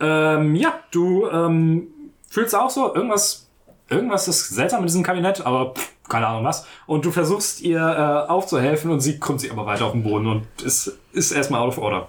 Ähm, 0.01 0.57
ja, 0.57 0.81
du 0.91 1.29
ähm, 1.31 1.87
fühlst 2.29 2.57
auch 2.57 2.71
so, 2.71 2.93
irgendwas, 2.93 3.49
irgendwas 3.89 4.27
ist 4.27 4.49
seltsam 4.49 4.81
in 4.81 4.87
diesem 4.87 5.05
Kabinett, 5.05 5.47
aber 5.47 5.75
pff, 5.75 5.93
keine 6.09 6.27
Ahnung 6.27 6.43
was. 6.43 6.67
Und 6.89 7.05
du 7.05 7.13
versuchst 7.13 7.61
ihr 7.61 7.79
äh, 7.79 8.29
aufzuhelfen 8.29 8.91
und 8.91 8.99
sie 8.99 9.21
krümmt 9.21 9.41
sich 9.41 9.53
aber 9.53 9.65
weiter 9.65 9.87
auf 9.87 9.93
den 9.93 10.03
Boden 10.03 10.27
und 10.27 10.45
ist, 10.65 10.99
ist 11.13 11.31
erstmal 11.31 11.61
out 11.61 11.69
of 11.69 11.79
order. 11.79 12.09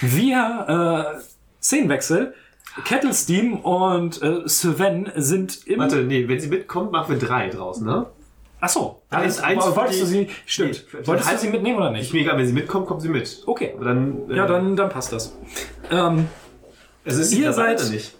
Wir, 0.00 1.18
äh, 1.18 1.20
Szenenwechsel. 1.62 2.32
Kettlesteam 2.86 3.60
und 3.60 4.22
äh, 4.22 4.48
Sven 4.48 5.12
sind 5.16 5.66
im... 5.66 5.80
Warte, 5.80 6.04
nee, 6.04 6.26
wenn 6.26 6.40
sie 6.40 6.48
mitkommt, 6.48 6.90
machen 6.90 7.10
wir 7.10 7.18
drei 7.18 7.50
draußen, 7.50 7.84
ne? 7.84 8.06
Ach 8.60 8.68
so. 8.68 9.02
Eins- 9.10 9.38
eins 9.40 9.64
für 9.64 9.76
wolltest 9.76 10.02
du 10.02 10.06
sie... 10.06 10.28
Stimmt. 10.46 10.84
Nee, 10.92 11.06
wolltest 11.06 11.32
du 11.32 11.38
sie 11.38 11.48
mitnehmen 11.50 11.76
oder 11.78 11.90
Ich 11.92 11.98
nicht? 11.98 12.14
mir 12.14 12.20
egal, 12.22 12.38
wenn 12.38 12.46
sie 12.46 12.52
mitkommt, 12.52 12.86
kommt 12.86 13.02
sie 13.02 13.08
mit. 13.08 13.42
Okay. 13.46 13.72
Aber 13.76 13.84
dann. 13.84 14.28
äh, 14.30 14.36
Ja, 14.36 14.46
dann, 14.46 14.74
dann 14.76 14.88
passt 14.88 15.12
das. 15.12 15.36
Ähm, 15.90 16.26
Also 17.04 17.20
ist 17.20 17.30
sie 17.30 17.40
Ihr 17.40 17.50
dabei 17.50 17.76
seid- 17.76 17.80
oder 17.80 17.90
nicht? 17.90 18.14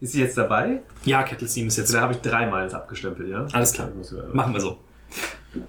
Ist 0.00 0.12
sie 0.12 0.20
jetzt 0.20 0.38
dabei? 0.38 0.82
ja, 1.04 1.22
Kettlesteam 1.22 1.66
ist 1.68 1.76
jetzt... 1.76 1.86
Also 1.88 1.98
da 1.98 2.02
habe 2.02 2.12
ich 2.12 2.20
dreimal 2.20 2.62
jetzt 2.64 2.74
abgestempelt, 2.74 3.28
ja? 3.28 3.46
Alles 3.52 3.72
klar. 3.72 3.88
Machen 4.32 4.52
wir 4.54 4.60
so. 4.60 4.78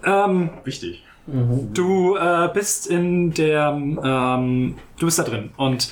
Ähm, 0.03 0.49
Wichtig. 0.64 1.03
Du 1.26 2.16
äh, 2.18 2.49
bist 2.53 2.88
in 2.88 3.32
der, 3.34 3.70
ähm, 3.72 4.76
du 4.99 5.06
bist 5.06 5.20
da 5.20 5.24
drin 5.24 5.52
und 5.57 5.91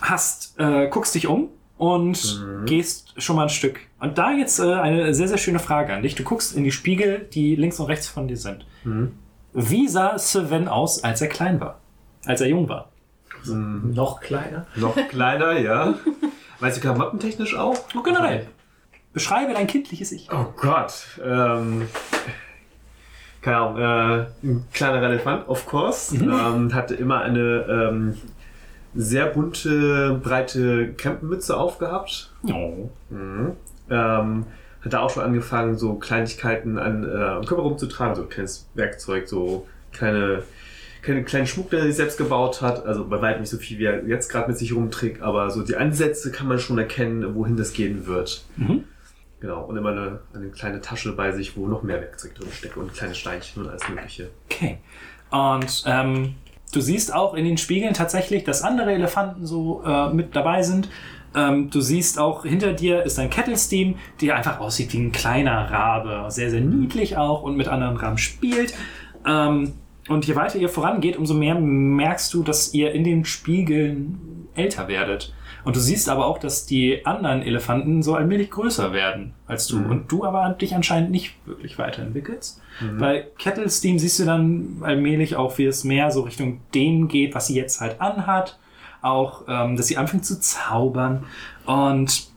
hast, 0.00 0.58
äh, 0.58 0.88
guckst 0.88 1.14
dich 1.14 1.26
um 1.28 1.48
und 1.76 2.64
gehst 2.66 3.20
schon 3.22 3.36
mal 3.36 3.44
ein 3.44 3.48
Stück. 3.48 3.80
Und 4.00 4.18
da 4.18 4.32
jetzt 4.32 4.58
äh, 4.60 4.74
eine 4.74 5.14
sehr, 5.14 5.28
sehr 5.28 5.38
schöne 5.38 5.58
Frage 5.58 5.92
an 5.92 6.02
dich. 6.02 6.14
Du 6.14 6.22
guckst 6.22 6.54
in 6.54 6.64
die 6.64 6.72
Spiegel, 6.72 7.26
die 7.32 7.56
links 7.56 7.80
und 7.80 7.86
rechts 7.86 8.06
von 8.08 8.28
dir 8.28 8.36
sind. 8.36 8.66
Wie 9.52 9.88
sah 9.88 10.18
Sven 10.18 10.68
aus, 10.68 11.02
als 11.04 11.20
er 11.20 11.28
klein 11.28 11.60
war? 11.60 11.80
Als 12.26 12.40
er 12.40 12.48
jung 12.48 12.68
war? 12.68 12.90
Noch 13.46 14.20
kleiner. 14.20 14.66
Noch 14.76 14.96
kleiner, 15.08 15.58
ja. 15.58 15.94
Weißt 16.60 16.78
du, 16.78 16.80
klamottentechnisch 16.80 17.56
auch? 17.56 17.76
Oh, 17.94 18.02
generell. 18.02 18.46
Beschreibe 19.12 19.52
dein 19.52 19.66
kindliches 19.66 20.12
Ich. 20.12 20.28
Oh 20.32 20.46
Gott. 20.56 21.20
Ähm, 21.24 21.86
keine 23.42 23.56
Ahnung. 23.56 23.78
Äh, 23.78 24.46
ein 24.46 24.64
kleiner 24.72 25.02
Elefant, 25.02 25.48
of 25.48 25.66
course. 25.66 26.16
Ähm, 26.16 26.72
hatte 26.72 26.94
immer 26.94 27.20
eine 27.20 27.40
ähm, 27.90 28.18
sehr 28.94 29.26
bunte, 29.26 30.20
breite 30.22 30.94
Krempenmütze 30.94 31.56
aufgehabt. 31.56 32.32
Oh. 32.44 32.90
Mhm. 33.10 33.52
Ähm, 33.90 34.46
hat 34.84 34.92
da 34.92 35.00
auch 35.00 35.10
schon 35.10 35.22
angefangen, 35.22 35.76
so 35.76 35.94
Kleinigkeiten 35.94 36.78
an, 36.78 37.04
äh, 37.04 37.22
am 37.22 37.44
Körper 37.44 37.62
rumzutragen, 37.62 38.14
so 38.14 38.24
kleines 38.24 38.68
Werkzeug, 38.74 39.28
so 39.28 39.66
kleine, 39.92 40.42
kleine 41.02 41.24
kleinen 41.24 41.46
Schmuck, 41.46 41.70
den 41.70 41.80
er 41.80 41.86
sich 41.86 41.96
selbst 41.96 42.18
gebaut 42.18 42.60
hat. 42.60 42.84
Also 42.86 43.06
bei 43.06 43.20
weitem 43.20 43.40
nicht 43.40 43.50
so 43.50 43.56
viel, 43.56 43.78
wie 43.78 43.84
er 43.84 44.06
jetzt 44.06 44.28
gerade 44.28 44.48
mit 44.48 44.58
sich 44.58 44.74
rumträgt, 44.74 45.22
aber 45.22 45.50
so 45.50 45.62
die 45.62 45.76
Ansätze 45.76 46.30
kann 46.30 46.48
man 46.48 46.58
schon 46.58 46.78
erkennen, 46.78 47.34
wohin 47.34 47.56
das 47.56 47.72
gehen 47.72 48.06
wird. 48.06 48.44
Mhm. 48.56 48.84
Genau, 49.40 49.64
und 49.64 49.76
immer 49.76 49.90
eine, 49.90 50.20
eine 50.32 50.48
kleine 50.48 50.80
Tasche 50.80 51.12
bei 51.12 51.32
sich, 51.32 51.56
wo 51.56 51.66
noch 51.66 51.82
mehr 51.82 52.00
Werkzeug 52.00 52.34
drin 52.34 52.48
steckt 52.52 52.76
und 52.76 52.94
kleine 52.94 53.14
Steinchen 53.14 53.62
und 53.62 53.68
alles 53.68 53.86
Mögliche. 53.88 54.30
Okay. 54.50 54.78
Und 55.30 55.84
ähm, 55.86 56.36
du 56.74 56.80
siehst 56.80 57.14
auch 57.14 57.34
in 57.34 57.44
den 57.44 57.58
Spiegeln 57.58 57.94
tatsächlich, 57.94 58.44
dass 58.44 58.62
andere 58.62 58.92
Elefanten 58.92 59.46
so 59.46 59.82
äh, 59.84 60.12
mit 60.12 60.34
dabei 60.34 60.62
sind. 60.62 60.88
Ähm, 61.34 61.70
du 61.70 61.80
siehst 61.80 62.18
auch 62.18 62.44
hinter 62.44 62.72
dir 62.72 63.02
ist 63.02 63.18
ein 63.18 63.30
Kettlesteam, 63.30 63.96
der 64.20 64.36
einfach 64.36 64.60
aussieht 64.60 64.92
wie 64.92 64.98
ein 64.98 65.12
kleiner 65.12 65.70
Rabe. 65.70 66.26
Sehr, 66.28 66.50
sehr 66.50 66.60
niedlich 66.60 67.16
auch 67.16 67.42
und 67.42 67.56
mit 67.56 67.68
anderen 67.68 67.96
Raben 67.96 68.18
spielt. 68.18 68.74
Ähm, 69.26 69.74
und 70.08 70.26
je 70.26 70.36
weiter 70.36 70.58
ihr 70.58 70.68
vorangeht, 70.68 71.16
umso 71.16 71.34
mehr 71.34 71.54
merkst 71.54 72.32
du, 72.34 72.42
dass 72.42 72.74
ihr 72.74 72.92
in 72.92 73.04
den 73.04 73.24
Spiegeln 73.24 74.48
älter 74.54 74.88
werdet. 74.88 75.34
Und 75.64 75.76
du 75.76 75.80
siehst 75.80 76.08
aber 76.08 76.26
auch, 76.26 76.38
dass 76.38 76.66
die 76.66 77.06
anderen 77.06 77.42
Elefanten 77.42 78.02
so 78.02 78.14
allmählich 78.14 78.50
größer 78.50 78.92
werden 78.92 79.32
als 79.46 79.66
du. 79.66 79.78
Und 79.90 80.12
du 80.12 80.24
aber 80.24 80.48
dich 80.50 80.74
anscheinend 80.74 81.10
nicht 81.10 81.34
wirklich 81.46 81.78
weiterentwickelst. 81.78 82.60
Bei 82.98 83.26
Kettlesteam 83.38 83.98
siehst 83.98 84.18
du 84.18 84.24
dann 84.24 84.78
allmählich 84.82 85.36
auch, 85.36 85.56
wie 85.58 85.64
es 85.64 85.84
mehr 85.84 86.10
so 86.10 86.22
Richtung 86.22 86.60
dem 86.74 87.08
geht, 87.08 87.34
was 87.34 87.46
sie 87.46 87.54
jetzt 87.54 87.80
halt 87.80 88.00
anhat. 88.00 88.58
Auch, 89.00 89.44
ähm, 89.48 89.76
dass 89.76 89.86
sie 89.86 89.96
anfängt 89.96 90.24
zu 90.24 90.40
zaubern. 90.40 91.24
Und 91.66 92.28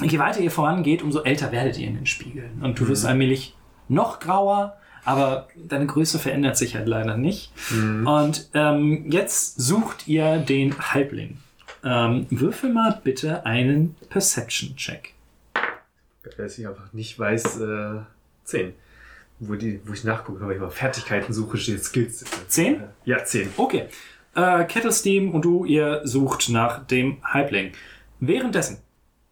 je 0.00 0.18
weiter 0.18 0.40
ihr 0.40 0.50
vorangeht, 0.50 1.02
umso 1.02 1.22
älter 1.22 1.50
werdet 1.52 1.78
ihr 1.78 1.88
in 1.88 1.96
den 1.96 2.06
Spiegeln. 2.06 2.60
Und 2.62 2.78
du 2.78 2.86
wirst 2.88 3.04
allmählich 3.04 3.56
noch 3.88 4.20
grauer, 4.20 4.76
aber 5.04 5.48
deine 5.56 5.86
Größe 5.86 6.18
verändert 6.18 6.56
sich 6.56 6.76
halt 6.76 6.86
leider 6.86 7.16
nicht. 7.16 7.52
Und 8.04 8.48
ähm, 8.54 9.10
jetzt 9.10 9.60
sucht 9.60 10.06
ihr 10.06 10.38
den 10.38 10.78
Halbling. 10.78 11.38
Ähm, 11.84 12.26
würfel 12.30 12.72
mal 12.72 13.00
bitte 13.02 13.46
einen 13.46 13.94
Perception-Check. 14.10 15.14
Dass 16.36 16.58
ich 16.58 16.66
einfach 16.66 16.92
nicht 16.92 17.18
weiß, 17.18 17.60
äh, 17.60 18.00
10. 18.44 18.72
Wo, 19.40 19.54
die, 19.54 19.80
wo 19.84 19.92
ich 19.92 20.04
nachgucke, 20.04 20.40
wenn 20.40 20.54
ich 20.54 20.60
mal 20.60 20.70
Fertigkeiten 20.70 21.32
suche, 21.32 21.56
steht 21.58 21.84
Skills. 21.84 22.24
10? 22.48 22.82
Ja, 23.04 23.24
10. 23.24 23.50
Okay. 23.56 23.86
Äh, 24.34 24.64
Kettlesteam 24.64 25.32
und 25.32 25.44
du, 25.44 25.64
ihr 25.64 26.00
sucht 26.04 26.48
nach 26.48 26.86
dem 26.86 27.18
Halbling. 27.22 27.72
Währenddessen, 28.20 28.78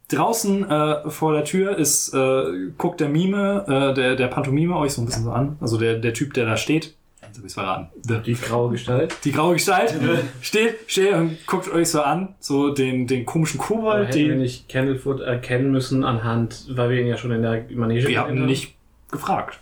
draußen 0.09 0.69
äh, 0.71 1.11
vor 1.11 1.33
der 1.33 1.45
Tür 1.45 1.77
ist, 1.77 2.15
äh, 2.15 2.71
guckt 2.79 3.01
der 3.01 3.09
Mime, 3.09 3.65
äh, 3.69 3.95
der, 3.95 4.17
der 4.17 4.29
Pantomime 4.29 4.77
euch 4.77 4.93
so 4.93 5.03
ein 5.03 5.07
bisschen 5.07 5.25
so 5.25 5.33
an. 5.33 5.57
Also 5.61 5.77
der, 5.77 5.99
der 5.99 6.15
Typ, 6.15 6.35
der 6.35 6.47
da 6.47 6.57
steht. 6.57 6.95
Jetzt 7.37 7.39
hab 7.39 7.45
ich's 7.45 7.55
verraten. 7.55 8.23
Die 8.25 8.35
graue 8.35 8.71
Gestalt. 8.71 9.17
die 9.25 9.33
graue 9.33 9.55
Gestalt 9.55 9.93
äh, 9.93 10.23
steht, 10.41 10.77
steht 10.87 11.13
und 11.13 11.47
guckt 11.47 11.71
euch 11.71 11.91
so 11.91 12.01
an. 12.01 12.35
So 12.41 12.73
den, 12.73 13.07
den 13.07 13.27
komischen 13.27 13.61
Aber 13.61 13.69
Kobold, 13.69 14.09
hätten 14.09 14.19
wir 14.19 14.29
den 14.29 14.39
nicht 14.39 14.69
Candlefoot 14.69 15.21
erkennen 15.21 15.71
müssen 15.71 16.05
anhand, 16.05 16.67
weil 16.71 16.91
wir 16.91 17.01
ihn 17.01 17.07
ja 17.07 17.17
schon 17.17 17.33
in 17.33 17.43
der 17.43 17.65
Manege 17.75 18.09
wir 18.09 18.21
haben 18.21 18.47
nicht 18.47 18.75
gefragt. 19.11 19.61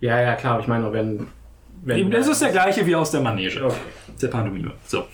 Ja, 0.00 0.20
ja, 0.20 0.34
klar, 0.34 0.54
aber 0.54 0.62
ich 0.62 0.68
meine 0.68 0.84
nur, 0.84 0.92
wenn. 0.92 1.26
wenn 1.82 1.98
Eben, 1.98 2.10
Das 2.10 2.28
ist 2.28 2.42
der 2.42 2.50
gleiche 2.50 2.86
wie 2.86 2.94
aus 2.94 3.10
der 3.10 3.20
Manege. 3.20 3.64
Okay. 3.64 3.74
Der 4.20 4.28
Pantomime. 4.28 4.72
So. 4.84 5.04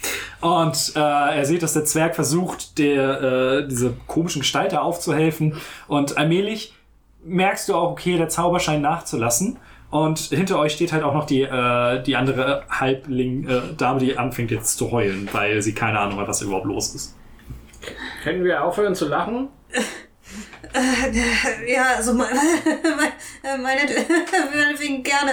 Und 0.40 0.92
äh, 0.96 0.98
er 0.98 1.44
sieht, 1.44 1.62
dass 1.62 1.74
der 1.74 1.84
Zwerg 1.84 2.14
versucht, 2.14 2.78
der, 2.78 3.22
äh, 3.22 3.68
diese 3.68 3.94
komischen 4.06 4.40
Gestalt 4.40 4.72
da 4.72 4.80
aufzuhelfen. 4.80 5.54
Und 5.86 6.18
allmählich 6.18 6.74
merkst 7.22 7.68
du 7.68 7.74
auch, 7.74 7.92
okay, 7.92 8.16
der 8.16 8.28
Zauber 8.28 8.60
scheint 8.60 8.82
nachzulassen. 8.82 9.58
Und 9.94 10.18
hinter 10.18 10.58
euch 10.58 10.72
steht 10.72 10.92
halt 10.92 11.04
auch 11.04 11.14
noch 11.14 11.24
die, 11.24 11.42
äh, 11.42 12.02
die 12.02 12.16
andere 12.16 12.64
Halbling-Dame, 12.68 14.00
die 14.00 14.18
anfängt 14.18 14.50
jetzt 14.50 14.76
zu 14.76 14.90
heulen, 14.90 15.28
weil 15.30 15.62
sie 15.62 15.72
keine 15.72 16.00
Ahnung 16.00 16.18
hat, 16.18 16.26
was 16.26 16.42
überhaupt 16.42 16.66
los 16.66 16.96
ist. 16.96 17.14
Können 18.24 18.42
wir 18.42 18.64
aufhören 18.64 18.96
zu 18.96 19.06
lachen? 19.06 19.50
Ja, 21.68 21.94
also 21.96 22.12
meine, 22.14 22.40
meine, 23.62 23.82
meinetwegen 24.52 25.04
gerne. 25.04 25.30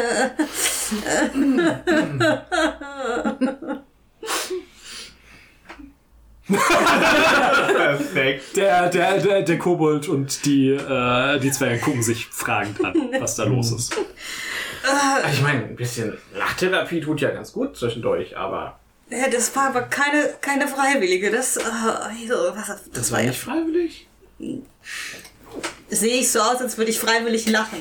Perfekt. 7.76 8.58
Der, 8.58 8.90
der, 8.90 9.18
der, 9.18 9.42
der 9.42 9.58
Kobold 9.58 10.08
und 10.08 10.46
die, 10.46 10.70
äh, 10.70 11.40
die 11.40 11.50
Zwerge 11.50 11.80
gucken 11.80 12.04
sich 12.04 12.28
fragend 12.28 12.86
an, 12.86 13.10
was 13.20 13.38
da 13.38 13.46
los 13.46 13.72
ist. 13.72 13.96
Also 14.84 15.28
ich 15.38 15.42
meine, 15.42 15.64
ein 15.64 15.76
bisschen 15.76 16.18
Lachtherapie 16.36 17.02
tut 17.02 17.22
ja 17.22 17.30
ganz 17.32 17.54
gut 17.54 17.78
zwischendurch, 17.78 18.36
aber 18.38 18.80
Ja, 19.10 19.30
das 19.30 19.56
war 19.56 19.68
aber 19.70 19.84
keine, 19.84 20.30
keine 20.42 20.68
Freiwillige. 20.68 21.32
Das, 21.32 21.58
äh, 21.58 21.62
was, 21.62 22.90
das, 22.92 23.12
war 23.12 23.22
ja. 23.22 23.32
freiwillig. 23.32 24.08
Sehe 25.90 26.16
ich 26.22 26.32
so 26.32 26.40
aus, 26.40 26.62
als 26.62 26.78
würde 26.78 26.90
ich 26.92 27.00
freiwillig 27.00 27.48
lachen. 27.50 27.78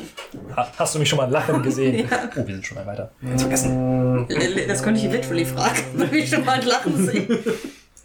Hast 0.56 0.94
du 0.94 0.98
mich 0.98 1.08
schon 1.08 1.16
mal 1.18 1.30
lachen 1.30 1.62
gesehen? 1.62 2.08
Ja. 2.10 2.28
Oh, 2.36 2.46
wir 2.46 2.54
sind 2.54 2.66
schon 2.66 2.76
mal 2.76 2.86
weiter. 2.86 3.12
Ganz 3.22 3.42
vergessen. 3.42 4.26
Das 4.68 4.82
könnte 4.82 5.00
ich 5.00 5.10
literally 5.12 5.44
fragen, 5.44 5.82
wenn 5.94 6.14
ich 6.14 6.28
schon 6.28 6.44
mal 6.44 6.62
lachen 6.64 7.06
sehe. 7.06 7.38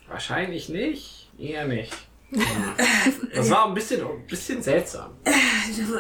Wahrscheinlich 0.07 0.69
nicht. 0.69 1.29
Eher 1.39 1.65
nicht. 1.65 1.91
Das 3.35 3.49
war 3.49 3.67
ein 3.67 3.73
bisschen, 3.73 4.01
ein 4.01 4.25
bisschen 4.27 4.61
seltsam. 4.61 5.11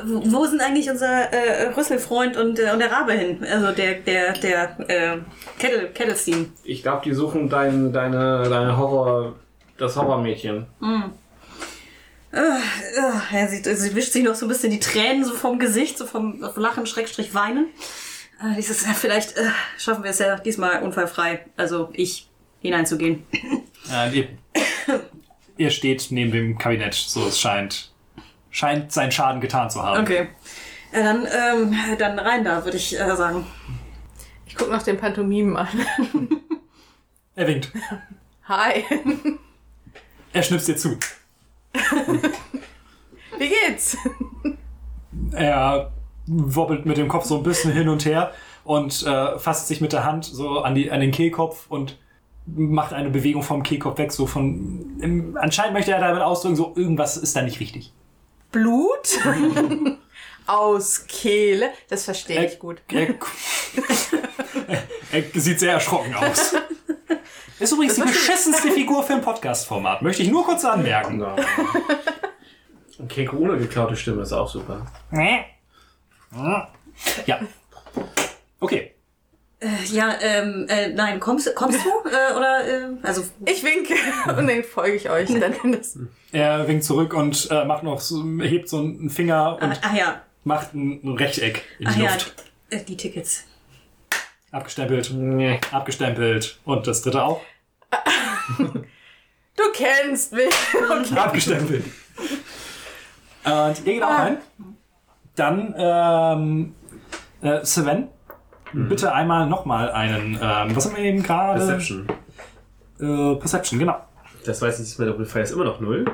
Wo 0.05 0.23
wo 0.31 0.45
sind 0.45 0.61
eigentlich 0.61 0.89
unser 0.89 1.31
äh, 1.33 1.67
Rüsselfreund 1.69 2.37
und, 2.37 2.59
äh, 2.59 2.71
und 2.71 2.79
der 2.79 2.91
Rabe 2.91 3.13
hin? 3.13 3.43
Also 3.43 3.71
der, 3.71 3.95
der, 3.95 4.33
der 4.33 4.79
äh, 4.89 5.17
Kettle, 5.59 5.89
Kettlesteam. 5.89 6.53
Ich 6.63 6.81
glaube, 6.81 7.01
die 7.03 7.13
suchen 7.13 7.49
dein, 7.49 7.91
deine, 7.91 8.47
deine 8.49 8.77
Horror, 8.77 9.35
das 9.77 9.97
Horrormädchen. 9.97 10.65
Äh, 12.31 12.39
er 13.33 13.47
sieht, 13.47 13.65
sie 13.65 13.95
wischt 13.95 14.13
sich 14.13 14.23
noch 14.23 14.35
so 14.35 14.45
ein 14.45 14.49
bisschen 14.49 14.71
die 14.71 14.79
Tränen 14.79 15.23
so 15.25 15.33
vom 15.33 15.59
Gesicht, 15.59 15.97
so 15.97 16.05
vom 16.05 16.41
Lachen, 16.55 16.85
Schrägstrich 16.85 17.33
Weinen. 17.33 17.67
Äh, 18.41 18.55
dieses, 18.55 18.85
ja, 18.85 18.93
vielleicht 18.93 19.37
äh, 19.37 19.49
schaffen 19.77 20.03
wir 20.03 20.11
es 20.11 20.19
ja 20.19 20.37
diesmal 20.37 20.83
unfallfrei, 20.83 21.45
also 21.55 21.89
ich, 21.93 22.29
hineinzugehen. 22.61 23.25
Ja, 23.89 24.07
ihr, 24.07 24.27
ihr 25.57 25.69
steht 25.69 26.07
neben 26.09 26.31
dem 26.31 26.57
Kabinett, 26.57 26.93
so 26.93 27.27
es 27.27 27.39
scheint, 27.39 27.91
scheint 28.49 28.91
seinen 28.91 29.11
Schaden 29.11 29.41
getan 29.41 29.69
zu 29.69 29.81
haben. 29.83 30.01
Okay. 30.01 30.29
Ja, 30.93 31.03
dann, 31.03 31.25
ähm, 31.25 31.75
dann 31.97 32.19
rein 32.19 32.43
da, 32.43 32.63
würde 32.63 32.77
ich 32.77 32.99
äh, 32.99 33.15
sagen. 33.15 33.45
Ich 34.45 34.55
guck 34.55 34.69
nach 34.69 34.83
den 34.83 34.97
Pantomimen 34.97 35.57
an. 35.57 35.67
Er 37.37 37.47
winkt. 37.47 37.69
Hi. 38.47 38.85
Er 40.31 40.41
schnipst 40.41 40.69
dir 40.69 40.77
zu. 40.77 40.97
Wie 43.37 43.49
geht's? 43.49 43.97
Er 45.33 45.91
wobbelt 46.27 46.85
mit 46.85 46.95
dem 46.95 47.09
Kopf 47.09 47.25
so 47.25 47.35
ein 47.35 47.43
bisschen 47.43 47.73
hin 47.73 47.89
und 47.89 48.05
her 48.05 48.31
und 48.63 49.05
äh, 49.05 49.37
fasst 49.37 49.67
sich 49.67 49.81
mit 49.81 49.91
der 49.91 50.05
Hand 50.05 50.23
so 50.23 50.61
an, 50.61 50.75
die, 50.75 50.91
an 50.91 51.01
den 51.01 51.11
Kehlkopf 51.11 51.65
und 51.67 51.97
macht 52.45 52.93
eine 52.93 53.09
Bewegung 53.09 53.43
vom 53.43 53.63
Kehlkopf 53.63 53.97
weg, 53.97 54.11
so 54.11 54.27
von. 54.27 54.99
Im, 54.99 55.37
anscheinend 55.37 55.73
möchte 55.73 55.91
er 55.91 55.99
damit 55.99 56.21
ausdrücken, 56.21 56.55
so 56.55 56.73
irgendwas 56.75 57.17
ist 57.17 57.35
da 57.35 57.41
nicht 57.41 57.59
richtig. 57.59 57.91
Blut? 58.51 59.19
Aus 60.47 61.07
Kehle. 61.07 61.71
Das 61.89 62.05
verstehe 62.05 62.45
ich 62.45 62.59
gut. 62.59 62.81
Er, 62.91 63.07
er 65.11 65.41
sieht 65.41 65.59
sehr 65.59 65.73
erschrocken 65.73 66.13
aus. 66.13 66.53
Ist 67.59 67.71
übrigens 67.71 67.95
die 67.95 68.01
beschissenste 68.01 68.69
Figur 68.69 69.01
für 69.01 69.13
ein 69.13 69.21
Podcast-Format. 69.21 70.03
Möchte 70.03 70.21
ich 70.21 70.29
nur 70.29 70.45
kurz 70.45 70.63
anmerken. 70.63 71.25
Und 72.99 73.09
Keko 73.09 73.37
ohne 73.37 73.57
geklaute 73.57 73.95
Stimme 73.95 74.21
ist 74.21 74.33
auch 74.33 74.49
super. 74.49 74.85
Ja. 77.25 77.39
Okay. 78.59 78.94
Äh, 79.59 79.67
ja, 79.91 80.15
ähm, 80.21 80.65
äh, 80.67 80.89
nein, 80.89 81.19
kommst, 81.19 81.53
kommst 81.55 81.79
du? 81.85 81.89
Äh, 82.09 82.35
oder, 82.35 82.67
äh, 82.67 82.87
also, 83.03 83.23
Ich 83.45 83.63
winke 83.63 83.93
und 84.37 84.47
dann 84.47 84.63
folge 84.63 84.95
ich 84.97 85.09
euch. 85.09 85.29
Dann 85.39 85.71
das 85.71 85.97
Er 86.31 86.67
winkt 86.67 86.83
zurück 86.83 87.13
und 87.13 87.49
äh, 87.49 87.63
macht 87.65 87.83
noch 87.83 87.99
so, 88.01 88.23
hebt 88.41 88.67
so 88.69 88.79
einen 88.79 89.09
Finger 89.09 89.57
ah, 89.61 89.65
und 89.65 89.79
ah 89.83 89.95
ja, 89.95 90.21
macht 90.43 90.73
ein 90.73 90.99
ein 91.03 91.15
Rechteck 91.17 91.63
in 91.79 91.87
ah 91.87 91.91
die 91.93 92.01
ja, 92.03 92.13
Luft. 92.13 92.35
äh, 92.69 92.83
die 92.83 92.97
Tickets. 92.97 93.45
Abgestempelt, 94.51 95.11
Nee. 95.13 95.59
abgestempelt. 95.71 96.59
Und 96.65 96.85
das 96.87 97.01
dritte 97.01 97.23
auch. 97.23 97.41
Du 99.57 99.63
kennst 99.73 100.33
mich. 100.33 100.53
Okay. 100.73 101.17
Abgestempelt. 101.17 101.85
Und 103.45 103.77
ihr 103.79 103.83
geht 103.85 104.03
auch 104.03 104.09
rein. 104.09 104.37
Dann, 105.35 105.73
ähm, 105.77 106.75
äh, 107.41 107.63
Sven, 107.65 108.09
bitte 108.75 109.13
einmal 109.13 109.47
nochmal 109.47 109.91
einen, 109.91 110.37
ähm, 110.41 110.75
was 110.75 110.85
haben 110.85 110.95
wir 110.95 111.03
eben 111.03 111.23
gerade? 111.23 111.59
Perception. 111.59 112.07
Äh, 112.99 113.35
Perception, 113.35 113.79
genau. 113.79 113.97
Das 114.45 114.61
weiß 114.61 114.79
ich 114.79 114.85
nicht 114.87 114.99
mehr, 114.99 115.07
Doppelfire 115.07 115.43
ist 115.43 115.51
immer 115.51 115.65
noch 115.65 115.79
0. 115.79 116.05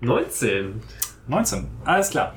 19. 0.00 0.80
19. 1.28 1.66
Alles 1.84 2.10
klar. 2.10 2.34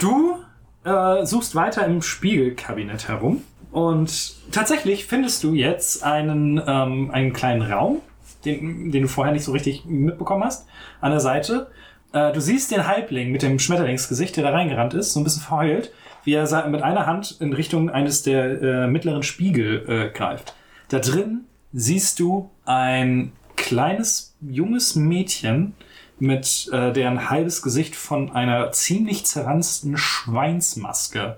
Du 0.00 0.38
äh, 0.84 1.24
suchst 1.24 1.54
weiter 1.54 1.86
im 1.86 2.02
Spiegelkabinett 2.02 3.08
herum 3.08 3.42
und 3.72 4.34
tatsächlich 4.52 5.06
findest 5.06 5.42
du 5.44 5.54
jetzt 5.54 6.04
einen, 6.04 6.62
ähm, 6.66 7.10
einen 7.10 7.32
kleinen 7.32 7.62
Raum, 7.62 8.00
den, 8.44 8.92
den 8.92 9.02
du 9.02 9.08
vorher 9.08 9.32
nicht 9.32 9.44
so 9.44 9.52
richtig 9.52 9.84
mitbekommen 9.84 10.44
hast, 10.44 10.66
an 11.00 11.10
der 11.10 11.20
Seite. 11.20 11.68
Äh, 12.12 12.32
du 12.32 12.40
siehst 12.40 12.70
den 12.70 12.86
Halbling 12.86 13.32
mit 13.32 13.42
dem 13.42 13.58
Schmetterlingsgesicht, 13.58 14.36
der 14.36 14.44
da 14.44 14.50
reingerannt 14.50 14.94
ist, 14.94 15.12
so 15.12 15.20
ein 15.20 15.24
bisschen 15.24 15.42
verheult, 15.42 15.92
wie 16.24 16.34
er 16.34 16.68
mit 16.68 16.82
einer 16.82 17.06
Hand 17.06 17.36
in 17.40 17.52
Richtung 17.52 17.90
eines 17.90 18.22
der 18.22 18.62
äh, 18.62 18.86
mittleren 18.86 19.22
Spiegel 19.22 19.88
äh, 19.88 20.16
greift. 20.16 20.54
Da 20.88 20.98
drin 20.98 21.44
siehst 21.72 22.20
du 22.20 22.50
ein 22.64 23.32
kleines, 23.56 24.36
junges 24.40 24.94
Mädchen, 24.94 25.74
mit 26.18 26.68
äh, 26.72 26.92
deren 26.92 27.28
halbes 27.30 27.62
Gesicht 27.62 27.96
von 27.96 28.30
einer 28.30 28.72
ziemlich 28.72 29.26
zerranzten 29.26 29.96
Schweinsmaske 29.96 31.36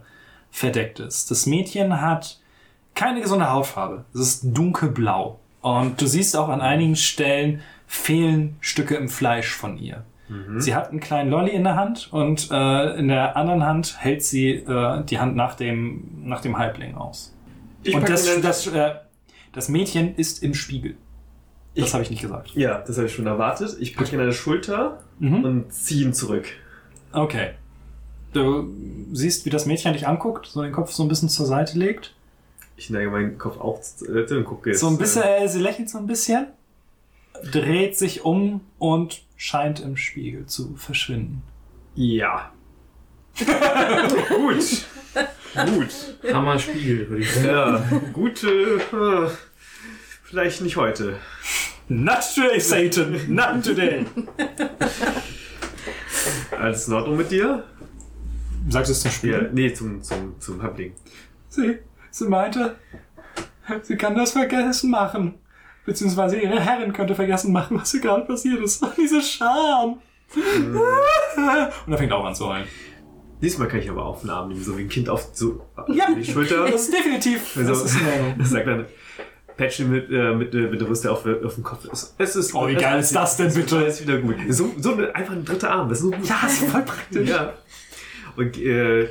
verdeckt 0.51 1.01
ist. 1.01 1.31
Das 1.31 1.47
Mädchen 1.47 2.01
hat 2.01 2.41
keine 2.95 3.21
gesunde 3.21 3.51
Hautfarbe. 3.51 4.05
Es 4.15 4.21
ist 4.21 4.43
dunkelblau. 4.45 5.41
Und 5.61 6.01
du 6.01 6.07
siehst 6.07 6.37
auch 6.37 6.49
an 6.49 6.61
einigen 6.61 6.97
Stellen 6.97 7.63
fehlen 7.87 8.57
Stücke 8.61 8.97
im 8.97 9.09
Fleisch 9.09 9.51
von 9.51 9.79
ihr. 9.79 10.05
Sie 10.59 10.75
hat 10.75 10.91
einen 10.91 10.99
kleinen 11.01 11.31
Lolly 11.31 11.53
in 11.53 11.63
der 11.65 11.77
Hand 11.77 12.09
und 12.13 12.49
äh, 12.51 12.99
in 12.99 13.09
der 13.09 13.37
anderen 13.37 13.65
Hand 13.65 13.97
hält 14.01 14.23
sie 14.25 14.51
äh, 14.55 15.05
die 15.05 15.19
Hand 15.21 15.37
nach 15.37 15.55
dem, 15.55 16.23
nach 16.25 16.41
dem 16.41 16.59
Halbling 16.59 16.97
aus. 16.97 17.33
Ich 17.85 17.95
und 17.95 18.09
das, 18.09 18.25
dann- 18.27 18.43
das, 18.43 18.67
äh, 18.67 18.95
das 19.53 19.69
Mädchen 19.69 20.17
ist 20.17 20.43
im 20.43 20.55
Spiegel. 20.55 20.97
Das 21.77 21.93
habe 21.95 22.03
ich 22.03 22.11
nicht 22.11 22.23
gesagt. 22.23 22.51
Ja, 22.55 22.79
das 22.79 22.97
habe 22.97 23.07
ich 23.07 23.15
schon 23.15 23.27
erwartet. 23.27 23.77
Ich 23.79 23.95
packe 23.97 24.15
ihn 24.15 24.21
an 24.21 24.27
der 24.27 24.33
Schulter 24.33 25.01
Mhm. 25.21 25.45
und 25.45 25.73
ziehe 25.73 26.05
ihn 26.07 26.13
zurück. 26.15 26.47
Okay. 27.13 27.51
Du 28.33 28.69
siehst, 29.13 29.45
wie 29.47 29.51
das 29.51 29.65
Mädchen 29.67 29.93
dich 29.93 30.07
anguckt, 30.09 30.47
so 30.47 30.63
den 30.63 30.73
Kopf 30.73 30.91
so 30.93 31.03
ein 31.03 31.09
bisschen 31.09 31.29
zur 31.29 31.47
Seite 31.47 31.79
legt. 31.79 32.15
Ich 32.77 32.91
neige 32.91 33.11
meinen 33.11 33.39
Kopf 33.39 33.59
auch 33.61 33.81
äh, 34.09 34.35
und 34.35 34.45
gucke 34.45 34.71
jetzt. 34.71 34.81
So 34.81 34.89
ein 34.89 34.99
bisschen, 34.99 35.23
Äh, 35.23 35.45
äh, 35.45 35.49
sie 35.49 35.61
lächelt 35.61 35.89
so 35.89 35.99
ein 35.99 36.07
bisschen, 36.07 36.47
dreht 37.51 37.97
sich 37.97 38.25
um 38.25 38.61
und 38.79 39.23
scheint 39.37 39.81
im 39.81 39.97
Spiegel 39.97 40.47
zu 40.47 40.75
verschwinden. 40.77 41.43
ja. 41.95 42.53
Gut. 44.29 44.87
Gut. 45.55 46.33
Hammer 46.33 46.59
Spiegel, 46.59 47.09
würde 47.11 47.23
ich 47.23 47.31
sagen. 47.35 47.47
Ja, 47.47 47.85
gute. 48.15 48.49
Äh, 48.49 49.29
vielleicht 50.25 50.63
nicht 50.63 50.77
heute. 50.79 51.19
Not 51.89 52.21
today, 52.35 52.59
Satan! 52.59 53.21
Not 53.29 53.63
today! 53.63 54.07
Alles 56.59 56.89
in 56.89 56.95
Ordnung 56.95 57.17
mit 57.19 57.31
dir? 57.31 57.65
Sagst 58.69 58.89
du 58.89 58.93
es 58.93 59.01
zum 59.03 59.11
Ja, 59.11 59.37
Spiel? 59.39 59.51
nee, 59.53 59.73
zum, 59.73 60.03
zum, 60.03 60.41
zum 60.41 60.63
Habling. 60.63 60.93
Sie, 61.49 61.79
sie 62.11 62.25
meinte, 62.29 62.77
sie 63.83 63.97
kann 63.97 64.15
das 64.17 64.33
vergessen 64.33 64.91
machen. 64.91 65.35
Beziehungsweise 65.87 66.37
ihre 66.37 66.61
Herrin 66.61 66.93
könnte 66.93 67.15
vergessen 67.15 67.53
machen, 67.53 67.79
was 67.79 67.93
hier 67.93 68.01
gerade 68.01 68.25
passiert 68.25 68.61
ist. 68.61 68.85
Diese 68.97 69.23
Scham! 69.23 70.01
Und 70.35 71.93
er 71.93 71.99
fängt 71.99 72.13
auch 72.13 72.25
an 72.25 72.35
zu 72.35 72.49
heulen. 72.49 72.67
Diesmal 73.41 73.69
kann 73.69 73.81
ich 73.81 73.89
aber 73.89 74.05
auf 74.05 74.23
den 74.23 74.31
Arm 74.31 74.49
nehmen, 74.49 74.63
so 74.63 74.77
wie 74.77 74.83
ein 74.83 74.89
Kind 74.89 75.09
auf 75.09 75.29
so, 75.33 75.65
Ja, 75.89 76.07
die 76.11 76.25
Schulter. 76.25 76.65
Das 76.69 76.83
ist 76.83 76.93
definitiv. 76.93 77.57
Also, 77.57 77.71
Das 77.71 77.85
ist 77.85 77.99
sagt 78.51 78.67
dann, 78.67 78.87
patch 79.57 79.81
mit, 79.81 80.11
äh, 80.11 80.35
mit, 80.35 80.55
äh, 80.55 80.63
mit 80.63 80.81
der 80.81 80.89
Rüste 80.89 81.13
auf, 81.13 81.25
auf 81.27 81.55
den 81.55 81.63
Kopf. 81.63 81.87
Es, 82.19 82.37
ist, 82.37 82.55
Oh, 82.55 82.67
wie 82.67 82.75
geil 82.75 82.99
ist 82.99 83.15
das 83.15 83.37
denn 83.37 83.53
bitte? 83.53 83.77
Alles 83.77 84.03
wieder 84.03 84.19
gut. 84.19 84.37
So, 84.49 84.75
so 84.79 84.95
eine, 84.95 85.15
einfach 85.15 85.35
ein 85.35 85.45
dritter 85.45 85.71
Arm, 85.71 85.89
das 85.89 85.99
ist 85.99 86.05
so 86.05 86.11
gut. 86.11 86.27
Ja, 86.29 86.47
ist 86.47 86.65
voll 86.65 86.83
praktisch. 86.83 87.29
Ja. 87.29 87.53
Und 88.37 88.59
äh, 88.59 89.09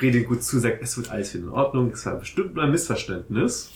rede 0.00 0.22
gut 0.24 0.42
zu, 0.42 0.58
sagt, 0.58 0.82
es 0.82 0.96
wird 0.96 1.10
alles 1.10 1.34
wieder 1.34 1.44
in 1.44 1.50
Ordnung, 1.50 1.90
es 1.92 2.04
war 2.06 2.16
bestimmt 2.16 2.54
nur 2.54 2.64
ein 2.64 2.70
Missverständnis. 2.70 3.70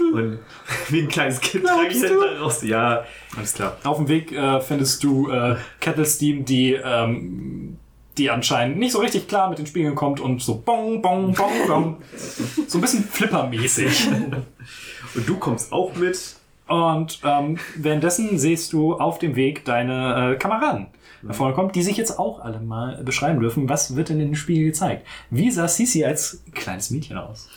Und 0.00 0.38
wie 0.88 1.00
ein 1.00 1.08
kleines 1.08 1.40
Kind 1.40 1.64
trage 1.66 1.88
ich 1.88 2.00
dann 2.00 2.12
du? 2.12 2.20
da 2.20 2.40
raus. 2.40 2.62
Ja, 2.62 3.04
Alles 3.36 3.54
klar. 3.54 3.76
Auf 3.84 3.96
dem 3.98 4.08
Weg 4.08 4.32
äh, 4.32 4.60
findest 4.60 5.02
du 5.04 5.30
äh, 5.30 5.56
Kettle 5.80 6.04
Steam, 6.04 6.44
die, 6.44 6.72
ähm, 6.72 7.78
die 8.16 8.30
anscheinend 8.30 8.78
nicht 8.78 8.92
so 8.92 9.00
richtig 9.00 9.28
klar 9.28 9.48
mit 9.48 9.58
den 9.58 9.66
Spiegeln 9.66 9.94
kommt 9.94 10.20
und 10.20 10.42
so 10.42 10.56
bong, 10.56 11.02
bong, 11.02 11.34
bong, 11.34 11.66
bong. 11.66 11.96
so 12.66 12.78
ein 12.78 12.80
bisschen 12.80 13.04
flippermäßig. 13.04 14.08
und 15.14 15.28
du 15.28 15.36
kommst 15.38 15.72
auch 15.72 15.94
mit. 15.94 16.36
Und 16.66 17.20
ähm, 17.24 17.58
währenddessen 17.76 18.38
siehst 18.38 18.72
du 18.74 18.94
auf 18.94 19.18
dem 19.18 19.36
Weg 19.36 19.64
deine 19.64 20.34
äh, 20.34 20.36
Kameraden 20.36 20.88
da 21.22 21.32
vorne 21.32 21.54
kommt, 21.54 21.74
die 21.74 21.82
sich 21.82 21.96
jetzt 21.96 22.18
auch 22.18 22.40
alle 22.40 22.60
mal 22.60 23.02
beschreiben 23.02 23.40
dürfen. 23.40 23.68
Was 23.68 23.96
wird 23.96 24.08
denn 24.08 24.20
in 24.20 24.28
den 24.28 24.36
Spiegel 24.36 24.66
gezeigt? 24.66 25.06
Wie 25.30 25.50
sah 25.50 25.66
Sisi 25.66 26.04
als 26.04 26.42
kleines 26.54 26.90
Mädchen 26.90 27.16
aus? 27.16 27.48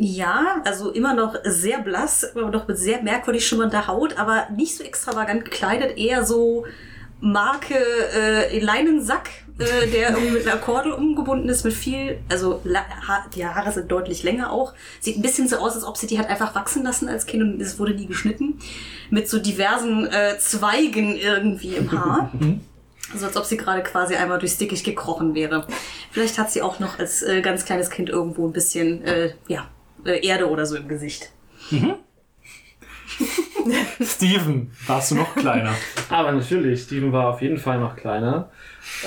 Ja, 0.00 0.62
also 0.64 0.90
immer 0.92 1.12
noch 1.12 1.34
sehr 1.42 1.80
blass, 1.80 2.36
aber 2.36 2.52
doch 2.52 2.68
mit 2.68 2.78
sehr 2.78 3.02
merkwürdig 3.02 3.44
schimmernder 3.44 3.88
Haut, 3.88 4.16
aber 4.16 4.46
nicht 4.56 4.76
so 4.76 4.84
extravagant 4.84 5.44
gekleidet, 5.44 5.98
eher 5.98 6.24
so 6.24 6.64
Marke 7.20 7.74
äh, 8.14 8.60
Leinensack, 8.60 9.28
äh, 9.58 9.88
der 9.88 10.10
irgendwie 10.16 10.30
mit 10.30 10.46
einer 10.46 10.60
Kordel 10.60 10.92
umgebunden 10.92 11.48
ist, 11.48 11.64
mit 11.64 11.74
viel, 11.74 12.20
also 12.28 12.62
ha 12.64 13.26
die 13.34 13.44
Haare 13.44 13.72
sind 13.72 13.90
deutlich 13.90 14.22
länger 14.22 14.52
auch. 14.52 14.72
Sieht 15.00 15.18
ein 15.18 15.22
bisschen 15.22 15.48
so 15.48 15.56
aus, 15.56 15.74
als 15.74 15.82
ob 15.82 15.96
sie 15.96 16.06
die 16.06 16.20
hat 16.20 16.28
einfach 16.28 16.54
wachsen 16.54 16.84
lassen 16.84 17.08
als 17.08 17.26
Kind 17.26 17.42
und 17.42 17.60
es 17.60 17.80
wurde 17.80 17.94
nie 17.94 18.06
geschnitten. 18.06 18.60
Mit 19.10 19.28
so 19.28 19.40
diversen 19.40 20.06
äh, 20.06 20.38
Zweigen 20.38 21.16
irgendwie 21.16 21.74
im 21.74 21.90
Haar. 21.92 22.32
Also 23.10 23.24
als 23.24 23.38
ob 23.38 23.46
sie 23.46 23.56
gerade 23.56 23.82
quasi 23.82 24.16
einmal 24.16 24.38
durchs 24.38 24.58
Dickicht 24.58 24.84
gekrochen 24.84 25.34
wäre. 25.34 25.66
Vielleicht 26.10 26.36
hat 26.36 26.50
sie 26.50 26.60
auch 26.60 26.78
noch 26.78 26.98
als 26.98 27.22
äh, 27.22 27.40
ganz 27.40 27.64
kleines 27.64 27.88
Kind 27.88 28.10
irgendwo 28.10 28.46
ein 28.46 28.52
bisschen, 28.52 29.02
äh, 29.02 29.32
ja, 29.46 29.66
äh, 30.04 30.26
Erde 30.26 30.48
oder 30.48 30.66
so 30.66 30.76
im 30.76 30.88
Gesicht. 30.88 31.30
Steven, 34.00 34.70
warst 34.86 35.10
du 35.10 35.16
noch 35.16 35.34
kleiner? 35.34 35.74
Aber 36.08 36.32
natürlich, 36.32 36.82
Steven 36.82 37.12
war 37.12 37.28
auf 37.30 37.42
jeden 37.42 37.58
Fall 37.58 37.78
noch 37.80 37.96
kleiner 37.96 38.48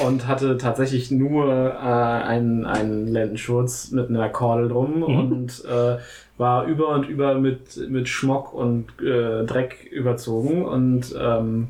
und 0.06 0.28
hatte 0.28 0.58
tatsächlich 0.58 1.12
nur 1.12 1.50
äh, 1.50 1.78
einen, 1.78 2.66
einen 2.66 3.08
Lendenschurz 3.08 3.92
mit 3.92 4.10
einer 4.10 4.30
Kordel 4.30 4.70
drum 4.70 5.04
und 5.04 5.64
äh, 5.66 5.98
war 6.38 6.66
über 6.66 6.90
und 6.90 7.08
über 7.08 7.36
mit, 7.36 7.78
mit 7.90 8.10
Schmock 8.10 8.54
und 8.54 8.88
äh, 9.02 9.46
Dreck 9.46 9.88
überzogen 9.92 10.66
und 10.66 11.16
ähm, 11.20 11.70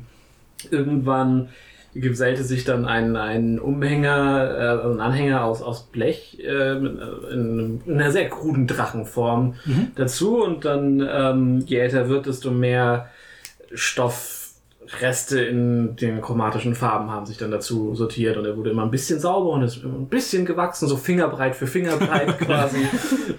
irgendwann 0.70 1.48
gesellte 1.94 2.42
sich 2.42 2.64
dann 2.64 2.84
ein, 2.86 3.16
ein 3.16 3.58
Umhänger, 3.58 4.80
äh, 4.82 4.86
ein 4.92 5.00
Anhänger 5.00 5.44
aus, 5.44 5.60
aus 5.62 5.82
Blech 5.84 6.38
äh, 6.42 6.46
äh, 6.46 6.74
in, 7.32 7.80
in 7.84 8.00
einer 8.00 8.10
sehr 8.10 8.28
kruden 8.30 8.66
Drachenform 8.66 9.54
dazu 9.96 10.42
und 10.42 10.64
dann, 10.64 11.06
ähm, 11.12 11.58
je 11.66 11.78
älter 11.78 12.08
wird, 12.08 12.26
desto 12.26 12.50
mehr 12.50 13.08
Stoffreste 13.74 15.40
in 15.40 15.96
den 15.96 16.20
chromatischen 16.20 16.74
Farben 16.74 17.10
haben 17.10 17.26
sich 17.26 17.38
dann 17.38 17.50
dazu 17.50 17.94
sortiert 17.94 18.36
und 18.36 18.44
er 18.44 18.56
wurde 18.56 18.70
immer 18.70 18.82
ein 18.82 18.90
bisschen 18.90 19.20
sauber 19.20 19.50
und 19.50 19.62
ist 19.62 19.82
immer 19.82 19.94
ein 19.98 20.08
bisschen 20.08 20.44
gewachsen, 20.44 20.88
so 20.88 20.96
fingerbreit 20.96 21.54
für 21.56 21.66
fingerbreit 21.66 22.38
quasi, 22.40 22.78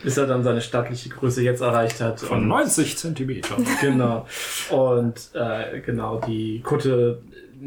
bis 0.04 0.18
er 0.18 0.26
dann 0.28 0.44
seine 0.44 0.62
stattliche 0.62 1.10
Größe 1.10 1.42
jetzt 1.44 1.62
erreicht 1.62 2.02
hat. 2.02 2.20
Von 2.22 2.40
Und- 2.44 2.48
90 2.48 2.98
Zentimetern. 2.98 3.66
Genau. 3.82 4.26
Und 4.70 5.16
äh, 5.34 5.80
genau, 5.82 6.22
die 6.26 6.62
Kutte 6.62 7.20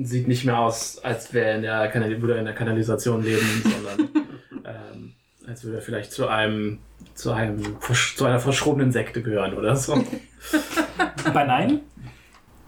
sieht 0.02 0.28
nicht 0.28 0.44
mehr 0.44 0.58
aus, 0.58 0.99
als 1.02 1.33
wäre 1.33 1.57
in 1.57 1.62
der 1.62 1.89
Kanal 1.89 2.20
würde 2.20 2.34
er 2.34 2.41
in 2.41 2.44
der 2.47 2.55
Kanalisation 2.55 3.23
leben, 3.23 3.62
sondern 3.62 4.10
ähm, 4.65 5.15
als 5.47 5.65
würde 5.65 5.78
er 5.78 5.83
vielleicht 5.83 6.12
zu 6.12 6.28
einem 6.28 6.81
zu 7.15 7.33
einem 7.33 7.76
zu 7.81 8.25
einer 8.25 8.41
verschrobenen 8.41 8.92
Sekte 8.92 9.23
gehören 9.23 9.55
oder 9.55 9.76
so. 9.76 9.94
Bei 11.33 11.44
Nein? 11.44 11.81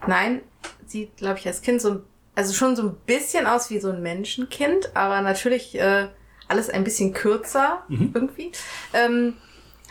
Nein, 0.07 0.41
sieht, 0.85 1.17
glaube 1.17 1.39
ich, 1.39 1.47
als 1.47 1.61
Kind 1.61 1.81
so, 1.81 2.01
also 2.35 2.53
schon 2.53 2.75
so 2.75 2.83
ein 2.83 2.95
bisschen 3.05 3.45
aus 3.45 3.69
wie 3.69 3.79
so 3.79 3.91
ein 3.91 4.01
Menschenkind, 4.01 4.95
aber 4.95 5.21
natürlich 5.21 5.77
äh, 5.79 6.07
alles 6.47 6.69
ein 6.69 6.83
bisschen 6.83 7.13
kürzer 7.13 7.83
Mhm. 7.89 8.11
irgendwie. 8.13 8.51
Ähm, 8.93 9.33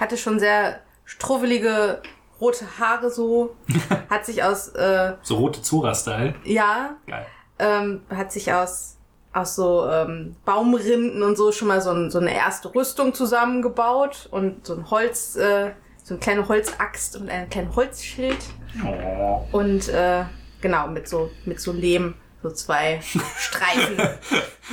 hatte 0.00 0.16
schon 0.16 0.38
sehr 0.38 0.80
struffelige 1.04 2.02
rote 2.40 2.64
Haare 2.78 3.10
so, 3.10 3.56
hat 4.10 4.24
sich 4.26 4.42
aus, 4.42 4.68
äh, 4.68 5.14
So 5.22 5.36
rote 5.36 5.62
Zora-Style. 5.62 6.34
ja, 6.44 6.96
Geil. 7.06 7.26
ähm, 7.58 8.02
hat 8.14 8.32
sich 8.32 8.52
aus, 8.52 8.96
aus 9.32 9.54
so 9.56 9.86
ähm, 9.88 10.36
Baumrinden 10.44 11.22
und 11.22 11.36
so 11.36 11.52
schon 11.52 11.68
mal 11.68 11.80
so, 11.80 11.90
ein, 11.90 12.10
so 12.10 12.18
eine 12.18 12.34
erste 12.34 12.74
Rüstung 12.74 13.14
zusammengebaut 13.14 14.28
und 14.30 14.66
so 14.66 14.74
ein 14.74 14.90
Holz, 14.90 15.36
äh, 15.36 15.72
so 16.02 16.14
eine 16.14 16.20
kleine 16.20 16.48
Holzaxt 16.48 17.16
und 17.16 17.28
ein 17.28 17.48
kleines 17.50 17.74
Holzschild 17.76 18.38
Oh. 18.84 19.46
und 19.52 19.88
äh, 19.88 20.24
genau 20.60 20.88
mit 20.88 21.08
so 21.08 21.30
mit 21.46 21.58
so 21.58 21.72
Lehm 21.72 22.14
so 22.42 22.50
zwei 22.50 23.00
Streifen 23.38 23.96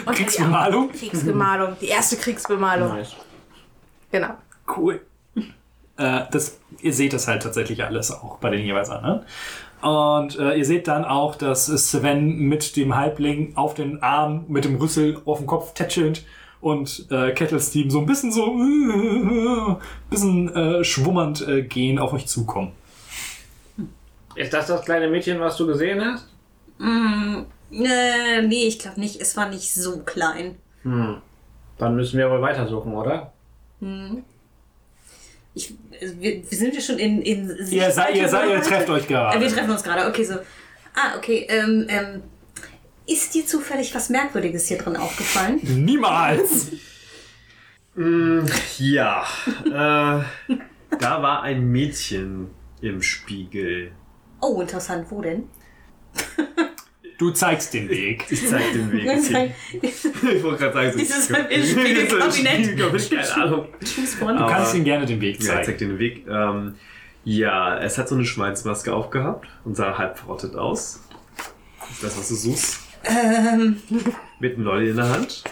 und 0.06 0.16
Kriegsbemalung? 0.16 0.92
Die, 0.92 0.98
Kriegsbemalung, 1.00 1.78
die 1.80 1.88
erste 1.88 2.18
Kriegsbemalung, 2.18 2.90
Nice. 2.98 3.16
genau. 4.12 4.32
Cool. 4.76 5.02
Äh, 5.98 6.22
das, 6.32 6.60
ihr 6.82 6.94
seht 6.94 7.14
das 7.14 7.28
halt 7.28 7.44
tatsächlich 7.44 7.84
alles 7.84 8.12
auch 8.12 8.38
bei 8.38 8.50
den 8.50 8.66
jeweils 8.66 8.90
anderen. 8.90 9.22
Und 9.82 10.40
äh, 10.40 10.56
ihr 10.56 10.66
seht 10.66 10.88
dann 10.88 11.06
auch, 11.06 11.36
dass 11.36 11.68
Sven 11.68 12.38
mit 12.38 12.76
dem 12.76 12.96
Halbling 12.96 13.56
auf 13.56 13.74
den 13.74 14.02
Arm, 14.02 14.46
mit 14.48 14.66
dem 14.66 14.76
Rüssel 14.76 15.22
auf 15.26 15.38
dem 15.38 15.48
Kopf 15.48 15.74
tätschelnd 15.74 16.24
und 16.60 17.06
äh, 17.12 17.32
Kettlesteam 17.34 17.92
so 17.92 18.00
ein 18.00 18.06
bisschen 18.06 18.32
so, 18.32 18.58
äh, 18.58 19.76
bisschen 20.10 20.54
äh, 20.56 20.84
schwummernd 20.84 21.48
äh, 21.48 21.62
gehen 21.62 22.00
auf 22.00 22.14
euch 22.14 22.26
zukommen. 22.26 22.72
Ist 24.36 24.54
das 24.54 24.68
das 24.68 24.84
kleine 24.84 25.08
Mädchen, 25.08 25.40
was 25.40 25.56
du 25.58 25.68
gesehen 25.68 26.04
hast? 26.04 26.28
Mm, 26.80 27.44
äh, 27.72 28.42
nee, 28.42 28.66
ich 28.66 28.80
glaube 28.80 29.00
nicht. 29.00 29.22
Es 29.22 29.38
war 29.38 29.50
nicht 29.50 29.74
so 29.74 30.00
klein. 30.00 30.56
Hm. 30.82 31.18
Dann 31.78 31.96
müssen 31.96 32.18
wir 32.18 32.30
wohl 32.30 32.42
weitersuchen, 32.42 32.94
oder? 32.94 33.32
Ich, 35.56 35.74
also 36.02 36.20
wir, 36.22 36.44
wir 36.50 36.58
sind 36.58 36.76
ja 36.76 36.82
schon 36.82 37.00
in, 37.00 37.22
in 37.22 37.50
Ihr, 37.72 37.90
seid, 37.92 38.16
ihr, 38.16 38.28
seid, 38.30 38.50
ihr 38.50 38.62
trefft 38.62 38.90
euch 38.90 39.06
Äh, 39.06 39.10
wir 39.10 39.16
gerade. 39.16 39.48
treffen 39.48 39.72
uns 39.72 39.84
gerade. 39.84 40.08
Okay, 40.08 40.24
so. 40.24 40.36
Ah, 40.94 41.18
okay. 41.18 41.46
Ähm, 41.50 41.86
ähm, 41.90 42.24
ist 43.08 43.34
dir 43.34 43.46
zufällig 43.46 43.94
was 43.96 44.10
Merkwürdiges 44.10 44.68
hier 44.68 44.78
drin 44.78 44.96
aufgefallen? 44.98 45.60
Niemals! 45.64 46.72
Ja, 48.78 49.26
äh, 49.66 49.70
da 51.00 51.22
war 51.22 51.44
ein 51.44 51.66
Mädchen 51.72 52.50
im 52.82 53.02
Spiegel. 53.02 53.94
Oh, 54.42 54.60
interessant. 54.60 55.08
Wo 55.10 55.22
denn? 55.22 55.44
Du 57.18 57.32
zeigst 57.32 57.74
den 57.74 57.88
Weg. 57.90 58.26
Ich 58.30 58.48
zeig 58.48 58.74
den 58.74 58.92
Weg. 58.92 59.06
Das 59.06 59.20
ist 59.24 59.36
ein- 59.36 59.54
ich 59.82 60.44
wollte 60.44 60.58
gerade 60.70 60.74
sagen, 60.74 60.92
so 60.94 61.00
Ist 61.00 61.18
es 61.18 61.34
ein 61.34 61.46
Spiegelkabinett? 61.64 63.10
Keine 63.10 63.34
Ahnung. 63.44 63.68
Du 63.80 64.46
kannst 64.48 64.76
ihm 64.76 64.84
gerne 64.84 65.06
den 65.06 65.22
Weg 65.22 65.36
Ja, 65.42 65.42
ich 65.42 65.48
zeig 65.48 65.66
zeigen. 65.66 65.78
dir 65.80 65.88
den 65.90 66.00
Weg. 66.00 66.28
Ähm, 66.28 66.76
ja, 67.24 67.80
es 67.80 67.98
hat 67.98 68.10
so 68.10 68.16
eine 68.16 68.26
Schweinsmaske 68.26 68.94
aufgehabt 68.94 69.48
und 69.64 69.76
sah 69.76 69.98
halb 69.98 70.18
verrottet 70.18 70.56
aus. 70.56 71.02
Ist 71.92 72.04
das, 72.04 72.18
was 72.18 72.28
du 72.30 72.36
suchst? 72.36 72.80
Ähm, 73.06 73.82
Mit 74.40 74.56
einem 74.56 74.64
Lolli 74.66 74.90
in 74.90 74.96
der 74.98 75.10
Hand. 75.10 75.44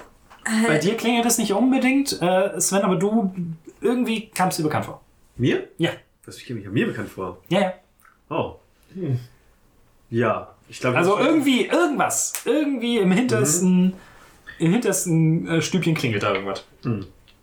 Bei 0.67 0.77
dir 0.77 0.95
klingelt 0.97 1.25
es 1.25 1.37
nicht 1.37 1.53
unbedingt, 1.53 2.21
äh, 2.21 2.59
Sven, 2.59 2.81
aber 2.81 2.97
du 2.97 3.33
irgendwie 3.79 4.29
kamst 4.29 4.59
dir 4.59 4.63
bekannt 4.63 4.85
vor. 4.85 5.01
Mir? 5.37 5.67
Ja. 5.77 5.91
Das 6.25 6.37
ich 6.37 6.49
mir 6.49 6.85
bekannt 6.87 7.09
vor. 7.09 7.41
Ja, 7.49 7.59
ja. 7.61 7.73
Oh. 8.29 8.55
Ja, 10.09 10.52
ich 10.73 10.79
glaube. 10.79 10.97
Also 10.97 11.17
irgendwie, 11.19 11.67
irgendwas. 11.67 12.33
Irgendwie 12.45 12.97
im 12.97 13.11
hintersten, 13.11 13.93
im 14.59 14.71
hintersten 14.71 15.47
äh, 15.47 15.61
Stübchen 15.61 15.93
klingelt 15.93 16.23
da 16.23 16.33
irgendwas. 16.33 16.65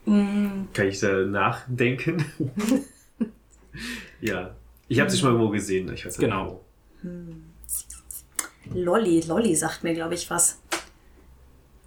Kann 0.05 0.89
ich 0.89 0.99
da 1.01 1.13
nachdenken? 1.25 2.25
ja. 4.21 4.51
Ich 4.89 4.99
habe 4.99 5.09
sie 5.09 5.17
schon 5.19 5.29
mal 5.29 5.35
irgendwo 5.37 5.53
gesehen. 5.53 5.93
Ich 5.95 6.05
weiß 6.05 6.19
nicht 6.19 6.29
Genau. 6.29 6.61
wo. 7.03 8.75
Lolli. 8.75 9.21
Lolli 9.21 9.55
sagt 9.55 9.85
mir, 9.85 9.95
glaube 9.95 10.15
ich, 10.15 10.29
was. 10.31 10.61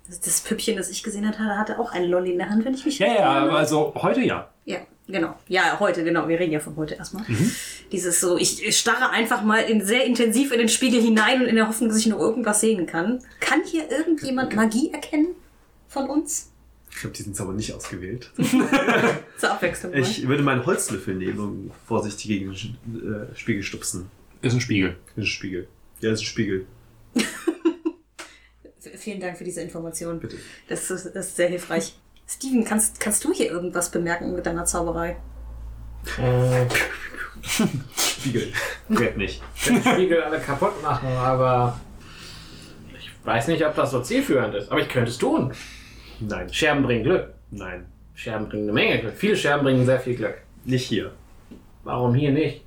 Das, 0.08 0.20
das 0.22 0.42
Püppchen, 0.42 0.78
das 0.78 0.90
ich 0.90 1.04
gesehen 1.04 1.28
hatte, 1.28 1.40
hatte 1.44 1.80
auch 1.80 1.92
einen 1.92 2.10
Lolli 2.10 2.32
in 2.32 2.38
der 2.38 2.50
Hand, 2.50 2.64
wenn 2.66 2.74
ich 2.74 2.86
mich 2.86 3.00
Ja, 3.00 3.08
ja, 3.14 3.30
aber 3.30 3.58
also 3.58 3.94
heute 3.96 4.22
ja. 4.22 4.50
Ja, 4.66 4.80
genau. 5.08 5.36
Ja, 5.48 5.80
heute, 5.80 6.04
genau. 6.04 6.28
Wir 6.28 6.40
reden 6.40 6.54
ja 6.54 6.60
von 6.60 6.76
heute 6.76 6.96
erstmal. 6.96 7.26
Dieses 7.92 8.20
so, 8.20 8.38
ich 8.38 8.66
ich 8.66 8.78
starre 8.78 9.10
einfach 9.10 9.44
mal 9.44 9.60
in, 9.60 9.86
sehr 9.86 10.06
intensiv 10.06 10.52
in 10.52 10.60
den 10.60 10.70
Spiegel 10.70 11.02
hinein 11.02 11.42
und 11.42 11.48
in 11.48 11.56
der 11.56 11.68
Hoffnung, 11.68 11.90
dass 11.90 12.00
ich 12.00 12.08
noch 12.08 12.20
irgendwas 12.20 12.62
sehen 12.62 12.86
kann. 12.86 13.20
Kann 13.40 13.62
hier 13.66 13.90
irgendjemand 13.90 14.56
Magie 14.56 14.92
erkennen 14.92 15.36
von 15.88 16.10
uns? 16.10 16.50
Ich 16.96 17.04
habe 17.04 17.14
diesen 17.14 17.34
Zauber 17.34 17.54
nicht 17.54 17.74
ausgewählt. 17.74 18.32
Zur 19.38 19.52
Abwechslung. 19.52 19.92
mal. 19.92 20.00
Ich 20.00 20.28
würde 20.28 20.44
meinen 20.44 20.66
Holzlöffel 20.66 21.16
nehmen 21.16 21.40
und 21.40 21.72
vorsichtig 21.88 22.28
gegen 22.28 22.54
den 22.54 23.32
äh, 23.32 23.36
Spiegel 23.36 23.64
stupsen. 23.64 24.12
Ist 24.42 24.54
ein 24.54 24.62
Spiegel. 24.62 24.98
Das 25.16 25.18
ist 25.18 25.24
ein 25.24 25.26
Spiegel. 25.26 25.68
Ja, 26.02 26.12
ist 26.12 26.22
ein 26.22 26.26
Spiegel. 26.26 26.68
Vielen 28.98 29.20
Dank 29.20 29.38
für 29.38 29.44
diese 29.44 29.62
Information. 29.62 30.20
Bitte. 30.20 30.38
Das 30.68 30.92
ist, 30.92 31.12
das 31.14 31.28
ist 31.28 31.36
sehr 31.36 31.48
hilfreich. 31.50 31.96
Steven, 32.28 32.64
kannst, 32.64 33.00
kannst 33.00 33.24
du 33.24 33.34
hier 33.34 33.52
irgendwas 33.52 33.92
bemerken 33.92 34.36
mit 34.36 34.46
deiner 34.46 34.66
Zauberei? 34.66 35.18
Äh, 36.18 36.66
Spiegel. 37.98 38.54
Red 38.90 39.18
nicht. 39.18 39.42
den 39.68 39.82
Spiegel 39.82 40.24
alle 40.24 40.40
kaputt 40.40 40.82
machen, 40.82 41.08
aber 41.10 41.80
ich 42.98 43.12
weiß 43.24 43.48
nicht, 43.48 43.66
ob 43.66 43.76
das 43.76 43.92
so 43.92 44.02
zielführend 44.02 44.56
ist. 44.56 44.72
Aber 44.72 44.82
ich 44.82 44.90
könnte 44.90 45.12
es 45.12 45.18
tun. 45.18 45.54
Nein. 46.20 46.52
Scherben 46.54 46.84
bringen 46.84 47.04
Glück. 47.04 47.34
Nein. 47.52 47.86
Scherben 48.16 48.48
bringen 48.48 48.64
eine 48.64 48.74
Menge 48.74 49.00
Glück. 49.00 49.16
Viele 49.16 49.36
Scherben 49.36 49.64
bringen 49.66 49.86
sehr 49.86 50.00
viel 50.00 50.16
Glück. 50.16 50.38
Nicht 50.66 50.86
hier. 50.86 51.12
Warum 51.84 52.16
hier 52.16 52.32
nicht? 52.32 52.64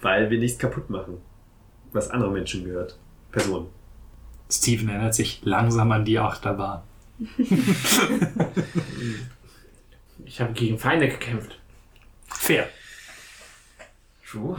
Weil 0.00 0.30
wir 0.30 0.38
nichts 0.38 0.58
kaputt 0.58 0.90
machen. 0.90 1.18
Was 1.92 2.10
anderen 2.10 2.32
Menschen 2.32 2.64
gehört. 2.64 2.98
Personen. 3.30 3.68
Steven 4.50 4.88
erinnert 4.88 5.14
sich 5.14 5.40
langsam 5.44 5.90
an 5.92 6.04
die 6.04 6.18
Achterbahn. 6.18 6.82
Ich 10.24 10.40
habe 10.40 10.52
gegen 10.54 10.78
Feinde 10.78 11.08
gekämpft. 11.08 11.58
Fair. 12.26 12.68
True. 14.26 14.56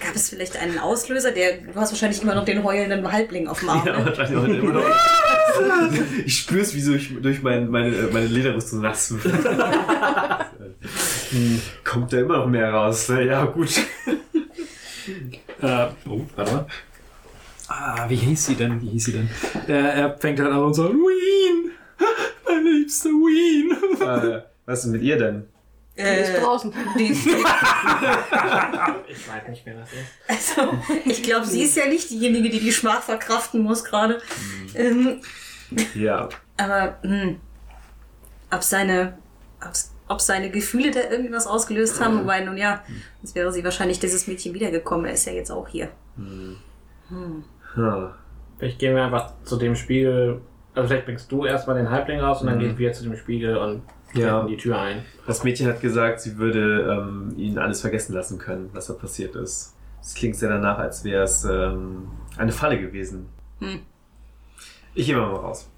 Gab 0.00 0.14
es 0.14 0.30
vielleicht 0.30 0.56
einen 0.56 0.78
Auslöser? 0.78 1.32
Der, 1.32 1.58
du 1.58 1.74
hast 1.74 1.90
wahrscheinlich 1.90 2.22
immer 2.22 2.34
noch 2.34 2.44
den 2.44 2.62
heulenden 2.62 3.10
Halbling 3.10 3.48
auf 3.48 3.60
dem 3.60 3.70
Arm. 3.70 3.86
Ja, 3.86 3.98
ne? 3.98 4.06
wahrscheinlich 4.06 4.38
heute 4.38 4.54
immer 4.54 4.72
noch. 4.72 4.84
Ich 6.26 6.40
spüre 6.40 6.60
es, 6.60 6.74
wie 6.74 6.80
so 6.82 6.92
durch, 6.92 7.10
durch 7.22 7.42
mein, 7.42 7.70
meine, 7.70 8.10
meine 8.12 8.26
Lederrüstung 8.26 8.82
nass 8.82 9.10
wird. 9.10 9.34
Kommt 11.82 12.12
da 12.12 12.18
immer 12.18 12.38
noch 12.38 12.46
mehr 12.46 12.70
raus. 12.70 13.08
ne? 13.08 13.24
Ja, 13.26 13.46
gut. 13.46 13.70
Äh, 15.62 15.86
oh, 16.06 16.20
warte 16.36 16.52
mal. 16.52 16.66
Ah, 17.68 18.06
wie 18.08 18.16
hieß 18.16 18.46
sie 18.46 18.54
denn? 18.54 18.80
Wie 18.80 18.90
hieß 18.90 19.04
sie 19.06 19.12
denn? 19.12 19.28
Er, 19.66 19.92
er 19.94 20.18
fängt 20.18 20.38
halt 20.40 20.52
an 20.52 20.58
und 20.62 20.74
sagt, 20.74 20.90
Ween! 20.92 21.72
Meine 22.46 22.70
liebste 22.70 23.08
Ween! 23.08 23.72
Äh, 24.00 24.42
was 24.66 24.78
ist 24.78 24.84
denn 24.84 24.92
mit 24.92 25.02
ihr 25.02 25.18
denn? 25.18 25.46
Die 25.96 26.02
ist 26.02 26.28
Äh, 26.30 26.40
draußen. 26.40 26.72
die, 26.98 27.10
Ich 29.08 29.28
weiß 29.28 29.48
nicht, 29.48 29.62
wer 29.64 29.74
das 29.74 29.88
ist. 29.92 30.58
also, 30.58 30.78
ich 31.06 31.22
glaube, 31.22 31.46
sie 31.46 31.62
ist 31.64 31.76
ja 31.76 31.86
nicht 31.86 32.10
diejenige, 32.10 32.50
die 32.50 32.60
die 32.60 32.72
Schmach 32.72 33.02
verkraften 33.02 33.62
muss 33.62 33.82
gerade. 33.84 34.20
Ähm, 34.74 35.20
Ja. 35.94 36.28
aber 36.58 36.98
hm, 37.02 37.40
ob 38.52 38.62
seine, 38.62 39.16
ob's, 39.66 39.92
ob 40.08 40.20
seine 40.20 40.50
Gefühle 40.50 40.90
da 40.92 41.00
irgendwas 41.10 41.46
ausgelöst 41.46 41.98
haben, 42.00 42.20
wobei 42.20 42.40
nun 42.44 42.56
ja, 42.58 42.84
sonst 43.22 43.34
wäre 43.34 43.52
sie 43.52 43.64
wahrscheinlich 43.64 43.98
dieses 43.98 44.26
Mädchen 44.28 44.54
wiedergekommen. 44.54 45.06
Er 45.06 45.14
ist 45.14 45.24
ja 45.26 45.32
jetzt 45.32 45.50
auch 45.50 45.66
hier. 45.66 45.88
Hm. 46.16 46.56
Vielleicht 48.58 48.78
gehen 48.78 48.94
wir 48.94 49.04
einfach 49.04 49.32
zu 49.44 49.56
dem 49.56 49.76
Spiegel. 49.76 50.40
Also 50.74 50.88
vielleicht 50.88 51.06
bringst 51.06 51.30
du 51.30 51.44
erstmal 51.44 51.76
den 51.76 51.90
Halbling 51.90 52.20
raus 52.20 52.40
und 52.40 52.48
dann 52.48 52.58
gehen 52.58 52.76
wir 52.78 52.92
zu 52.92 53.04
dem 53.04 53.16
Spiegel 53.16 53.56
und 53.56 53.82
Ja. 54.14 54.44
die 54.44 54.56
Tür 54.56 54.78
ein. 54.78 55.02
Das 55.26 55.44
Mädchen 55.44 55.66
hat 55.68 55.80
gesagt, 55.80 56.20
sie 56.20 56.38
würde 56.38 56.90
ähm, 56.90 57.34
ihn 57.36 57.58
alles 57.58 57.80
vergessen 57.80 58.14
lassen 58.14 58.38
können, 58.38 58.70
was 58.72 58.86
da 58.86 58.94
passiert 58.94 59.34
ist. 59.36 59.74
Es 60.00 60.14
klingt 60.14 60.36
sehr 60.36 60.48
danach, 60.48 60.78
als 60.78 61.04
wäre 61.04 61.24
es 61.24 61.44
ähm, 61.44 62.08
eine 62.36 62.52
Falle 62.52 62.78
gewesen. 62.80 63.28
Hm. 63.60 63.80
Ich 64.94 65.06
gehe 65.06 65.16
mal 65.16 65.24
raus. 65.24 65.70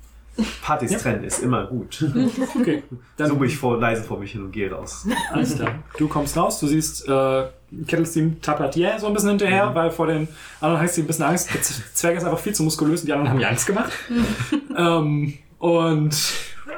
Partys 0.63 0.97
trennen 1.03 1.25
ist 1.25 1.43
immer 1.43 1.67
gut. 1.67 2.05
Okay, 2.61 2.83
Dann 3.17 3.29
suche 3.29 3.47
ich 3.47 3.57
vor, 3.57 3.79
leise 3.79 4.03
vor 4.03 4.19
mich 4.19 4.33
hin 4.33 4.43
und 4.45 4.53
gehe 4.53 4.71
raus. 4.71 5.07
alles 5.33 5.57
klar. 5.57 5.75
Du 5.99 6.07
kommst 6.09 6.37
raus, 6.37 6.61
du 6.61 6.67
siehst, 6.67 7.09
äh, 7.09 7.45
Kettlesteam 7.87 8.41
tappert 8.41 8.75
dir 8.75 8.99
so 8.99 9.07
ein 9.09 9.13
bisschen 9.15 9.31
hinterher, 9.31 9.75
weil 9.75 9.91
vor 9.91 10.07
den 10.07 10.29
anderen 10.61 10.83
hast 10.83 10.97
du 10.97 11.03
ein 11.03 11.07
bisschen 11.07 11.25
Angst. 11.25 11.53
Der 11.53 11.61
Zwerg 11.63 12.17
ist 12.17 12.25
einfach 12.25 12.39
viel 12.39 12.55
zu 12.55 12.63
muskulös 12.63 13.01
und 13.01 13.07
die 13.07 13.13
anderen 13.13 13.31
haben 13.31 13.41
ihr 13.41 13.49
Angst 13.49 13.67
gemacht. 13.67 13.93
ähm, 14.77 15.35
und, 15.59 16.15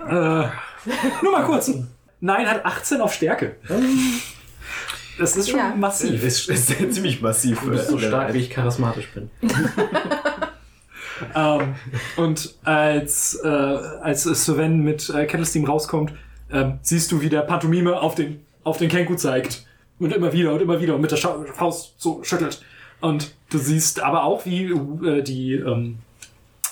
äh, 0.08 0.12
nur 1.22 1.32
mal 1.32 1.44
kurz. 1.44 1.70
Nein, 2.20 2.46
hat 2.48 2.64
18 2.64 3.00
auf 3.00 3.12
Stärke. 3.14 3.56
Das 5.18 5.36
ist 5.36 5.50
schon 5.50 5.58
Ja. 5.58 5.74
massiv. 5.76 6.22
Ist, 6.24 6.48
ist 6.48 6.94
ziemlich 6.94 7.20
massiv. 7.20 7.60
Du 7.60 7.70
bist 7.70 7.88
so 7.88 7.98
stark, 7.98 8.32
wie 8.32 8.38
ich 8.38 8.50
charismatisch 8.50 9.08
bin. 9.12 9.30
Ähm, 11.34 11.74
und 12.16 12.54
als, 12.64 13.38
äh, 13.42 13.48
als 13.48 14.24
Sven 14.24 14.80
mit 14.80 15.10
äh, 15.10 15.26
Kettlesteam 15.26 15.64
rauskommt, 15.64 16.12
ähm, 16.52 16.78
siehst 16.82 17.12
du, 17.12 17.20
wie 17.20 17.28
der 17.28 17.42
Pantomime 17.42 18.00
auf 18.00 18.14
den, 18.14 18.44
auf 18.64 18.78
den 18.78 18.88
Kenku 18.88 19.14
zeigt. 19.14 19.66
Und 19.98 20.14
immer 20.14 20.32
wieder 20.32 20.54
und 20.54 20.62
immer 20.62 20.80
wieder 20.80 20.94
und 20.94 21.02
mit 21.02 21.10
der 21.10 21.16
Scha 21.16 21.44
Faust 21.54 21.94
so 21.98 22.24
schüttelt. 22.24 22.62
Und 23.00 23.34
du 23.50 23.58
siehst 23.58 24.00
aber 24.00 24.24
auch, 24.24 24.46
wie 24.46 24.64
äh, 24.64 25.22
die 25.22 25.54
ähm, 25.54 25.98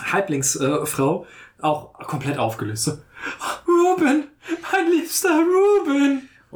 Halblingsfrau 0.00 0.86
Frau 0.86 1.26
auch 1.60 1.92
komplett 1.98 2.38
aufgelöst. 2.38 2.98
Ruben, 3.66 4.24
mein 4.72 4.90
liebster 4.90 5.30
Ruben. 5.30 5.57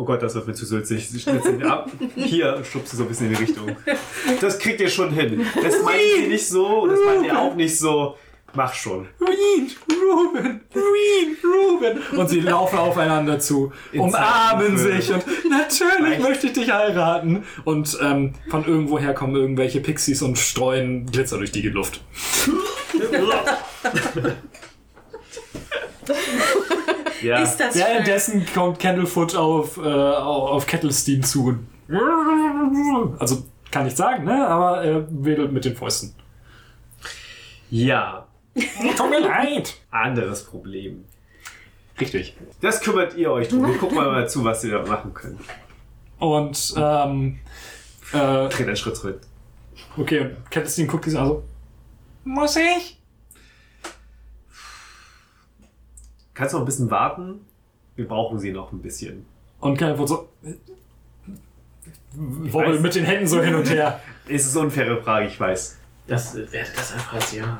Oh 0.03 0.05
Gott, 0.05 0.21
das 0.21 0.35
wird 0.35 0.49
mir 0.49 0.55
zu 0.55 0.67
sulzig. 0.67 1.09
Sie 1.09 1.21
schnitzt 1.21 1.47
ihn 1.47 1.63
ab. 1.63 1.89
Hier 2.17 2.65
schubst 2.65 2.91
sie 2.91 2.97
so 2.97 3.05
ein 3.05 3.09
bisschen 3.09 3.29
in 3.29 3.37
die 3.37 3.45
Richtung. 3.45 3.77
Das 4.41 4.59
kriegt 4.59 4.81
ihr 4.81 4.89
schon 4.89 5.13
hin. 5.13 5.47
Das 5.63 5.81
meint 5.85 6.01
sie 6.17 6.27
nicht 6.27 6.49
so 6.49 6.81
und 6.83 6.91
das 6.91 6.99
meint 7.07 7.25
ihr 7.25 7.39
auch 7.39 7.55
nicht 7.55 7.79
so. 7.79 8.17
Mach 8.53 8.75
schon. 8.75 9.07
Ruin, 9.21 9.71
Ruben, 9.89 10.61
Ruin, 10.75 11.37
Ruben. 11.45 12.19
Und 12.19 12.29
sie 12.29 12.41
laufen 12.41 12.81
aufeinander 12.81 13.39
zu, 13.39 13.73
umarmen 13.93 14.77
Zeitlupe. 14.77 15.03
sich 15.03 15.13
und 15.13 15.25
natürlich 15.49 16.15
Echt? 16.15 16.29
möchte 16.29 16.47
ich 16.49 16.53
dich 16.53 16.73
heiraten. 16.73 17.45
Und 17.65 17.97
ähm, 18.03 18.33
von 18.51 18.65
irgendwoher 18.65 19.15
kommen 19.15 19.37
irgendwelche 19.37 19.79
Pixies 19.81 20.21
und 20.21 20.37
streuen 20.37 21.07
Glitzer 21.07 21.39
durch 21.39 21.53
die 21.53 21.69
Luft. 21.69 22.01
Ja. 27.23 27.39
Ist 27.43 27.57
das 27.59 27.75
schön. 27.75 27.83
Währenddessen 27.83 28.47
kommt 28.53 28.79
Candlefoot 28.79 29.35
auf, 29.37 29.77
äh, 29.79 29.81
auf 29.83 30.67
Kettlestein 30.67 31.23
zu. 31.23 31.47
und- 31.47 31.67
Also 33.21 33.45
kann 33.71 33.87
ich 33.87 33.95
sagen, 33.95 34.25
ne? 34.25 34.47
Aber 34.47 34.83
er 34.83 35.07
wedelt 35.11 35.53
mit 35.53 35.65
den 35.65 35.77
Fäusten. 35.77 36.15
Ja. 37.71 38.27
Tut 38.55 39.11
mir 39.11 39.21
leid. 39.21 39.75
Anderes 39.91 40.45
Problem. 40.45 41.05
Richtig. 42.01 42.37
Das 42.61 42.81
kümmert 42.81 43.15
ihr 43.17 43.31
euch 43.31 43.49
drum. 43.49 43.67
Wir 43.67 43.79
gucken 43.79 43.97
mal, 43.97 44.11
mal 44.11 44.29
zu, 44.29 44.45
was 44.45 44.65
ihr 44.65 44.73
da 44.73 44.87
machen 44.87 45.15
könnt. 45.15 45.41
Und 46.19 46.75
ähm, 46.77 47.39
äh, 48.13 48.49
Dreht 48.49 48.67
einen 48.67 48.77
Schritt 48.77 48.97
zurück. 48.97 49.21
Okay, 49.97 50.21
und 50.21 50.51
Kettlestein 50.51 50.87
guckt 50.87 51.05
sich 51.05 51.19
also. 51.19 51.43
Muss 52.25 52.57
ich? 52.57 52.99
Kannst 56.35 56.55
du 56.55 56.59
noch 56.59 56.65
ein 56.65 56.67
bisschen 56.67 56.91
warten? 56.91 57.41
Wir 57.97 58.09
brauchen 58.09 58.39
sie 58.39 58.53
noch 58.53 58.73
ein 58.73 58.81
bisschen. 58.81 59.27
Und 59.61 59.77
Candlefoot 59.79 60.09
so. 60.09 60.29
Wobbelt 62.15 62.75
weiß. 62.77 62.81
mit 62.81 62.95
den 62.95 63.05
Händen 63.05 63.27
so 63.27 63.41
hin 63.43 63.55
und 63.55 63.69
her. 63.71 64.01
Es 64.29 64.47
ist 64.47 64.57
eine 64.57 64.67
unfaire 64.67 65.03
Frage, 65.03 65.27
ich 65.27 65.39
weiß. 65.39 65.79
Das 66.07 66.37
äh, 66.37 66.51
wertet 66.53 66.77
das 66.77 66.93
einfach 66.93 67.15
als 67.15 67.33
ja. 67.33 67.59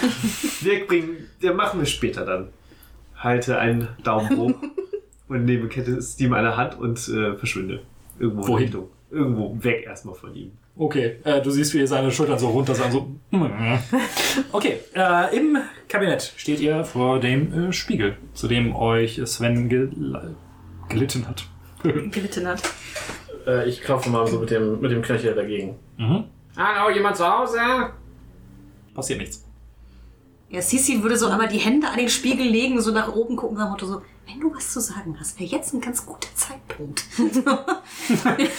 Wir 0.60 0.86
bringen, 0.86 1.28
wir 1.38 1.54
machen 1.54 1.78
wir 1.78 1.86
später 1.86 2.24
dann. 2.26 2.48
Halte 3.16 3.58
einen 3.58 3.88
Daumen 4.02 4.36
hoch 4.36 4.54
und 5.28 5.44
nehme 5.44 5.68
Kette 5.68 6.02
Steam 6.02 6.32
an 6.34 6.42
der 6.42 6.56
Hand 6.56 6.78
und 6.78 6.98
äh, 7.08 7.36
verschwinde. 7.36 7.82
Irgendwo 8.18 8.42
in 8.42 8.48
Wohin? 8.48 8.64
Richtung. 8.64 8.88
Irgendwo 9.10 9.56
weg 9.62 9.84
erstmal 9.86 10.14
von 10.16 10.34
ihm. 10.34 10.52
Okay, 10.76 11.16
äh, 11.24 11.42
du 11.42 11.50
siehst, 11.50 11.74
wie 11.74 11.86
seine 11.86 12.10
Schultern 12.10 12.38
so 12.38 12.48
runter 12.48 12.74
sind. 12.74 12.92
So. 12.92 13.08
Okay, 14.52 14.80
äh, 14.94 15.36
im 15.36 15.58
Kabinett 15.88 16.32
steht 16.36 16.60
ihr 16.60 16.84
vor 16.84 17.20
dem 17.20 17.68
äh, 17.68 17.72
Spiegel, 17.72 18.16
zu 18.32 18.48
dem 18.48 18.74
euch 18.74 19.20
Sven 19.26 19.68
gel 19.68 19.90
gelitten 20.88 21.28
hat. 21.28 21.44
Gelitten 21.82 22.46
hat. 22.46 22.62
Äh, 23.46 23.68
ich 23.68 23.82
klopfe 23.82 24.08
mal 24.08 24.26
so 24.26 24.38
mit 24.38 24.50
dem, 24.50 24.80
mit 24.80 24.90
dem 24.90 25.02
Knöchel 25.02 25.34
dagegen. 25.34 25.78
mhm. 25.98 26.24
Hallo, 26.56 26.94
jemand 26.94 27.16
zu 27.16 27.26
Hause? 27.26 27.58
Passiert 28.94 29.18
nichts. 29.20 29.44
Ja, 30.50 30.60
Sisi 30.60 31.02
würde 31.02 31.16
so 31.16 31.28
einmal 31.28 31.48
die 31.48 31.58
Hände 31.58 31.88
an 31.88 31.96
den 31.96 32.10
Spiegel 32.10 32.46
legen, 32.46 32.80
so 32.80 32.92
nach 32.92 33.10
oben 33.14 33.36
gucken, 33.36 33.56
nach 33.56 33.64
dem 33.64 33.70
Motto 33.70 33.86
so, 33.86 34.02
wenn 34.26 34.38
du 34.38 34.54
was 34.54 34.70
zu 34.70 34.80
sagen 34.80 35.16
hast, 35.18 35.40
wäre 35.40 35.50
jetzt 35.50 35.72
ein 35.72 35.80
ganz 35.80 36.04
guter 36.04 36.28
Zeitpunkt. 36.34 37.04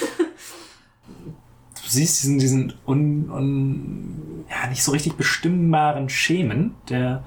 Du 1.84 1.90
siehst 1.90 2.24
diesen, 2.24 2.40
diesen 2.40 2.74
un, 2.86 3.30
un, 3.30 4.46
ja, 4.50 4.68
nicht 4.70 4.84
so 4.84 4.92
richtig 4.92 5.14
bestimmbaren 5.14 6.10
Schemen, 6.10 6.76
der, 6.90 7.24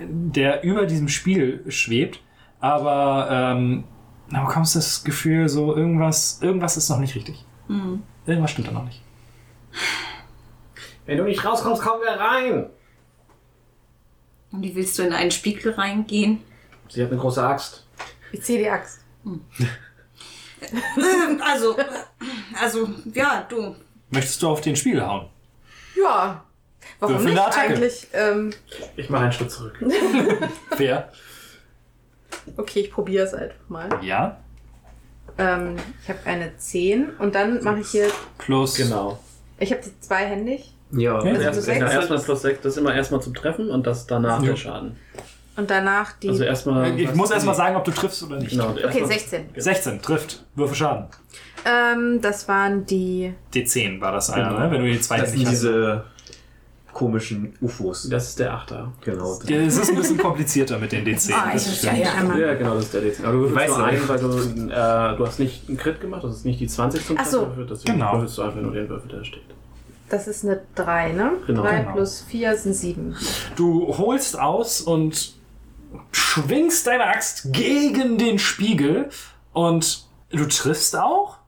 der 0.00 0.62
über 0.62 0.86
diesem 0.86 1.08
Spiel 1.08 1.64
schwebt. 1.68 2.20
Aber 2.60 3.28
ähm, 3.30 3.84
da 4.30 4.44
bekommst 4.44 4.74
du 4.74 4.78
das 4.78 5.04
Gefühl, 5.04 5.48
so 5.48 5.74
irgendwas, 5.74 6.40
irgendwas 6.42 6.76
ist 6.76 6.88
noch 6.88 6.98
nicht 6.98 7.14
richtig. 7.14 7.44
Irgendwas 8.26 8.50
stimmt 8.50 8.68
da 8.68 8.72
noch 8.72 8.84
nicht. 8.84 9.02
Wenn 11.06 11.18
du 11.18 11.24
nicht 11.24 11.44
rauskommst, 11.44 11.82
kommen 11.82 12.02
wir 12.02 12.12
rein. 12.18 12.66
Und 14.52 14.62
wie 14.62 14.74
willst 14.74 14.98
du 14.98 15.02
in 15.02 15.12
einen 15.12 15.30
Spiegel 15.30 15.72
reingehen? 15.72 16.40
Sie 16.88 17.02
hat 17.02 17.10
eine 17.10 17.20
große 17.20 17.42
Axt. 17.42 17.86
Ich 18.32 18.42
ziehe 18.42 18.58
die 18.58 18.68
Axt. 18.68 19.00
Also, 21.44 21.76
äh, 21.76 21.84
also, 22.58 22.88
ja, 23.12 23.44
du. 23.46 23.74
Möchtest 24.14 24.42
du 24.42 24.48
auf 24.48 24.60
den 24.60 24.76
Spiegel 24.76 25.06
hauen? 25.06 25.26
Ja. 25.96 26.44
Warum 27.00 27.16
Würfel 27.16 27.32
nicht 27.32 27.40
Attacke. 27.42 27.74
eigentlich? 27.74 28.06
Ähm, 28.12 28.50
Ich 28.96 29.10
mache 29.10 29.24
einen 29.24 29.32
Schritt 29.32 29.50
zurück. 29.50 29.78
Wer? 30.76 31.10
okay, 32.56 32.80
ich 32.80 32.90
probiere 32.90 33.24
es 33.24 33.34
einfach 33.34 33.68
mal. 33.68 33.88
Ja. 34.02 34.38
Ähm, 35.38 35.76
ich 36.02 36.08
habe 36.08 36.18
eine 36.26 36.56
10 36.56 37.10
und 37.18 37.34
dann 37.34 37.62
mache 37.64 37.80
ich 37.80 37.88
hier. 37.88 38.08
Plus. 38.38 38.76
Genau. 38.76 39.18
Ich 39.58 39.72
habe 39.72 39.82
die 39.82 39.98
zweihändig 40.00 40.72
Ja. 40.92 41.12
Ja. 41.12 41.16
Also 41.18 41.28
plus 41.30 41.42
erst, 41.44 41.62
sechs. 41.62 41.78
genau, 41.78 41.90
erstmal 41.90 42.20
plus 42.20 42.42
6, 42.42 42.60
das 42.62 42.72
ist 42.72 42.78
immer 42.78 42.94
erstmal 42.94 43.20
zum 43.22 43.34
Treffen 43.34 43.70
und 43.70 43.86
das 43.86 44.06
danach 44.06 44.40
Ja. 44.42 44.50
der 44.50 44.56
Schaden. 44.56 44.96
und 45.56 45.70
danach 45.70 46.12
die. 46.18 46.28
Also 46.28 46.44
erstmal. 46.44 46.98
Ich 46.98 47.12
muss 47.14 47.30
erst 47.30 47.46
mal 47.46 47.54
sagen, 47.54 47.76
ob 47.76 47.84
du 47.84 47.90
triffst 47.92 48.22
oder 48.24 48.36
nicht. 48.36 48.50
Genau, 48.50 48.70
okay, 48.70 48.82
erstmal- 48.82 49.08
16. 49.08 49.48
16 49.56 50.02
trifft. 50.02 50.44
Würfe 50.54 50.74
Schaden. 50.74 51.06
Ähm, 51.64 52.20
das 52.20 52.46
waren 52.48 52.84
die. 52.86 53.32
D10 53.54 54.00
war 54.00 54.12
das 54.12 54.30
einer, 54.30 54.48
Genau. 54.50 54.60
ne? 54.60 54.70
Wenn 54.70 54.82
du 54.84 54.90
die 54.92 55.00
zwei 55.00 55.18
Das 55.20 55.32
sind 55.32 55.48
diese 55.48 56.04
komischen 56.92 57.54
UFOs. 57.60 58.08
Das 58.08 58.28
ist 58.28 58.38
der 58.38 58.54
Achter. 58.54 58.92
Genau. 59.00 59.38
Ja, 59.46 59.56
Es 59.58 59.78
ist 59.78 59.90
ein 59.90 59.96
bisschen 59.96 60.16
komplizierter 60.18 60.78
mit 60.78 60.92
den 60.92 61.04
D10. 61.04 61.32
Ah, 61.34 61.50
das 61.52 61.82
ja, 61.82 61.90
einmal. 61.90 62.40
Ja, 62.40 62.54
genau, 62.54 62.74
das 62.76 62.84
ist 62.84 62.94
der 62.94 63.02
D10. 63.02 63.24
Aber 63.24 63.32
du 63.32 63.38
würfelst 63.40 63.56
Weißt 63.56 63.78
nur 63.78 63.86
einen, 63.86 64.08
weil 64.08 64.18
du, 64.18 64.28
äh, 64.72 65.16
du 65.16 65.26
hast 65.26 65.38
nicht 65.40 65.68
einen 65.68 65.76
Crit 65.76 66.00
gemacht, 66.00 66.22
das 66.22 66.36
ist 66.36 66.44
nicht 66.44 66.60
die 66.60 66.68
20 66.68 67.04
zum 67.04 67.16
Ach 67.18 67.26
so. 67.26 67.40
Gewürfelt, 67.40 67.70
deswegen 67.70 67.94
Genau. 67.98 68.12
würfelst 68.12 68.38
du 68.38 68.42
einfach 68.42 68.60
nur 68.60 68.72
den 68.72 68.88
Würfel, 68.88 69.08
der 69.08 69.18
da 69.18 69.24
steht. 69.24 69.42
Das 70.10 70.28
ist 70.28 70.44
eine 70.44 70.60
3, 70.76 71.12
ne? 71.12 71.32
Genau. 71.46 71.62
3 71.62 71.78
Genau. 71.80 71.92
plus 71.94 72.20
4 72.28 72.56
sind 72.58 72.74
7. 72.74 73.16
Du 73.56 73.96
holst 73.98 74.38
aus 74.38 74.80
und 74.82 75.34
schwingst 76.12 76.86
deine 76.86 77.06
Axt 77.06 77.52
gegen 77.52 78.18
den 78.18 78.38
Spiegel 78.38 79.08
und 79.52 80.04
du 80.30 80.44
triffst 80.46 80.96
auch, 80.96 81.38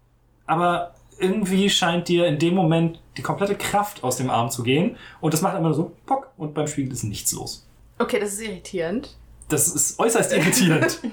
aber 0.46 0.94
irgendwie 1.18 1.70
scheint 1.70 2.08
dir 2.08 2.26
in 2.26 2.38
dem 2.38 2.54
Moment 2.54 3.00
die 3.16 3.22
komplette 3.22 3.54
Kraft 3.56 4.04
aus 4.04 4.16
dem 4.18 4.28
Arm 4.30 4.50
zu 4.50 4.62
gehen 4.62 4.96
und 5.20 5.32
das 5.34 5.40
macht 5.42 5.54
einfach 5.54 5.68
nur 5.68 5.74
so 5.74 5.92
pock 6.04 6.28
und 6.36 6.54
beim 6.54 6.66
Spiegel 6.66 6.92
ist 6.92 7.04
nichts 7.04 7.32
los. 7.32 7.66
Okay, 7.98 8.18
das 8.20 8.34
ist 8.34 8.42
irritierend. 8.42 9.16
Das 9.48 9.68
ist 9.68 9.98
äußerst 9.98 10.32
irritierend. 10.32 11.00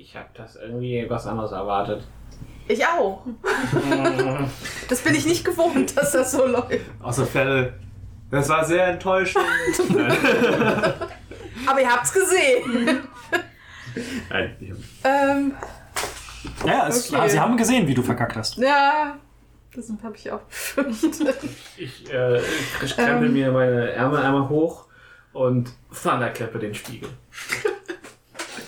Ich 0.00 0.16
habe 0.16 0.28
das 0.32 0.56
irgendwie 0.56 1.04
was 1.10 1.26
anderes 1.26 1.52
erwartet. 1.52 2.02
Ich 2.66 2.82
auch. 2.86 3.24
das 4.88 5.00
bin 5.02 5.14
ich 5.14 5.26
nicht 5.26 5.44
gewohnt, 5.44 5.94
dass 5.98 6.12
das 6.12 6.32
so 6.32 6.46
läuft. 6.46 6.80
Aus 7.02 7.16
der 7.16 7.26
Ferne. 7.26 7.74
Das 8.30 8.48
war 8.48 8.64
sehr 8.64 8.86
enttäuschend. 8.86 9.44
Aber 11.66 11.80
ihr 11.80 11.90
habt's 11.90 12.12
gesehen. 12.12 13.00
Nein. 14.30 14.56
ich 14.60 14.70
hab- 14.70 14.78
ähm, 15.04 15.52
ja, 16.66 16.88
es, 16.88 17.12
Okay. 17.12 17.28
sie 17.30 17.40
haben 17.40 17.56
gesehen, 17.56 17.86
wie 17.86 17.94
du 17.94 18.02
verkackt 18.02 18.36
hast. 18.36 18.56
ja, 18.58 19.16
das 19.74 19.90
habe 20.02 20.16
ich 20.16 20.30
auch 20.32 20.40
befürchtet. 20.42 21.36
Ich, 21.76 22.12
äh, 22.12 22.38
ich 22.82 22.96
krempel 22.96 23.26
Ähm. 23.28 23.32
mir 23.32 23.52
meine 23.52 23.90
Ärmel 23.92 24.18
einmal 24.20 24.48
hoch 24.48 24.86
und 25.32 25.70
thunderklappe 26.02 26.58
den 26.58 26.74
Spiegel. 26.74 27.08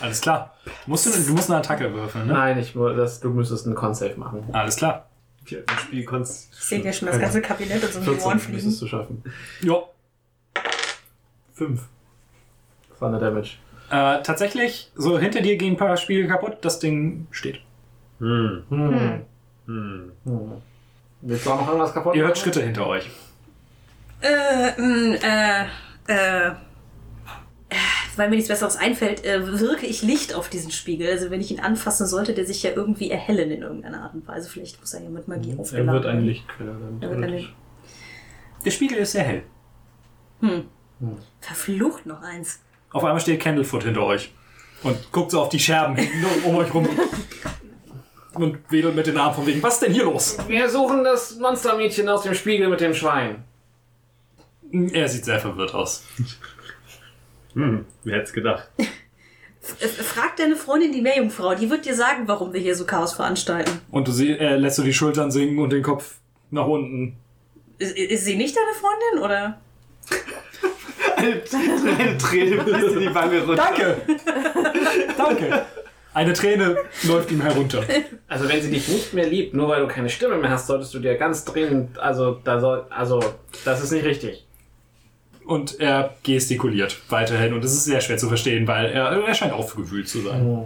Alles 0.00 0.20
klar. 0.20 0.54
Musst 0.86 1.06
du, 1.06 1.10
du 1.10 1.32
musst 1.34 1.50
eine 1.50 1.58
Attacke 1.58 1.92
würfeln, 1.92 2.26
ne? 2.26 2.32
Nein, 2.32 2.58
ich, 2.58 2.72
das, 2.74 3.20
du 3.20 3.30
müsstest 3.30 3.66
einen 3.66 3.74
Con-Save 3.74 4.16
machen. 4.16 4.48
Alles 4.52 4.76
klar. 4.76 5.06
Ich 5.44 5.56
sehe 6.52 6.80
dir 6.80 6.92
schon 6.92 7.08
das 7.08 7.18
ganze 7.18 7.40
Kabinett 7.42 7.82
und 7.82 7.92
so 7.92 7.98
um 7.98 8.04
die 8.04 8.10
14 8.12 8.26
Ohren 8.26 8.36
müsstest 8.36 8.78
fliegen. 8.78 8.78
du 8.80 8.86
schaffen. 8.86 9.24
Ja. 9.62 9.82
5. 11.54 11.80
Thunder 12.98 13.18
Damage. 13.18 13.56
Äh, 13.90 14.22
tatsächlich, 14.22 14.92
so 14.94 15.18
hinter 15.18 15.40
dir 15.40 15.56
gehen 15.56 15.74
ein 15.74 15.76
paar 15.76 15.96
Spiegel 15.96 16.28
kaputt, 16.28 16.58
das 16.62 16.78
Ding 16.78 17.26
steht. 17.32 17.60
Hm. 18.20 18.62
Hm. 18.68 19.22
Hm. 19.66 20.12
Hm. 20.24 20.52
Willst 21.22 21.46
du 21.46 21.50
auch 21.50 21.60
noch 21.60 21.68
irgendwas 21.68 21.92
kaputt 21.92 22.14
Ihr 22.14 22.24
hört? 22.24 22.38
Schritte 22.38 22.62
hinter 22.62 22.86
euch. 22.86 23.10
Äh, 24.22 24.80
mh, 24.80 25.16
äh, 25.16 25.64
äh, 26.08 26.48
äh, 26.48 26.52
weil 28.16 28.28
mir 28.28 28.36
nichts 28.36 28.48
Besseres 28.48 28.76
einfällt, 28.76 29.24
äh, 29.24 29.60
wirke 29.60 29.86
ich 29.86 30.02
Licht 30.02 30.34
auf 30.34 30.48
diesen 30.50 30.70
Spiegel. 30.70 31.08
Also 31.08 31.30
wenn 31.30 31.40
ich 31.40 31.50
ihn 31.50 31.60
anfasse, 31.60 32.06
sollte 32.06 32.34
der 32.34 32.44
sich 32.46 32.62
ja 32.62 32.70
irgendwie 32.74 33.10
erhellen 33.10 33.50
in 33.50 33.62
irgendeiner 33.62 34.02
Art 34.02 34.14
und 34.14 34.28
Weise. 34.28 34.48
Vielleicht 34.50 34.80
muss 34.80 34.92
er 34.92 35.02
ja 35.02 35.10
mit 35.10 35.26
Magie 35.26 35.52
Er 35.52 35.58
aufgeladen 35.58 35.92
wird 35.92 36.06
eine 36.06 36.14
werden. 36.16 36.26
Lichtquelle 36.26 36.70
dann. 36.72 36.98
Er 37.00 37.10
wird 37.10 37.24
eine-. 37.24 37.48
Der 38.64 38.70
Spiegel 38.70 38.98
ist 38.98 39.12
sehr 39.12 39.24
hell. 39.24 39.42
Hm. 40.40 40.64
Verflucht 41.40 42.04
noch 42.04 42.20
eins. 42.22 42.60
Auf 42.92 43.04
einmal 43.04 43.20
steht 43.20 43.40
Candlefoot 43.40 43.84
hinter 43.84 44.04
euch. 44.04 44.34
Und 44.82 45.12
guckt 45.12 45.30
so 45.30 45.40
auf 45.40 45.48
die 45.50 45.58
Scherben 45.58 45.96
hinten 45.96 46.24
um 46.44 46.56
euch 46.56 46.72
rum. 46.74 46.88
Und 48.34 48.58
wedelt 48.70 48.94
mit 48.94 49.06
den 49.06 49.16
Armen 49.16 49.34
von 49.34 49.46
wegen, 49.46 49.62
was 49.62 49.74
ist 49.74 49.82
denn 49.82 49.92
hier 49.92 50.04
los? 50.04 50.38
Wir 50.46 50.68
suchen 50.68 51.02
das 51.02 51.36
Monstermädchen 51.36 52.08
aus 52.08 52.22
dem 52.22 52.34
Spiegel 52.34 52.68
mit 52.68 52.80
dem 52.80 52.94
Schwein. 52.94 53.44
Er 54.92 55.08
sieht 55.08 55.24
sehr 55.24 55.40
verwirrt 55.40 55.74
aus. 55.74 56.04
Hm, 57.54 57.84
wer 58.04 58.14
hätte 58.14 58.24
es 58.26 58.32
gedacht? 58.32 58.68
Frag 59.60 60.36
deine 60.36 60.56
Freundin, 60.56 60.92
die 60.92 61.02
Meerjungfrau, 61.02 61.54
die 61.54 61.68
wird 61.68 61.84
dir 61.84 61.94
sagen, 61.94 62.28
warum 62.28 62.52
wir 62.52 62.60
hier 62.60 62.76
so 62.76 62.86
Chaos 62.86 63.12
veranstalten. 63.14 63.80
Und 63.90 64.06
du 64.08 64.12
sie, 64.12 64.30
äh, 64.30 64.56
lässt 64.56 64.78
du 64.78 64.82
die 64.82 64.94
Schultern 64.94 65.30
sinken 65.30 65.58
und 65.58 65.70
den 65.70 65.82
Kopf 65.82 66.14
nach 66.50 66.66
unten. 66.66 67.16
Ist, 67.78 67.96
ist 67.96 68.24
sie 68.24 68.36
nicht 68.36 68.56
deine 68.56 68.74
Freundin, 68.74 69.24
oder? 69.24 69.60
Eine, 71.16 71.42
eine 71.98 72.18
Träne 72.18 72.62
fließt 72.62 72.94
in 72.94 73.00
die 73.00 73.14
Wange 73.14 73.42
runter. 73.42 73.56
Danke! 73.56 74.00
Danke! 75.16 75.66
Eine 76.12 76.32
Träne 76.32 76.76
läuft 77.04 77.30
ihm 77.30 77.40
herunter. 77.40 77.84
Also 78.26 78.48
wenn 78.48 78.60
sie 78.60 78.70
dich 78.70 78.88
nicht 78.88 79.14
mehr 79.14 79.26
liebt, 79.28 79.54
nur 79.54 79.68
weil 79.68 79.80
du 79.82 79.86
keine 79.88 80.08
Stimme 80.10 80.36
mehr 80.36 80.50
hast, 80.50 80.66
solltest 80.66 80.92
du 80.94 80.98
dir 80.98 81.14
ganz 81.16 81.44
dringend, 81.44 81.98
also 81.98 82.40
da 82.42 82.58
soll, 82.58 82.84
also 82.90 83.20
das 83.64 83.82
ist 83.82 83.92
nicht 83.92 84.04
richtig. 84.04 84.44
Und 85.46 85.78
er 85.80 86.14
gestikuliert 86.22 86.98
weiterhin. 87.10 87.54
Und 87.54 87.64
es 87.64 87.72
ist 87.72 87.84
sehr 87.84 88.00
schwer 88.00 88.18
zu 88.18 88.28
verstehen, 88.28 88.66
weil 88.66 88.86
er, 88.86 89.06
er 89.10 89.34
scheint 89.34 89.52
aufgewühlt 89.52 90.08
zu 90.08 90.22
sein. 90.22 90.64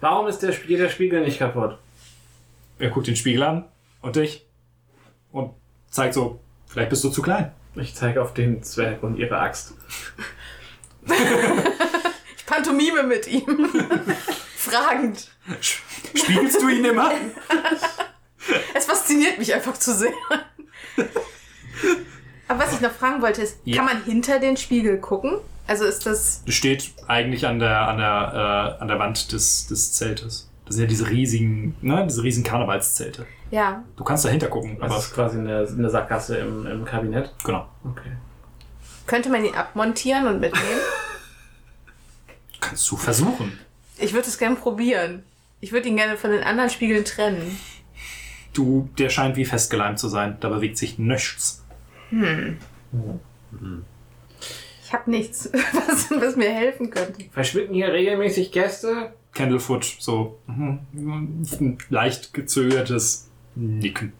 Warum 0.00 0.26
ist 0.28 0.40
der, 0.42 0.52
Spie- 0.52 0.76
der 0.76 0.88
Spiegel 0.90 1.22
nicht 1.22 1.38
kaputt? 1.38 1.78
Er 2.78 2.90
guckt 2.90 3.06
den 3.06 3.16
Spiegel 3.16 3.42
an 3.42 3.64
und 4.02 4.16
dich 4.16 4.44
und 5.32 5.50
zeigt 5.90 6.12
so, 6.14 6.40
vielleicht 6.66 6.90
bist 6.90 7.02
du 7.04 7.08
zu 7.10 7.22
klein. 7.22 7.52
Ich 7.74 7.94
zeige 7.94 8.20
auf 8.22 8.32
den 8.34 8.62
Zwerg 8.62 9.02
und 9.02 9.16
ihre 9.18 9.38
Axt. 9.38 9.74
Pantomime 12.46 13.02
mit 13.02 13.26
ihm. 13.28 13.44
Fragend. 14.56 15.28
Spiegelst 16.14 16.60
du 16.60 16.68
ihn 16.68 16.84
immer? 16.84 17.10
Es 18.74 18.84
fasziniert 18.86 19.38
mich 19.38 19.52
einfach 19.54 19.74
zu 19.76 19.94
sehr. 19.94 20.12
Aber 22.48 22.60
was 22.60 22.72
ich 22.74 22.80
noch 22.80 22.92
fragen 22.92 23.22
wollte 23.22 23.42
ist, 23.42 23.58
Ja. 23.64 23.76
kann 23.76 23.84
man 23.86 24.04
hinter 24.04 24.38
den 24.38 24.56
Spiegel 24.56 24.98
gucken? 24.98 25.38
Also 25.66 25.84
ist 25.84 26.06
das... 26.06 26.42
Steht 26.46 26.92
eigentlich 27.08 27.46
an 27.46 27.58
der, 27.58 27.88
an 27.88 27.98
der, 27.98 28.76
äh, 28.78 28.82
an 28.82 28.88
der 28.88 28.98
Wand 29.00 29.32
des, 29.32 29.66
des 29.66 29.92
Zeltes. 29.92 30.48
Das 30.64 30.76
sind 30.76 30.82
ja 30.84 30.88
diese 30.88 31.08
riesigen, 31.10 31.76
ne, 31.80 32.04
diese 32.08 32.22
riesigen 32.22 32.46
Karnevalszelte. 32.46 33.26
Ja. 33.50 33.84
Du 33.96 34.04
kannst 34.04 34.24
dahinter 34.24 34.46
gucken, 34.48 34.78
Das 34.80 34.90
aber 34.90 34.98
ist 35.00 35.14
quasi 35.14 35.38
eine, 35.38 35.66
eine 35.66 35.90
Sackgasse 35.90 36.36
im, 36.38 36.66
im 36.66 36.84
Kabinett. 36.84 37.32
genau. 37.44 37.68
Okay. 37.84 38.12
Könnte 39.06 39.28
man 39.28 39.44
ihn 39.44 39.54
abmontieren 39.54 40.26
und 40.28 40.40
mitnehmen? 40.40 40.64
Kannst 42.68 42.90
du 42.90 42.96
versuchen. 42.96 43.58
Ich 43.98 44.12
würde 44.12 44.28
es 44.28 44.38
gerne 44.38 44.56
probieren. 44.56 45.22
Ich 45.60 45.72
würde 45.72 45.88
ihn 45.88 45.96
gerne 45.96 46.16
von 46.16 46.30
den 46.30 46.42
anderen 46.42 46.70
Spiegeln 46.70 47.04
trennen. 47.04 47.58
Du, 48.52 48.88
der 48.98 49.08
scheint 49.08 49.36
wie 49.36 49.44
festgeleimt 49.44 49.98
zu 49.98 50.08
sein. 50.08 50.36
Da 50.40 50.48
bewegt 50.48 50.78
sich 50.78 50.98
nichts. 50.98 51.64
Ich 52.10 52.56
habe 54.92 55.10
nichts, 55.10 55.50
was, 55.72 56.10
was 56.10 56.36
mir 56.36 56.50
helfen 56.50 56.90
könnte. 56.90 57.24
Verschwinden 57.32 57.74
hier 57.74 57.92
regelmäßig 57.92 58.52
Gäste? 58.52 59.14
Candlefoot, 59.32 59.84
so 59.98 60.38
mhm, 60.46 61.76
leicht 61.90 62.32
gezögertes 62.32 63.28
Nicken. 63.54 64.12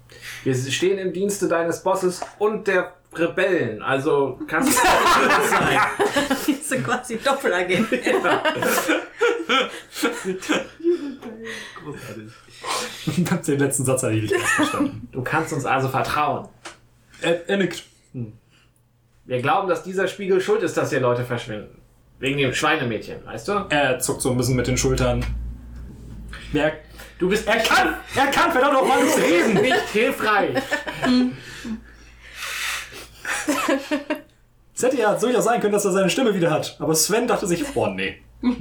Wir 0.44 0.54
stehen 0.54 0.98
im 0.98 1.12
Dienste 1.12 1.48
deines 1.48 1.82
Bosses 1.82 2.20
und 2.38 2.66
der 2.66 2.94
Rebellen. 3.14 3.82
Also 3.82 4.38
kannst 4.46 4.78
du 4.78 5.28
das 5.28 5.50
sein. 5.50 5.78
Sind 6.76 6.86
quasi 6.86 7.16
Doppelagent. 7.18 7.88
Großartig. 11.82 12.32
Den 13.46 13.58
letzten 13.58 13.84
Satz 13.84 14.02
hatte 14.02 14.14
ich 14.14 14.22
nicht 14.22 14.34
ganz 14.34 14.50
verstanden. 14.50 15.08
Du 15.12 15.22
kannst 15.22 15.52
uns 15.52 15.64
also 15.64 15.88
vertrauen. 15.88 16.48
er, 17.22 17.48
er 17.48 17.56
nickt. 17.56 17.84
Wir 19.24 19.40
glauben, 19.40 19.68
dass 19.68 19.82
dieser 19.82 20.08
Spiegel 20.08 20.40
schuld 20.40 20.62
ist, 20.62 20.76
dass 20.76 20.90
hier 20.90 21.00
Leute 21.00 21.24
verschwinden. 21.24 21.80
Wegen 22.18 22.38
dem 22.38 22.52
Schweinemädchen, 22.54 23.24
weißt 23.26 23.48
du? 23.48 23.66
Er 23.68 23.98
zuckt 23.98 24.22
so 24.22 24.30
ein 24.30 24.36
bisschen 24.36 24.56
mit 24.56 24.66
den 24.66 24.76
Schultern. 24.78 25.24
Er, 26.52 26.72
Du 27.18 27.28
bist 27.30 27.46
er 27.48 27.58
kann! 27.58 27.96
Er 28.14 28.26
kann 28.26 28.52
verdammt 28.52 28.74
nochmal 28.74 29.02
nicht 29.02 29.18
reden! 29.18 29.54
nicht 29.62 29.88
hilfreich. 29.92 30.56
Es 34.76 34.82
hätte 34.82 34.98
ja 34.98 35.14
durchaus 35.14 35.44
sein 35.44 35.58
können, 35.58 35.72
dass 35.72 35.86
er 35.86 35.92
seine 35.92 36.10
Stimme 36.10 36.34
wieder 36.34 36.50
hat. 36.50 36.76
Aber 36.78 36.94
Sven 36.94 37.26
dachte 37.26 37.46
sich, 37.46 37.64
oh 37.74 37.86
nee. 37.86 38.16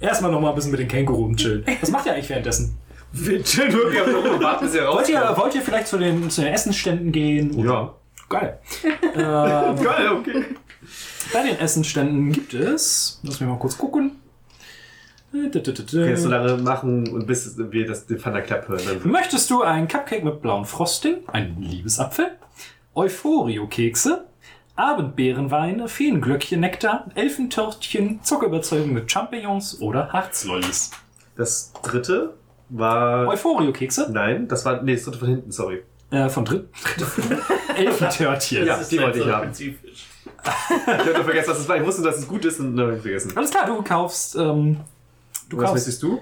Erstmal 0.00 0.30
nochmal 0.30 0.50
ein 0.50 0.54
bisschen 0.54 0.72
mit 0.72 0.80
den 0.80 0.88
Känguru 0.88 1.34
chillen. 1.34 1.64
Was 1.80 1.90
macht 1.90 2.04
ihr 2.04 2.12
eigentlich 2.12 2.28
währenddessen? 2.28 2.76
Wir 3.12 3.42
chillen 3.42 3.72
wirklich 3.72 4.02
am 4.02 4.14
Rum 4.14 4.34
und 4.34 4.42
warten, 4.42 4.68
er 4.76 4.92
Wollt 4.92 5.08
ihr, 5.08 5.34
wollt 5.36 5.54
ihr 5.54 5.62
vielleicht 5.62 5.86
zu 5.86 5.96
den, 5.96 6.28
zu 6.28 6.42
den 6.42 6.52
Essensständen 6.52 7.12
gehen? 7.12 7.54
Oder? 7.54 7.72
Ja. 7.72 7.94
Geil. 8.28 8.58
ähm, 9.14 9.82
Geil, 9.82 10.12
okay. 10.12 10.44
bei 11.32 11.42
den 11.44 11.58
Essensständen 11.58 12.30
gibt 12.30 12.52
es. 12.52 13.18
Lass 13.22 13.40
mich 13.40 13.48
mal 13.48 13.58
kurz 13.58 13.78
gucken. 13.78 14.20
Kannst 15.32 15.66
du 15.66 16.16
so 16.16 16.28
lange 16.28 16.58
machen 16.58 17.08
und 17.08 17.26
bis 17.26 17.56
wir 17.56 17.86
das 17.86 18.06
den 18.06 18.18
Thunder 18.18 18.42
Clap 18.42 18.68
hören. 18.68 18.82
Möchtest 19.04 19.50
du 19.50 19.62
ein 19.62 19.88
Cupcake 19.88 20.24
mit 20.24 20.42
blauem 20.42 20.66
Frosting, 20.66 21.26
einen 21.26 21.62
Liebesapfel, 21.62 22.32
Euphorio-Kekse, 22.94 24.27
Abendbeerenweine, 24.78 25.88
Feenglöckchen, 25.88 26.60
Nektar, 26.60 27.06
Elfentörtchen, 27.16 28.22
Zuckerüberzeugung 28.22 28.92
mit 28.92 29.10
Champignons 29.10 29.80
oder 29.80 30.12
Harzlollis? 30.12 30.92
das 31.36 31.72
dritte 31.82 32.34
war. 32.68 33.26
Euphorio-Kekse 33.28 34.08
Nein, 34.12 34.46
das 34.48 34.64
war. 34.64 34.82
Nee, 34.82 34.94
das 34.94 35.04
dritte 35.04 35.18
von 35.18 35.28
hinten, 35.28 35.50
sorry. 35.52 35.82
äh, 36.10 36.28
von 36.28 36.44
dritt. 36.44 36.68
Elfentörtchen. 37.76 38.66
Ja, 38.66 38.78
die 38.82 39.00
wollte 39.00 39.18
ich 39.18 39.26
haben. 39.26 39.44
spezifisch. 39.46 40.06
Ich 40.44 40.86
hatte 40.86 41.24
vergessen, 41.24 41.50
was 41.50 41.58
es 41.60 41.68
war. 41.68 41.76
Ich 41.76 41.84
wusste, 41.86 42.02
dass 42.02 42.18
es 42.18 42.28
gut 42.28 42.44
ist 42.44 42.60
und 42.60 42.76
dann 42.76 42.88
hab 42.88 42.96
ich 42.96 43.02
vergessen. 43.02 43.32
Alles 43.36 43.50
klar, 43.50 43.66
du 43.66 43.82
kaufst. 43.82 44.36
Ähm, 44.36 44.78
du 45.48 45.56
Was 45.56 45.64
kaufst. 45.64 45.74
möchtest 45.74 46.02
du? 46.02 46.20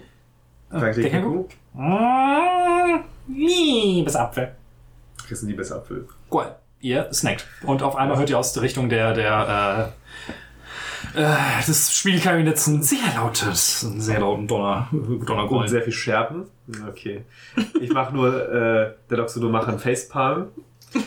Frank 0.71 0.95
der 0.95 1.11
Känguru? 1.11 1.47
Känguru? 1.75 2.99
Mm, 2.99 3.05
Liebesapfel. 3.29 4.53
Kriegst 5.27 5.43
einen 5.43 5.51
Liebesapfel. 5.51 6.09
Cool. 6.31 6.55
Ihr 6.81 7.09
snackt. 7.13 7.47
Und 7.63 7.83
auf 7.83 7.97
einmal 7.97 8.19
hört 8.19 8.31
ihr 8.31 8.39
aus 8.39 8.53
der 8.53 8.63
Richtung 8.63 8.89
der, 8.89 9.13
der, 9.15 9.93
äh, 11.15 11.21
äh, 11.23 11.65
des 11.67 11.97
Spielkabinetts 11.97 12.67
ein 12.67 12.83
sehr 12.83 12.99
lautes, 13.17 13.85
einen 13.85 14.01
sehr 14.01 14.21
lauten 14.21 14.47
Donner, 14.47 14.89
Und 14.93 15.27
Donnergrollen. 15.29 15.69
sehr 15.69 15.83
viel 15.83 15.93
Scherben. 15.93 16.45
Okay. 16.89 17.23
Ich 17.81 17.93
mache 17.93 18.15
nur, 18.15 18.29
äh, 18.53 18.93
der 19.11 19.17
Doxodo 19.17 19.49
macht 19.49 19.69
einen 19.69 19.79
Facepalm. 19.79 20.49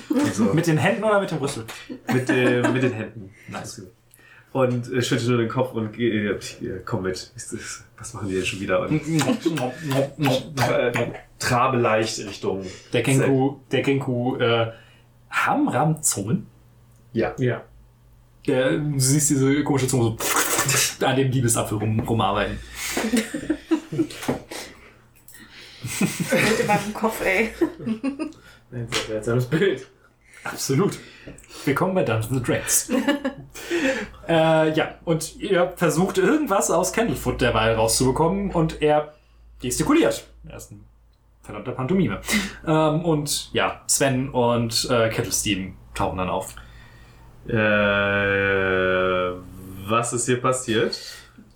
Und 0.09 0.33
so. 0.33 0.45
Mit 0.53 0.67
den 0.67 0.77
Händen 0.77 1.03
oder 1.03 1.19
mit 1.19 1.31
dem 1.31 1.37
Rüssel? 1.39 1.65
Mit, 2.13 2.29
dem- 2.29 2.73
mit 2.73 2.83
den 2.83 2.93
Händen. 2.93 3.33
Nice. 3.47 3.83
Und 4.51 4.91
äh, 4.91 5.01
schüttel 5.01 5.29
nur 5.29 5.37
den 5.37 5.49
Kopf 5.49 5.73
und 5.73 5.97
äh, 5.99 6.37
komm 6.85 7.03
mit. 7.03 7.31
Was 7.97 8.13
machen 8.13 8.27
die 8.29 8.35
denn 8.35 8.45
schon 8.45 8.59
wieder? 8.59 8.81
Und 8.81 9.01
äh, 10.59 10.91
trabe 11.37 11.77
leicht 11.77 12.19
Richtung. 12.19 12.65
Der 12.93 13.03
Kenku, 13.03 13.57
der 13.71 13.81
Kenku, 13.83 14.37
äh, 14.37 14.71
haben 15.29 15.67
Rahmzungen. 15.67 16.47
Ja. 17.13 17.35
Ja. 17.37 17.63
Du 18.45 18.99
siehst 18.99 19.29
diese 19.29 19.63
komische 19.63 19.87
Zunge 19.87 20.15
so 20.17 21.05
an 21.05 21.15
dem 21.15 21.31
Liebesapfel 21.31 21.77
rum, 21.77 21.99
rumarbeiten. 21.99 22.59
Mit 25.99 26.59
in 26.59 26.67
meinem 26.67 26.93
Kopf, 26.93 27.21
ey. 27.23 27.51
Ein 28.71 28.87
sehr 28.89 29.07
seltsames 29.07 29.45
Bild. 29.45 29.87
Absolut. 30.43 30.97
Willkommen 31.65 31.93
bei 31.95 32.03
Dungeons 32.03 32.31
and 32.31 32.47
Dragons. 32.47 32.89
äh, 34.27 34.73
ja, 34.73 34.95
und 35.05 35.35
ihr 35.37 35.73
versucht 35.75 36.17
irgendwas 36.17 36.71
aus 36.71 36.93
Candlefoot 36.93 37.41
derweil 37.41 37.75
rauszubekommen 37.75 38.51
und 38.51 38.81
er 38.81 39.15
gestikuliert. 39.61 40.27
Er 40.47 40.57
ist 40.57 40.71
ein 40.71 40.85
verdammter 41.49 41.71
Pantomime. 41.73 42.21
ähm, 42.67 43.03
und 43.05 43.49
ja, 43.53 43.81
Sven 43.87 44.29
und 44.29 44.87
äh, 44.89 45.09
Kettlesteam 45.09 45.73
tauchen 45.93 46.17
dann 46.17 46.29
auf. 46.29 46.55
Äh, 47.47 49.31
was 49.87 50.13
ist 50.13 50.25
hier 50.25 50.41
passiert? 50.41 50.99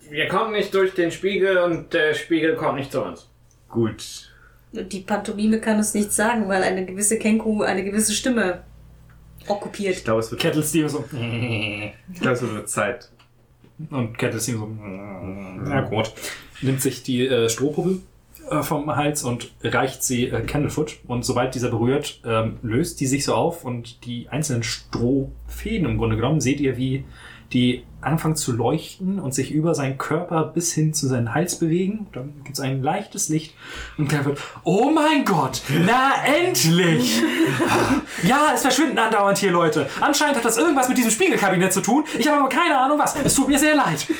Wir 0.09 0.27
kommen 0.27 0.51
nicht 0.53 0.73
durch 0.73 0.93
den 0.93 1.11
Spiegel 1.11 1.57
und 1.57 1.93
der 1.93 2.13
Spiegel 2.13 2.55
kommt 2.55 2.77
nicht 2.77 2.91
zu 2.91 3.03
uns. 3.03 3.29
Gut. 3.69 4.29
Die 4.71 5.01
Pantomime 5.01 5.59
kann 5.59 5.79
es 5.79 5.93
nicht 5.93 6.11
sagen, 6.11 6.47
weil 6.49 6.63
eine 6.63 6.85
gewisse 6.85 7.19
Kenku 7.19 7.61
eine 7.61 7.83
gewisse 7.83 8.13
Stimme 8.13 8.63
Ich 9.39 9.49
okkupiert. 9.49 10.03
glaube, 10.03 10.21
es 10.21 10.31
wird, 10.31 10.41
Kettlesteam 10.41 10.89
so. 10.89 11.03
ich 11.11 12.19
glaube, 12.19 12.33
es 12.35 12.41
wird 12.41 12.69
Zeit. 12.69 13.11
Und 13.91 14.17
Kettlesteam 14.17 14.57
so. 14.57 15.69
Ja, 15.71 15.81
gut. 15.81 16.11
Nimmt 16.61 16.81
sich 16.81 17.03
die 17.03 17.27
äh, 17.27 17.49
Strohpuppe 17.49 17.99
vom 18.63 18.95
Hals 18.95 19.23
und 19.23 19.51
reicht 19.63 20.03
sie 20.03 20.27
äh, 20.27 20.41
Candlefoot. 20.41 20.97
Und 21.07 21.25
sobald 21.25 21.55
dieser 21.55 21.69
berührt, 21.69 22.21
ähm, 22.25 22.57
löst 22.61 22.99
die 22.99 23.07
sich 23.07 23.25
so 23.25 23.33
auf 23.33 23.63
und 23.63 24.05
die 24.05 24.27
einzelnen 24.29 24.63
Strohfäden 24.63 25.89
im 25.89 25.97
Grunde 25.97 26.15
genommen 26.15 26.41
seht 26.41 26.59
ihr, 26.59 26.77
wie 26.77 27.05
die 27.53 27.83
anfangen 28.01 28.35
zu 28.35 28.51
leuchten 28.51 29.19
und 29.19 29.33
sich 29.33 29.51
über 29.51 29.75
seinen 29.75 29.97
Körper 29.97 30.43
bis 30.43 30.73
hin 30.73 30.93
zu 30.93 31.07
seinem 31.07 31.33
Hals 31.33 31.57
bewegen. 31.57 32.07
Dann 32.11 32.33
gibt 32.43 32.57
es 32.57 32.59
ein 32.59 32.83
leichtes 32.83 33.29
Licht 33.29 33.55
und 33.97 34.11
wird, 34.11 34.39
oh 34.63 34.89
mein 34.89 35.23
Gott, 35.23 35.61
na 35.85 36.11
endlich! 36.25 37.21
ja, 38.23 38.51
es 38.53 38.61
verschwinden 38.61 38.97
andauernd 38.97 39.37
hier 39.37 39.51
Leute. 39.51 39.87
Anscheinend 40.01 40.37
hat 40.37 40.45
das 40.45 40.57
irgendwas 40.57 40.89
mit 40.89 40.97
diesem 40.97 41.11
Spiegelkabinett 41.11 41.71
zu 41.71 41.81
tun. 41.81 42.03
Ich 42.17 42.27
habe 42.27 42.39
aber 42.39 42.49
keine 42.49 42.77
Ahnung 42.77 42.99
was. 42.99 43.15
Es 43.15 43.35
tut 43.35 43.47
mir 43.47 43.59
sehr 43.59 43.75
leid. 43.75 44.05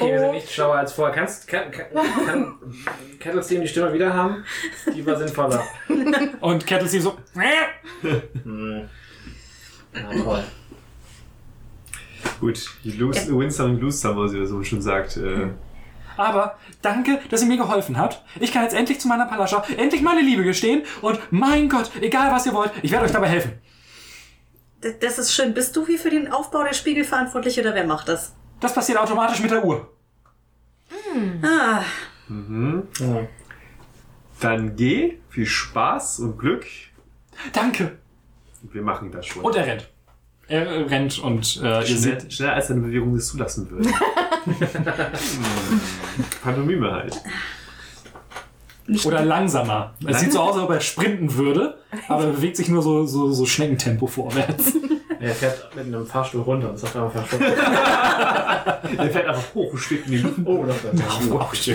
Okay, 0.00 0.12
wir 0.12 0.20
sind 0.20 0.32
nicht 0.32 0.50
schlauer 0.50 0.76
als 0.76 0.92
vorher. 0.92 1.14
Kannst, 1.14 1.48
kann, 1.48 1.70
kann, 1.70 1.86
kann 2.26 2.54
Kettlesteam 3.18 3.62
die 3.62 3.68
Stimme 3.68 3.92
wieder 3.92 4.12
haben? 4.12 4.44
Die 4.94 5.04
war 5.04 5.16
sinnvoller. 5.16 5.62
Und 6.40 6.66
Kettlesteam 6.66 7.02
so, 7.02 7.16
Hm. 8.44 8.88
Na 9.92 10.22
toll. 10.22 10.44
Gut, 12.40 12.70
die 12.84 12.92
lose, 12.92 13.36
win 13.36 13.50
some, 13.50 13.78
lose 13.78 13.98
some, 13.98 14.32
wie 14.32 14.52
man 14.52 14.64
schon 14.64 14.82
sagt. 14.82 15.16
Äh, 15.16 15.48
Aber 16.16 16.56
danke, 16.82 17.20
dass 17.30 17.42
ihr 17.42 17.48
mir 17.48 17.56
geholfen 17.56 17.98
habt. 17.98 18.22
Ich 18.38 18.52
kann 18.52 18.62
jetzt 18.62 18.74
endlich 18.74 19.00
zu 19.00 19.08
meiner 19.08 19.26
Palascha, 19.26 19.64
endlich 19.76 20.02
meine 20.02 20.20
Liebe 20.20 20.44
gestehen. 20.44 20.82
Und 21.00 21.18
mein 21.30 21.68
Gott, 21.68 21.90
egal 22.00 22.30
was 22.32 22.46
ihr 22.46 22.52
wollt, 22.52 22.72
ich 22.82 22.92
werde 22.92 23.06
euch 23.06 23.12
dabei 23.12 23.28
helfen. 23.28 23.52
Das 25.00 25.18
ist 25.18 25.32
schön. 25.34 25.54
Bist 25.54 25.74
du 25.74 25.86
hier 25.86 25.98
für 25.98 26.10
den 26.10 26.30
Aufbau 26.30 26.62
der 26.62 26.74
Spiegel 26.74 27.02
verantwortlich 27.04 27.58
oder 27.58 27.74
wer 27.74 27.84
macht 27.84 28.08
das? 28.08 28.34
Das 28.60 28.74
passiert 28.74 28.98
automatisch 28.98 29.40
mit 29.40 29.50
der 29.50 29.64
Uhr. 29.64 29.88
Ah, 31.42 31.82
dann 34.40 34.76
geh, 34.76 35.18
viel 35.30 35.46
Spaß 35.46 36.20
und 36.20 36.38
Glück. 36.38 36.66
Danke. 37.52 37.98
Wir 38.62 38.82
machen 38.82 39.10
das 39.10 39.26
schon. 39.26 39.42
Und 39.42 39.56
er 39.56 39.66
rennt. 39.66 39.88
Er 40.48 40.90
rennt 40.90 41.18
und 41.18 41.60
äh, 41.62 41.80
ihr 41.80 41.96
seht. 41.96 42.32
schneller 42.32 42.54
als 42.54 42.68
deine 42.68 42.80
Bewegung 42.80 43.14
es 43.16 43.28
zulassen 43.28 43.70
würde. 43.70 43.90
Hm. 44.48 45.80
Pantomime 46.42 46.90
halt. 46.90 47.20
Oder 49.04 49.22
langsamer. 49.22 49.94
Es 50.06 50.20
sieht 50.20 50.32
so 50.32 50.40
aus, 50.40 50.54
als 50.54 50.64
ob 50.64 50.70
er 50.70 50.80
sprinten 50.80 51.34
würde, 51.34 51.78
aber 52.08 52.24
er 52.24 52.30
bewegt 52.32 52.56
sich 52.56 52.70
nur 52.70 52.80
so, 52.80 53.04
so, 53.04 53.30
so 53.30 53.44
Schneckentempo 53.44 54.06
vorwärts. 54.06 54.72
Er 55.20 55.34
fährt 55.34 55.74
mit 55.74 55.86
einem 55.86 56.06
Fahrstuhl 56.06 56.42
runter 56.42 56.68
und 56.70 56.76
ist 56.76 56.84
auf 56.84 56.94
einmal 56.94 57.10
verschwunden. 57.10 57.46
Der 57.46 59.10
fährt 59.10 59.26
einfach 59.26 59.54
hoch 59.54 59.72
und 59.72 59.78
schwebt 59.78 60.06
in 60.06 60.12
die 60.12 60.18
Luft. 60.18 60.38
Oh, 60.44 60.64
das 60.64 60.76
ist 60.76 61.66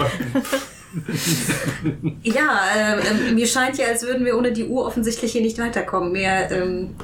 ja, 2.23 2.59
äh, 2.75 2.99
ähm, 2.99 3.35
mir 3.35 3.47
scheint 3.47 3.77
ja, 3.77 3.88
als 3.88 4.03
würden 4.03 4.25
wir 4.25 4.38
ohne 4.38 4.51
die 4.51 4.67
Uhr 4.67 4.85
offensichtlich 4.85 5.31
hier 5.31 5.41
nicht 5.41 5.57
weiterkommen. 5.57 6.11
Mir, 6.11 6.51
ähm, 6.51 6.95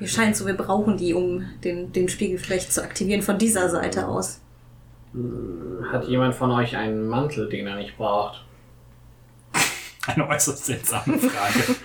mir 0.00 0.08
scheint 0.08 0.36
so, 0.36 0.46
wir 0.46 0.54
brauchen 0.54 0.96
die, 0.96 1.12
um 1.12 1.44
den, 1.62 1.92
den 1.92 2.08
Spiegel 2.08 2.38
vielleicht 2.38 2.72
zu 2.72 2.82
aktivieren 2.82 3.22
von 3.22 3.38
dieser 3.38 3.68
Seite 3.68 4.08
aus. 4.08 4.40
Hat 5.92 6.08
jemand 6.08 6.34
von 6.34 6.50
euch 6.50 6.76
einen 6.76 7.08
Mantel, 7.08 7.48
den 7.48 7.66
er 7.66 7.76
nicht 7.76 7.96
braucht? 7.96 8.44
Eine 10.06 10.28
äußerst 10.28 10.64
seltsame 10.64 11.18
Frage. 11.18 11.76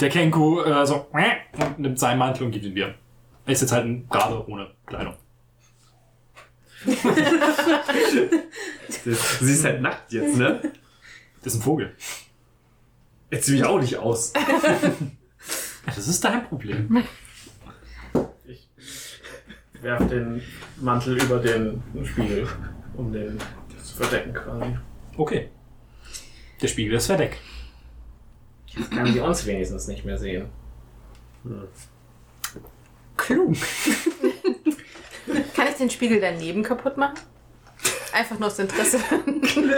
Der 0.00 0.08
Kenku 0.08 0.60
äh, 0.62 0.84
so 0.86 1.06
und 1.12 1.78
nimmt 1.78 1.98
seinen 1.98 2.18
Mantel 2.18 2.44
und 2.44 2.52
gibt 2.52 2.64
ihn 2.64 2.74
dir. 2.74 2.94
Er 3.44 3.52
ist 3.52 3.60
jetzt 3.60 3.72
halt 3.72 3.86
ein 3.86 4.08
gerade 4.08 4.48
ohne 4.48 4.70
Kleidung. 4.86 5.14
Du 9.04 9.14
siehst 9.14 9.64
halt 9.64 9.80
nackt 9.80 10.12
jetzt, 10.12 10.36
ne? 10.36 10.60
Das 11.42 11.54
ist 11.54 11.60
ein 11.60 11.62
Vogel. 11.62 11.94
Jetzt 13.30 13.46
zieh 13.46 13.52
mich 13.52 13.64
auch 13.64 13.80
nicht 13.80 13.96
aus. 13.96 14.32
Das 15.86 16.06
ist 16.08 16.24
dein 16.24 16.46
Problem. 16.46 17.04
Ich 18.44 18.68
werf 19.80 20.06
den 20.08 20.42
Mantel 20.80 21.20
über 21.20 21.38
den 21.38 21.82
Spiegel, 22.04 22.46
um 22.94 23.12
den 23.12 23.38
zu 23.82 23.96
verdecken 23.96 24.34
quasi. 24.34 24.76
Okay. 25.16 25.50
Der 26.60 26.68
Spiegel 26.68 26.94
ist 26.94 27.06
verdeckt. 27.06 27.38
Jetzt 28.66 28.90
kann 28.90 29.12
sie 29.12 29.20
uns 29.20 29.44
wenigstens 29.46 29.88
nicht 29.88 30.04
mehr 30.04 30.18
sehen. 30.18 30.48
Klug. 33.22 33.54
Kann 35.54 35.68
ich 35.68 35.74
den 35.76 35.90
Spiegel 35.90 36.20
daneben 36.20 36.62
kaputt 36.62 36.96
machen? 36.96 37.14
Einfach 38.12 38.38
nur 38.38 38.48
aus 38.48 38.58
Interesse. 38.58 38.98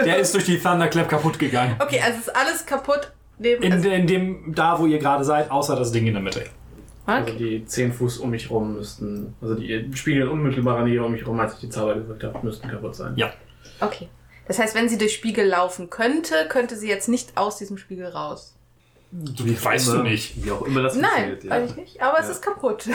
Der 0.05 0.17
ist 0.17 0.33
durch 0.33 0.45
die 0.45 0.59
Thunderclap 0.59 1.07
kaputt 1.07 1.39
gegangen. 1.39 1.75
Okay, 1.79 2.01
also 2.03 2.19
ist 2.19 2.35
alles 2.35 2.65
kaputt. 2.65 3.11
Neben, 3.37 3.63
In, 3.63 3.73
also, 3.73 3.89
in 3.89 4.07
dem, 4.07 4.55
da 4.55 4.79
wo 4.79 4.85
ihr 4.85 4.97
gerade 4.97 5.23
seid, 5.23 5.51
außer 5.51 5.75
das 5.75 5.91
Ding 5.91 6.07
in 6.07 6.13
der 6.13 6.23
Mitte. 6.23 6.45
Also 7.05 7.31
okay. 7.31 7.37
die 7.37 7.65
10 7.65 7.93
Fuß 7.93 8.17
um 8.17 8.31
mich 8.31 8.49
rum 8.49 8.75
müssten, 8.75 9.35
also 9.41 9.55
die 9.55 9.91
Spiegel 9.93 10.23
in 10.23 10.29
unmittelbarer 10.29 10.83
Nähe 10.83 11.03
um 11.03 11.11
mich 11.11 11.27
rum, 11.27 11.39
als 11.39 11.53
ich 11.53 11.59
die 11.59 11.69
Zauber 11.69 11.95
gewirkt 11.95 12.23
habe, 12.23 12.39
müssten 12.43 12.67
kaputt 12.67 12.95
sein. 12.95 13.13
Ja. 13.15 13.31
okay. 13.79 14.09
Das 14.47 14.59
heißt, 14.59 14.75
wenn 14.75 14.89
sie 14.89 14.97
durch 14.97 15.13
Spiegel 15.13 15.45
laufen 15.47 15.89
könnte, 15.89 16.47
könnte 16.49 16.75
sie 16.75 16.87
jetzt 16.87 17.09
nicht 17.09 17.35
aus 17.35 17.57
diesem 17.57 17.77
Spiegel 17.77 18.07
raus. 18.07 18.54
Wie 19.17 19.63
weißt 19.63 19.89
immer, 19.89 19.97
du 19.99 20.03
nicht. 20.03 20.43
Wie 20.43 20.51
auch 20.51 20.63
immer 20.63 20.81
das 20.83 20.95
Nein, 20.95 21.29
funktioniert, 21.29 21.49
weiß 21.49 21.69
ich 21.71 21.75
nicht. 21.77 22.01
Aber 22.01 22.19
es 22.19 22.25
Ja. 22.25 22.31
ist 22.31 22.41
kaputt. 22.41 22.89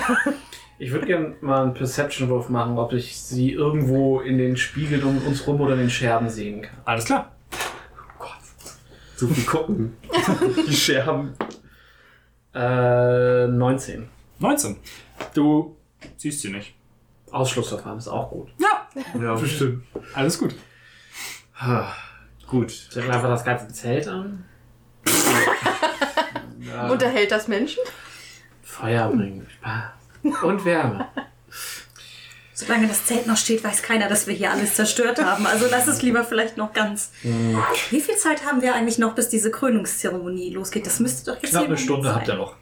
Ich 0.78 0.90
würde 0.92 1.06
gerne 1.06 1.34
mal 1.40 1.62
einen 1.62 1.74
Perception-Wurf 1.74 2.48
machen, 2.48 2.78
ob 2.78 2.92
ich 2.92 3.18
sie 3.20 3.52
irgendwo 3.52 4.20
in 4.20 4.38
den 4.38 4.56
Spiegeln 4.56 5.02
um 5.04 5.18
uns 5.26 5.46
rum 5.46 5.60
oder 5.60 5.74
in 5.74 5.80
den 5.80 5.90
Scherben 5.90 6.28
sehen 6.28 6.62
kann. 6.62 6.78
Alles 6.84 7.04
klar. 7.04 7.32
So 9.16 9.28
viel 9.28 9.44
gucken. 9.44 9.96
Die 10.68 10.74
Scherben. 10.74 11.34
Äh, 12.54 13.46
19. 13.46 14.08
19. 14.38 14.76
Du 15.34 15.76
siehst 16.16 16.40
sie 16.40 16.50
nicht. 16.50 16.74
Ausschlussverfahren 17.30 17.98
ist 17.98 18.08
auch 18.08 18.30
gut. 18.30 18.48
Ja. 18.58 18.88
Ja, 19.20 19.34
bestimmt. 19.40 19.84
Alles 20.14 20.38
gut. 20.38 20.54
Gut. 22.46 22.72
Stellen 22.72 23.06
wir 23.06 23.14
einfach 23.14 23.28
das 23.28 23.44
ganze 23.44 23.68
Zelt 23.68 24.08
an. 24.08 24.44
Unterhält 26.90 27.30
das 27.30 27.48
Menschen? 27.48 27.82
Feuer 28.62 29.08
bringen. 29.08 29.46
Spaß. 29.58 30.42
Und 30.42 30.64
Wärme. 30.64 31.08
Solange 32.52 32.88
das 32.88 33.06
Zelt 33.06 33.26
noch 33.26 33.38
steht, 33.38 33.64
weiß 33.64 33.82
keiner, 33.82 34.08
dass 34.08 34.26
wir 34.26 34.34
hier 34.34 34.50
alles 34.50 34.74
zerstört 34.74 35.22
haben. 35.24 35.46
Also 35.46 35.66
lass 35.70 35.86
es 35.86 36.02
lieber 36.02 36.24
vielleicht 36.24 36.58
noch 36.58 36.74
ganz. 36.74 37.10
Wie 37.22 38.00
viel 38.00 38.16
Zeit 38.16 38.44
haben 38.44 38.60
wir 38.60 38.74
eigentlich 38.74 38.98
noch, 38.98 39.14
bis 39.14 39.30
diese 39.30 39.50
Krönungszeremonie 39.50 40.50
losgeht? 40.50 40.86
Das 40.86 41.00
müsste 41.00 41.32
doch 41.32 41.42
jetzt 41.42 41.52
Knapp 41.52 41.64
eine 41.64 41.78
Stunde 41.78 42.08
Moment 42.08 42.16
habt 42.16 42.28
ihr 42.28 42.34
noch. 42.34 42.56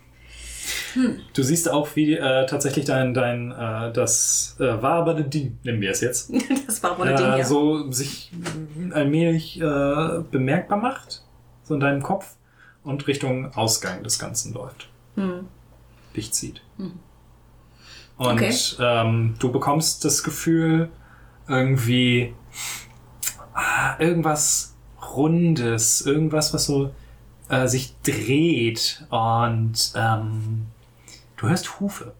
Du 1.33 1.43
siehst 1.43 1.71
auch, 1.71 1.89
wie 1.95 2.15
äh, 2.15 2.47
tatsächlich 2.47 2.85
dein, 2.85 3.15
dein 3.15 3.53
äh, 3.53 3.93
das 3.93 4.57
äh, 4.59 4.65
wabernde 4.83 5.25
Ding, 5.25 5.59
nennen 5.63 5.81
wir 5.81 5.91
es 5.91 6.01
jetzt, 6.01 6.29
sein. 6.29 6.43
Das 6.67 6.83
war 6.83 6.99
wohl 6.99 7.09
ein 7.09 7.17
Ding, 7.17 7.27
äh, 7.27 7.39
ja. 7.39 7.45
so 7.45 7.91
sich 7.91 8.31
allmählich 8.93 9.61
äh, 9.61 10.21
bemerkbar 10.31 10.79
macht, 10.79 11.23
so 11.65 11.75
in 11.75 11.81
deinem 11.81 12.03
Kopf 12.03 12.37
und 12.89 13.07
Richtung 13.07 13.55
Ausgang 13.55 14.03
des 14.03 14.19
Ganzen 14.19 14.55
läuft. 14.55 14.89
Hm. 15.15 15.47
Dich 16.17 16.33
zieht. 16.33 16.63
Und 16.79 16.95
Okay. 18.17 18.53
ähm, 18.81 19.37
du 19.39 19.53
bekommst 19.53 20.05
das 20.05 20.25
Gefühl, 20.25 20.91
irgendwie 21.47 22.35
ah, 23.55 23.97
irgendwas 23.99 24.75
Rundes, 25.15 26.01
irgendwas, 26.01 26.53
was 26.55 26.67
so 26.67 26.93
äh, 27.49 27.69
sich 27.69 27.95
dreht 28.03 29.05
und 29.11 29.93
ähm, 29.95 30.67
du 31.37 31.49
hörst 31.49 31.79
Hufe. 31.81 32.15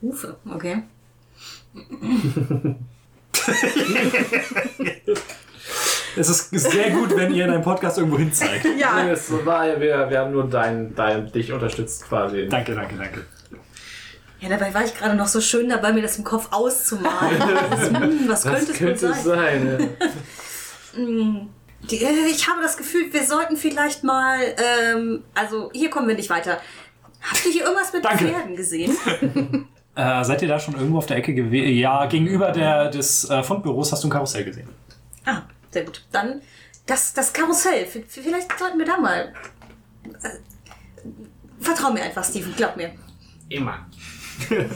Hufe, 0.00 0.36
okay. 0.50 0.82
Es 6.16 6.28
ist 6.28 6.50
sehr 6.50 6.90
gut, 6.90 7.16
wenn 7.16 7.32
ihr 7.32 7.44
in 7.44 7.50
einem 7.50 7.62
Podcast 7.62 7.98
irgendwo 7.98 8.18
hin 8.18 8.32
zeigt. 8.32 8.66
Ja. 8.78 9.08
Es 9.08 9.30
war, 9.44 9.80
wir, 9.80 10.08
wir 10.10 10.18
haben 10.18 10.32
nur 10.32 10.48
dein, 10.48 10.94
dein, 10.94 11.30
dich 11.32 11.52
unterstützt 11.52 12.06
quasi. 12.08 12.46
Danke, 12.48 12.74
danke, 12.74 12.96
danke. 12.96 13.24
Ja, 14.40 14.48
dabei 14.48 14.72
war 14.72 14.84
ich 14.84 14.94
gerade 14.96 15.16
noch 15.16 15.26
so 15.26 15.40
schön 15.40 15.68
dabei, 15.68 15.92
mir 15.92 16.02
das 16.02 16.16
im 16.16 16.24
Kopf 16.24 16.48
auszumalen. 16.52 17.42
Also, 17.70 17.86
hm, 18.00 18.20
was 18.28 18.42
Das 18.42 18.52
könnte 18.54 18.72
es 18.72 18.78
könnte 18.78 19.14
sein? 19.14 19.24
sein. 19.24 19.88
ja. 20.96 21.46
Die, 21.90 22.02
äh, 22.02 22.26
ich 22.28 22.48
habe 22.48 22.60
das 22.60 22.76
Gefühl, 22.76 23.12
wir 23.12 23.24
sollten 23.24 23.56
vielleicht 23.56 24.02
mal, 24.02 24.40
ähm, 24.92 25.22
also 25.34 25.70
hier 25.72 25.90
kommen 25.90 26.08
wir 26.08 26.16
nicht 26.16 26.28
weiter. 26.30 26.58
Habt 27.22 27.46
ihr 27.46 27.52
hier 27.52 27.62
irgendwas 27.64 27.92
mit 27.92 28.04
Danke. 28.04 28.26
Pferden 28.28 28.56
gesehen? 28.56 28.96
Äh, 29.94 30.24
seid 30.24 30.42
ihr 30.42 30.48
da 30.48 30.58
schon 30.58 30.74
irgendwo 30.74 30.98
auf 30.98 31.06
der 31.06 31.16
Ecke 31.18 31.34
gewesen? 31.34 31.76
Ja, 31.76 32.06
gegenüber 32.06 32.50
der, 32.52 32.88
des 32.90 33.28
äh, 33.30 33.42
Fundbüros 33.42 33.92
hast 33.92 34.02
du 34.04 34.08
ein 34.08 34.10
Karussell 34.10 34.44
gesehen. 34.44 34.68
Ah, 35.24 35.42
sehr 35.70 35.84
gut. 35.84 36.06
Dann 36.12 36.40
das, 36.86 37.12
das 37.12 37.32
Karussell. 37.32 37.86
Vielleicht 37.86 38.58
sollten 38.58 38.78
wir 38.78 38.86
da 38.86 38.98
mal. 38.98 39.32
Äh, 40.22 40.28
vertrau 41.60 41.92
mir 41.92 42.02
einfach, 42.02 42.24
Steven, 42.24 42.54
glaub 42.56 42.76
mir. 42.76 42.92
Immer. 43.48 43.86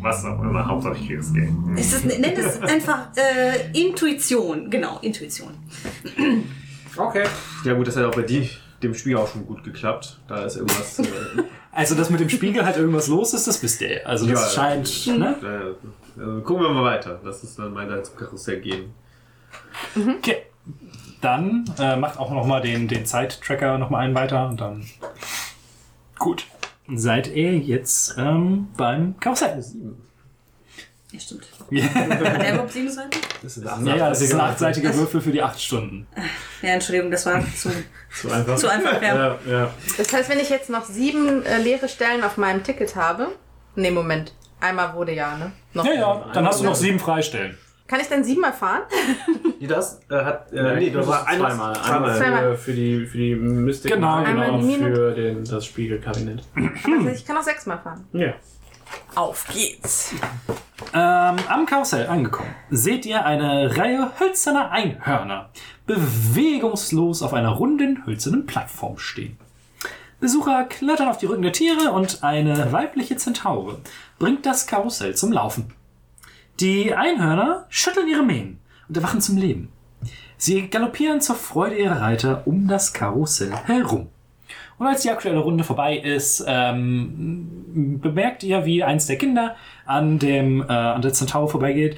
Was 0.00 0.24
auch 0.24 0.40
immer, 0.40 0.66
Hauptsache 0.66 0.94
ich 0.96 1.06
kriege 1.06 1.18
das 1.18 1.32
Geld. 1.32 1.50
Es 1.76 1.92
ist, 1.92 2.04
nenn 2.06 2.24
es 2.24 2.60
einfach 2.62 3.08
äh, 3.16 3.70
Intuition. 3.78 4.70
Genau, 4.70 4.98
Intuition. 5.00 5.52
Okay. 6.96 7.24
Ja 7.64 7.74
gut, 7.74 7.86
das 7.86 7.96
hat 7.96 8.04
auch 8.04 8.14
bei 8.14 8.22
die, 8.22 8.48
dem 8.82 8.94
Spiel 8.94 9.16
auch 9.16 9.30
schon 9.30 9.46
gut 9.46 9.62
geklappt. 9.62 10.18
Da 10.26 10.44
ist 10.44 10.56
irgendwas 10.56 10.98
äh, 11.00 11.04
Also, 11.72 11.94
dass 11.94 12.10
mit 12.10 12.18
dem 12.20 12.28
Spiegel 12.30 12.64
halt 12.64 12.76
irgendwas 12.78 13.08
los 13.08 13.32
ist, 13.34 13.46
das 13.46 13.62
wisst 13.62 13.80
ihr. 13.82 14.06
Also, 14.06 14.26
das 14.26 14.54
Ja. 14.56 14.62
scheint, 14.62 15.06
ne? 15.18 15.76
Äh, 16.16 16.20
also 16.20 16.40
gucken 16.42 16.64
wir 16.64 16.70
mal 16.70 16.84
weiter. 16.84 17.20
Lass 17.22 17.42
uns 17.42 17.56
dann 17.56 17.72
mal 17.72 18.02
zum 18.02 18.16
Karussell 18.16 18.60
gehen. 18.60 18.92
Okay. 20.18 20.42
Dann 21.20 21.64
äh, 21.78 21.96
macht 21.96 22.18
auch 22.18 22.30
noch 22.30 22.46
mal 22.46 22.60
den, 22.62 22.88
den 22.88 23.04
Zeittracker 23.04 23.76
noch 23.78 23.90
mal 23.90 23.98
einen 23.98 24.14
weiter 24.14 24.48
und 24.48 24.60
dann. 24.60 24.86
Gut. 26.18 26.46
Seid 26.92 27.28
ihr 27.28 27.56
jetzt 27.58 28.16
ähm, 28.18 28.68
beim 28.76 29.18
Karussell? 29.20 29.62
Ja, 31.12 31.20
stimmt. 31.20 31.48
Ja, 31.70 31.84
Hat 31.84 32.42
er 32.42 32.52
überhaupt 32.54 32.72
sieben 32.72 32.90
Seiten? 32.90 33.10
Das 33.42 33.56
ist 33.56 33.64
ja, 33.64 33.78
ja, 33.96 34.08
das 34.08 34.20
ist 34.20 34.32
ein 34.34 34.40
achtseitiger 34.40 34.94
Würfel 34.94 35.20
für 35.20 35.32
die 35.32 35.42
acht 35.42 35.60
Stunden. 35.60 36.06
Ja, 36.62 36.70
Entschuldigung, 36.70 37.10
das 37.10 37.26
war 37.26 37.42
zu, 37.54 37.70
Zu 38.12 38.30
einfach. 38.30 38.56
zu 38.56 38.68
einfach. 38.68 39.02
Ja. 39.02 39.14
Ja, 39.16 39.38
ja. 39.46 39.70
Das 39.96 40.12
heißt, 40.12 40.28
wenn 40.30 40.38
ich 40.38 40.50
jetzt 40.50 40.70
noch 40.70 40.84
sieben 40.84 41.44
äh, 41.44 41.58
leere 41.58 41.88
Stellen 41.88 42.22
auf 42.22 42.36
meinem 42.36 42.62
Ticket 42.62 42.96
habe. 42.96 43.28
Nee, 43.76 43.90
Moment. 43.90 44.32
Einmal 44.60 44.94
wurde 44.94 45.12
ja, 45.14 45.36
ne? 45.36 45.52
Noch. 45.74 45.84
Ja, 45.84 45.94
ja, 45.94 46.30
dann 46.32 46.46
hast 46.46 46.60
du 46.60 46.64
noch 46.64 46.74
sieben 46.74 46.98
Freistellen. 46.98 47.56
Kann 47.90 47.98
ich 47.98 48.06
dann 48.08 48.22
siebenmal 48.22 48.52
fahren? 48.52 48.82
Die 49.60 49.66
das 49.66 50.00
äh, 50.08 50.14
hat. 50.14 50.52
Äh, 50.52 50.56
Ja, 50.56 50.74
nee, 50.76 50.90
du 50.90 50.98
das 50.98 51.08
war 51.08 51.26
einmal. 51.26 51.50
zweimal. 51.50 51.76
Einmal 51.76 52.16
Zweimal. 52.16 52.50
für, 52.52 52.58
für 52.58 52.72
die, 52.72 53.04
für 53.06 53.18
die 53.18 53.34
Mystik 53.34 53.92
Genau, 53.92 54.18
und 54.18 54.24
genau. 54.26 54.60
für 54.60 55.10
den, 55.12 55.44
das 55.44 55.66
Spiegelkabinett. 55.66 56.44
Also 56.54 57.08
ich 57.08 57.26
kann 57.26 57.36
auch 57.36 57.42
sechsmal 57.42 57.80
fahren. 57.80 58.06
Ja. 58.12 58.34
Auf 59.16 59.44
geht's. 59.52 60.14
Ähm, 60.94 61.36
am 61.48 61.66
Karussell 61.66 62.06
angekommen, 62.06 62.54
seht 62.70 63.06
ihr 63.06 63.24
eine 63.24 63.76
Reihe 63.76 64.12
hölzerner 64.20 64.70
Einhörner 64.70 65.50
bewegungslos 65.86 67.22
auf 67.22 67.34
einer 67.34 67.50
runden 67.50 68.06
hölzernen 68.06 68.46
Plattform 68.46 68.98
stehen. 68.98 69.36
Besucher 70.20 70.62
klettern 70.64 71.08
auf 71.08 71.18
die 71.18 71.26
Rücken 71.26 71.42
der 71.42 71.52
Tiere 71.52 71.90
und 71.90 72.22
eine 72.22 72.70
weibliche 72.72 73.16
Zentaure 73.16 73.78
bringt 74.20 74.46
das 74.46 74.68
Karussell 74.68 75.16
zum 75.16 75.32
Laufen. 75.32 75.72
Die 76.60 76.94
Einhörner 76.94 77.64
schütteln 77.70 78.06
ihre 78.06 78.22
Mähnen 78.22 78.58
und 78.86 78.96
erwachen 78.96 79.22
zum 79.22 79.38
Leben. 79.38 79.72
Sie 80.36 80.68
galoppieren 80.68 81.22
zur 81.22 81.36
Freude 81.36 81.76
ihrer 81.76 82.02
Reiter 82.02 82.46
um 82.46 82.68
das 82.68 82.92
Karussell 82.92 83.52
herum. 83.64 84.08
Und 84.78 84.86
als 84.86 85.02
die 85.02 85.10
aktuelle 85.10 85.38
Runde 85.38 85.64
vorbei 85.64 85.96
ist, 85.96 86.44
ähm, 86.46 87.98
bemerkt 88.00 88.42
ihr, 88.42 88.64
wie 88.64 88.82
eins 88.82 89.06
der 89.06 89.16
Kinder 89.16 89.56
an 89.86 90.18
dem 90.18 90.62
äh, 90.62 90.72
an 90.72 91.02
der 91.02 91.12
Zentaure 91.12 91.48
vorbeigeht. 91.48 91.96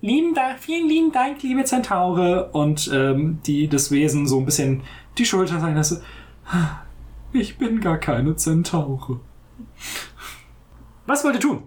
Lieben 0.00 0.34
Dank, 0.34 0.58
vielen 0.58 0.88
lieben 0.88 1.12
Dank, 1.12 1.42
liebe 1.42 1.64
Zentaure. 1.64 2.50
Und 2.52 2.90
ähm, 2.92 3.38
die 3.46 3.68
das 3.68 3.90
Wesen 3.90 4.26
so 4.26 4.38
ein 4.38 4.44
bisschen 4.44 4.82
die 5.18 5.24
Schulter 5.24 5.60
sein 5.60 5.74
lässt. 5.74 6.02
Ich 7.32 7.58
bin 7.58 7.80
gar 7.80 7.98
keine 7.98 8.36
Zentaure. 8.36 9.20
Was 11.06 11.24
wollt 11.24 11.34
ihr 11.36 11.40
tun? 11.40 11.62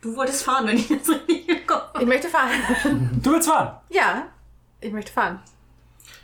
Du 0.00 0.16
wolltest 0.16 0.42
fahren, 0.44 0.66
wenn 0.66 0.76
ich 0.78 0.88
das 0.88 1.08
richtig 1.08 1.48
im 1.48 1.66
Kopf 1.66 1.88
habe. 1.94 2.02
Ich 2.02 2.06
möchte 2.08 2.28
fahren. 2.28 3.20
Du 3.22 3.32
willst 3.32 3.48
fahren. 3.48 3.76
ja, 3.90 4.28
ich 4.80 4.92
möchte 4.92 5.12
fahren. 5.12 5.40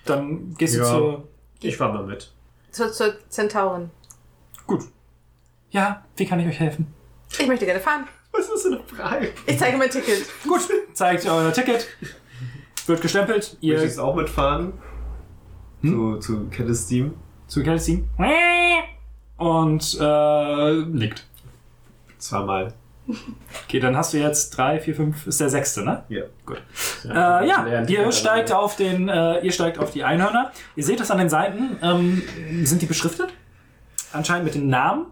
Dann 0.04 0.54
gehst 0.54 0.74
du 0.76 0.78
Ja. 0.80 0.84
zur. 0.86 1.28
Ich 1.60 1.76
fahr 1.76 1.92
mal 1.92 2.04
mit. 2.04 2.32
Zur, 2.70 2.92
zur 2.92 3.14
Zentaurin. 3.28 3.90
Gut. 4.66 4.84
Ja, 5.70 6.04
wie 6.16 6.26
kann 6.26 6.40
ich 6.40 6.46
euch 6.46 6.60
helfen? 6.60 6.92
Ich 7.38 7.46
möchte 7.46 7.66
gerne 7.66 7.80
fahren. 7.80 8.06
Was 8.32 8.48
ist 8.48 8.64
denn 8.64 8.74
eine 8.74 8.84
Frage? 8.84 9.32
Ich 9.46 9.58
zeige 9.58 9.76
mein 9.76 9.90
Ticket. 9.90 10.24
Gut, 10.44 10.60
zeigt 10.94 11.26
euer 11.26 11.52
Ticket. 11.52 11.86
Wird 12.86 13.00
gestempelt. 13.00 13.56
Ihr 13.60 13.80
jetzt 13.82 13.98
auch 13.98 14.14
mitfahren? 14.14 14.72
Zu, 15.82 16.18
zu 16.18 16.48
Kelles 16.50 16.86
Team? 16.86 17.14
zu 17.46 17.62
Kelsey. 17.62 18.04
Und 19.36 19.98
äh, 20.00 20.72
nickt. 20.86 21.24
Zweimal. 22.18 22.72
Okay, 23.64 23.80
dann 23.80 23.96
hast 23.96 24.12
du 24.12 24.18
jetzt 24.18 24.50
drei, 24.50 24.80
vier, 24.80 24.94
fünf, 24.94 25.26
ist 25.26 25.40
der 25.40 25.48
sechste, 25.48 25.84
ne? 25.84 26.04
Ja. 26.08 26.22
Gut. 26.44 26.60
Äh, 27.04 27.08
ja, 27.14 27.84
ihr 27.86 28.12
steigt 28.12 28.52
auf 28.52 28.76
den, 28.76 29.08
äh, 29.08 29.40
ihr 29.40 29.52
steigt 29.52 29.78
auf 29.78 29.90
die 29.90 30.04
Einhörner. 30.04 30.52
Ihr 30.74 30.84
seht 30.84 31.00
das 31.00 31.10
an 31.10 31.18
den 31.18 31.28
Seiten. 31.28 31.78
Ähm, 31.82 32.22
sind 32.64 32.82
die 32.82 32.86
beschriftet? 32.86 33.32
Anscheinend 34.12 34.44
mit 34.44 34.54
den 34.54 34.68
Namen. 34.68 35.06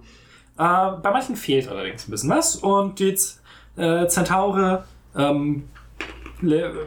Äh, 0.58 0.62
bei 1.02 1.10
manchen 1.10 1.36
fehlt 1.36 1.68
allerdings 1.68 2.08
ein 2.08 2.10
bisschen 2.10 2.30
was. 2.30 2.56
Und 2.56 2.98
die 2.98 3.14
Z 3.14 3.40
äh, 3.76 4.06
Zentaure 4.06 4.84
ähm, 5.16 5.68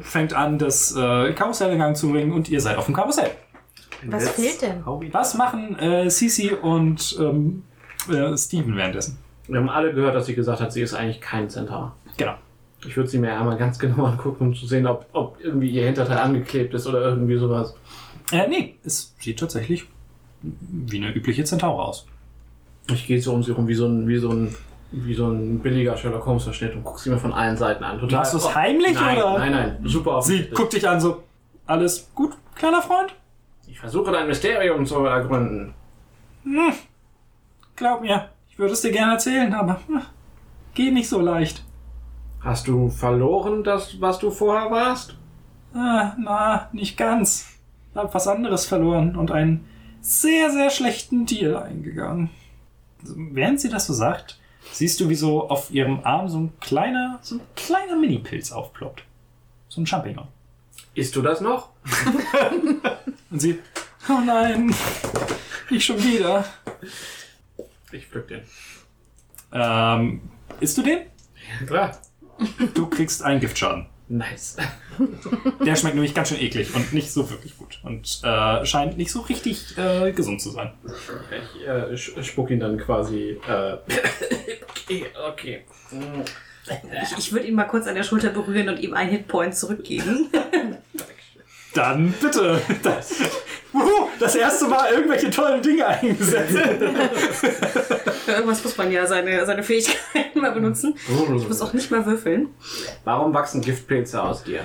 fängt 0.01 0.33
an, 0.33 0.57
das 0.57 0.95
äh, 0.95 1.33
Karussell 1.33 1.71
in 1.71 1.79
Gang 1.79 1.95
zu 1.95 2.09
bringen 2.11 2.31
und 2.31 2.49
ihr 2.49 2.61
seid 2.61 2.77
auf 2.77 2.85
dem 2.85 2.95
Karussell. 2.95 3.31
Was 4.05 4.29
fehlt 4.29 4.61
denn? 4.61 4.83
Was 5.11 5.33
machen 5.33 5.77
äh, 5.79 6.09
Sisi 6.09 6.51
und 6.51 7.17
ähm, 7.19 7.63
äh, 8.09 8.37
Steven 8.37 8.75
währenddessen? 8.75 9.17
Wir 9.47 9.59
haben 9.59 9.69
alle 9.69 9.93
gehört, 9.93 10.15
dass 10.15 10.25
sie 10.25 10.35
gesagt 10.35 10.59
hat, 10.59 10.73
sie 10.73 10.81
ist 10.81 10.93
eigentlich 10.93 11.21
kein 11.21 11.49
Zentaur. 11.49 11.95
Genau. 12.17 12.35
Ich 12.85 12.95
würde 12.95 13.09
sie 13.09 13.17
mir 13.17 13.37
einmal 13.37 13.57
ganz 13.57 13.79
genau 13.79 14.05
angucken, 14.05 14.47
um 14.47 14.55
zu 14.55 14.67
sehen, 14.67 14.87
ob, 14.87 15.05
ob 15.13 15.37
irgendwie 15.41 15.69
ihr 15.69 15.85
Hinterteil 15.85 16.17
angeklebt 16.17 16.73
ist 16.73 16.87
oder 16.87 17.01
irgendwie 17.01 17.37
sowas. 17.37 17.75
Äh, 18.31 18.47
nee, 18.47 18.75
es 18.83 19.15
sieht 19.19 19.39
tatsächlich 19.39 19.85
wie 20.41 20.97
eine 20.97 21.13
übliche 21.13 21.43
Zentaure 21.43 21.83
aus. 21.83 22.05
Ich 22.91 23.07
gehe 23.07 23.21
so 23.21 23.33
um 23.33 23.43
sie 23.43 23.51
rum 23.51 23.67
wie 23.67 23.73
so 23.73 23.87
ein, 23.87 24.07
wie 24.07 24.17
so 24.17 24.29
ein, 24.29 24.55
wie 24.91 25.13
so 25.13 25.27
ein 25.27 25.59
billiger 25.59 25.97
Sherlock 25.97 26.25
Holmes 26.25 26.43
Verschnitt 26.43 26.75
und 26.75 26.83
gucke 26.83 26.99
sie 26.99 27.09
mir 27.09 27.17
von 27.17 27.33
allen 27.33 27.57
Seiten 27.57 27.83
an. 27.83 27.99
Total, 27.99 28.19
Machst 28.19 28.33
du 28.33 28.37
es 28.37 28.55
heimlich, 28.55 28.93
nein, 28.93 29.17
oder? 29.17 29.39
Nein, 29.39 29.51
nein, 29.51 29.77
super 29.83 30.21
Sie 30.21 30.49
guckt 30.49 30.73
dich 30.73 30.87
an 30.87 30.99
so, 30.99 31.23
alles 31.65 32.09
gut, 32.13 32.33
kleiner 32.55 32.81
Freund? 32.81 33.13
Ich 33.67 33.79
versuche 33.79 34.11
dein 34.11 34.27
Mysterium 34.27 34.85
zu 34.85 35.03
ergründen. 35.03 35.73
Glaub 37.75 38.01
mir, 38.01 38.29
ich 38.57 38.59
würde 38.59 38.73
es 38.73 38.81
dir 38.81 38.91
gerne 38.91 39.13
erzählen, 39.13 39.53
aber 39.53 39.79
hm, 39.85 40.01
geht 40.73 40.91
nicht 40.91 41.07
so 41.07 41.21
leicht. 41.21 41.63
Hast 42.39 42.67
du 42.67 42.89
verloren, 42.89 43.63
das, 43.63 44.01
was 44.01 44.17
du 44.17 44.31
vorher 44.31 44.71
warst? 44.71 45.15
Ah, 45.75 46.15
na, 46.17 46.67
nicht 46.71 46.97
ganz. 46.97 47.45
Hab 47.93 48.15
was 48.15 48.27
anderes 48.27 48.65
verloren 48.65 49.15
und 49.15 49.29
einen 49.29 49.63
sehr, 50.01 50.49
sehr 50.49 50.71
schlechten 50.71 51.27
Deal 51.27 51.55
eingegangen. 51.55 52.31
Während 53.03 53.61
sie 53.61 53.69
das 53.69 53.85
so 53.85 53.93
sagt, 53.93 54.39
siehst 54.71 54.99
du, 55.01 55.07
wie 55.07 55.13
so 55.13 55.51
auf 55.51 55.69
ihrem 55.69 55.99
Arm 56.03 56.27
so 56.27 56.39
ein 56.39 56.53
kleiner, 56.59 57.19
so 57.21 57.35
ein 57.35 57.41
kleiner 57.55 57.95
Mini-Pilz 57.95 58.51
aufploppt. 58.51 59.03
So 59.69 59.81
ein 59.81 59.85
Champignon. 59.85 60.29
Isst 60.95 61.15
du 61.15 61.21
das 61.21 61.41
noch? 61.41 61.69
Und 63.29 63.39
sie, 63.39 63.59
oh 64.09 64.19
nein, 64.25 64.73
nicht 65.69 65.85
schon 65.85 66.03
wieder. 66.03 66.43
Ich 67.91 68.07
pflück 68.07 68.27
den. 68.27 68.41
Ähm, 69.53 70.21
isst 70.59 70.77
du 70.77 70.83
den? 70.83 70.99
Ja, 71.59 71.65
klar. 71.65 71.97
Du 72.73 72.87
kriegst 72.87 73.23
einen 73.23 73.39
Giftschaden. 73.39 73.87
Nice. 74.09 74.57
Der 75.65 75.75
schmeckt 75.75 75.95
nämlich 75.95 76.13
ganz 76.13 76.29
schön 76.29 76.39
eklig 76.39 76.73
und 76.73 76.93
nicht 76.93 77.11
so 77.11 77.29
wirklich 77.29 77.57
gut. 77.57 77.79
Und 77.83 78.21
äh, 78.23 78.65
scheint 78.65 78.97
nicht 78.97 79.11
so 79.11 79.21
richtig 79.21 79.77
äh, 79.77 80.11
gesund 80.13 80.41
zu 80.41 80.51
sein. 80.51 80.71
Ich 81.93 82.15
äh, 82.15 82.23
spuck 82.23 82.49
ihn 82.51 82.59
dann 82.59 82.77
quasi. 82.77 83.37
Äh, 83.47 83.73
okay, 84.77 85.05
okay. 85.29 85.63
Ich, 87.03 87.17
ich 87.17 87.33
würde 87.33 87.47
ihn 87.47 87.55
mal 87.55 87.65
kurz 87.65 87.87
an 87.87 87.95
der 87.95 88.03
Schulter 88.03 88.29
berühren 88.29 88.69
und 88.69 88.79
ihm 88.79 88.93
einen 88.93 89.11
Hitpoint 89.11 89.55
zurückgeben. 89.55 90.29
Dann 91.73 92.11
bitte. 92.19 92.61
Das, 92.81 93.13
Wuhu, 93.71 94.07
das 94.19 94.35
erste 94.35 94.67
Mal 94.67 94.91
irgendwelche 94.91 95.29
tollen 95.29 95.61
Dinge 95.61 95.85
eingesetzt. 95.85 96.57
Für 98.25 98.31
irgendwas 98.31 98.63
muss 98.63 98.77
man 98.77 98.91
ja 98.91 99.05
seine, 99.05 99.45
seine 99.45 99.63
Fähigkeiten 99.63 100.39
mal 100.39 100.51
benutzen. 100.51 100.95
Ich 101.35 101.47
muss 101.47 101.61
auch 101.61 101.73
nicht 101.73 101.91
mal 101.91 102.05
würfeln. 102.05 102.49
Warum 103.03 103.33
wachsen 103.33 103.61
Giftpilze 103.61 104.21
aus 104.21 104.43
dir? 104.43 104.61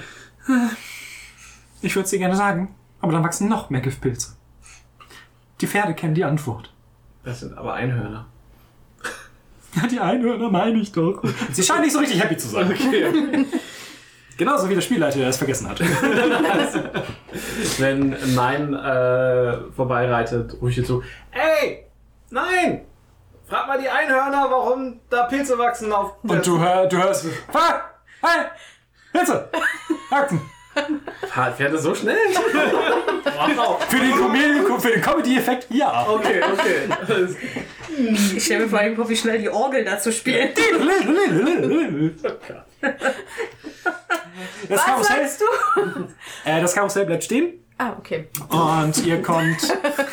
Ich 1.82 1.94
würde 1.94 2.04
es 2.04 2.10
dir 2.10 2.18
gerne 2.18 2.36
sagen, 2.36 2.74
aber 3.00 3.12
dann 3.12 3.22
wachsen 3.24 3.48
noch 3.48 3.70
mehr 3.70 3.80
Giftpilze. 3.80 4.36
Die 5.60 5.66
Pferde 5.66 5.94
kennen 5.94 6.14
die 6.14 6.24
Antwort. 6.24 6.72
Das 7.24 7.40
sind 7.40 7.56
aber 7.56 7.74
Einhörner. 7.74 8.26
Ja, 9.74 9.86
die 9.86 10.00
Einhörner 10.00 10.50
meine 10.50 10.80
ich 10.80 10.92
doch. 10.92 11.22
Sie 11.52 11.62
scheinen 11.62 11.82
nicht 11.82 11.92
so 11.92 11.98
richtig 11.98 12.22
happy 12.22 12.36
zu 12.36 12.48
sein. 12.48 12.74
Genauso 14.36 14.68
wie 14.68 14.74
der 14.74 14.80
Spielleiter, 14.80 15.18
der 15.18 15.28
es 15.28 15.36
vergessen 15.36 15.68
hat. 15.68 15.80
Wenn 17.78 18.16
Nein 18.34 18.74
äh, 18.74 19.70
vorbeireitet, 19.74 20.54
rufe 20.60 20.70
ich 20.70 20.76
dir 20.76 20.84
zu: 20.84 21.02
Ey! 21.32 21.86
Nein! 22.30 22.82
Frag 23.48 23.66
mal 23.66 23.78
die 23.78 23.88
Einhörner, 23.88 24.46
warum 24.50 25.00
da 25.10 25.24
Pilze 25.24 25.58
wachsen 25.58 25.92
auf. 25.92 26.12
Und 26.22 26.46
du, 26.46 26.58
hör, 26.58 26.86
du 26.86 26.96
hörst, 26.96 27.26
Fahr! 27.50 27.90
Hey! 28.22 28.46
Pilze! 29.12 29.48
Fahr- 31.28 31.52
Fährt 31.52 31.74
es 31.74 31.82
so 31.82 31.94
schnell? 31.94 32.16
wow. 32.34 33.78
Für 33.88 33.98
den, 33.98 34.10
den 34.92 35.02
Comedy-Effekt, 35.02 35.66
ja. 35.70 36.06
Okay, 36.08 36.40
okay. 36.42 37.26
Ich 38.34 38.44
stelle 38.44 38.64
mir 38.64 38.70
vor 38.70 38.78
allem 38.78 38.96
vor, 38.96 39.06
wie 39.08 39.16
schnell 39.16 39.38
die 39.38 39.50
Orgel 39.50 39.84
dazu 39.84 40.10
spielt. 40.10 40.58
Das 42.82 44.80
Was 44.80 44.84
Karussell, 44.84 45.28
sagst 45.28 45.40
du? 45.40 45.44
äh, 46.44 46.60
das 46.60 46.74
Karussell 46.74 47.06
bleibt 47.06 47.24
stehen 47.24 47.54
Ah, 47.78 47.94
okay. 47.98 48.28
und 48.48 49.06
ihr 49.06 49.22
kommt 49.22 49.58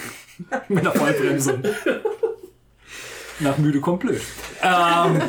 mit 0.70 0.80
einer 0.80 0.92
Vollbremsung. 0.94 1.62
Nach 3.40 3.58
müde 3.58 3.80
kommt 3.80 4.00
blöd. 4.02 4.22
Ähm, 4.62 5.22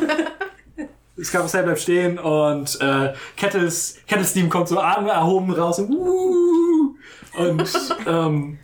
das 1.17 1.31
Karussell 1.31 1.63
bleibt 1.63 1.79
stehen 1.79 2.17
und 2.17 2.79
äh, 2.81 3.13
Kettles, 3.37 3.99
Kettles 4.07 4.33
Team 4.33 4.49
kommt 4.49 4.67
so 4.67 4.79
Arme 4.79 5.11
erhoben 5.11 5.53
raus 5.53 5.79
und, 5.79 5.91
uh, 5.91 6.95
und 7.37 7.95
ähm, 8.07 8.59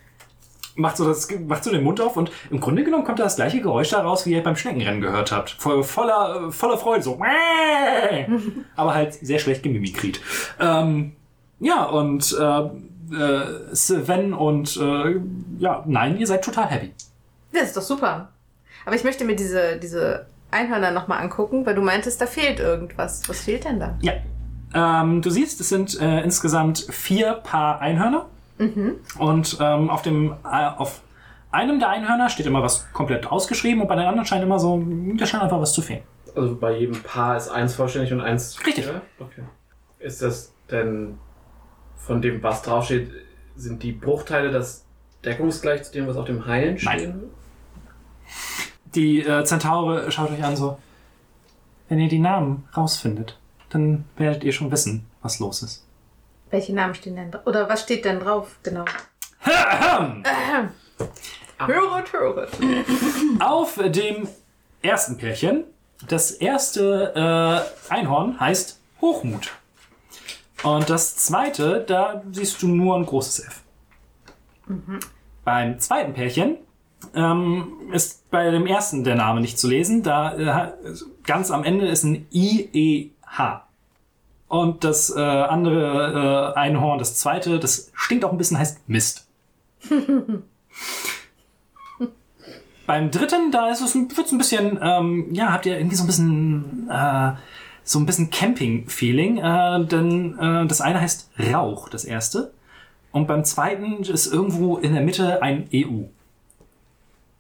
macht, 0.78 0.98
so 0.98 1.08
das, 1.08 1.28
macht 1.48 1.64
so 1.64 1.72
den 1.72 1.84
Mund 1.84 2.00
auf 2.00 2.16
und 2.16 2.32
im 2.50 2.60
Grunde 2.60 2.84
genommen 2.84 3.04
kommt 3.04 3.20
da 3.20 3.24
das 3.24 3.36
gleiche 3.36 3.60
Geräusch 3.60 3.90
da 3.90 4.02
raus, 4.02 4.26
wie 4.26 4.34
ihr 4.34 4.44
beim 4.44 4.56
Schneckenrennen 4.56 5.02
gehört 5.02 5.32
habt. 5.32 5.52
Voll, 5.52 5.84
voller, 5.84 6.52
voller 6.52 6.78
Freude, 6.78 7.04
so. 7.04 7.20
Aber 8.76 8.94
halt 8.94 9.14
sehr 9.14 9.40
schlecht 9.40 9.64
gemimikriert. 9.64 10.22
Ähm, 10.60 11.14
ja, 11.60 11.86
und 11.86 12.36
äh, 12.40 12.60
äh, 13.14 13.76
Sven 13.76 14.34
und 14.34 14.78
äh, 14.78 15.20
ja, 15.60 15.84
nein, 15.86 16.18
ihr 16.18 16.28
seid 16.28 16.44
total 16.44 16.68
happy. 16.68 16.92
Das 17.52 17.64
ist 17.64 17.78
doch 17.78 17.82
super. 17.82 18.30
Aber 18.86 18.96
ich 18.96 19.04
möchte 19.04 19.26
mir 19.26 19.36
diese, 19.36 19.78
diese 19.78 20.28
Einhörner 20.52 20.92
nochmal 20.92 21.22
angucken, 21.22 21.66
weil 21.66 21.76
du 21.76 21.82
meintest, 21.82 22.22
da 22.22 22.26
fehlt 22.26 22.60
irgendwas. 22.60 23.28
Was 23.28 23.42
fehlt 23.42 23.66
denn 23.66 23.80
da? 23.80 23.98
Ja. 24.02 24.14
Ähm, 24.74 25.22
du 25.22 25.30
siehst, 25.30 25.60
es 25.62 25.70
sind 25.70 26.00
äh, 26.00 26.22
insgesamt 26.22 26.88
vier 26.90 27.34
Paar 27.34 27.82
Einhörner. 27.82 28.28
Und 29.20 29.58
ähm, 29.60 29.90
auf, 29.90 30.02
dem, 30.02 30.34
äh, 30.44 30.68
auf 30.78 31.02
einem 31.52 31.80
der 31.80 31.90
Einhörner 31.90 32.30
steht 32.30 32.46
immer 32.46 32.64
was 32.64 32.92
komplett 32.94 33.28
ausgeschrieben 33.28 33.82
und 33.82 33.88
bei 33.88 33.96
den 33.96 34.06
anderen 34.06 34.26
scheint 34.26 34.44
immer 34.44 34.60
so, 34.60 34.84
da 35.16 35.26
scheint 35.26 35.44
einfach 35.44 35.60
was 35.62 35.74
zu 35.74 35.82
fehlen. 35.82 36.04
Also 36.36 36.56
bei 36.56 36.78
jedem 36.78 37.02
Paar 37.02 37.38
ist 37.38 37.50
eins 37.50 37.76
vollständig 37.76 38.14
und 38.14 38.22
eins. 38.22 38.60
Richtig. 38.66 38.86
Ja? 38.86 39.02
Okay. 39.20 39.42
Ist 40.00 40.22
das 40.22 40.54
denn 40.70 41.18
von 41.96 42.22
dem, 42.22 42.44
was 42.44 42.62
draufsteht, 42.62 43.12
sind 43.56 43.82
die 43.82 43.92
Bruchteile 43.92 44.52
das 44.52 44.86
deckungsgleich 45.26 45.84
zu 45.84 45.92
dem, 45.94 46.08
was 46.08 46.16
auf 46.16 46.26
dem 46.26 46.46
Heilen 46.46 46.78
Nein. 46.84 47.00
stehen? 47.00 47.24
Die 48.94 49.22
äh, 49.22 49.44
Zentaure 49.44 50.12
schaut 50.12 50.32
euch 50.32 50.44
an 50.44 50.56
so, 50.56 50.78
wenn 51.90 52.00
ihr 52.00 52.10
die 52.10 52.20
Namen 52.20 52.68
rausfindet, 52.76 53.40
dann 53.70 54.06
werdet 54.18 54.44
ihr 54.44 54.52
schon 54.52 54.72
wissen, 54.72 55.06
was 55.22 55.40
los 55.40 55.64
ist. 55.64 55.87
Welche 56.50 56.74
Namen 56.74 56.96
stehen 56.96 57.16
denn 57.16 57.32
drauf? 57.32 57.46
Oder 57.46 57.70
was 57.70 57.82
steht 57.82 58.06
denn 58.06 58.20
drauf? 58.20 58.58
Genau. 58.64 58.86
Höret, 61.60 62.14
höret. 62.14 62.50
Auf 63.40 63.80
dem 63.84 64.28
ersten 64.82 65.18
Pärchen, 65.18 65.66
das 66.08 66.32
erste 66.32 67.14
äh, 67.90 67.94
Einhorn 67.94 68.40
heißt 68.40 68.80
Hochmut. 69.02 69.52
Und 70.64 70.90
das 70.90 71.16
zweite, 71.18 71.84
da 71.86 72.24
siehst 72.32 72.62
du 72.62 72.68
nur 72.68 72.96
ein 72.96 73.06
großes 73.06 73.46
F. 73.48 73.62
Beim 75.44 75.80
zweiten 75.80 76.14
Pärchen 76.14 76.58
ähm, 77.16 77.90
ist 77.92 78.30
bei 78.30 78.50
dem 78.52 78.66
ersten 78.66 79.04
der 79.04 79.16
Name 79.16 79.42
nicht 79.42 79.60
zu 79.60 79.68
lesen. 79.68 80.04
Da 80.04 80.74
äh, 80.74 80.94
ganz 81.24 81.52
am 81.52 81.64
Ende 81.64 81.88
ist 81.88 82.04
ein 82.04 82.28
I-E-H. 82.32 83.67
Und 84.48 84.84
das 84.84 85.14
äh, 85.16 85.20
andere 85.20 86.54
äh, 86.56 86.60
Einhorn, 86.60 87.00
das 87.00 87.16
zweite, 87.16 87.60
das 87.60 87.92
stinkt 87.94 88.24
auch 88.24 88.32
ein 88.32 88.38
bisschen, 88.38 88.58
heißt 88.58 88.88
Mist. 88.88 89.28
Beim 92.86 93.12
dritten, 93.12 93.52
da 93.52 93.70
ist 93.70 93.82
es 93.82 93.94
wird's 93.96 94.32
ein 94.32 94.38
bisschen, 94.38 94.80
ähm, 94.82 95.28
ja, 95.34 95.52
habt 95.52 95.66
ihr 95.66 95.78
irgendwie 95.78 95.98
so 95.98 96.06
ein 96.06 96.08
bisschen, 96.08 96.90
äh, 96.90 97.34
so 97.84 98.00
ein 98.00 98.06
bisschen 98.06 98.30
Camping-Feeling, 98.30 99.40
äh, 99.40 99.84
denn 99.86 100.40
äh, 100.40 100.66
das 100.68 100.80
eine 100.80 101.02
heißt 101.02 101.30
Rauch, 101.52 101.90
das 101.90 102.06
erste. 102.06 102.54
Und 103.12 103.28
beim 103.28 103.44
zweiten 103.44 104.04
ist 104.04 104.32
irgendwo 104.32 104.78
in 104.78 104.94
der 104.94 105.02
Mitte 105.02 105.42
ein 105.42 105.68
EU. 105.74 106.04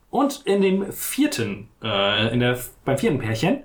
Und 0.09 0.41
in 0.45 0.61
dem 0.61 0.91
vierten, 0.91 1.69
äh, 1.81 2.33
in 2.33 2.41
der, 2.41 2.59
beim 2.83 2.97
vierten 2.97 3.19
Pärchen, 3.19 3.63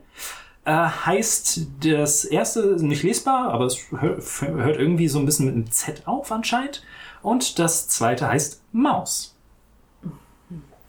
äh, 0.65 0.71
heißt 0.73 1.67
das 1.85 2.25
erste 2.25 2.77
nicht 2.85 3.03
lesbar, 3.03 3.51
aber 3.51 3.67
es 3.67 3.79
hört, 3.91 4.23
hört 4.43 4.77
irgendwie 4.79 5.09
so 5.09 5.19
ein 5.19 5.27
bisschen 5.27 5.47
mit 5.47 5.55
einem 5.55 5.71
Z 5.71 6.03
auf 6.07 6.31
anscheinend. 6.33 6.83
Und 7.23 7.59
das 7.59 7.89
zweite 7.89 8.29
heißt 8.29 8.63
Maus. 8.73 9.37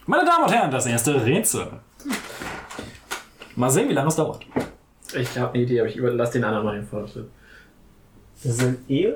Meine 0.06 0.24
Damen 0.24 0.44
und 0.44 0.52
Herren, 0.52 0.70
das 0.70 0.86
erste 0.86 1.24
Rätsel. 1.24 1.68
Mal 3.56 3.70
sehen, 3.70 3.88
wie 3.88 3.92
lange 3.94 4.08
es 4.08 4.16
dauert. 4.16 4.44
Ich 5.16 5.38
habe 5.38 5.54
eine 5.54 5.62
Idee, 5.62 5.80
aber 5.80 5.88
ich 5.88 5.96
überlasse 5.96 6.32
den 6.34 6.44
anderen 6.44 6.64
mal 6.66 6.74
den 6.74 6.86
Vortritt. 6.86 7.28
Das 8.42 8.52
ist 8.56 8.62
ein 8.62 8.84
E? 8.88 9.12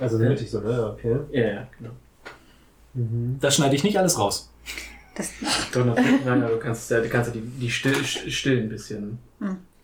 Also 0.00 0.20
Ja. 0.20 0.28
mittig 0.28 0.50
so, 0.50 0.60
ne? 0.60 0.92
Okay. 0.94 1.16
Ja, 1.30 1.46
ja, 1.46 1.66
genau. 1.78 1.90
Das 3.40 3.54
schneide 3.56 3.76
ich 3.76 3.84
nicht 3.84 3.98
alles 3.98 4.18
raus. 4.18 4.50
Das, 5.16 5.30
nein, 5.74 6.42
aber 6.42 6.52
du 6.54 6.58
kannst 6.58 6.90
ja, 6.90 7.00
du 7.00 7.08
kannst 7.08 7.28
ja 7.28 7.40
die, 7.40 7.40
die 7.40 7.70
still, 7.70 8.04
still 8.04 8.58
ein 8.60 8.68
bisschen 8.68 9.18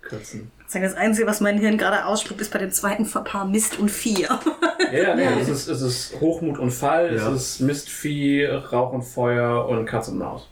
kürzen. 0.03 0.51
das 0.71 0.95
Einzige, 0.95 1.27
was 1.27 1.41
mein 1.41 1.59
Hirn 1.59 1.79
gerade 1.79 2.05
ausspuckt, 2.05 2.41
ist 2.43 2.53
bei 2.53 2.59
dem 2.59 2.71
zweiten 2.71 3.07
Paar 3.09 3.47
Mist 3.47 3.79
und 3.79 3.91
Vier. 3.91 4.29
Ja, 4.93 4.93
ja, 4.93 5.15
nee, 5.17 5.41
es, 5.41 5.49
ist, 5.49 5.69
es 5.69 5.81
ist 5.81 6.21
Hochmut 6.21 6.59
und 6.59 6.71
Fall, 6.71 7.17
Ja. 7.17 7.31
es 7.31 7.43
ist 7.55 7.61
Mistvieh, 7.61 8.45
Rauch 8.45 8.93
und 8.93 9.03
Feuer 9.03 9.67
und 9.69 9.87
Katz 9.87 10.09
und 10.09 10.19
Maus. 10.19 10.49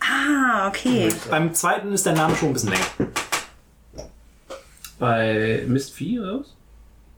ah, 0.00 0.68
okay. 0.68 1.10
Beim 1.28 1.52
zweiten 1.52 1.92
ist 1.92 2.06
der 2.06 2.14
Name 2.14 2.34
schon 2.36 2.48
ein 2.50 2.52
bisschen 2.54 2.70
länger. 2.70 3.10
Bei 4.98 5.62
Mistvieh 5.66 6.20
oder 6.20 6.40
was? 6.40 6.56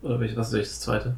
Oder 0.03 0.21
was 0.37 0.53
ist 0.53 0.73
das 0.73 0.81
zweite? 0.81 1.17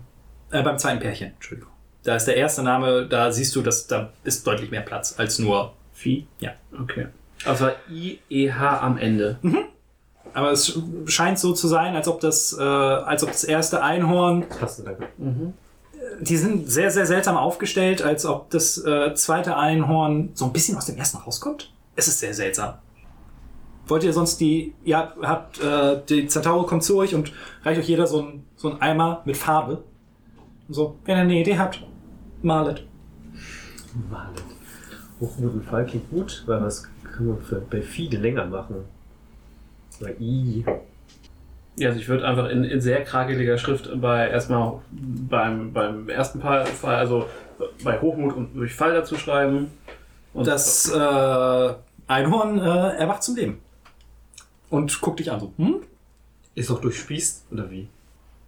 Äh, 0.51 0.63
beim 0.63 0.79
zweiten 0.79 1.01
Pärchen, 1.01 1.33
Entschuldigung. 1.35 1.73
Da 2.05 2.17
ist 2.17 2.27
der 2.27 2.37
erste 2.37 2.63
Name, 2.63 3.07
da 3.07 3.33
siehst 3.33 3.57
du, 3.57 3.63
dass 3.63 3.87
da 3.87 4.11
ist 4.25 4.47
deutlich 4.47 4.71
mehr 4.71 4.83
Platz 4.83 5.15
als 5.19 5.39
nur 5.39 5.73
Vieh? 5.95 6.27
Ja. 6.41 6.51
Okay. 6.81 7.07
Also 7.45 7.69
I-E-H 7.91 8.81
am 8.81 8.99
Ende. 8.99 9.39
Aber 10.35 10.51
es 10.51 10.79
scheint 11.07 11.39
so 11.39 11.53
zu 11.53 11.69
sein, 11.69 11.95
als 11.95 12.09
ob 12.09 12.21
das, 12.21 12.53
äh, 12.59 12.63
als 12.63 13.23
ob 13.23 13.31
das 13.31 13.45
erste 13.45 13.83
Einhorn, 13.83 14.45
Passt 14.49 14.83
danke. 14.85 15.09
die 16.21 16.37
sind 16.37 16.69
sehr, 16.71 16.91
sehr 16.91 17.07
seltsam 17.07 17.37
aufgestellt, 17.37 18.03
als 18.03 18.27
ob 18.27 18.51
das 18.51 18.79
äh, 18.85 19.15
zweite 19.15 19.57
Einhorn 19.57 20.31
so 20.35 20.47
ein 20.47 20.53
bisschen 20.53 20.77
aus 20.77 20.87
dem 20.87 20.97
ersten 20.97 21.19
rauskommt. 21.19 21.73
Es 21.97 22.09
ist 22.09 22.19
sehr 22.19 22.35
seltsam. 22.35 22.75
Wollt 23.87 24.03
ihr 24.03 24.13
sonst 24.13 24.41
die, 24.41 24.75
ihr 24.85 25.13
habt, 25.23 25.63
äh, 25.63 26.01
die 26.09 26.27
Centauro 26.27 26.65
kommt 26.65 26.83
zu 26.83 26.97
euch 26.97 27.15
und 27.15 27.33
reicht 27.63 27.81
euch 27.81 27.89
jeder 27.89 28.07
so 28.07 28.23
ein, 28.23 28.45
so 28.57 28.71
ein 28.71 28.81
Eimer 28.81 29.23
mit 29.25 29.37
Farbe. 29.37 29.85
So, 30.69 30.97
wenn 31.05 31.17
ihr 31.19 31.23
eine 31.23 31.41
Idee 31.41 31.59
habt, 31.59 31.85
malet. 32.45 32.85
Malet. 34.11 34.43
Hochmut 35.21 35.55
und 35.55 35.65
Fall 35.65 35.87
klingt 35.87 36.11
gut, 36.11 36.43
weil 36.47 36.61
was 36.63 36.89
kann 37.05 37.27
man 37.29 37.39
für, 37.41 37.61
bei 37.61 37.81
Fiede 37.83 38.17
länger 38.19 38.47
machen? 38.47 38.77
Bei 40.01 40.15
I. 40.19 40.65
Ja, 41.77 41.89
also 41.89 42.01
ich 42.01 42.09
würde 42.09 42.27
einfach 42.27 42.49
in, 42.51 42.65
in 42.65 42.81
sehr 42.81 43.03
krakeliger 43.05 43.59
Schrift 43.59 43.91
bei 44.01 44.29
erstmal 44.29 44.81
beim, 44.91 45.73
beim 45.73 46.09
ersten 46.09 46.41
Paar, 46.41 46.67
Fall, 46.67 46.97
also 46.97 47.27
bei 47.83 48.01
Hochmut 48.01 48.35
und 48.37 48.55
durch 48.55 48.75
Fall 48.75 48.95
dazu 48.95 49.17
schreiben. 49.17 49.71
Und 50.33 50.47
Das 50.47 50.89
äh, 50.91 51.75
Einhorn 52.07 52.59
äh, 52.59 52.97
erwacht 52.97 53.23
zum 53.23 53.37
Leben. 53.37 53.59
Und 54.71 55.01
guckt 55.01 55.21
dich 55.21 55.31
an 55.31 55.41
so. 55.41 55.53
Hm? 55.57 55.77
Ist 56.57 56.71
doch 56.71 56.81
durchspießt, 56.81 57.47
oder 57.53 57.71
wie? 57.71 57.89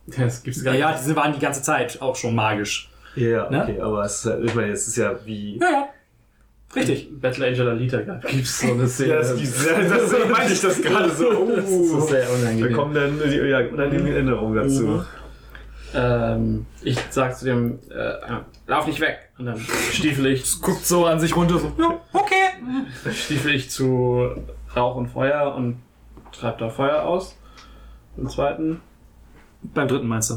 das 0.06 0.42
gibt's 0.42 0.62
gar 0.62 0.74
Ja, 0.74 0.88
nicht. 0.90 0.96
ja, 0.98 1.02
diese 1.02 1.16
waren 1.16 1.32
die 1.32 1.38
ganze 1.40 1.62
Zeit 1.62 2.00
auch 2.02 2.14
schon 2.16 2.34
magisch. 2.34 2.90
Ja, 3.16 3.50
Ne? 3.50 3.62
okay, 3.62 3.80
aber 3.80 4.04
es 4.04 4.16
ist, 4.24 4.26
halt- 4.26 4.44
ich 4.44 4.54
meine, 4.54 4.72
es 4.72 4.86
ist 4.88 4.96
ja 4.96 5.14
wie. 5.24 5.58
Ja, 5.58 5.70
ja. 5.70 5.88
Richtig. 6.74 7.08
Battle 7.20 7.46
Angel 7.46 7.68
Alita 7.68 7.98
gibt's 8.28 8.60
so 8.60 8.72
eine 8.72 8.86
Szene. 8.88 9.08
Ja, 9.14 9.18
das, 9.20 9.30
das, 9.34 10.10
das 10.10 10.28
meinte 10.28 10.52
ich 10.52 10.60
das 10.60 10.82
gerade 10.82 11.10
so. 11.10 11.28
Oh, 11.30 11.52
Das 11.56 11.64
ist 11.70 12.08
sehr 12.08 12.26
da 12.26 12.32
unangenehm. 12.34 12.72
kommen 12.74 12.94
dann 12.94 13.18
die 13.18 13.36
ja, 13.36 13.60
unangenehme 13.60 14.10
Erinnerungen 14.10 14.56
dazu. 14.56 14.82
Mhm. 14.82 15.04
Ähm, 15.94 16.66
ich 16.82 16.98
sag 17.10 17.36
zu 17.38 17.44
dem, 17.46 17.78
äh, 17.90 18.12
lauf 18.66 18.86
nicht 18.86 19.00
weg. 19.00 19.18
Und 19.38 19.46
dann 19.46 19.58
stiefel 19.92 20.26
ich, 20.26 20.60
Guckt 20.60 20.84
so 20.84 21.06
an 21.06 21.20
sich 21.20 21.34
runter 21.34 21.58
so. 21.58 21.72
Ja, 21.78 22.00
okay. 22.12 23.12
stiefel 23.12 23.54
ich 23.54 23.70
zu 23.70 24.28
Rauch 24.74 24.96
und 24.96 25.08
Feuer 25.08 25.54
und 25.54 25.78
treib 26.32 26.58
da 26.58 26.68
Feuer 26.68 27.02
aus. 27.04 27.38
Im 28.16 28.28
zweiten. 28.28 28.80
Beim 29.62 29.88
dritten 29.88 30.08
meinst 30.08 30.30
du? 30.30 30.34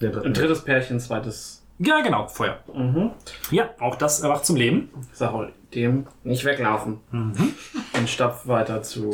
Der 0.00 0.22
Ein 0.22 0.34
drittes 0.34 0.62
Pärchen, 0.62 1.00
zweites. 1.00 1.59
Ja, 1.82 2.00
genau, 2.02 2.28
Feuer. 2.28 2.58
Mhm. 2.74 3.10
Ja, 3.50 3.70
auch 3.80 3.96
das 3.96 4.20
erwacht 4.20 4.44
zum 4.44 4.56
Leben. 4.56 4.90
Ich 5.12 5.18
sag 5.18 5.32
auch 5.32 5.46
dem 5.74 6.06
nicht 6.24 6.44
weglaufen. 6.44 7.00
Und 7.10 8.08
stapf 8.08 8.46
weiter 8.46 8.82
zu, 8.82 9.10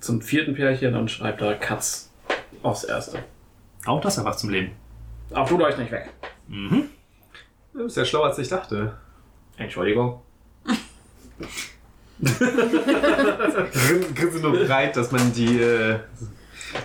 zum 0.00 0.22
vierten 0.22 0.54
Pärchen 0.54 0.94
und 0.96 1.10
schreib 1.10 1.38
da 1.38 1.52
Katz 1.54 2.10
aufs 2.62 2.84
erste. 2.84 3.18
Auch 3.84 4.00
das 4.00 4.16
erwacht 4.18 4.38
zum 4.38 4.48
Leben. 4.50 4.72
Auch 5.34 5.46
tut 5.46 5.60
euch 5.60 5.76
nicht 5.76 5.92
weg. 5.92 6.10
Du 6.48 7.82
bist 7.84 7.96
ja 7.98 8.04
schlauer, 8.04 8.26
als 8.28 8.38
ich 8.38 8.48
dachte. 8.48 8.96
Entschuldigung. 9.58 10.22
Grin- 12.22 14.14
Grinse 14.14 14.40
nur 14.40 14.52
breit, 14.64 14.96
dass 14.96 15.12
man 15.12 15.32
die. 15.32 15.60
Äh, 15.60 15.98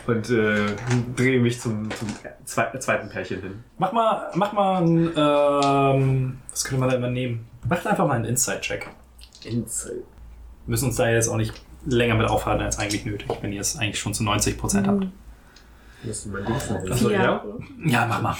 und 0.07 0.29
äh, 0.29 0.75
drehe 1.15 1.39
mich 1.39 1.59
zum, 1.59 1.89
zum 1.91 2.07
zwe 2.45 2.79
zweiten 2.79 3.09
Pärchen 3.09 3.41
hin. 3.41 3.63
Mach 3.77 3.91
mal, 3.91 4.31
mach 4.35 4.53
mal 4.53 4.81
ein, 4.81 5.11
ähm, 5.15 6.37
was 6.49 6.63
könnte 6.65 6.79
man 6.79 6.89
da 6.89 6.95
immer 6.95 7.09
nehmen? 7.09 7.47
Macht 7.67 7.85
einfach 7.87 8.07
mal 8.07 8.15
einen 8.15 8.25
Inside-Check. 8.25 8.87
Inside. 9.43 9.95
Wir 10.65 10.71
müssen 10.71 10.85
uns 10.85 10.95
da 10.97 11.09
jetzt 11.09 11.27
auch 11.27 11.37
nicht 11.37 11.53
länger 11.85 12.15
mit 12.15 12.27
aufhalten 12.27 12.63
als 12.63 12.77
eigentlich 12.79 13.05
nötig, 13.05 13.27
wenn 13.41 13.51
ihr 13.53 13.61
es 13.61 13.77
eigentlich 13.77 13.99
schon 13.99 14.13
zu 14.13 14.23
90% 14.23 14.85
habt. 14.87 15.07
Musst 16.03 16.25
du 16.25 16.29
mal 16.29 16.43
Dings 16.43 16.69
nennen. 16.69 16.91
Achso, 16.91 17.09
Ja. 17.09 17.43
ja. 17.85 18.05
Mach 18.07 18.21
mal. 18.21 18.35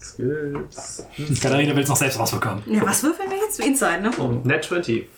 Skills. 0.00 1.06
Katharina 1.42 1.74
will 1.74 1.82
es 1.82 1.88
noch 1.88 1.96
selbst 1.96 2.18
rausbekommen. 2.18 2.62
Ja, 2.66 2.82
was 2.86 3.02
würfeln 3.02 3.30
wir 3.30 3.38
jetzt? 3.38 3.60
Inside, 3.60 4.00
ne? 4.00 4.10
Net 4.44 4.64
20. 4.64 5.08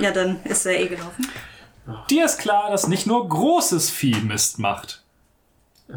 Ja, 0.00 0.10
dann 0.10 0.42
ist 0.44 0.66
er 0.66 0.80
eh 0.80 0.86
gelaufen. 0.88 1.26
Dir 2.10 2.24
ist 2.24 2.38
klar, 2.38 2.70
dass 2.70 2.88
nicht 2.88 3.06
nur 3.06 3.28
großes 3.28 3.90
Vieh 3.90 4.16
Mist 4.16 4.58
macht. 4.58 5.02
Ah, 5.88 5.94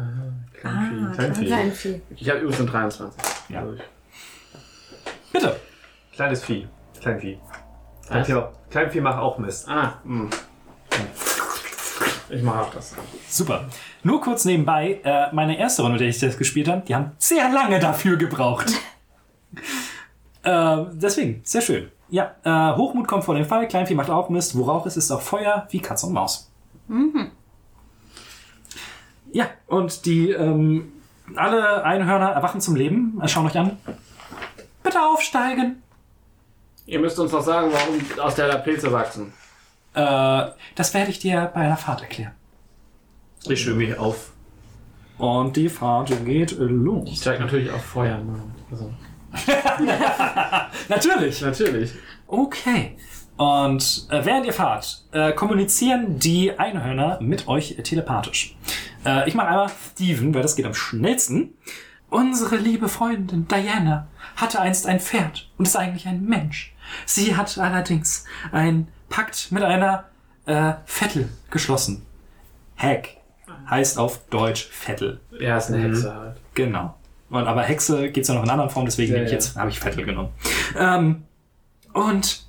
Kleinvieh. 0.60 1.46
Klein 1.46 1.72
Vieh. 1.72 2.00
Ich 2.16 2.28
habe 2.28 2.40
übrigens 2.40 2.58
schon 2.58 2.66
23. 2.66 3.20
Ja. 3.48 3.60
Also 3.60 3.74
ich- 3.74 3.82
Bitte. 5.32 5.56
Kleines 6.12 6.44
Vieh. 6.44 6.68
Kleinvieh. 7.00 7.38
Kleinvieh, 8.06 8.42
Kleinvieh 8.70 9.00
macht 9.00 9.18
auch 9.18 9.38
Mist. 9.38 9.68
Ah, 9.68 9.94
mh. 10.04 10.30
Ich 12.28 12.42
mache 12.42 12.60
auch 12.60 12.70
das. 12.74 12.94
Super. 13.28 13.68
Nur 14.04 14.20
kurz 14.20 14.44
nebenbei, 14.44 15.00
äh, 15.02 15.32
meine 15.34 15.58
erste 15.58 15.82
Runde, 15.82 15.94
mit 15.94 16.00
der 16.02 16.08
ich 16.08 16.18
das 16.20 16.36
gespielt 16.38 16.68
habe, 16.68 16.82
die 16.86 16.94
haben 16.94 17.12
sehr 17.18 17.50
lange 17.50 17.80
dafür 17.80 18.16
gebraucht. 18.16 18.66
äh, 20.44 20.76
deswegen, 20.92 21.40
sehr 21.44 21.60
schön. 21.60 21.90
Ja, 22.10 22.34
äh, 22.42 22.76
Hochmut 22.76 23.06
kommt 23.06 23.24
vor 23.24 23.34
den 23.34 23.44
Fall, 23.44 23.68
Kleinvieh 23.68 23.94
macht 23.94 24.10
auch 24.10 24.28
Mist, 24.30 24.56
wo 24.56 24.64
Rauch 24.64 24.84
ist, 24.86 24.96
ist 24.96 25.10
auch 25.10 25.20
Feuer, 25.20 25.66
wie 25.70 25.80
Katze 25.80 26.06
und 26.06 26.12
Maus. 26.12 26.50
Ja, 29.32 29.46
und 29.68 30.06
die, 30.06 30.30
ähm, 30.30 30.92
alle 31.36 31.84
Einhörner 31.84 32.30
erwachen 32.30 32.60
zum 32.60 32.74
Leben, 32.74 33.20
äh, 33.22 33.28
schauen 33.28 33.46
euch 33.46 33.56
an. 33.56 33.76
Bitte 34.82 35.00
aufsteigen. 35.00 35.82
Ihr 36.86 36.98
müsst 36.98 37.18
uns 37.20 37.30
noch 37.30 37.42
sagen, 37.42 37.70
warum 37.72 38.00
aus 38.26 38.34
der 38.34 38.48
Pilze 38.58 38.90
wachsen. 38.90 39.32
Äh, 39.94 40.46
das 40.74 40.92
werde 40.94 41.10
ich 41.10 41.20
dir 41.20 41.50
bei 41.54 41.60
einer 41.60 41.76
Fahrt 41.76 42.02
erklären. 42.02 42.32
Ich 43.44 43.62
schwimme 43.62 43.78
mich 43.86 43.98
auf. 43.98 44.32
Und 45.18 45.54
die 45.56 45.68
Fahrt 45.68 46.08
geht 46.24 46.52
äh, 46.52 46.64
Ich 46.64 46.70
los. 46.70 47.20
zeige 47.20 47.42
natürlich 47.44 47.70
auf 47.70 47.84
Feuer. 47.84 48.18
ne? 48.18 48.40
Also, 48.70 48.90
Natürlich. 50.88 51.40
natürlich. 51.40 51.92
Okay. 52.26 52.96
Und 53.36 54.06
äh, 54.10 54.24
während 54.24 54.44
ihr 54.44 54.52
fahrt, 54.52 55.04
äh, 55.12 55.32
kommunizieren 55.32 56.18
die 56.18 56.58
Einhörner 56.58 57.18
mit 57.22 57.48
euch 57.48 57.76
telepathisch. 57.82 58.56
Äh, 59.06 59.28
ich 59.28 59.34
mache 59.34 59.48
einmal 59.48 59.70
Steven, 59.92 60.34
weil 60.34 60.42
das 60.42 60.56
geht 60.56 60.66
am 60.66 60.74
schnellsten. 60.74 61.54
Unsere 62.10 62.56
liebe 62.56 62.88
Freundin 62.88 63.48
Diana 63.48 64.08
hatte 64.36 64.60
einst 64.60 64.86
ein 64.86 65.00
Pferd 65.00 65.48
und 65.56 65.66
ist 65.66 65.76
eigentlich 65.76 66.06
ein 66.06 66.24
Mensch. 66.24 66.74
Sie 67.06 67.36
hat 67.36 67.56
allerdings 67.56 68.24
einen 68.52 68.88
Pakt 69.08 69.52
mit 69.52 69.62
einer 69.62 70.04
äh, 70.46 70.74
Vettel 70.84 71.28
geschlossen. 71.50 72.04
Heck 72.74 73.20
heißt 73.68 73.98
auf 73.98 74.26
Deutsch 74.28 74.68
Vettel. 74.70 75.20
Ja, 75.38 75.56
ist 75.56 75.70
eine 75.70 75.82
Hexe 75.82 76.14
halt. 76.14 76.36
Genau. 76.54 76.94
Und, 77.30 77.46
aber 77.46 77.62
Hexe 77.62 78.10
gibt's 78.10 78.28
ja 78.28 78.34
noch 78.34 78.42
in 78.44 78.50
anderen 78.50 78.70
Formen, 78.70 78.86
deswegen 78.86 79.10
Ja, 79.12 79.14
nehme 79.18 79.26
ich 79.26 79.32
ja. 79.32 79.38
jetzt, 79.38 79.56
habe 79.56 79.70
ich 79.70 79.78
Vettel 79.80 80.04
genommen. 80.04 80.30
Ähm, 80.78 81.22
und, 81.92 82.46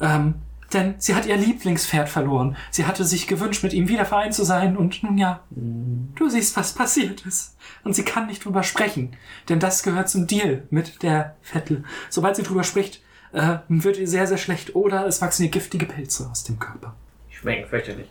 ähm, 0.00 0.34
denn 0.72 0.94
sie 0.98 1.16
hat 1.16 1.26
ihr 1.26 1.36
Lieblingspferd 1.36 2.08
verloren. 2.08 2.56
Sie 2.70 2.86
hatte 2.86 3.04
sich 3.04 3.26
gewünscht, 3.26 3.64
mit 3.64 3.72
ihm 3.72 3.88
wieder 3.88 4.04
vereint 4.04 4.34
zu 4.34 4.44
sein. 4.44 4.76
Und 4.76 5.02
nun 5.02 5.18
ja, 5.18 5.40
du 5.50 6.28
siehst, 6.28 6.56
was 6.56 6.74
passiert 6.74 7.26
ist. 7.26 7.56
Und 7.82 7.94
sie 7.94 8.04
kann 8.04 8.28
nicht 8.28 8.44
drüber 8.44 8.62
sprechen. 8.62 9.16
Denn 9.48 9.58
das 9.58 9.82
gehört 9.82 10.08
zum 10.08 10.28
Deal 10.28 10.62
mit 10.70 11.02
der 11.02 11.34
Vettel. 11.42 11.82
Sobald 12.08 12.36
sie 12.36 12.44
drüber 12.44 12.62
spricht, 12.62 13.02
äh, 13.32 13.56
wird 13.68 13.96
ihr 13.98 14.06
sehr, 14.06 14.28
sehr 14.28 14.38
schlecht. 14.38 14.76
Oder 14.76 15.06
es 15.06 15.20
wachsen 15.20 15.42
ihr 15.42 15.50
giftige 15.50 15.86
Pilze 15.86 16.28
aus 16.30 16.44
dem 16.44 16.60
Körper. 16.60 16.94
Schmeckt 17.30 17.68
fürchterlich. 17.68 18.06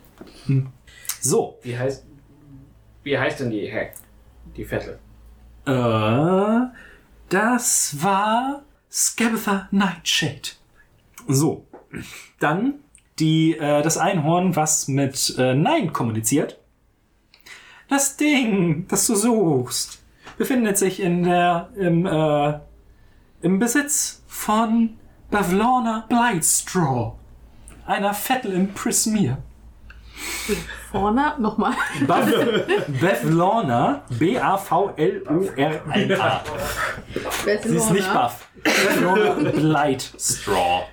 So, 1.20 1.58
Wie 1.62 1.78
heißt, 1.78 2.04
wie 3.04 3.18
heißt 3.18 3.40
denn 3.40 3.50
die 3.50 3.68
Heck? 3.70 3.94
Die 4.56 4.64
Vettel. 4.66 4.98
Äh, 5.70 6.66
das 7.28 8.02
war 8.02 8.62
Scabatha 8.90 9.68
Nightshade. 9.70 10.50
So, 11.28 11.66
dann 12.40 12.80
die, 13.20 13.56
äh, 13.56 13.82
das 13.82 13.96
Einhorn, 13.96 14.56
was 14.56 14.88
mit 14.88 15.34
äh, 15.38 15.54
Nein 15.54 15.92
kommuniziert. 15.92 16.58
Das 17.88 18.16
Ding, 18.16 18.86
das 18.88 19.06
du 19.06 19.14
suchst, 19.14 20.02
befindet 20.38 20.78
sich 20.78 21.00
in 21.00 21.22
der, 21.22 21.68
im, 21.76 22.06
äh, 22.06 22.58
im 23.42 23.58
Besitz 23.58 24.22
von 24.26 24.96
Bavlorna 25.30 26.06
Blightstraw, 26.08 27.12
einer 27.86 28.14
Vettel 28.14 28.52
im 28.54 28.74
Prismir. 28.74 29.38
Vorne 30.90 31.34
nochmal. 31.38 31.74
B-A-V-L-O-R-N-A. 34.18 34.84
Wer 37.44 37.54
ist 37.54 37.68
Sie 37.68 37.76
ist 37.76 37.90
nicht 37.92 38.12
buff. 38.12 38.48
Bavlorna 38.64 39.50
Blightstraw. 39.50 40.86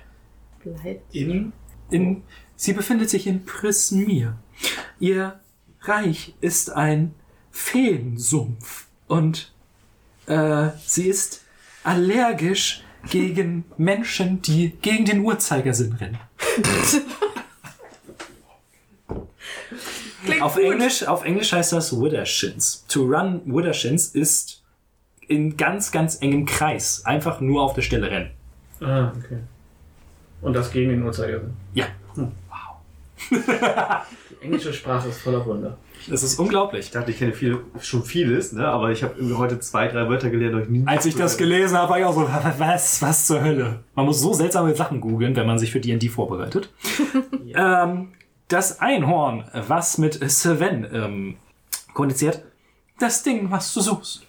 Bleibt. 0.62 1.14
In, 1.14 1.52
in, 1.90 2.22
sie 2.56 2.72
befindet 2.72 3.10
sich 3.10 3.26
in 3.26 3.44
Prismir. 3.44 4.36
Ihr 5.00 5.40
Reich 5.82 6.34
ist 6.40 6.70
ein 6.70 7.14
Feensumpf 7.50 8.86
und 9.06 9.52
äh, 10.26 10.68
sie 10.84 11.06
ist 11.08 11.44
allergisch 11.84 12.84
gegen 13.08 13.64
Menschen, 13.76 14.42
die 14.42 14.70
gegen 14.82 15.04
den 15.04 15.20
Uhrzeigersinn 15.20 15.94
rennen. 15.94 16.18
auf, 20.40 20.56
Englisch, 20.56 21.06
auf 21.06 21.24
Englisch 21.24 21.52
heißt 21.52 21.72
das 21.72 21.98
Widdershins. 21.98 22.84
To 22.88 23.04
run 23.04 23.40
Widdershins 23.44 24.08
ist 24.08 24.62
in 25.26 25.56
ganz, 25.56 25.92
ganz 25.92 26.20
engem 26.22 26.46
Kreis. 26.46 27.04
Einfach 27.04 27.40
nur 27.40 27.62
auf 27.62 27.74
der 27.74 27.82
Stelle 27.82 28.10
rennen. 28.10 28.30
Ah, 28.80 29.12
okay. 29.16 29.38
Und 30.40 30.54
das 30.54 30.70
gegen 30.70 30.90
den 30.90 31.02
Uhrzeigersinn. 31.02 31.52
Ja. 31.74 31.86
Die 33.30 34.44
englische 34.44 34.72
Sprache 34.72 35.08
ist 35.08 35.18
voller 35.18 35.44
Wunder. 35.44 35.76
Das 36.08 36.22
ist 36.22 36.38
unglaublich. 36.38 36.86
Ich 36.86 36.90
dachte, 36.92 37.10
ich 37.10 37.18
kenne 37.18 37.32
viel, 37.32 37.58
schon 37.80 38.04
vieles, 38.04 38.52
ne? 38.52 38.66
aber 38.66 38.92
ich 38.92 39.02
habe 39.02 39.14
heute 39.36 39.58
zwei, 39.58 39.88
drei 39.88 40.08
Wörter 40.08 40.30
gelernt, 40.30 40.56
die 40.56 40.62
ich 40.62 40.68
nie 40.68 40.86
Als 40.86 41.06
ich 41.06 41.16
das 41.16 41.36
gelesen 41.36 41.76
habe, 41.76 41.90
war 41.90 41.98
ich 41.98 42.04
auch 42.04 42.14
so, 42.14 42.28
was, 42.58 43.02
was 43.02 43.26
zur 43.26 43.42
Hölle? 43.42 43.80
Man 43.94 44.06
muss 44.06 44.20
so 44.20 44.32
seltsame 44.32 44.74
Sachen 44.74 45.00
googeln, 45.00 45.34
wenn 45.34 45.46
man 45.46 45.58
sich 45.58 45.72
für 45.72 45.80
D&D 45.80 46.08
vorbereitet. 46.08 46.70
ähm, 47.54 48.08
das 48.48 48.80
Einhorn, 48.80 49.44
was 49.52 49.98
mit 49.98 50.14
Sven 50.30 50.88
ähm, 50.92 51.36
kommuniziert, 51.94 52.42
das 52.98 53.22
Ding, 53.22 53.50
was 53.50 53.72
du 53.74 53.80
suchst, 53.80 54.26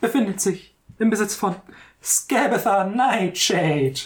befindet 0.00 0.40
sich 0.40 0.74
im 0.98 1.10
Besitz 1.10 1.34
von 1.34 1.54
Scabatha 2.02 2.84
Nightshade. 2.84 4.00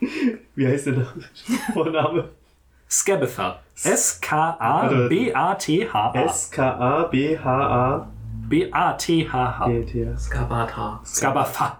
Wie 0.54 0.66
heißt 0.66 0.86
der 0.86 1.06
Vorname? 1.72 2.30
Scabatha. 2.90 3.60
S-K-A-B-A-T-H-A. 4.94 6.12
S-K-A-B-H-A. 6.24 8.08
B-A-T-H-H. 8.48 9.68
E-T-S. 9.70 10.24
Skabata. 10.26 11.00
Scabatha. 11.04 11.78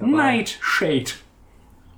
Nightshade. 0.00 1.04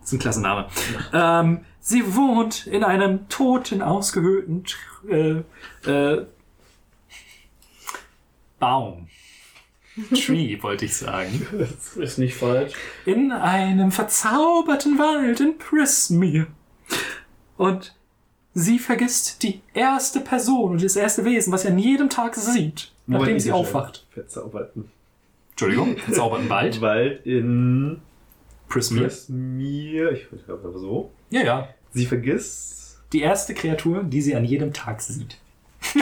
Das 0.01 0.05
ist 0.05 0.13
ein 0.13 0.19
klasse 0.19 0.43
Name. 0.43 0.67
Ähm, 1.13 1.65
sie 1.87 2.17
wohnt 2.17 2.67
in 2.67 2.83
einem 2.83 3.29
toten, 3.29 3.81
ausgehöhlten 3.81 4.65
äh, 5.09 5.89
äh, 5.89 6.27
Baum. 8.59 9.07
Tree, 10.13 10.59
wollte 10.63 10.87
ich 10.87 10.97
sagen. 10.97 11.47
Das 11.57 11.97
ist 11.97 12.19
nicht 12.19 12.35
falsch. 12.35 12.75
In 13.05 13.31
einem 13.31 13.93
verzauberten 13.93 14.99
Wald 14.99 15.39
in 15.39 15.59
Prismere. 15.59 16.49
Und 17.57 17.95
sie 18.53 18.81
vergisst 18.81 19.45
die 19.45 19.61
erste 19.73 20.21
Person 20.21 20.73
und 20.73 20.83
das 20.83 20.97
erste 20.97 21.25
Wesen, 21.25 21.53
was 21.53 21.63
sie 21.63 21.69
an 21.69 21.79
jedem 21.79 22.11
Tag 22.11 22.35
sieht, 22.35 22.91
nachdem 23.07 23.39
sie 23.39 23.53
aufwacht. 23.53 24.05
Verzauberten 24.11 24.91
Entschuldigung, 25.51 25.97
verzauberten 26.05 26.51
Wald. 26.51 26.81
Wald 26.81 27.25
in 27.25 28.03
Prismere. 28.69 29.05
Prismir. 29.05 30.13
Ich 30.13 30.45
glaube 30.47 30.79
so. 30.79 31.13
Ja, 31.31 31.43
ja. 31.43 31.69
Sie 31.97 32.05
vergisst. 32.05 32.99
Die 33.15 33.23
erste 33.23 33.55
Kreatur, 33.55 34.05
die 34.05 34.21
sie 34.21 34.37
an 34.37 34.45
jedem 34.45 34.75
Tag 34.75 35.01
sieht. 35.01 35.39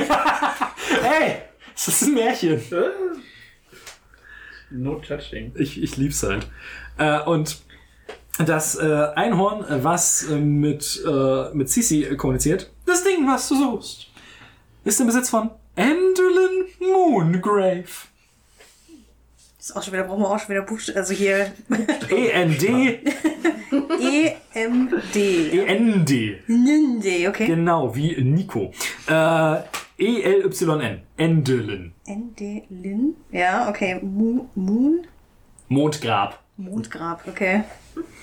hey, 1.02 1.36
das 1.72 1.86
ist 1.86 2.02
ein 2.02 2.14
Märchen. 2.14 2.60
No 4.70 4.96
touching. 4.96 5.52
Ich, 5.54 5.80
ich 5.80 5.96
lieb's 5.96 6.24
halt. 6.24 6.48
Äh, 6.98 7.20
und 7.20 7.58
das 8.38 8.74
äh, 8.74 9.06
Einhorn, 9.14 9.64
äh, 9.66 9.84
was 9.84 10.28
äh, 10.28 10.34
mit, 10.34 11.00
äh, 11.06 11.54
mit 11.54 11.70
Sisi 11.70 12.02
äh, 12.02 12.16
kommuniziert, 12.16 12.72
das 12.86 13.04
Ding, 13.04 13.24
was 13.28 13.48
du 13.48 13.54
suchst, 13.54 14.08
ist 14.82 15.00
im 15.00 15.06
Besitz 15.06 15.30
von 15.30 15.50
Endolin 15.76 16.66
Moongrave. 16.80 17.84
Ist 19.64 19.74
auch 19.74 19.82
schon 19.82 19.94
wieder, 19.94 20.04
brauchen 20.04 20.20
wir 20.20 20.30
auch 20.30 20.38
schon 20.38 20.50
wieder 20.50 20.60
Buchstaben. 20.60 20.98
Also 20.98 21.14
hier 21.14 21.50
E-N-D, 22.10 23.00
E-M-D. 23.98 25.18
E-N-D. 25.52 26.42
Ninde, 26.48 27.28
okay. 27.30 27.46
Genau, 27.46 27.96
wie 27.96 28.14
Nico. 28.22 28.72
Äh, 29.08 29.60
E-L-Y-N. 29.96 31.00
Endelin. 31.16 31.94
N-D-Lin. 32.04 33.16
Ja, 33.30 33.70
okay. 33.70 34.00
Mo 34.02 34.50
Moon. 34.54 35.06
Mondgrab. 35.68 36.40
Mondgrab, 36.58 37.26
okay. 37.26 37.64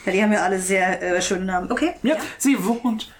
Ja, 0.05 0.11
die 0.11 0.21
haben 0.21 0.33
ja 0.33 0.43
alle 0.43 0.59
sehr 0.59 1.01
äh, 1.01 1.19
schöne 1.23 1.45
Namen. 1.45 1.71
Okay. 1.71 1.93
Ja, 2.03 2.17
sie 2.37 2.63
wohnt 2.63 3.11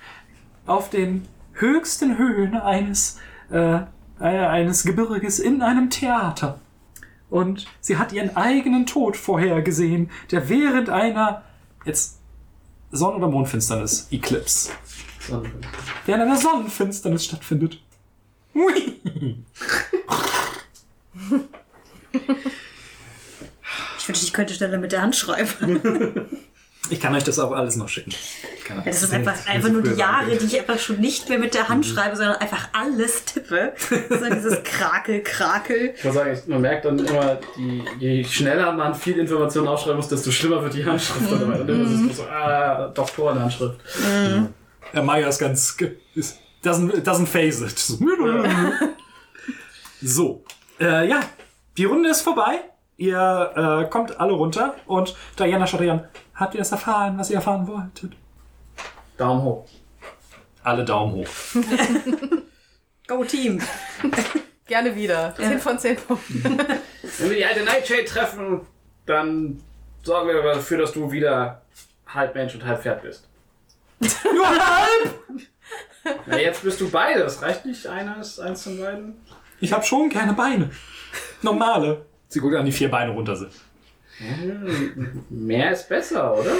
auf 0.67 0.91
den 0.91 1.27
höchsten 1.53 2.19
Höhen 2.19 2.53
eines, 2.53 3.17
äh, 3.51 3.77
äh, 3.77 3.81
eines 4.19 4.83
Gebirges 4.83 5.39
in 5.39 5.63
einem 5.63 5.89
Theater. 5.89 6.59
Und 7.31 7.65
sie 7.79 7.97
hat 7.97 8.11
ihren 8.11 8.35
eigenen 8.35 8.85
Tod 8.85 9.15
vorhergesehen, 9.15 10.11
der 10.31 10.49
während 10.49 10.89
einer, 10.89 11.43
jetzt 11.85 12.19
Sonn- 12.91 13.15
oder 13.15 13.29
Mondfinsternis, 13.29 14.09
Eclipse, 14.11 14.69
während 16.05 16.23
einer 16.23 16.35
Sonnenfinsternis 16.35 17.23
stattfindet. 17.23 17.81
Hui. 18.53 18.99
Ich 23.97 24.07
wünschte, 24.07 24.25
ich 24.25 24.33
könnte 24.33 24.53
schneller 24.53 24.77
mit 24.77 24.91
der 24.91 25.01
Hand 25.01 25.15
schreiben. 25.15 26.27
Ich 26.91 26.99
kann 26.99 27.15
euch 27.15 27.23
das 27.23 27.39
auch 27.39 27.51
alles 27.51 27.77
noch 27.77 27.87
schicken. 27.87 28.11
Ich 28.57 28.65
kann 28.65 28.77
Ja, 28.77 28.83
das 28.83 29.01
ist 29.01 29.13
einfach, 29.13 29.47
einfach 29.47 29.69
nur 29.69 29.81
die 29.81 29.93
Jahre, 29.93 30.35
die 30.35 30.45
ich 30.45 30.59
einfach 30.59 30.77
schon 30.77 30.99
nicht 30.99 31.29
mehr 31.29 31.39
mit 31.39 31.53
der 31.53 31.69
Hand 31.69 31.85
schreibe, 31.85 32.15
sondern 32.17 32.35
einfach 32.35 32.67
alles 32.73 33.23
tippe. 33.25 33.73
So 33.79 34.29
dieses 34.33 34.61
Krakel, 34.63 35.23
Krakel. 35.23 35.93
Ich 35.95 36.03
muss 36.03 36.13
sagen, 36.13 36.33
ich, 36.33 36.45
man 36.47 36.61
merkt 36.61 36.85
dann 36.85 36.99
immer, 36.99 37.39
die, 37.57 37.83
je 37.99 38.23
schneller 38.25 38.73
man 38.73 38.93
viel 38.93 39.17
Informationen 39.17 39.69
aufschreiben 39.69 39.97
muss, 39.97 40.09
desto 40.09 40.31
schlimmer 40.31 40.61
wird 40.63 40.73
die 40.73 40.85
Handschrift. 40.85 41.31
Mhm. 41.31 41.53
Und 41.53 41.67
dann 41.67 41.85
ist 41.85 42.11
es 42.11 42.17
so, 42.17 42.23
ah, 42.23 42.89
Doktorenhandschrift. 42.89 43.79
Der 44.93 45.03
Maya 45.03 45.29
ist 45.29 45.39
ganz. 45.39 45.77
doesn't, 46.63 47.03
doesn't 47.03 47.27
phase 47.27 47.65
it. 47.65 47.79
So. 50.01 50.43
Äh, 50.79 51.07
ja, 51.07 51.21
die 51.77 51.85
Runde 51.85 52.09
ist 52.09 52.21
vorbei. 52.21 52.70
Ihr 53.01 53.51
äh, 53.55 53.89
kommt 53.89 54.19
alle 54.19 54.33
runter 54.33 54.75
und 54.85 55.15
Diana 55.39 55.65
schaut 55.65 55.81
euch 55.81 55.89
an. 55.89 56.07
Habt 56.35 56.53
ihr 56.53 56.59
das 56.59 56.71
erfahren, 56.71 57.17
was 57.17 57.31
ihr 57.31 57.37
erfahren 57.37 57.67
wolltet? 57.67 58.13
Daumen 59.17 59.41
hoch. 59.41 59.65
Alle 60.61 60.85
Daumen 60.85 61.15
hoch. 61.15 61.27
Go 63.07 63.23
Team. 63.23 63.59
Gerne 64.67 64.95
wieder. 64.95 65.33
10 65.35 65.57
von 65.57 65.79
10 65.79 65.95
Punkten. 65.95 66.43
Wenn 67.17 67.29
wir 67.31 67.37
die 67.37 67.45
alte 67.45 67.63
Nightshade 67.63 68.05
treffen, 68.05 68.67
dann 69.07 69.63
sorgen 70.03 70.27
wir 70.27 70.43
dafür, 70.43 70.77
dass 70.77 70.91
du 70.91 71.11
wieder 71.11 71.63
halb 72.05 72.35
Mensch 72.35 72.53
und 72.53 72.63
halb 72.63 72.83
Pferd 72.83 73.01
bist. 73.01 73.27
Nur 73.99 74.47
halb! 74.47 75.15
Na, 76.27 76.37
jetzt 76.37 76.61
bist 76.61 76.79
du 76.79 76.87
beides. 76.91 77.41
Reicht 77.41 77.65
nicht 77.65 77.87
eines, 77.87 78.39
eins 78.39 78.61
von 78.61 78.79
beiden? 78.79 79.25
Ich 79.59 79.73
habe 79.73 79.83
schon 79.83 80.07
keine 80.07 80.33
Beine. 80.33 80.69
Normale. 81.41 82.05
Sie 82.31 82.39
guckt 82.39 82.55
an 82.55 82.65
die 82.65 82.71
vier 82.71 82.89
Beine 82.89 83.11
runter 83.11 83.35
sind. 83.35 83.51
Mehr 85.29 85.71
ist 85.71 85.89
besser, 85.89 86.33
oder? 86.39 86.51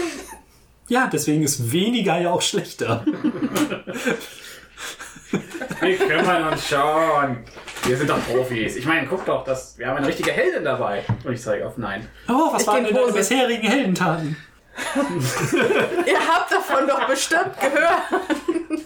Ja, 0.90 1.10
deswegen 1.12 1.44
ist 1.44 1.72
weniger 1.72 2.20
ja 2.20 2.30
auch 2.30 2.42
schlechter. 2.42 3.06
Wir 5.80 5.98
kümmern 5.98 6.50
uns 6.50 6.68
schon. 6.68 7.46
Wir 7.86 7.96
sind 7.98 8.10
doch 8.10 8.20
Profis. 8.28 8.76
Ich 8.76 8.86
meine, 8.86 9.08
guck 9.08 9.26
doch, 9.26 9.46
das, 9.46 9.78
wir 9.78 9.88
haben 9.88 9.96
eine 9.96 10.08
richtige 10.08 10.34
Heldin 10.34 10.66
dabei. 10.66 11.06
Und 11.24 11.32
ich 11.32 11.42
zeige 11.42 11.66
auf 11.66 11.78
Nein. 11.78 12.06
Oh, 12.28 12.50
was 12.52 12.64
Ich 12.64 12.68
waren 12.68 12.84
denn 12.84 12.94
deine 12.94 13.14
bisherigen 13.14 13.68
Heldentaten? 13.68 14.36
Ihr 16.06 16.20
habt 16.20 16.52
davon 16.52 16.86
doch 16.86 17.08
bestimmt 17.08 17.58
gehört. 17.62 18.84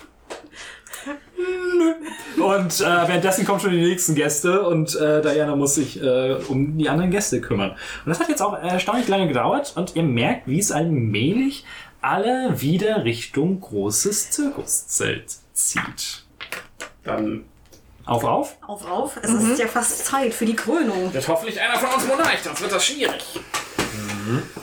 Und 2.37 2.81
äh, 2.81 2.83
währenddessen 2.83 3.45
kommen 3.45 3.59
schon 3.59 3.71
die 3.71 3.81
nächsten 3.81 4.15
Gäste 4.15 4.61
und 4.63 4.95
äh, 4.95 5.21
Diana 5.21 5.55
muss 5.55 5.75
sich 5.75 6.01
äh, 6.01 6.35
um 6.47 6.77
die 6.77 6.89
anderen 6.89 7.09
Gäste 7.09 7.41
kümmern. 7.41 7.71
Und 7.71 8.07
das 8.07 8.19
hat 8.19 8.29
jetzt 8.29 8.41
auch 8.41 8.53
erstaunlich 8.53 9.07
lange 9.07 9.27
gedauert 9.27 9.73
und 9.75 9.95
ihr 9.95 10.03
merkt, 10.03 10.47
wie 10.47 10.59
es 10.59 10.71
allmählich 10.71 11.65
alle 12.01 12.61
wieder 12.61 13.03
Richtung 13.03 13.61
großes 13.61 14.31
Zirkuszelt 14.31 15.25
zieht. 15.53 16.25
Dann 17.03 17.45
Auf, 18.05 18.23
auf. 18.23 18.57
Auf, 18.67 18.89
auf. 18.89 19.17
Es 19.21 19.31
ist 19.31 19.59
ja 19.59 19.67
fast 19.67 20.05
Zeit 20.05 20.33
für 20.33 20.45
die 20.45 20.55
Krönung. 20.55 21.13
wird 21.13 21.27
hoffentlich 21.27 21.59
einer 21.59 21.77
von 21.77 21.89
uns 21.89 22.05
Monarch, 22.05 22.39
sonst 22.43 22.61
wird 22.61 22.71
das 22.71 22.85
schwierig. 22.85 23.39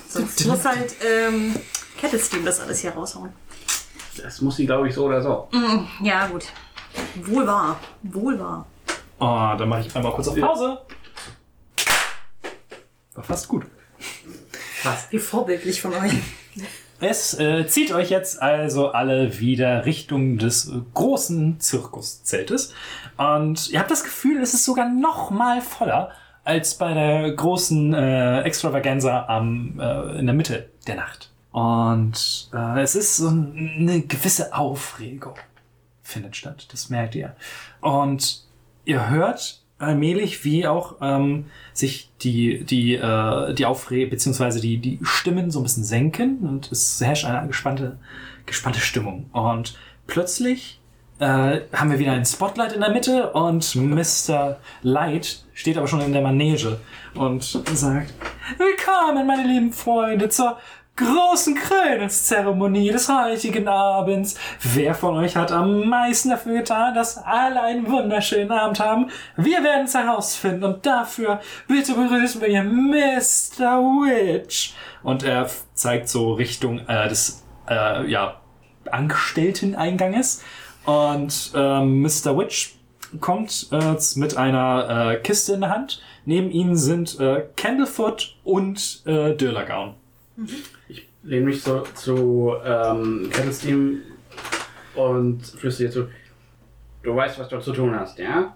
Sonst 0.09 0.47
muss 0.47 0.65
halt 0.65 0.95
ähm, 1.05 1.55
Kettlesteam 1.99 2.45
das 2.45 2.61
alles 2.61 2.81
hier 2.81 2.93
raushauen. 2.93 3.33
Das 4.17 4.41
muss 4.41 4.57
sie, 4.57 4.67
glaube 4.67 4.89
ich, 4.89 4.95
so 4.95 5.07
oder 5.07 5.23
so. 5.23 5.49
Ja, 6.03 6.27
gut. 6.27 6.45
Wohl 7.25 7.47
wahr. 7.47 7.79
Wohl 8.03 8.39
wahr. 8.39 8.67
Oh, 9.19 9.57
dann 9.57 9.69
mache 9.69 9.81
ich 9.81 9.97
einmal 9.97 10.13
kurz 10.13 10.29
auf 10.29 10.39
Pause. 10.39 10.79
War 13.15 13.25
fast 13.25 13.49
gut. 13.49 13.65
Wie 15.11 15.19
vorbildlich 15.19 15.81
von 15.81 15.95
euch. 15.95 16.13
Es 17.01 17.39
äh, 17.39 17.67
zieht 17.67 17.93
euch 17.93 18.11
jetzt 18.11 18.41
also 18.41 18.91
alle 18.91 19.41
wieder 19.41 19.85
Richtung 19.87 20.39
des 20.39 20.69
äh, 20.69 20.81
großen 20.95 21.59
Zirkuszeltes. 21.59 22.75
Und 23.17 23.71
ihr 23.71 23.81
habt 23.81 23.91
das 23.91 24.05
Gefühl, 24.05 24.41
es 24.41 24.55
ist 24.55 24.65
sogar 24.65 24.89
noch 24.89 25.31
mal 25.31 25.61
voller 25.61 26.13
als 26.45 26.79
bei 26.79 26.95
der 26.95 27.33
großen 27.33 27.93
äh, 27.93 28.43
Extravaganza 28.43 29.27
am, 29.27 29.81
äh, 29.81 30.19
in 30.19 30.27
der 30.27 30.35
Mitte 30.35 30.71
der 30.87 30.95
Nacht. 30.95 31.32
Und 31.53 32.49
äh, 32.55 32.81
es 32.81 32.95
ist 32.95 33.17
so 33.17 33.29
eine 33.29 34.01
gewisse 34.03 34.55
Aufregung 34.55 35.35
findet 36.03 36.37
statt. 36.37 36.67
Das 36.73 36.89
merkt 36.89 37.15
ihr. 37.15 37.37
Und 37.81 38.45
ihr 38.85 39.11
hört 39.11 39.63
allmählich, 39.79 40.45
wie 40.45 40.67
auch 40.67 40.97
ähm, 41.01 41.47
sich 41.73 42.11
die, 42.23 42.65
die, 42.65 42.95
äh, 42.95 43.53
die 43.55 43.67
Aufregung 43.67 44.11
beziehungsweise 44.11 44.61
die, 44.61 44.79
die 44.79 44.99
Stimmen 45.03 45.51
so 45.51 45.61
ein 45.61 45.65
bisschen 45.65 45.85
senken 45.85 46.39
und 46.39 46.71
es 46.73 47.01
herrscht 47.01 47.25
eine 47.25 47.49
gespannte, 47.49 47.99
gespannte 48.47 48.81
Stimmung. 48.81 49.29
Und 49.33 49.77
plötzlich 50.07 50.81
äh, 51.19 51.61
haben 51.73 51.91
wir 51.91 51.99
wieder 51.99 52.13
ein 52.13 52.25
Spotlight 52.25 52.73
in 52.73 52.81
der 52.81 52.91
Mitte 52.91 53.33
und 53.33 53.75
Mr. 53.75 54.59
Light 54.83 55.45
steht 55.53 55.77
aber 55.77 55.89
schon 55.89 56.01
in 56.01 56.13
der 56.13 56.23
Manege 56.23 56.81
und 57.15 57.43
sagt, 57.43 58.15
Willkommen, 58.59 59.27
meine 59.27 59.47
lieben 59.47 59.73
Freunde, 59.73 60.29
zur 60.29 60.59
großen 60.97 61.55
Krönungszeremonie 61.55 62.91
des 62.91 63.09
heutigen 63.09 63.67
Abends. 63.67 64.37
Wer 64.75 64.95
von 64.95 65.17
euch 65.17 65.37
hat 65.37 65.51
am 65.51 65.89
meisten 65.89 66.31
dafür 66.31 66.59
getan, 66.59 66.95
dass 66.95 67.17
alle 67.19 67.63
einen 67.63 67.91
wunderschönen 67.91 68.51
Abend 68.51 68.79
haben? 68.81 69.11
Wir 69.37 69.65
werden 69.65 69.87
es 69.87 69.95
herausfinden 69.95 70.65
und 70.65 70.85
dafür 70.85 71.41
bitte 71.67 71.95
begrüßen 71.95 72.41
wir 72.41 72.49
hier 72.49 72.65
Mr. 72.65 73.79
Witch. 73.81 74.75
Und 75.03 75.23
er 75.23 75.49
zeigt 75.75 76.09
so 76.09 76.35
Richtung 76.35 76.81
äh, 76.87 77.09
des 77.09 77.43
äh, 77.69 78.09
ja, 78.11 78.41
Angestellten-Einganges. 78.91 80.43
Und 80.85 81.53
ähm, 81.55 82.03
Mr. 82.03 82.37
Witch 82.37 82.75
kommt 83.21 83.69
äh, 83.73 83.97
mit 84.17 84.37
einer 84.37 85.13
äh, 85.13 85.17
Kiste 85.17 85.55
in 85.55 85.63
der 85.63 85.71
Hand. 85.71 86.03
Neben 86.25 86.51
ihnen 86.51 86.77
sind 86.77 87.19
äh, 87.19 87.45
Candlefoot 87.57 88.37
und 88.45 89.03
äh, 89.07 89.35
Dölergaun. 89.35 89.95
Ich 90.37 90.82
lehne 91.23 91.47
mich 91.47 91.63
so 91.63 91.81
zu 91.95 92.55
ähm, 92.65 93.31
Kettlesteam 93.33 94.03
und 94.95 95.45
flüstere 95.45 95.89
ihr 95.89 95.93
zu. 95.93 96.09
Du 97.03 97.17
weißt, 97.17 97.39
was 97.39 97.49
du 97.49 97.59
zu 97.61 97.73
tun 97.73 97.99
hast, 97.99 98.19
ja? 98.19 98.55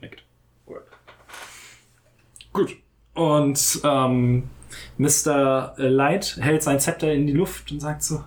Nickt. 0.00 0.24
Gut. 0.66 0.82
Gut. 2.52 2.76
Und 3.14 3.80
ähm, 3.84 4.50
Mr. 4.98 5.74
Light 5.76 6.38
hält 6.40 6.62
sein 6.62 6.80
Zepter 6.80 7.12
in 7.12 7.26
die 7.26 7.32
Luft 7.32 7.72
und 7.72 7.80
sagt 7.80 8.02
so, 8.02 8.22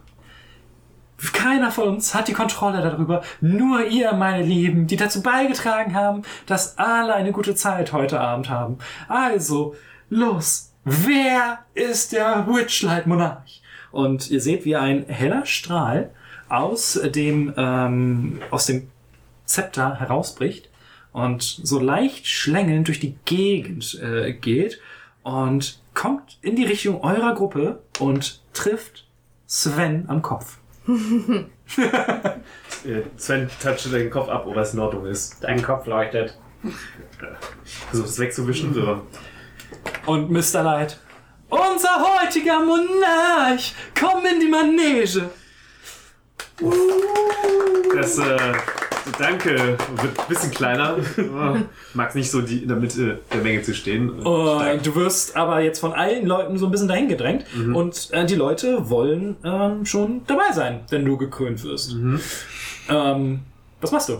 keiner 1.33 1.71
von 1.71 1.87
uns 1.87 2.15
hat 2.15 2.27
die 2.27 2.33
Kontrolle 2.33 2.81
darüber, 2.81 3.21
nur 3.41 3.85
ihr, 3.85 4.13
meine 4.13 4.43
Lieben, 4.43 4.87
die 4.87 4.95
dazu 4.95 5.21
beigetragen 5.21 5.93
haben, 5.93 6.23
dass 6.47 6.79
alle 6.79 7.13
eine 7.13 7.31
gute 7.31 7.53
Zeit 7.53 7.93
heute 7.93 8.19
Abend 8.19 8.49
haben. 8.49 8.79
Also, 9.07 9.75
los, 10.09 10.70
wer 10.83 11.59
ist 11.73 12.13
der 12.13 12.47
Witchlight-Monarch? 12.47 13.61
Und 13.91 14.31
ihr 14.31 14.41
seht, 14.41 14.65
wie 14.65 14.75
ein 14.75 15.05
heller 15.07 15.45
Strahl 15.45 16.11
aus 16.49 16.99
dem, 17.03 17.53
ähm, 17.57 18.41
aus 18.51 18.65
dem 18.65 18.89
Zepter 19.45 19.99
herausbricht 19.99 20.69
und 21.11 21.41
so 21.41 21.79
leicht 21.79 22.27
schlängelnd 22.27 22.87
durch 22.87 22.99
die 22.99 23.15
Gegend 23.25 23.99
äh, 24.01 24.33
geht 24.33 24.79
und 25.23 25.81
kommt 25.93 26.37
in 26.41 26.55
die 26.55 26.65
Richtung 26.65 27.01
eurer 27.01 27.35
Gruppe 27.35 27.81
und 27.99 28.41
trifft 28.53 29.05
Sven 29.45 30.05
am 30.07 30.21
Kopf. 30.21 30.57
Äh, 32.83 33.03
Sven 33.15 33.47
toucht 33.61 33.93
den 33.93 34.09
Kopf 34.09 34.27
ab, 34.27 34.45
ob 34.47 34.57
es 34.57 34.73
in 34.73 34.79
Ordnung 34.79 35.05
ist. 35.05 35.41
Dein 35.41 35.61
Kopf 35.61 35.85
leuchtet. 35.85 36.37
Versucht 37.63 38.09
es 38.09 38.19
wegzuwischen. 38.19 38.73
So. 38.73 39.03
Und 40.05 40.31
Mr. 40.31 40.63
Light, 40.63 40.97
Unser 41.49 42.01
heutiger 42.21 42.59
Monarch, 42.59 43.73
komm 43.99 44.25
in 44.25 44.39
die 44.39 44.47
Manege. 44.47 45.29
Das, 47.95 48.17
äh, 48.17 48.37
danke. 49.17 49.77
Wird 50.01 50.19
ein 50.19 50.27
bisschen 50.29 50.51
kleiner. 50.51 50.97
Oh, 51.17 51.57
Mag 51.93 52.15
nicht 52.15 52.31
so 52.31 52.41
die, 52.41 52.59
in 52.63 52.67
der 52.67 52.77
Mitte 52.77 53.19
der 53.33 53.41
Menge 53.41 53.61
zu 53.63 53.73
stehen. 53.73 54.09
Und 54.09 54.85
du 54.85 54.95
wirst 54.95 55.35
aber 55.35 55.59
jetzt 55.61 55.79
von 55.79 55.93
allen 55.93 56.25
Leuten 56.25 56.57
so 56.57 56.65
ein 56.67 56.71
bisschen 56.71 56.87
dahin 56.87 57.07
gedrängt. 57.09 57.45
Und 57.73 58.09
äh, 58.11 58.25
die 58.25 58.35
Leute 58.35 58.89
wollen 58.89 59.37
ähm, 59.43 59.85
schon 59.85 60.21
dabei 60.27 60.51
sein, 60.53 60.81
wenn 60.89 61.03
du 61.05 61.17
gekrönt 61.17 61.63
wirst. 61.63 61.95
Ähm, 62.89 63.39
was 63.81 63.91
machst 63.91 64.09
du? 64.09 64.17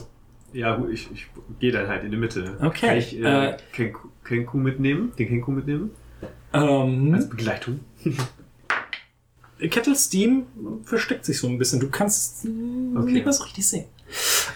Ja, 0.53 0.75
gut, 0.75 0.89
ich, 0.91 1.09
ich 1.13 1.27
gehe 1.59 1.71
dann 1.71 1.87
halt 1.87 2.03
in 2.03 2.11
die 2.11 2.17
Mitte. 2.17 2.57
Okay, 2.61 2.87
Kann 2.87 2.97
ich 2.97 3.17
äh, 3.17 3.49
äh, 3.51 3.57
Kenku, 4.23 4.57
mitnehmen? 4.57 5.13
Den 5.17 5.27
Kenku 5.29 5.51
mitnehmen? 5.51 5.91
Ähm, 6.53 7.13
Als 7.13 7.29
Begleitung? 7.29 7.79
Kettle 9.69 9.95
Steam 9.95 10.43
versteckt 10.83 11.23
sich 11.25 11.37
so 11.37 11.47
ein 11.47 11.57
bisschen. 11.57 11.79
Du 11.79 11.89
kannst 11.89 12.45
Okay. 12.45 13.11
nicht 13.11 13.23
mehr 13.25 13.33
so 13.33 13.43
richtig 13.43 13.67
sehen. 13.67 13.85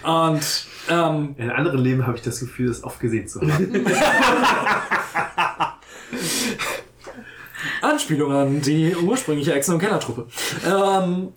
Und 0.03 0.65
ähm, 0.90 1.35
In 1.38 1.49
anderen 1.51 1.80
Leben 1.80 2.06
habe 2.07 2.17
ich 2.17 2.24
das 2.24 2.40
Gefühl, 2.40 2.67
das 2.67 2.83
oft 2.83 2.99
gesehen 2.99 3.27
zu 3.27 3.40
haben. 3.41 3.85
Anspielung 7.82 8.32
an 8.32 8.61
die 8.61 8.95
ursprüngliche 8.95 9.53
Echsen- 9.53 9.75
und 9.75 9.80
Kellertruppe. 9.80 10.27
Ähm, 10.67 11.30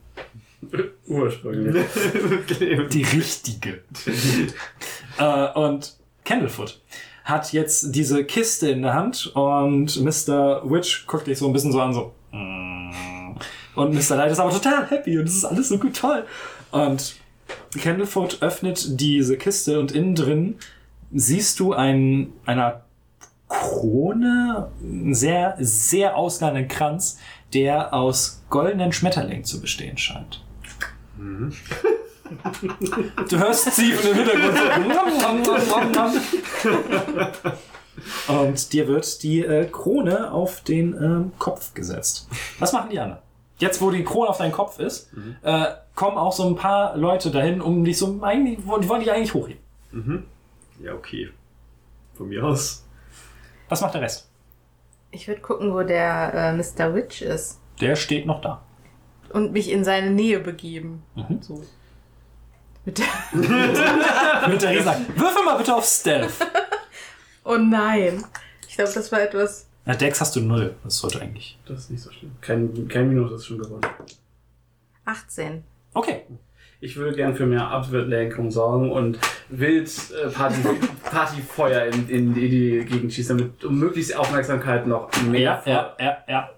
Ursprünglich. 1.07 1.85
die 2.93 3.03
richtige. 3.03 3.83
äh, 5.19 5.53
und 5.55 5.97
Candlefoot 6.25 6.81
hat 7.25 7.53
jetzt 7.53 7.95
diese 7.95 8.25
Kiste 8.25 8.71
in 8.71 8.83
der 8.83 8.95
Hand 8.95 9.31
und 9.35 10.01
Mr. 10.03 10.63
Witch 10.65 11.07
guckt 11.07 11.27
dich 11.27 11.39
so 11.39 11.47
ein 11.47 11.53
bisschen 11.53 11.73
so 11.73 11.81
an, 11.81 11.93
so. 11.93 12.15
mm. 12.33 13.37
Und 13.75 13.95
Mr. 13.95 14.17
Light 14.17 14.33
ist 14.33 14.41
aber 14.41 14.51
total 14.51 14.91
happy 14.91 15.19
und 15.19 15.29
es 15.29 15.37
ist 15.37 15.45
alles 15.45 15.69
so 15.69 15.79
gut 15.79 15.95
toll. 15.95 16.25
Und 16.73 17.15
Candlefoot 17.81 18.39
öffnet 18.41 19.01
diese 19.01 19.37
Kiste 19.37 19.79
und 19.79 19.93
innen 19.93 20.15
drin 20.15 20.57
siehst 21.13 21.61
du 21.61 21.75
ein, 21.75 22.33
eine 22.45 22.81
Krone, 23.49 24.71
einen 24.83 25.15
sehr, 25.15 25.57
sehr 25.59 26.17
ausladenden 26.17 26.69
Kranz, 26.69 27.19
der 27.55 27.95
aus 27.95 28.43
goldenen 28.51 28.93
Schmetterlingen 28.93 29.45
zu 29.45 29.61
bestehen 29.61 29.97
scheint. 29.97 30.45
Du 33.29 33.39
hörst 33.39 33.73
Steve 33.73 34.09
im 34.09 34.15
Hintergrund 34.17 34.59
so. 38.27 38.33
Und 38.33 38.73
dir 38.73 38.87
wird 38.87 39.23
die 39.23 39.41
äh, 39.45 39.67
Krone 39.67 40.31
auf 40.31 40.63
den 40.63 40.95
ähm, 40.95 41.33
Kopf 41.39 41.75
gesetzt. 41.75 42.29
Was 42.59 42.73
machen 42.73 42.91
die 42.91 43.01
anderen? 43.01 43.23
Jetzt, 43.59 43.81
wo 43.81 43.91
die 43.91 44.05
Krone 44.05 44.29
auf 44.29 44.39
deinem 44.39 44.53
Kopf 44.53 44.79
ist, 44.79 45.11
äh, 45.43 45.67
kommen 45.97 46.17
auch 46.17 46.33
so 46.33 46.47
ein 46.47 46.55
paar 46.55 46.97
Leute 46.97 47.31
dahin, 47.31 47.61
um 47.61 47.85
dich 47.85 47.99
so 47.99 48.21
eigentlich, 48.23 48.59
die 48.59 48.67
wollen 48.67 49.01
dich 49.01 49.11
eigentlich 49.11 49.35
hochheben. 49.35 49.61
ja, 50.81 50.93
okay. 50.95 51.31
Von 52.15 52.29
mir 52.29 52.45
aus. 52.45 52.85
Was 53.69 53.81
macht 53.81 53.95
der 53.95 54.03
Rest? 54.03 54.29
Ich 55.11 55.27
würde 55.27 55.41
gucken, 55.41 55.73
wo 55.73 55.83
der 55.83 56.33
äh, 56.35 56.53
Mr. 56.53 56.95
Witch 56.95 57.23
ist. 57.23 57.59
Der 57.81 57.97
steht 57.97 58.27
noch 58.27 58.41
da. 58.41 58.63
Und 59.31 59.53
mich 59.53 59.71
in 59.71 59.85
seine 59.85 60.11
Nähe 60.11 60.41
begeben. 60.41 61.03
Mhm. 61.15 61.43
So. 61.43 61.63
Mit 62.85 62.99
der 62.99 63.07
Mit 64.49 64.63
der 64.63 64.71
Riesen. 64.71 65.07
Würfel 65.15 65.45
mal 65.45 65.59
bitte 65.59 65.75
auf 65.75 65.85
Stealth. 65.85 66.33
oh 67.45 67.57
nein. 67.57 68.25
Ich 68.67 68.77
glaube, 68.77 68.91
das 68.95 69.13
war 69.13 69.21
etwas. 69.21 69.67
Na, 69.85 69.95
Dex 69.95 70.21
hast 70.21 70.37
du 70.37 70.41
null. 70.41 70.75
Das 70.85 70.99
sollte 70.99 71.21
eigentlich. 71.21 71.59
Das 71.67 71.81
ist 71.81 71.91
nicht 71.91 72.03
so 72.03 72.11
schlimm. 72.13 72.33
Kein, 72.41 72.89
kein 72.89 73.09
Minus 73.09 73.33
ist 73.33 73.47
schon 73.47 73.59
gewonnen. 73.59 73.83
18. 75.05 75.65
Okay. 75.95 76.23
Ich 76.81 76.97
würde 76.97 77.17
gern 77.17 77.35
für 77.35 77.45
mehr 77.45 77.69
Ablenkung 77.69 78.51
sorgen 78.51 78.93
und 78.93 79.19
wild 79.49 79.91
äh, 80.13 80.29
Party, 80.29 80.61
Partyfeuer 81.11 81.87
in, 81.87 82.09
in 82.09 82.35
die, 82.35 82.49
die 82.49 82.85
Gegend 82.85 83.13
schießen, 83.13 83.37
damit 83.37 83.65
um 83.65 83.79
möglichst 83.79 84.17
Aufmerksamkeit 84.17 84.87
noch 84.87 85.11
mehr. 85.23 85.63
Ja, 85.67 85.73
ja, 85.73 85.97
ja, 85.99 86.19
ja. 86.29 86.51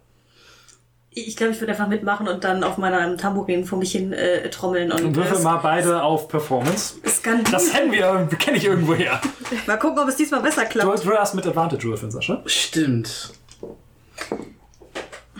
Ich 1.26 1.36
glaube, 1.36 1.52
ich 1.52 1.60
würde 1.60 1.72
einfach 1.72 1.88
mitmachen 1.88 2.28
und 2.28 2.44
dann 2.44 2.62
auf 2.64 2.78
meiner 2.78 3.16
Tambourin 3.16 3.64
vor 3.64 3.78
mich 3.78 3.92
hin 3.92 4.12
äh, 4.12 4.48
trommeln 4.50 4.92
und 4.92 5.02
Und 5.04 5.16
würfel 5.16 5.38
äh, 5.38 5.42
mal 5.42 5.56
beide 5.58 6.02
auf 6.02 6.28
Performance. 6.28 6.94
skandieren. 7.06 7.52
Das 7.52 7.72
kennen 7.72 7.92
wir, 7.92 8.28
kenne 8.38 8.56
ich 8.56 8.64
irgendwo 8.64 8.94
her. 8.94 9.20
Mal 9.66 9.78
gucken, 9.78 9.98
ob 9.98 10.08
es 10.08 10.16
diesmal 10.16 10.40
besser 10.40 10.64
klappt. 10.64 11.04
du 11.04 11.12
hast 11.12 11.34
mit 11.34 11.46
Advantage 11.46 11.84
würfeln, 11.84 12.10
Sascha. 12.10 12.42
Stimmt. 12.46 13.32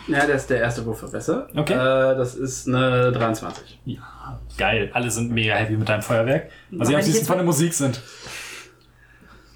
Ja, 0.09 0.27
der 0.27 0.37
ist 0.37 0.49
der 0.51 0.59
erste 0.61 0.85
Wurf 0.87 1.09
besser. 1.11 1.49
Okay. 1.55 1.75
Äh, 1.75 2.17
das 2.17 2.35
ist 2.35 2.67
eine 2.67 3.13
23. 3.13 3.79
Ja, 3.85 4.41
geil. 4.59 4.91
Alle 4.93 5.11
sind 5.11 5.31
mega 5.31 5.55
happy 5.55 5.77
mit 5.77 5.89
deinem 5.89 6.03
Feuerwerk. 6.03 6.51
Weil 6.71 6.87
sie 6.87 6.97
am 6.97 7.03
liebsten 7.03 7.27
von 7.27 7.37
der 7.37 7.45
Musik 7.45 7.75
sind. 7.75 8.01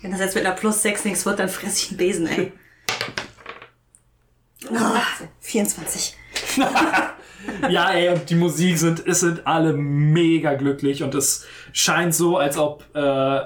Wenn 0.03 0.11
das 0.13 0.21
jetzt 0.21 0.35
mit 0.35 0.45
einer 0.47 0.55
Plus 0.55 0.83
6 0.83 1.07
nichts 1.07 1.25
wird, 1.27 1.39
dann 1.39 1.49
fress 1.49 1.83
ich 1.83 1.89
einen 1.91 1.97
Besen, 1.99 2.27
ey. 2.27 2.53
Ah, 4.73 5.01
24. 5.41 6.17
Ja, 7.69 7.91
ey, 7.91 8.09
und 8.09 8.29
die 8.31 8.35
Musik 8.37 8.79
sind, 8.79 9.07
es 9.07 9.21
sind 9.21 9.47
alle 9.47 9.75
mega 9.75 10.55
glücklich 10.55 11.03
und 11.03 11.15
es 11.15 11.45
scheint 11.73 12.15
so, 12.15 12.39
als 12.39 12.57
ob 12.57 12.85
äh, 12.95 13.41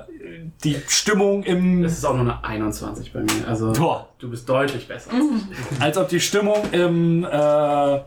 die 0.63 0.77
Stimmung 0.87 1.43
im, 1.43 1.85
Es 1.85 1.99
ist 1.99 2.05
auch 2.05 2.15
nur 2.15 2.23
eine 2.23 2.45
21 2.45 3.13
bei 3.13 3.21
mir. 3.21 3.49
Also 3.49 3.73
Boah. 3.73 4.09
du 4.19 4.31
bist 4.31 4.49
deutlich 4.49 4.87
besser. 4.87 5.11
als 5.81 5.97
ob 5.99 6.09
die 6.09 6.21
Stimmung 6.21 6.63
im, 6.71 7.25
äh, 7.25 8.01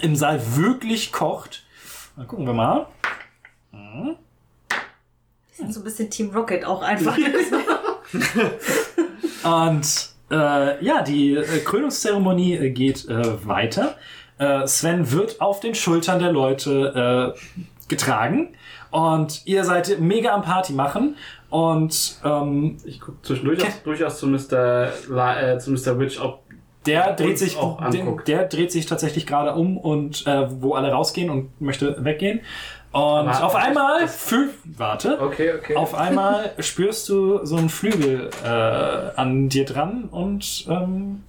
im 0.00 0.14
Saal 0.16 0.40
wirklich 0.56 1.10
kocht. 1.12 1.64
Dann 2.16 2.28
gucken 2.28 2.46
wir 2.46 2.54
mal. 2.54 2.86
Wir 3.72 4.16
sind 5.56 5.74
so 5.74 5.80
ein 5.80 5.84
bisschen 5.84 6.10
Team 6.10 6.30
Rocket 6.30 6.64
auch 6.64 6.82
einfach. 6.82 7.16
Und 9.44 10.13
äh, 10.34 10.84
ja, 10.84 11.02
die 11.02 11.34
äh, 11.34 11.58
Krönungszeremonie 11.64 12.54
äh, 12.54 12.70
geht 12.70 13.08
äh, 13.08 13.46
weiter. 13.46 13.96
Äh, 14.38 14.66
Sven 14.66 15.12
wird 15.12 15.40
auf 15.40 15.60
den 15.60 15.74
Schultern 15.74 16.18
der 16.18 16.32
Leute 16.32 17.34
getragen. 17.88 18.54
Und 18.90 19.42
ihr 19.44 19.64
seid 19.64 20.00
mega 20.00 20.32
am 20.34 20.42
Party 20.42 20.72
machen. 20.72 21.16
Und 21.50 22.16
ähm, 22.24 22.76
Ich 22.84 23.00
gucke 23.00 23.18
zwischendurch 23.22 23.62
auch, 23.62 23.82
durchaus 23.84 24.18
zu 24.18 24.26
Mr. 24.26 24.88
La, 25.08 25.58
zu 25.58 25.70
Mr. 25.72 25.98
Witch, 25.98 26.20
ob 26.20 26.44
der 26.86 27.14
dreht 27.14 27.38
sich 27.38 27.56
auch 27.56 27.80
der, 27.90 28.04
der 28.26 28.44
dreht 28.44 28.70
sich 28.70 28.86
tatsächlich 28.86 29.26
gerade 29.26 29.54
um 29.54 29.78
und 29.78 30.26
äh, 30.26 30.46
wo 30.60 30.74
alle 30.74 30.92
rausgehen 30.92 31.30
und 31.30 31.60
möchte 31.60 32.04
weggehen. 32.04 32.40
Und 32.94 33.00
Aber- 33.28 33.42
auf 33.44 33.56
einmal, 33.56 34.06
fü 34.06 34.50
warte, 34.76 35.20
Okay, 35.20 35.52
okay. 35.54 35.74
auf 35.74 35.94
einmal 35.96 36.52
spürst 36.60 37.08
du 37.08 37.44
so 37.44 37.56
einen 37.56 37.68
Flügel 37.68 38.30
äh, 38.44 38.46
an 38.48 39.48
dir 39.48 39.64
dran 39.64 40.04
und 40.12 40.64
ähm, 40.68 41.24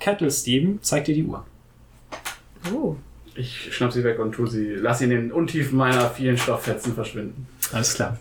Kettle 0.00 0.30
Steven 0.30 0.82
zeigt 0.82 1.08
dir 1.08 1.14
die 1.14 1.24
Uhr. 1.24 1.44
Uh. 2.72 2.96
Ich 3.34 3.74
schnapp 3.74 3.92
sie 3.92 4.02
weg 4.02 4.18
und 4.18 4.32
tu 4.32 4.46
sie, 4.46 4.76
lass 4.76 5.00
sie 5.00 5.04
in 5.04 5.10
den 5.10 5.32
Untiefen 5.32 5.76
meiner 5.76 6.08
vielen 6.08 6.38
Stofffetzen 6.38 6.94
verschwinden. 6.94 7.48
Alles 7.72 7.94
klar. 7.94 8.16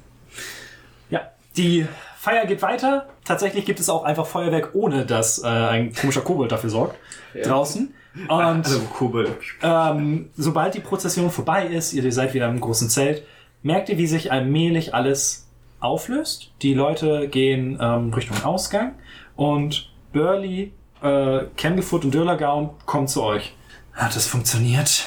Ja, 1.09 1.21
die 1.55 1.85
Feier 2.17 2.45
geht 2.45 2.61
weiter. 2.61 3.07
Tatsächlich 3.23 3.63
gibt 3.63 3.79
es 3.79 3.89
auch 3.89 4.03
einfach 4.03 4.25
Feuerwerk, 4.25 4.71
ohne 4.73 5.05
dass 5.05 5.41
äh, 5.41 5.47
ein 5.47 5.93
komischer 5.93 6.21
Kobold 6.21 6.51
dafür 6.51 6.69
sorgt. 6.69 6.97
Draußen. 7.41 7.93
Und 8.27 8.31
Also, 8.65 8.79
Kobold. 8.81 9.31
ähm, 9.61 10.29
sobald 10.37 10.75
die 10.75 10.79
Prozession 10.79 11.31
vorbei 11.31 11.65
ist, 11.67 11.93
ihr 11.93 12.11
seid 12.11 12.33
wieder 12.33 12.47
im 12.47 12.59
großen 12.59 12.89
Zelt, 12.89 13.23
merkt 13.63 13.89
ihr, 13.89 13.97
wie 13.97 14.07
sich 14.07 14.31
allmählich 14.31 14.93
alles 14.93 15.47
auflöst. 15.79 16.51
Die 16.61 16.73
Leute 16.73 17.27
gehen 17.27 17.77
ähm, 17.81 18.13
Richtung 18.13 18.43
Ausgang 18.43 18.93
und 19.35 19.91
Burley, 20.13 20.71
äh, 21.01 21.45
Candlefoot 21.57 22.05
und 22.05 22.13
Dürlergaum 22.13 22.71
kommen 22.85 23.07
zu 23.07 23.23
euch. 23.23 23.55
Hat 23.93 24.15
das 24.15 24.27
funktioniert? 24.27 25.05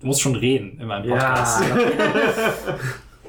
Du 0.00 0.06
musst 0.06 0.20
schon 0.20 0.36
reden 0.36 0.78
in 0.80 0.86
meinem 0.86 1.08
Podcast. 1.08 1.62
Ja. 1.62 1.76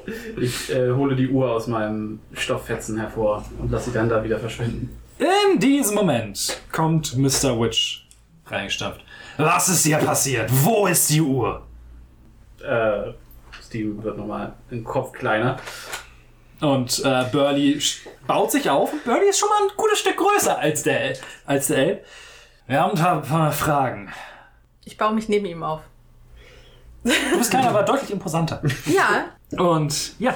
ich 0.40 0.70
äh, 0.72 0.92
hole 0.92 1.16
die 1.16 1.28
Uhr 1.28 1.50
aus 1.50 1.66
meinem 1.66 2.20
Stofffetzen 2.34 2.98
hervor 2.98 3.44
und 3.58 3.70
lass 3.70 3.86
sie 3.86 3.92
dann 3.92 4.08
da 4.08 4.22
wieder 4.22 4.38
verschwinden. 4.38 4.96
In 5.18 5.58
diesem 5.58 5.96
Moment 5.96 6.60
kommt 6.72 7.16
Mr. 7.16 7.60
Witch 7.60 7.99
reingestapft. 8.50 9.00
Was 9.36 9.68
ist 9.68 9.84
hier 9.84 9.98
passiert? 9.98 10.50
Wo 10.52 10.86
ist 10.86 11.08
die 11.10 11.20
Uhr? 11.20 11.66
Äh, 12.62 13.12
Steven 13.62 14.02
wird 14.02 14.18
nochmal 14.18 14.52
den 14.70 14.84
Kopf 14.84 15.12
kleiner. 15.12 15.58
Und 16.60 17.02
äh, 17.04 17.24
Burley 17.32 17.80
baut 18.26 18.50
sich 18.50 18.68
auf. 18.68 18.92
Und 18.92 19.04
Burley 19.04 19.28
ist 19.30 19.38
schon 19.38 19.48
mal 19.48 19.62
ein 19.62 19.76
gutes 19.76 19.98
Stück 20.00 20.16
größer 20.16 20.58
als 20.58 20.82
der, 20.82 21.16
als 21.46 21.68
der 21.68 21.78
Elb. 21.78 22.06
Wir 22.66 22.80
haben 22.80 22.98
ein 22.98 23.22
paar 23.22 23.52
Fragen. 23.52 24.12
Ich 24.84 24.96
baue 24.96 25.14
mich 25.14 25.28
neben 25.28 25.46
ihm 25.46 25.62
auf. 25.62 25.80
Du 27.02 27.38
bist 27.38 27.50
kleiner, 27.50 27.70
aber 27.70 27.82
deutlich 27.82 28.10
imposanter. 28.10 28.62
Ja, 28.86 29.30
Und 29.58 30.18
ja, 30.20 30.34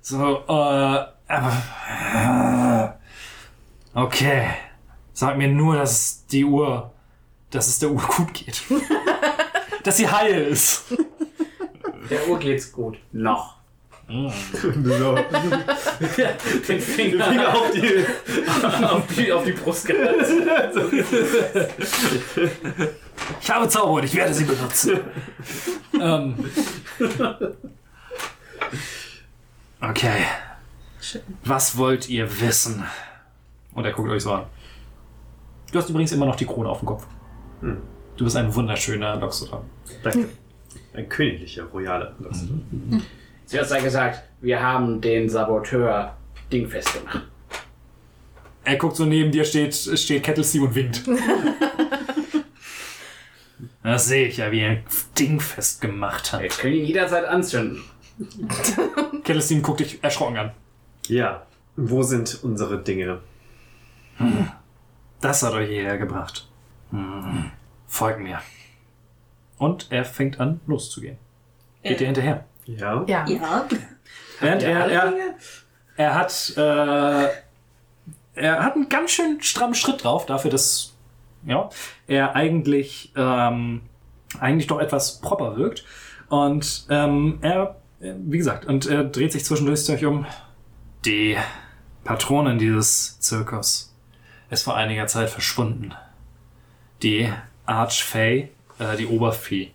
so, 0.00 0.44
äh, 0.48 1.04
aber, 1.28 1.52
äh, 2.14 3.98
okay. 3.98 4.46
Sag 5.12 5.36
mir 5.36 5.48
nur, 5.48 5.76
dass 5.76 6.24
die 6.26 6.44
Uhr, 6.44 6.92
dass 7.50 7.68
es 7.68 7.78
der 7.78 7.90
Uhr 7.90 8.02
gut 8.02 8.34
geht. 8.34 8.62
dass 9.82 9.96
sie 9.96 10.08
heil 10.08 10.48
ist. 10.48 10.84
Der 12.10 12.28
Uhr 12.28 12.38
geht's 12.38 12.72
gut. 12.72 12.98
Noch. 13.12 13.58
so. 14.08 15.18
Den 16.66 16.80
Finger 16.80 17.24
Finger 17.26 17.54
auf 17.54 17.70
die. 17.72 18.06
auf 18.82 19.02
die, 19.14 19.32
auf 19.32 19.44
die 19.44 19.52
Brust 19.52 19.86
gehalten. 19.86 20.48
Ich 23.42 23.50
habe 23.50 23.68
Zauber 23.68 23.92
und 23.92 24.04
ich 24.04 24.14
werde 24.14 24.32
sie 24.32 24.44
benutzen. 24.44 25.00
ähm. 26.00 26.50
Okay. 29.80 30.24
Was 31.44 31.76
wollt 31.76 32.08
ihr 32.08 32.40
wissen? 32.40 32.84
Und 33.74 33.84
er 33.84 33.92
guckt 33.92 34.10
euch 34.10 34.22
so 34.22 34.32
an. 34.32 34.46
Du 35.70 35.78
hast 35.78 35.90
übrigens 35.90 36.12
immer 36.12 36.24
noch 36.24 36.36
die 36.36 36.46
Krone 36.46 36.70
auf 36.70 36.78
dem 36.78 36.86
Kopf. 36.86 37.06
Du 37.60 38.24
bist 38.24 38.36
ein 38.36 38.54
wunderschöner 38.54 39.16
Loxodon. 39.16 39.62
Danke. 40.02 40.28
Ein 40.94 41.08
königlicher, 41.08 41.64
royaler. 41.64 42.14
Sie 43.46 43.58
hat 43.58 43.70
ja 43.70 43.80
gesagt, 43.80 44.22
wir 44.40 44.60
haben 44.62 45.00
den 45.00 45.28
Saboteur 45.28 46.16
dingfest 46.52 46.92
gemacht. 46.94 47.22
Er 48.64 48.76
guckt 48.76 48.96
so 48.96 49.06
neben 49.06 49.30
dir, 49.32 49.44
steht, 49.44 49.74
steht 49.74 50.22
Kettlesteam 50.22 50.64
und 50.64 50.74
winkt. 50.74 51.02
Das 53.82 54.06
sehe 54.06 54.28
ich 54.28 54.36
ja, 54.36 54.50
wie 54.52 54.60
er 54.60 54.70
ein 54.72 54.84
Ding 55.18 55.40
festgemacht 55.40 56.32
Wir 56.34 56.50
hat. 56.50 56.58
können 56.58 56.74
ihn 56.74 56.84
jederzeit 56.84 57.24
anzünden. 57.24 57.82
Kettlesteam 59.24 59.62
guckt 59.62 59.80
dich 59.80 60.04
erschrocken 60.04 60.36
an. 60.36 60.50
Ja. 61.06 61.46
Wo 61.74 62.02
sind 62.02 62.40
unsere 62.42 62.82
Dinge? 62.82 63.20
Das 65.22 65.42
hat 65.42 65.54
euch 65.54 65.68
hierher 65.70 65.96
gebracht. 65.96 66.48
Hm. 66.90 67.50
Folgt 67.86 68.20
mir. 68.20 68.40
Und 69.58 69.88
er 69.90 70.04
fängt 70.04 70.40
an, 70.40 70.60
loszugehen. 70.66 71.18
Geht 71.82 72.00
ihr 72.00 72.06
hinterher? 72.06 72.44
Ja. 72.64 73.04
Ja. 73.06 73.26
Ja. 73.26 73.64
Während 74.40 74.62
er, 74.62 74.86
er, 74.86 75.14
er 75.96 76.14
hat, 76.14 76.52
äh, 76.56 77.28
er 78.34 78.64
hat 78.64 78.74
einen 78.76 78.88
ganz 78.88 79.10
schön 79.10 79.40
strammen 79.40 79.74
Schritt 79.74 80.04
drauf, 80.04 80.26
dafür, 80.26 80.50
dass, 80.50 80.94
ja, 81.44 81.70
er 82.06 82.36
eigentlich, 82.36 83.12
ähm, 83.16 83.82
eigentlich 84.38 84.66
doch 84.66 84.80
etwas 84.80 85.20
proper 85.20 85.56
wirkt. 85.56 85.84
Und, 86.28 86.86
ähm, 86.90 87.38
er, 87.40 87.76
äh, 88.00 88.14
wie 88.18 88.38
gesagt, 88.38 88.66
und 88.66 88.86
er 88.86 89.04
dreht 89.04 89.32
sich 89.32 89.44
zwischendurch 89.44 89.84
zu 89.84 89.92
euch 89.92 90.04
um. 90.04 90.26
Die 91.04 91.36
Patronin 92.04 92.58
dieses 92.58 93.18
Zirkus 93.20 93.94
ist 94.50 94.62
vor 94.62 94.76
einiger 94.76 95.06
Zeit 95.06 95.30
verschwunden. 95.30 95.94
Die 97.02 97.32
Archfey, 97.64 98.50
äh, 98.78 98.96
die 98.96 99.06
Oberfee, 99.06 99.70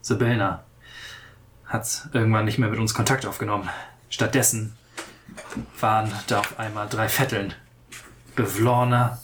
Sibylla, 0.00 0.64
hat 1.66 2.08
irgendwann 2.12 2.44
nicht 2.44 2.58
mehr 2.58 2.68
mit 2.68 2.78
uns 2.78 2.94
Kontakt 2.94 3.26
aufgenommen. 3.26 3.68
Stattdessen 4.10 4.76
waren 5.80 6.12
da 6.28 6.40
auf 6.40 6.58
einmal 6.58 6.88
drei 6.88 7.08
Vetteln. 7.08 7.52
Bevlorna, 8.36 9.18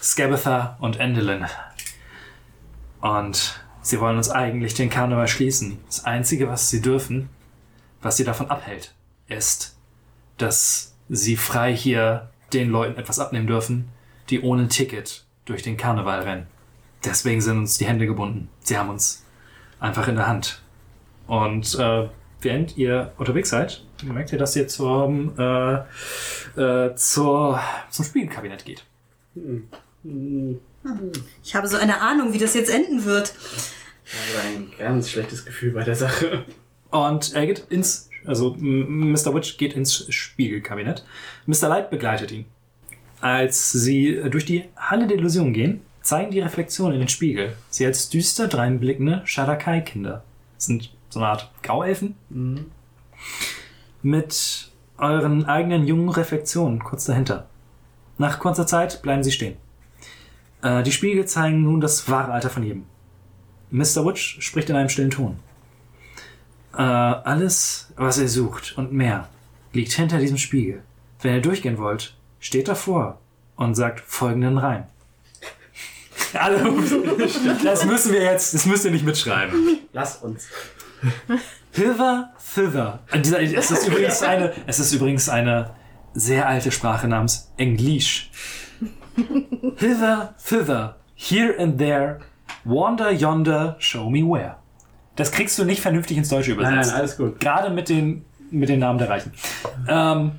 Skabatha 0.00 0.76
und 0.80 1.00
Endelin. 1.00 1.46
Und 3.00 3.60
sie 3.82 4.00
wollen 4.00 4.16
uns 4.16 4.30
eigentlich 4.30 4.74
den 4.74 4.90
Karneval 4.90 5.26
schließen. 5.26 5.78
Das 5.86 6.04
Einzige, 6.04 6.48
was 6.48 6.70
sie 6.70 6.80
dürfen, 6.80 7.28
was 8.00 8.16
sie 8.16 8.24
davon 8.24 8.48
abhält, 8.48 8.94
ist, 9.26 9.76
dass 10.38 10.94
sie 11.08 11.36
frei 11.36 11.74
hier 11.74 12.30
den 12.52 12.70
Leuten 12.70 12.98
etwas 12.98 13.18
abnehmen 13.18 13.48
dürfen, 13.48 13.88
die 14.30 14.40
ohne 14.40 14.68
Ticket 14.68 15.24
durch 15.44 15.62
den 15.62 15.76
Karneval 15.76 16.20
rennen. 16.20 16.46
Deswegen 17.04 17.40
sind 17.40 17.58
uns 17.58 17.78
die 17.78 17.86
Hände 17.86 18.06
gebunden. 18.06 18.48
Sie 18.60 18.78
haben 18.78 18.88
uns 18.88 19.24
einfach 19.78 20.08
in 20.08 20.16
der 20.16 20.26
Hand. 20.26 20.62
Und 21.26 21.78
äh, 21.78 22.08
während 22.40 22.76
ihr 22.76 23.12
unterwegs 23.18 23.50
seid, 23.50 23.84
merkt 24.02 24.32
ihr, 24.32 24.38
dass 24.38 24.56
ihr 24.56 24.68
zum, 24.68 25.38
äh, 25.38 25.74
äh, 26.56 26.94
zur, 26.94 27.60
zum 27.90 28.04
Spiegelkabinett 28.04 28.64
geht. 28.64 28.84
Ich 31.42 31.54
habe 31.54 31.68
so 31.68 31.76
eine 31.76 32.00
Ahnung, 32.00 32.32
wie 32.32 32.38
das 32.38 32.54
jetzt 32.54 32.70
enden 32.70 33.04
wird. 33.04 33.34
Ich 34.04 34.14
habe 34.14 34.48
ein 34.48 34.72
ganz 34.78 35.10
schlechtes 35.10 35.44
Gefühl 35.44 35.72
bei 35.72 35.82
der 35.82 35.94
Sache. 35.94 36.44
Und 36.90 37.34
er 37.34 37.46
geht 37.46 37.66
ins, 37.70 38.10
also 38.24 38.54
Mr. 38.54 39.34
Witch 39.34 39.56
geht 39.56 39.74
ins 39.74 40.12
Spiegelkabinett. 40.12 41.04
Mr. 41.46 41.68
Light 41.68 41.90
begleitet 41.90 42.32
ihn. 42.32 42.46
Als 43.24 43.72
sie 43.72 44.20
durch 44.28 44.44
die 44.44 44.64
Halle 44.76 45.06
der 45.06 45.16
Illusion 45.16 45.54
gehen, 45.54 45.80
zeigen 46.02 46.30
die 46.30 46.40
Reflexionen 46.40 46.92
in 46.92 47.00
den 47.00 47.08
Spiegel 47.08 47.56
sie 47.70 47.86
als 47.86 48.10
düster 48.10 48.48
dreinblickende 48.48 49.22
Shadakai-Kinder. 49.24 50.22
Das 50.56 50.66
sind 50.66 50.94
so 51.08 51.20
eine 51.20 51.28
Art 51.28 51.50
Grauelfen. 51.62 52.16
Mit 54.02 54.70
euren 54.98 55.46
eigenen 55.46 55.86
jungen 55.86 56.10
Reflexionen 56.10 56.84
kurz 56.84 57.06
dahinter. 57.06 57.46
Nach 58.18 58.38
kurzer 58.38 58.66
Zeit 58.66 59.00
bleiben 59.00 59.24
sie 59.24 59.32
stehen. 59.32 59.56
Äh, 60.60 60.82
die 60.82 60.92
Spiegel 60.92 61.24
zeigen 61.24 61.62
nun 61.62 61.80
das 61.80 62.06
wahre 62.10 62.30
Alter 62.30 62.50
von 62.50 62.62
jedem. 62.62 62.84
Mr. 63.70 64.04
Witch 64.04 64.36
spricht 64.40 64.68
in 64.68 64.76
einem 64.76 64.90
stillen 64.90 65.10
Ton. 65.10 65.38
Äh, 66.74 66.82
alles, 66.82 67.90
was 67.96 68.18
ihr 68.18 68.28
sucht 68.28 68.76
und 68.76 68.92
mehr, 68.92 69.30
liegt 69.72 69.92
hinter 69.92 70.18
diesem 70.18 70.36
Spiegel. 70.36 70.82
Wenn 71.22 71.36
ihr 71.36 71.40
durchgehen 71.40 71.78
wollt, 71.78 72.13
steht 72.44 72.68
davor 72.68 73.18
und 73.56 73.74
sagt 73.74 74.00
folgenden 74.00 74.58
Reim. 74.58 74.84
Alle, 76.34 76.58
das 77.64 77.86
müssen 77.86 78.12
wir 78.12 78.22
jetzt, 78.22 78.52
das 78.54 78.66
müsst 78.66 78.84
ihr 78.84 78.90
nicht 78.90 79.04
mitschreiben. 79.04 79.78
Lass 79.92 80.16
uns. 80.16 80.48
Hither, 81.72 82.32
thither. 82.54 82.98
Es, 83.10 83.70
ist 83.70 83.88
übrigens 83.88 84.22
eine, 84.22 84.52
es 84.66 84.78
ist 84.78 84.92
übrigens 84.92 85.28
eine 85.28 85.70
sehr 86.12 86.46
alte 86.46 86.70
Sprache 86.70 87.08
namens 87.08 87.50
Englisch. 87.56 88.30
Hither, 89.76 90.34
thither, 90.46 90.96
here 91.14 91.58
and 91.58 91.78
there, 91.78 92.20
wander 92.64 93.10
yonder, 93.10 93.76
show 93.78 94.10
me 94.10 94.20
where. 94.20 94.56
Das 95.16 95.32
kriegst 95.32 95.58
du 95.58 95.64
nicht 95.64 95.80
vernünftig 95.80 96.18
ins 96.18 96.28
Deutsche 96.28 96.52
übersetzt. 96.52 96.76
Nein, 96.76 96.86
nein, 96.88 96.96
alles 96.96 97.16
gut. 97.16 97.40
Gerade 97.40 97.70
mit 97.70 97.88
den, 97.88 98.24
mit 98.50 98.68
den 98.68 98.80
Namen 98.80 98.98
der 98.98 99.08
Reichen. 99.08 99.32
Ähm, 99.88 100.32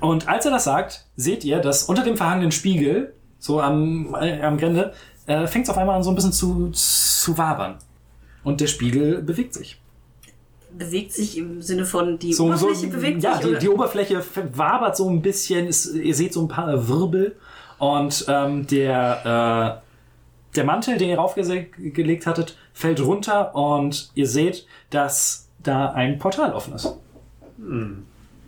und 0.00 0.28
als 0.28 0.44
er 0.44 0.50
das 0.50 0.64
sagt, 0.64 1.04
seht 1.16 1.44
ihr, 1.44 1.60
dass 1.60 1.84
unter 1.84 2.02
dem 2.02 2.16
verhangenen 2.16 2.52
Spiegel, 2.52 3.14
so 3.38 3.60
am, 3.60 4.14
äh, 4.14 4.40
am 4.40 4.56
Grände, 4.58 4.92
äh, 5.26 5.46
fängt 5.46 5.64
es 5.64 5.70
auf 5.70 5.78
einmal 5.78 5.96
an 5.96 6.02
so 6.02 6.10
ein 6.10 6.14
bisschen 6.14 6.32
zu, 6.32 6.70
zu 6.70 7.36
wabern. 7.38 7.76
Und 8.42 8.60
der 8.60 8.66
Spiegel 8.66 9.22
bewegt 9.22 9.54
sich. 9.54 9.80
Bewegt 10.76 11.12
sich 11.12 11.38
im 11.38 11.62
Sinne 11.62 11.84
von 11.84 12.18
die 12.18 12.32
So, 12.32 12.54
so, 12.56 12.66
Oberfläche 12.66 12.88
bewegt 12.88 13.22
ja, 13.22 13.34
sich? 13.34 13.44
die, 13.44 13.50
oder? 13.50 13.58
die 13.58 13.68
Oberfläche 13.68 14.24
wabert 14.54 14.96
so 14.96 15.08
ein 15.08 15.22
bisschen. 15.22 15.68
Es, 15.68 15.92
ihr 15.94 16.14
seht 16.14 16.32
so 16.32 16.42
ein 16.42 16.48
paar 16.48 16.88
Wirbel. 16.88 17.36
Und 17.78 18.24
ähm, 18.28 18.66
der, 18.66 19.80
äh, 19.82 20.56
der 20.56 20.64
Mantel, 20.64 20.98
den 20.98 21.10
ihr 21.10 21.16
raufgelegt 21.16 22.26
hattet, 22.26 22.56
fällt 22.72 23.00
runter 23.00 23.54
und 23.54 24.10
ihr 24.14 24.26
seht, 24.26 24.66
dass 24.90 25.48
da 25.62 25.92
ein 25.92 26.18
Portal 26.18 26.52
offen 26.52 26.74
ist. 26.74 26.96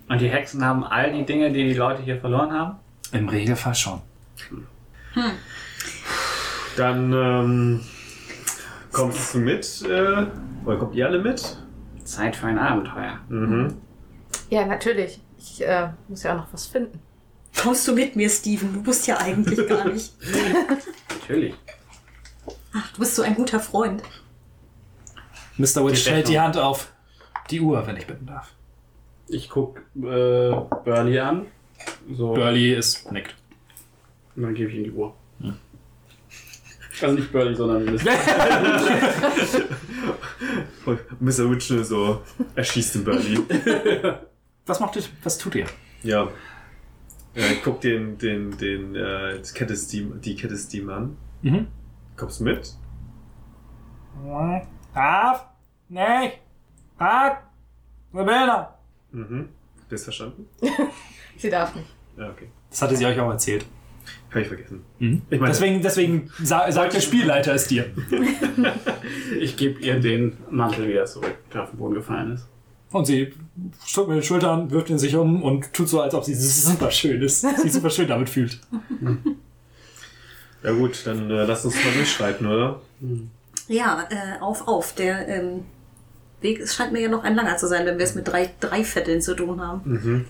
Und 0.09 0.21
die 0.21 0.29
Hexen 0.29 0.65
haben 0.65 0.85
all 0.85 1.13
die 1.13 1.25
Dinge, 1.25 1.51
die 1.51 1.65
die 1.65 1.75
Leute 1.75 2.03
hier 2.03 2.21
verloren 2.21 2.53
haben? 2.53 2.77
Im 3.13 3.29
Regelfall 3.29 3.75
schon. 3.75 4.01
Dann 6.77 7.13
ähm, 7.13 7.81
kommst 8.93 9.35
du 9.35 9.39
mit, 9.39 9.83
äh, 9.83 10.27
oder 10.65 10.79
kommt 10.79 10.95
ihr 10.95 11.07
alle 11.07 11.19
mit? 11.19 11.57
Zeit 12.05 12.37
für 12.37 12.47
ein 12.47 12.59
Abenteuer. 12.59 13.19
Mhm. 13.29 13.75
Ja, 14.51 14.65
natürlich. 14.67 15.21
Ich 15.39 15.67
äh, 15.67 15.89
muss 16.09 16.23
ja 16.23 16.33
auch 16.35 16.39
noch 16.39 16.53
was 16.53 16.67
finden. 16.67 17.01
Kommst 17.61 17.89
du 17.89 17.95
mit 17.95 18.15
mir, 18.15 18.29
Steven? 18.29 18.73
Du 18.75 18.81
musst 18.81 19.07
ja 19.07 19.19
eigentlich 19.19 19.67
gar 19.67 19.89
nicht. 19.89 20.13
Natürlich. 21.09 21.55
Ach, 22.75 22.93
du 22.93 23.01
bist 23.01 23.15
so 23.17 23.23
ein 23.23 23.35
guter 23.35 23.59
Freund. 23.59 24.03
Mr. 25.57 25.85
Witch 25.87 26.07
hält 26.09 26.29
die. 26.29 26.39
Hand 26.39 26.59
auf 26.59 26.93
die 27.51 27.61
Uhr, 27.61 27.87
wenn 27.87 27.97
ich 27.97 28.07
bitten 28.07 28.27
darf. 28.27 28.53
Ich 29.29 29.49
guck 29.49 29.79
äh, 29.97 30.51
Burley 30.85 31.19
an. 31.19 31.47
So. 32.13 32.35
Burley 32.35 32.73
ist 32.75 33.11
nickt. 33.13 33.35
Und 34.35 34.43
dann 34.43 34.55
gebe 34.55 34.71
ich 34.71 34.77
ihm 34.77 34.85
die 34.85 34.93
Uhr. 34.93 35.15
Also 37.03 37.15
nicht 37.15 37.31
Burley, 37.31 37.55
sondern 37.55 37.85
Mr. 37.85 38.11
Und 40.87 41.21
Mr. 41.21 41.51
Witch 41.51 41.69
nur 41.71 41.85
so 41.85 42.23
erschießt 42.55 42.95
den 42.95 43.05
Burley. 43.05 43.39
Was 44.67 44.81
macht 44.81 44.97
ihr? 44.97 45.03
Was 45.23 45.37
tut 45.37 45.57
ihr? 45.57 45.67
ja. 46.03 46.29
Äh, 47.35 47.57
guck 47.63 47.83
den, 47.83 48.17
den, 48.17 48.57
den, 48.57 48.95
äh, 48.95 49.39
das 49.41 49.53
Kette 49.53 49.77
Steam, 49.77 50.23
die 50.23 50.35
Kette 50.37 50.57
Steam 50.57 50.89
an. 50.89 51.19
Mhm. 51.43 51.67
Kommst 52.17 52.41
du 52.41 52.45
mit? 52.45 52.75
Darf? 54.95 55.45
Nicht? 55.91 56.39
Hat? 56.99 57.43
Sibylla? 58.11 58.76
Mhm. 59.13 59.49
Bist 59.89 60.05
verstanden? 60.05 60.47
Sie 61.37 61.51
darf 61.51 61.75
nicht. 61.75 61.89
Ja, 62.19 62.31
okay. 62.31 62.49
Das 62.71 62.83
hatte 62.83 62.97
sie 62.97 63.07
euch 63.07 63.19
auch 63.21 63.31
erzählt. 63.31 63.65
Habe 64.31 64.41
ich 64.41 64.49
vergessen. 64.49 64.83
Mhm. 64.99 65.23
Ich 65.31 65.39
meine- 65.41 65.53
deswegen 65.53 65.83
deswegen 65.83 66.31
sa 66.43 66.71
sagt 66.73 66.95
der 66.95 67.01
Spielleiter 67.01 67.55
es 67.55 67.67
dir. 67.69 67.87
Ich 69.41 69.57
gebe 69.57 69.81
ihr 69.81 70.01
den 70.01 70.37
Mantel 70.51 70.89
wieder 70.89 71.05
zurück, 71.07 71.35
der 71.53 71.63
auf 71.65 71.71
den 71.71 71.79
Boden 71.79 71.95
gefallen 71.95 72.33
ist. 72.35 72.47
Und 72.91 73.05
sie 73.07 73.33
zuckt 73.87 74.09
mit 74.09 74.17
den 74.19 74.23
Schultern, 74.23 74.71
wirft 74.71 74.91
ihn 74.91 74.99
sich 74.99 75.15
um 75.17 75.43
und 75.43 75.73
tut 75.73 75.89
so, 75.89 76.01
als 76.01 76.15
ob 76.15 76.25
sie 76.25 76.35
super 76.35 76.91
schön 76.91 77.21
ist. 77.23 77.41
Sie 77.63 77.69
super 77.69 77.91
schön 77.91 78.09
damit 78.09 78.29
fühlt. 78.29 78.61
Ja 80.63 80.73
gut, 80.73 81.07
dann 81.07 81.31
äh, 81.31 81.45
lass 81.45 81.65
uns 81.65 81.75
mal 81.85 81.93
durchschreiten, 81.95 82.47
oder? 82.47 82.81
Ja, 83.69 84.07
äh, 84.11 84.41
auf, 84.41 84.67
auf. 84.67 84.95
Der 84.95 85.29
ähm, 85.29 85.65
Weg 86.41 86.61
es 86.61 86.75
scheint 86.75 86.93
mir 86.93 87.01
ja 87.01 87.09
noch 87.09 87.25
ein 87.25 87.35
langer 87.35 87.57
zu 87.57 87.67
sein, 87.67 87.87
wenn 87.87 87.99
wir 87.99 88.05
es 88.05 88.15
mit 88.15 88.29
drei, 88.29 88.51
drei 88.61 88.85
Vetteln 88.85 89.21
zu 89.23 89.35
tun 89.35 89.61
haben. 89.61 90.27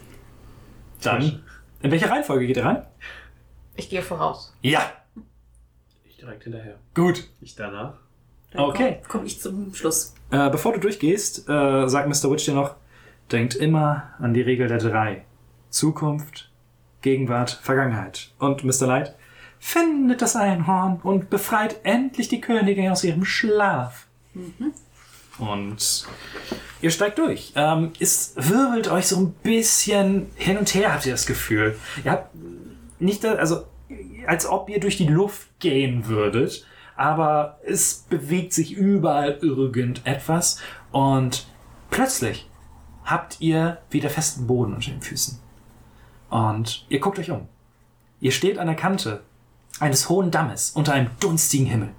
Dann. 1.02 1.42
In 1.82 1.90
welcher 1.90 2.10
Reihenfolge 2.10 2.46
geht 2.46 2.56
ihr 2.56 2.64
rein? 2.64 2.82
Ich 3.74 3.88
gehe 3.90 4.02
voraus. 4.02 4.54
Ja, 4.62 4.80
Ich 6.04 6.16
direkt 6.16 6.44
hinterher. 6.44 6.76
gut. 6.94 7.28
Ich 7.40 7.54
danach. 7.54 7.94
Dann 8.52 8.64
Okay. 8.64 8.92
Komme 8.92 9.02
komm 9.08 9.26
ich 9.26 9.40
zum 9.40 9.74
Schluss. 9.74 10.14
Äh, 10.30 10.48
bevor 10.50 10.72
du 10.72 10.80
durchgehst, 10.80 11.48
äh, 11.48 11.88
sagt 11.88 12.08
Mr. 12.08 12.30
Witch 12.30 12.46
dir 12.46 12.54
noch, 12.54 12.76
denkt 13.30 13.54
immer 13.54 14.10
an 14.18 14.32
die 14.32 14.40
Regel 14.40 14.68
der 14.68 14.78
drei. 14.78 15.24
Zukunft, 15.70 16.50
Gegenwart, 17.02 17.50
Vergangenheit. 17.50 18.30
Und 18.38 18.64
Mr. 18.64 18.86
Light, 18.86 19.14
findet 19.58 20.22
das 20.22 20.36
Einhorn 20.36 21.00
und 21.02 21.28
befreit 21.28 21.80
endlich 21.82 22.28
die 22.28 22.40
Königin 22.40 22.90
aus 22.90 23.04
ihrem 23.04 23.24
Schlaf. 23.24 24.06
Und 25.38 26.06
ihr 26.80 26.90
steigt 26.90 27.18
durch. 27.18 27.52
Ähm, 27.56 27.92
es 28.00 28.32
wirbelt 28.36 28.88
euch 28.88 29.06
so 29.06 29.16
ein 29.16 29.32
bisschen 29.42 30.30
hin 30.36 30.58
und 30.58 30.72
her, 30.74 30.92
habt 30.92 31.06
ihr 31.06 31.12
das 31.12 31.26
Gefühl. 31.26 31.76
Ihr 32.04 32.12
habt 32.12 32.34
nicht, 32.98 33.24
also 33.24 33.64
als 34.26 34.46
ob 34.46 34.68
ihr 34.68 34.80
durch 34.80 34.96
die 34.96 35.06
Luft 35.06 35.48
gehen 35.60 36.06
würdet, 36.06 36.66
aber 36.96 37.60
es 37.64 38.06
bewegt 38.08 38.52
sich 38.52 38.72
überall 38.72 39.38
irgendetwas 39.42 40.60
und 40.90 41.46
plötzlich 41.90 42.48
habt 43.04 43.40
ihr 43.40 43.78
wieder 43.90 44.10
festen 44.10 44.46
Boden 44.46 44.74
unter 44.74 44.90
den 44.90 45.02
Füßen. 45.02 45.38
Und 46.30 46.86
ihr 46.88 46.98
guckt 47.00 47.18
euch 47.18 47.30
um. 47.30 47.48
Ihr 48.20 48.32
steht 48.32 48.58
an 48.58 48.66
der 48.66 48.76
Kante 48.76 49.22
eines 49.78 50.08
hohen 50.08 50.30
Dammes 50.30 50.70
unter 50.70 50.94
einem 50.94 51.10
dunstigen 51.20 51.66
Himmel. 51.66 51.90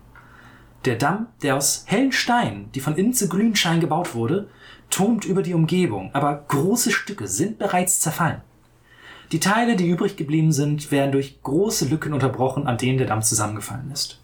Der 0.86 0.96
Damm, 0.96 1.28
der 1.42 1.56
aus 1.56 1.84
hellen 1.88 2.12
Steinen, 2.12 2.72
die 2.72 2.80
von 2.80 2.96
innen 2.96 3.14
zu 3.14 3.28
Glühenschein 3.28 3.80
gebaut 3.80 4.16
wurde, 4.16 4.50
turmt 4.90 5.26
über 5.26 5.42
die 5.42 5.54
Umgebung, 5.54 6.12
aber 6.14 6.46
große 6.48 6.92
Stücke 6.92 7.28
sind 7.28 7.60
bereits 7.60 8.00
zerfallen. 8.00 8.42
Die 9.32 9.42
Teile, 9.42 9.76
die 9.76 9.90
übrig 9.90 10.16
geblieben 10.16 10.54
sind, 10.54 10.92
werden 10.92 11.12
durch 11.12 11.42
große 11.44 11.90
Lücken 11.90 12.14
unterbrochen, 12.14 12.68
an 12.68 12.78
denen 12.78 12.98
der 12.98 13.08
Damm 13.08 13.22
zusammengefallen 13.22 13.92
ist. 13.92 14.22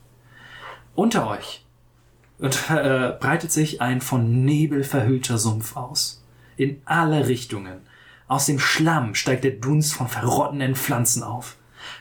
Unter 0.96 1.30
euch 1.30 1.66
und, 2.40 2.58
äh, 2.70 3.14
breitet 3.20 3.52
sich 3.52 3.82
ein 3.82 4.00
von 4.02 4.46
Nebel 4.46 4.84
verhüllter 4.84 5.38
Sumpf 5.38 5.76
aus. 5.76 6.24
In 6.56 6.82
alle 6.86 7.28
Richtungen. 7.28 7.82
Aus 8.28 8.46
dem 8.46 8.60
Schlamm 8.60 9.16
steigt 9.16 9.44
der 9.44 9.52
Dunst 9.52 9.94
von 9.94 10.08
verrottenden 10.08 10.76
Pflanzen 10.76 11.24
auf. 11.24 11.58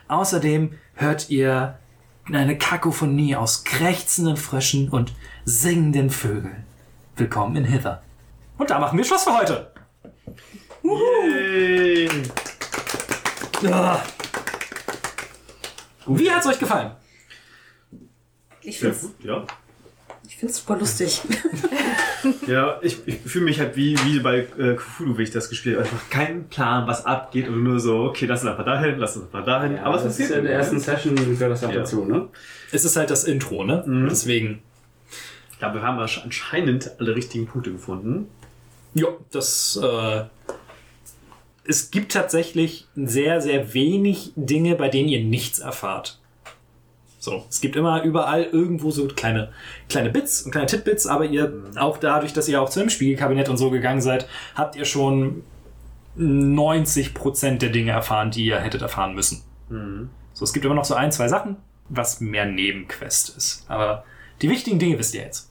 Außerdem 0.08 0.74
hört 0.94 1.30
ihr 1.30 1.78
eine 2.30 2.56
Kakophonie 2.56 3.36
aus 3.36 3.64
krächzenden 3.64 4.36
Fröschen 4.36 4.88
und 4.88 5.12
singenden 5.44 6.10
Vögeln. 6.10 6.64
Willkommen 7.16 7.56
in 7.56 7.64
Hither. 7.64 8.02
Und 8.58 8.70
da 8.70 8.78
machen 8.78 8.96
wir 8.96 9.04
Schluss 9.04 9.24
für 9.24 9.36
heute. 9.36 9.72
Yay! 10.82 12.08
Ah. 13.70 14.00
Wie 16.06 16.30
hat's 16.30 16.46
euch 16.46 16.58
gefallen? 16.58 16.92
Ich 18.62 18.80
Ja, 18.80 19.44
finde 20.42 20.46
ja. 20.46 20.48
es 20.48 20.56
super 20.56 20.78
lustig. 20.78 21.22
Ja, 22.46 22.78
ich, 22.82 22.98
ich 23.06 23.16
fühle 23.16 23.46
mich 23.46 23.58
halt 23.58 23.76
wie, 23.76 23.96
wie 24.04 24.20
bei 24.20 24.46
äh, 24.56 24.76
Cthulhu, 24.76 25.18
wie 25.18 25.24
ich 25.24 25.32
das 25.32 25.48
gespielt 25.48 25.76
habe. 25.76 25.84
Einfach 25.84 26.08
keinen 26.08 26.48
Plan, 26.48 26.86
was 26.86 27.04
abgeht 27.04 27.48
und 27.48 27.64
nur 27.64 27.80
so, 27.80 28.04
okay, 28.04 28.26
lass 28.26 28.42
uns 28.42 28.50
einfach 28.50 28.64
dahin, 28.64 28.98
lass 28.98 29.16
uns 29.16 29.26
einfach 29.26 29.44
dahin. 29.44 29.78
Aber 29.78 29.96
es 29.96 30.04
das 30.04 30.12
ist 30.12 30.18
passiert 30.20 30.38
in 30.38 30.44
der 30.44 30.54
ersten 30.54 30.76
irgendwie. 30.76 30.90
Session 30.90 31.14
gehört 31.16 31.50
das 31.50 31.60
ja, 31.62 31.70
Ja. 31.70 31.74
dazu, 31.80 32.04
ne? 32.04 32.28
Es 32.70 32.84
ist 32.84 32.94
halt 32.94 33.10
das 33.10 33.24
Intro, 33.24 33.64
ne? 33.64 33.84
Deswegen. 34.08 34.62
Ja, 35.60 35.74
wir 35.74 35.82
haben 35.82 35.98
anscheinend 35.98 36.92
alle 37.00 37.16
richtigen 37.16 37.46
Punkte 37.46 37.72
gefunden. 37.72 38.28
Ja, 38.94 39.08
das. 39.32 39.80
Äh, 39.82 40.24
es 41.64 41.90
gibt 41.90 42.12
tatsächlich 42.12 42.86
sehr, 42.94 43.40
sehr 43.40 43.74
wenig 43.74 44.32
Dinge, 44.36 44.76
bei 44.76 44.88
denen 44.88 45.08
ihr 45.08 45.24
nichts 45.24 45.58
erfahrt. 45.58 46.20
So, 47.22 47.44
es 47.48 47.60
gibt 47.60 47.76
immer 47.76 48.02
überall 48.02 48.42
irgendwo 48.42 48.90
so 48.90 49.06
kleine, 49.06 49.50
kleine 49.88 50.10
Bits 50.10 50.42
und 50.42 50.50
kleine 50.50 50.66
Titbits, 50.66 51.06
aber 51.06 51.24
ihr, 51.24 51.52
auch 51.76 51.98
dadurch, 51.98 52.32
dass 52.32 52.48
ihr 52.48 52.60
auch 52.60 52.68
zu 52.68 52.80
einem 52.80 52.90
Spiegelkabinett 52.90 53.48
und 53.48 53.58
so 53.58 53.70
gegangen 53.70 54.00
seid, 54.00 54.26
habt 54.56 54.74
ihr 54.74 54.84
schon 54.84 55.44
90% 56.18 57.58
der 57.58 57.68
Dinge 57.68 57.92
erfahren, 57.92 58.32
die 58.32 58.46
ihr 58.46 58.58
hättet 58.58 58.82
erfahren 58.82 59.14
müssen. 59.14 59.44
So, 60.32 60.44
es 60.44 60.52
gibt 60.52 60.64
immer 60.64 60.74
noch 60.74 60.84
so 60.84 60.94
ein, 60.94 61.12
zwei 61.12 61.28
Sachen, 61.28 61.58
was 61.88 62.20
mehr 62.20 62.44
Nebenquest 62.44 63.36
ist. 63.36 63.66
Aber 63.68 64.02
die 64.42 64.50
wichtigen 64.50 64.80
Dinge 64.80 64.98
wisst 64.98 65.14
ihr 65.14 65.22
jetzt. 65.22 65.48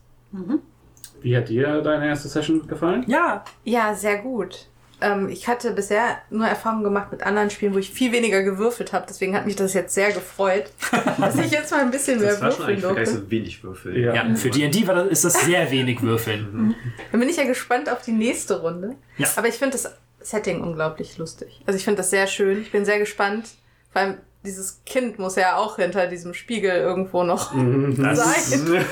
Wie 1.22 1.38
hat 1.38 1.48
dir 1.48 1.82
deine 1.82 2.06
erste 2.06 2.28
Session 2.28 2.68
gefallen? 2.68 3.06
Ja, 3.08 3.46
Ja, 3.64 3.96
sehr 3.96 4.18
gut. 4.18 4.68
Ähm, 5.02 5.30
ich 5.30 5.48
hatte 5.48 5.72
bisher 5.72 6.20
nur 6.30 6.46
Erfahrungen 6.48 6.84
gemacht 6.84 7.12
mit 7.12 7.24
anderen 7.24 7.50
Spielen, 7.50 7.74
wo 7.74 7.80
ich 7.80 7.90
viel 7.92 8.12
weniger 8.12 8.44
gewürfelt 8.44 8.94
habe. 8.94 9.06
Deswegen 9.10 9.36
hat 9.36 9.46
mich 9.48 9.56
das 9.56 9.74
jetzt 9.74 9.94
sehr 9.96 10.12
gefreut, 10.12 10.66
dass 11.20 11.36
ich 11.38 11.52
jetzt 11.52 11.72
mal 11.72 11.82
ein 11.82 11.92
bisschen 11.92 12.20
mehr 12.20 12.32
Das 12.32 12.42
war 12.42 12.52
schon 12.52 12.68
würfeln 12.68 12.86
eigentlich 12.86 13.06
durfte. 13.06 13.22
so 13.26 13.32
wenig 13.32 13.64
Würfel. 13.64 13.98
Ja. 14.00 14.14
ja 14.14 14.36
für 14.36 14.50
D&D 14.52 14.84
das- 14.86 15.08
ist 15.10 15.26
das 15.26 15.42
sehr 15.46 15.70
wenig 15.72 16.02
Würfeln. 16.02 16.76
Dann 17.12 17.20
bin 17.20 17.30
ich 17.30 17.38
ja 17.38 17.46
gespannt 17.46 17.90
auf 17.90 18.02
die 18.04 18.12
nächste 18.12 18.62
Runde. 18.62 18.96
Ja. 19.18 19.28
Aber 19.36 19.48
ich 19.48 19.56
finde 19.56 19.78
das 19.78 19.92
Setting 20.20 20.62
unglaublich 20.62 21.18
lustig. 21.18 21.62
Also 21.66 21.78
ich 21.78 21.84
finde 21.84 21.98
das 21.98 22.12
sehr 22.12 22.28
schön. 22.28 22.62
Ich 22.62 22.72
bin 22.72 22.86
sehr 22.86 23.00
gespannt. 23.00 23.48
Vor 23.92 24.02
allem 24.04 24.18
dieses 24.44 24.82
Kind 24.86 25.18
muss 25.20 25.36
ja 25.36 25.56
auch 25.58 25.78
hinter 25.78 26.08
diesem 26.08 26.34
Spiegel 26.36 26.72
irgendwo 26.76 27.24
noch 27.24 27.52
sein. 27.54 28.86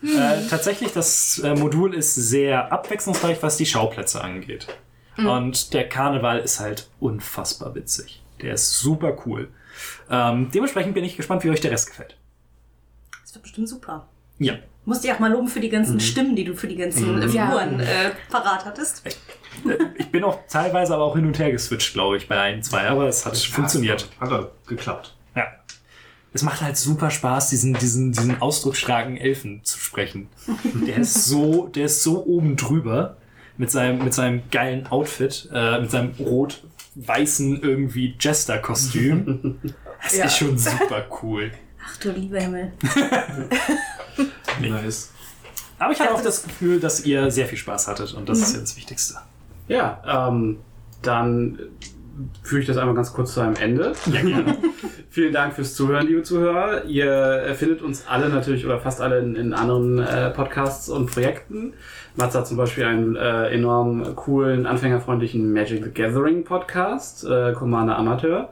Äh, 0.00 0.46
tatsächlich, 0.48 0.92
das 0.92 1.40
äh, 1.40 1.54
Modul 1.56 1.92
ist 1.94 2.14
sehr 2.14 2.72
abwechslungsreich, 2.72 3.38
was 3.42 3.56
die 3.56 3.66
Schauplätze 3.66 4.22
angeht. 4.22 4.68
Und 5.18 5.72
der 5.74 5.88
Karneval 5.88 6.38
ist 6.38 6.60
halt 6.60 6.88
unfassbar 7.00 7.74
witzig. 7.74 8.22
Der 8.40 8.54
ist 8.54 8.78
super 8.78 9.16
cool. 9.26 9.48
Ähm, 10.10 10.50
dementsprechend 10.54 10.94
bin 10.94 11.04
ich 11.04 11.16
gespannt, 11.16 11.44
wie 11.44 11.50
euch 11.50 11.60
der 11.60 11.70
Rest 11.72 11.88
gefällt. 11.88 12.16
Das 13.22 13.34
wird 13.34 13.42
bestimmt 13.42 13.68
super. 13.68 14.08
Ja. 14.38 14.54
Musst 14.84 15.04
dich 15.04 15.12
auch 15.12 15.18
mal 15.18 15.30
loben 15.30 15.48
für 15.48 15.60
die 15.60 15.68
ganzen 15.68 16.00
Stimmen, 16.00 16.34
die 16.34 16.44
du 16.44 16.54
für 16.54 16.66
die 16.68 16.76
ganzen 16.76 17.20
äh, 17.20 17.28
Figuren 17.28 17.80
äh, 17.80 18.10
parat 18.30 18.64
hattest. 18.64 19.04
Äh, 19.06 19.10
Ich 19.98 20.10
bin 20.10 20.24
auch 20.24 20.38
teilweise 20.48 20.94
aber 20.94 21.04
auch 21.04 21.16
hin 21.16 21.26
und 21.26 21.38
her 21.38 21.50
geswitcht, 21.50 21.92
glaube 21.92 22.16
ich, 22.16 22.28
bei 22.28 22.40
ein, 22.40 22.62
zwei, 22.62 22.88
aber 22.88 23.08
es 23.08 23.26
hat 23.26 23.36
funktioniert. 23.36 24.08
Hat 24.20 24.30
doch 24.30 24.50
geklappt. 24.66 25.14
Ja. 25.34 25.46
Es 26.32 26.42
macht 26.42 26.60
halt 26.62 26.76
super 26.76 27.10
Spaß, 27.10 27.50
diesen, 27.50 27.74
diesen, 27.74 28.12
diesen 28.12 28.40
ausdrucksstarken 28.40 29.16
Elfen 29.16 29.62
zu 29.64 29.78
sprechen. 29.78 30.28
Der 30.86 30.98
ist 30.98 31.24
so, 31.24 31.66
der 31.68 31.86
ist 31.86 32.02
so 32.02 32.24
oben 32.24 32.56
drüber 32.56 33.16
mit 33.58 33.70
seinem, 33.70 34.02
mit 34.02 34.14
seinem 34.14 34.42
geilen 34.50 34.86
Outfit, 34.86 35.48
äh, 35.52 35.80
mit 35.80 35.90
seinem 35.90 36.12
rot-weißen 36.18 37.60
irgendwie 37.62 38.14
Jester-Kostüm. 38.18 39.58
Das 40.00 40.16
Ja. 40.16 40.24
ist 40.26 40.36
schon 40.36 40.56
super 40.56 41.04
cool. 41.22 41.50
Ach 41.84 41.96
du 41.96 42.12
lieber 42.12 42.38
Himmel. 42.38 42.70
Nice. 44.60 45.10
Aber 45.78 45.92
ich 45.92 46.00
hatte 46.00 46.14
auch 46.14 46.22
das 46.22 46.42
Gefühl, 46.44 46.80
dass 46.80 47.04
ihr 47.04 47.30
sehr 47.30 47.46
viel 47.46 47.58
Spaß 47.58 47.86
hattet 47.88 48.14
und 48.14 48.28
das 48.28 48.38
ist 48.40 48.54
ja 48.54 48.60
das 48.60 48.76
Wichtigste. 48.76 49.14
Ja, 49.68 50.28
ähm, 50.28 50.58
dann 51.02 51.58
führe 52.42 52.60
ich 52.60 52.66
das 52.66 52.76
einmal 52.76 52.94
ganz 52.96 53.12
kurz 53.12 53.34
zu 53.34 53.40
einem 53.40 53.54
Ende. 53.56 53.92
Ja, 54.06 54.20
gerne. 54.22 54.56
Vielen 55.10 55.32
Dank 55.32 55.54
fürs 55.54 55.74
Zuhören, 55.74 56.06
liebe 56.06 56.22
Zuhörer. 56.24 56.84
Ihr 56.84 57.54
findet 57.56 57.80
uns 57.82 58.06
alle 58.08 58.28
natürlich 58.28 58.64
oder 58.66 58.80
fast 58.80 59.00
alle 59.00 59.18
in, 59.20 59.36
in 59.36 59.52
anderen 59.54 59.98
äh, 60.00 60.30
Podcasts 60.30 60.88
und 60.88 61.06
Projekten. 61.10 61.74
Mats 62.18 62.34
hat 62.34 62.48
zum 62.48 62.56
Beispiel 62.56 62.82
einen 62.82 63.14
äh, 63.14 63.46
enorm 63.50 64.16
coolen, 64.16 64.66
anfängerfreundlichen 64.66 65.52
Magic 65.52 65.84
the 65.84 65.90
Gathering 65.92 66.42
Podcast, 66.42 67.24
äh, 67.24 67.52
Commander 67.52 67.96
Amateur, 67.96 68.48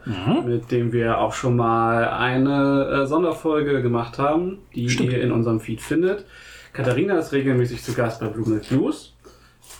mit 0.46 0.70
dem 0.70 0.92
wir 0.92 1.18
auch 1.18 1.32
schon 1.32 1.56
mal 1.56 2.08
eine 2.08 3.02
äh, 3.02 3.06
Sonderfolge 3.06 3.82
gemacht 3.82 4.20
haben, 4.20 4.58
die 4.72 4.88
Stimmt. 4.88 5.12
ihr 5.12 5.20
in 5.20 5.32
unserem 5.32 5.58
Feed 5.58 5.80
findet. 5.80 6.26
Katharina 6.72 7.18
ist 7.18 7.32
regelmäßig 7.32 7.82
zu 7.82 7.92
Gast 7.92 8.20
bei 8.20 8.28
Blue 8.28 8.48
Milk 8.48 8.70
News. 8.70 9.16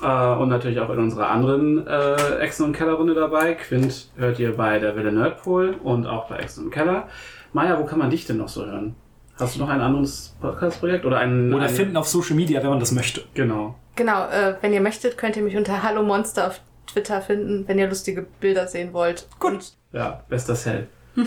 Äh, 0.03 0.35
und 0.35 0.49
natürlich 0.49 0.81
auch 0.81 0.91
in 0.91 0.99
unserer 0.99 1.29
anderen 1.31 1.87
äh, 1.87 2.39
Exen- 2.41 2.65
und 2.65 2.73
Keller-Runde 2.73 3.15
dabei. 3.15 3.55
Quint 3.55 4.09
hört 4.17 4.41
ihr 4.41 4.57
bei 4.57 4.81
der 4.81 4.97
Wille 4.97 5.13
Nerdpol 5.13 5.77
und 5.81 6.07
auch 6.09 6.29
bei 6.29 6.39
Exen 6.39 6.65
und 6.65 6.71
Keller. 6.73 7.07
Maja, 7.53 7.79
wo 7.79 7.85
kann 7.85 8.01
man 8.01 8.11
dich 8.11 8.27
denn 8.27 8.39
noch 8.39 8.49
so 8.49 8.67
hören? 8.67 8.97
Hast 9.39 9.57
du 9.57 9.61
noch 9.61 9.69
ein 9.69 9.81
anderes 9.81 10.35
Podcast-Projekt 10.41 11.05
oder 11.05 11.19
einen? 11.19 11.53
Oder 11.53 11.69
finden 11.69 11.97
auf 11.97 12.09
Social 12.09 12.35
Media, 12.37 12.63
wenn 12.63 12.71
man 12.71 12.81
das 12.81 12.93
möchte. 12.93 13.23
Genau. 13.35 13.75
Genau, 13.95 14.27
äh, 14.29 14.57
wenn 14.63 14.73
ihr 14.73 14.81
möchtet, 14.81 15.19
könnt 15.19 15.37
ihr 15.37 15.43
mich 15.43 15.57
unter 15.57 15.83
Hallo 15.83 16.03
Monster 16.03 16.47
auf 16.49 16.61
Twitter 16.87 17.21
finden, 17.21 17.67
wenn 17.67 17.79
ihr 17.79 17.89
lustige 17.89 18.27
Bilder 18.41 18.67
sehen 18.67 18.93
wollt. 18.93 19.27
Gut. 19.39 19.53
Und 19.53 19.73
Ja, 19.93 20.23
bester 20.29 20.55
Cell. 20.55 20.89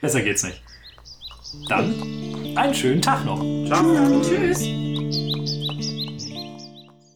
Besser 0.00 0.22
geht's 0.22 0.42
nicht. 0.44 0.62
Dann 1.68 1.94
einen 2.56 2.74
schönen 2.74 3.02
Tag 3.02 3.24
noch. 3.24 3.40
Ciao. 3.66 4.20
Tschüss. 4.22 4.95